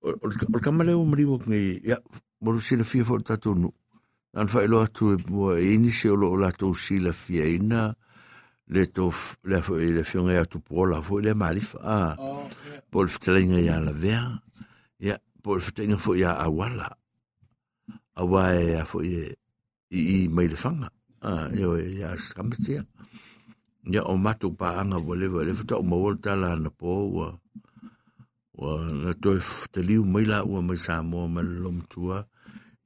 O 0.01 0.27
le 0.27 0.59
kamale 0.59 0.91
o 0.91 1.05
mariwo 1.05 1.39
ngi, 1.39 1.79
ya, 1.87 1.97
moru 2.41 2.59
si 2.59 2.75
la 2.75 2.83
fia 2.83 3.03
fo 3.05 3.17
tatu 3.19 3.55
nu. 3.55 3.71
Nan 4.33 4.47
fai 4.47 4.67
lo 4.67 4.81
atu 4.81 5.13
e 5.13 5.17
mua 5.29 5.55
e 5.57 5.73
ini 5.73 5.91
se 5.91 6.09
o 6.09 6.15
lo 6.15 6.35
lato 6.35 6.73
si 6.73 6.99
la 6.99 7.13
fia 7.13 7.45
ina 7.45 7.95
le 8.67 8.85
to 8.91 9.13
le 9.43 9.61
fo 9.61 9.79
e 9.79 9.91
le 9.91 10.03
fionga 10.03 10.41
atu 10.41 10.59
pola 10.59 11.01
fo 11.01 11.19
le 11.19 11.33
marifa. 11.33 11.79
Ah. 11.79 12.15
Po 12.91 13.03
le 13.03 13.07
fitalinga 13.07 13.59
ya 13.63 13.79
la 13.79 13.93
vea. 13.93 14.43
Ya, 14.99 15.17
po 15.41 15.55
le 15.55 15.61
fitalinga 15.61 15.97
fo 15.97 16.15
ya 16.15 16.35
awala. 16.43 16.91
Awa 18.19 18.51
e 18.51 18.75
a 18.75 18.83
fo 18.83 18.99
e 19.01 19.31
i 19.95 20.25
i 20.25 20.27
mai 20.27 20.47
le 20.47 20.55
fanga 20.55 20.89
ah 21.23 21.47
yo 21.55 21.79
ya 21.79 22.17
skamtia 22.17 22.83
ia 23.91 24.03
o 24.03 24.17
matu 24.17 24.51
paaga 24.55 24.97
ua 24.97 25.15
leva 25.15 25.43
le 25.43 25.53
fataʻumaua 25.59 26.09
le 26.15 26.19
talana 26.23 26.69
po 26.69 26.89
ua 27.11 27.27
ua 28.55 28.71
na 29.03 29.11
toe 29.13 29.39
taliu 29.71 30.05
mai 30.05 30.25
laua 30.25 30.61
mai 30.61 30.77
samoa 30.77 31.27
ma 31.27 31.41
le 31.43 31.59
lomatua 31.63 32.17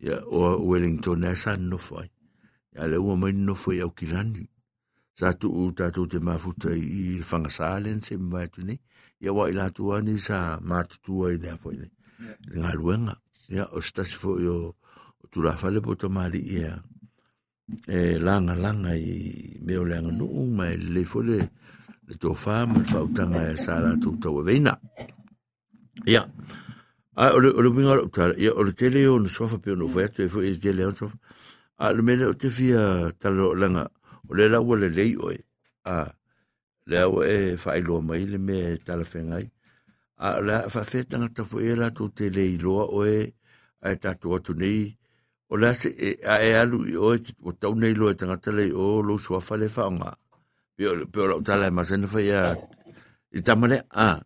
ia 0.01 0.17
oa 0.25 0.57
wellington 0.57 1.23
ae 1.23 1.35
sa 1.35 1.57
nofo 1.57 2.01
ai 2.01 2.09
ia 2.73 2.87
le 2.89 2.97
ua 2.97 3.13
mai 3.21 3.33
nofo 3.33 3.69
i 3.77 3.81
aukilani 3.85 4.49
sa 5.17 5.33
tuu 5.33 5.71
tatou 5.77 6.05
te 6.09 6.17
mafuta 6.19 6.73
i 6.73 7.21
le 7.21 7.25
fagasā 7.29 7.77
lena 7.83 8.01
seimi 8.01 8.29
vaetu 8.33 8.65
nei 8.65 8.79
ia 9.21 9.31
uaʻi 9.33 9.53
latou 9.53 9.93
ani 9.93 10.17
sa 10.27 10.57
matutua 10.61 11.33
i 11.33 11.37
lea 11.37 11.57
foʻi 11.61 11.77
nei 11.81 11.93
le 12.49 12.55
galuega 12.61 13.15
ia 13.53 13.63
o 13.75 13.81
se 13.81 13.91
tasi 13.95 14.15
foʻi 14.21 14.45
o 14.49 14.57
tulafa 15.31 15.69
le 15.73 15.79
po 15.85 15.93
tamaliʻi 16.01 16.41
ea 16.61 16.73
e 17.87 18.19
langa 18.19 18.55
langa 18.55 18.95
i 18.95 19.59
me 19.65 19.77
o 19.77 19.83
leanga 19.83 20.11
nuu 20.11 20.47
mai 20.57 20.77
le 20.77 21.03
fole 21.03 21.39
le 22.07 22.15
tō 22.15 22.31
whaa 22.31 22.65
ma 22.65 22.79
le 22.79 22.87
whautanga 22.93 23.41
e 23.51 23.55
sā 23.59 23.81
la 23.83 23.91
tū 23.99 24.15
tau 24.23 24.39
a 24.39 24.43
veina. 24.47 24.73
Ia, 26.07 26.23
a 27.19 27.33
ole 27.35 27.51
ole 27.51 27.69
minga 27.75 27.97
o 27.99 28.07
tara, 28.07 28.33
ia 28.39 28.53
ole 28.55 28.71
te 28.71 28.89
leo 28.89 29.17
na 29.19 29.29
sofa 29.29 29.57
pe 29.59 29.71
ono 29.71 29.89
whaiatu 29.91 30.23
e 30.23 30.29
fwe 30.31 30.51
e 30.51 30.55
te 30.55 30.71
leo 30.73 30.93
na 30.93 30.95
sofa, 30.95 31.17
a 31.83 31.91
le 31.91 32.01
mele 32.07 32.29
o 32.31 32.33
te 32.33 32.49
fia 32.49 33.11
tala 33.19 33.49
o 33.49 33.55
langa, 33.55 33.83
o 34.29 34.35
le 34.37 34.47
lawa 34.47 34.77
le 34.79 34.89
lei 34.89 35.15
oe, 35.19 35.35
a 35.83 36.07
le 36.87 37.01
awa 37.03 37.25
e 37.27 37.57
whai 37.63 37.81
loa 37.81 38.01
mai 38.01 38.23
le 38.25 38.37
me 38.39 38.77
tala 38.85 39.03
whengai, 39.03 39.49
a 40.23 40.39
le 40.39 40.55
awha 40.63 40.81
whetanga 40.87 41.27
ta 41.35 41.43
fwe 41.43 41.73
e 41.73 41.75
la 41.75 41.91
tō 41.91 42.07
te 42.15 42.29
lei 42.31 42.55
loa 42.63 42.87
oe, 42.95 43.17
a 43.83 43.91
e 43.91 43.99
tatu 43.99 44.31
atu 44.37 44.55
nei, 44.55 44.87
a 44.87 45.06
o 45.49 45.53
le 45.57 45.73
se 45.73 45.89
a 46.27 46.43
e 46.43 46.49
alu 46.61 46.83
i 46.87 46.95
oe 46.95 47.17
o 47.43 47.51
tau 47.55 47.73
nei 47.75 47.93
loa 47.95 48.13
tanga 48.19 48.37
tale 48.37 48.67
o 48.73 49.01
lo 49.01 49.15
sua 49.17 49.39
fa 49.39 49.55
le 49.55 49.67
fa 49.71 49.87
nga 49.91 50.11
pe 50.77 51.19
o 51.23 51.41
tala 51.41 51.71
ma 51.71 51.83
sen 51.87 52.03
fa 52.07 52.19
ya 52.21 52.55
i 53.31 53.39
tamale 53.41 53.83
a 53.91 54.19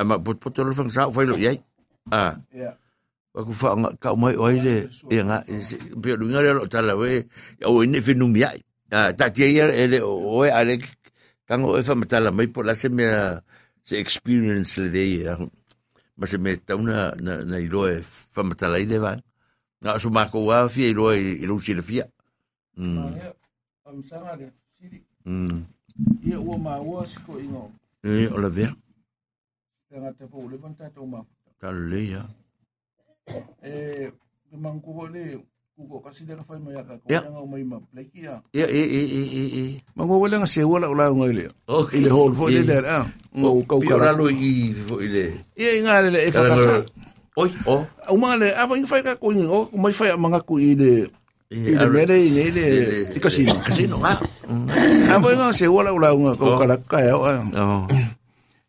a 0.00 0.02
ma 0.08 0.16
pot 0.18 0.36
pot 0.40 0.56
lo 0.64 0.72
fang 0.72 0.90
sa 0.90 1.10
fa 1.12 1.20
lo 1.28 1.36
yai 1.36 1.58
a 2.10 2.36
wa 3.34 3.40
ku 3.44 3.52
fa 3.52 3.76
nga 3.76 3.90
ka 4.02 4.16
mai 4.16 4.36
oi 4.36 4.56
le 4.66 4.76
e 5.12 5.16
nga 5.28 5.44
pe 6.02 6.16
lu 6.16 6.32
nga 6.32 6.40
lo 6.56 6.64
tala 6.66 6.96
we 6.96 7.28
o 7.68 7.84
ni 7.84 8.00
fi 8.00 8.14
numi 8.16 8.42
ai. 8.44 8.60
Ah, 8.88 9.12
ta 9.12 9.28
tia 9.28 9.44
ia 9.44 9.68
ele 9.68 10.00
o 10.00 10.40
e 10.44 10.50
ale 10.50 10.80
kango 11.44 11.76
e 11.76 11.84
fa 11.84 11.92
matala 11.92 12.32
mai 12.32 12.48
po 12.48 12.64
la 12.64 12.72
se 12.72 12.88
me 12.88 13.04
se 13.84 14.00
experience 14.00 14.80
le 14.80 14.88
dei 14.88 15.28
ma 16.16 16.24
se 16.24 16.40
me 16.40 16.56
ta 16.56 16.72
una 16.72 17.12
na 17.20 17.44
na 17.44 17.56
ilo 17.60 17.84
e 17.84 18.00
fa 18.00 18.40
matala 18.48 18.80
i 18.80 18.88
le 18.88 18.96
va 18.96 19.12
na 19.82 19.98
su 19.98 20.10
ma 20.10 20.26
ko 20.30 20.44
wa 20.46 20.68
fi 20.68 20.90
ilo 20.90 21.12
e 21.12 21.38
ilo 21.42 21.58
si 21.60 21.74
le 21.74 21.82
fia 21.82 22.04
mm 22.76 23.14
am 23.88 24.02
sanga 24.02 24.36
le, 24.36 24.52
siri. 24.76 25.02
mm 25.24 25.62
Ia 26.26 26.38
ua 26.38 26.54
ma 26.58 26.78
ua 26.78 27.02
siko 27.06 27.38
ingo. 27.40 27.72
e 28.04 28.26
o 28.30 28.38
la 28.38 28.48
vea 28.48 28.70
Tenga 29.88 30.12
te 30.12 30.26
fo, 30.28 30.44
le 30.50 30.56
banta 30.60 30.90
tau 30.94 31.06
ma. 31.06 31.24
ta 31.60 31.72
le 31.72 32.00
ya 32.12 32.22
E, 33.62 34.08
ke 34.48 34.56
mang 34.56 34.80
kuko 34.80 35.04
le, 35.08 35.36
kuko 35.76 36.00
kasi 36.00 36.24
le 36.24 36.36
ka 36.36 36.44
fai 36.48 36.56
mai 36.60 36.76
aka. 36.80 36.96
Ko 36.96 37.08
nga 37.12 37.40
umai 37.44 37.64
ma 37.64 37.76
pleki 37.80 38.24
ia. 38.24 38.40
e 38.52 38.60
e 38.64 38.82
e 38.84 39.00
e 39.04 39.22
e 39.32 39.42
e 39.60 39.64
Mango 39.96 40.20
wale 40.20 40.36
nga 40.40 40.46
se 40.48 40.64
wala 40.64 40.88
ula 40.88 41.08
ngai 41.12 41.32
le. 41.36 41.44
o 41.68 41.84
Ile 41.92 42.08
hol 42.12 42.32
fo 42.36 42.48
le 42.48 42.62
le, 42.64 42.76
ah. 42.88 43.04
Kau 43.68 43.80
pi 43.80 43.92
ora 43.92 44.12
kara. 44.12 44.16
lo 44.16 44.28
i 44.32 44.72
fo 44.86 45.00
ile 45.00 45.44
Ia 45.56 45.70
inga 45.80 46.00
le 46.04 46.10
le 46.14 46.20
e 46.28 46.30
whakasa. 46.32 46.84
Oi 47.38 47.50
o 47.70 47.86
Uma 48.10 48.34
le, 48.34 48.50
apa 48.56 48.74
inga 48.74 48.88
whai 48.90 49.02
ka 49.06 49.14
ko 49.20 49.30
inga, 49.30 49.46
o 49.46 49.70
mai 49.78 49.94
whai 49.94 50.10
mga 50.18 50.40
ku 50.42 50.58
i 50.58 50.74
le, 50.74 51.06
i 51.54 51.72
le 51.78 51.86
mere 51.86 52.16
i 52.18 52.28
ne 52.34 52.44
le, 52.50 52.64
i 53.14 53.18
kasino. 53.22 53.54
casino 53.62 54.02
ah 54.02 54.18
Apa 55.14 55.26
inga 55.32 55.54
se 55.54 55.70
wala 55.70 55.94
ula 55.94 56.10
nga 56.12 56.32
kau 56.34 56.58
kara 56.58 56.76
kaya. 56.82 57.14
oh 57.14 57.86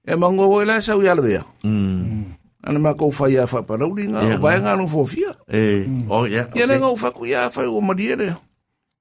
E 0.09 0.15
mango 0.17 0.49
wale 0.49 0.81
sa 0.81 0.97
uya 0.97 1.13
le 1.17 1.21
bea. 1.21 1.43
mm 1.65 2.37
Ana 2.59 2.75
ma 2.79 2.91
kau 2.93 3.07
whai 3.09 3.39
a 3.39 3.47
whaparauri 3.47 4.11
nga, 4.11 4.19
Ia. 4.19 4.35
vai 4.37 4.59
nga 4.59 4.75
nung 4.75 4.91
fofia. 4.91 5.31
e 5.47 5.87
oh 6.11 6.27
ya 6.27 6.45
Ia 6.51 6.67
le 6.67 6.75
ngau 6.77 6.93
whaku 6.99 7.25
ia 7.31 7.47
whai 7.49 7.67
o 7.71 7.79
mariere. 7.79 8.35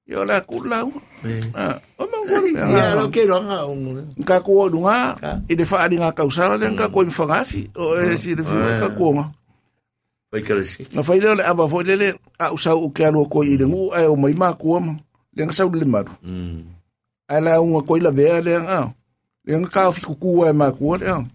Ia 0.07 0.23
le 0.23 0.33
aku 0.39 0.63
lau. 0.63 0.87
Ah, 1.53 1.75
o 1.99 2.07
mango 2.07 2.35
le 2.39 2.55
ya 2.55 2.95
lo 2.95 3.11
que 3.11 3.27
lo 3.27 3.43
nga 3.43 3.67
un 3.67 3.99
Ka 4.23 4.39
kua 4.39 4.71
dunga, 4.71 5.19
i 5.51 5.53
de 5.59 5.67
whaari 5.67 5.99
nga 5.99 6.15
kausara 6.15 6.55
le 6.55 6.71
ka 6.79 6.87
kua 6.87 7.03
i 7.03 7.11
whangafi. 7.11 7.67
O 7.75 7.99
e 7.99 8.15
si 8.15 8.31
de 8.39 8.41
whiwa 8.47 8.79
ka 8.79 8.89
kua 8.95 9.09
nga. 9.19 9.25
Vai 10.31 10.41
que 10.41 10.63
sí 10.63 10.85
Nga 10.93 11.01
whai 11.01 11.19
leo 11.19 11.35
le 11.35 11.43
aba 11.43 11.67
fo 11.69 11.81
le 11.81 11.95
le, 11.95 12.09
a 12.39 12.53
usau 12.53 12.85
o 12.85 12.89
ke 12.89 13.05
alo 13.05 13.25
koi 13.25 13.53
i 13.53 13.57
ngu, 13.57 13.93
ai 13.93 14.05
o 14.05 14.15
mai 14.15 14.33
maa 14.33 14.53
kua 14.53 14.79
ma. 14.79 14.93
Le 15.35 15.45
nga 15.45 15.53
sau 15.53 15.69
le 15.69 15.85
maru. 15.85 16.11
mm 16.23 16.61
Ai 17.29 17.41
la 17.41 17.61
unga 17.61 17.81
koi 17.85 17.99
la 17.99 18.11
vea 18.11 18.41
le 18.41 18.53
nga. 18.61 18.93
Le 19.45 19.57
nga 19.57 19.69
ka 19.69 19.91
fiku 19.91 20.15
kua 20.15 20.49
e 20.49 20.53
maa 20.53 20.71
kua 20.71 20.97
le 20.97 21.05
nga. 21.05 21.25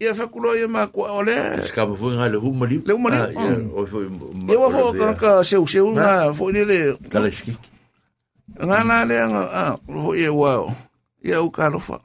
Ia 0.00 0.12
whakulo 0.14 0.54
i 0.58 0.62
e 0.62 0.66
maa 0.66 0.86
kua 0.86 1.12
o 1.18 1.22
le. 1.22 1.62
Skaba 1.66 1.94
foi 1.94 2.14
nga 2.18 2.28
le 2.28 2.38
humari. 2.38 2.82
Le 2.86 2.92
humari, 2.94 3.16
Ah, 3.18 3.30
ia, 3.30 3.54
mm. 3.58 3.70
o 3.74 3.86
foi. 3.86 4.06
Ia 4.50 4.58
wa 4.58 4.68
fo 4.70 4.92
ka 4.98 5.14
ka 5.14 5.30
seu 5.46 5.66
seu 5.66 5.86
nga 5.94 6.34
fo 6.34 6.50
le 6.50 6.62
le. 6.66 6.78
Kala 7.10 7.30
ski. 7.30 7.54
Nga 8.58 8.78
na 8.84 9.04
le 9.06 9.14
nga, 9.30 9.42
ah, 9.54 9.74
fo 9.86 10.10
i 10.14 10.26
e 10.26 10.28
wao. 10.30 10.74
Ia 11.22 11.38
u 11.42 11.50
ka 11.50 11.68
rofa. 11.70 11.98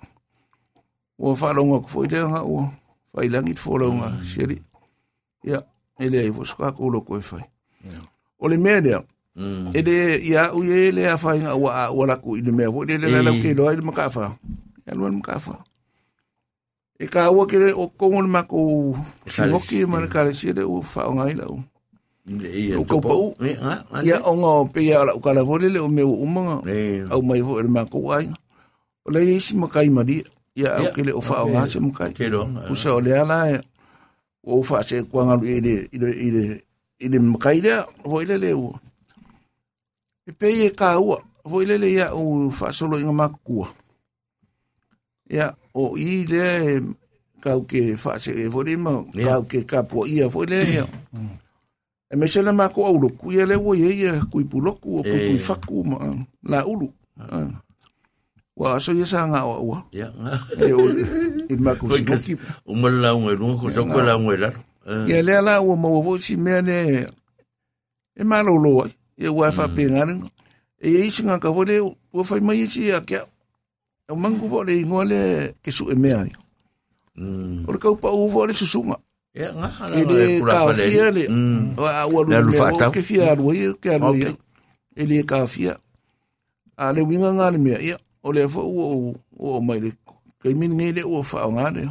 Ua 1.17 1.33
whalonga 1.33 1.81
ko 1.81 1.87
fo 1.89 1.99
i 2.05 2.09
le 2.13 2.21
nga 2.21 2.41
ua. 2.45 2.69
Whai 3.13 3.29
langi 3.33 3.53
te 3.57 3.61
whalonga, 3.65 4.17
siri. 4.21 4.61
Ia, 5.45 5.61
ele 5.99 6.19
ai 6.19 6.31
fo 6.31 6.43
suka 6.43 6.71
ko 6.71 6.89
lo 6.89 7.01
ko 7.01 7.19
whai. 7.19 7.45
O 8.39 8.47
le 8.47 8.57
mea 8.57 8.81
lea, 8.81 9.01
Mm. 9.35 9.67
e 9.75 9.81
le 9.83 9.95
ia 10.23 10.55
u 10.55 10.63
ye 10.63 10.91
le 10.95 11.11
a 11.11 11.17
whai 11.19 11.39
nga 11.43 11.55
ua 11.59 11.71
a 11.75 11.91
ua 11.91 12.07
laku 12.07 12.37
i 12.39 12.41
le 12.41 12.51
mea. 12.55 12.71
I 12.71 12.85
le 12.95 12.95
le 13.11 13.19
lau 13.23 13.35
ke 13.43 13.51
loa 13.51 13.73
i 13.73 13.75
le 13.75 13.83
maka 13.83 14.07
wha. 14.15 14.31
Ia 14.87 14.95
luan 14.95 15.19
maka 15.19 15.35
wha. 15.43 15.59
E 16.95 17.05
ka 17.11 17.27
ua 17.35 17.43
ke 17.43 17.59
le 17.59 17.73
o 17.75 17.91
kongo 17.91 18.21
le 18.23 18.31
mako 18.31 18.95
singoki 19.27 19.83
ma 19.83 19.99
le 19.99 20.07
kare 20.07 20.31
sire 20.31 20.63
u 20.63 20.79
wha 20.79 21.03
o 21.07 21.11
ngai 21.19 21.35
lau. 21.35 21.59
Ia, 22.25 22.79
O. 22.79 23.35
Eh, 23.43 23.53
ah, 23.61 23.83
ah, 23.91 24.01
Ia 24.01 24.17
o 24.23 24.33
ngā 24.39 24.71
pe 24.73 24.81
ia 24.87 25.03
la 25.05 25.13
ukala 25.13 25.43
vore 25.43 25.67
le 25.69 25.77
o 25.83 25.87
meu 25.91 26.09
umanga. 26.15 26.63
Eh, 26.71 27.03
Au 27.11 27.21
mai 27.21 27.43
fo 27.43 27.59
le 27.61 27.67
mako 27.67 28.15
ai. 28.15 28.31
O 29.05 29.11
le 29.11 29.19
isi 29.35 29.53
makai 29.59 29.91
mari. 29.91 30.23
Ia 30.55 30.79
au 30.79 30.83
Ia. 30.87 30.91
ke 30.95 31.03
le 31.05 31.11
o 31.11 31.19
o 31.19 31.45
ngā 31.51 31.67
se 31.67 31.77
makai. 31.83 32.15
ke 32.15 32.31
lo. 32.31 32.47
Usa 32.71 32.95
o 32.95 33.01
le 33.03 33.11
ala. 33.19 33.59
O 34.45 34.61
wha 34.61 34.83
se 34.83 35.01
kuanga 35.09 35.35
i 35.45 35.57
le, 35.61 35.73
i 35.91 35.97
le, 35.97 36.09
i 36.13 36.29
le, 36.31 36.43
i 37.01 37.07
le 37.09 37.19
makai 37.19 37.61
lea. 37.61 37.81
Vo 38.05 38.21
i 38.21 38.25
le 38.29 38.37
le 38.37 38.53
ua. 38.53 38.77
E 40.27 40.31
pe 40.37 40.49
i 40.53 40.65
e 40.67 40.69
ka 40.69 40.99
ua. 41.01 41.17
Vo 41.45 41.61
i 41.61 41.65
le 41.65 41.77
le 41.81 41.89
ia 41.91 42.11
o 42.13 42.49
wha 42.49 42.71
solo 42.73 42.99
inga 43.01 43.11
makua. 43.13 43.67
Ia 45.33 45.49
o 45.73 45.97
i 45.97 46.25
le 46.29 46.45
kau 47.41 47.65
ke 47.65 47.95
wha 47.97 48.19
se 48.21 48.31
e 48.37 48.45
vo 48.47 48.61
le 48.63 48.77
ma. 48.77 48.93
Ia. 49.17 49.25
Kau 49.25 49.43
ke 49.49 49.65
kapua 49.65 50.05
ia 50.07 50.27
vo 50.29 50.43
i 50.45 50.49
le 50.53 50.59
ia. 50.77 50.85
E 52.05 52.15
me 52.15 52.27
se 52.29 52.41
le 52.45 52.51
mako 52.53 52.85
au 52.85 52.99
loku 53.01 53.33
ia 53.33 53.45
le 53.49 53.55
ua 53.57 53.73
ia 53.77 53.89
ia 53.89 54.13
kui 54.29 54.45
puloku 54.45 54.99
o 54.99 55.01
Eh. 55.05 55.41
whaku 55.41 55.83
ma 55.89 55.97
la 56.45 56.61
ulu. 56.69 56.85
Ah. 57.17 57.49
Wa 58.55 58.79
so 58.79 58.95
ia 58.95 59.03
sa 59.03 59.27
ua. 59.27 59.83
Ia. 59.91 60.15
ah. 60.15 60.39
E 60.55 60.71
o 60.71 60.79
i 61.51 61.55
mako 61.59 61.91
Foi 61.91 61.99
si 61.99 62.05
que 62.07 62.15
moki. 62.15 62.33
o 62.63 62.71
mal 62.71 62.95
la 63.03 63.11
un 63.11 63.27
eru 63.27 63.59
ko 63.59 63.67
so 63.67 63.83
ko 63.83 63.99
la 63.99 64.15
un 64.15 64.31
era. 64.31 64.55
Ia 64.87 65.19
lea 65.19 65.43
la 65.43 65.59
ua 65.59 65.75
maua 65.75 65.99
vo 65.99 66.15
si 66.15 66.39
mea 66.39 66.63
ne 66.63 67.03
e 68.15 68.23
malo 68.23 68.55
loa. 68.55 68.87
Ia 69.19 69.27
ua 69.31 69.51
wha 69.51 69.67
pe 69.67 69.91
ngare. 69.91 70.23
E 70.79 70.87
ia 70.87 71.03
isi 71.03 71.27
ngā 71.27 71.35
ka 71.43 71.51
vole 71.51 71.83
ua 71.83 72.23
whai 72.23 72.39
mai 72.39 72.63
isi 72.63 72.95
a 72.95 73.03
kia. 73.03 73.27
E 74.07 74.11
o 74.11 74.15
mangu 74.15 74.47
vo 74.47 74.63
le 74.63 74.79
ingoa 74.79 75.03
le 75.03 75.19
ke 75.59 75.71
su 75.71 75.91
e 75.91 75.95
mea. 75.99 76.23
ia. 76.23 76.39
Mm. 77.19 77.67
O 77.67 77.75
le 77.75 77.77
kau 77.77 77.99
pa 77.99 78.07
u 78.07 78.31
vo 78.31 78.47
le 78.47 78.55
susunga. 78.55 78.95
Ia 79.35 79.51
nga. 79.51 79.67
E 79.91 79.99
le 80.07 80.39
ka 80.39 80.71
fia 80.71 81.11
le. 81.11 81.27
Mm. 81.27 81.75
O 81.75 81.83
a 81.83 82.07
ua 82.07 82.23
Le 82.23 82.39
lu 82.39 82.55
alu 82.55 82.87
o 82.87 82.91
ke 82.91 83.03
fia 83.03 83.35
ia 83.35 83.75
ke 83.75 83.99
alua 83.99 84.15
ia. 84.15 84.31
Ok. 84.31 84.39
E 84.95 85.03
le 85.03 85.27
ka 85.27 85.43
fia. 85.43 85.75
A 86.79 86.95
le 86.95 87.03
winga 87.03 87.35
ngā 87.35 87.51
le 87.51 87.59
mea 87.59 87.83
ia. 87.83 87.99
O 88.25 88.33
le 88.33 88.47
fo 88.49 88.61
o 88.65 89.13
o 89.37 89.61
mai 89.61 89.79
le. 89.83 89.89
Kai 90.41 90.53
mini 90.57 90.75
ngai 90.75 90.91
le 90.97 91.01
o 91.05 91.21
ngā 91.21 91.65
le. 91.75 91.83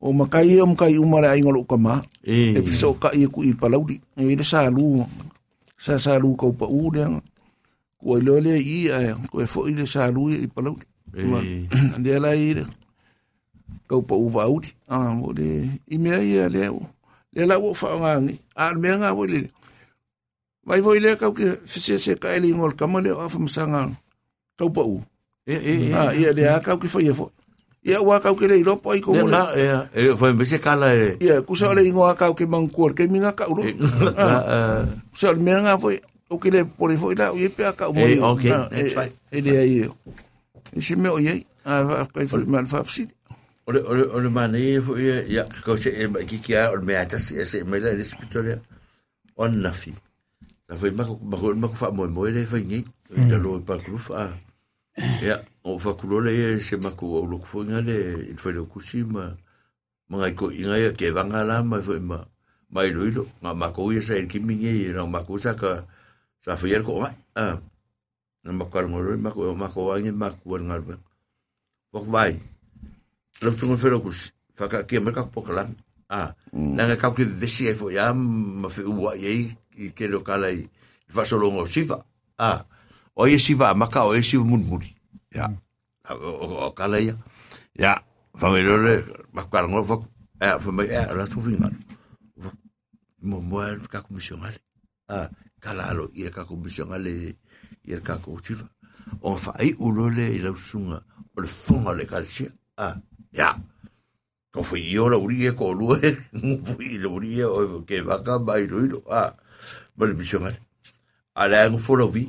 O 0.00 0.12
makai 0.12 0.56
ia 0.56 0.66
makai 0.66 0.98
umare 0.98 1.28
ai 1.30 1.42
ngolo 1.42 1.62
ka 1.70 1.76
maa. 1.76 2.02
Eh. 2.24 2.58
e 2.58 2.60
fiso 2.66 2.98
ka 2.98 3.14
i 3.14 3.24
ku 3.30 3.46
i 3.46 3.54
palauri 3.54 4.00
e 4.18 4.34
le 4.38 4.44
sa 4.44 4.66
lu. 4.70 5.06
Sa 5.78 5.94
sa 6.02 6.18
lu 6.18 6.34
ko 6.36 6.52
pa 6.52 6.66
u 6.66 6.90
le 6.90 7.04
ko 8.00 8.18
le 8.18 8.34
le 8.44 8.54
i 8.58 8.90
a 8.90 9.14
ko 9.30 9.40
e 9.44 9.46
fo 9.46 9.68
i 9.70 9.72
le 9.78 9.86
sa 9.86 10.10
lu 10.10 10.28
i 10.28 10.48
palauri 10.48 10.90
Eh. 11.16 11.66
le 11.98 12.18
la 12.22 12.34
i 12.38 12.54
le 12.54 12.62
ko 13.90 13.98
pa 14.02 14.14
u 14.14 14.30
va 14.30 14.46
uti 14.46 14.70
a 14.86 15.10
mo 15.10 15.32
le 15.34 15.66
i 15.90 15.98
me 15.98 16.14
i 16.22 16.38
le 16.48 16.68
o 16.70 16.86
le 17.34 17.42
la 17.50 17.58
wo 17.58 17.74
fa 17.74 17.98
nga 17.98 18.12
ngi 18.22 18.38
a 18.54 18.70
me 18.78 18.90
nga 18.94 19.10
wo 19.10 19.26
le 19.26 19.50
vai 20.62 20.80
voi 20.80 21.02
le 21.02 21.18
ka 21.18 21.34
ke 21.34 21.58
fise 21.66 21.98
se 21.98 22.14
ka 22.14 22.30
ele 22.30 22.54
ngol 22.54 22.78
ka 22.78 22.86
mo 22.86 23.02
le 23.02 23.10
fa 23.10 23.38
msanga 23.42 23.90
ko 24.60 24.68
pa 24.68 24.84
u 24.84 25.00
Eh 25.48 25.56
eh. 25.56 25.96
a 25.96 26.12
i 26.12 26.28
le 26.36 26.44
a 26.46 26.60
ka 26.60 26.76
ke 26.76 26.86
fa 26.86 27.00
i 27.00 27.08
fo 27.16 27.32
ia 27.80 27.96
wa 28.04 28.20
ka 28.20 28.36
ke 28.36 28.44
le 28.44 28.60
ro 28.62 28.76
pa 28.76 28.92
i 28.92 29.00
ko 29.00 29.16
Ia 29.16 29.24
mo 29.24 29.32
le 29.32 29.32
nga, 29.32 29.44
ia. 29.56 29.78
Eh, 29.96 30.12
foi 30.14 30.36
me 30.36 30.44
se 30.44 30.60
kala 30.60 30.92
e. 30.92 31.16
ia 31.16 31.40
ku 31.40 31.56
sa 31.56 31.72
le 31.72 31.80
ingoa 31.82 32.12
ka 32.14 32.28
ke 32.36 32.44
mangkor 32.44 32.92
ke 32.92 33.08
minga 33.08 33.32
ka 33.32 33.48
uro 33.48 33.64
Ah, 34.20 34.84
so 35.16 35.32
me 35.34 35.56
nga 35.56 35.80
foi 35.80 35.96
o 36.28 36.36
ke 36.36 36.52
le 36.52 36.68
pole 36.68 36.94
fo 37.00 37.08
ila 37.10 37.32
o 37.32 37.40
ye 37.40 37.48
pe 37.48 37.64
ka 37.72 37.88
o 37.88 37.96
mo 37.96 38.04
Eh, 38.04 38.20
okay, 38.20 38.52
that's 38.68 38.94
right. 39.00 39.14
e 39.32 39.40
le 39.40 39.52
ai 39.56 39.72
e 40.76 40.80
se 40.84 40.94
me 41.00 41.08
o 41.08 41.16
ye 41.18 41.40
a 41.64 41.80
va 41.82 42.04
ka 42.04 42.20
fo 42.28 42.36
mal 42.44 42.68
fa 42.68 42.84
fsi 42.84 43.08
O 43.68 43.72
le, 43.72 43.80
o 43.86 43.92
le, 43.94 44.04
o 44.12 44.18
le 44.18 44.28
mana 44.34 44.58
e 44.58 44.80
fo 44.82 44.96
ia, 44.98 45.22
ia, 45.30 45.42
kau 45.64 45.76
se 45.78 45.90
e 45.94 46.04
ki 46.26 46.38
ki 46.42 46.52
a, 46.58 46.70
o 46.72 46.76
le 46.80 46.84
mea 46.84 47.04
tasi, 47.06 47.36
e 47.38 47.44
se 47.46 47.60
e 47.62 47.66
meila 47.68 47.92
e 47.94 48.02
spitoria, 48.02 48.56
o 49.38 49.46
na 49.46 49.70
fi. 49.70 49.92
Ta 50.66 50.74
fai 50.80 50.90
mako, 50.90 51.20
mako, 51.22 51.52
mako 51.54 51.76
fa 51.78 51.90
moe 51.94 52.08
moe 52.10 52.32
le 52.34 52.42
fai 52.50 52.64
ngei, 52.66 52.82
i 53.14 53.26
ta 53.30 53.38
lo 53.38 53.60
i 53.60 53.62
pa 53.62 53.76
kurufa 53.78 54.16
a. 54.18 54.26
Ia, 55.26 55.38
o 55.64 55.78
fa 55.78 55.94
kurole 55.94 56.32
e 56.34 56.60
se 56.60 56.76
mako 56.76 57.20
o 57.20 57.26
lo 57.26 57.38
kufo 57.38 57.64
inga 57.64 57.80
le, 57.84 57.96
i 58.32 58.34
fai 58.36 58.52
le 58.56 58.66
kusi 58.66 59.04
ma, 59.04 59.30
ma 60.08 60.14
ngai 60.18 60.34
ko 60.34 60.50
inga 60.50 60.76
ia 60.78 60.90
ke 60.92 61.12
vanga 61.14 61.44
la 61.46 61.62
ma 61.62 61.80
fai 61.80 62.00
ma, 62.00 62.18
ma 62.70 62.84
i 62.84 62.92
loilo, 62.92 63.26
nga 63.40 63.54
mako 63.54 63.92
ia 63.92 64.02
sa 64.02 64.18
e 64.18 64.26
kimi 64.26 64.58
ngei, 64.60 64.90
na 64.94 65.06
mako 65.06 65.38
sa 65.38 65.54
ka, 65.54 65.86
sa 66.42 66.56
fai 66.56 66.74
er 66.74 66.82
ko 66.82 67.00
ngai, 67.00 67.14
a. 67.38 67.60
Na 68.44 68.50
mako 68.56 68.78
arangoro, 68.78 69.16
mako, 69.20 69.52
mako 69.54 69.80
wangi, 69.92 70.10
mako 70.10 70.56
arangoro. 70.56 70.98
Wak 71.92 72.06
vai, 72.06 72.34
lo 73.42 73.50
tungo 73.56 73.76
fero 73.76 74.00
kus 74.04 74.32
faka 74.52 74.84
ke 74.84 75.00
me 75.00 75.12
ka 75.16 75.24
pokalan 75.24 75.72
ah 76.12 76.36
na 76.52 76.84
nga 76.84 77.00
ka 77.00 77.16
ke 77.16 77.24
vesi 77.24 77.70
e 77.70 77.74
fo 77.74 77.88
ya 77.88 78.12
ma 78.12 78.68
fe 78.68 78.84
ua 78.84 79.16
ye 79.16 79.48
i 79.80 79.88
ke 79.96 80.04
lo 80.12 80.20
kala 80.20 80.52
i 80.52 80.68
fa 81.08 81.24
solo 81.24 81.48
ngo 81.48 81.64
siva 81.64 81.96
ah 82.36 82.60
o 83.20 83.26
ye 83.28 83.38
siva 83.38 83.74
ma 83.74 83.86
ka 83.86 84.06
o 84.08 84.14
ye 84.16 84.22
siva 84.22 84.44
mun 84.44 84.64
muri 84.64 84.88
ya 85.28 85.52
o 86.08 86.66
o 86.66 86.70
kala 86.72 86.98
ya. 86.98 87.14
Ya 87.76 88.02
fa 88.34 88.48
me 88.50 88.62
lo 88.64 88.80
le 88.80 89.04
ma 89.32 89.44
ka 89.44 89.68
ngo 89.68 89.84
fo 89.84 89.96
eh 90.40 90.56
fa 90.58 90.70
me 90.72 90.88
eh 90.88 91.06
la 91.12 91.26
tu 91.28 91.40
vinga 91.40 91.68
mo 93.20 93.40
mo 93.40 93.60
ka 93.92 94.00
commission 94.00 94.40
ale 94.40 94.60
ah 95.12 95.28
kala 95.60 95.92
lo 95.92 96.08
i 96.16 96.24
ka 96.32 96.48
commission 96.48 96.92
ale 96.96 97.36
i 97.84 98.00
ka 98.00 98.16
ko 98.24 98.40
siva 98.40 98.64
on 99.20 99.36
fa 99.36 99.52
ai 99.60 99.76
ulole 99.78 100.24
i 100.32 100.40
la 100.40 100.56
sunga 100.56 100.98
o 101.36 101.40
le 101.40 101.48
fonga 101.48 101.92
le 101.92 102.04
kalsia 102.08 102.48
ah 102.80 102.96
ya. 103.32 103.52
Ko 104.50 104.64
fui 104.66 104.82
yo 104.90 105.06
la 105.08 105.14
uri 105.14 105.46
e 105.46 105.52
ko 105.54 105.70
lu 105.70 105.94
e 105.94 106.10
fui 106.66 106.98
la 106.98 107.08
uri 107.08 107.38
e 107.38 107.44
o 107.44 107.84
ke 107.86 108.02
vaka 108.02 108.38
mai 108.42 108.66
ro 108.66 108.82
ro 108.82 108.98
a 109.06 109.30
ma 109.96 110.06
le 110.06 110.14
mission 110.18 110.42
ale 110.42 110.58
ala 111.34 111.70
ngo 111.70 111.78
fo 111.78 111.94
lo 111.94 112.08
vi 112.10 112.26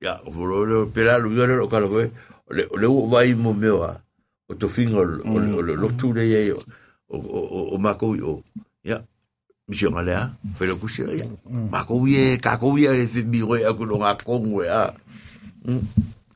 ya 0.00 0.18
fo 0.24 0.42
lo 0.46 0.64
lo 0.64 0.86
pela 0.86 1.18
lu 1.18 1.34
yo 1.34 1.46
lo 1.46 1.68
ka 1.68 1.80
lo 1.80 1.88
ve 1.88 2.10
le 2.50 2.62
le 2.66 2.86
o 2.86 3.06
vai 3.06 3.34
mo 3.34 3.52
me 3.52 3.70
wa 3.70 4.00
o 4.48 4.54
to 4.54 4.68
fingo 4.68 5.00
o 5.02 5.36
lo 5.38 5.74
lo 5.74 5.88
tu 5.98 6.12
de 6.12 6.24
ye 6.26 6.52
o 6.52 6.60
o 7.08 7.74
o 7.74 7.78
ma 7.78 7.94
ko 7.94 8.14
yo 8.14 8.42
ya 8.84 9.02
mission 9.68 9.98
ale 9.98 10.12
a 10.14 10.32
fe 10.54 10.66
lo 10.66 10.78
kusi 10.80 11.02
ya. 11.04 11.26
Ma 11.44 11.84
ko 11.84 12.06
ye 12.06 12.38
ka 12.38 12.56
ko 12.56 12.78
ye 12.78 13.06
se 13.06 13.22
mi 13.22 13.40
ro 13.40 13.56
ya 13.56 13.72
ko 13.76 13.84
lo 13.84 14.00
nga 14.00 14.16
ko 14.16 14.38
ngwe 14.40 14.66
a 14.70 14.94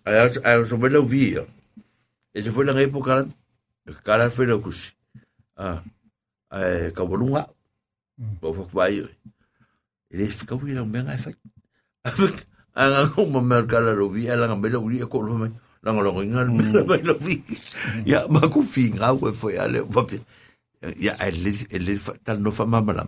Ai 0.05 0.19
ai 0.45 0.67
so 0.67 0.77
me 0.77 0.91
lo 0.91 1.07
vi. 1.07 1.39
E 2.35 2.43
se 2.43 2.51
foi 2.51 2.65
na 2.65 2.77
época 2.81 3.25
kala 4.05 4.31
fere 4.31 4.57
kusi 4.59 4.93
ah 5.57 5.83
eh 6.53 6.93
ka 6.95 7.05
bolunga 7.05 7.47
bo 8.41 8.53
fa 8.53 8.63
vai 8.73 9.05
ele 10.11 10.25
fica 10.29 10.55
wi 10.57 10.73
la 10.75 10.85
menga 10.85 11.17
fa 11.19 11.31
anga 12.75 13.09
ko 13.13 13.27
ma 13.27 13.41
mer 13.41 13.67
kala 13.67 13.95
lo 13.95 14.09
vi 14.09 14.29
ala 14.31 14.49
ngambela 14.49 14.79
wi 14.79 15.01
ko 15.07 15.21
lo 15.23 15.37
mai 15.37 15.53
la 15.83 15.89
ngolo 15.93 16.23
ngal 16.23 16.49
mai 16.87 17.03
lo 17.03 17.15
vi 17.21 17.43
ya 18.07 18.27
ma 18.29 18.49
ku 18.49 18.63
finga 18.63 19.13
we 19.17 19.33
foi 19.33 19.59
ale 19.59 19.83
va 19.83 20.07
ya 20.97 21.13
ele 21.27 21.53
ele 21.71 21.99
tal 22.25 22.41
no 22.41 22.51
fa 22.51 22.65
mama 22.67 23.07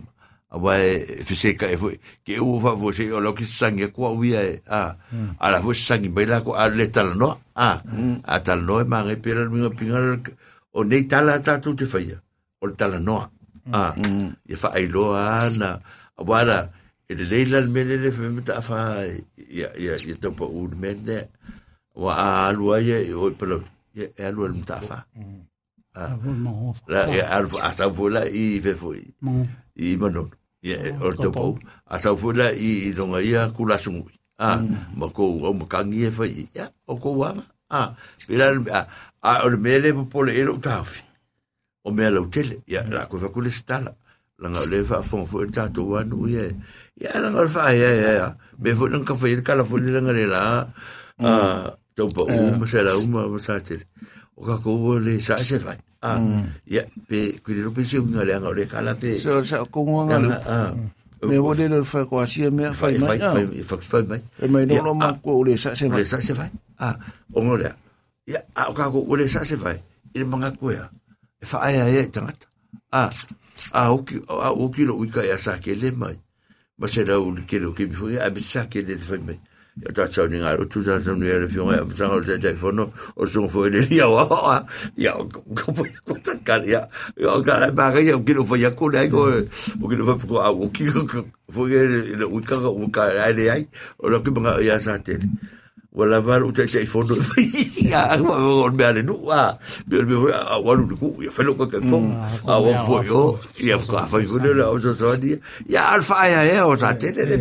awa 0.55 0.78
e 0.78 1.23
fisika 1.26 1.67
e 1.67 1.76
foi 1.76 1.99
ke 2.23 2.39
u 2.39 2.60
fa 2.62 2.78
vo 2.78 2.93
se 2.94 3.10
o 3.10 3.18
lo 3.18 3.34
ki 3.34 3.47
sangi 3.47 3.91
ko 3.91 4.15
wi 4.15 4.36
e 4.39 4.62
a 4.70 4.94
ala 5.41 5.59
vo 5.59 5.75
sangi 5.75 6.09
bela 6.09 6.44
ko 6.44 6.55
ale 6.55 6.86
tal 6.94 7.17
no 7.18 7.34
a 7.57 7.81
a 8.23 8.36
tal 8.44 8.62
no 8.62 8.78
ma 8.84 9.02
nge 9.02 9.17
pera 9.18 9.49
mi 9.51 9.67
pingal 9.75 10.20
o 10.75 10.83
nei 10.83 11.07
tala 11.07 11.39
tatu 11.39 11.75
te 11.78 11.86
whaia, 11.86 12.18
o 12.60 12.67
le 12.67 12.75
tala 12.75 12.99
noa. 12.99 13.31
Ah, 13.73 13.94
ia 13.97 14.57
wha 14.60 14.68
ai 14.76 14.86
loa 14.91 15.47
ana, 15.47 15.81
a 16.18 16.23
wara, 16.26 16.68
e 17.08 17.15
le 17.15 17.24
leila 17.24 17.60
le 17.60 17.68
mele 17.68 17.97
le 18.02 18.10
whi 18.10 18.31
mita 18.36 18.58
awha, 18.60 19.07
ia, 19.36 19.68
ia, 19.76 19.94
ia 19.97 20.16
taupa 20.20 20.44
u 20.44 20.66
le 20.68 20.76
mene, 20.76 21.18
wa 21.94 22.15
a 22.15 22.49
alua 22.49 22.81
ia, 22.81 23.00
i 23.00 23.12
oi 23.12 23.33
pala, 23.39 23.60
ia, 23.94 24.08
e 24.16 24.24
alua 24.24 24.49
le 24.49 24.62
awha. 24.68 25.05
Ah, 25.94 26.16
la, 26.89 27.07
ia, 27.15 27.28
alua, 27.31 27.65
a 27.68 27.73
sau 27.73 27.94
fula 27.94 28.26
i 28.26 28.60
fe 28.60 28.74
fui, 28.74 29.02
i 29.76 29.97
manon, 29.97 30.31
ia, 30.62 30.78
o 31.00 31.10
le 31.10 31.16
taupa 31.16 31.49
u, 31.52 31.58
a 31.86 31.99
sau 31.99 32.16
fula 32.16 32.52
i, 32.52 32.92
longa 32.92 33.23
ia 33.23 33.49
kula 33.55 33.78
sungui. 33.78 34.15
Ah, 34.39 34.58
ma 34.99 35.07
kou, 35.15 35.47
au 35.47 35.55
makangi 35.55 36.08
e 36.08 36.10
whai, 36.10 36.49
ia, 36.55 36.70
o 36.86 36.97
kou 36.99 37.20
wanga. 37.23 37.47
Pera, 38.26 38.52
ah, 38.73 38.86
a 39.23 39.44
o 39.44 39.49
le 39.49 39.57
mele 39.57 39.92
po 39.94 40.05
pole 40.10 40.34
e 40.36 40.42
lo 40.44 40.58
tafi 40.58 41.02
o 41.84 41.91
me 41.91 42.10
lo 42.10 42.26
tele. 42.26 42.62
Ya 42.66 42.83
la 42.83 43.07
ko 43.07 43.18
fa 43.18 43.28
kule 43.28 43.50
stala. 43.50 43.94
La 44.39 44.50
nga 44.50 44.62
le 44.70 44.84
fa 44.84 45.02
fon 45.02 45.26
fo 45.26 45.42
ta 45.50 45.68
to 45.68 45.84
wa 45.91 46.05
nu 46.05 46.28
ye 46.98 47.10
ya 47.10 47.20
la 47.23 47.28
nga 47.31 47.42
fa 47.50 47.73
ya 47.74 47.90
ya 47.90 48.10
ya 48.20 48.26
me 48.58 48.70
fo 48.74 48.86
nang 48.86 49.05
ka 49.05 49.14
fa 49.14 49.26
ka 49.42 49.55
la 49.58 49.64
fo 49.66 49.78
le 49.78 49.98
nga 49.98 50.12
le 50.14 50.24
la 50.31 50.68
a 51.18 51.31
to 51.94 52.06
po 52.10 52.26
u 52.26 52.55
mo 52.58 52.64
se 52.66 52.82
la 52.82 52.94
u 52.94 53.05
mo 53.10 53.39
sa 53.39 53.58
tele 53.58 53.86
o 54.39 54.47
ka 54.47 54.58
ko 54.62 54.98
le 54.98 55.18
sa 55.18 55.39
se 55.39 55.58
fa 55.58 55.74
a 56.02 56.10
ya 56.66 56.82
pe 57.08 57.39
ku 57.42 57.50
le 57.55 57.70
pe 57.74 57.82
se 57.82 57.98
nga 57.98 58.23
le 58.23 58.34
nga 58.39 58.50
le 58.55 58.64
ka 58.70 58.78
la 58.82 58.94
pe 58.94 59.18
so 59.18 59.42
sa 59.42 59.62
ko 59.66 59.82
nga 60.06 60.18
le 60.23 60.31
me 61.24 61.36
wo 61.40 61.50
le 61.56 61.82
fa 61.82 62.05
ko 62.05 62.20
asia 62.20 62.50
me 62.50 62.70
fa 62.70 62.92
mai 62.94 63.18
fa 63.64 63.76
fa 63.81 63.98
mai 64.06 64.23
e 64.39 64.47
mai 64.47 64.64
no 64.68 64.94
ma 64.94 65.14
ko 65.18 65.42
le 65.42 65.58
sa 65.58 65.74
se 65.74 65.90
le 65.90 66.05
sa 66.06 66.20
se 66.23 66.32
fa 66.34 66.47
a 66.78 66.94
o 67.34 67.40
mo 67.42 67.56
le 67.58 67.84
ia 68.26 68.40
a 68.56 68.73
ka 68.73 68.89
ko 68.89 69.05
ule 69.05 69.28
sa 69.28 69.44
se 69.44 69.56
vai 69.56 69.76
i 70.14 70.16
le 70.18 70.24
manga 70.24 70.50
koea 70.56 70.89
e 71.40 71.44
fa 71.44 71.60
ai 71.60 71.76
ai 71.81 72.08
tangata 72.08 72.48
a 72.92 73.10
a 73.73 73.92
oki 73.92 74.16
a 74.28 74.48
oki 74.52 74.89
lo 74.89 74.97
wika 74.97 75.20
ya 75.24 75.36
sa 75.36 75.60
ke 75.60 75.76
le 75.76 75.92
mai 75.92 76.16
ma 76.78 76.86
se 76.89 77.05
rau 77.05 77.31
le 77.33 77.43
ke 77.47 77.59
lo 77.59 77.73
ke 77.73 77.86
mi 77.86 77.94
foi 77.94 78.19
a 78.19 78.31
bi 78.31 78.41
sa 78.41 78.67
ke 78.67 78.83
le 78.83 78.97
fa 78.99 79.17
mai 79.19 79.39
ya 79.83 79.91
ta 79.94 80.07
cha 80.07 80.27
ni 80.27 80.39
ngaro 80.39 80.67
tu 80.67 80.83
sa 80.83 80.99
ni 80.99 81.27
le 81.27 81.47
fion 81.49 81.70
ya 81.70 81.83
sa 81.94 82.11
o 82.15 82.20
te 82.20 82.39
telefono 82.39 82.91
o 83.17 83.27
so 83.27 83.47
fo 83.49 83.67
le 83.67 83.86
ya 83.91 84.07
wa 84.11 84.62
ya 84.97 85.15
ko 85.15 85.73
po 85.73 85.83
ko 86.07 86.15
ta 86.23 86.35
ka 86.47 86.59
ya 86.62 86.86
ya 87.19 87.35
o 87.35 87.43
la 87.43 87.70
ba 87.70 87.91
ya 87.99 88.19
ke 88.19 88.33
lo 88.35 88.44
fa 88.44 88.57
ya 88.59 88.70
le 88.70 88.99
aiko, 88.99 89.23
o 89.83 89.86
ke 89.86 89.94
lo 89.99 90.05
fa 90.07 90.15
ko 90.19 90.39
a 90.43 90.51
oki 90.51 90.91
fo 91.51 91.67
le 91.67 92.15
le 92.19 92.25
wika 92.27 92.59
ko 92.59 92.75
ka 92.91 93.11
ai 93.23 93.49
ai 93.51 93.62
o 93.99 94.11
la 94.11 94.19
ke 94.19 94.31
manga 94.31 94.59
ya 94.62 94.78
sa 94.78 94.99
tele 94.99 95.27
wala 95.94 96.18
var 96.20 96.42
u 96.42 96.50
te 96.52 96.66
te 96.66 96.82
fondo 96.86 97.14
ya 97.78 98.18
wa 98.18 98.34
o 98.34 98.70
me 98.70 98.84
ale 98.84 99.02
nu 99.06 99.14
wa 99.23 99.55
me 99.86 100.02
me 100.02 100.16
wa 100.26 100.58
wa 100.58 100.73
lu 100.74 100.90
ku 100.98 101.23
ya 101.23 101.31
felo 101.31 101.55
ko 101.55 101.70
ke 101.70 101.78
fo 101.78 102.02
a 102.50 102.58
wa 102.58 102.73
fo 102.82 102.98
yo 103.06 103.23
ya 103.62 103.78
fa 103.78 104.02
fa 104.10 104.18
yo 104.18 104.34
le 104.42 104.64
o 104.66 104.74
so 104.82 104.90
so 104.94 105.14
di 105.23 105.39
ya 105.70 105.94
al 105.94 106.02
fa 106.02 106.26
ya 106.26 106.42
e 106.50 106.58
o 106.66 106.74
sa 106.74 106.98
te 106.98 107.14
le 107.14 107.39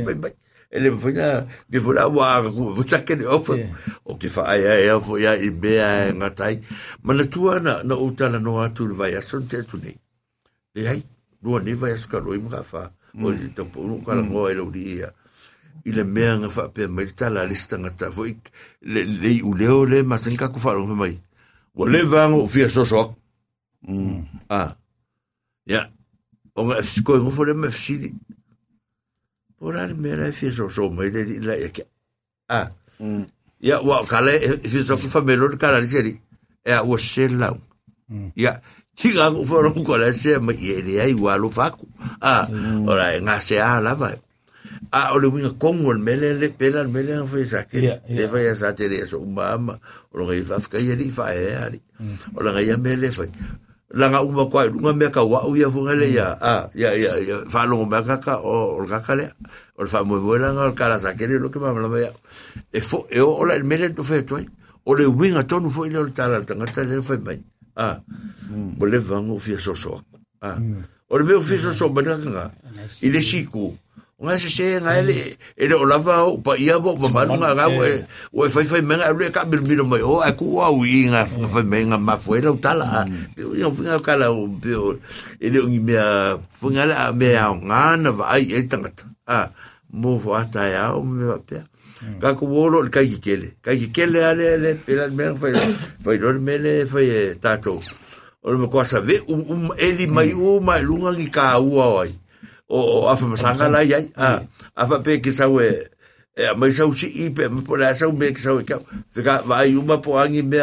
ele 0.74 0.90
me 0.94 0.98
fina 1.02 1.46
me 1.70 1.78
fo 1.82 1.94
la 1.98 2.06
wa 2.06 2.46
ku 2.46 2.86
sa 2.86 3.02
ke 3.02 3.18
o 3.26 3.42
fo 3.42 3.58
o 4.06 4.18
ke 4.22 4.30
fa 4.30 4.54
ya 4.54 4.78
e 4.78 4.94
fo 5.02 5.18
ya 5.18 5.34
i 5.34 5.50
be 5.50 5.82
a 5.82 6.14
ngatai 6.14 6.62
ma 7.02 7.18
na 7.18 7.26
tu 7.26 7.50
na 7.58 7.82
na 7.82 7.96
o 7.98 8.06
tala 8.14 8.38
no 8.38 8.62
atu 8.62 8.86
va 8.94 9.10
ya 9.10 9.22
son 9.22 9.50
te 9.50 9.66
tu 9.66 9.82
nei 9.82 9.98
le 10.78 10.82
ai 10.94 11.02
lu 11.42 11.58
ni 11.58 11.74
va 11.74 11.90
ya 11.90 11.98
ska 11.98 12.22
lo 12.22 12.38
im 12.38 12.50
ga 12.54 12.62
fa 12.62 12.90
o 13.18 13.34
te 13.34 13.64
po 13.66 13.82
no 13.82 13.98
ka 14.06 14.14
ngo 14.14 14.46
e 14.50 14.54
lo 14.54 14.70
di 14.70 15.02
ya 15.02 15.10
i 15.86 15.92
le 15.92 16.04
mea 16.04 16.38
nga 16.40 16.50
wha 16.56 16.70
pia 16.74 16.88
mai 16.88 17.08
tala 17.20 17.46
lista 17.46 17.78
ngata 17.78 18.12
fo 18.12 18.26
i 18.26 18.36
le 18.94 19.04
le 19.04 19.32
u 19.44 19.54
leo 19.54 19.86
le 19.86 20.04
ma 20.04 20.18
sen 20.18 20.38
ka 20.40 20.48
ku 20.54 20.60
fa 20.60 20.74
ro 20.76 20.86
mai 20.86 21.16
wa 21.76 21.86
le 21.90 22.04
vango 22.04 22.48
fia 22.48 22.70
so 22.70 22.84
so 22.86 23.16
ah 24.50 24.76
ya 25.66 25.82
o 26.56 26.60
nga 26.68 26.82
sko 26.82 27.20
ngo 27.20 27.32
fo 27.32 27.44
le 27.44 27.54
me 27.54 27.68
fsi 27.68 28.14
por 29.58 29.76
al 29.76 29.96
me 29.96 30.16
la 30.16 30.32
fia 30.32 30.52
so 30.54 30.70
so 30.70 30.90
mai 30.90 31.12
le 31.12 31.40
la 31.48 31.54
ya 31.60 31.70
ah 32.48 32.68
ya 33.60 33.82
wa 33.84 34.04
kale 34.08 34.40
fi 34.72 34.80
so 34.88 34.96
ku 34.96 35.08
fa 35.12 35.20
me 35.22 35.36
lo 35.36 35.52
kala 35.58 35.84
li 35.84 35.88
seri 35.88 36.14
e 36.64 36.72
a 36.72 36.80
o 36.84 36.98
se 36.98 37.28
la 37.28 37.52
ya 38.36 38.54
Tiga 38.94 39.26
ngo 39.34 39.42
fo 39.42 39.58
ro 39.58 39.74
ko 39.74 39.98
la 39.98 40.14
se 40.14 40.38
ma 40.38 40.54
ye 40.54 40.78
le 40.86 41.02
ai 41.02 41.14
wa 41.18 41.34
lo 41.42 41.50
fa 41.50 41.74
ku 41.74 41.90
ah 42.22 42.46
ora 42.86 43.18
nga 43.26 43.42
se 43.42 43.58
a 43.58 43.82
la 43.82 43.98
vai 43.98 44.16
a 44.94 45.14
o 45.14 45.18
le 45.18 45.28
winga 45.28 45.58
kongo 45.58 45.90
le 45.92 46.00
mele 46.00 46.38
le 46.38 46.50
pela 46.54 46.84
le 46.86 46.90
mele 46.94 47.18
nga 47.18 47.26
fai 47.26 47.46
sake. 47.50 47.82
Le 48.06 48.28
fai 48.30 48.54
sa 48.56 48.74
te 48.78 48.86
re 48.88 49.02
so 49.10 49.20
umama 49.26 49.80
o 50.14 50.18
lo 50.18 50.30
ngai 50.30 50.46
fafka 50.46 50.78
ia 50.78 50.94
li 50.96 51.10
fai 51.10 51.38
e 51.38 51.54
ali 51.58 51.80
o 52.38 52.44
la 52.46 52.54
ngai 52.54 52.78
mele 52.78 53.10
fai 53.10 53.30
la 53.94 54.10
nga 54.10 54.22
uma 54.22 54.46
kwa 54.50 54.70
lunga 54.70 54.94
me 54.94 55.10
ka 55.10 55.26
wa 55.26 55.46
uia 55.50 55.70
funga 55.70 55.98
le 55.98 56.14
ya 56.14 56.38
a 56.38 56.70
ya 56.78 56.94
ya 56.94 57.18
ya 57.26 57.36
fa 57.50 57.66
lo 57.66 57.86
me 57.86 58.00
ka 58.06 58.18
ka 58.22 58.38
o 58.38 58.78
o 58.78 58.86
ka 58.86 59.02
ka 59.02 59.18
le 59.18 59.34
o 59.78 59.86
fa 59.90 60.06
mo 60.06 60.22
buena 60.22 60.54
nga 60.54 60.70
o 60.70 60.74
kala 60.78 61.02
sake 61.02 61.26
le 61.26 61.42
lo 61.42 61.50
que 61.50 61.58
mama 61.58 61.82
la 61.82 61.90
ya 61.98 62.12
e 62.70 62.82
fo 62.82 63.06
e 63.10 63.18
o 63.22 63.46
la 63.46 63.58
mele 63.66 63.90
to 63.98 64.06
fe 64.06 64.22
toi 64.22 64.46
o 64.86 64.94
le 64.94 65.06
winga 65.10 65.44
tonu 65.50 65.70
fo 65.70 65.86
ile 65.90 65.98
o 65.98 66.10
tala 66.14 66.46
tanga 66.46 66.70
tala 66.70 66.94
le 66.94 67.02
fai 67.02 67.18
mai. 67.18 67.42
A 67.76 67.98
mo 68.50 68.86
le 68.86 69.00
vango 69.02 69.40
fia 69.42 69.58
so 69.58 69.74
so 69.74 70.02
a 70.42 70.54
o 71.10 71.18
le 71.18 71.24
me 71.26 71.42
fia 71.42 71.58
so 71.58 71.72
so 71.74 71.90
bana 71.90 72.14
nga 72.18 72.52
ile 73.02 73.22
siku 73.22 73.74
nga 74.22 74.38
se 74.38 74.50
se 74.50 74.78
nga 74.78 74.94
ele 75.02 75.34
ele 75.58 75.74
o 75.74 75.86
lava 75.90 76.22
o 76.30 76.38
pa 76.38 76.54
ia 76.54 76.78
bo 76.78 76.94
pa 76.94 77.10
manu 77.10 77.42
nga 77.42 77.58
nga 77.58 77.66
we 77.66 78.06
we 78.30 78.46
fai 78.46 78.62
fai 78.70 78.86
menga 78.86 79.10
ele 79.10 79.34
ka 79.34 79.42
bir 79.42 79.66
bir 79.66 79.82
mai 79.82 80.06
o 80.06 80.22
aku 80.22 80.62
wa 80.62 80.70
wi 80.70 81.10
nga 81.10 81.26
fai 81.26 81.66
menga 81.66 81.98
ma 81.98 82.14
foi 82.22 82.46
lo 82.46 82.54
tala 82.62 83.10
yo 83.34 83.74
finga 83.74 83.98
kala 84.06 84.30
o 84.30 84.46
ele 85.42 85.58
o 85.60 85.68
me 85.68 85.98
finga 86.62 86.86
la 86.86 87.10
me 87.10 87.34
nga 87.34 87.98
na 87.98 88.10
vai 88.14 88.46
e 88.54 88.62
tangata 88.70 89.10
a 89.26 89.50
mo 89.90 90.22
fo 90.22 90.38
ata 90.38 90.62
ya 90.70 90.94
o 90.94 91.02
me 91.02 91.26
va 91.26 91.42
pe 91.42 91.66
ka 92.22 92.38
ku 92.38 92.46
wolo 92.46 92.86
ka 92.94 93.02
ki 93.02 93.18
kele 93.18 93.58
ka 93.66 93.74
ki 93.74 93.90
kele 93.90 94.22
ale 94.22 94.62
ale 94.62 94.78
pela 94.78 95.10
me 95.10 95.34
fai 95.34 95.58
fai 96.06 96.16
ro 96.22 96.38
me 96.38 96.62
le 96.62 96.86
fai 96.86 97.34
tato 97.42 97.82
o 98.46 98.48
me 98.62 98.70
ko 98.70 98.86
sa 98.86 99.02
ve 99.02 99.26
um 99.26 99.74
ele 99.74 100.06
mai 100.06 100.38
o 100.38 100.62
mai 100.62 100.86
lunga 100.86 101.18
ki 101.18 101.28
ka 101.34 101.58
ua 101.58 102.06
ai 102.06 102.14
o 102.74 103.06
afa 103.06 103.30
masanga 103.30 103.70
la 103.70 103.86
ia 103.86 104.02
a 104.18 104.42
afa 104.74 105.06
pe 105.06 105.22
ki 105.22 105.30
sa 105.30 105.46
we 105.46 105.70
e 106.34 106.44
mai 106.58 106.74
sa 106.74 106.90
usi 106.90 107.08
i 107.26 107.30
pe 107.30 107.46
po 107.62 107.78
la 107.78 107.94
sa 107.94 108.10
me 108.10 108.34
ki 108.34 108.42
sa 108.42 108.58
we 108.58 108.66
ka 108.66 108.82
fika 109.14 109.46
vai 109.46 109.78
uma 109.78 110.02
po 110.02 110.18
angi 110.18 110.42
me 110.42 110.58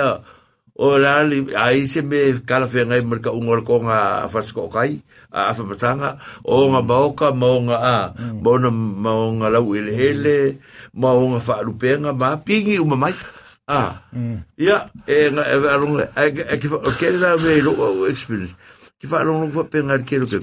o 0.81 0.87
la 0.99 1.23
li 1.23 1.47
ai 1.55 1.87
se 1.87 2.03
me 2.03 2.19
kala 2.43 2.67
fe 2.67 2.83
ngai 2.83 3.07
mer 3.07 3.23
ka 3.23 3.31
ungol 3.31 3.63
ko 3.63 3.79
nga 3.87 4.27
afa 4.27 4.43
sko 4.43 4.67
kai 4.67 4.99
a 5.31 5.55
afa 5.55 5.63
masanga 5.63 6.19
o 6.43 6.67
nga 6.75 6.83
baoka 6.83 7.31
mo 7.31 7.63
nga 7.71 7.79
a 7.79 7.99
mo 8.43 8.59
na 8.59 8.71
mo 8.75 9.39
nga 9.39 9.49
la 9.55 9.61
wile 9.63 9.95
hele 9.95 10.59
mo 10.99 11.15
nga 11.31 11.41
fa 11.41 11.63
rupenga 11.63 12.11
ma 12.11 12.35
pingi 12.43 12.83
uma 12.83 12.99
mai. 12.99 13.15
A 13.71 14.03
ia 14.59 14.91
e 15.07 15.31
nga 15.31 15.47
e 15.47 15.55
arunga 15.71 16.11
e 16.19 16.57
ki 16.59 16.67
fa 16.67 16.83
o 16.83 16.91
ke 16.99 17.15
la 17.15 17.39
me 17.39 17.63
lo 17.63 18.03
experience 18.11 18.59
ki 19.01 19.09
fa 19.09 19.25
long 19.25 19.41
long 19.41 19.53
fa 19.57 19.65
penga 19.65 19.97
ke 20.05 20.21
ke 20.21 20.39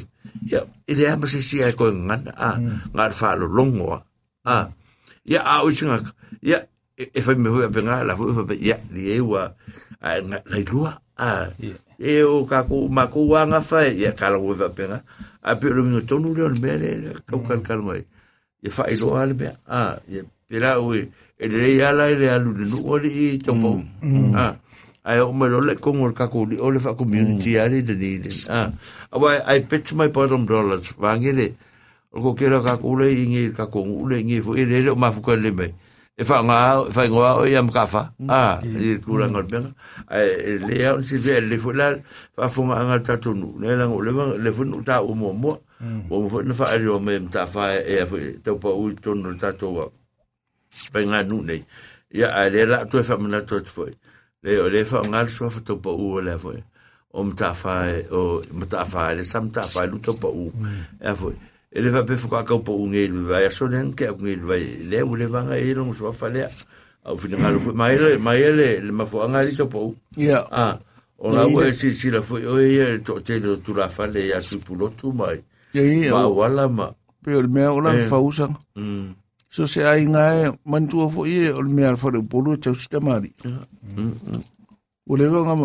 ya 0.50 0.66
ile 0.90 1.03
ya 1.06 1.14
masi 1.14 1.45
si 1.45 1.61
ai 1.61 1.77
ko 1.77 1.94
ngan 1.94 2.34
a 2.34 2.58
ngar 2.90 3.14
fa 3.14 3.38
lo 3.38 3.45
longo 3.45 4.02
a 4.42 4.74
ya 5.22 5.45
a 5.45 5.61
o 5.61 5.69
singa 5.69 6.02
ya 6.42 6.66
e 6.98 7.22
fa 7.22 7.38
me 7.38 7.53
fu 7.53 7.61
penga 7.69 8.02
la 8.02 8.18
fu 8.18 8.34
fa 8.34 8.42
ya 8.58 8.82
li 8.90 9.14
e 9.14 9.22
wa 9.22 9.53
a 10.02 10.10
la 10.26 10.58
lua 10.66 10.98
a 11.22 11.53
e 12.02 12.26
o 12.26 12.50
ka 12.50 12.66
ku 12.66 12.90
ma 12.90 13.06
ku 13.14 13.30
wa 13.30 13.45
nga 13.45 13.61
fa 13.61 13.86
ya 13.86 14.18
ka 14.18 14.34
lo 14.34 14.42
fa 14.58 14.74
penga 14.74 15.06
a 15.45 15.53
pe 15.53 15.69
lo 15.69 15.86
mi 15.86 16.02
tonu 16.02 16.34
le 16.34 16.50
me 16.58 16.72
le 16.82 16.90
ka 17.30 17.38
ka 17.38 17.56
ka 17.61 17.74
ngoi 17.77 18.02
ya 18.66 18.69
fa 18.74 18.90
i 18.90 18.98
lo 18.98 19.14
ale 19.22 19.38
be 19.38 19.53
a 19.69 20.02
ya 20.10 20.26
pera 20.50 20.82
o 20.82 20.98
e 20.98 21.06
le 21.45 21.77
ya 21.77 21.94
la 21.94 22.10
le 22.10 22.26
alu 22.26 22.58
no 22.58 22.77
o 22.82 22.98
li 22.98 23.38
to 23.38 23.53
mo 23.53 23.77
a 24.34 24.58
ai 25.08 25.24
o 25.24 25.32
mai 25.32 25.48
le 25.50 25.80
ko 25.80 25.95
ngor 25.95 26.11
ka 26.11 26.27
ko 26.27 26.44
di 26.44 26.60
o 26.60 26.68
le 26.68 26.80
fa 26.84 26.92
community 26.92 27.56
ali 27.56 27.80
de 27.80 27.95
ni 27.95 28.19
ah 28.52 28.68
awa 29.16 29.40
ai 29.48 29.64
pet 29.64 29.95
my 29.95 30.11
bottom 30.11 30.44
dollars 30.44 30.84
vangele 31.00 31.56
o 32.11 32.19
ko 32.19 32.36
kera 32.36 32.60
ka 32.60 32.76
ko 32.76 33.00
le 33.00 33.08
ingi 33.08 33.56
ka 33.56 33.72
ko 33.72 33.88
le 34.03 34.19
ingi 34.19 34.44
fu 34.44 34.60
ile 34.60 34.84
le 34.84 34.92
ma 35.00 35.08
fu 35.16 35.24
ko 35.24 35.32
le 35.40 35.52
mai 35.56 35.72
e 36.18 36.24
fa 36.27 36.44
nga 36.44 36.84
fa 36.92 37.08
nga 37.08 37.40
o 37.40 37.48
yam 37.48 37.72
ka 37.72 37.88
fa 37.88 38.11
ah 38.27 38.60
i 38.68 39.00
ku 39.00 39.16
la 39.16 39.32
ngor 39.32 39.48
ben 39.48 39.72
ai 40.11 40.60
le 40.60 40.76
ya 40.76 40.92
si 41.00 41.16
ve 41.16 41.40
le 41.40 41.56
fu 41.56 41.72
la 41.72 41.95
fa 42.36 42.52
fu 42.52 42.68
nga 42.68 42.84
nga 42.84 42.98
ta 43.00 43.16
tu 43.16 43.32
nu 43.32 43.56
le 43.64 43.80
la 43.80 43.88
le 43.88 44.11
le 44.44 44.50
fu 44.52 44.68
nu 44.68 44.84
ta 44.84 45.00
o 45.00 45.16
mo 45.16 45.32
mo 45.32 45.56
o 46.11 46.27
fu 46.27 46.44
na 46.44 46.52
fa 46.52 46.68
ari 46.76 46.88
o 46.92 47.00
me 47.00 47.16
ta 47.32 47.48
fa 47.48 47.80
e 47.80 48.03
fu 48.03 48.19
te 48.44 48.52
pa 48.60 48.69
u 48.76 48.92
tu 48.92 49.16
nu 49.16 49.32
ta 49.40 49.56
to 49.56 49.72
wa 49.72 49.86
fa 50.92 51.00
nga 51.00 51.24
nu 51.24 51.40
nei 51.48 51.64
ya 52.11 52.36
ai 52.36 52.52
le 52.52 52.61
la 52.68 52.84
tu 52.90 53.00
fa 53.00 53.16
mna 53.16 53.40
to 53.48 53.64
foi 53.64 53.95
le 54.44 54.52
o 54.62 54.70
le 54.70 54.86
fa 54.86 55.02
ngal 55.02 55.30
so 55.30 55.50
fa 55.50 55.60
to 55.68 55.76
pa 55.84 55.92
u 55.92 56.22
le 56.22 56.38
fo 56.38 56.54
o 57.14 57.24
mta 57.24 57.54
fa 57.54 57.90
o 58.12 58.42
mta 58.54 58.86
fa 58.86 59.14
le 59.18 59.24
sam 59.24 59.50
ta 59.50 59.64
fa 59.64 59.86
lu 59.90 59.98
to 60.00 60.14
pa 60.14 60.28
u. 60.28 60.52
E 61.02 61.14
fo 61.16 61.34
e 61.72 61.82
le 61.82 61.90
fa 61.92 62.04
pe 62.08 62.18
fo 62.18 62.28
ka 62.30 62.44
ka 62.44 62.58
pa 62.62 62.72
u 62.72 62.88
nge 62.92 63.08
lu 63.14 63.28
va 63.30 63.42
ya 63.46 63.52
so 63.52 63.68
nen 63.68 63.94
ke 63.98 64.12
nge 64.14 64.36
lu 64.42 64.46
va 64.48 64.58
le 64.62 65.00
u 65.02 65.16
le 65.16 65.26
va 65.26 65.44
nga 65.48 65.56
e 65.58 65.74
lo 65.74 65.94
so 65.94 66.12
fa 66.12 66.30
le 66.30 66.46
au 67.08 67.16
fi 67.18 67.28
ngal 67.34 67.58
fo 67.64 67.74
mai 67.74 67.96
le 67.98 68.18
mai 68.18 68.42
le 68.60 68.70
le 68.86 68.92
ma 68.92 69.06
fo 69.06 69.26
ngal 69.28 69.48
to 69.58 69.66
pa 69.66 69.80
u. 69.80 69.96
Ia 70.18 70.40
ah 70.52 70.78
o 71.18 71.34
na 71.34 71.48
we 71.50 71.74
si 71.74 71.94
si 71.98 72.12
la 72.14 72.22
fo 72.22 72.38
o 72.38 72.58
ye 72.62 73.02
to 73.02 73.20
te 73.26 73.40
lo 73.42 73.58
tu 73.58 73.74
la 73.74 73.90
fa 73.90 74.06
le 74.06 74.28
ya 74.32 74.40
su 74.42 74.60
pu 74.62 74.76
lo 74.78 74.88
tu 74.94 75.12
mai 75.12 75.42
ma 76.14 76.28
o 76.30 76.34
wala 76.38 76.70
ma 76.70 76.88
pe 77.24 77.34
o 77.36 77.42
mea 77.48 77.74
o 77.74 77.80
la 77.82 77.92
fa 78.06 78.18
usang 78.22 78.54
mm 78.76 79.27
so 79.58 79.66
se 79.66 79.82
ai 79.82 80.06
ngai 80.06 80.53
man 80.69 80.86
tu 80.86 81.02
fo 81.10 81.26
ie 81.26 81.50
o 81.50 81.66
le 81.66 81.72
mea 81.74 81.98
fa 81.98 82.14
le 82.14 82.22
polo 82.22 82.53
te 82.61 82.69
usta 82.69 83.02
mari. 83.02 83.34
Mm 83.98 84.14
o 85.10 85.16
le 85.16 85.26
nga 85.32 85.56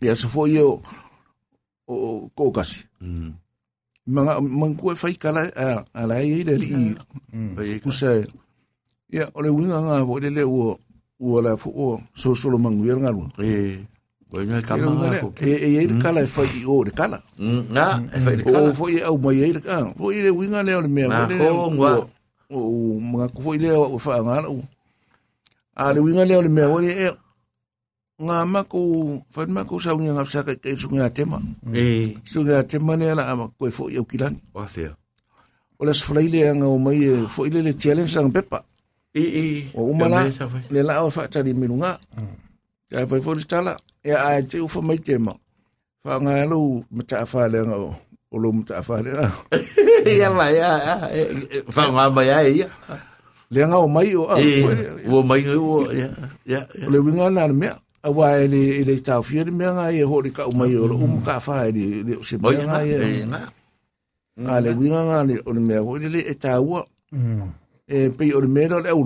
ia 0.00 0.14
se 0.14 0.28
fo 0.28 0.46
ie 0.46 0.62
o 0.62 0.80
ko 2.34 2.50
kasi 2.56 2.86
mm. 3.00 3.32
Manga 4.06 4.38
man 4.40 4.78
ko 4.78 4.94
fai 4.94 5.18
kala 5.18 5.50
ala 5.92 6.22
i 6.22 6.46
le 6.46 6.54
i 6.62 6.94
Ai, 7.58 7.82
ku 7.82 7.90
se 7.90 8.22
ia 9.10 9.26
o 9.34 9.42
le 9.42 9.50
winga 9.50 9.82
nga 9.82 10.06
vo 10.06 10.18
le 10.22 10.30
le 10.30 10.44
o 10.46 10.78
o 11.18 11.40
la 11.42 11.56
fo 11.58 11.68
o 11.74 11.86
so 12.14 12.34
so 12.38 12.48
lo 12.48 12.58
mangu 12.58 12.86
nga 12.86 13.10
lu 13.10 13.26
e 13.42 13.82
ko 14.30 14.42
nga 14.42 14.58
ka 14.62 14.74
e 14.74 14.82
ma 14.82 15.08
ko 15.22 15.28
e 15.38 15.52
e 15.54 15.68
e 15.82 15.94
kala 16.02 16.20
e 16.26 16.28
fai 16.28 16.64
o 16.66 16.82
le 16.86 16.90
kala 16.90 17.18
mm 17.38 17.62
na 17.70 17.84
e 18.10 18.18
fa 18.24 18.30
le 18.34 18.42
o 18.42 18.52
kala 18.52 18.70
fo 18.78 18.84
ie 18.90 19.00
au 19.06 19.16
mai 19.22 19.38
e 19.42 19.52
le 19.56 19.60
ka 19.62 19.76
fo 19.98 20.10
ie 20.10 20.20
le 20.26 20.30
winga 20.34 20.60
le 20.66 20.72
o 20.74 20.80
le 20.82 20.90
mea 20.90 21.08
Na 21.08 21.26
ho, 21.30 21.70
ngwa. 21.70 21.90
o 22.50 22.58
o 22.58 23.00
mga 23.00 23.26
ko 23.34 23.38
fo 23.44 23.50
ie 23.54 23.60
le 23.62 23.70
o 23.74 23.98
fa 23.98 24.18
nga 24.26 24.50
o 24.50 24.58
a 25.78 25.92
le 25.94 26.00
winga 26.02 26.24
le 26.26 26.34
o 26.38 26.42
le 26.42 26.50
mea 26.50 26.66
le 26.84 26.90
e 27.06 27.08
nga 28.16 28.36
ma 28.48 28.60
ko 28.64 28.80
fa 29.30 29.44
ma 29.46 29.62
ko 29.68 29.76
sa 29.78 29.92
nga 29.94 30.24
sa 30.24 30.40
ka 30.42 30.54
ke 30.58 30.72
su 30.74 30.88
nga 30.90 31.06
tema 31.12 31.38
e 31.70 32.16
su 32.26 32.42
nga 32.42 32.64
tema 32.66 32.96
ne 32.98 33.14
la 33.14 33.30
ama 33.30 33.46
ko 33.54 33.70
fo 33.70 33.86
ie 33.92 34.00
o 34.02 34.08
kilani 34.10 34.40
wa 34.56 34.66
fe 34.66 34.90
o 35.78 35.82
le 35.86 35.92
sfraile 35.94 36.50
nga 36.58 36.66
o 36.66 36.78
mai 36.82 36.98
e 37.04 37.28
fo 37.30 37.46
ile 37.46 37.60
le 37.62 37.72
challenge 37.78 38.16
ang 38.18 38.32
pepa 38.34 38.64
e 39.14 39.22
e 39.22 39.46
o 39.76 39.86
umala 39.92 40.24
le 40.74 40.80
la 40.82 41.04
o 41.06 41.10
fa 41.14 41.28
tari 41.30 41.52
minunga 41.54 42.00
ya 42.90 43.04
fa 43.06 43.20
fo 43.22 43.36
tala 43.46 43.76
e 44.06 44.12
a 44.14 44.38
te 44.50 44.56
u 44.64 44.68
fa 44.72 44.80
mai 44.88 44.98
tema 45.06 45.32
fa 46.04 46.12
nga 46.22 46.34
lu 46.50 46.60
mata 46.94 47.18
fa 47.32 47.42
le 47.52 47.60
nga 47.66 47.76
o 47.86 47.90
o 48.32 48.36
lo 48.42 48.48
mata 48.56 48.78
fa 48.86 48.96
le 49.04 49.10
nga 49.16 49.28
Ia 50.06 50.30
mai, 50.38 50.54
ia, 50.54 50.70
fa 51.74 51.82
ngā 51.90 52.04
mai 52.14 52.28
ai, 52.30 52.50
ia. 52.62 52.68
le 53.50 53.60
nga 53.66 53.78
o 53.82 53.88
mai 53.90 54.14
o 54.14 54.22
a 54.30 54.38
E, 54.38 54.62
fo 54.62 54.68
le- 54.70 54.90
ua 55.10 55.20
mai 55.28 55.40
ngai 55.42 55.58
ua, 55.58 55.78
ia, 55.90 56.08
ia, 56.46 56.60
ia. 56.78 56.86
o 56.86 56.90
le 56.94 56.98
winga 57.04 57.26
na 57.34 57.42
me 57.50 57.68
a 58.06 58.08
wa 58.16 58.26
e 58.38 58.46
le 58.52 58.62
e 58.78 58.82
le 58.86 58.94
tau 59.02 59.22
fia 59.26 59.42
le 59.46 59.50
me 59.50 59.66
nga 59.66 59.90
e 59.90 60.02
ho 60.06 60.22
ka 60.36 60.46
o 60.46 60.52
mai 60.54 60.70
o 60.78 60.86
um 60.94 61.18
ka 61.26 61.40
fa 61.42 61.66
e 61.66 61.72
le 61.74 61.84
le 62.06 62.12
o 62.18 62.22
se 62.22 62.38
Mai 62.38 62.54
nga 62.62 62.78
ngā, 62.78 62.78
e 62.86 62.94
e 62.94 63.24
ngā. 63.26 63.40
a 64.46 64.54
le 64.64 64.70
winga 64.78 65.00
nga 65.10 65.18
le 65.28 65.34
o 65.42 65.50
me 65.68 65.74
ho 65.82 65.90
le 65.98 66.20
e 66.22 66.34
tau 66.38 66.86
e 67.90 67.98
pe 68.16 68.24
o 68.30 68.38
le 68.44 68.48
me 68.54 68.62
lo 68.70 68.78
le 68.78 68.90
o 68.94 69.02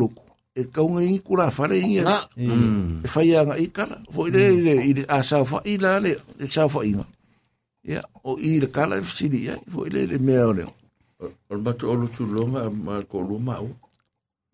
e 0.55 0.65
ka 0.65 0.83
unga 0.83 1.03
i 1.03 1.19
kura 1.19 1.51
inga 1.75 2.03
Ngā. 2.03 2.19
Mm. 2.37 3.05
e 3.05 3.09
fai 3.09 3.37
anga 3.37 3.57
i 3.59 3.67
kala 3.71 4.03
fo 4.11 4.27
i 4.27 4.31
le 4.31 4.49
i 4.53 4.61
le 4.61 4.75
i 4.85 4.93
le 4.95 5.05
a 5.09 5.23
sa 5.23 5.45
fa 5.45 5.63
i 5.65 5.77
la 5.79 5.99
le 5.99 6.17
le 6.39 6.47
sa 6.47 6.69
fa 6.69 6.85
inga 6.85 7.07
ya 7.85 8.03
o 8.25 8.37
i 8.39 8.61
le 8.61 8.67
kala 8.67 8.99
e 8.99 9.03
fsiri 9.03 9.45
ya 9.47 9.57
fo 9.69 9.87
i 9.87 9.91
le 9.91 10.07
le 10.07 10.19
mea 10.19 10.47
o 10.47 10.53
le 10.53 10.67
O 11.21 11.55
le 11.55 11.61
matu 11.61 11.85
olu 11.93 12.09
tu 12.09 12.25
longa, 12.25 12.71
ma 12.71 13.03
ko 13.03 13.21
luma 13.21 13.57
au. 13.61 13.69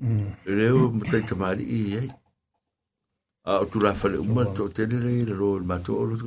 E 0.03 0.51
reo, 0.51 0.91
matai 0.91 1.23
tamari 1.23 1.63
i 1.63 1.97
ai. 1.99 2.09
A 3.47 3.61
o 3.63 3.67
tu 3.71 3.79
rafa 3.79 4.09
le 4.09 4.19
uma, 4.19 4.45
to 4.57 4.69
tene 4.75 4.99
le 4.99 5.25
le 5.25 5.35
ro, 5.35 5.59
le 5.59 5.65
matu 5.65 5.95
olu 5.95 6.17
tu. 6.19 6.27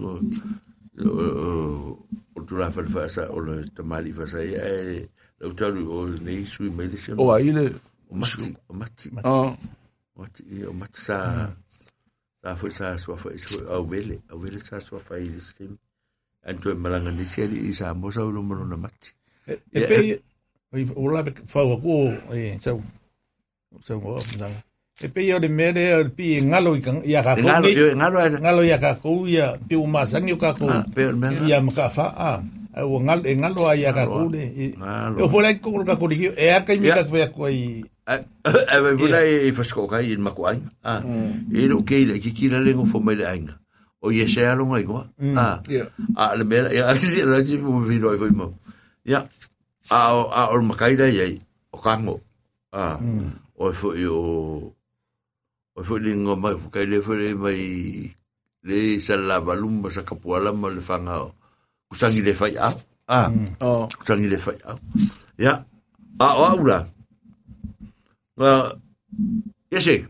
O 2.36 2.42
tu 2.48 2.56
rafa 2.56 2.82
le 2.82 2.88
fasa, 2.88 3.28
o 3.36 3.40
le 3.40 3.66
tamari 3.76 4.14
fasa 4.14 4.40
ia, 4.44 4.64
e 4.64 5.10
le 5.40 5.48
utaru 5.48 5.84
o 5.92 6.08
nei 6.08 6.46
sui 6.46 6.70
mai 6.70 6.88
le 6.88 6.98
se. 6.98 7.12
o 7.18 7.32
a 7.34 7.42
i 7.42 7.52
le 7.52 7.74
O 8.10 8.16
mati, 8.16 8.56
o 8.68 8.74
mati. 8.74 9.10
a 9.24 9.58
Mati, 10.18 10.44
i, 10.50 10.66
o 10.66 10.74
mati 10.74 11.00
sa... 11.00 11.50
Sa 12.40 12.56
foi 12.56 12.72
sa 12.72 12.96
sua 12.96 13.18
foi 13.20 13.36
au 13.68 13.84
vele, 13.84 14.24
au 14.32 14.40
vele 14.40 14.60
sa 14.64 14.80
sua 14.80 15.00
fai 15.00 15.28
le 15.28 15.40
stem. 15.44 15.76
Anto 16.48 16.72
e 16.72 16.74
malanga 16.74 17.12
ni 17.12 17.26
seri 17.28 17.68
i 17.68 17.74
sa 17.76 17.92
mo 17.94 18.08
sa 18.12 18.24
ulo 18.24 18.40
mono 18.40 18.64
na 18.64 18.80
mati. 18.80 19.12
E 19.76 19.80
pe 19.84 20.24
o 20.96 21.04
la 21.12 21.24
fa 21.44 21.68
ko 21.84 22.16
e 22.32 22.56
so 22.64 22.80
so 23.84 24.00
o 24.00 24.24
sa. 24.24 24.48
E 25.04 25.12
pe 25.12 25.28
o 25.36 25.40
de 25.40 25.52
mere 25.52 26.00
o 26.00 26.08
pi 26.08 26.40
ngalo 26.40 26.80
i 26.80 27.12
ia 27.12 27.20
ka 27.20 27.36
ko 27.36 27.44
Ngalo, 27.44 27.68
yo 27.68 27.92
ngalo 28.00 28.18
ngalo 28.40 28.62
ia 28.64 28.80
ka 28.80 28.96
ko 29.04 29.28
ia 29.28 29.60
pi 29.60 29.76
o 29.76 29.84
ma 29.84 30.08
sang 30.08 30.32
ka 30.40 30.56
ko 30.56 30.72
ia 31.44 31.60
ma 31.60 31.72
ka 31.76 31.92
fa 31.92 32.08
a 32.16 32.32
o 32.88 33.04
ngal 33.04 33.28
e 33.28 33.36
ngalo 33.36 33.68
ia 33.76 33.92
ka 33.92 34.08
ko 34.08 34.32
de 34.32 34.72
Ngalo. 34.80 35.28
o 35.28 35.28
fo 35.28 35.44
la 35.44 35.52
ko 35.60 35.84
ka 35.84 36.00
ko 36.00 36.08
di 36.08 36.24
e 36.24 36.48
a 36.56 36.64
ka 36.64 36.72
mi 36.80 36.88
ka 36.88 37.04
fa 37.04 37.28
ko 37.36 37.52
i 37.52 37.84
E 38.10 38.78
vai 38.82 38.94
vula 38.98 39.22
e 39.22 39.52
fasko 39.54 39.86
kai 39.88 40.10
in 40.14 40.22
mako 40.26 40.46
ai. 40.50 40.58
Ah. 40.84 41.02
E 41.54 41.68
no 41.70 41.84
ke 41.86 42.06
le 42.10 42.18
ki 42.20 42.32
kira 42.34 42.58
le 42.64 42.74
fo 42.86 43.00
mai 43.00 43.16
le 43.16 43.26
ainga. 43.30 43.54
O 44.02 44.10
ye 44.10 44.26
se 44.28 44.42
alo 44.48 44.66
ngai 44.66 44.86
ko. 44.88 45.06
Ah. 45.38 45.62
ya 45.70 45.86
Ah, 46.18 46.34
le 46.36 46.44
mera, 46.44 46.74
ya 46.74 46.90
si 46.98 47.22
la 47.22 47.44
si 47.46 47.58
fo 47.62 47.78
vi 47.80 48.00
roi 48.00 48.18
foi 48.18 48.32
mo. 48.32 48.58
Ya. 49.06 49.28
A 49.92 49.98
a 50.26 50.42
o 50.54 50.62
makai 50.62 50.96
dai 50.98 51.20
ai. 51.22 51.36
O 51.72 51.78
kango. 51.78 52.22
Ah. 52.74 52.98
O 53.60 53.70
fo 53.74 53.94
o 53.94 54.74
o 55.76 55.84
fo 55.84 55.94
le 56.02 56.16
ngo 56.16 56.34
mai 56.36 56.56
fo 56.58 56.70
kai 56.74 56.86
le 56.90 57.02
fo 57.06 57.14
le 57.14 57.36
mai 57.36 57.62
le 58.64 59.00
sa 59.00 59.16
la 59.18 59.40
valumba 59.40 59.92
sa 59.92 60.02
kapuala 60.02 60.52
mo 60.54 60.70
le 60.70 60.82
fanga. 60.82 61.30
Kusangi 61.90 62.22
le 62.26 62.34
fai 62.34 62.56
a. 62.58 62.70
Ah, 63.10 63.30
Oh. 63.62 63.90
sangi 64.06 64.30
le 64.30 64.38
fai. 64.38 64.58
au. 64.66 64.78
Ya. 65.38 65.66
Ah, 66.20 66.34
o 66.38 66.44
aula. 66.46 66.86
Ah, 68.40 68.72
yese. 69.72 70.08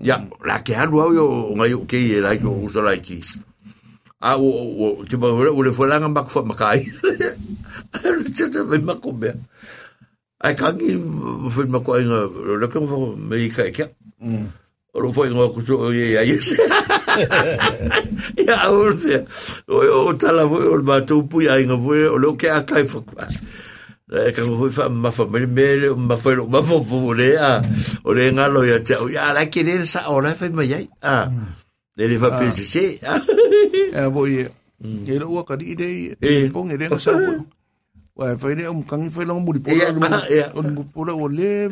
Ya, 0.00 0.16
la 0.44 0.64
ke 0.64 0.72
alu 0.72 1.00
au 1.04 1.12
yo 1.12 1.24
ngai 1.52 1.74
o 1.76 1.84
ke 1.84 2.00
e 2.00 2.20
la 2.24 2.32
ko 2.40 2.64
usala 2.64 2.96
ki. 2.96 3.20
Ah, 4.20 4.36
o 4.40 4.48
o 4.48 5.04
te 5.04 5.16
ba 5.20 5.28
o 5.28 5.62
le 5.62 5.72
folanga 5.72 6.08
mak 6.08 6.32
fa 6.32 6.40
makai. 6.40 6.80
Te 8.36 8.44
te 8.48 8.60
ve 8.64 8.78
makombe. 8.80 9.36
Ai 10.40 10.56
kangi 10.56 10.96
fo 11.52 11.60
makoa 11.68 12.00
nga 12.00 12.20
le 12.56 12.66
ko 12.72 12.80
me 13.16 13.48
ka. 13.52 13.86
O 14.96 15.00
lo 15.00 15.12
foi 15.12 15.28
ngo 15.28 15.52
ku 15.52 15.60
so 15.60 15.92
ye 15.92 16.16
ya 16.16 16.24
yes. 16.24 16.56
Ya 18.40 18.72
o 18.72 18.88
se. 18.96 19.28
O 19.68 20.08
o 20.08 20.12
tala 20.16 20.48
foi 20.48 20.64
o 20.64 20.80
matou 20.80 21.28
pu 21.28 21.44
ya 21.44 21.60
nga 21.60 21.76
foi 21.76 22.08
o 22.08 22.16
lo 22.16 22.32
ke 22.40 22.48
a 22.48 22.64
kai 22.64 22.88
fo. 22.88 23.04
E 24.10 24.34
ka 24.34 24.42
foi 24.42 24.74
fa 24.74 24.90
ma 24.90 25.14
fa 25.14 25.22
me 25.30 25.46
me 25.46 25.94
ma 25.94 26.18
foi 26.18 26.34
ma 26.42 26.58
fo 26.58 26.82
fo 26.82 27.14
le 27.14 27.38
a. 27.38 27.62
O 28.02 28.10
le 28.10 28.26
nga 28.34 28.50
lo 28.50 28.66
ya 28.66 28.82
o 28.98 29.06
ya 29.06 29.30
la 29.30 29.46
ke 29.46 29.62
le 29.62 29.86
sa 29.86 30.10
o 30.10 30.18
la 30.18 30.34
fa 30.34 30.50
me 30.50 30.66
ya. 30.66 30.82
Ah. 30.98 31.30
Le 31.94 32.10
le 32.10 32.18
fa 32.18 32.34
pe 32.34 32.50
se. 32.50 32.98
E 32.98 34.02
bo 34.10 34.26
ye. 34.26 34.50
Ye 34.82 35.14
lo 35.14 35.30
wa 35.38 35.46
ka 35.46 35.54
di 35.54 35.78
de. 35.78 36.18
Eh. 36.18 36.50
Pong 36.50 36.74
e 36.74 36.76
de 36.76 36.90
sa 36.98 37.14
bo. 37.14 37.46
Wa 38.18 38.34
fa 38.34 38.50
de 38.50 38.66
um 38.66 38.82
kangi 38.82 39.14
fa 39.14 39.22
lo 39.22 39.38
mu 39.38 39.54
di 39.54 39.62
pola. 39.62 39.94
ah, 40.10 40.26
eh. 40.26 40.50
On 40.58 40.66
mu 40.74 40.82
pola 40.90 41.14
o 41.14 41.30
le. 41.30 41.70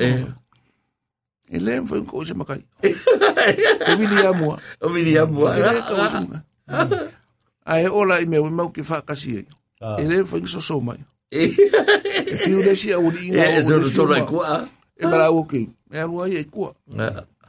E 1.51 1.59
le 1.59 1.83
fa 1.83 1.99
ko 2.07 2.23
se. 2.23 2.39
E 2.39 3.93
li 3.99 4.19
amua. 4.23 4.63
O 4.79 4.95
mi 4.95 5.03
dia 5.03 5.27
mo. 5.27 5.51
E 5.51 5.59
o 5.59 5.75
se 5.75 5.95
makai. 5.99 6.39
Ai 7.67 7.91
ola 7.91 8.23
i 8.23 8.31
me 8.31 8.39
o 8.39 8.47
mau 8.47 8.71
ke 8.71 8.87
fa 8.87 9.03
kasi. 9.03 9.43
E 9.43 10.03
le 10.07 10.23
fa 10.23 10.39
so 10.47 10.63
so 10.63 10.79
mai. 10.79 11.03
E 11.31 11.55
si 12.37 12.55
o 12.55 12.59
le 12.59 12.77
si 12.77 12.93
o 12.93 13.11
di 13.11 13.31
nga. 13.33 13.45
E 13.45 13.63
so 13.63 13.83
so 13.89 14.07
la 14.07 14.25
ku 14.25 14.41
a. 14.41 14.65
E 14.97 15.05
mara 15.07 15.31
o 15.31 15.45
ke. 15.45 15.67
E 15.93 15.97
alua 15.99 16.29
i 16.29 16.41
e 16.41 16.45
kua. 16.45 16.73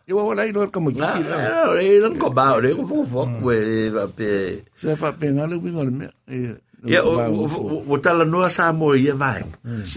E 0.10 0.14
wa 0.14 0.24
wala 0.24 0.48
i 0.48 0.52
no 0.52 0.68
ka 0.68 0.80
mo 0.80 0.92
ki. 0.92 1.00
E 1.00 2.00
non 2.04 2.18
ko 2.20 2.30
ba, 2.30 2.60
le 2.60 2.76
ko 2.76 2.84
fo 2.86 3.04
fo 3.06 3.22
we 3.46 3.90
va 3.94 4.08
pe. 4.08 4.64
Se 4.76 4.96
fa 4.96 5.14
pe 5.14 5.32
ngale 5.32 5.56
winga 5.56 5.84
le 5.88 5.92
me. 5.92 6.08
E 6.28 6.56
Ia 6.88 7.04
o 7.04 7.20
o 7.92 7.96
tala 8.00 8.24
noa 8.24 8.48
sa 8.48 8.72
mo 8.72 8.96
ia 8.96 9.12
vai. 9.12 9.44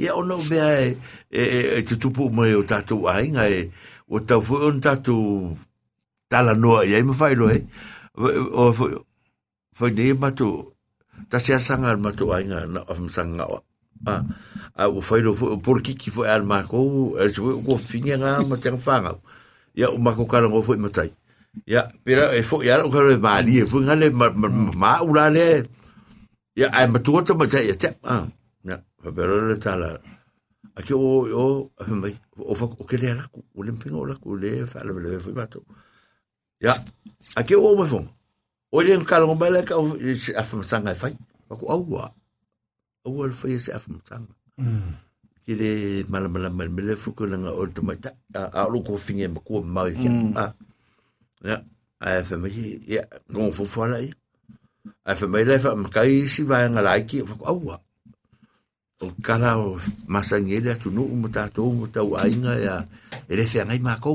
Ia 0.02 0.18
o 0.18 0.26
no 0.26 0.34
vea 0.34 0.82
e 0.82 0.98
e 1.30 1.82
te 1.86 1.94
tupu 1.94 2.26
mo 2.26 2.42
o 2.42 2.62
tatu 2.66 3.06
ainga 3.06 3.46
e 3.46 3.70
o 4.10 4.18
tau 4.18 4.42
fu 4.42 4.58
on 4.58 4.82
tatu 4.82 5.54
tala 6.26 6.58
noa 6.58 6.82
ia 6.82 6.98
me 7.04 7.14
fai 7.14 7.38
lo 7.38 7.46
e. 7.54 7.62
O 8.18 8.74
fu 8.74 8.90
fu 9.70 9.86
ne 9.94 10.12
ma 10.18 10.34
tu 10.34 10.74
ta 11.30 11.38
se 11.38 11.54
sanga 11.62 11.94
ma 11.96 12.10
tu 12.10 12.34
ainga 12.34 12.66
na 12.66 12.82
of 12.90 12.98
sanga 13.14 13.46
o. 14.06 14.16
A 14.74 14.88
o 14.88 15.00
fai 15.00 15.20
lo 15.20 15.34
fu 15.34 15.58
por 15.60 15.82
ki 15.82 15.94
ki 15.94 16.10
foi 16.10 16.28
al 16.28 16.42
marco 16.42 16.78
el 17.18 17.30
e 17.30 17.40
o 17.40 17.60
ko 17.62 17.76
finga 17.76 18.16
nga 18.16 18.42
ma 18.42 18.56
tang 18.56 18.78
fanga. 18.78 19.18
ya 19.74 19.90
o 19.90 19.98
marco 19.98 20.24
ko 20.24 20.30
kala 20.32 20.48
ngo 20.48 20.62
fu 20.62 20.76
matai. 20.76 21.12
ya 21.66 21.92
pera 22.04 22.32
e 22.34 22.42
foi 22.42 22.66
ya 22.66 22.80
o 22.84 22.90
ka 22.90 23.00
ma 23.20 23.40
li 23.40 23.60
e 23.60 23.64
fu 23.66 23.80
ngale 23.80 24.10
ma 24.10 24.30
ma 24.82 25.02
ula 25.02 25.30
le. 25.30 25.68
Ya, 26.56 26.68
ai 26.72 26.86
ma 26.88 26.98
tu 26.98 27.16
to 27.22 27.34
ma 27.34 27.46
sai 27.46 27.68
ya 27.68 27.74
tep. 27.76 27.96
Ah, 28.04 28.28
ya, 28.64 28.76
fa 29.02 29.08
pero 29.12 29.48
le 29.48 29.56
tala. 29.56 30.00
Aki 30.76 30.92
o 30.96 31.28
o 31.28 31.44
mai 31.92 32.14
o 32.36 32.54
fa 32.54 32.64
o 32.64 32.84
ke 32.84 32.96
le 32.96 33.14
la 33.18 33.24
o 33.32 33.60
le 33.62 33.72
pingo 33.72 34.04
la 34.08 34.14
ku 34.16 34.36
le 34.36 34.66
fa 34.66 34.84
le 34.84 34.92
le 35.04 35.18
foi 35.20 35.32
mato. 35.32 35.60
Ya, 36.60 36.72
aki 37.36 37.54
o 37.56 37.76
mo 37.76 37.84
fon. 37.84 38.08
O 38.72 38.80
le 38.80 38.96
ka 39.04 39.20
lo 39.20 39.34
bele 39.36 39.64
ka 39.68 39.76
o 39.76 39.96
e, 39.96 40.16
a 40.36 40.42
fa 40.42 40.54
sanga 40.64 40.94
fai. 40.94 41.12
ko 41.52 41.66
au 41.68 41.84
wa. 41.88 42.08
O 43.04 43.26
le 43.26 43.32
fa 43.32 43.48
se 43.58 43.70
a 43.72 43.78
fa 43.82 43.90
sanga. 44.08 44.34
Ki 45.44 45.52
le 45.58 45.70
mala 46.08 46.28
mala 46.28 46.48
mala 46.50 46.70
mele 46.70 46.94
fu 46.96 47.12
ko 47.16 47.26
langa 47.26 47.50
o 47.50 47.66
to 47.66 47.82
mata. 47.82 48.10
A 48.34 48.68
lo 48.70 48.82
ko 48.86 48.96
finge 48.96 49.26
ma 49.28 49.40
ku 49.40 49.62
ma 49.62 49.88
ya. 49.88 50.10
Ah. 50.36 50.52
Ya, 51.42 51.56
ai 51.98 52.22
fa 52.22 52.36
mai 52.38 52.78
ya, 52.86 53.02
no 53.28 53.50
fu 53.50 53.64
fa 53.66 53.90
la 53.90 53.98
ia. 53.98 54.14
ai 55.06 55.16
fa 55.18 55.26
mai 55.26 55.44
le 55.48 55.58
fa 55.58 55.74
makai 55.74 56.26
si 56.32 56.42
vai 56.50 56.66
nga 56.70 56.82
lai 56.86 57.02
ki 57.10 57.18
fa 57.28 57.34
aua 57.52 57.76
o 59.02 59.06
kala 59.26 59.50
o 59.58 59.78
masangi 60.12 60.58
le 60.66 60.72
tu 60.82 60.88
no 60.96 61.02
mo 61.20 61.28
ta 61.36 61.42
to 61.56 61.62
mo 61.78 61.86
ta 61.94 62.00
ainga 62.22 62.54
ya 62.66 62.76
e 63.30 63.32
le 63.38 63.44
fa 63.52 63.62
ngai 63.66 63.80
ma 63.86 63.94
ko 64.04 64.12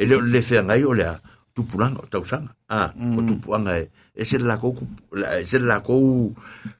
e 0.00 0.04
le 0.08 0.16
le 0.32 0.40
fa 0.48 0.62
ngai 0.68 0.82
o 0.90 0.92
le 1.00 1.06
tu 1.54 1.60
pulanga 1.70 2.00
o 2.04 2.08
tau 2.12 2.24
sanga 2.30 2.52
ah 2.70 2.88
o 3.18 3.20
tu 3.28 3.34
pulanga 3.42 3.72
e 3.82 3.84
e 4.18 4.24
se 4.26 4.38
la 4.42 4.58
ko 4.58 4.74
e 5.14 5.44
se 5.46 5.58
la 5.62 5.78
ko 5.86 5.94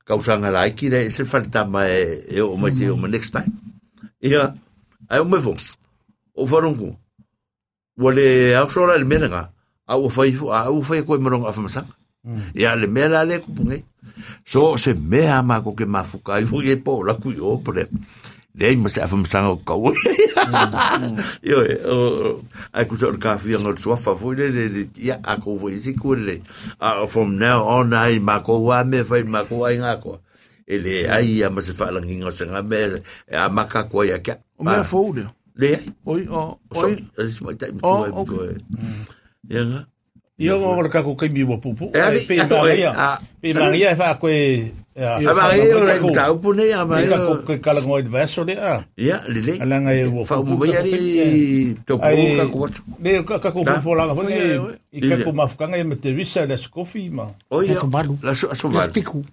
ka 0.07 0.19
usanga 0.19 0.51
lai 0.51 0.75
ki 0.75 0.91
le 0.91 1.07
se 1.15 1.23
falta 1.25 1.63
mai 1.65 1.91
e 2.27 2.41
o 2.43 2.57
mai 2.59 2.73
se 2.75 2.91
o 2.91 2.97
next 3.07 3.31
time. 3.31 3.53
Ia 4.21 4.51
ai 5.09 5.21
o 5.23 5.25
me 5.25 5.39
fo 5.39 5.55
o 6.35 6.47
farongo 6.47 6.99
wale 7.99 8.57
au 8.57 8.69
sora 8.71 8.99
le 8.99 9.05
menanga 9.05 9.53
au 9.87 10.09
fai 10.09 10.35
au 10.39 10.83
fai 10.83 11.03
ko 11.07 11.19
mo 11.19 11.31
nga 11.31 11.53
fa 11.53 11.63
masanga 11.63 11.95
ia 12.55 12.77
le 12.77 12.87
mea 12.87 13.09
la 13.09 13.25
le 13.25 13.41
kupunge 13.41 13.83
so 14.45 14.77
se 14.77 14.95
mea 14.95 15.43
ma 15.43 15.61
ko 15.63 15.73
ke 15.79 15.85
mafuka 15.85 16.39
i 16.41 16.45
fu 16.45 16.63
e 16.63 16.77
po 16.77 17.03
la 17.03 17.15
ku 17.15 17.31
yo 17.31 17.59
pre 17.59 17.87
le 18.59 18.75
ma 18.77 18.89
se 18.91 19.01
afam 19.01 19.23
sanga 19.27 19.55
ko 19.65 19.95
yo 21.43 21.59
o 21.87 21.97
ai 22.75 22.85
ku 22.91 22.97
so 22.99 23.13
ka 23.19 23.39
fi 23.39 23.55
ngol 23.55 23.79
so 23.79 23.95
fa 23.97 24.15
fu 24.19 24.35
le 24.35 24.51
ia 24.99 25.21
a 25.23 25.37
ko 25.39 25.55
fu 25.59 25.71
isi 25.71 25.95
ku 25.95 26.15
le 26.19 26.43
a 26.81 27.07
from 27.07 27.39
now 27.39 27.63
on 27.65 27.93
ai 27.95 28.19
ma 28.19 28.41
ko 28.43 28.59
wa 28.67 28.83
me 28.85 29.05
fa 29.07 29.23
ma 29.25 29.45
ko 29.47 29.63
ai 29.65 29.79
nga 29.79 29.97
ko 30.03 30.19
ele 30.67 31.07
ai 31.09 31.43
a 31.47 31.51
ma 31.51 31.61
se 31.63 31.73
fa 31.73 31.91
la 31.95 32.01
ngingo 32.03 32.31
se 32.35 32.45
nga 32.51 32.63
me 32.63 32.99
a 33.33 33.49
ma 33.49 33.65
ka 33.71 33.87
ko 33.87 34.03
ya 34.05 34.19
ka 34.19 34.37
O 34.59 34.65
me 34.67 34.83
fo 34.83 35.13
de. 35.15 35.23
le 35.59 35.71
Oi, 36.07 36.27
o, 36.31 36.59
oi. 36.75 36.99
es 37.19 37.39
mai 37.43 37.55
tai 37.55 37.71
mo 37.75 38.07
okay. 38.23 38.59
ya 39.47 39.63
Ia 40.39 40.55
o 40.55 40.59
ngora 40.75 40.89
kako 40.89 41.17
kai 41.19 41.29
mi 41.35 41.43
wa 41.43 41.59
pupu. 41.59 41.91
E 41.95 41.99
ali- 41.99 42.23
pe 42.23 42.35
ia. 42.39 42.91
Ah. 42.95 43.19
Pe 43.43 43.51
ia 43.51 44.15
ko 44.15 44.29
e. 44.31 44.71
a 44.95 45.19
ma 45.35 45.51
e 45.55 45.67
o 45.75 45.83
le 45.83 45.99
tau 46.15 46.39
pune 46.39 46.71
a 46.71 46.87
ma 46.87 47.01
Ia 47.03 47.07
e 47.07 47.11
kako 47.11 47.33
ke 47.43 47.55
kala 47.59 47.81
ngoi 47.83 48.03
de 48.07 48.11
vaso 48.11 48.45
le 48.47 48.55
a. 48.55 48.87
Ya, 48.97 49.19
lele. 49.27 49.59
Ala 49.59 49.83
nga 49.83 49.91
e. 49.95 50.07
Fa 50.25 50.39
mo 50.39 50.55
mai 50.55 50.79
ari 50.79 51.75
to 51.83 51.99
po 51.99 52.07
ka 52.39 52.45
ko. 52.55 52.59
Le 53.03 53.11
ka 53.27 53.39
ka 53.43 53.51
ko 53.51 53.65
Da. 53.67 53.83
fo 53.83 53.95
la 53.99 54.15
fa 54.15 54.23
Ia, 54.23 54.31
ngai. 54.31 54.59
oi. 54.63 54.75
I 54.95 54.99
ka 55.11 55.17
ko 55.27 55.31
mafukanga 55.35 55.75
e 55.77 55.83
me 55.83 55.97
te 55.99 56.15
visa 56.15 56.47
le 56.47 56.55
skofi 56.55 57.11
ma. 57.11 57.27
O 57.51 57.59
balu. 57.91 58.15
La 58.23 58.31
so 58.39 58.47
so 58.55 58.71
La 58.71 58.87
va. 58.87 58.93
fiku. 58.95 59.25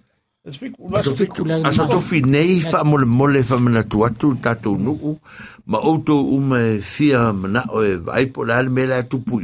Es 0.46 0.58
fik. 0.58 0.74
Aso 0.94 1.10
fiku 1.14 1.42
la- 1.46 1.58
Aso 1.62 1.86
to 1.86 1.98
finei 2.02 2.58
fa 2.62 2.82
mo 2.82 2.98
le 2.98 3.06
mole 3.06 3.42
fa 3.42 3.58
mana 3.62 3.82
tu 3.86 4.02
atu 4.06 4.34
tatu 4.42 4.74
nu. 4.78 5.18
Ma 5.66 5.78
auto 5.78 6.18
uma 6.22 6.58
fia 6.82 7.32
mana 7.32 7.62
o 7.70 7.82
e 7.82 7.94
vai 7.94 8.26
po 8.26 8.42
la 8.46 8.62
me 8.62 8.86
la 8.86 9.02
tu 9.02 9.18
pu 9.22 9.38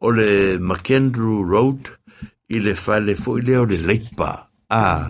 o 0.00 0.10
le 0.10 0.58
Macandrew 0.58 1.42
Road 1.42 1.90
i 2.48 2.60
le 2.60 2.74
fale 2.74 3.16
fo 3.16 3.38
i 3.38 3.42
le 3.42 3.58
o 3.58 3.64
le 3.64 3.76
leipa. 3.76 4.48
Ah. 4.68 5.08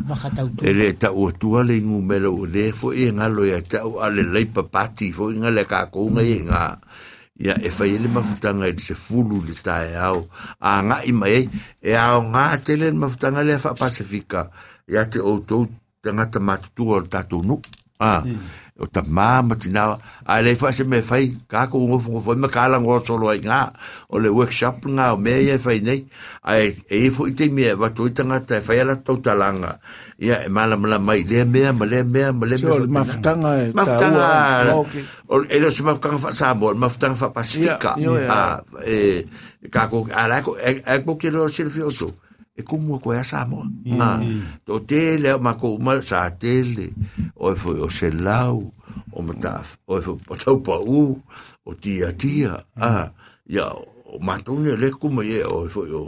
E 0.62 0.72
le 0.72 0.92
ta 0.94 1.10
o 1.10 1.30
tua 1.34 1.64
le 1.66 1.80
ngu 1.82 1.98
mele 2.02 2.30
o 2.30 2.46
le 2.46 2.70
fo 2.72 2.92
i 2.94 3.10
ngalo 3.10 3.46
ya 3.46 3.58
ta 3.62 3.82
o 3.86 3.98
ale 3.98 4.22
leipa 4.22 4.62
pati 4.62 5.10
fo 5.12 5.32
i 5.34 5.38
ngale 5.38 5.66
ka 5.66 5.86
ko 5.90 6.06
nga 6.14 6.22
i 6.22 6.38
nga 6.46 6.78
ia 7.38 7.54
e 7.62 7.70
fai 7.70 7.94
ele 7.94 8.08
mafutanga 8.10 8.66
e 8.66 8.74
se 8.78 8.94
fulu 8.94 9.42
le 9.46 9.54
tae 9.54 9.94
au 9.94 10.26
a 10.58 10.82
nga 10.82 10.96
i 11.06 11.12
mai 11.14 11.46
e 11.82 11.94
au 11.94 12.22
nga 12.34 12.58
te 12.58 12.74
le 12.76 12.90
mafutanga 12.90 13.42
le 13.46 13.58
fa 13.58 13.74
pasifika 13.78 14.50
ia 14.90 15.06
te 15.06 15.22
o 15.22 15.38
tou 15.38 15.66
tangata 16.02 16.40
matutua 16.42 16.98
o 16.98 17.06
tatou 17.06 17.42
nu 17.46 17.62
a 17.98 18.22
o 18.78 18.86
ta 18.86 19.02
mama 19.02 19.54
tina 19.58 19.98
a 20.22 20.38
le 20.42 20.54
fa 20.54 20.70
se 20.72 20.84
me 20.86 21.02
fai 21.02 21.34
ka 21.50 21.66
ko 21.66 21.82
ngo 21.82 21.98
fo 21.98 22.20
fo 22.22 22.34
me 22.38 22.46
kala 22.48 22.78
ngo 22.78 23.02
solo 23.02 23.26
ai 23.34 23.42
nga 23.42 23.72
o 24.06 24.18
le 24.22 24.28
workshop 24.30 24.86
nga 24.94 25.12
o 25.14 25.16
me 25.18 25.34
e 25.50 25.58
fai 25.58 25.80
nei 25.82 26.06
ai 26.46 26.70
e 26.86 27.10
fo 27.10 27.26
ite 27.26 27.50
me 27.50 27.74
va 27.74 27.90
to 27.90 28.06
tanga 28.14 28.38
te 28.40 28.60
fai 28.62 28.78
ala 28.82 28.94
to 29.02 29.18
talanga 29.18 29.78
ia 30.22 30.46
e 30.46 30.48
mala 30.48 30.76
mala 30.78 30.98
mai 31.02 31.26
le 31.26 31.42
me 31.44 31.62
ma 31.74 31.84
le 31.90 32.02
me 32.06 32.30
ma 32.30 32.46
le 32.46 32.56
So, 32.58 32.70
mafutanga 32.86 33.50
e 33.62 33.70
mafutanga 33.74 34.22
taua. 34.62 34.74
Okay. 34.86 35.02
o 35.26 35.34
e 35.42 35.56
le 35.58 35.68
se 35.74 35.82
mafutanga 35.82 36.18
fa 36.22 36.30
sa 36.32 36.54
mo 36.54 36.70
mafutanga 36.74 37.18
fa 37.18 37.28
pasifika 37.34 37.98
Ia, 37.98 38.02
io, 38.06 38.14
ia. 38.14 38.30
a 38.30 38.40
e 38.86 39.26
ka 39.74 39.90
ko 39.90 40.06
ala 40.14 40.38
ko 40.46 40.54
e 40.54 40.78
e 40.86 40.96
ko 41.02 41.18
ke 41.18 41.30
ro 41.34 41.48
sir 41.50 41.66
fio 41.66 41.90
to 41.90 42.14
e 42.58 42.62
kumu 42.66 42.98
ko 42.98 43.14
ya 43.14 43.22
sa 43.22 43.46
mo 43.46 43.62
na 43.86 44.18
to 44.66 44.82
te 44.82 45.14
le 45.22 45.38
ma 45.38 45.54
ko 45.54 45.78
ma 45.78 46.02
sa 46.02 46.26
tele 46.34 46.90
o 47.38 47.54
fo 47.54 47.70
o 47.86 47.88
se 47.88 48.10
lau. 48.10 48.58
O 49.14 49.22
mata 49.22 49.62
o 49.86 50.02
fo 50.02 50.18
o 50.18 50.34
tau 50.34 50.58
pa 50.58 50.76
u. 50.82 51.14
O 51.64 51.70
tia 51.78 52.10
tia 52.18 52.58
a 52.74 53.06
ya 53.46 53.70
o 54.10 54.18
matone 54.18 54.74
le 54.74 54.90
kumu 54.90 55.22
ye 55.22 55.46
o 55.46 55.70
fo 55.70 55.86
o 55.86 56.04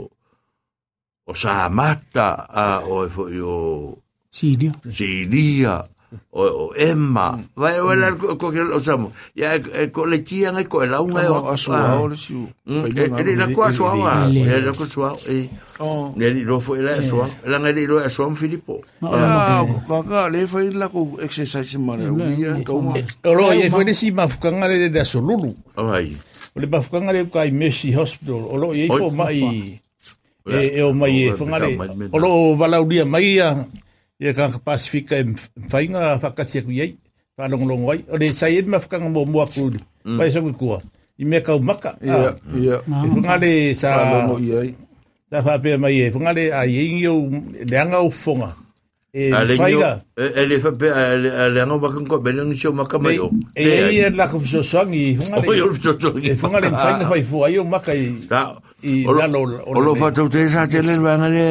o 1.23 1.33
sa 1.33 1.71
mata 1.71 2.43
a 2.51 2.83
o 2.83 3.07
fo 3.07 3.31
o 3.31 3.57
Siria. 4.31 4.71
Siria 4.87 5.83
o 6.31 6.41
o 6.43 6.65
ema 6.75 7.39
vai 7.55 7.79
vai 7.79 7.97
la 7.97 8.11
ko 8.15 8.35
ke 8.51 8.61
o 8.61 8.79
samo 8.79 9.11
ya 9.35 9.59
ko 9.91 10.05
le 10.05 10.19
tia 10.23 10.51
ngai 10.51 10.67
ko 10.67 10.85
la 10.85 11.01
unga 11.01 11.23
o 11.31 11.49
aso 11.51 11.71
o 11.71 12.07
le 12.07 12.17
siu 12.17 12.47
e 12.67 13.35
la 13.35 13.47
ko 13.51 13.63
aso 13.63 13.83
wa 13.83 14.27
e 14.27 14.59
la 14.59 14.71
ko 14.71 14.85
so 14.85 15.07
e 15.31 15.49
ne 16.15 16.25
li 16.29 16.43
ro 16.43 16.59
fo 16.59 16.75
la 16.75 17.01
so 17.01 17.23
la 17.47 17.59
ngai 17.59 17.85
ro 17.87 18.03
aso 18.03 18.27
am 18.27 18.35
filipo 18.35 18.81
ya 19.01 19.63
ko 19.87 20.03
ka 20.03 20.27
le 20.27 20.47
fa 20.47 20.59
la 20.71 20.87
ko 20.91 21.17
exercise 21.23 21.79
ma 21.79 21.95
le 21.95 22.11
ya 22.37 22.59
ko 22.63 22.81
ma 22.81 22.93
O 23.23 23.33
lo 23.33 23.53
ye 23.53 23.69
foi 23.69 23.85
desi 23.85 24.11
mafukanga 24.11 24.67
le 24.67 24.89
de 24.89 25.03
solulu. 25.05 25.53
ai 25.77 26.17
O 26.55 26.59
le 26.59 26.67
mafukanga 26.67 27.13
le 27.13 27.29
kai 27.29 27.51
Mercy 27.51 27.95
Hospital. 27.95 28.43
O 28.49 28.57
lo 28.57 28.73
ye 28.73 28.87
fo 28.87 29.09
mai. 29.09 29.79
e 30.45 30.81
o 30.81 30.91
mai 30.93 31.29
e 31.29 31.33
fungale. 31.33 31.77
O 32.11 32.17
lo 32.19 32.55
valaudia 32.55 33.05
mai 33.05 33.39
ia 34.21 34.33
ka 34.37 34.53
Pacifica 34.61 35.17
e 35.17 35.25
whainga 35.73 36.21
whakatia 36.21 36.61
ku 36.61 36.69
iei. 36.69 36.93
Whanongolongo 37.37 37.89
ai. 37.91 38.05
O 38.05 38.15
le 38.21 38.29
sai 38.37 38.57
e 38.57 38.61
mafukanga 38.61 39.09
mo 39.09 39.25
mua 39.25 39.49
kuru. 39.49 39.81
Pai 40.05 40.29
sa 40.29 40.41
kua. 40.41 40.77
I 41.17 41.25
mea 41.25 41.41
kau 41.41 41.57
maka. 41.59 41.97
ya 42.01 42.37
ya 42.53 42.77
E 42.85 43.07
fungale 43.09 43.73
sa... 43.73 43.97
sa 43.97 44.27
mo 44.29 44.37
ia 44.37 44.69
Sa 45.31 45.41
whapea 45.41 45.81
mai 45.81 46.05
e. 46.05 46.11
Fungale 46.13 46.53
a 46.53 46.69
iei 46.69 47.01
o 47.09 47.25
leanga 47.65 48.05
o 48.05 48.13
fonga. 48.13 48.53
E 49.11 49.33
ale 49.33 49.57
whaiga. 49.57 50.05
ele 50.15 50.55
fa 50.61 50.71
pe 50.71 50.87
ale 50.87 51.59
ngo 51.65 51.81
ba 51.81 51.89
ko 51.91 52.21
be 52.21 52.31
ni 52.31 52.55
sio 52.55 52.71
makama 52.71 53.11
yo 53.11 53.27
E 53.57 53.65
e 53.65 54.05
e 54.05 54.09
la 54.13 54.29
kufisoswangi. 54.29 55.17
o 55.33 55.51
yo 55.53 55.67
Fungale... 55.73 55.81
so 55.81 55.91
so 55.99 56.09
E 56.21 56.37
fungale 56.37 56.69
whainga 56.77 57.09
whai 57.09 57.23
fua. 57.25 57.47
Ai 57.49 57.57
o 57.57 57.65
maka 57.65 57.91
i... 57.97 58.21
i 58.83 59.05
o 59.05 59.11
lo 59.13 59.19
lalo 59.21 59.39
o 59.65 59.79
lo 59.81 59.93
fa 59.95 60.09
tu 60.11 60.25
te 60.29 60.47
sa 60.49 60.65
tele 60.67 60.97
va 60.99 61.17
ngale 61.17 61.45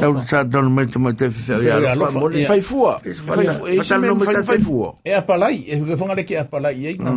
tau 0.00 0.18
sa 0.22 0.42
don 0.44 0.66
me 0.74 0.82
te 0.86 0.98
te 1.18 1.26
fa 1.30 1.56
ya 1.62 1.78
Fa- 1.80 1.94
lo 1.94 2.06
fa 2.10 2.20
le 2.28 2.44
fai 2.50 2.60
fua 2.60 2.92
sa 3.86 3.98
no 3.98 4.18
fai- 4.20 4.44
fai 4.44 4.60
fua 4.60 4.88
e 5.04 5.10
apalai 5.14 5.56
e 5.66 5.74
ke 5.80 5.94
fungale 6.00 6.22
ke 6.26 6.34
apalai 6.38 6.76
e 6.86 6.90
nga 6.98 7.12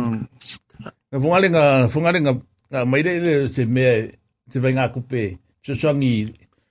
e 1.12 1.16
fungale 1.22 1.46
nga 1.50 1.64
fungale 1.88 2.18
nga 2.22 2.32
nga 2.70 2.80
mai 2.86 3.02
de 3.02 3.12
se 3.54 3.62
me 3.66 4.10
se 4.50 4.58
venga 4.62 4.88
kupe 4.94 5.38
se 5.62 5.74
songi 5.74 6.26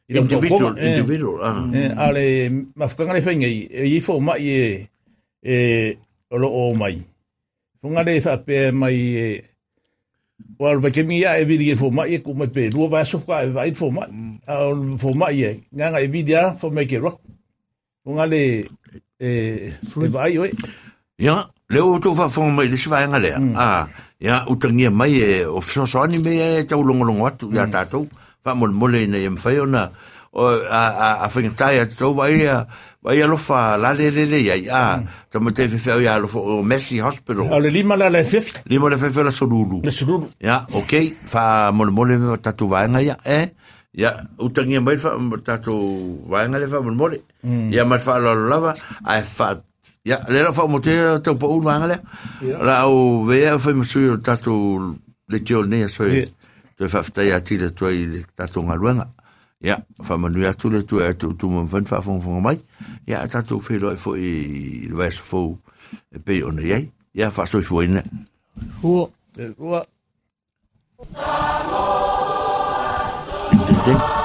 i 0.07 0.11
le 0.13 0.19
individual 0.21 0.73
individual 0.77 1.37
ah 1.43 1.59
ale 2.07 2.23
mafukanga 2.75 3.13
le 3.17 3.21
fenga 3.25 3.47
e 3.47 3.83
i 3.95 3.99
fo 4.01 4.19
mai 4.19 4.43
e 4.47 4.61
e 5.43 5.55
o 6.31 6.35
lo 6.37 6.47
o 6.47 6.61
mai 6.75 6.99
fungale 7.81 8.21
fa 8.21 8.37
pe 8.37 8.71
mai 8.71 8.97
e 10.55 10.63
Wal 10.63 10.79
va 10.79 10.89
kemi 10.89 11.21
ya 11.21 11.37
e 11.39 11.45
vidi 11.45 11.75
fo 11.75 11.91
mai 11.91 12.15
e 12.15 12.19
ku 12.23 12.33
me 12.33 12.47
pe 12.47 12.69
lu 12.71 12.87
va 12.87 13.03
so 13.03 13.19
ka 13.19 13.43
e 13.43 13.51
vai 13.51 13.73
fo 13.73 13.91
mai 13.91 14.07
a 14.47 14.71
fo 14.97 15.11
mai 15.13 15.43
e 15.43 15.51
nga 15.75 15.91
nga 15.91 15.99
e 15.99 16.07
vidia 16.07 16.55
fo 16.59 16.69
me 16.69 16.85
ke 16.87 16.97
rock. 16.97 17.19
Fungale 18.05 18.63
e 19.19 19.29
e 19.91 20.07
vai 20.07 20.37
oi 20.37 20.51
ya 21.17 21.47
le 21.69 21.79
o 21.81 21.99
to 21.99 22.13
fa 22.13 22.27
fon 22.27 22.53
mai 22.53 22.67
le 22.69 22.77
si 22.77 22.89
va 22.89 23.01
ngale 23.07 23.33
ah 23.57 23.87
ya 24.19 24.45
o 24.47 24.55
tangia 24.55 24.91
mai 24.91 25.17
e 25.17 25.45
o 25.45 25.61
so 25.61 25.85
so 25.87 26.05
ni 26.05 26.19
me 26.19 26.37
e 26.37 26.63
tau 26.69 26.83
longo 26.83 27.03
longo 27.03 27.25
atu 27.25 27.49
ya 27.49 27.65
tatou 27.65 28.07
fa 28.43 28.53
mo 28.53 28.67
mo 28.67 28.87
le 28.87 29.07
ne 29.07 29.25
em 29.25 29.37
fa 29.37 29.49
ona 29.57 29.89
o 30.35 30.51
a 30.67 30.83
a 31.07 31.07
a 31.25 31.29
fin 31.31 31.55
tai 31.55 31.79
to 31.87 32.11
vai 32.13 32.43
a 32.45 32.67
vai 33.01 33.21
a 33.23 33.27
lo 33.27 33.37
fa 33.37 33.77
la 33.79 33.93
le 33.95 34.11
le 34.11 34.25
le 34.27 34.39
ya 34.43 34.55
ah 34.71 34.99
to 35.31 35.39
me 35.39 35.51
te 35.51 35.69
fe 35.71 35.77
fe 35.79 35.95
ya 36.03 36.19
lo 36.19 36.27
fo 36.27 36.39
o 36.43 36.63
Messi 36.63 36.99
Hospital 36.99 37.47
Ale 37.53 37.71
lima 37.71 37.95
la 37.95 38.09
le 38.09 38.23
fifth 38.23 38.67
limo 38.67 38.89
le 38.89 38.97
fe 38.97 39.09
fe 39.09 39.23
la 39.23 39.31
solulu 39.31 39.81
le 39.85 39.91
sururu. 39.91 40.27
Ya, 40.39 40.65
ok, 40.73 41.13
fa 41.25 41.71
mole 41.71 41.91
mole 41.91 42.17
me 42.17 42.37
tatu 42.37 42.67
vaenga 42.67 43.01
ya, 43.01 43.15
eh? 43.23 43.53
Ya, 43.93 44.27
utangia 44.39 44.81
mai 44.81 44.97
fa 44.97 45.15
tatu 45.43 45.73
vaenga 46.27 46.59
le 46.59 46.67
fa 46.67 46.81
mole 46.81 46.95
mole. 46.95 47.17
Ya 47.71 47.85
mai 47.85 47.99
fa 47.99 48.19
la 48.19 48.33
lava, 48.35 48.73
ai 49.05 49.23
fa 49.23 49.61
ya, 50.03 50.19
le 50.27 50.41
la 50.43 50.51
fa 50.51 50.67
mo 50.67 50.79
te 50.79 50.95
te 51.23 51.35
po 51.37 51.53
un 51.53 51.61
vaenga 51.61 51.87
le. 51.87 51.97
La 52.59 52.87
o 52.89 53.23
vea 53.25 53.57
fa 53.57 53.71
me 53.73 53.85
sui 53.85 54.09
tatu 54.21 54.97
le 55.27 55.39
tio 55.43 55.63
ne 55.63 55.87
so. 55.87 56.03
Tu 56.75 56.89
fa 56.91 57.03
fta 57.03 57.23
ya 57.23 57.39
ti 57.39 57.57
le 57.57 57.69
tu 57.71 57.87
i 57.87 58.25
tatu 58.35 58.63
ngaluenga. 58.65 59.07
Ya, 59.65 59.79
fa 60.05 60.13
manu 60.21 60.43
ya 60.45 60.53
tu 60.53 60.69
le 60.69 60.83
tu 60.85 61.01
e 61.01 61.09
tu 61.17 61.33
tu 61.33 61.49
mo 61.49 61.65
fan 61.65 61.87
fa 61.89 61.97
fon 62.05 62.21
fon 62.21 62.37
mai. 62.41 62.59
Ya, 63.09 63.25
tatu 63.25 63.57
fe 63.65 63.79
lo 63.81 63.95
fo 63.97 64.13
i 64.13 64.85
le 64.85 64.93
vai 64.99 65.09
fo 65.09 65.57
e 66.13 66.21
pe 66.21 66.43
ona 66.45 66.61
ye. 66.61 66.83
Ya 67.17 67.31
fa 67.33 67.47
so 67.49 67.61
fo 67.65 67.81
ina. 67.81 68.03
E, 69.41 69.49
Ding 73.49 73.65
ding 73.65 73.81
ding. 73.85 74.24